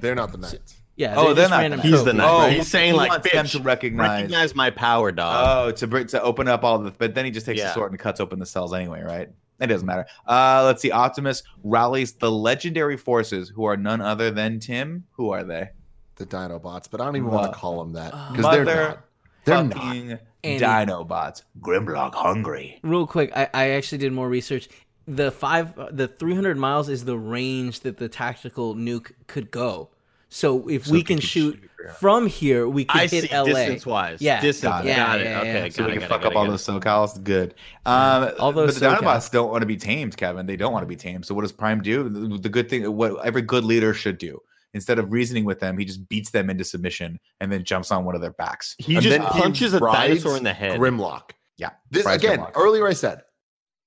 They're 0.00 0.14
not 0.14 0.32
the 0.32 0.38
Knights. 0.38 0.76
yeah. 0.96 1.14
Oh, 1.16 1.34
they're 1.34 1.48
not- 1.48 1.58
random 1.60 1.80
He's 1.80 2.04
the 2.04 2.12
trophies. 2.12 2.14
knight. 2.18 2.28
Oh, 2.30 2.38
right? 2.40 2.52
He's 2.52 2.68
saying 2.68 2.92
he 2.92 2.96
like, 2.98 3.10
wants 3.10 3.30
them 3.32 3.46
bitch, 3.46 3.52
to 3.52 3.62
recognize. 3.62 4.08
recognize 4.22 4.54
my 4.54 4.70
power, 4.70 5.10
dog. 5.12 5.68
Oh, 5.68 5.70
to 5.72 5.86
br- 5.86 6.02
to 6.02 6.22
open 6.22 6.46
up 6.46 6.62
all 6.62 6.78
the, 6.78 6.90
but 6.92 7.14
then 7.14 7.24
he 7.24 7.30
just 7.30 7.46
takes 7.46 7.60
the 7.62 7.72
sword 7.72 7.90
and 7.92 7.98
cuts 7.98 8.20
open 8.20 8.38
the 8.38 8.46
cells 8.46 8.72
anyway, 8.74 9.02
right? 9.02 9.28
It 9.60 9.66
doesn't 9.66 9.86
matter. 9.86 10.06
Uh, 10.26 10.62
let's 10.66 10.80
see. 10.80 10.92
Optimus 10.92 11.42
rallies 11.64 12.12
the 12.12 12.30
legendary 12.30 12.96
forces, 12.96 13.48
who 13.48 13.64
are 13.64 13.76
none 13.76 14.00
other 14.00 14.30
than 14.30 14.60
Tim. 14.60 15.04
Who 15.12 15.30
are 15.30 15.42
they? 15.42 15.70
The 16.14 16.26
Dinobots, 16.26 16.88
but 16.88 17.00
I 17.00 17.04
don't 17.06 17.16
even 17.16 17.30
want 17.30 17.52
to 17.52 17.58
call 17.58 17.78
them 17.82 17.94
that 17.94 18.12
because 18.30 18.52
they're 18.54 18.64
Mother 18.64 18.88
not. 18.88 19.04
They're 19.44 19.64
not. 19.64 20.20
Fucking 20.44 20.62
Andy. 20.62 20.92
Dinobots. 20.92 21.42
Grimlock 21.60 22.14
hungry. 22.14 22.78
Real 22.82 23.06
quick, 23.06 23.30
I, 23.36 23.48
I 23.54 23.70
actually 23.70 23.98
did 23.98 24.12
more 24.12 24.28
research. 24.28 24.68
The 25.06 25.30
five, 25.30 25.74
the 25.96 26.06
300 26.08 26.56
miles 26.58 26.88
is 26.88 27.04
the 27.04 27.16
range 27.18 27.80
that 27.80 27.96
the 27.96 28.08
tactical 28.08 28.74
nuke 28.74 29.12
could 29.26 29.50
go. 29.50 29.90
So 30.30 30.68
if 30.68 30.86
So 30.86 30.92
we 30.92 30.98
we 30.98 31.02
can 31.04 31.18
shoot 31.20 31.58
shoot, 31.62 31.70
yeah. 31.82 31.92
from 31.94 32.26
here, 32.26 32.68
we 32.68 32.84
could 32.84 33.00
I 33.00 33.06
hit 33.06 33.30
see. 33.30 33.34
LA. 33.34 33.44
Distance 33.44 33.86
wise, 33.86 34.20
Yeah. 34.20 34.40
distance. 34.42 34.70
Got 34.70 34.84
Got 34.84 34.84
it. 34.84 34.86
it. 34.86 34.90
Yeah, 34.90 35.06
Got 35.06 35.20
it. 35.20 35.24
yeah, 35.24 35.38
okay, 35.40 35.52
yeah. 35.54 35.68
got 35.68 35.72
So 35.72 35.84
we 35.86 35.92
it, 35.92 35.98
can 35.98 36.08
fuck 36.08 36.20
it, 36.20 36.26
up 36.26 36.34
got 36.34 36.38
all 36.40 36.44
it, 36.44 36.48
those 36.48 36.66
SoCals. 36.66 37.24
Good. 37.24 37.54
Um, 37.86 38.32
All 38.38 38.52
those 38.52 38.78
but 38.78 38.80
the 38.80 38.86
SoCals. 38.86 38.98
Dinobots 39.00 39.30
don't 39.30 39.50
want 39.50 39.62
to 39.62 39.66
be 39.66 39.76
tamed, 39.78 40.16
Kevin. 40.18 40.44
They 40.44 40.56
don't 40.56 40.72
want 40.72 40.82
to 40.82 40.86
be 40.86 40.96
tamed. 40.96 41.24
So 41.24 41.34
what 41.34 41.42
does 41.42 41.52
Prime 41.52 41.80
do? 41.82 42.08
The, 42.10 42.36
the 42.38 42.48
good 42.50 42.68
thing, 42.68 42.94
what 42.94 43.24
every 43.24 43.40
good 43.42 43.64
leader 43.64 43.94
should 43.94 44.18
do. 44.18 44.42
Instead 44.74 44.98
of 44.98 45.10
reasoning 45.12 45.44
with 45.44 45.60
them, 45.60 45.78
he 45.78 45.84
just 45.84 46.06
beats 46.08 46.30
them 46.30 46.50
into 46.50 46.62
submission 46.64 47.18
and 47.40 47.50
then 47.50 47.64
jumps 47.64 47.90
on 47.90 48.04
one 48.04 48.14
of 48.14 48.20
their 48.20 48.32
backs. 48.32 48.74
He 48.78 48.94
And 48.94 49.02
just 49.02 49.16
then 49.18 49.22
he 49.32 49.40
punches 49.40 49.72
a 49.74 49.78
rides 49.78 50.08
dinosaur 50.22 50.36
in 50.36 50.44
the 50.44 50.52
head. 50.52 50.78
Grimlock. 50.78 51.30
Yeah. 51.56 51.70
This 51.90 52.04
again. 52.06 52.38
Grimlock. 52.40 52.52
Earlier, 52.54 52.86
I 52.86 52.92
said, 52.92 53.22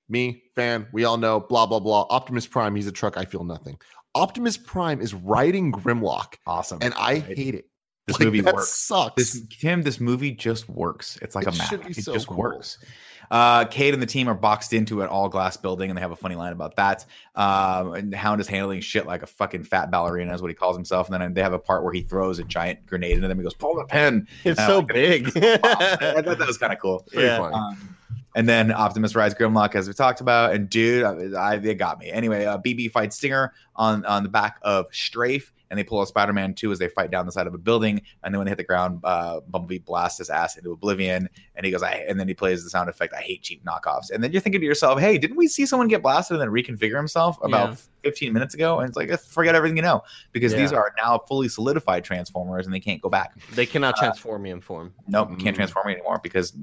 me 0.09 0.43
fan. 0.55 0.87
We 0.91 1.03
all 1.05 1.17
know. 1.17 1.39
Blah 1.39 1.67
blah 1.67 1.79
blah. 1.79 2.05
Optimus 2.09 2.47
Prime. 2.47 2.75
He's 2.75 2.87
a 2.87 2.91
truck. 2.91 3.15
I 3.17 3.25
feel 3.25 3.43
nothing. 3.43 3.77
Optimus 4.15 4.57
Prime 4.57 4.99
is 4.99 5.13
riding 5.13 5.71
Grimlock, 5.71 6.35
Awesome. 6.45 6.79
and 6.81 6.93
I 6.97 7.13
Right. 7.13 7.37
hate 7.37 7.55
it. 7.55 7.65
this 8.07 8.19
Like, 8.19 8.25
movie 8.25 8.41
that 8.41 8.55
works. 8.55 8.69
sucks. 8.75 9.13
This 9.15 9.41
Tim, 9.61 9.83
this 9.83 9.99
movie 10.01 10.31
just 10.31 10.67
works. 10.67 11.17
It's 11.21 11.35
like 11.35 11.47
It 11.47 11.53
a 11.53 11.57
map. 11.57 11.69
be 11.85 11.91
It 11.91 12.03
so 12.03 12.13
just 12.13 12.27
cool. 12.27 12.37
works. 12.37 12.77
Uh, 13.31 13.63
Cade 13.63 13.93
and 13.93 14.03
the 14.03 14.07
team 14.07 14.27
are 14.27 14.33
boxed 14.33 14.73
into 14.73 15.01
an 15.01 15.07
all 15.07 15.29
glass 15.29 15.55
building, 15.55 15.89
and 15.89 15.97
they 15.97 16.01
have 16.01 16.11
a 16.11 16.17
funny 16.17 16.35
line 16.35 16.51
about 16.51 16.75
that. 16.75 17.05
Um, 17.33 17.93
and 17.93 18.13
Hound 18.13 18.41
is 18.41 18.47
handling 18.47 18.81
shit 18.81 19.05
like 19.05 19.23
a 19.23 19.25
fucking 19.25 19.63
fat 19.63 19.89
ballerina, 19.89 20.33
is 20.33 20.41
what 20.41 20.49
he 20.49 20.55
calls 20.55 20.75
himself. 20.75 21.09
And 21.09 21.21
then 21.21 21.33
they 21.33 21.41
have 21.41 21.53
a 21.53 21.59
part 21.59 21.85
where 21.85 21.93
he 21.93 22.01
throws 22.01 22.39
a 22.39 22.43
giant 22.43 22.85
grenade 22.85 23.15
into 23.15 23.29
them. 23.29 23.37
He 23.37 23.43
goes, 23.43 23.53
"Pull 23.53 23.75
the 23.75 23.85
pin." 23.85 24.27
It's 24.43 24.63
so 24.65 24.79
like 24.79 24.87
big. 24.89 25.27
I 25.37 26.21
thought 26.21 26.37
that 26.37 26.45
was 26.45 26.57
kind 26.57 26.73
of 26.73 26.79
cool. 26.79 27.05
Pretty 27.09 27.27
yeah. 27.27 27.37
funny. 27.37 27.55
Um, 27.55 27.95
and 28.35 28.47
then 28.47 28.71
Optimus 28.71 29.15
rides 29.15 29.33
Grimlock, 29.35 29.75
as 29.75 29.87
we 29.87 29.93
talked 29.93 30.21
about. 30.21 30.53
And 30.53 30.69
dude, 30.69 31.03
I, 31.03 31.53
I, 31.53 31.57
they 31.57 31.73
got 31.73 31.99
me. 31.99 32.11
Anyway, 32.11 32.45
uh, 32.45 32.57
BB 32.57 32.91
fights 32.91 33.15
Stinger 33.15 33.53
on 33.77 34.05
on 34.05 34.23
the 34.23 34.29
back 34.29 34.57
of 34.61 34.87
Strafe, 34.91 35.53
and 35.71 35.79
they 35.79 35.83
pull 35.83 36.01
a 36.01 36.05
Spider-Man 36.07 36.53
2 36.53 36.71
as 36.73 36.79
they 36.79 36.89
fight 36.89 37.09
down 37.09 37.25
the 37.25 37.31
side 37.31 37.47
of 37.47 37.53
a 37.53 37.57
building. 37.57 38.01
And 38.23 38.33
then 38.33 38.39
when 38.39 38.45
they 38.45 38.51
hit 38.51 38.57
the 38.57 38.65
ground, 38.65 38.99
uh, 39.05 39.39
Bumblebee 39.47 39.79
blasts 39.79 40.17
his 40.17 40.29
ass 40.29 40.57
into 40.57 40.71
oblivion. 40.71 41.29
And 41.55 41.65
he 41.65 41.71
goes, 41.71 41.81
I, 41.81 42.05
and 42.07 42.19
then 42.19 42.27
he 42.27 42.33
plays 42.33 42.63
the 42.63 42.69
sound 42.69 42.89
effect, 42.89 43.13
I 43.13 43.21
hate 43.21 43.41
cheap 43.41 43.63
knockoffs. 43.63 44.11
And 44.11 44.21
then 44.21 44.33
you're 44.33 44.41
thinking 44.41 44.59
to 44.59 44.67
yourself, 44.67 44.99
hey, 44.99 45.17
didn't 45.17 45.37
we 45.37 45.47
see 45.47 45.65
someone 45.65 45.87
get 45.87 46.03
blasted 46.03 46.39
and 46.39 46.41
then 46.41 46.49
reconfigure 46.49 46.97
himself 46.97 47.37
about 47.41 47.69
Yeah. 47.69 47.75
15 48.03 48.33
minutes 48.33 48.53
ago? 48.53 48.79
And 48.79 48.89
it's 48.89 48.97
like, 48.97 49.17
forget 49.21 49.55
everything 49.55 49.77
you 49.77 49.83
know, 49.83 50.03
because 50.33 50.53
these 50.53 50.73
are 50.73 50.93
now 50.97 51.19
fully 51.27 51.47
solidified 51.47 52.03
Transformers 52.03 52.65
and 52.65 52.75
they 52.75 52.79
can't 52.81 53.01
go 53.01 53.09
back. 53.09 53.33
They 53.53 53.65
cannot 53.65 53.95
transform 53.95 54.41
me 54.41 54.51
in 54.51 54.59
form. 54.59 54.93
Nope, 55.07 55.29
you 55.31 55.37
can't 55.37 55.55
transform 55.55 55.87
me 55.87 55.93
anymore 55.93 56.19
because 56.21 56.53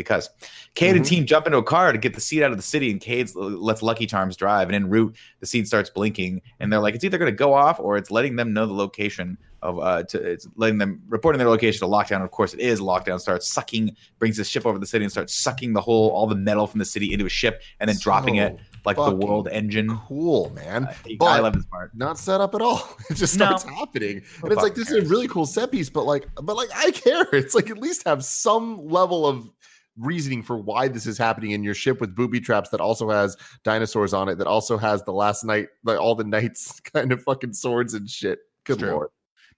because 0.00 0.30
Cade 0.74 0.96
and 0.96 1.04
Mhm. 1.04 1.08
team 1.08 1.26
jump 1.26 1.46
into 1.46 1.58
a 1.58 1.62
car 1.62 1.92
to 1.92 1.98
get 1.98 2.14
the 2.14 2.20
seed 2.20 2.42
out 2.42 2.50
of 2.50 2.56
the 2.56 2.62
city, 2.62 2.90
and 2.90 3.00
Cade 3.00 3.30
lets 3.34 3.82
Lucky 3.82 4.06
Charms 4.06 4.36
drive. 4.36 4.68
And 4.68 4.74
en 4.74 4.88
route, 4.88 5.14
the 5.40 5.46
seed 5.46 5.66
starts 5.66 5.90
blinking, 5.90 6.40
and 6.58 6.72
they're 6.72 6.80
like, 6.80 6.94
it's 6.94 7.04
either 7.04 7.18
going 7.18 7.30
to 7.30 7.36
go 7.36 7.52
off 7.52 7.78
or 7.80 7.96
it's 7.96 8.10
letting 8.10 8.36
them 8.36 8.52
know 8.52 8.66
the 8.66 8.72
location 8.72 9.36
of 9.62 9.78
uh, 9.78 10.02
to 10.04 10.16
it's 10.18 10.48
letting 10.56 10.78
them 10.78 11.02
reporting 11.08 11.38
their 11.38 11.48
location 11.50 11.80
to 11.80 11.86
lockdown. 11.86 12.24
Of 12.24 12.30
course, 12.30 12.54
it 12.54 12.60
is 12.60 12.80
lockdown. 12.80 13.20
Starts 13.20 13.46
sucking, 13.52 13.94
brings 14.18 14.38
the 14.38 14.44
ship 14.44 14.64
over 14.64 14.78
the 14.78 14.86
city, 14.86 15.04
and 15.04 15.12
starts 15.12 15.34
sucking 15.34 15.74
the 15.74 15.82
whole 15.82 16.08
all 16.10 16.26
the 16.26 16.34
metal 16.34 16.66
from 16.66 16.78
the 16.78 16.84
city 16.86 17.12
into 17.12 17.26
a 17.26 17.28
ship, 17.28 17.60
and 17.78 17.88
then 17.88 17.96
dropping 18.00 18.36
it. 18.36 18.58
Like 18.86 18.96
the 18.96 19.14
world 19.14 19.46
engine. 19.52 19.94
cool, 20.08 20.50
man. 20.54 20.86
I, 20.86 21.16
I 21.20 21.40
love 21.40 21.52
this 21.52 21.66
part. 21.66 21.94
Not 21.94 22.16
set 22.16 22.40
up 22.40 22.54
at 22.54 22.62
all. 22.62 22.88
It 23.10 23.16
just 23.16 23.36
No. 23.38 23.44
starts 23.44 23.64
happening, 23.64 24.22
and 24.42 24.50
it's 24.50 24.62
like 24.62 24.74
this 24.74 24.90
is 24.90 25.04
a 25.04 25.08
really 25.10 25.28
cool 25.28 25.44
set 25.44 25.70
piece. 25.70 25.90
But 25.90 26.06
like, 26.06 26.26
but 26.36 26.56
like, 26.56 26.70
I 26.74 26.90
care. 27.04 27.26
It's 27.34 27.54
like 27.54 27.68
at 27.68 27.76
least 27.76 28.06
have 28.08 28.24
some 28.24 28.88
level 28.88 29.26
of 29.26 29.50
reasoning 29.98 30.42
for 30.42 30.56
why 30.56 30.88
this 30.88 31.06
is 31.06 31.18
happening 31.18 31.50
in 31.50 31.62
your 31.62 31.74
ship 31.74 32.00
with 32.00 32.14
booby 32.14 32.40
traps 32.40 32.70
that 32.70 32.80
also 32.80 33.10
has 33.10 33.36
dinosaurs 33.64 34.14
on 34.14 34.28
it. 34.28 34.38
That 34.38 34.46
also 34.46 34.76
has 34.78 35.02
the 35.02 35.12
last 35.12 35.44
knight, 35.44 35.68
like 35.84 35.98
all 35.98 36.14
the 36.14 36.24
knights 36.24 36.80
kind 36.94 37.12
of 37.12 37.22
fucking 37.22 37.52
swords 37.52 37.94
and 37.94 38.08
shit. 38.08 38.38
Good 38.64 38.82
lord, 38.82 39.08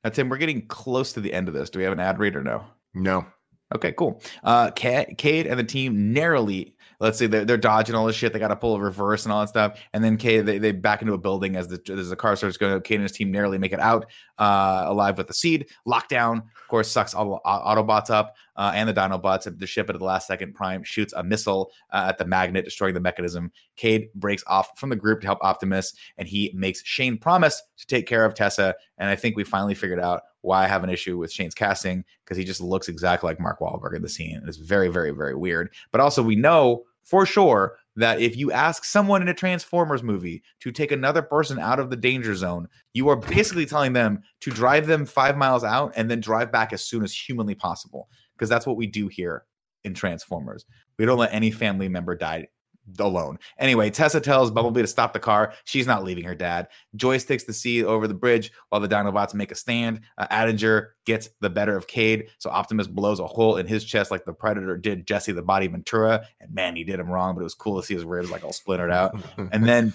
Now, 0.04 0.10
Tim, 0.10 0.28
we're 0.28 0.38
getting 0.38 0.66
close 0.68 1.12
to 1.12 1.20
the 1.20 1.32
end 1.32 1.48
of 1.48 1.54
this. 1.54 1.70
Do 1.70 1.78
we 1.78 1.84
have 1.84 1.92
an 1.92 2.00
ad 2.00 2.18
read 2.18 2.36
or 2.36 2.42
no? 2.42 2.64
no. 2.94 3.26
Okay, 3.74 3.92
cool. 3.92 4.22
Uh, 4.44 4.70
Ca- 4.76 5.14
Cade 5.16 5.46
and 5.46 5.58
the 5.58 5.64
team 5.64 6.12
narrowly, 6.12 6.74
let's 7.02 7.18
say 7.18 7.26
they're, 7.26 7.44
they're 7.44 7.58
dodging 7.58 7.96
all 7.96 8.06
this 8.06 8.14
shit. 8.14 8.32
They 8.32 8.38
got 8.38 8.48
to 8.48 8.56
pull 8.56 8.76
a 8.76 8.80
reverse 8.80 9.24
and 9.24 9.32
all 9.32 9.40
that 9.40 9.48
stuff. 9.48 9.80
And 9.92 10.04
then 10.04 10.16
Cade, 10.16 10.46
they, 10.46 10.58
they 10.58 10.70
back 10.70 11.02
into 11.02 11.14
a 11.14 11.18
building 11.18 11.56
as 11.56 11.66
the, 11.66 11.82
as 11.92 12.08
the 12.08 12.16
car 12.16 12.36
starts 12.36 12.56
going. 12.56 12.80
Cade 12.82 12.94
and 12.94 13.02
his 13.02 13.12
team 13.12 13.32
narrowly 13.32 13.58
make 13.58 13.72
it 13.72 13.80
out 13.80 14.06
uh, 14.38 14.84
alive 14.86 15.18
with 15.18 15.26
the 15.26 15.34
seed. 15.34 15.66
Lockdown, 15.86 16.38
of 16.38 16.68
course, 16.68 16.88
sucks 16.88 17.12
all 17.12 17.30
the 17.30 17.40
Autobots 17.44 18.08
up 18.08 18.36
uh, 18.54 18.70
and 18.74 18.88
the 18.88 18.94
Dinobots. 18.94 19.58
The 19.58 19.66
ship 19.66 19.90
at 19.90 19.98
the 19.98 20.04
last 20.04 20.28
second, 20.28 20.54
Prime 20.54 20.84
shoots 20.84 21.12
a 21.14 21.24
missile 21.24 21.72
uh, 21.90 22.06
at 22.08 22.18
the 22.18 22.24
magnet, 22.24 22.64
destroying 22.64 22.94
the 22.94 23.00
mechanism. 23.00 23.50
Cade 23.74 24.08
breaks 24.14 24.44
off 24.46 24.78
from 24.78 24.88
the 24.88 24.96
group 24.96 25.22
to 25.22 25.26
help 25.26 25.40
Optimus, 25.42 25.94
and 26.18 26.28
he 26.28 26.52
makes 26.54 26.84
Shane 26.84 27.18
promise 27.18 27.60
to 27.78 27.86
take 27.86 28.06
care 28.06 28.24
of 28.24 28.34
Tessa. 28.34 28.76
And 28.98 29.10
I 29.10 29.16
think 29.16 29.36
we 29.36 29.42
finally 29.42 29.74
figured 29.74 29.98
out 30.00 30.22
why 30.42 30.64
I 30.64 30.68
have 30.68 30.84
an 30.84 30.90
issue 30.90 31.18
with 31.18 31.32
Shane's 31.32 31.54
casting 31.54 32.04
because 32.24 32.36
he 32.36 32.44
just 32.44 32.60
looks 32.60 32.88
exactly 32.88 33.28
like 33.28 33.40
Mark 33.40 33.60
Wahlberg 33.60 33.96
in 33.96 34.02
the 34.02 34.08
scene. 34.08 34.42
It's 34.46 34.56
very, 34.56 34.88
very, 34.88 35.10
very 35.10 35.34
weird. 35.34 35.72
But 35.90 36.00
also, 36.00 36.22
we 36.22 36.36
know 36.36 36.84
for 37.02 37.26
sure 37.26 37.78
that 37.96 38.20
if 38.20 38.36
you 38.36 38.52
ask 38.52 38.84
someone 38.84 39.22
in 39.22 39.28
a 39.28 39.34
Transformers 39.34 40.02
movie 40.02 40.42
to 40.60 40.72
take 40.72 40.92
another 40.92 41.22
person 41.22 41.58
out 41.58 41.78
of 41.78 41.90
the 41.90 41.96
danger 41.96 42.34
zone, 42.34 42.68
you 42.94 43.08
are 43.08 43.16
basically 43.16 43.66
telling 43.66 43.92
them 43.92 44.22
to 44.40 44.50
drive 44.50 44.86
them 44.86 45.04
five 45.04 45.36
miles 45.36 45.64
out 45.64 45.92
and 45.96 46.10
then 46.10 46.20
drive 46.20 46.50
back 46.50 46.72
as 46.72 46.82
soon 46.82 47.02
as 47.02 47.14
humanly 47.14 47.54
possible. 47.54 48.08
Because 48.34 48.48
that's 48.48 48.66
what 48.66 48.76
we 48.76 48.86
do 48.86 49.08
here 49.08 49.44
in 49.84 49.94
Transformers. 49.94 50.64
We 50.98 51.04
don't 51.04 51.18
let 51.18 51.34
any 51.34 51.50
family 51.50 51.88
member 51.88 52.14
die 52.14 52.48
alone. 52.98 53.38
Anyway, 53.58 53.90
Tessa 53.90 54.20
tells 54.20 54.50
Bumblebee 54.50 54.82
to 54.82 54.86
stop 54.86 55.12
the 55.12 55.20
car. 55.20 55.54
She's 55.64 55.86
not 55.86 56.04
leaving 56.04 56.24
her 56.24 56.34
dad. 56.34 56.68
Joyce 56.96 57.24
takes 57.24 57.44
the 57.44 57.52
seat 57.52 57.84
over 57.84 58.08
the 58.08 58.14
bridge 58.14 58.52
while 58.68 58.80
the 58.80 58.88
Dinobots 58.88 59.34
make 59.34 59.52
a 59.52 59.54
stand. 59.54 60.00
Uh, 60.18 60.26
Attinger 60.28 60.88
gets 61.04 61.28
the 61.40 61.50
better 61.50 61.76
of 61.76 61.86
Cade, 61.86 62.28
so 62.38 62.50
Optimus 62.50 62.86
blows 62.86 63.20
a 63.20 63.26
hole 63.26 63.56
in 63.56 63.66
his 63.66 63.84
chest 63.84 64.10
like 64.10 64.24
the 64.24 64.32
Predator 64.32 64.76
did 64.76 65.06
Jesse 65.06 65.32
the 65.32 65.42
Body 65.42 65.66
Ventura. 65.66 66.26
And 66.40 66.52
man, 66.52 66.76
he 66.76 66.84
did 66.84 67.00
him 67.00 67.10
wrong, 67.10 67.34
but 67.34 67.40
it 67.40 67.44
was 67.44 67.54
cool 67.54 67.80
to 67.80 67.86
see 67.86 67.94
his 67.94 68.04
ribs 68.04 68.30
like 68.30 68.44
all 68.44 68.52
splintered 68.52 68.90
out. 68.90 69.16
And 69.52 69.66
then 69.66 69.92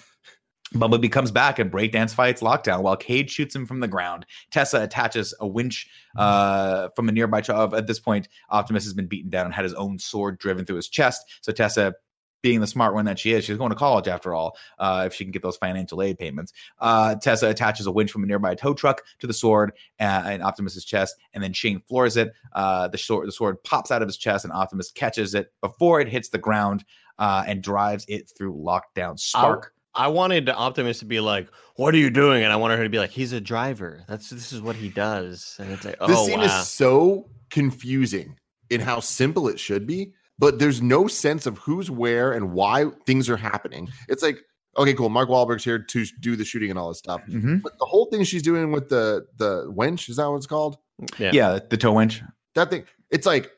Bumblebee 0.74 1.08
comes 1.08 1.32
back 1.32 1.60
and 1.60 1.72
breakdance 1.72 2.14
fights 2.14 2.42
lockdown 2.42 2.82
while 2.82 2.98
Cade 2.98 3.32
shoots 3.32 3.56
him 3.56 3.66
from 3.66 3.80
the 3.80 3.88
ground. 3.88 4.26
Tessa 4.52 4.82
attaches 4.82 5.34
a 5.40 5.48
winch 5.48 5.90
uh, 6.18 6.90
from 6.96 7.08
a 7.08 7.12
nearby 7.12 7.42
truck. 7.42 7.74
At 7.74 7.88
this 7.88 8.00
point, 8.00 8.28
Optimus 8.50 8.84
has 8.84 8.94
been 8.94 9.08
beaten 9.08 9.30
down 9.30 9.46
and 9.46 9.56
had 9.56 9.64
his 9.64 9.74
own 9.74 9.98
sword 9.98 10.38
driven 10.40 10.66
through 10.66 10.76
his 10.76 10.90
chest. 10.90 11.24
So 11.42 11.52
Tessa, 11.52 11.96
being 12.42 12.60
the 12.60 12.68
smart 12.68 12.94
one 12.94 13.06
that 13.06 13.20
she 13.20 13.34
is, 13.34 13.46
she's 13.46 13.58
going 13.58 13.70
to 13.70 13.76
college 13.76 14.08
after 14.08 14.34
all. 14.34 14.58
Uh, 14.80 15.04
if 15.06 15.14
she 15.14 15.26
can 15.26 15.32
get 15.32 15.42
those 15.42 15.58
financial 15.58 16.02
aid 16.02 16.18
payments, 16.18 16.54
uh, 16.80 17.16
Tessa 17.16 17.50
attaches 17.50 17.86
a 17.88 17.92
winch 17.92 18.12
from 18.12 18.24
a 18.24 18.28
nearby 18.28 18.56
tow 18.56 18.74
truck 18.74 19.02
to 19.20 19.28
the 19.28 19.34
sword 19.34 19.74
uh, 20.00 20.30
in 20.32 20.42
Optimus's 20.42 20.86
chest, 20.86 21.16
and 21.34 21.44
then 21.44 21.54
Shane 21.54 21.82
floors 21.88 22.18
it. 22.18 22.34
Uh, 22.54 22.88
the 22.88 22.98
sword, 22.98 23.28
the 23.28 23.32
sword 23.32 23.64
pops 23.64 23.92
out 23.92 24.02
of 24.02 24.08
his 24.08 24.18
chest, 24.18 24.46
and 24.46 24.54
Optimus 24.54 24.92
catches 24.92 25.34
it 25.36 25.52
before 25.62 26.00
it 26.00 26.08
hits 26.08 26.30
the 26.30 26.38
ground 26.38 26.84
uh, 27.20 27.44
and 27.48 27.62
drives 27.62 28.06
it 28.08 28.32
through 28.36 28.54
lockdown. 28.54 29.20
Spark. 29.20 29.74
I 29.94 30.08
wanted 30.10 30.48
Optimus 30.48 31.00
to 31.00 31.06
be 31.06 31.20
like, 31.20 31.48
"What 31.76 31.94
are 31.96 31.98
you 31.98 32.12
doing?" 32.12 32.44
And 32.44 32.54
I 32.54 32.56
wanted 32.56 32.78
her 32.78 32.84
to 32.84 32.90
be 32.90 33.00
like, 33.00 33.10
"He's 33.10 33.34
a 33.34 33.42
driver. 33.42 34.04
That's 34.08 34.30
this 34.30 34.54
is 34.54 34.62
what 34.62 34.76
he 34.76 34.90
does." 34.90 35.56
And 35.60 35.72
it's 35.72 35.84
like, 35.84 35.96
"Oh 36.00 36.08
this 36.08 36.26
scene 36.26 36.40
wow." 36.40 36.46
is 36.46 36.68
so 36.68 37.30
confusing 37.50 38.38
in 38.70 38.80
how 38.80 39.00
simple 39.00 39.48
it 39.48 39.60
should 39.60 39.88
be, 39.88 40.14
but 40.40 40.60
there's 40.60 40.82
no 40.82 41.08
sense 41.08 41.46
of 41.46 41.58
who's 41.60 41.90
where 41.90 42.34
and 42.34 42.52
why 42.54 42.86
things 43.06 43.30
are 43.30 43.38
happening. 43.38 43.90
It's 44.08 44.22
like, 44.24 44.40
okay, 44.78 44.94
cool. 44.94 45.10
Mark 45.10 45.30
Wahlberg's 45.30 45.64
here 45.64 45.80
to 45.80 46.06
do 46.20 46.36
the 46.36 46.46
shooting 46.46 46.70
and 46.70 46.78
all 46.78 46.90
this 46.90 47.00
stuff. 47.00 47.22
Mhm. 47.30 47.62
But 47.64 47.78
the 47.80 47.86
whole 47.86 48.06
thing 48.06 48.24
she's 48.24 48.44
doing 48.44 48.72
with 48.72 48.90
the 48.90 49.26
the 49.38 49.72
wench 49.76 50.10
is 50.10 50.18
that 50.18 50.30
what 50.30 50.38
it's 50.38 50.46
called? 50.48 50.78
Yeah. 51.20 51.32
Yeah, 51.34 51.60
the 51.70 51.78
tow 51.78 51.94
winch. 51.94 52.22
That 52.56 52.70
thing. 52.70 52.86
It's 53.12 53.26
like, 53.26 53.52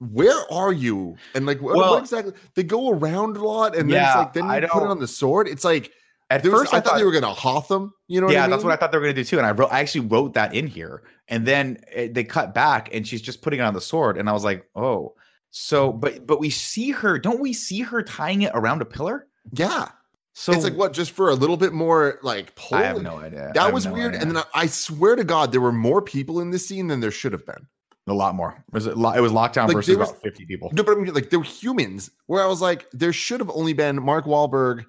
where 0.00 0.40
are 0.52 0.72
you? 0.72 1.16
And 1.34 1.46
like, 1.46 1.60
what, 1.62 1.76
Well- 1.76 1.90
what 1.92 2.02
exactly? 2.02 2.32
They 2.56 2.62
go 2.64 2.90
around 2.90 3.36
a 3.36 3.44
lot, 3.44 3.76
and 3.76 3.90
then 3.90 4.02
it's 4.04 4.16
like, 4.16 4.32
then 4.32 4.44
I 4.44 4.58
you 4.60 4.68
put 4.68 4.82
it 4.82 4.88
on 4.88 4.98
the 4.98 5.08
sword. 5.08 5.48
It's 5.48 5.64
like, 5.64 5.92
At 6.30 6.42
there 6.42 6.50
was- 6.52 6.62
first, 6.62 6.74
I, 6.74 6.80
thought, 6.80 6.96
they 6.98 7.04
were 7.04 7.12
gonna 7.12 7.32
Hotham. 7.32 7.92
You 8.08 8.20
know? 8.20 8.26
What 8.26 8.34
yeah, 8.34 8.44
I 8.44 8.48
that's 8.48 8.64
what 8.64 8.72
I 8.72 8.76
thought 8.76 8.92
they 8.92 8.98
were 8.98 9.04
going 9.04 9.14
to 9.14 9.20
do 9.22 9.24
too. 9.24 9.38
And 9.38 9.46
I 9.46 9.52
wrote, 9.52 9.72
I 9.72 9.80
actually 9.80 10.06
wrote 10.06 10.34
that 10.34 10.54
in 10.54 10.66
here. 10.66 11.02
And 11.28 11.46
then 11.46 11.78
it, 11.94 12.14
they 12.14 12.24
cut 12.24 12.52
back, 12.54 12.90
and 12.92 13.06
she's 13.06 13.22
just 13.22 13.40
putting 13.42 13.60
it 13.60 13.62
on 13.62 13.74
the 13.74 13.80
sword, 13.80 14.18
and 14.18 14.28
I 14.28 14.32
was 14.32 14.44
like, 14.44 14.66
oh. 14.74 15.14
So, 15.56 15.92
but 15.92 16.26
but 16.26 16.40
we 16.40 16.50
see 16.50 16.90
her. 16.90 17.16
Don't 17.16 17.38
we 17.38 17.52
see 17.52 17.80
her 17.82 18.02
tying 18.02 18.42
it 18.42 18.50
around 18.54 18.82
a 18.82 18.84
pillar? 18.84 19.28
Yeah. 19.52 19.86
So 20.32 20.50
it's 20.52 20.64
like 20.64 20.74
what, 20.74 20.92
just 20.92 21.12
for 21.12 21.30
a 21.30 21.34
little 21.34 21.56
bit 21.56 21.72
more 21.72 22.18
like 22.24 22.56
pull. 22.56 22.76
I 22.76 22.82
have 22.82 23.00
no 23.02 23.18
idea. 23.18 23.52
That 23.54 23.72
was 23.72 23.86
no 23.86 23.92
weird. 23.92 24.14
idea. 24.16 24.20
And 24.22 24.30
then 24.32 24.38
I, 24.52 24.62
I 24.62 24.66
swear 24.66 25.14
to 25.14 25.22
God, 25.22 25.52
there 25.52 25.60
were 25.60 25.70
more 25.70 26.02
people 26.02 26.40
in 26.40 26.50
this 26.50 26.66
scene 26.66 26.88
than 26.88 26.98
there 26.98 27.12
should 27.12 27.30
have 27.32 27.46
been. 27.46 27.68
a 28.08 28.12
lot 28.12 28.34
more. 28.34 28.64
Was 28.72 28.86
it? 28.88 28.96
lo- 28.98 29.12
It 29.12 29.20
was 29.20 29.30
lockdown 29.30 29.68
Like, 29.68 29.76
versus 29.76 29.96
was- 29.96 30.10
about 30.10 30.20
fifty 30.22 30.44
people. 30.44 30.70
No, 30.72 30.82
but 30.82 30.96
I 30.98 31.00
mean, 31.00 31.14
like, 31.14 31.30
there 31.30 31.38
were 31.38 31.44
humans 31.44 32.10
where 32.26 32.42
I 32.42 32.46
was 32.48 32.60
like, 32.60 32.86
there 32.92 33.12
should 33.12 33.38
have 33.38 33.50
only 33.50 33.74
been 33.74 34.02
Mark 34.02 34.24
Wahlberg 34.24 34.84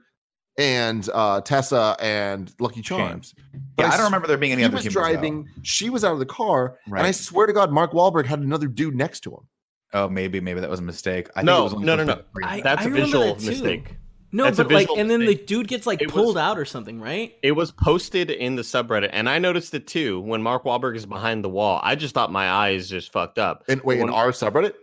and 0.57 1.07
uh, 1.13 1.41
Tessa 1.41 1.95
and 1.99 2.51
Lucky 2.59 2.81
Charms. 2.81 3.35
But 3.75 3.83
Yeah, 3.83 3.89
I 3.89 3.91
s- 3.91 3.97
don't 3.97 4.05
remember 4.05 4.27
there 4.27 4.37
being 4.39 4.51
any 4.53 4.63
he 4.63 4.65
other 4.65 4.77
was 4.77 4.85
humans, 4.85 4.95
though. 4.95 4.99
driving. 5.11 5.47
She 5.61 5.91
was 5.91 6.03
out 6.03 6.13
of 6.13 6.19
the 6.19 6.25
car, 6.25 6.79
and 6.87 6.97
I 7.01 7.11
swear 7.11 7.45
to 7.45 7.53
God, 7.53 7.71
Mark 7.71 7.91
Wahlberg 7.91 8.25
had 8.25 8.39
another 8.39 8.67
dude 8.67 8.95
next 8.95 9.19
to 9.21 9.31
him. 9.31 9.47
Oh, 9.95 10.09
maybe 10.09 10.39
maybe 10.41 10.59
that 10.59 10.69
was 10.69 10.79
a 10.79 10.83
mistake. 10.83 11.29
I 11.35 11.39
think 11.39 11.45
No, 11.45 11.61
it 11.61 11.63
was 11.63 11.73
only 11.73 11.85
no, 11.85 11.95
no, 11.95 12.03
no. 12.03 12.15
to 12.15 12.21
be 12.21 12.25
three. 12.33 12.43
I- 12.45 12.61
That's 12.61 12.85
a 12.85 12.89
visual 12.89 13.35
that 13.35 13.43
mistake. 13.43 13.95
No, 14.31 14.43
That's 14.43 14.57
but 14.57 14.69
like, 14.69 14.89
and 14.97 15.09
then 15.09 15.21
the 15.25 15.35
dude 15.35 15.69
gets 15.69 15.87
like 15.87 16.01
It 16.01 16.07
was- 16.07 16.13
pulled 16.13 16.37
out 16.37 16.57
or 16.59 16.65
something, 16.65 16.99
right? 16.99 17.33
It 17.41 17.53
was 17.53 17.71
posted 17.71 18.29
in 18.29 18.57
the 18.57 18.63
subreddit, 18.63 19.09
and 19.13 19.29
I 19.29 19.39
noticed 19.39 19.73
it 19.73 19.87
too 19.87 20.19
when 20.19 20.41
Mark 20.43 20.65
Wahlberg 20.65 20.97
is 20.97 21.05
behind 21.05 21.43
the 21.45 21.49
wall. 21.49 21.79
I 21.81 21.95
just 21.95 22.13
thought 22.13 22.31
my 22.33 22.49
eyes 22.51 22.89
just 22.89 23.13
fucked 23.13 23.39
up. 23.39 23.63
And 23.69 23.81
wait, 23.83 23.99
in 23.99 24.05
When- 24.07 24.13
our 24.13 24.31
subreddit, 24.31 24.73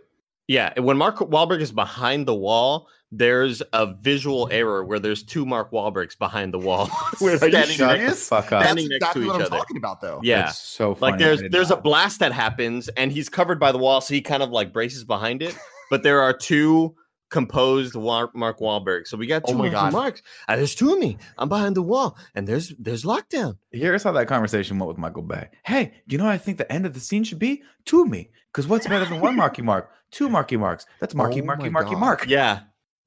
Yeah, 0.47 0.77
when 0.79 0.97
Mark 0.97 1.19
Wahlberg 1.19 1.61
is 1.61 1.71
behind 1.71 2.25
the 2.27 2.33
wall, 2.35 2.89
there's 3.15 3.61
a 3.73 3.93
visual 3.93 4.49
error 4.51 4.83
where 4.83 4.97
there's 4.99 5.21
two 5.23 5.45
Mark 5.45 5.71
Wahlbergs 5.71 6.17
behind 6.17 6.53
the 6.53 6.59
wall. 6.59 6.89
Wait, 7.21 7.41
are 7.41 7.47
you 7.47 7.51
standing 7.51 7.51
next- 7.51 7.69
the 7.69 7.75
serious? 7.75 8.27
fuck 8.27 8.45
up. 8.45 8.49
that's 8.49 8.65
standing 8.65 8.87
next 8.89 8.89
to 8.89 8.95
exactly 9.21 9.25
what 9.27 9.35
I'm 9.35 9.41
other. 9.43 9.57
talking 9.57 9.77
about, 9.77 10.01
though. 10.01 10.19
Yeah, 10.23 10.43
That's 10.43 10.57
so 10.57 10.95
funny. 10.95 11.11
like 11.11 11.19
there's 11.19 11.39
I 11.39 11.43
did 11.43 11.51
there's 11.51 11.71
a 11.71 11.77
blast 11.77 12.19
that 12.21 12.31
happens, 12.31 12.87
and 12.89 13.11
he's 13.11 13.29
covered 13.29 13.59
by 13.59 13.71
the 13.71 13.77
wall, 13.77 14.01
so 14.01 14.13
he 14.13 14.21
kind 14.21 14.41
of 14.43 14.49
like 14.49 14.73
braces 14.73 15.03
behind 15.03 15.41
it. 15.41 15.55
But 15.89 16.01
there 16.01 16.21
are 16.21 16.33
two 16.33 16.95
composed 17.29 17.93
Mark, 17.95 18.35
Mark 18.35 18.59
Wahlberg, 18.59 19.05
so 19.05 19.15
we 19.17 19.27
got 19.27 19.43
Oh 19.45 19.51
two 19.51 19.57
my 19.57 19.63
Marky 19.69 19.73
God. 19.73 19.93
Marks. 19.93 20.21
Uh, 20.47 20.55
there's 20.55 20.73
two 20.73 20.91
of 20.93 20.97
me. 20.97 21.17
I'm 21.37 21.49
behind 21.49 21.75
the 21.75 21.81
wall, 21.83 22.17
and 22.33 22.47
there's 22.47 22.73
there's 22.79 23.03
lockdown. 23.03 23.57
Here's 23.71 24.01
how 24.01 24.11
that 24.13 24.27
conversation 24.27 24.79
went 24.79 24.87
with 24.87 24.97
Michael 24.97 25.21
Bay. 25.23 25.49
Hey, 25.65 25.93
you 26.07 26.17
know 26.17 26.23
what 26.23 26.31
I 26.33 26.37
think 26.39 26.57
the 26.57 26.71
end 26.71 26.85
of 26.87 26.93
the 26.93 26.99
scene 26.99 27.23
should 27.23 27.37
be? 27.39 27.61
Two 27.85 28.01
of 28.01 28.07
me. 28.09 28.29
Because 28.51 28.67
what's 28.67 28.87
better 28.87 29.05
than 29.05 29.19
one 29.19 29.35
Marky 29.35 29.61
Mark? 29.61 29.91
Two 30.09 30.29
Marky 30.29 30.57
Marks. 30.57 30.85
That's 30.99 31.13
Marky, 31.13 31.41
Oh 31.41 31.45
Marky, 31.45 31.63
my 31.63 31.69
Marky, 31.69 31.91
God. 31.91 31.99
Mark. 31.99 32.25
Yeah, 32.27 32.61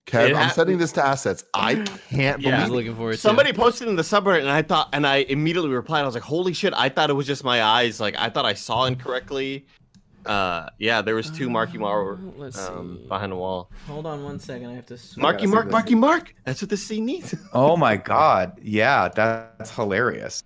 Kev, 0.06 0.30
It 0.30 0.36
I'm 0.36 0.44
ha- 0.44 0.48
setting 0.50 0.78
this 0.78 0.92
to 0.92 1.04
assets. 1.04 1.44
I 1.52 1.74
can't 2.10 2.40
Yeah. 2.40 2.58
I 2.58 2.60
was 2.60 2.68
believe 2.68 2.84
looking 2.86 2.96
forward 2.96 3.12
to. 3.14 3.18
Somebody 3.18 3.52
posted 3.52 3.88
in 3.88 3.96
the 3.96 4.02
subreddit, 4.02 4.40
and 4.40 4.48
I 4.50 4.62
thought, 4.62 4.88
and 4.92 5.04
I 5.06 5.16
immediately 5.28 5.70
replied. 5.70 6.02
I 6.02 6.06
was 6.06 6.14
like, 6.14 6.22
"Holy 6.22 6.52
shit!" 6.52 6.72
I 6.76 6.88
thought 6.88 7.10
it 7.10 7.14
was 7.14 7.26
just 7.26 7.42
my 7.42 7.62
eyes. 7.62 7.98
Like 8.00 8.14
I 8.16 8.30
thought 8.30 8.44
I 8.44 8.54
saw 8.54 8.84
incorrectly. 8.84 9.66
Uh, 10.24 10.68
yeah, 10.78 11.02
there 11.02 11.14
was 11.14 11.30
two 11.30 11.48
Marky 11.48 11.78
Mark 11.78 12.18
Uh, 12.18 12.22
let's 12.36 12.68
um, 12.68 12.98
see. 13.02 13.08
behind 13.08 13.30
the 13.30 13.36
wall. 13.36 13.70
Hold 13.86 14.06
on 14.06 14.24
one 14.24 14.38
second. 14.40 14.70
I 14.70 14.74
have 14.74 14.86
to. 14.86 14.98
switch. 14.98 15.22
Marky 15.22 15.46
see 15.46 15.52
Mark, 15.52 15.66
this. 15.66 15.72
Marky 15.72 15.94
Mark. 15.94 16.34
That's 16.44 16.60
what 16.62 16.68
this 16.68 16.84
scene 16.86 17.04
needs. 17.06 17.34
Oh 17.52 17.76
my 17.76 17.96
god. 17.96 18.58
Yeah, 18.62 19.08
that's 19.08 19.70
hilarious. 19.70 20.42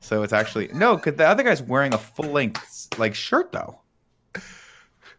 So 0.00 0.22
it's 0.22 0.32
actually 0.32 0.68
no, 0.72 0.96
because 0.96 1.14
the 1.16 1.26
other 1.26 1.42
guy's 1.42 1.62
wearing 1.62 1.92
a 1.94 1.98
full 1.98 2.30
length 2.30 2.88
like 2.98 3.14
shirt 3.14 3.52
though. 3.52 3.80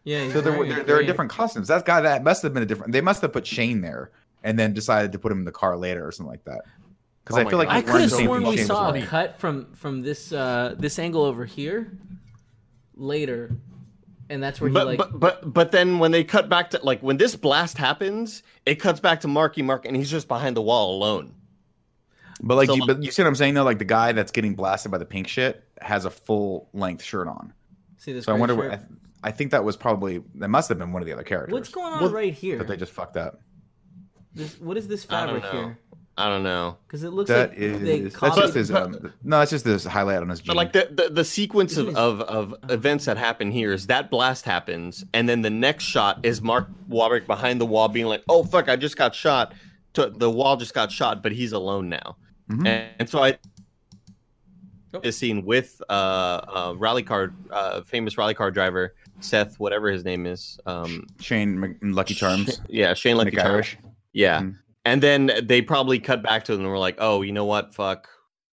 Yeah, 0.08 0.32
So 0.32 0.40
there, 0.40 0.54
were- 0.54 0.60
wearing 0.60 0.72
a 0.72 0.76
there, 0.76 0.84
there 0.86 0.96
are 1.00 1.04
different 1.04 1.32
costumes. 1.32 1.68
That 1.68 1.86
guy 1.86 2.00
that 2.00 2.24
must 2.24 2.42
have 2.44 2.54
been 2.54 2.64
a 2.64 2.66
different. 2.66 2.94
They 2.94 3.02
must 3.02 3.22
have 3.22 3.34
put 3.34 3.46
Shane 3.46 3.82
there 3.82 4.12
and 4.42 4.58
then 4.58 4.74
decided 4.74 5.12
to 5.12 5.20
put 5.20 5.34
him 5.34 5.40
in 5.40 5.44
the 5.46 5.52
car 5.52 5.76
later 5.76 6.08
or 6.08 6.14
something 6.14 6.32
like 6.32 6.46
that. 6.46 6.62
Because 7.24 7.36
Oh 7.36 7.42
I 7.42 7.44
my 7.44 7.50
feel 7.50 7.60
like 7.60 7.68
I 7.68 7.82
could 7.82 7.88
wearing 7.90 8.02
have 8.04 8.10
the 8.12 8.16
same 8.16 8.26
sworn 8.28 8.44
we 8.46 8.58
saw 8.58 8.94
a 8.94 9.02
cut 9.02 9.38
from 9.38 9.74
from 9.74 10.02
this 10.04 10.32
uh 10.32 10.76
this 10.80 10.98
angle 10.98 11.24
over 11.24 11.44
here 11.44 11.92
later, 12.96 13.52
and 14.30 14.42
that's 14.42 14.62
where 14.62 14.70
he 14.70 14.74
but, 14.74 14.86
like. 14.88 14.98
but 14.98 15.20
but 15.20 15.54
but 15.54 15.72
then 15.74 16.00
when 16.00 16.12
they 16.12 16.24
cut 16.24 16.48
back 16.48 16.70
to 16.70 16.80
like 16.84 17.02
when 17.02 17.18
this 17.18 17.36
blast 17.36 17.78
happens, 17.78 18.44
it 18.66 18.76
cuts 18.76 19.02
back 19.02 19.20
to 19.22 19.28
Marky 19.28 19.62
Mark, 19.62 19.86
and 19.86 19.94
he's 19.96 20.10
just 20.10 20.30
behind 20.30 20.56
the 20.56 20.62
wall 20.62 20.96
alone. 20.96 21.34
But 22.42 22.56
like, 22.56 22.68
So, 22.68 22.76
you, 22.76 22.84
but 22.86 23.04
you 23.04 23.12
see 23.12 23.24
what 23.24 23.28
I'm 23.28 23.36
saying 23.36 23.56
though? 23.56 23.64
Like 23.64 23.80
the 23.80 23.84
guy 23.86 24.12
that's 24.14 24.32
getting 24.32 24.54
blasted 24.56 24.92
by 24.92 25.00
the 25.00 25.06
pink 25.06 25.28
shit 25.28 25.64
has 25.82 26.06
a 26.06 26.10
full 26.10 26.70
length 26.74 27.04
shirt 27.04 27.28
on. 27.28 27.52
see 27.98 28.14
this. 28.14 28.26
So 28.26 28.34
I 28.34 28.38
wonder. 28.38 28.56
shirt? 28.56 28.70
What, 28.72 28.82
I, 29.28 29.30
I 29.30 29.32
think 29.32 29.52
that 29.52 29.64
was 29.64 29.76
probably 29.78 30.22
that 30.36 30.48
must 30.48 30.70
have 30.70 30.78
been 30.80 30.92
one 30.92 31.02
of 31.02 31.06
the 31.06 31.14
other 31.14 31.24
characters. 31.24 31.54
What's 31.54 31.70
going 31.70 31.94
on 31.94 32.02
Well, 32.04 32.12
right 32.12 32.34
here? 32.34 32.58
that 32.58 32.68
they 32.68 32.78
just 32.78 32.92
fucked 32.94 33.18
up? 33.18 33.42
This, 34.34 34.60
what 34.60 34.78
is 34.78 34.88
this 34.88 35.04
fabric 35.04 35.44
know. 35.44 35.52
here? 35.52 35.80
I 36.20 36.30
don't 36.30 36.42
know. 36.42 36.78
Because 36.88 37.04
it 37.04 37.12
looks 37.12 37.28
That 37.28 37.50
like 37.52 37.60
they 37.60 37.66
is 37.66 38.14
that's 38.14 38.16
copied. 38.16 38.42
just 38.42 38.54
his 38.56 38.72
um, 38.72 39.14
no, 39.24 39.38
that's 39.40 39.52
just 39.52 39.64
this 39.66 39.86
highlight 39.86 40.22
on 40.22 40.30
his 40.30 40.42
But 40.42 40.56
like 40.56 40.74
the, 40.74 40.88
the, 40.92 41.10
the 41.10 41.24
sequence 41.24 41.78
of, 41.78 41.90
of, 41.90 42.22
of 42.22 42.56
events 42.72 43.06
that 43.06 43.18
happen 43.18 43.52
here 43.52 43.72
is 43.72 43.86
that 43.88 44.10
blast 44.10 44.44
happens, 44.46 45.06
and 45.14 45.30
then 45.30 45.44
the 45.44 45.52
next 45.52 45.84
shot 45.84 46.20
is 46.26 46.42
Mark 46.42 46.70
Wahlberg 46.90 47.28
behind 47.28 47.62
the 47.62 47.68
wall 47.68 47.88
being 47.88 48.08
like, 48.08 48.24
"Oh 48.30 48.44
fuck, 48.44 48.68
I 48.68 48.76
just 48.76 48.98
got 48.98 49.14
shot." 49.14 49.54
To, 49.94 50.10
the 50.10 50.30
wall 50.30 50.58
just 50.58 50.74
got 50.74 50.92
shot, 50.92 51.22
but 51.22 51.32
he's 51.32 51.52
alone 51.52 51.88
now, 51.90 52.18
Mhm. 52.50 52.68
and, 52.68 52.90
and 53.00 53.10
so 53.10 53.24
I 53.24 53.38
Oh. 54.94 55.02
is 55.04 55.18
seen 55.18 55.44
with 55.44 55.82
uh, 55.90 55.92
uh 55.94 56.74
rally 56.78 57.04
car 57.04 57.34
uh 57.52 57.82
famous 57.82 58.18
rally 58.18 58.34
car 58.34 58.50
driver 58.52 58.96
Seth 59.20 59.60
whatever 59.60 59.90
his 59.90 60.04
name 60.06 60.26
is 60.26 60.60
um 60.66 61.06
Shane 61.20 61.60
Mc- 61.60 61.78
Lucky 61.82 62.14
Charms, 62.14 62.62
yeah 62.70 62.94
Shane 62.94 63.18
Lucky 63.18 63.32
Charms 63.32 63.76
yeah 64.14 64.42
Mhm. 64.42 64.56
and 64.86 65.02
then 65.04 65.32
they 65.44 65.62
probably 65.62 66.00
cut 66.00 66.22
back 66.24 66.44
to 66.46 66.52
them 66.54 66.62
and 66.62 66.70
were 66.70 66.78
like 66.78 66.96
oh 67.00 67.22
you 67.22 67.32
know 67.32 67.46
what 67.46 67.74
fuck 67.74 68.08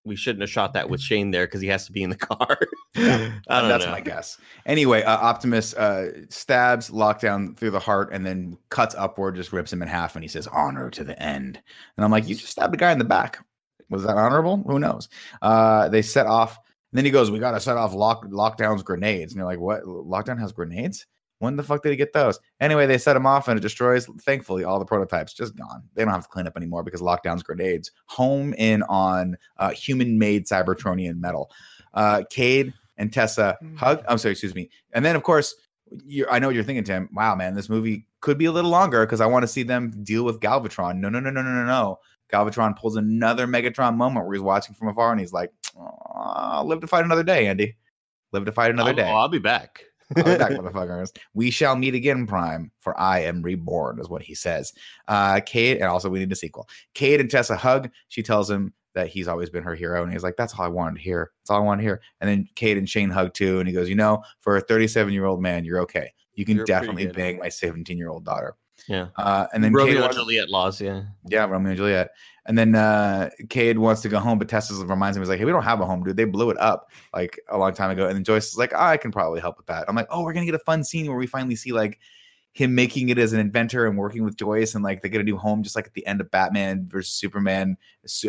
we 0.07 0.17
shouldn't 0.17 0.43
have 0.43 0.51
shot 0.51 0.75
that 0.75 0.89
with 0.91 1.01
Shane 1.09 1.31
there 1.31 1.47
because 1.47 1.61
he 1.61 1.69
has 1.69 1.87
to 1.87 1.93
be 1.93 2.03
in 2.03 2.11
the 2.11 2.17
car 2.17 2.59
I 2.97 3.61
don't 3.61 3.69
That's 3.69 3.85
know 3.87 3.91
my 3.91 4.01
guess. 4.01 4.39
Anyway, 4.67 5.03
uh, 5.03 5.17
Optimus 5.17 5.75
uh, 5.75 6.13
stabs 6.29 6.91
Lockdown 6.91 7.57
through 7.57 7.73
the 7.73 7.81
heart 7.81 8.11
and 8.13 8.25
then 8.25 8.57
cuts 8.69 8.95
upward, 8.95 9.35
just 9.35 9.53
rips 9.53 9.73
him 9.73 9.83
in 9.83 9.89
half, 9.89 10.15
and 10.15 10.23
he 10.23 10.29
says, 10.29 10.47
"Honor 10.47 10.91
to 10.91 11.03
the 11.03 11.21
end." 11.21 11.61
And 11.97 12.05
I'm 12.05 12.13
like, 12.13 12.29
"You 12.29 12.37
just 12.37 12.53
stabbed 12.53 12.73
a 12.73 12.77
guy 12.77 12.93
in 12.93 12.99
the 12.99 13.05
back. 13.05 13.45
Was 13.91 14.05
that 14.05 14.17
honorable? 14.17 14.63
Who 14.69 14.79
knows?" 14.79 15.09
Uh, 15.43 15.89
they 15.89 16.03
set 16.03 16.27
off. 16.27 16.57
And 16.95 16.99
then 16.99 17.05
he 17.05 17.11
goes, 17.11 17.29
"We 17.29 17.41
got 17.41 17.51
to 17.51 17.61
set 17.61 17.77
off 17.77 17.93
lock 17.93 18.25
Lockdown's 18.27 18.85
grenades." 18.85 19.33
And 19.33 19.39
you're 19.39 19.47
like, 19.47 19.59
"What? 19.59 19.83
Lockdown 19.83 20.39
has 20.39 20.53
grenades? 20.53 21.07
When 21.41 21.57
the 21.57 21.65
fuck 21.65 21.83
did 21.83 21.91
he 21.91 21.97
get 21.97 22.13
those?" 22.13 22.39
Anyway, 22.61 22.87
they 22.87 22.99
set 22.99 23.17
him 23.17 23.27
off, 23.27 23.49
and 23.49 23.59
it 23.59 23.63
destroys. 23.63 24.07
Thankfully, 24.21 24.63
all 24.63 24.79
the 24.79 24.85
prototypes 24.85 25.35
just 25.35 25.57
gone. 25.57 25.83
They 25.95 26.05
don't 26.05 26.15
have 26.15 26.23
to 26.23 26.29
clean 26.29 26.47
up 26.47 26.57
anymore 26.57 26.85
because 26.85 27.01
Lockdown's 27.01 27.43
grenades 27.43 27.91
home 28.07 28.55
in 28.59 28.85
on 28.85 29.37
uh, 29.57 29.71
human-made 29.71 30.47
Cybertronian 30.47 31.19
metal. 31.19 31.51
Uh, 31.95 32.23
Cade 32.31 32.73
and 32.97 33.13
Tessa 33.13 33.59
hug. 33.77 34.05
I'm 34.09 34.19
sorry, 34.19 34.31
excuse 34.31 34.55
me. 34.55 34.71
And 34.93 35.05
then, 35.05 35.17
of 35.17 35.25
course, 35.25 35.57
I 36.31 36.39
know 36.39 36.47
what 36.47 36.55
you're 36.55 36.63
thinking, 36.63 36.85
Tim. 36.85 37.09
Wow, 37.13 37.35
man, 37.35 37.57
this 37.57 37.69
movie 37.69 38.07
could 38.21 38.39
be 38.39 38.45
a 38.45 38.53
little 38.53 38.71
longer 38.71 39.05
because 39.05 39.21
I 39.21 39.27
want 39.27 39.43
to 39.43 39.49
see 39.49 39.65
them 39.65 39.91
deal 40.05 40.25
with 40.25 40.39
Galvatron. 40.39 40.99
No, 40.99 41.09
no, 41.09 41.19
no, 41.19 41.31
no, 41.31 41.43
no, 41.43 41.51
no, 41.51 41.67
no. 41.67 41.99
Galvatron 42.33 42.77
pulls 42.77 42.95
another 42.95 43.49
Megatron 43.49 43.97
moment 43.97 44.27
where 44.27 44.35
he's 44.35 44.43
watching 44.43 44.77
from 44.77 44.89
afar 44.89 45.11
and 45.11 45.21
he's 45.21 45.33
like, 45.33 45.51
"Aw, 45.77 46.63
"Live 46.63 46.81
to 46.81 46.87
fight 46.87 47.05
another 47.05 47.25
day, 47.25 47.47
Andy. 47.47 47.77
Live 48.33 48.45
to 48.45 48.53
fight 48.53 48.71
another 48.71 48.91
I'll, 48.91 48.97
day." 48.97 49.11
oh, 49.11 49.17
I'll 49.17 49.29
be 49.29 49.39
back 49.39 49.85
I'll 50.17 50.25
be 50.25 50.37
back, 50.37 50.51
motherfuckers. 50.53 51.17
We 51.35 51.51
shall 51.51 51.77
meet 51.77 51.95
again, 51.95 52.27
Prime, 52.27 52.71
for 52.81 52.99
I 52.99 53.21
am 53.21 53.43
reborn, 53.43 54.01
is 54.01 54.09
what 54.09 54.23
he 54.23 54.35
says. 54.35 54.73
Uh, 55.09 55.41
Cade, 55.45 55.79
and 55.79 55.87
also 55.87 56.09
we 56.09 56.19
need 56.19 56.33
a 56.33 56.37
sequel. 56.37 56.69
Cade 56.95 57.21
and 57.21 57.31
Tessa 57.31 57.57
hug. 57.57 57.91
She 58.09 58.23
tells 58.23 58.51
him 58.51 58.73
that 58.95 59.09
he's 59.09 59.29
always 59.29 59.51
been 59.51 59.65
her 59.65 59.75
hero, 59.75 60.03
and 60.03 60.13
he's 60.13 60.23
like, 60.23 60.37
"That's 60.37 60.55
all 60.55 60.65
I 60.65 60.69
wanted 60.69 60.97
to 60.97 61.03
hear. 61.03 61.33
That's 61.41 61.51
all 61.51 61.59
I 61.59 61.65
want 61.65 61.81
to 61.81 61.85
hear." 61.85 62.01
And 62.21 62.29
then 62.29 62.49
Cade 62.55 62.79
and 62.79 62.89
Shane 62.89 63.11
hug 63.11 63.35
too, 63.35 63.59
and 63.59 63.69
he 63.69 63.75
goes, 63.75 63.89
"You 63.89 63.97
know, 63.97 64.23
for 64.41 64.57
a 64.57 64.61
37 64.61 65.13
year 65.13 65.25
old 65.25 65.43
man, 65.43 65.65
you're 65.65 65.81
okay. 65.81 66.13
You 66.35 66.45
can 66.45 66.57
You're 66.57 66.67
definitely 66.67 67.07
bang 67.07 67.39
my 67.39 67.49
17 67.49 67.99
year 67.99 68.09
old 68.09 68.25
daughter." 68.25 68.57
Yeah 68.89 69.09
Uh, 69.17 69.47
and 69.53 69.63
then 69.63 69.73
Romeo 69.73 70.05
and 70.05 70.13
Juliet 70.13 70.51
laws 70.51 70.81
yeah 70.81 71.03
yeah, 71.29 71.45
Romeo 71.47 71.71
and 71.71 71.77
Juliet. 71.77 72.11
And 72.47 72.59
then 72.59 72.75
uh 72.75 73.31
Cade 73.49 73.79
wants 73.79 74.03
to 74.03 74.09
go 74.09 74.19
home, 74.19 74.39
but 74.39 74.49
Tessa 74.49 74.75
reminds 74.85 75.17
him, 75.17 75.23
he's 75.23 75.31
like, 75.31 75.39
Hey, 75.39 75.47
we 75.47 75.53
don't 75.53 75.63
have 75.63 75.81
a 75.81 75.87
home, 75.87 76.05
dude. 76.05 76.17
They 76.17 76.25
blew 76.25 76.51
it 76.51 76.59
up 76.59 76.91
like 77.15 77.41
a 77.49 77.57
long 77.57 77.73
time 77.73 77.91
ago. 77.91 78.07
And 78.07 78.17
then 78.17 78.25
Joyce 78.25 78.49
is 78.49 78.59
like, 78.59 78.73
oh, 78.75 78.79
I 78.79 78.99
can 78.99 79.11
probably 79.11 79.41
help 79.41 79.57
with 79.57 79.67
that. 79.67 79.87
I'm 79.89 79.97
like, 79.97 80.09
Oh, 80.11 80.23
we're 80.23 80.35
gonna 80.35 80.45
get 80.45 80.55
a 80.55 80.59
fun 80.59 80.85
scene 80.85 81.07
where 81.07 81.17
we 81.17 81.27
finally 81.27 81.57
see 81.57 81.73
like 81.73 81.99
him 82.55 82.73
making 82.75 83.09
it 83.09 83.19
as 83.19 83.33
an 83.33 83.41
inventor 83.41 83.87
and 83.87 83.99
working 83.99 84.25
with 84.25 84.37
Joyce, 84.37 84.75
and 84.75 84.85
like 84.85 85.03
they 85.03 85.09
get 85.09 85.21
a 85.21 85.25
new 85.25 85.37
home, 85.37 85.63
just 85.63 85.75
like 85.75 85.87
at 85.87 85.95
the 85.95 86.07
end 86.07 86.21
of 86.21 86.31
Batman 86.31 86.87
versus 86.89 87.13
Superman, 87.13 87.77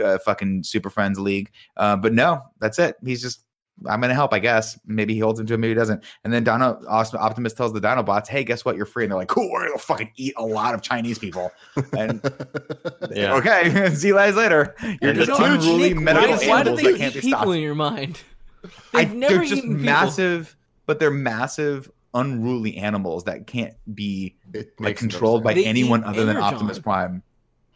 uh, 0.03 0.17
fucking 0.17 0.63
Super 0.63 0.89
Friends 0.89 1.19
League. 1.19 1.51
Uh, 1.77 1.95
but 1.95 2.11
no, 2.11 2.41
that's 2.59 2.79
it. 2.79 2.95
He's 3.05 3.21
just, 3.21 3.44
I'm 3.89 3.99
gonna 3.99 4.13
help, 4.13 4.33
I 4.33 4.39
guess. 4.39 4.79
Maybe 4.85 5.13
he 5.13 5.19
holds 5.19 5.39
him 5.39 5.45
to 5.47 5.53
it, 5.53 5.57
maybe 5.57 5.71
he 5.71 5.75
doesn't. 5.75 6.03
And 6.23 6.31
then 6.33 6.43
Dino 6.43 6.81
Optimus 6.87 7.53
tells 7.53 7.73
the 7.73 7.81
Dinobots, 7.81 8.27
"Hey, 8.27 8.43
guess 8.45 8.63
what? 8.63 8.77
You're 8.77 8.85
free." 8.85 9.03
And 9.03 9.11
they're 9.11 9.19
like, 9.19 9.27
"Cool, 9.27 9.51
we're 9.51 9.67
gonna 9.67 9.77
fucking 9.77 10.11
eat 10.15 10.33
a 10.37 10.45
lot 10.45 10.73
of 10.73 10.81
Chinese 10.81 11.19
people." 11.19 11.51
And 11.97 12.21
Yeah. 13.11 13.35
okay, 13.35 13.89
see 13.93 14.07
you 14.09 14.13
guys 14.15 14.35
later. 14.35 14.75
You're 15.01 15.11
And 15.11 15.15
just 15.19 15.29
the 15.31 15.37
two 15.37 15.43
unruly 15.43 15.93
Nick, 15.93 16.03
medical 16.03 16.29
why, 16.29 16.47
why 16.47 16.63
do 16.63 16.69
animals 16.69 16.81
they 16.81 16.91
that 16.93 16.97
can't 16.99 17.15
eat 17.15 17.21
be 17.21 17.27
people 17.27 17.39
stopped. 17.39 17.55
in 17.55 17.61
your 17.61 17.75
mind? 17.75 18.21
They've 18.93 19.13
never 19.13 19.33
they're 19.35 19.43
just 19.43 19.57
eaten 19.57 19.71
people. 19.71 19.85
massive, 19.85 20.55
but 20.85 20.99
they're 20.99 21.11
massive, 21.11 21.91
unruly 22.13 22.77
animals 22.77 23.25
that 23.25 23.45
can't 23.45 23.73
be 23.93 24.37
like 24.79 24.95
controlled 24.97 25.43
by. 25.43 25.53
They 25.53 25.65
anyone 25.65 26.01
eat 26.01 26.05
other 26.07 26.25
than 26.25 26.37
Optimus 26.37 26.79
Prime. 26.79 27.21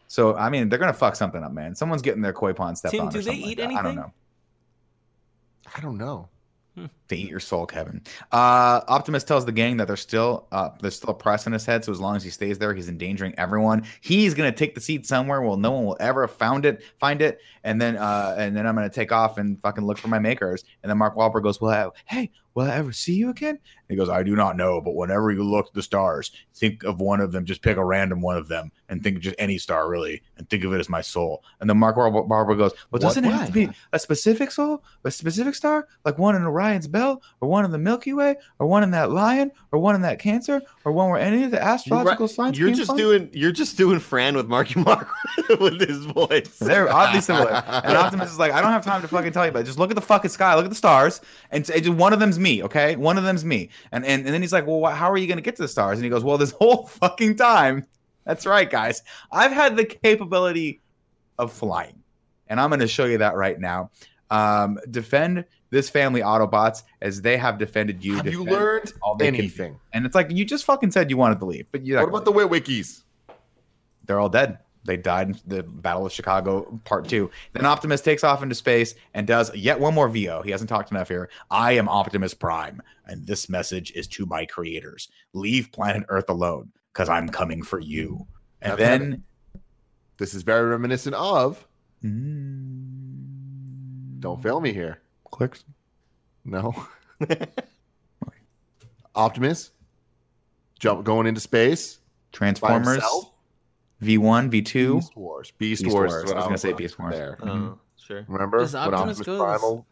So 0.08 0.36
I 0.36 0.50
mean, 0.50 0.70
they're 0.70 0.80
gonna 0.80 0.94
fuck 0.94 1.16
something 1.16 1.44
up, 1.44 1.52
man. 1.52 1.76
Someone's 1.76 2.02
getting 2.02 2.22
their 2.22 2.34
koi 2.34 2.54
pond 2.54 2.78
stepped 2.78 2.94
Tim, 2.96 3.06
on. 3.08 3.10
do 3.12 3.20
or 3.20 3.22
they 3.22 3.26
something 3.26 3.42
like 3.44 3.52
eat 3.52 3.58
that. 3.58 3.70
I 3.72 3.82
don't 3.84 3.96
know. 3.96 4.12
I 5.76 5.82
don't 5.82 5.98
know. 5.98 6.30
Hmm. 6.76 6.86
They 7.10 7.18
eat 7.18 7.30
your 7.30 7.40
soul, 7.40 7.66
Kevin. 7.66 8.02
Uh, 8.32 8.82
Optimus 8.88 9.24
tells 9.24 9.44
the 9.44 9.52
gang 9.52 9.78
that 9.78 9.88
they're 9.88 9.98
still 9.98 10.48
uh, 10.52 10.70
there's 10.80 10.96
still 10.96 11.10
a 11.10 11.14
price 11.16 11.48
on 11.48 11.54
his 11.54 11.66
head. 11.66 11.84
So 11.84 11.92
as 11.92 12.00
long 12.00 12.16
as 12.16 12.24
he 12.24 12.30
stays 12.30 12.60
there, 12.60 12.74
he's 12.74 12.88
endangering 12.88 13.34
everyone. 13.38 13.84
He's 14.02 14.36
gonna 14.36 14.52
take 14.52 14.76
the 14.76 14.82
seat 14.82 15.08
somewhere 15.08 15.42
where 15.42 15.58
no 15.58 15.72
one 15.72 15.86
will 15.86 15.98
ever 16.00 16.28
found 16.28 16.66
it, 16.66 16.84
find 17.00 17.22
it, 17.24 17.42
and 17.64 17.82
then 17.82 17.98
uh, 17.98 18.36
and 18.38 18.56
then 18.56 18.68
I'm 18.68 18.76
gonna 18.76 18.90
take 18.90 19.12
off 19.12 19.40
and 19.40 19.60
fucking 19.62 19.86
look 19.86 19.98
for 19.98 20.08
my 20.08 20.20
makers. 20.20 20.64
And 20.84 20.90
then 20.90 20.98
Mark 21.00 21.16
Wahlberg 21.16 21.44
goes, 21.44 21.60
"Well, 21.60 21.72
I, 21.72 21.90
hey, 22.06 22.32
will 22.54 22.70
I 22.70 22.76
ever 22.76 22.92
see 22.92 23.14
you 23.14 23.32
again?" 23.32 23.56
And 23.56 23.90
he 23.90 23.96
goes, 23.96 24.10
"I 24.10 24.22
do 24.22 24.36
not 24.36 24.56
know, 24.56 24.80
but 24.80 24.94
whenever 24.94 25.32
you 25.32 25.44
look 25.44 25.68
at 25.68 25.74
the 25.74 25.82
stars, 25.82 26.32
think 26.54 26.84
of 26.84 27.02
one 27.02 27.22
of 27.22 27.32
them. 27.32 27.44
Just 27.44 27.64
pick 27.64 27.78
a 27.78 27.84
random 27.84 28.22
one 28.22 28.38
of 28.38 28.48
them, 28.48 28.72
and 28.88 29.04
think 29.04 29.18
of 29.18 29.24
just 29.24 29.36
any 29.40 29.58
star 29.58 29.90
really, 29.90 30.22
and 30.38 30.48
think 30.48 30.64
of 30.64 30.74
it 30.74 30.80
as 30.80 30.90
my 30.90 31.02
soul." 31.02 31.44
And 31.60 31.68
then 31.68 31.80
Mark 31.80 31.96
Wahlberg 31.96 32.60
goes, 32.60 32.74
"Well, 32.92 33.00
doesn't 33.00 33.26
it 33.26 33.32
have 33.32 33.48
to 33.48 33.52
be 33.52 33.70
a 33.94 33.98
specific 33.98 34.52
soul, 34.52 34.84
a 35.04 35.10
specific 35.10 35.56
star, 35.56 35.88
like 36.06 36.20
one 36.20 36.36
in 36.36 36.44
Orion's 36.44 36.88
belt, 36.88 36.99
or 37.00 37.48
one 37.50 37.66
in 37.66 37.72
the 37.72 37.78
Milky 37.78 38.14
Way, 38.14 38.36
or 38.60 38.68
one 38.68 38.84
in 38.84 38.92
that 38.92 39.12
lion, 39.12 39.52
or 39.72 39.80
one 39.80 39.96
in 39.96 40.02
that 40.02 40.20
Cancer, 40.20 40.62
or 40.86 40.92
one 40.92 41.10
where 41.10 41.20
any 41.20 41.44
of 41.44 41.52
the 41.52 41.62
astrological 41.62 42.28
signs 42.28 42.58
you're 42.58 42.72
just 42.72 42.88
from? 42.88 42.98
doing 42.98 43.30
you're 43.34 43.52
just 43.52 43.78
doing 43.78 44.00
Fran 44.00 44.36
with 44.36 44.48
Marky 44.48 44.80
Mark 44.80 45.10
with 45.60 45.80
his 45.80 46.06
voice 46.06 46.58
They're 46.60 46.92
oddly 46.92 47.22
similar. 47.22 47.52
And 47.52 47.98
Optimus 47.98 48.32
is 48.32 48.40
like, 48.40 48.52
I 48.52 48.62
don't 48.62 48.72
have 48.72 48.84
time 48.84 49.02
to 49.02 49.08
fucking 49.08 49.32
tell 49.32 49.46
you 49.46 49.50
about 49.50 49.62
it. 49.62 49.66
Just 49.66 49.80
look 49.80 49.92
at 49.92 49.96
the 49.96 50.02
fucking 50.02 50.30
sky, 50.32 50.56
look 50.56 50.66
at 50.66 50.72
the 50.72 50.76
stars, 50.76 51.22
and 51.52 51.66
just 51.66 51.90
one 51.90 52.14
of 52.14 52.20
them's 52.20 52.40
me, 52.40 52.64
okay? 52.64 52.96
One 52.96 53.18
of 53.18 53.24
them's 53.24 53.46
me. 53.46 53.70
And 53.92 54.06
and, 54.06 54.26
and 54.26 54.34
then 54.34 54.42
he's 54.42 54.54
like, 54.54 54.68
Well, 54.68 54.84
wh- 54.84 54.96
how 54.96 55.12
are 55.12 55.18
you 55.18 55.28
going 55.28 55.38
to 55.38 55.44
get 55.44 55.56
to 55.58 55.62
the 55.62 55.68
stars? 55.68 55.98
And 55.98 56.04
he 56.04 56.10
goes, 56.10 56.24
Well, 56.24 56.38
this 56.38 56.52
whole 56.60 56.88
fucking 56.88 57.36
time. 57.36 57.86
That's 58.26 58.46
right, 58.46 58.70
guys. 58.70 59.02
I've 59.32 59.52
had 59.52 59.76
the 59.76 59.86
capability 59.86 60.82
of 61.40 61.52
flying, 61.52 62.04
and 62.48 62.60
I'm 62.60 62.70
going 62.70 62.82
to 62.82 62.88
show 62.88 63.06
you 63.06 63.18
that 63.20 63.36
right 63.36 63.60
now. 63.60 63.90
Um, 64.30 64.78
defend 64.92 65.46
this 65.72 65.90
family 65.90 66.22
Autobots 66.22 66.84
as 67.02 67.22
they 67.22 67.38
have 67.38 67.58
defended 67.58 68.04
you. 68.04 68.16
Have 68.16 68.28
you 68.28 68.44
learned 68.44 68.92
all 69.04 69.16
they 69.16 69.26
can 69.28 69.34
do. 69.36 69.40
anything? 69.40 69.80
And 69.94 70.06
it's 70.06 70.16
like 70.16 70.32
you 70.32 70.46
just 70.46 70.66
fucking 70.66 70.92
said 70.92 71.10
you 71.10 71.18
wanted 71.18 71.40
to 71.40 71.46
leave, 71.46 71.66
but 71.72 71.86
you 71.86 71.96
What 71.98 72.10
about 72.10 72.26
the 72.26 72.32
Witwickies? 72.34 73.04
they're 74.06 74.20
all 74.20 74.30
dead. 74.30 74.60
They 74.86 74.98
died 74.98 75.30
in 75.30 75.38
the 75.46 75.62
Battle 75.62 76.06
of 76.06 76.12
Chicago 76.14 76.80
Part 76.86 77.08
Two. 77.08 77.30
Then 77.54 77.66
Optimus 77.66 78.02
takes 78.02 78.24
off 78.24 78.42
into 78.42 78.56
space 78.56 78.96
and 79.14 79.28
does 79.28 79.54
yet 79.54 79.80
one 79.80 79.94
more 79.94 80.08
VO. 80.10 80.42
He 80.42 80.52
hasn't 80.52 80.70
talked 80.70 80.90
enough 80.90 81.10
here. 81.10 81.30
I 81.52 81.74
am 81.74 81.88
Optimus 81.90 82.34
Prime, 82.34 82.82
and 83.06 83.28
this 83.28 83.50
message 83.50 83.92
is 83.92 84.08
to 84.08 84.26
my 84.26 84.46
creators: 84.46 85.10
Leave 85.34 85.72
planet 85.74 86.06
Earth 86.08 86.30
alone, 86.30 86.72
because 86.94 87.10
I'm 87.10 87.28
coming 87.30 87.62
for 87.62 87.80
you. 87.80 88.26
And 88.62 88.74
Okay. 88.74 88.84
then, 88.84 89.24
This 90.18 90.34
is 90.34 90.44
very 90.44 90.68
reminiscent 90.70 91.16
of. 91.16 91.66
Mm, 92.04 94.20
Don't 94.20 94.42
fail 94.42 94.60
me 94.62 94.72
here. 94.74 95.02
Clicks. 95.32 95.64
No. 96.46 96.74
Optimus, 99.16 99.72
jump 100.80 101.04
going 101.04 101.28
into 101.28 101.42
space. 101.42 102.00
Transformers? 102.32 103.04
V1, 104.02 104.50
V2. 104.50 104.94
Beast 104.96 105.16
Wars. 105.16 105.52
Beast, 105.58 105.84
Beast 105.84 105.94
Wars. 105.94 106.12
Wars. 106.12 106.32
I 106.32 106.36
was 106.36 106.44
gonna 106.46 106.58
say 106.58 106.74
Beast 106.74 106.98
Wars. 107.00 107.14
There. 107.16 107.38
oh 107.44 107.78
sure 107.98 108.24
Remember 108.28 108.60
Does 108.60 108.74
when 108.74 108.94
Optimus 108.94 109.20
go 109.20 109.38
to 109.38 109.44
Primal? 109.44 109.86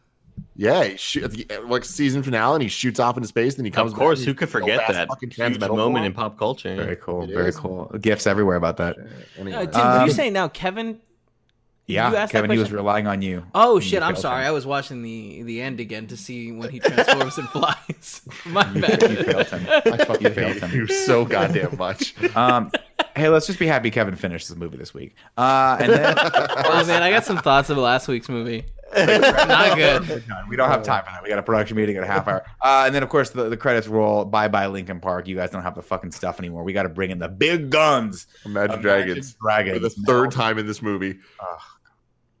Yeah, 0.54 0.84
he 0.84 0.96
shoot, 0.96 1.50
like 1.68 1.84
season 1.84 2.22
finale, 2.22 2.54
and 2.54 2.62
he 2.62 2.68
shoots 2.68 3.00
off 3.00 3.16
into 3.16 3.28
space. 3.28 3.56
Then 3.56 3.64
he 3.64 3.70
comes. 3.70 3.92
of 3.92 3.98
course 3.98 4.20
back 4.20 4.26
who 4.28 4.34
could 4.34 4.48
forget 4.48 4.80
that 4.88 5.08
fucking 5.08 5.30
huge 5.30 5.58
transmetal 5.58 5.76
moment 5.76 6.06
in 6.06 6.12
pop 6.14 6.38
culture 6.38 6.76
Very 6.76 6.96
cool. 6.96 7.24
It 7.24 7.30
very 7.34 7.48
is. 7.48 7.56
cool. 7.56 7.86
Gifts 8.00 8.26
everywhere 8.26 8.56
about 8.56 8.76
that. 8.78 8.96
Anyway. 9.36 9.56
Uh, 9.56 9.66
Tim, 9.66 9.80
Um, 9.80 9.98
did 10.00 10.06
you 10.06 10.12
saying 10.14 10.32
now 10.32 10.48
Kevin? 10.48 11.00
Yeah, 11.88 12.10
You 12.10 12.16
asked 12.16 12.32
Kevin, 12.32 12.50
he 12.50 12.58
was 12.58 12.70
relying 12.70 13.06
on 13.06 13.22
you. 13.22 13.44
Oh 13.54 13.76
You 13.76 13.80
shit! 13.80 14.02
I'm 14.02 14.14
sorry. 14.14 14.42
him. 14.42 14.48
I 14.48 14.50
was 14.52 14.66
watching 14.66 15.02
the 15.02 15.42
the 15.42 15.60
end 15.62 15.80
again 15.80 16.06
to 16.08 16.16
see 16.18 16.52
when 16.52 16.68
he 16.70 16.78
transforms 16.80 17.38
and 17.38 17.48
flies. 17.48 18.20
My 18.46 18.70
You, 18.72 18.80
bad. 18.82 19.02
you 19.02 19.24
failed 19.24 19.46
him. 19.48 19.66
I 19.68 20.04
fucking 20.04 20.22
You 20.28 20.30
failed 20.34 20.56
him. 20.58 20.70
you 20.72 20.86
so 20.86 21.24
goddamn 21.24 21.76
much. 21.78 22.14
Um, 22.36 22.70
hey, 23.16 23.28
let's 23.30 23.46
just 23.46 23.58
be 23.58 23.66
happy 23.66 23.90
Kevin 23.90 24.14
finished 24.16 24.48
this 24.48 24.56
movie 24.58 24.76
this 24.76 24.92
week. 24.92 25.16
Uh, 25.38 25.78
and 25.80 25.92
then 25.92 26.14
oh 26.18 26.84
man, 26.86 27.02
I 27.02 27.10
got 27.10 27.24
some 27.24 27.38
thoughts 27.38 27.70
of 27.70 27.78
last 27.78 28.06
week's 28.06 28.28
movie. 28.28 28.66
Not 28.96 29.76
good. 29.76 30.08
We're 30.08 30.20
done. 30.20 30.48
We 30.48 30.56
don't 30.56 30.70
have 30.70 30.82
time 30.82 31.04
for 31.04 31.10
that. 31.10 31.22
We 31.22 31.28
got 31.28 31.38
a 31.38 31.42
production 31.42 31.76
meeting 31.76 31.96
in 31.96 32.02
a 32.02 32.06
half 32.06 32.26
hour. 32.26 32.44
Uh, 32.62 32.84
and 32.86 32.94
then, 32.94 33.02
of 33.02 33.10
course, 33.10 33.28
the, 33.30 33.48
the 33.50 33.56
credits 33.56 33.86
roll. 33.86 34.24
Bye 34.24 34.48
bye, 34.48 34.66
Linkin 34.66 34.98
Park. 35.00 35.28
You 35.28 35.36
guys 35.36 35.50
don't 35.50 35.62
have 35.62 35.74
the 35.74 35.82
fucking 35.82 36.10
stuff 36.12 36.38
anymore. 36.38 36.64
We 36.64 36.72
got 36.72 36.84
to 36.84 36.88
bring 36.88 37.10
in 37.10 37.18
the 37.18 37.28
big 37.28 37.68
guns. 37.70 38.26
Imagine 38.46 38.78
Imagine 38.78 38.82
Dragons. 38.82 39.34
Dragons. 39.34 39.76
For 39.76 39.80
the 39.80 39.90
third 40.06 40.30
time 40.32 40.58
in 40.58 40.66
this 40.66 40.80
movie. 40.80 41.18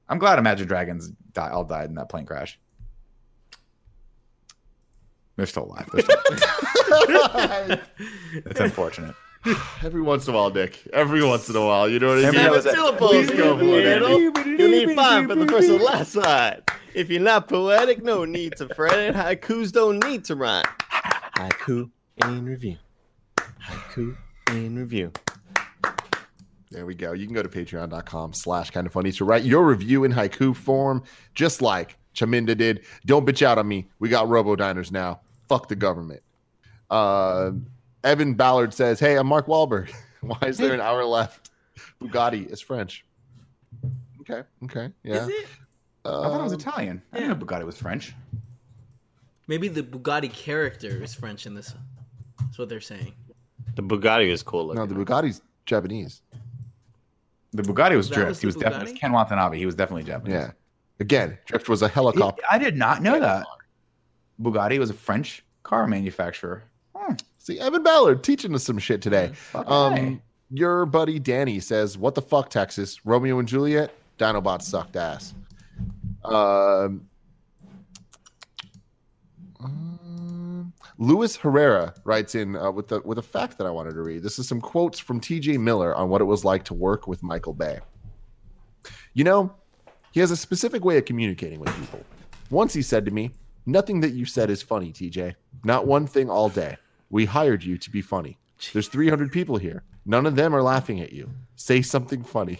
I'm 0.08 0.18
glad 0.18 0.38
Imagine 0.38 0.66
Dragons 0.66 1.10
die, 1.32 1.50
all 1.50 1.64
died 1.64 1.88
in 1.90 1.94
that 1.96 2.08
plane 2.08 2.24
crash. 2.26 2.58
They're 5.36 5.46
still 5.46 5.64
alive. 5.66 5.88
They're 5.92 6.02
still 6.02 7.78
it's 8.46 8.60
unfortunate. 8.60 9.14
Every 9.84 10.02
once 10.02 10.26
in 10.26 10.34
a 10.34 10.36
while, 10.36 10.50
Nick. 10.50 10.80
Every 10.92 11.22
once 11.22 11.48
in 11.48 11.54
a 11.56 11.64
while. 11.64 11.88
You 11.88 12.00
know 12.00 12.08
what 12.08 12.24
I 12.24 12.30
mean? 12.32 12.50
once- 12.50 12.64
Seven 12.64 12.74
syllables. 12.78 13.30
Go 13.30 13.56
for 13.58 13.64
it, 13.64 14.46
You 14.58 14.68
need 14.68 14.96
five 14.96 15.26
for 15.28 15.34
the 15.36 15.46
first 15.46 15.68
and 15.68 15.80
last 15.80 16.16
line. 16.16 16.62
If 16.94 17.08
you're 17.10 17.20
not 17.20 17.48
poetic, 17.48 18.02
no 18.02 18.24
need 18.24 18.56
to 18.56 18.68
fret 18.74 18.98
it. 18.98 19.14
Haikus 19.14 19.70
don't 19.70 20.02
need 20.04 20.24
to 20.24 20.34
rhyme. 20.34 20.64
Haiku 21.36 21.88
in 22.24 22.44
review. 22.44 22.76
Haiku 23.36 24.16
in 24.48 24.76
review. 24.76 25.12
There 26.70 26.84
we 26.84 26.94
go. 26.94 27.12
You 27.12 27.26
can 27.26 27.34
go 27.34 27.42
to 27.42 27.48
patreon.com 27.48 28.34
slash 28.34 28.70
kind 28.70 28.86
of 28.86 28.92
funny 28.92 29.10
to 29.12 29.24
write 29.24 29.44
your 29.44 29.66
review 29.66 30.04
in 30.04 30.12
haiku 30.12 30.54
form, 30.54 31.02
just 31.34 31.62
like 31.62 31.96
Chaminda 32.14 32.56
did. 32.56 32.84
Don't 33.06 33.26
bitch 33.26 33.42
out 33.42 33.58
on 33.58 33.66
me. 33.66 33.88
We 33.98 34.08
got 34.08 34.28
robo 34.28 34.54
diners 34.54 34.92
now. 34.92 35.20
Fuck 35.48 35.68
the 35.68 35.76
government. 35.76 36.22
Uh, 36.90 37.52
Evan 38.04 38.34
Ballard 38.34 38.74
says, 38.74 39.00
Hey, 39.00 39.16
I'm 39.16 39.26
Mark 39.26 39.46
Wahlberg. 39.46 39.90
Why 40.20 40.38
is 40.46 40.58
there 40.58 40.74
an 40.74 40.80
hour 40.80 41.04
left? 41.04 41.50
Bugatti 42.02 42.50
is 42.50 42.60
French. 42.60 43.04
Okay. 44.20 44.42
Okay. 44.64 44.92
Yeah. 45.02 45.22
Is 45.22 45.28
it? 45.28 45.46
I 46.04 46.10
thought 46.10 46.40
it 46.40 46.44
was 46.44 46.52
Italian. 46.52 47.02
I 47.12 47.18
didn't 47.18 47.38
know 47.38 47.46
Bugatti 47.46 47.64
was 47.64 47.76
French. 47.76 48.14
Maybe 49.46 49.68
the 49.68 49.82
Bugatti 49.82 50.32
character 50.32 51.02
is 51.02 51.14
French 51.14 51.46
in 51.46 51.54
this. 51.54 51.74
That's 52.40 52.58
what 52.58 52.68
they're 52.68 52.80
saying. 52.80 53.14
The 53.76 53.82
Bugatti 53.82 54.28
is 54.28 54.42
cool 54.42 54.74
no, 54.74 54.82
looking. 54.82 54.96
the 54.98 55.04
Bugatti's 55.04 55.42
Japanese. 55.66 56.22
The 57.52 57.62
Bugatti 57.62 57.96
was 57.96 58.08
That 58.08 58.14
Drift. 58.14 58.28
was 58.28 58.40
he 58.40 58.46
was 58.46 58.54
the 58.56 58.60
definitely 58.62 58.92
Bugatti? 58.92 58.98
Ken 59.00 59.12
Watanabe. 59.12 59.58
He 59.58 59.66
was 59.66 59.74
definitely 59.74 60.04
Japanese. 60.04 60.34
Yeah. 60.34 60.50
Again, 61.00 61.38
Drift 61.46 61.68
was 61.68 61.80
a 61.82 61.88
He- 61.88 61.94
helicopter. 61.94 62.42
I 62.50 62.58
did 62.58 62.76
not 62.76 63.02
know 63.02 63.18
that. 63.20 63.46
Bugatti 64.40 64.78
was 64.78 64.90
a 64.90 64.94
French 64.94 65.44
car 65.62 65.86
manufacturer. 65.86 66.64
Hmm. 66.94 67.14
See, 67.38 67.58
Evan 67.58 67.82
Ballard 67.82 68.22
teaching 68.22 68.54
us 68.54 68.64
some 68.64 68.78
shit 68.78 69.00
today. 69.00 69.32
Fucking 69.34 69.72
Um, 69.72 70.22
your 70.50 70.84
buddy 70.86 71.18
Danny 71.18 71.60
says, 71.60 71.96
"What 71.96 72.14
the 72.14 72.22
fuck, 72.22 72.50
Texas? 72.50 73.04
Romeo 73.06 73.38
and 73.38 73.48
Juliet? 73.48 73.92
Dinobots 74.18 74.62
sucked 74.62 74.96
ass." 74.96 75.34
Um, 76.24 77.08
um, 79.60 79.98
Luis 81.00 81.36
Herrera 81.36 81.94
writes 82.02 82.34
in 82.34 82.56
uh, 82.56 82.72
with 82.72 82.88
the 82.88 83.00
with 83.04 83.18
a 83.18 83.22
fact 83.22 83.56
that 83.58 83.66
I 83.68 83.70
wanted 83.70 83.94
to 83.94 84.02
read. 84.02 84.22
This 84.24 84.40
is 84.40 84.48
some 84.48 84.60
quotes 84.60 84.98
from 84.98 85.20
T.J. 85.20 85.56
Miller 85.58 85.94
on 85.94 86.08
what 86.08 86.20
it 86.20 86.24
was 86.24 86.44
like 86.44 86.64
to 86.64 86.74
work 86.74 87.06
with 87.06 87.22
Michael 87.22 87.54
Bay. 87.54 87.78
You 89.14 89.22
know, 89.22 89.54
he 90.10 90.18
has 90.18 90.32
a 90.32 90.36
specific 90.36 90.84
way 90.84 90.98
of 90.98 91.04
communicating 91.04 91.60
with 91.60 91.74
people. 91.78 92.04
Once 92.50 92.74
he 92.74 92.82
said 92.82 93.04
to 93.04 93.12
me, 93.12 93.30
"Nothing 93.64 94.00
that 94.00 94.12
you 94.12 94.24
said 94.24 94.50
is 94.50 94.60
funny, 94.60 94.92
TJ. 94.92 95.36
Not 95.62 95.86
one 95.86 96.04
thing 96.04 96.28
all 96.28 96.48
day. 96.48 96.76
We 97.10 97.26
hired 97.26 97.62
you 97.62 97.78
to 97.78 97.90
be 97.90 98.02
funny. 98.02 98.36
There's 98.72 98.88
300 98.88 99.30
people 99.30 99.56
here. 99.56 99.84
None 100.04 100.26
of 100.26 100.34
them 100.34 100.54
are 100.54 100.62
laughing 100.62 101.00
at 101.00 101.12
you. 101.12 101.30
Say 101.54 101.80
something 101.80 102.24
funny. 102.24 102.58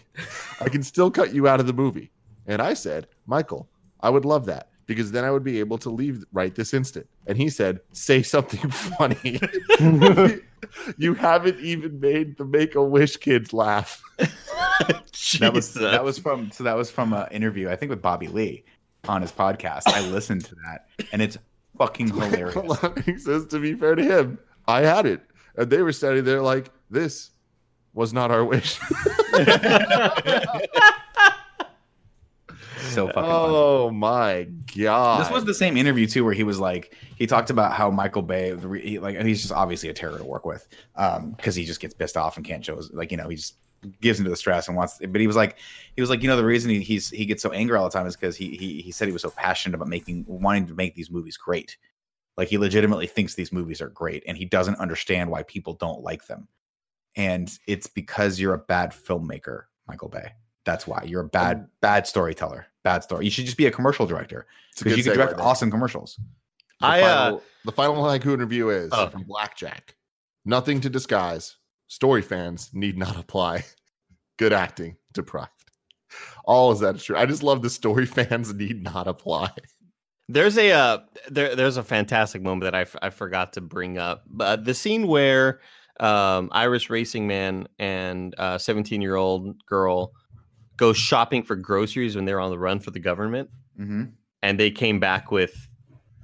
I 0.60 0.69
can 0.69 0.85
still 0.85 1.10
cut 1.10 1.35
you 1.35 1.48
out 1.48 1.59
of 1.59 1.66
the 1.66 1.73
movie." 1.73 2.12
And 2.47 2.62
I 2.62 2.74
said, 2.74 3.09
"Michael, 3.27 3.69
I 4.01 4.10
would 4.10 4.24
love 4.24 4.47
that 4.47 4.69
because 4.89 5.12
then 5.12 5.24
I 5.24 5.31
would 5.31 5.44
be 5.44 5.60
able 5.60 5.78
to 5.78 5.90
leave 5.90 6.24
right 6.32 6.52
this 6.52 6.74
instant." 6.74 7.06
And 7.28 7.39
he 7.39 7.48
said, 7.48 7.78
"Say 7.93 8.23
something 8.24 8.69
funny." 8.98 9.40
you 10.98 11.15
haven't 11.15 11.60
even 11.60 12.01
made 12.01 12.36
the 12.36 12.44
Make 12.44 12.74
a 12.74 12.82
Wish 12.82 13.16
kids 13.19 13.52
laugh. 13.52 14.02
That 15.39 15.52
was 15.52 15.74
that 15.74 16.02
was 16.02 16.19
from 16.19 16.51
so 16.51 16.65
that 16.65 16.77
was 16.77 16.90
from 16.90 17.12
an 17.12 17.27
interview 17.31 17.69
I 17.69 17.77
think 17.77 17.90
with 17.90 18.02
Bobby 18.02 18.28
Lee 18.28 18.65
on 19.09 19.23
his 19.23 19.31
podcast. 19.32 19.82
I 19.86 20.01
listened 20.09 20.44
to 20.47 20.55
that 20.66 20.86
and 21.12 21.23
it's 21.23 21.39
fucking 21.78 22.09
hilarious. 22.09 22.56
He 23.05 23.19
says, 23.19 23.47
to 23.47 23.59
be 23.59 23.74
fair 23.74 23.94
to 23.94 24.02
him, 24.02 24.39
I 24.66 24.81
had 24.82 25.06
it. 25.06 25.23
And 25.56 25.70
they 25.70 25.82
were 25.82 25.93
standing 25.93 26.24
there 26.24 26.43
like, 26.43 26.70
this 26.90 27.31
was 27.94 28.12
not 28.12 28.31
our 28.31 28.44
wish. 28.44 28.78
So 32.89 33.06
fucking 33.06 33.23
funny. 33.23 33.28
oh 33.31 33.90
my 33.90 34.48
God. 34.77 35.20
This 35.24 35.31
was 35.31 35.44
the 35.44 35.55
same 35.55 35.77
interview 35.77 36.06
too, 36.06 36.24
where 36.24 36.35
he 36.35 36.44
was 36.44 36.59
like, 36.59 36.94
he 37.16 37.27
talked 37.27 37.51
about 37.51 37.73
how 37.73 37.90
Michael 37.90 38.23
Bay, 38.23 38.56
he, 38.81 38.98
like, 38.98 39.20
he's 39.23 39.43
just 39.43 39.52
obviously 39.52 39.89
a 39.89 39.94
terror 39.94 40.19
to 40.19 40.24
work 40.24 40.44
with, 40.44 40.69
um, 40.97 41.32
because 41.32 41.55
he 41.55 41.65
just 41.65 41.81
gets 41.81 41.94
pissed 41.94 42.16
off 42.16 42.36
and 42.36 42.47
can't 42.47 42.65
show 42.65 42.77
his, 42.77 42.93
like, 42.93 43.10
you 43.10 43.16
know, 43.16 43.28
he 43.28 43.36
just 43.36 43.56
gives 44.01 44.19
into 44.19 44.31
the 44.31 44.36
stress 44.36 44.69
and 44.69 44.77
wants. 44.77 44.98
But 44.98 45.20
he 45.20 45.27
was 45.27 45.36
like, 45.36 45.56
he 45.94 46.01
was 46.01 46.10
like, 46.10 46.23
you 46.23 46.28
know, 46.28 46.36
the 46.36 46.44
reason 46.44 46.70
he, 46.70 46.81
he's 46.81 47.10
he 47.10 47.24
gets 47.24 47.43
so 47.43 47.51
angry 47.52 47.77
all 47.77 47.85
the 47.85 47.97
time 47.97 48.06
is 48.06 48.16
because 48.16 48.36
he 48.36 48.56
he 48.56 48.82
he 48.82 48.90
said 48.90 49.06
he 49.06 49.12
was 49.12 49.23
so 49.23 49.31
passionate 49.31 49.74
about 49.74 49.89
making, 49.89 50.24
wanting 50.27 50.66
to 50.66 50.74
make 50.74 50.94
these 50.94 51.10
movies 51.10 51.36
great. 51.36 51.77
Like 52.36 52.48
he 52.48 52.59
legitimately 52.59 53.06
thinks 53.06 53.35
these 53.35 53.52
movies 53.52 53.81
are 53.81 53.89
great, 53.89 54.23
and 54.27 54.36
he 54.36 54.44
doesn't 54.44 54.77
understand 54.77 55.31
why 55.31 55.43
people 55.44 55.74
don't 55.74 56.02
like 56.02 56.27
them. 56.27 56.48
And 57.16 57.56
it's 57.66 57.86
because 57.86 58.39
you're 58.39 58.55
a 58.55 58.59
bad 58.59 58.90
filmmaker, 58.90 59.65
Michael 59.89 60.09
Bay. 60.09 60.32
That's 60.65 60.86
why 60.86 61.02
you're 61.05 61.23
a 61.23 61.28
bad, 61.28 61.66
bad 61.81 62.06
storyteller. 62.06 62.66
Bad 62.85 63.03
story. 63.03 63.25
You 63.25 63.31
should 63.31 63.45
just 63.45 63.57
be 63.57 63.67
a 63.67 63.71
commercial 63.71 64.07
director 64.07 64.47
because 64.79 64.97
you 64.97 65.05
can 65.05 65.15
direct 65.15 65.37
there. 65.37 65.45
awesome 65.47 65.71
commercials. 65.71 66.19
The 66.81 66.87
I, 66.87 67.01
uh, 67.03 67.25
final, 67.25 67.43
the 67.65 67.73
final 67.73 67.95
haiku 68.05 68.33
interview 68.35 68.69
is 68.69 68.91
Oh. 68.93 69.09
from 69.09 69.25
Blackjack. 69.25 69.97
Nothing 70.45 70.81
to 70.83 70.91
disguise. 70.91 71.57
Story 71.89 72.23
fans 72.23 72.71
need 72.73 72.97
not 72.97 73.17
apply. 73.19 73.65
Good 74.39 74.53
acting 74.53 74.97
deprived. 75.13 75.51
All 76.45 76.71
is 76.73 76.81
that 76.81 76.95
is 76.97 77.05
true. 77.05 77.17
I 77.17 77.27
just 77.27 77.43
love 77.43 77.63
the 77.63 77.71
story 77.71 78.07
fans 78.19 78.55
need 78.55 78.83
not 78.83 79.09
apply. 79.09 79.51
There's 80.29 80.57
a 80.59 80.71
uh, 80.71 80.99
there 81.31 81.57
there's 81.57 81.77
a 81.79 81.83
fantastic 81.83 82.43
moment 82.43 82.63
that 82.65 82.75
I, 82.75 82.83
f- 82.83 82.97
I 83.03 83.11
forgot 83.11 83.55
to 83.55 83.61
bring 83.61 83.99
up. 83.99 84.23
But 84.29 84.65
the 84.65 84.75
scene 84.75 85.07
where 85.07 85.61
um, 86.01 86.49
Irish 86.53 86.91
racing 86.91 87.27
man 87.27 87.67
and 87.79 88.35
17 88.59 89.03
year 89.03 89.17
old 89.17 89.65
girl 89.67 90.13
go 90.79 90.95
shopping 90.95 91.43
for 91.43 91.55
groceries 91.57 92.17
when 92.17 92.25
they're 92.25 92.41
on 92.41 92.51
the 92.51 92.59
run 92.59 92.81
for 92.81 92.91
the 92.91 93.01
government, 93.01 93.51
Mm-hmm. 93.79 94.05
and 94.43 94.59
they 94.59 94.71
came 94.71 94.99
back 94.99 95.31
with. 95.31 95.69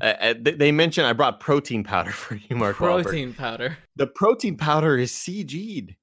Uh, 0.01 0.05
uh, 0.21 0.35
they, 0.41 0.53
they 0.53 0.73
mentioned 0.73 1.07
I 1.07 1.13
brought 1.13 1.39
protein 1.41 1.85
powder 1.85 2.11
for 2.25 2.35
you, 2.37 2.57
Mark. 2.57 2.77
Wahlberg. 2.79 3.03
Protein 3.05 3.35
powder. 3.35 3.79
The 3.97 4.07
protein 4.09 4.57
powder 4.57 4.97
is 4.99 5.13
CG'd. 5.13 5.95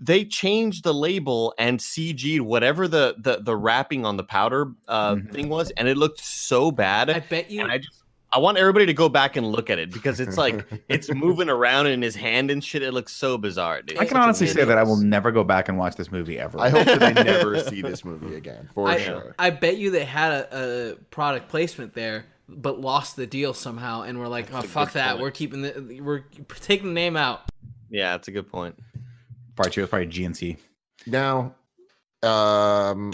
They 0.00 0.24
changed 0.24 0.84
the 0.84 0.94
label 0.94 1.54
and 1.58 1.78
CG'd 1.78 2.40
whatever 2.40 2.88
the 2.88 3.14
the, 3.18 3.40
the 3.42 3.56
wrapping 3.56 4.04
on 4.06 4.16
the 4.16 4.24
powder 4.24 4.72
uh, 4.88 5.16
Mhm. 5.16 5.32
thing 5.32 5.48
was, 5.48 5.70
and 5.72 5.86
it 5.88 5.96
looked 5.96 6.20
so 6.20 6.70
bad. 6.70 7.10
I 7.10 7.20
bet 7.20 7.50
you. 7.50 7.60
And 7.62 7.70
I 7.70 7.78
just 7.78 8.03
I 8.34 8.40
want 8.40 8.58
everybody 8.58 8.86
to 8.86 8.94
go 8.94 9.08
back 9.08 9.36
and 9.36 9.46
look 9.46 9.70
at 9.70 9.78
it 9.78 9.92
because 9.92 10.18
it's 10.18 10.36
like 10.36 10.66
it's 10.88 11.08
moving 11.12 11.48
around 11.48 11.86
in 11.86 12.02
his 12.02 12.16
hand 12.16 12.50
and 12.50 12.62
shit. 12.62 12.82
It 12.82 12.92
looks 12.92 13.12
so 13.12 13.38
bizarre, 13.38 13.80
dude. 13.80 13.96
I 13.96 14.06
can 14.06 14.14
such 14.14 14.22
honestly 14.22 14.46
say 14.48 14.64
that 14.64 14.76
I 14.76 14.82
will 14.82 14.96
never 14.96 15.30
go 15.30 15.44
back 15.44 15.68
and 15.68 15.78
watch 15.78 15.94
this 15.94 16.10
movie 16.10 16.38
ever. 16.38 16.58
I 16.58 16.68
hope 16.68 16.84
that 16.86 17.02
I 17.02 17.12
never 17.22 17.60
see 17.60 17.80
this 17.80 18.04
movie 18.04 18.34
again, 18.34 18.68
for 18.74 18.88
I, 18.88 18.98
sure. 18.98 19.36
I 19.38 19.50
bet 19.50 19.76
you 19.76 19.90
they 19.90 20.04
had 20.04 20.32
a, 20.32 20.90
a 20.92 20.94
product 21.10 21.48
placement 21.48 21.94
there, 21.94 22.26
but 22.48 22.80
lost 22.80 23.14
the 23.14 23.26
deal 23.26 23.54
somehow, 23.54 24.02
and 24.02 24.18
we're 24.18 24.26
like, 24.26 24.48
oh 24.50 24.54
That's 24.54 24.66
a 24.66 24.68
fuck 24.68 24.92
that. 24.94 25.12
point. 25.12 25.22
We're 25.22 25.30
keeping 25.30 25.62
the 25.62 26.00
we're 26.02 26.24
taking 26.60 26.88
the 26.88 26.94
name 26.94 27.16
out. 27.16 27.42
Yeah, 27.88 28.12
that's 28.12 28.26
a 28.26 28.32
good 28.32 28.50
point. 28.50 28.76
part 29.54 29.72
two 29.72 29.82
was 29.82 29.90
probably 29.90 30.08
GNC. 30.08 30.56
Now, 31.06 31.54
um. 32.24 33.10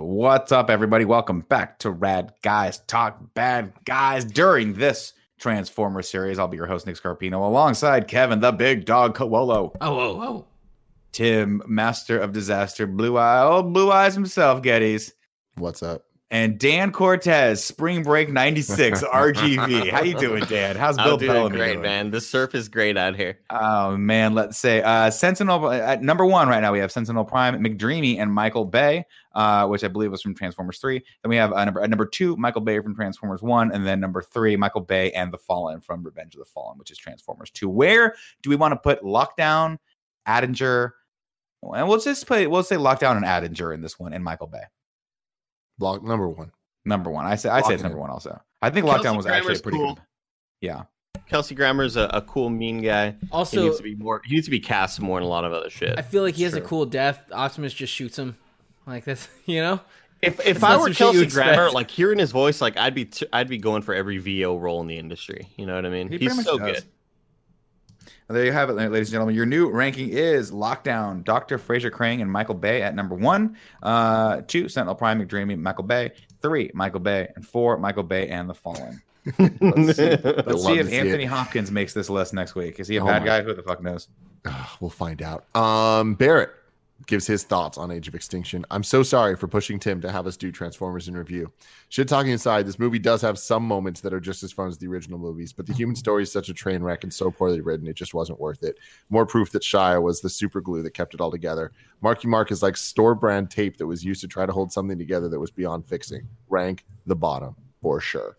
What's 0.00 0.52
up, 0.52 0.70
everybody? 0.70 1.04
Welcome 1.04 1.40
back 1.40 1.78
to 1.80 1.90
Rad 1.90 2.32
Guys 2.42 2.80
Talk 2.86 3.34
Bad 3.34 3.72
Guys. 3.84 4.24
During 4.24 4.74
this 4.74 5.12
Transformer 5.38 6.02
series, 6.02 6.38
I'll 6.38 6.48
be 6.48 6.56
your 6.56 6.66
host, 6.66 6.86
Nick 6.86 6.96
Scarpino, 6.96 7.44
alongside 7.46 8.08
Kevin, 8.08 8.40
the 8.40 8.52
big 8.52 8.84
dog 8.84 9.16
Coello, 9.16 9.76
Oh 9.80 9.98
oh 10.00 10.22
oh. 10.22 10.44
Tim, 11.12 11.62
Master 11.66 12.18
of 12.18 12.32
Disaster, 12.32 12.86
Blue 12.86 13.16
Eye, 13.16 13.42
old 13.42 13.72
Blue 13.72 13.90
Eyes 13.90 14.14
himself, 14.14 14.62
Gettys, 14.62 15.12
what's 15.56 15.82
up? 15.82 16.04
And 16.30 16.58
Dan 16.58 16.92
Cortez, 16.92 17.64
Spring 17.64 18.02
Break 18.02 18.28
96, 18.30 19.02
RGV. 19.14 19.88
How 19.88 20.02
you 20.02 20.12
doing, 20.18 20.44
Dan? 20.44 20.76
How's 20.76 20.98
Bill 20.98 21.14
I'm 21.14 21.18
doing 21.18 21.32
Bellamy 21.32 21.56
great, 21.56 21.72
doing? 21.72 21.82
man. 21.82 22.10
The 22.10 22.20
surf 22.20 22.54
is 22.54 22.68
great 22.68 22.98
out 22.98 23.16
here. 23.16 23.38
Oh 23.48 23.96
man, 23.96 24.34
let's 24.34 24.58
say 24.58 24.82
uh 24.82 25.10
Sentinel 25.10 25.70
at 25.70 26.02
number 26.02 26.26
one 26.26 26.48
right 26.48 26.60
now. 26.60 26.70
We 26.70 26.80
have 26.80 26.92
Sentinel 26.92 27.24
Prime, 27.24 27.58
McDreamy, 27.64 28.18
and 28.18 28.30
Michael 28.30 28.66
Bay, 28.66 29.06
uh, 29.34 29.66
which 29.68 29.82
I 29.84 29.88
believe 29.88 30.10
was 30.10 30.20
from 30.20 30.34
Transformers 30.34 30.78
Three. 30.78 31.02
Then 31.22 31.30
we 31.30 31.36
have 31.36 31.54
uh, 31.54 31.64
number 31.64 31.80
at 31.80 31.88
number 31.88 32.04
two, 32.04 32.36
Michael 32.36 32.60
Bay 32.60 32.78
from 32.80 32.94
Transformers 32.94 33.40
One, 33.40 33.72
and 33.72 33.86
then 33.86 33.98
number 33.98 34.20
three, 34.20 34.54
Michael 34.54 34.82
Bay 34.82 35.10
and 35.12 35.32
the 35.32 35.38
Fallen 35.38 35.80
from 35.80 36.02
Revenge 36.02 36.34
of 36.34 36.40
the 36.40 36.44
Fallen, 36.44 36.76
which 36.78 36.90
is 36.90 36.98
Transformers 36.98 37.50
Two. 37.50 37.70
Where 37.70 38.14
do 38.42 38.50
we 38.50 38.56
want 38.56 38.72
to 38.72 38.76
put 38.76 39.02
Lockdown, 39.02 39.78
Attinger, 40.26 40.90
And 41.62 41.88
we'll 41.88 42.00
just 42.00 42.26
play. 42.26 42.46
We'll 42.46 42.62
say 42.64 42.76
Lockdown 42.76 43.16
and 43.16 43.24
Attinger 43.24 43.72
in 43.72 43.80
this 43.80 43.98
one, 43.98 44.12
and 44.12 44.22
Michael 44.22 44.46
Bay. 44.48 44.64
Block 45.78 46.02
number 46.02 46.28
one. 46.28 46.50
Number 46.84 47.10
one. 47.10 47.26
I 47.26 47.34
say. 47.36 47.48
I 47.48 47.60
say 47.62 47.74
it's 47.74 47.82
Lockdown. 47.82 47.84
number 47.84 47.98
one. 47.98 48.10
Also, 48.10 48.40
I 48.62 48.70
think 48.70 48.86
Kelsey 48.86 49.04
Lockdown 49.08 49.16
was 49.16 49.26
actually 49.26 49.40
Grammer's 49.42 49.58
a 49.60 49.62
pretty 49.62 49.78
cool. 49.78 49.94
good. 49.94 50.02
Yeah. 50.60 50.82
Kelsey 51.28 51.54
Grammer's 51.54 51.96
a, 51.96 52.08
a 52.14 52.22
cool, 52.22 52.48
mean 52.48 52.80
guy. 52.82 53.10
he 53.10 53.28
Also, 53.32 53.62
needs 53.64 53.76
to 53.76 53.82
be 53.82 53.94
more. 53.94 54.22
He 54.24 54.34
needs 54.34 54.46
to 54.46 54.50
be 54.50 54.60
cast 54.60 55.00
more 55.00 55.18
in 55.18 55.24
a 55.24 55.28
lot 55.28 55.44
of 55.44 55.52
other 55.52 55.68
shit. 55.70 55.98
I 55.98 56.02
feel 56.02 56.22
like 56.22 56.34
he 56.36 56.44
has 56.44 56.54
a 56.54 56.60
cool 56.60 56.86
death. 56.86 57.20
Optimus 57.32 57.74
just 57.74 57.92
shoots 57.92 58.18
him, 58.18 58.36
like 58.86 59.04
this. 59.04 59.28
You 59.46 59.60
know, 59.60 59.80
If 60.22 60.44
if 60.46 60.64
I 60.64 60.76
were 60.76 60.84
some 60.84 60.92
shit 60.92 60.98
Kelsey 60.98 61.22
expect. 61.24 61.54
Grammer, 61.56 61.70
like 61.70 61.90
hearing 61.90 62.18
his 62.18 62.32
voice, 62.32 62.60
like 62.60 62.76
I'd 62.78 62.94
be 62.94 63.04
t- 63.06 63.26
I'd 63.32 63.48
be 63.48 63.58
going 63.58 63.82
for 63.82 63.94
every 63.94 64.18
VO 64.18 64.56
role 64.56 64.80
in 64.80 64.86
the 64.86 64.96
industry. 64.98 65.48
You 65.56 65.66
know 65.66 65.74
what 65.74 65.84
I 65.86 65.90
mean? 65.90 66.08
He 66.08 66.16
He's 66.18 66.28
pretty 66.34 66.36
much 66.36 66.46
so 66.46 66.58
does. 66.58 66.80
good. 66.80 66.84
Well, 68.28 68.34
There 68.36 68.44
you 68.44 68.52
have 68.52 68.68
it, 68.68 68.74
ladies 68.74 69.08
and 69.08 69.12
gentlemen. 69.12 69.34
Your 69.34 69.46
new 69.46 69.70
ranking 69.70 70.10
is 70.10 70.50
Lockdown, 70.50 71.24
Dr. 71.24 71.58
Frasier 71.58 71.90
Crane, 71.90 72.20
and 72.20 72.30
Michael 72.30 72.54
Bay 72.54 72.82
at 72.82 72.94
number 72.94 73.14
one. 73.14 73.56
Uh, 73.82 74.42
two, 74.46 74.68
Sentinel 74.68 74.94
Prime, 74.94 75.24
McDreamy, 75.24 75.58
Michael 75.58 75.84
Bay. 75.84 76.12
Three, 76.42 76.70
Michael 76.74 77.00
Bay. 77.00 77.28
And 77.36 77.46
four, 77.46 77.78
Michael 77.78 78.02
Bay 78.02 78.28
and 78.28 78.48
The 78.48 78.54
Fallen. 78.54 79.00
Let's 79.38 79.96
see, 79.96 80.16
let's 80.16 80.64
see 80.64 80.78
if 80.78 80.88
see 80.88 80.96
Anthony 80.96 81.24
it. 81.24 81.26
Hopkins 81.26 81.70
makes 81.70 81.92
this 81.92 82.08
list 82.08 82.32
next 82.32 82.54
week. 82.54 82.80
Is 82.80 82.88
he 82.88 82.96
a 82.96 83.02
Oh 83.02 83.06
bad 83.06 83.20
my- 83.22 83.26
guy? 83.26 83.42
Who 83.42 83.52
the 83.54 83.62
fuck 83.62 83.82
knows? 83.82 84.08
We'll 84.80 84.88
find 84.90 85.20
out. 85.20 85.44
Um, 85.54 86.14
Barrett 86.14 86.50
gives 87.06 87.26
his 87.26 87.44
thoughts 87.44 87.78
on 87.78 87.90
Age 87.90 88.08
of 88.08 88.14
Extinction. 88.14 88.66
I'm 88.70 88.82
so 88.82 89.02
sorry 89.02 89.36
for 89.36 89.46
pushing 89.46 89.78
Tim 89.78 90.00
to 90.00 90.10
have 90.10 90.26
us 90.26 90.36
do 90.36 90.50
Transformers 90.50 91.08
in 91.08 91.16
review. 91.16 91.50
Shit 91.88 92.08
talking 92.08 92.32
aside, 92.32 92.66
this 92.66 92.78
movie 92.78 92.98
does 92.98 93.22
have 93.22 93.38
some 93.38 93.62
moments 93.62 94.00
that 94.00 94.12
are 94.12 94.20
just 94.20 94.42
as 94.42 94.52
fun 94.52 94.68
as 94.68 94.78
the 94.78 94.88
original 94.88 95.18
movies, 95.18 95.52
but 95.52 95.66
the 95.66 95.72
human 95.72 95.94
story 95.94 96.24
is 96.24 96.32
such 96.32 96.48
a 96.48 96.54
train 96.54 96.82
wreck 96.82 97.04
and 97.04 97.14
so 97.14 97.30
poorly 97.30 97.60
written, 97.60 97.86
it 97.86 97.94
just 97.94 98.14
wasn't 98.14 98.40
worth 98.40 98.64
it. 98.64 98.78
More 99.10 99.26
proof 99.26 99.50
that 99.52 99.62
Shia 99.62 100.02
was 100.02 100.20
the 100.20 100.28
super 100.28 100.60
glue 100.60 100.82
that 100.82 100.92
kept 100.92 101.14
it 101.14 101.20
all 101.20 101.30
together. 101.30 101.72
Marky 102.00 102.28
Mark 102.28 102.50
is 102.50 102.62
like 102.62 102.76
store 102.76 103.14
brand 103.14 103.50
tape 103.50 103.76
that 103.78 103.86
was 103.86 104.04
used 104.04 104.20
to 104.22 104.28
try 104.28 104.44
to 104.44 104.52
hold 104.52 104.72
something 104.72 104.98
together 104.98 105.28
that 105.28 105.40
was 105.40 105.50
beyond 105.50 105.86
fixing. 105.86 106.28
Rank 106.48 106.84
the 107.06 107.16
bottom 107.16 107.54
for 107.80 108.00
sure. 108.00 108.36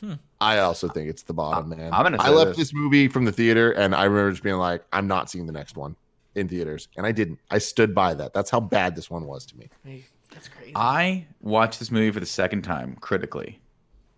Hmm. 0.00 0.14
I 0.40 0.58
also 0.58 0.88
think 0.88 1.08
it's 1.08 1.22
the 1.22 1.32
bottom, 1.32 1.70
man. 1.70 1.92
I'm 1.92 2.02
gonna 2.02 2.18
I 2.20 2.28
left 2.28 2.50
this. 2.50 2.58
this 2.58 2.74
movie 2.74 3.08
from 3.08 3.24
the 3.24 3.32
theater, 3.32 3.70
and 3.72 3.94
I 3.94 4.04
remember 4.04 4.32
just 4.32 4.42
being 4.42 4.56
like, 4.56 4.84
"I'm 4.92 5.06
not 5.06 5.30
seeing 5.30 5.46
the 5.46 5.52
next 5.52 5.76
one 5.76 5.96
in 6.34 6.48
theaters," 6.48 6.88
and 6.96 7.06
I 7.06 7.12
didn't. 7.12 7.38
I 7.50 7.58
stood 7.58 7.94
by 7.94 8.14
that. 8.14 8.32
That's 8.34 8.50
how 8.50 8.60
bad 8.60 8.94
this 8.96 9.10
one 9.10 9.24
was 9.26 9.46
to 9.46 9.56
me. 9.58 9.68
that's 10.32 10.48
crazy. 10.48 10.72
I 10.74 11.26
watched 11.40 11.78
this 11.78 11.90
movie 11.90 12.10
for 12.10 12.20
the 12.20 12.26
second 12.26 12.62
time 12.62 12.96
critically. 13.00 13.60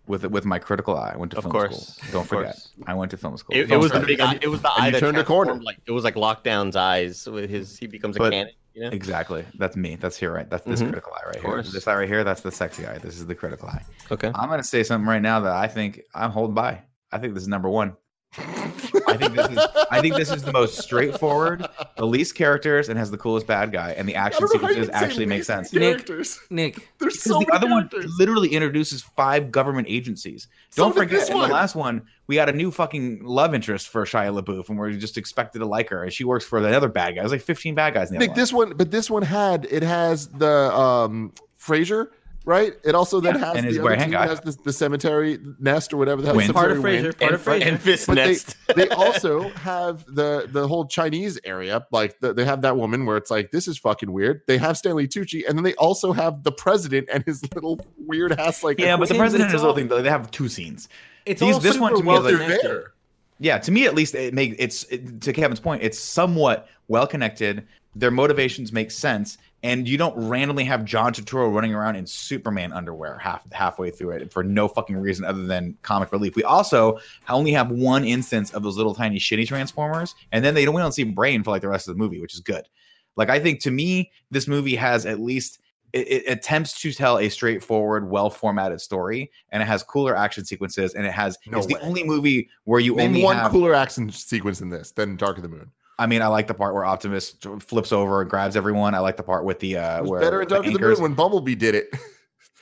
With 0.07 0.23
with 0.27 0.45
my 0.45 0.57
critical 0.57 0.95
eye, 0.95 1.11
I 1.13 1.17
went 1.17 1.31
to 1.31 1.37
Of 1.37 1.43
film 1.43 1.51
course, 1.51 1.87
school. 1.97 2.11
Don't 2.13 2.21
of 2.21 2.27
forget, 2.29 2.53
course. 2.53 2.69
I 2.87 2.93
went 2.93 3.11
to 3.11 3.17
film 3.17 3.35
school. 3.35 3.53
It, 3.57 3.63
it 3.63 3.67
Film 3.67 3.81
was 3.81 3.91
the 3.91 3.99
big. 3.99 4.21
Eye, 4.21 4.39
it 4.41 4.47
was 4.47 4.61
the 4.61 4.71
and 4.75 4.83
eye 4.83 4.89
that 4.91 4.99
turned 5.01 5.17
a 5.17 5.23
corner. 5.25 5.55
Like 5.61 5.79
it 5.85 5.91
was 5.91 6.05
like 6.05 6.15
Lockdown's 6.15 6.77
eyes 6.77 7.27
with 7.27 7.49
his. 7.49 7.77
He 7.77 7.87
becomes 7.87 8.15
a 8.15 8.19
But- 8.19 8.31
cannon. 8.31 8.53
You 8.73 8.83
know. 8.83 8.89
Exactly. 8.89 9.43
That's 9.57 9.75
me. 9.75 9.95
That's 9.95 10.15
here, 10.15 10.31
right? 10.31 10.47
That's 10.47 10.63
this 10.63 10.81
Mhm. 10.83 10.89
critical 10.89 11.11
eye 11.11 11.25
right 11.25 11.35
here. 11.37 11.43
course. 11.43 11.73
This 11.73 11.87
eye 11.87 11.95
right 11.95 12.07
here. 12.07 12.23
That's 12.23 12.41
the 12.41 12.51
sexy 12.51 12.85
eye. 12.85 12.99
This 12.99 13.17
is 13.17 13.25
the 13.25 13.33
critical 13.33 13.67
eye. 13.67 13.81
Okay. 14.11 14.31
I'm 14.35 14.47
gonna 14.49 14.63
say 14.63 14.83
something 14.83 15.07
right 15.09 15.21
now 15.21 15.39
that 15.39 15.51
I 15.51 15.67
think 15.67 16.01
I'm 16.13 16.29
holding 16.29 16.53
by. 16.53 16.83
I 17.11 17.17
think 17.17 17.33
this 17.33 17.41
is 17.41 17.49
number 17.49 17.69
one. 17.69 17.97
I 18.37 19.17
think 19.17 19.35
this 19.35 19.49
is. 19.49 19.57
I 19.91 20.01
think 20.01 20.15
this 20.15 20.31
is 20.31 20.43
the 20.43 20.53
most 20.53 20.77
straightforward, 20.77 21.67
the 21.97 22.05
least 22.05 22.35
characters, 22.35 22.89
and 22.89 22.97
has 22.97 23.11
the 23.11 23.17
coolest 23.17 23.47
bad 23.47 23.71
guy, 23.71 23.91
and 23.91 24.07
the 24.07 24.15
action 24.15 24.47
sequences 24.47 24.89
actually 24.93 25.25
make 25.25 25.43
sense. 25.43 25.71
Characters. 25.71 26.39
Nick, 26.49 26.75
There's 26.99 27.13
Because 27.13 27.23
so 27.23 27.39
the 27.39 27.47
many 27.47 27.51
other 27.51 27.69
one 27.69 27.89
literally 28.19 28.49
introduces 28.49 29.01
five 29.01 29.51
government 29.51 29.87
agencies. 29.89 30.47
So 30.69 30.83
Don't 30.83 30.95
forget, 30.95 31.29
in 31.29 31.37
the 31.37 31.47
last 31.47 31.75
one, 31.75 32.03
we 32.27 32.35
had 32.35 32.49
a 32.49 32.53
new 32.53 32.71
fucking 32.71 33.23
love 33.23 33.53
interest 33.53 33.87
for 33.87 34.05
Shia 34.05 34.39
LaBeouf, 34.39 34.69
and 34.69 34.77
we're 34.77 34.91
just 34.93 35.17
expected 35.17 35.59
to 35.59 35.65
like 35.65 35.89
her, 35.89 36.03
and 36.03 36.13
she 36.13 36.23
works 36.23 36.45
for 36.45 36.61
the 36.61 36.75
other 36.75 36.89
bad 36.89 37.15
guy. 37.15 37.21
There's 37.21 37.31
like 37.31 37.41
15 37.41 37.75
bad 37.75 37.93
guys 37.93 38.09
in 38.09 38.15
the 38.15 38.19
Nick, 38.19 38.31
other 38.31 38.41
this 38.41 38.53
one, 38.53 38.73
but 38.75 38.91
this 38.91 39.09
one 39.09 39.23
had 39.23 39.67
it 39.69 39.83
has 39.83 40.27
the 40.27 40.73
um 40.73 41.33
Frasier, 41.59 42.07
right? 42.47 42.73
It 42.83 42.95
also 42.95 43.19
then 43.19 43.35
Yeah, 43.35 43.45
has 43.45 43.57
and 43.57 43.65
the 43.65 43.69
his 43.69 43.77
other 43.79 43.89
right 43.89 43.99
team 43.99 44.13
has 44.13 44.39
the, 44.39 44.57
the 44.63 44.73
cemetery 44.73 45.37
nest 45.59 45.93
or 45.93 45.97
whatever 45.97 46.21
the 46.23 46.27
hell. 46.33 46.53
Part 46.53 46.71
of 46.71 46.77
Frasier, 46.79 47.15
part 47.19 47.33
of 47.33 47.43
Frasier, 47.43 47.67
and 47.67 47.79
fist 47.79 48.07
But 48.07 48.15
they, 48.15 48.37
they 48.73 48.89
also 48.89 49.49
have 49.49 50.05
the 50.15 50.47
the 50.51 50.67
whole 50.67 50.85
Chinese 50.87 51.37
area, 51.43 51.85
like 51.91 52.17
the, 52.21 52.33
they 52.33 52.45
have 52.45 52.61
that 52.63 52.77
woman 52.77 53.05
where 53.05 53.17
it's 53.17 53.29
like 53.29 53.51
this 53.51 53.67
is 53.67 53.77
fucking 53.77 54.11
weird. 54.11 54.41
They 54.47 54.57
have 54.57 54.77
Stanley 54.77 55.07
Tucci, 55.07 55.47
and 55.47 55.57
then 55.57 55.63
they 55.63 55.75
also 55.75 56.13
have 56.13 56.43
the 56.43 56.51
president 56.53 57.09
and 57.11 57.23
his 57.25 57.43
little 57.53 57.79
weird 57.97 58.31
ass 58.39 58.63
like. 58.63 58.79
Yeah, 58.79 58.95
but 58.97 59.09
the 59.09 59.15
It's 59.15 59.19
president 59.19 59.49
is 59.53 59.61
all- 59.61 59.73
little 59.73 59.89
thing. 59.89 60.03
They 60.03 60.09
have 60.09 60.31
two 60.31 60.47
scenes. 60.47 60.87
it's 61.25 61.41
These- 61.41 61.53
all 61.55 61.59
this 61.59 61.77
one 61.77 61.91
super 61.91 61.99
to 61.99 62.03
me 62.03 62.07
well 62.13 62.21
like- 62.23 62.31
they're 62.31 62.43
connected. 62.43 62.71
there. 62.71 62.91
Yeah, 63.39 63.59
to 63.59 63.71
me 63.71 63.85
at 63.85 63.93
least, 63.93 64.15
it 64.15 64.33
make 64.33 64.55
it's 64.57 64.83
it, 64.85 65.21
to 65.21 65.33
Kevin's 65.33 65.59
point. 65.59 65.83
It's 65.83 65.99
somewhat 65.99 66.67
well 66.87 67.05
connected. 67.05 67.67
Their 67.95 68.09
motivations 68.11 68.71
make 68.71 68.89
sense, 68.91 69.37
and 69.63 69.87
you 69.87 69.97
don't 69.97 70.15
randomly 70.29 70.63
have 70.65 70.85
John 70.85 71.13
Turturro 71.13 71.53
running 71.53 71.73
around 71.73 71.95
in 71.95 72.05
Superman 72.05 72.71
underwear 72.73 73.17
half 73.17 73.51
halfway 73.51 73.89
through 73.89 74.11
it 74.11 74.31
for 74.31 74.43
no 74.43 74.67
fucking 74.67 74.97
reason 74.97 75.25
other 75.25 75.45
than 75.45 75.75
comic 75.81 76.11
relief. 76.11 76.35
We 76.35 76.43
also 76.43 76.99
only 77.27 77.51
have 77.51 77.71
one 77.71 78.03
instance 78.05 78.53
of 78.53 78.63
those 78.63 78.77
little 78.77 78.93
tiny 78.93 79.17
shitty 79.19 79.47
Transformers, 79.47 80.13
and 80.31 80.45
then 80.45 80.53
they 80.53 80.65
don't 80.65 80.75
we 80.75 80.81
don't 80.81 80.91
see 80.91 81.03
Brain 81.03 81.43
for 81.43 81.51
like 81.51 81.61
the 81.61 81.69
rest 81.69 81.87
of 81.87 81.95
the 81.95 81.99
movie, 81.99 82.21
which 82.21 82.33
is 82.33 82.39
good. 82.39 82.67
Like 83.15 83.29
I 83.29 83.39
think 83.39 83.59
to 83.61 83.71
me, 83.71 84.11
this 84.29 84.47
movie 84.47 84.75
has 84.75 85.05
at 85.05 85.19
least 85.19 85.59
it, 85.93 86.07
it 86.07 86.23
attempts 86.27 86.79
to 86.81 86.93
tell 86.93 87.17
a 87.17 87.29
straightforward, 87.29 88.09
well 88.09 88.29
formatted 88.29 88.79
story, 88.81 89.31
and 89.49 89.63
it 89.63 89.65
has 89.65 89.81
cooler 89.83 90.15
action 90.15 90.45
sequences, 90.45 90.93
and 90.93 91.05
it 91.05 91.13
has 91.13 91.37
No 91.47 91.57
it's 91.57 91.67
way. 91.67 91.73
the 91.73 91.79
only 91.79 92.03
movie 92.03 92.49
where 92.65 92.79
you 92.79 92.95
Name 92.95 93.07
only 93.11 93.23
one 93.23 93.37
have. 93.37 93.51
cooler 93.51 93.73
action 93.73 94.11
sequence 94.11 94.61
in 94.61 94.69
this 94.69 94.91
than 94.91 95.15
Dark 95.15 95.37
of 95.37 95.43
the 95.43 95.49
Moon. 95.49 95.71
I 95.99 96.05
mean, 96.05 96.21
I 96.21 96.27
like 96.27 96.47
the 96.47 96.53
part 96.53 96.73
where 96.73 96.85
Optimus 96.85 97.35
flips 97.59 97.91
over 97.91 98.21
and 98.21 98.29
grabs 98.29 98.55
everyone. 98.55 98.93
I 98.93 98.99
like 98.99 99.17
the 99.17 99.23
part 99.23 99.45
with 99.45 99.59
the 99.59 99.77
uh, 99.77 100.03
where 100.03 100.19
better 100.19 100.39
the 100.39 100.45
Dark 100.45 100.65
the 100.65 100.77
Moon 100.77 101.01
when 101.01 101.13
Bumblebee 101.13 101.55
did 101.55 101.75
it. 101.75 101.89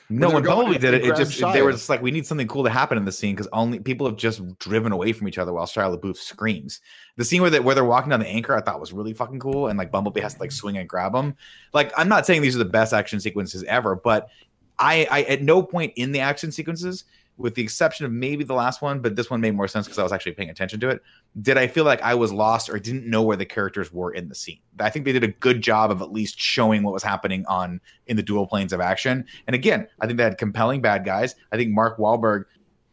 No, 0.07 0.29
when 0.29 0.43
Bumblebee 0.43 0.77
did 0.77 0.93
it, 0.93 1.03
it 1.03 1.15
just 1.15 1.39
Shia. 1.39 1.51
they 1.51 1.63
were 1.63 1.71
just 1.71 1.89
like, 1.89 2.01
we 2.01 2.11
need 2.11 2.27
something 2.27 2.47
cool 2.47 2.63
to 2.63 2.69
happen 2.69 2.95
in 2.97 3.05
the 3.05 3.11
scene 3.11 3.33
because 3.33 3.47
only 3.51 3.79
people 3.79 4.05
have 4.05 4.15
just 4.17 4.59
driven 4.59 4.91
away 4.91 5.13
from 5.13 5.27
each 5.27 5.39
other 5.39 5.51
while 5.51 5.65
Shia 5.65 5.99
LaBeouf 5.99 6.17
screams. 6.17 6.79
The 7.15 7.25
scene 7.25 7.41
where 7.41 7.49
they, 7.49 7.59
where 7.59 7.73
they're 7.73 7.83
walking 7.83 8.11
down 8.11 8.19
the 8.19 8.27
anchor, 8.27 8.55
I 8.55 8.61
thought 8.61 8.79
was 8.79 8.93
really 8.93 9.13
fucking 9.13 9.39
cool, 9.39 9.67
and 9.67 9.79
like 9.79 9.91
Bumblebee 9.91 10.21
has 10.21 10.35
to 10.35 10.39
like 10.39 10.51
swing 10.51 10.77
and 10.77 10.87
grab 10.87 11.13
them. 11.13 11.35
Like, 11.73 11.91
I'm 11.97 12.07
not 12.07 12.27
saying 12.27 12.43
these 12.43 12.55
are 12.55 12.59
the 12.59 12.65
best 12.65 12.93
action 12.93 13.19
sequences 13.19 13.63
ever, 13.63 13.95
but 13.95 14.29
I, 14.77 15.07
I 15.09 15.23
at 15.23 15.41
no 15.41 15.63
point 15.63 15.93
in 15.95 16.11
the 16.11 16.19
action 16.19 16.51
sequences, 16.51 17.05
with 17.37 17.55
the 17.55 17.61
exception 17.61 18.05
of 18.05 18.11
maybe 18.11 18.43
the 18.43 18.53
last 18.53 18.81
one, 18.81 18.99
but 19.01 19.15
this 19.15 19.29
one 19.29 19.41
made 19.41 19.53
more 19.55 19.67
sense 19.67 19.85
because 19.85 19.99
I 19.99 20.03
was 20.03 20.13
actually 20.13 20.31
paying 20.33 20.49
attention 20.49 20.79
to 20.79 20.89
it. 20.89 21.01
Did 21.41 21.57
I 21.57 21.67
feel 21.67 21.83
like 21.83 22.01
I 22.01 22.15
was 22.15 22.31
lost 22.31 22.69
or 22.69 22.79
didn't 22.79 23.05
know 23.09 23.21
where 23.23 23.35
the 23.35 23.45
characters 23.45 23.91
were 23.91 24.11
in 24.13 24.29
the 24.29 24.35
scene? 24.35 24.59
I 24.79 24.89
think 24.89 25.03
they 25.05 25.11
did 25.11 25.23
a 25.23 25.27
good 25.29 25.61
job 25.61 25.91
of 25.91 26.01
at 26.01 26.11
least 26.13 26.39
showing 26.39 26.81
what 26.83 26.93
was 26.93 27.03
happening 27.03 27.45
on 27.47 27.81
in 28.07 28.15
the 28.15 28.23
dual 28.23 28.47
planes 28.47 28.71
of 28.71 28.79
action. 28.79 29.25
And 29.47 29.53
again, 29.53 29.87
I 29.99 30.05
think 30.07 30.17
they 30.17 30.23
had 30.23 30.37
compelling 30.37 30.81
bad 30.81 31.03
guys. 31.03 31.35
I 31.51 31.57
think 31.57 31.71
Mark 31.71 31.97
Wahlberg 31.97 32.45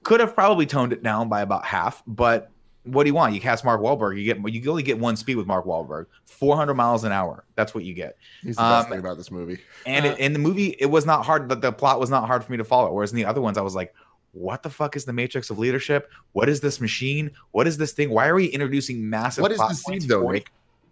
could 0.03 0.19
have 0.19 0.35
probably 0.35 0.67
toned 0.67 0.93
it 0.93 1.03
down 1.05 1.29
by 1.29 1.43
about 1.43 1.65
half, 1.65 2.03
but 2.09 2.51
what 2.85 3.05
do 3.05 3.11
you 3.11 3.15
want? 3.15 3.33
You 3.33 3.41
cast 3.41 3.65
Mark 3.65 3.81
Wahlberg, 3.81 4.19
you 4.21 4.25
get 4.25 4.53
you 4.53 4.69
only 4.69 4.83
get 4.83 4.99
one 4.99 5.15
speed 5.17 5.37
with 5.37 5.47
Mark 5.47 5.65
Wahlberg, 5.67 6.07
400 6.25 6.75
miles 6.75 7.05
an 7.05 7.13
hour. 7.13 7.45
That's 7.55 7.75
what 7.77 7.85
you 7.85 7.95
get. 7.95 8.17
He's 8.43 8.57
the 8.57 8.63
best 8.63 8.87
Um, 8.87 8.91
thing 8.91 8.99
about 8.99 9.17
this 9.17 9.31
movie. 9.31 9.61
And 9.87 10.05
Uh, 10.05 10.09
it, 10.09 10.19
in 10.19 10.33
the 10.33 10.41
movie, 10.41 10.75
it 10.81 10.87
was 10.87 11.07
not 11.07 11.25
hard. 11.25 11.49
The, 11.49 11.55
the 11.55 11.71
plot 11.71 12.01
was 12.01 12.11
not 12.11 12.27
hard 12.27 12.43
for 12.43 12.51
me 12.51 12.59
to 12.59 12.65
follow. 12.65 12.93
Whereas 12.93 13.13
in 13.13 13.17
the 13.17 13.25
other 13.25 13.41
ones, 13.41 13.57
I 13.57 13.61
was 13.61 13.77
like, 13.77 13.95
"What 14.33 14.63
the 14.63 14.71
fuck 14.71 14.97
is 14.97 15.05
the 15.05 15.13
Matrix 15.13 15.51
of 15.51 15.59
leadership? 15.59 16.11
What 16.33 16.49
is 16.49 16.61
this 16.61 16.81
machine? 16.81 17.31
What 17.53 17.67
is 17.67 17.77
this 17.79 17.93
thing? 17.93 18.11
Why 18.11 18.27
are 18.29 18.35
we 18.35 18.47
introducing 18.47 19.09
massive? 19.09 19.43
What 19.43 19.53
is 19.53 19.59
the 19.59 19.73
seed 19.75 20.03
though, 20.03 20.23
for- 20.23 20.39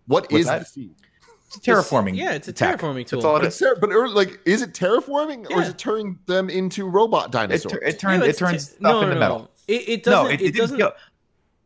What's 0.06 0.28
that? 0.46 0.60
the 0.60 0.64
seed? 0.64 0.94
It's 1.48 1.58
terraforming. 1.58 2.16
Yeah, 2.16 2.32
it's 2.32 2.46
a 2.46 2.52
tech. 2.52 2.78
terraforming 2.78 3.06
tool. 3.06 3.20
That's 3.20 3.24
all 3.24 3.36
it 3.36 3.40
But, 3.40 3.46
it's 3.46 3.58
ter- 3.58 3.74
but 3.76 3.90
er, 3.90 4.08
like, 4.08 4.38
is 4.44 4.62
it 4.62 4.72
terraforming 4.72 5.50
or 5.50 5.60
is 5.62 5.68
it 5.68 5.78
turning 5.78 6.16
them 6.26 6.48
into 6.48 6.88
robot 6.88 7.26
It, 7.26 7.32
dinosaurs? 7.32 7.74
it 7.82 7.98
turns 7.98 8.20
but 8.20 8.28
it 8.28 8.38
turns 8.38 8.68
te- 8.68 8.70
stuff 8.76 8.80
no, 8.80 9.00
into 9.00 9.14
no, 9.14 9.20
metal. 9.20 9.38
no. 9.40 9.48
It, 9.66 9.88
it 9.88 10.02
doesn't. 10.04 10.32
it, 10.32 10.40
it, 10.40 10.46
it 10.46 10.54
doesn't 10.56 10.76
kill- 10.76 10.92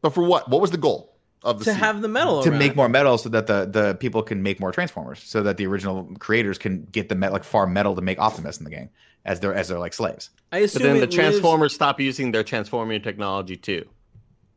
but 0.00 0.10
for 0.14 0.22
what? 0.24 0.48
What 0.48 0.60
was 0.62 0.70
the 0.70 0.78
goal 0.78 1.14
of 1.42 1.58
the 1.58 1.66
to 1.66 1.70
seed? 1.72 1.80
have 1.80 2.00
the 2.00 2.08
metal 2.08 2.42
to 2.42 2.48
around. 2.50 2.58
make 2.58 2.76
more 2.76 2.88
metal 2.88 3.18
so 3.18 3.28
that 3.28 3.46
the 3.46 3.66
the 3.70 3.94
people 3.96 4.22
can 4.22 4.42
make 4.42 4.58
more 4.58 4.72
transformers 4.72 5.22
so 5.22 5.42
that 5.42 5.58
the 5.58 5.66
original 5.66 6.04
creators 6.18 6.56
can 6.56 6.84
get 6.92 7.10
the 7.10 7.14
met, 7.14 7.32
like 7.32 7.44
farm 7.44 7.72
metal 7.74 7.94
to 7.94 8.00
make 8.00 8.18
optimus 8.18 8.56
in 8.58 8.64
the 8.64 8.70
game 8.70 8.88
as 9.26 9.40
they're 9.40 9.54
as 9.54 9.68
they're 9.68 9.78
like 9.78 9.92
slaves 9.92 10.30
I 10.54 10.62
But 10.62 10.72
then 10.82 10.82
the 10.96 10.96
it 10.98 11.00
lives- 11.02 11.14
Transformers 11.14 11.74
stop 11.74 12.00
using 12.00 12.32
their 12.32 12.42
transforming 12.44 13.02
technology 13.02 13.56
too. 13.56 13.86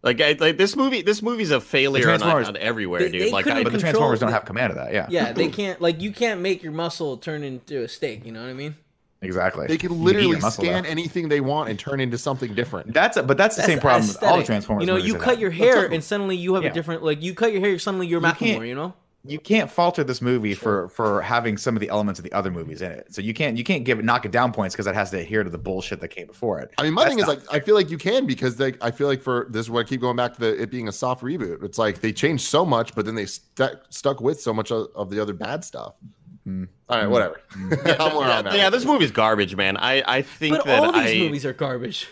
Like, 0.04 0.22
I, 0.22 0.38
like 0.40 0.58
this 0.58 0.76
movie, 0.76 1.02
this 1.02 1.22
movie's 1.22 1.52
a 1.52 1.60
failure 1.60 2.04
on, 2.10 2.20
Transformers- 2.20 2.48
on 2.50 2.58
everywhere, 2.58 3.02
They- 3.02 3.10
dude. 3.12 3.22
they 3.24 3.32
like, 3.32 3.48
I, 3.48 3.64
but 3.64 3.74
the 3.74 3.80
transformers 3.80 4.20
don't 4.20 4.32
have 4.32 4.46
command 4.46 4.72
of 4.72 4.78
that 4.78 4.94
yeah 4.94 5.08
Yeah, 5.10 5.34
they 5.34 5.48
can't. 5.60 5.82
Like 5.82 6.02
you 6.02 6.12
can't 6.12 6.40
make 6.42 6.62
your 6.64 6.72
muscle 6.72 7.18
turn 7.18 7.44
into 7.44 7.84
a 7.84 7.88
steak. 7.88 8.26
You 8.26 8.32
know 8.32 8.42
what 8.42 8.50
I 8.50 8.54
mean? 8.54 8.76
exactly 9.20 9.66
They 9.66 9.78
can 9.78 10.04
literally 10.04 10.40
muscle, 10.40 10.64
scan 10.64 10.84
though. 10.84 10.90
anything 10.90 11.28
they 11.28 11.42
want 11.42 11.70
and 11.70 11.80
turn 11.80 12.00
into 12.00 12.20
something 12.20 12.54
different. 12.54 12.94
that's 12.94 13.18
a, 13.18 13.24
but 13.24 13.36
that's 13.36 13.56
the 13.56 13.64
same 13.64 13.80
problem 13.80 14.08
with 14.08 14.22
all 14.22 14.38
the 14.38 14.44
transformers 14.44 14.84
You 14.84 14.88
know, 14.88 14.96
you 14.98 15.16
cut 15.16 15.40
your 15.40 15.50
hair 15.50 15.88
and 15.92 16.04
suddenly 16.04 16.38
you 16.38 16.54
have 16.54 16.64
Yeah. 16.64 16.70
a 16.70 16.74
different. 16.74 17.02
Like 17.04 17.24
you 17.24 17.34
cut 17.34 17.52
your 17.52 17.62
hair, 17.62 17.80
suddenly 17.80 18.06
you're 18.06 18.22
You 18.24 18.32
can't- 18.34 18.62
Macklemore. 18.62 18.68
You 18.68 18.76
know? 18.76 18.94
You 19.28 19.40
can't 19.40 19.70
falter 19.70 20.04
this 20.04 20.22
movie 20.22 20.54
for 20.54 20.90
for 20.90 21.22
having 21.22 21.58
some 21.58 21.76
of 21.76 21.82
the 21.82 21.90
elements 21.90 22.20
of 22.20 22.24
the 22.24 22.32
other 22.34 22.52
movies 22.52 22.82
in 22.82 22.92
it. 22.92 23.14
So 23.14 23.22
you 23.22 23.34
can't 23.34 23.58
you 23.58 23.64
can't 23.64 23.84
give 23.84 24.00
it 24.00 24.06
knock 24.06 24.26
it 24.26 24.32
down 24.32 24.52
points 24.52 24.76
because 24.76 24.86
that 24.86 24.96
has 24.96 25.12
to 25.12 25.20
adhere 25.20 25.44
to 25.44 25.50
the 25.50 25.58
bullshit 25.58 26.00
that 26.02 26.10
came 26.10 26.28
before 26.28 26.60
it. 26.60 26.72
I 26.78 26.84
mean, 26.84 26.94
my 26.94 27.04
That's 27.04 27.12
thing 27.16 27.20
is 27.20 27.28
not 27.28 27.38
like 27.38 27.54
I 27.54 27.60
feel 27.60 27.76
like 27.76 27.90
you 27.90 27.98
can 27.98 28.26
because 28.26 28.60
like 28.60 28.78
I 28.82 28.92
feel 28.92 29.08
like 29.08 29.22
for 29.22 29.48
this 29.50 29.62
is 29.62 29.70
what 29.70 29.86
I 29.86 29.90
keep 29.90 30.02
going 30.02 30.16
back 30.16 30.34
to 30.36 30.40
the 30.40 30.62
it 30.62 30.72
being 30.72 30.88
a 30.88 30.92
soft 30.92 31.24
reboot. 31.24 31.64
It's 31.64 31.78
like 31.78 32.02
they 32.02 32.14
changed 32.14 32.46
so 32.46 32.66
much, 32.66 32.96
but 32.96 33.06
then 33.06 33.16
they 33.16 33.26
stuck 33.26 33.82
stuck 33.90 34.22
with 34.22 34.42
so 34.42 34.54
much 34.54 34.72
of, 34.72 34.88
of 34.96 35.10
the 35.10 35.20
other 35.22 35.34
bad 35.34 35.64
stuff. 35.64 35.96
Hmm. 36.44 36.64
All 36.88 36.98
right, 36.98 37.08
whatever. 37.08 37.42
I'm 37.54 37.70
where 37.70 37.80
yeah, 37.82 38.38
I'm 38.40 38.48
at. 38.48 38.56
yeah, 38.56 38.70
this 38.70 38.86
movie's 38.86 39.12
garbage, 39.12 39.58
man. 39.58 39.76
I, 39.76 40.02
I 40.08 40.22
think 40.22 40.56
But 40.56 40.66
that 40.66 40.80
all 40.84 40.94
these 40.94 41.18
I 41.18 41.20
movies 41.20 41.46
are 41.46 41.52
garbage. 41.52 42.08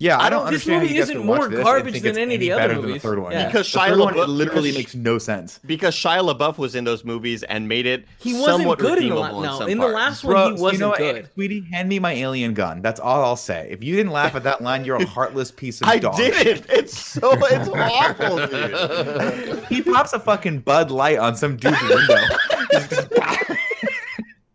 Yeah, 0.00 0.16
I, 0.16 0.26
I 0.26 0.30
don't 0.30 0.44
don't- 0.44 0.52
this 0.52 0.62
understand. 0.68 0.82
movie 0.82 0.98
isn't 0.98 1.26
more 1.26 1.48
garbage 1.48 2.00
than 2.02 2.16
any 2.16 2.34
of 2.36 2.40
the 2.40 2.48
better 2.50 2.74
other 2.74 2.82
movies. 2.82 3.02
The 3.02 3.08
third 3.08 3.18
one, 3.18 3.32
Yeah. 3.32 3.46
Because 3.46 3.72
the 3.72 3.78
Shia 3.80 3.88
third 3.88 3.98
one, 3.98 4.14
LaBeouf- 4.14 4.22
it 4.24 4.28
literally 4.28 4.70
because- 4.70 4.76
makes 4.78 4.94
no 4.94 5.18
sense. 5.18 5.58
because 5.66 5.94
Shia 5.96 6.32
LaBeouf 6.34 6.56
was 6.56 6.76
in 6.76 6.84
those 6.84 7.04
movies 7.04 7.42
and 7.42 7.66
made 7.66 7.84
it 7.86 8.04
He 8.20 8.32
wasn't 8.34 8.46
somewhat 8.58 8.78
good 8.78 8.98
in 8.98 9.08
the 9.08 9.14
redeemable 9.16 9.40
la- 9.40 9.46
no, 9.52 9.58
some 9.58 9.68
in 9.68 9.78
the 9.78 9.82
parts. 9.84 9.94
last 9.96 10.24
one 10.24 10.36
he 10.36 10.42
so 10.42 10.48
you 10.56 10.62
wasn't 10.62 10.80
know 10.80 10.88
what, 10.90 10.98
good. 10.98 11.28
sweetie? 11.34 11.64
Hand 11.72 11.88
me 11.88 11.98
my 11.98 12.12
alien 12.12 12.54
gun. 12.54 12.80
That's 12.80 13.00
all 13.00 13.24
I'll 13.24 13.34
say. 13.36 13.66
If 13.72 13.82
you 13.82 13.96
didn't 13.96 14.12
laugh 14.12 14.36
at 14.36 14.44
that 14.44 14.60
line, 14.62 14.84
you're 14.84 14.96
a 15.02 15.06
heartless 15.18 15.50
piece 15.50 15.80
of 15.80 15.88
I 15.88 15.98
dog. 15.98 16.16
didn't. 16.16 16.64
It's 16.70 16.96
so 16.96 17.32
it's 17.32 17.68
awful, 17.68 18.46
dude. 18.46 19.64
He 19.64 19.82
pops 19.82 20.12
a 20.12 20.20
fucking 20.20 20.60
Bud 20.60 20.92
Light 20.92 21.18
on 21.18 21.34
some 21.34 21.56
dude's 21.56 21.82
window. 21.82 22.14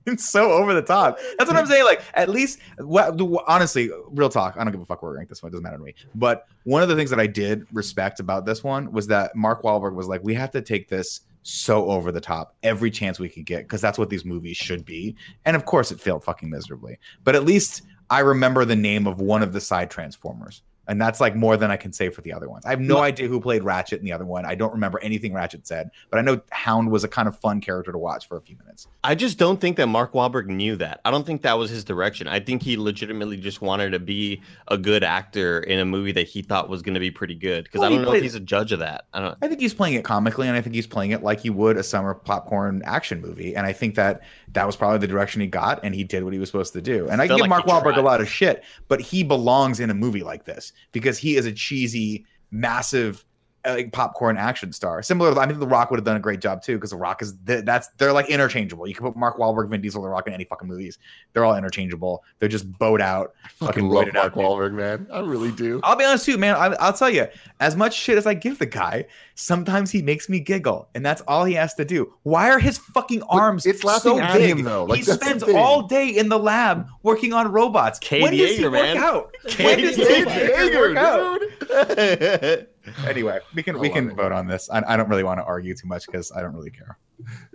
it's 0.05 0.27
so 0.29 0.51
over 0.51 0.73
the 0.73 0.81
top. 0.81 1.19
That's 1.37 1.49
what 1.49 1.57
I'm 1.57 1.65
saying. 1.65 1.85
Like, 1.85 2.01
at 2.13 2.29
least, 2.29 2.59
what, 2.77 3.19
honestly, 3.47 3.89
real 4.09 4.29
talk. 4.29 4.55
I 4.57 4.63
don't 4.63 4.71
give 4.71 4.81
a 4.81 4.85
fuck 4.85 5.01
where 5.01 5.11
we 5.11 5.17
rank 5.17 5.29
this 5.29 5.41
one. 5.41 5.49
It 5.49 5.53
doesn't 5.53 5.63
matter 5.63 5.77
to 5.77 5.83
me. 5.83 5.95
But 6.15 6.47
one 6.63 6.83
of 6.83 6.89
the 6.89 6.95
things 6.95 7.09
that 7.09 7.19
I 7.19 7.27
did 7.27 7.65
respect 7.71 8.19
about 8.19 8.45
this 8.45 8.63
one 8.63 8.91
was 8.91 9.07
that 9.07 9.35
Mark 9.35 9.63
Wahlberg 9.63 9.93
was 9.93 10.07
like, 10.07 10.23
we 10.23 10.33
have 10.33 10.51
to 10.51 10.61
take 10.61 10.89
this 10.89 11.21
so 11.43 11.89
over 11.91 12.11
the 12.11 12.21
top 12.21 12.55
every 12.63 12.89
chance 12.89 13.19
we 13.19 13.27
could 13.27 13.45
get 13.45 13.63
because 13.63 13.81
that's 13.81 13.97
what 13.97 14.09
these 14.09 14.25
movies 14.25 14.57
should 14.57 14.85
be. 14.85 15.15
And 15.45 15.55
of 15.55 15.65
course, 15.65 15.91
it 15.91 15.99
failed 15.99 16.23
fucking 16.23 16.49
miserably. 16.49 16.97
But 17.23 17.35
at 17.35 17.43
least 17.43 17.83
I 18.09 18.19
remember 18.19 18.65
the 18.65 18.75
name 18.75 19.07
of 19.07 19.19
one 19.19 19.43
of 19.43 19.53
the 19.53 19.61
side 19.61 19.89
Transformers. 19.89 20.61
And 20.87 21.01
that's 21.01 21.21
like 21.21 21.35
more 21.35 21.55
than 21.55 21.71
I 21.71 21.77
can 21.77 21.93
say 21.93 22.09
for 22.09 22.21
the 22.21 22.33
other 22.33 22.49
ones. 22.49 22.65
I 22.65 22.69
have 22.71 22.81
no 22.81 22.97
idea 22.99 23.27
who 23.27 23.39
played 23.39 23.63
Ratchet 23.63 23.99
in 23.99 24.05
the 24.05 24.11
other 24.11 24.25
one. 24.25 24.45
I 24.45 24.53
don't 24.55 24.73
remember 24.73 24.99
anything 25.01 25.33
Ratchet 25.33 25.65
said, 25.65 25.91
but 26.09 26.19
I 26.19 26.21
know 26.21 26.41
Hound 26.51 26.91
was 26.91 27.03
a 27.03 27.07
kind 27.07 27.27
of 27.27 27.39
fun 27.39 27.61
character 27.61 27.91
to 27.91 27.97
watch 27.97 28.27
for 28.27 28.35
a 28.37 28.41
few 28.41 28.57
minutes. 28.57 28.87
I 29.03 29.15
just 29.15 29.37
don't 29.37 29.61
think 29.61 29.77
that 29.77 29.87
Mark 29.87 30.11
Wahlberg 30.13 30.47
knew 30.47 30.75
that. 30.77 30.99
I 31.05 31.11
don't 31.11 31.25
think 31.25 31.41
that 31.43 31.57
was 31.57 31.69
his 31.69 31.83
direction. 31.85 32.27
I 32.27 32.39
think 32.41 32.61
he 32.63 32.75
legitimately 32.75 33.37
just 33.37 33.61
wanted 33.61 33.91
to 33.91 33.99
be 33.99 34.41
a 34.67 34.77
good 34.77 35.03
actor 35.03 35.61
in 35.61 35.79
a 35.79 35.85
movie 35.85 36.11
that 36.13 36.27
he 36.27 36.41
thought 36.41 36.67
was 36.69 36.81
going 36.81 36.95
to 36.95 36.99
be 36.99 37.11
pretty 37.11 37.35
good. 37.35 37.63
Because 37.63 37.79
Well, 37.79 37.89
I 37.91 37.93
don't 37.93 38.01
know 38.03 38.09
played- 38.09 38.17
if 38.17 38.23
he's 38.23 38.35
a 38.35 38.39
judge 38.41 38.71
of 38.73 38.79
that. 38.79 39.05
I 39.13 39.21
don't. 39.21 39.37
I 39.41 39.47
think 39.47 39.61
he's 39.61 39.73
playing 39.73 39.95
it 39.95 40.03
comically, 40.03 40.47
and 40.47 40.57
I 40.57 40.61
think 40.61 40.75
he's 40.75 40.87
playing 40.87 41.11
it 41.11 41.23
like 41.23 41.39
he 41.39 41.49
would 41.49 41.77
a 41.77 41.83
summer 41.83 42.13
popcorn 42.13 42.81
action 42.85 43.21
movie. 43.21 43.55
And 43.55 43.65
I 43.65 43.71
think 43.71 43.95
that 43.95 44.21
that 44.51 44.65
was 44.65 44.75
probably 44.75 44.99
the 44.99 45.07
direction 45.07 45.39
he 45.41 45.47
got, 45.47 45.79
and 45.83 45.95
he 45.95 46.03
did 46.03 46.23
what 46.23 46.33
he 46.33 46.39
was 46.39 46.49
supposed 46.49 46.73
to 46.73 46.81
do. 46.81 47.07
And 47.09 47.21
I 47.21 47.27
Felt 47.27 47.39
give 47.39 47.49
like 47.49 47.65
Mark 47.65 47.65
Wahlberg 47.65 47.97
a 47.97 48.01
lot 48.01 48.19
of 48.19 48.27
shit, 48.29 48.63
but 48.89 48.99
he 48.99 49.23
belongs 49.23 49.79
in 49.79 49.89
a 49.89 49.93
movie 49.93 50.23
like 50.23 50.45
this 50.45 50.72
because 50.91 51.17
he 51.17 51.35
is 51.35 51.45
a 51.45 51.51
cheesy, 51.51 52.25
massive. 52.51 53.25
Like 53.65 53.93
popcorn 53.93 54.35
action 54.35 54.73
star, 54.73 55.01
similar. 55.01 55.33
to- 55.33 55.39
I 55.39 55.47
think 55.47 55.59
The 55.59 55.67
Rock 55.67 55.89
would 55.89 55.97
have 55.97 56.03
done 56.03 56.17
a 56.17 56.19
great 56.19 56.41
job 56.41 56.61
too, 56.61 56.75
because 56.75 56.89
The 56.89 56.97
Rock 56.97 57.21
is 57.21 57.33
th- 57.47 57.63
that's 57.63 57.87
they're 57.97 58.11
like 58.11 58.29
interchangeable. 58.29 58.85
You 58.87 58.93
can 58.93 59.05
put 59.05 59.15
Mark 59.15 59.37
Wahlberg, 59.37 59.69
Vin 59.69 59.79
Diesel, 59.79 60.01
The 60.01 60.09
Rock 60.09 60.27
in 60.27 60.33
any 60.33 60.43
fucking 60.43 60.67
movies. 60.67 60.97
They're 61.31 61.45
all 61.45 61.55
interchangeable. 61.55 62.25
They're 62.39 62.49
just 62.49 62.69
bowed 62.77 62.99
out, 62.99 63.33
fucking 63.55 63.87
love 63.87 64.07
Mark 64.13 64.17
out. 64.17 64.33
Wahlberg, 64.33 64.73
man. 64.73 65.07
I 65.13 65.21
really 65.21 65.51
do. 65.53 65.79
I'll 65.83 65.95
be 65.95 66.03
honest 66.03 66.25
too, 66.25 66.37
man. 66.37 66.55
I, 66.55 66.75
I'll 66.81 66.91
tell 66.91 67.09
you, 67.09 67.25
as 67.61 67.77
much 67.77 67.93
shit 67.95 68.17
as 68.17 68.27
I 68.27 68.33
give 68.33 68.59
the 68.59 68.65
guy, 68.65 69.05
sometimes 69.35 69.91
he 69.91 70.01
makes 70.01 70.27
me 70.27 70.41
giggle, 70.41 70.89
and 70.93 71.05
that's 71.05 71.21
all 71.21 71.45
he 71.45 71.53
has 71.53 71.73
to 71.75 71.85
do. 71.85 72.13
Why 72.23 72.49
are 72.49 72.59
his 72.59 72.77
fucking 72.77 73.23
arms 73.23 73.65
it's 73.65 73.85
laughing 73.85 74.17
so 74.17 74.19
at 74.19 74.33
big? 74.39 74.49
him, 74.57 74.63
though. 74.63 74.83
Like, 74.83 74.97
he 74.97 75.03
spends 75.05 75.41
all 75.41 75.83
day 75.83 76.09
in 76.09 76.27
the 76.27 76.37
lab 76.37 76.87
working 77.01 77.31
on 77.31 77.49
robots. 77.49 77.97
when 78.11 78.19
Cade 78.31 78.37
does 78.39 78.57
he 78.57 78.63
Yeager, 78.63 78.71
work 78.71 78.73
man. 78.73 78.97
out? 78.97 79.35
when 79.43 79.53
Cade 79.55 79.79
does 79.79 79.95
he 79.95 80.03
Yeager, 80.03 80.95
work 80.95 80.97
out? 80.97 82.67
dude. 82.83 82.93
Anyway, 83.07 83.39
we 83.53 83.63
can 83.63 83.75
I 83.75 83.79
we 83.79 83.89
can 83.89 84.09
it. 84.11 84.15
vote 84.15 84.31
on 84.31 84.47
this. 84.47 84.69
I, 84.69 84.83
I 84.87 84.97
don't 84.97 85.09
really 85.09 85.23
want 85.23 85.39
to 85.39 85.43
argue 85.43 85.75
too 85.75 85.87
much 85.87 86.05
because 86.05 86.31
I 86.31 86.41
don't 86.41 86.53
really 86.53 86.71
care. 86.71 86.97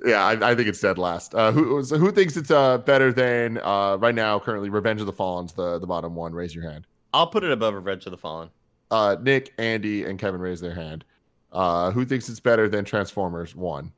Yeah, 0.04 0.24
I, 0.24 0.50
I 0.50 0.54
think 0.54 0.68
it's 0.68 0.80
dead 0.80 0.98
last. 0.98 1.34
Uh, 1.34 1.52
who 1.52 1.82
so 1.82 1.98
who 1.98 2.10
thinks 2.10 2.36
it's 2.36 2.50
uh, 2.50 2.78
better 2.78 3.12
than 3.12 3.58
uh, 3.58 3.96
right 3.96 4.14
now? 4.14 4.38
Currently, 4.38 4.70
Revenge 4.70 5.00
of 5.00 5.06
the 5.06 5.12
Fallen's 5.12 5.52
the 5.52 5.78
the 5.78 5.86
bottom 5.86 6.14
one. 6.14 6.32
Raise 6.32 6.54
your 6.54 6.68
hand. 6.70 6.86
I'll 7.12 7.26
put 7.26 7.44
it 7.44 7.50
above 7.50 7.74
Revenge 7.74 8.06
of 8.06 8.12
the 8.12 8.18
Fallen. 8.18 8.50
Uh, 8.90 9.16
Nick, 9.20 9.52
Andy, 9.58 10.04
and 10.04 10.18
Kevin 10.18 10.40
raise 10.40 10.60
their 10.60 10.74
hand. 10.74 11.04
Uh, 11.52 11.90
who 11.90 12.04
thinks 12.04 12.28
it's 12.28 12.40
better 12.40 12.68
than 12.68 12.84
Transformers 12.84 13.54
One? 13.54 13.92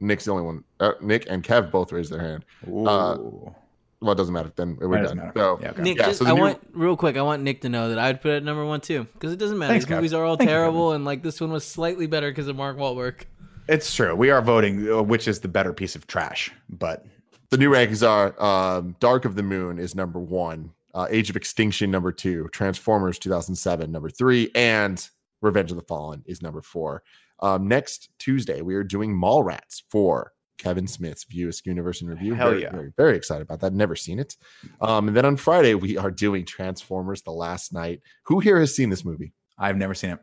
Nick's 0.00 0.24
the 0.24 0.30
only 0.32 0.44
one. 0.44 0.64
Uh, 0.78 0.92
Nick 1.00 1.26
and 1.28 1.42
Kev 1.42 1.70
both 1.70 1.92
raised 1.92 2.10
their 2.10 2.20
hand. 2.20 2.44
Uh, 2.66 3.16
Ooh. 3.18 3.54
Well, 4.02 4.12
it 4.12 4.16
doesn't 4.16 4.32
matter. 4.32 4.50
Then 4.56 4.76
we're 4.80 5.02
That 5.02 5.08
done. 5.08 5.16
matter. 5.18 5.32
So 5.36 5.58
Yeah, 5.60 5.70
okay. 5.70 5.82
Nick, 5.82 5.98
Yeah, 5.98 6.06
just, 6.06 6.20
so 6.20 6.26
I 6.26 6.32
new- 6.32 6.40
want 6.40 6.58
real 6.72 6.96
quick. 6.96 7.16
I 7.18 7.22
want 7.22 7.42
Nick 7.42 7.60
to 7.62 7.68
know 7.68 7.90
that 7.90 7.98
I'd 7.98 8.22
put 8.22 8.30
it 8.32 8.36
at 8.38 8.44
number 8.44 8.64
one 8.64 8.80
too, 8.80 9.06
because 9.14 9.32
it 9.32 9.38
doesn't 9.38 9.58
matter. 9.58 9.72
Thanks, 9.74 9.84
These 9.84 9.92
Kev. 9.92 9.96
movies 9.96 10.14
are 10.14 10.24
all 10.24 10.36
Thank 10.36 10.48
you, 10.48 10.56
terrible, 10.56 10.92
and 10.92 11.04
like 11.04 11.22
this 11.22 11.40
one 11.40 11.50
was 11.52 11.66
slightly 11.66 12.06
better 12.06 12.30
because 12.30 12.48
of 12.48 12.56
Mark 12.56 12.76
Wahlberg. 12.78 13.22
It's 13.68 13.94
true. 13.94 14.14
We 14.16 14.30
are 14.30 14.40
voting 14.42 14.90
uh, 14.90 15.02
which 15.02 15.28
is 15.28 15.40
the 15.40 15.48
better 15.48 15.72
piece 15.72 15.94
of 15.94 16.06
trash, 16.06 16.50
but 16.70 17.04
the 17.50 17.56
new 17.58 17.70
rankings 17.70 18.06
are 18.08 18.40
um, 18.42 18.96
Dark 19.00 19.24
of 19.26 19.34
the 19.34 19.42
Moon 19.42 19.78
is 19.78 19.94
number 19.94 20.18
one, 20.18 20.72
uh, 20.94 21.06
Age 21.10 21.28
of 21.30 21.36
Extinction 21.36 21.90
number 21.90 22.10
two, 22.10 22.48
Transformers 22.52 23.18
2007 23.18 23.92
number 23.92 24.08
three, 24.08 24.50
and 24.54 25.08
Revenge 25.42 25.70
of 25.70 25.76
the 25.76 25.84
Fallen 25.84 26.22
is 26.26 26.40
number 26.42 26.62
four. 26.62 27.02
Um, 27.40 27.68
next 27.68 28.08
Tuesday, 28.18 28.60
we 28.62 28.74
are 28.74 28.82
doing 28.84 29.14
Mallrats 29.14 29.82
for 29.88 30.32
Kevin 30.60 30.86
Smith's 30.86 31.24
View 31.24 31.48
Askew 31.48 31.70
Universe 31.70 32.02
in 32.02 32.08
Review. 32.08 32.34
Hell 32.34 32.50
very, 32.50 32.62
yeah. 32.62 32.70
very, 32.70 32.92
very 32.96 33.16
excited 33.16 33.42
about 33.42 33.60
that. 33.60 33.72
Never 33.72 33.96
seen 33.96 34.18
it. 34.18 34.36
Um, 34.80 35.08
and 35.08 35.16
then 35.16 35.24
on 35.24 35.36
Friday, 35.36 35.74
we 35.74 35.96
are 35.96 36.10
doing 36.10 36.44
Transformers 36.44 37.22
The 37.22 37.32
Last 37.32 37.72
Knight. 37.72 38.02
Who 38.24 38.40
here 38.40 38.60
has 38.60 38.74
seen 38.74 38.90
this 38.90 39.04
movie? 39.04 39.32
I've 39.58 39.76
never 39.76 39.94
seen 39.94 40.10
it. 40.10 40.18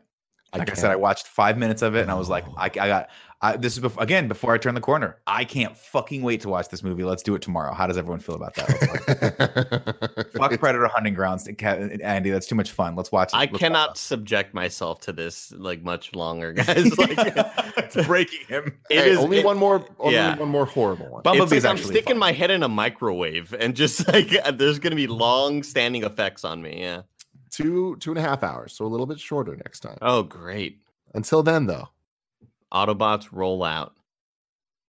Like 0.52 0.62
I, 0.62 0.64
can't- 0.64 0.78
said, 0.78 0.90
I 0.90 0.96
watched 0.96 1.26
five 1.26 1.58
minutes 1.58 1.82
of 1.82 1.94
it 1.94 2.02
and 2.02 2.10
I 2.10 2.14
was 2.14 2.28
like, 2.28 2.44
I, 2.56 2.66
I 2.66 2.68
got 2.68 3.10
I, 3.40 3.56
this 3.56 3.74
is 3.74 3.78
before, 3.78 4.02
again 4.02 4.26
before 4.26 4.52
I 4.52 4.58
turn 4.58 4.74
the 4.74 4.80
corner. 4.80 5.16
I 5.26 5.44
can't 5.44 5.76
fucking 5.76 6.22
wait 6.22 6.40
to 6.40 6.48
watch 6.48 6.68
this 6.70 6.82
movie. 6.82 7.04
Let's 7.04 7.22
do 7.22 7.36
it 7.36 7.42
tomorrow. 7.42 7.72
How 7.72 7.86
does 7.86 7.96
everyone 7.96 8.18
feel 8.18 8.34
about 8.34 8.54
that? 8.56 10.28
Fuck 10.36 10.58
Predator 10.58 10.88
Hunting 10.88 11.14
Grounds, 11.14 11.46
Andy. 11.48 12.30
That's 12.30 12.46
too 12.48 12.54
much 12.56 12.72
fun. 12.72 12.96
Let's 12.96 13.12
watch. 13.12 13.32
it. 13.32 13.36
I 13.36 13.40
Let's 13.40 13.52
watch 13.52 13.60
cannot 13.60 13.96
subject 13.98 14.54
myself 14.54 15.00
to 15.02 15.12
this 15.12 15.52
like 15.52 15.82
much 15.82 16.14
longer, 16.14 16.52
guys. 16.54 16.98
Like, 16.98 17.14
it's 17.16 18.06
breaking 18.06 18.46
him. 18.48 18.76
it 18.90 18.98
Hey, 19.04 19.10
is 19.10 19.18
only 19.18 19.38
it- 19.38 19.44
one 19.44 19.56
more, 19.56 19.84
only 20.00 20.14
yeah. 20.14 20.36
one 20.36 20.48
more 20.48 20.66
horrible 20.66 21.08
one. 21.08 21.20
It's 21.20 21.24
Bumblebee's 21.24 21.64
like 21.64 21.70
I'm 21.70 21.78
sticking 21.78 22.14
fun. 22.14 22.18
my 22.18 22.32
head 22.32 22.50
in 22.50 22.62
a 22.64 22.68
microwave 22.68 23.54
and 23.58 23.76
just 23.76 24.06
like 24.08 24.34
uh, 24.44 24.50
there's 24.50 24.78
gonna 24.80 24.96
be 24.96 25.06
long 25.06 25.62
standing 25.62 26.02
effects 26.02 26.44
on 26.44 26.60
me. 26.60 26.80
Yeah. 26.80 27.02
Two, 27.50 27.96
two 28.00 28.10
and 28.10 28.18
a 28.18 28.22
half 28.22 28.42
hours, 28.42 28.72
so 28.74 28.84
a 28.84 28.88
little 28.88 29.06
bit 29.06 29.18
shorter 29.18 29.56
next 29.56 29.80
time. 29.80 29.96
Oh, 30.02 30.22
great. 30.22 30.80
Until 31.14 31.42
then, 31.42 31.66
though. 31.66 31.88
Autobots 32.72 33.28
roll 33.32 33.64
out. 33.64 33.97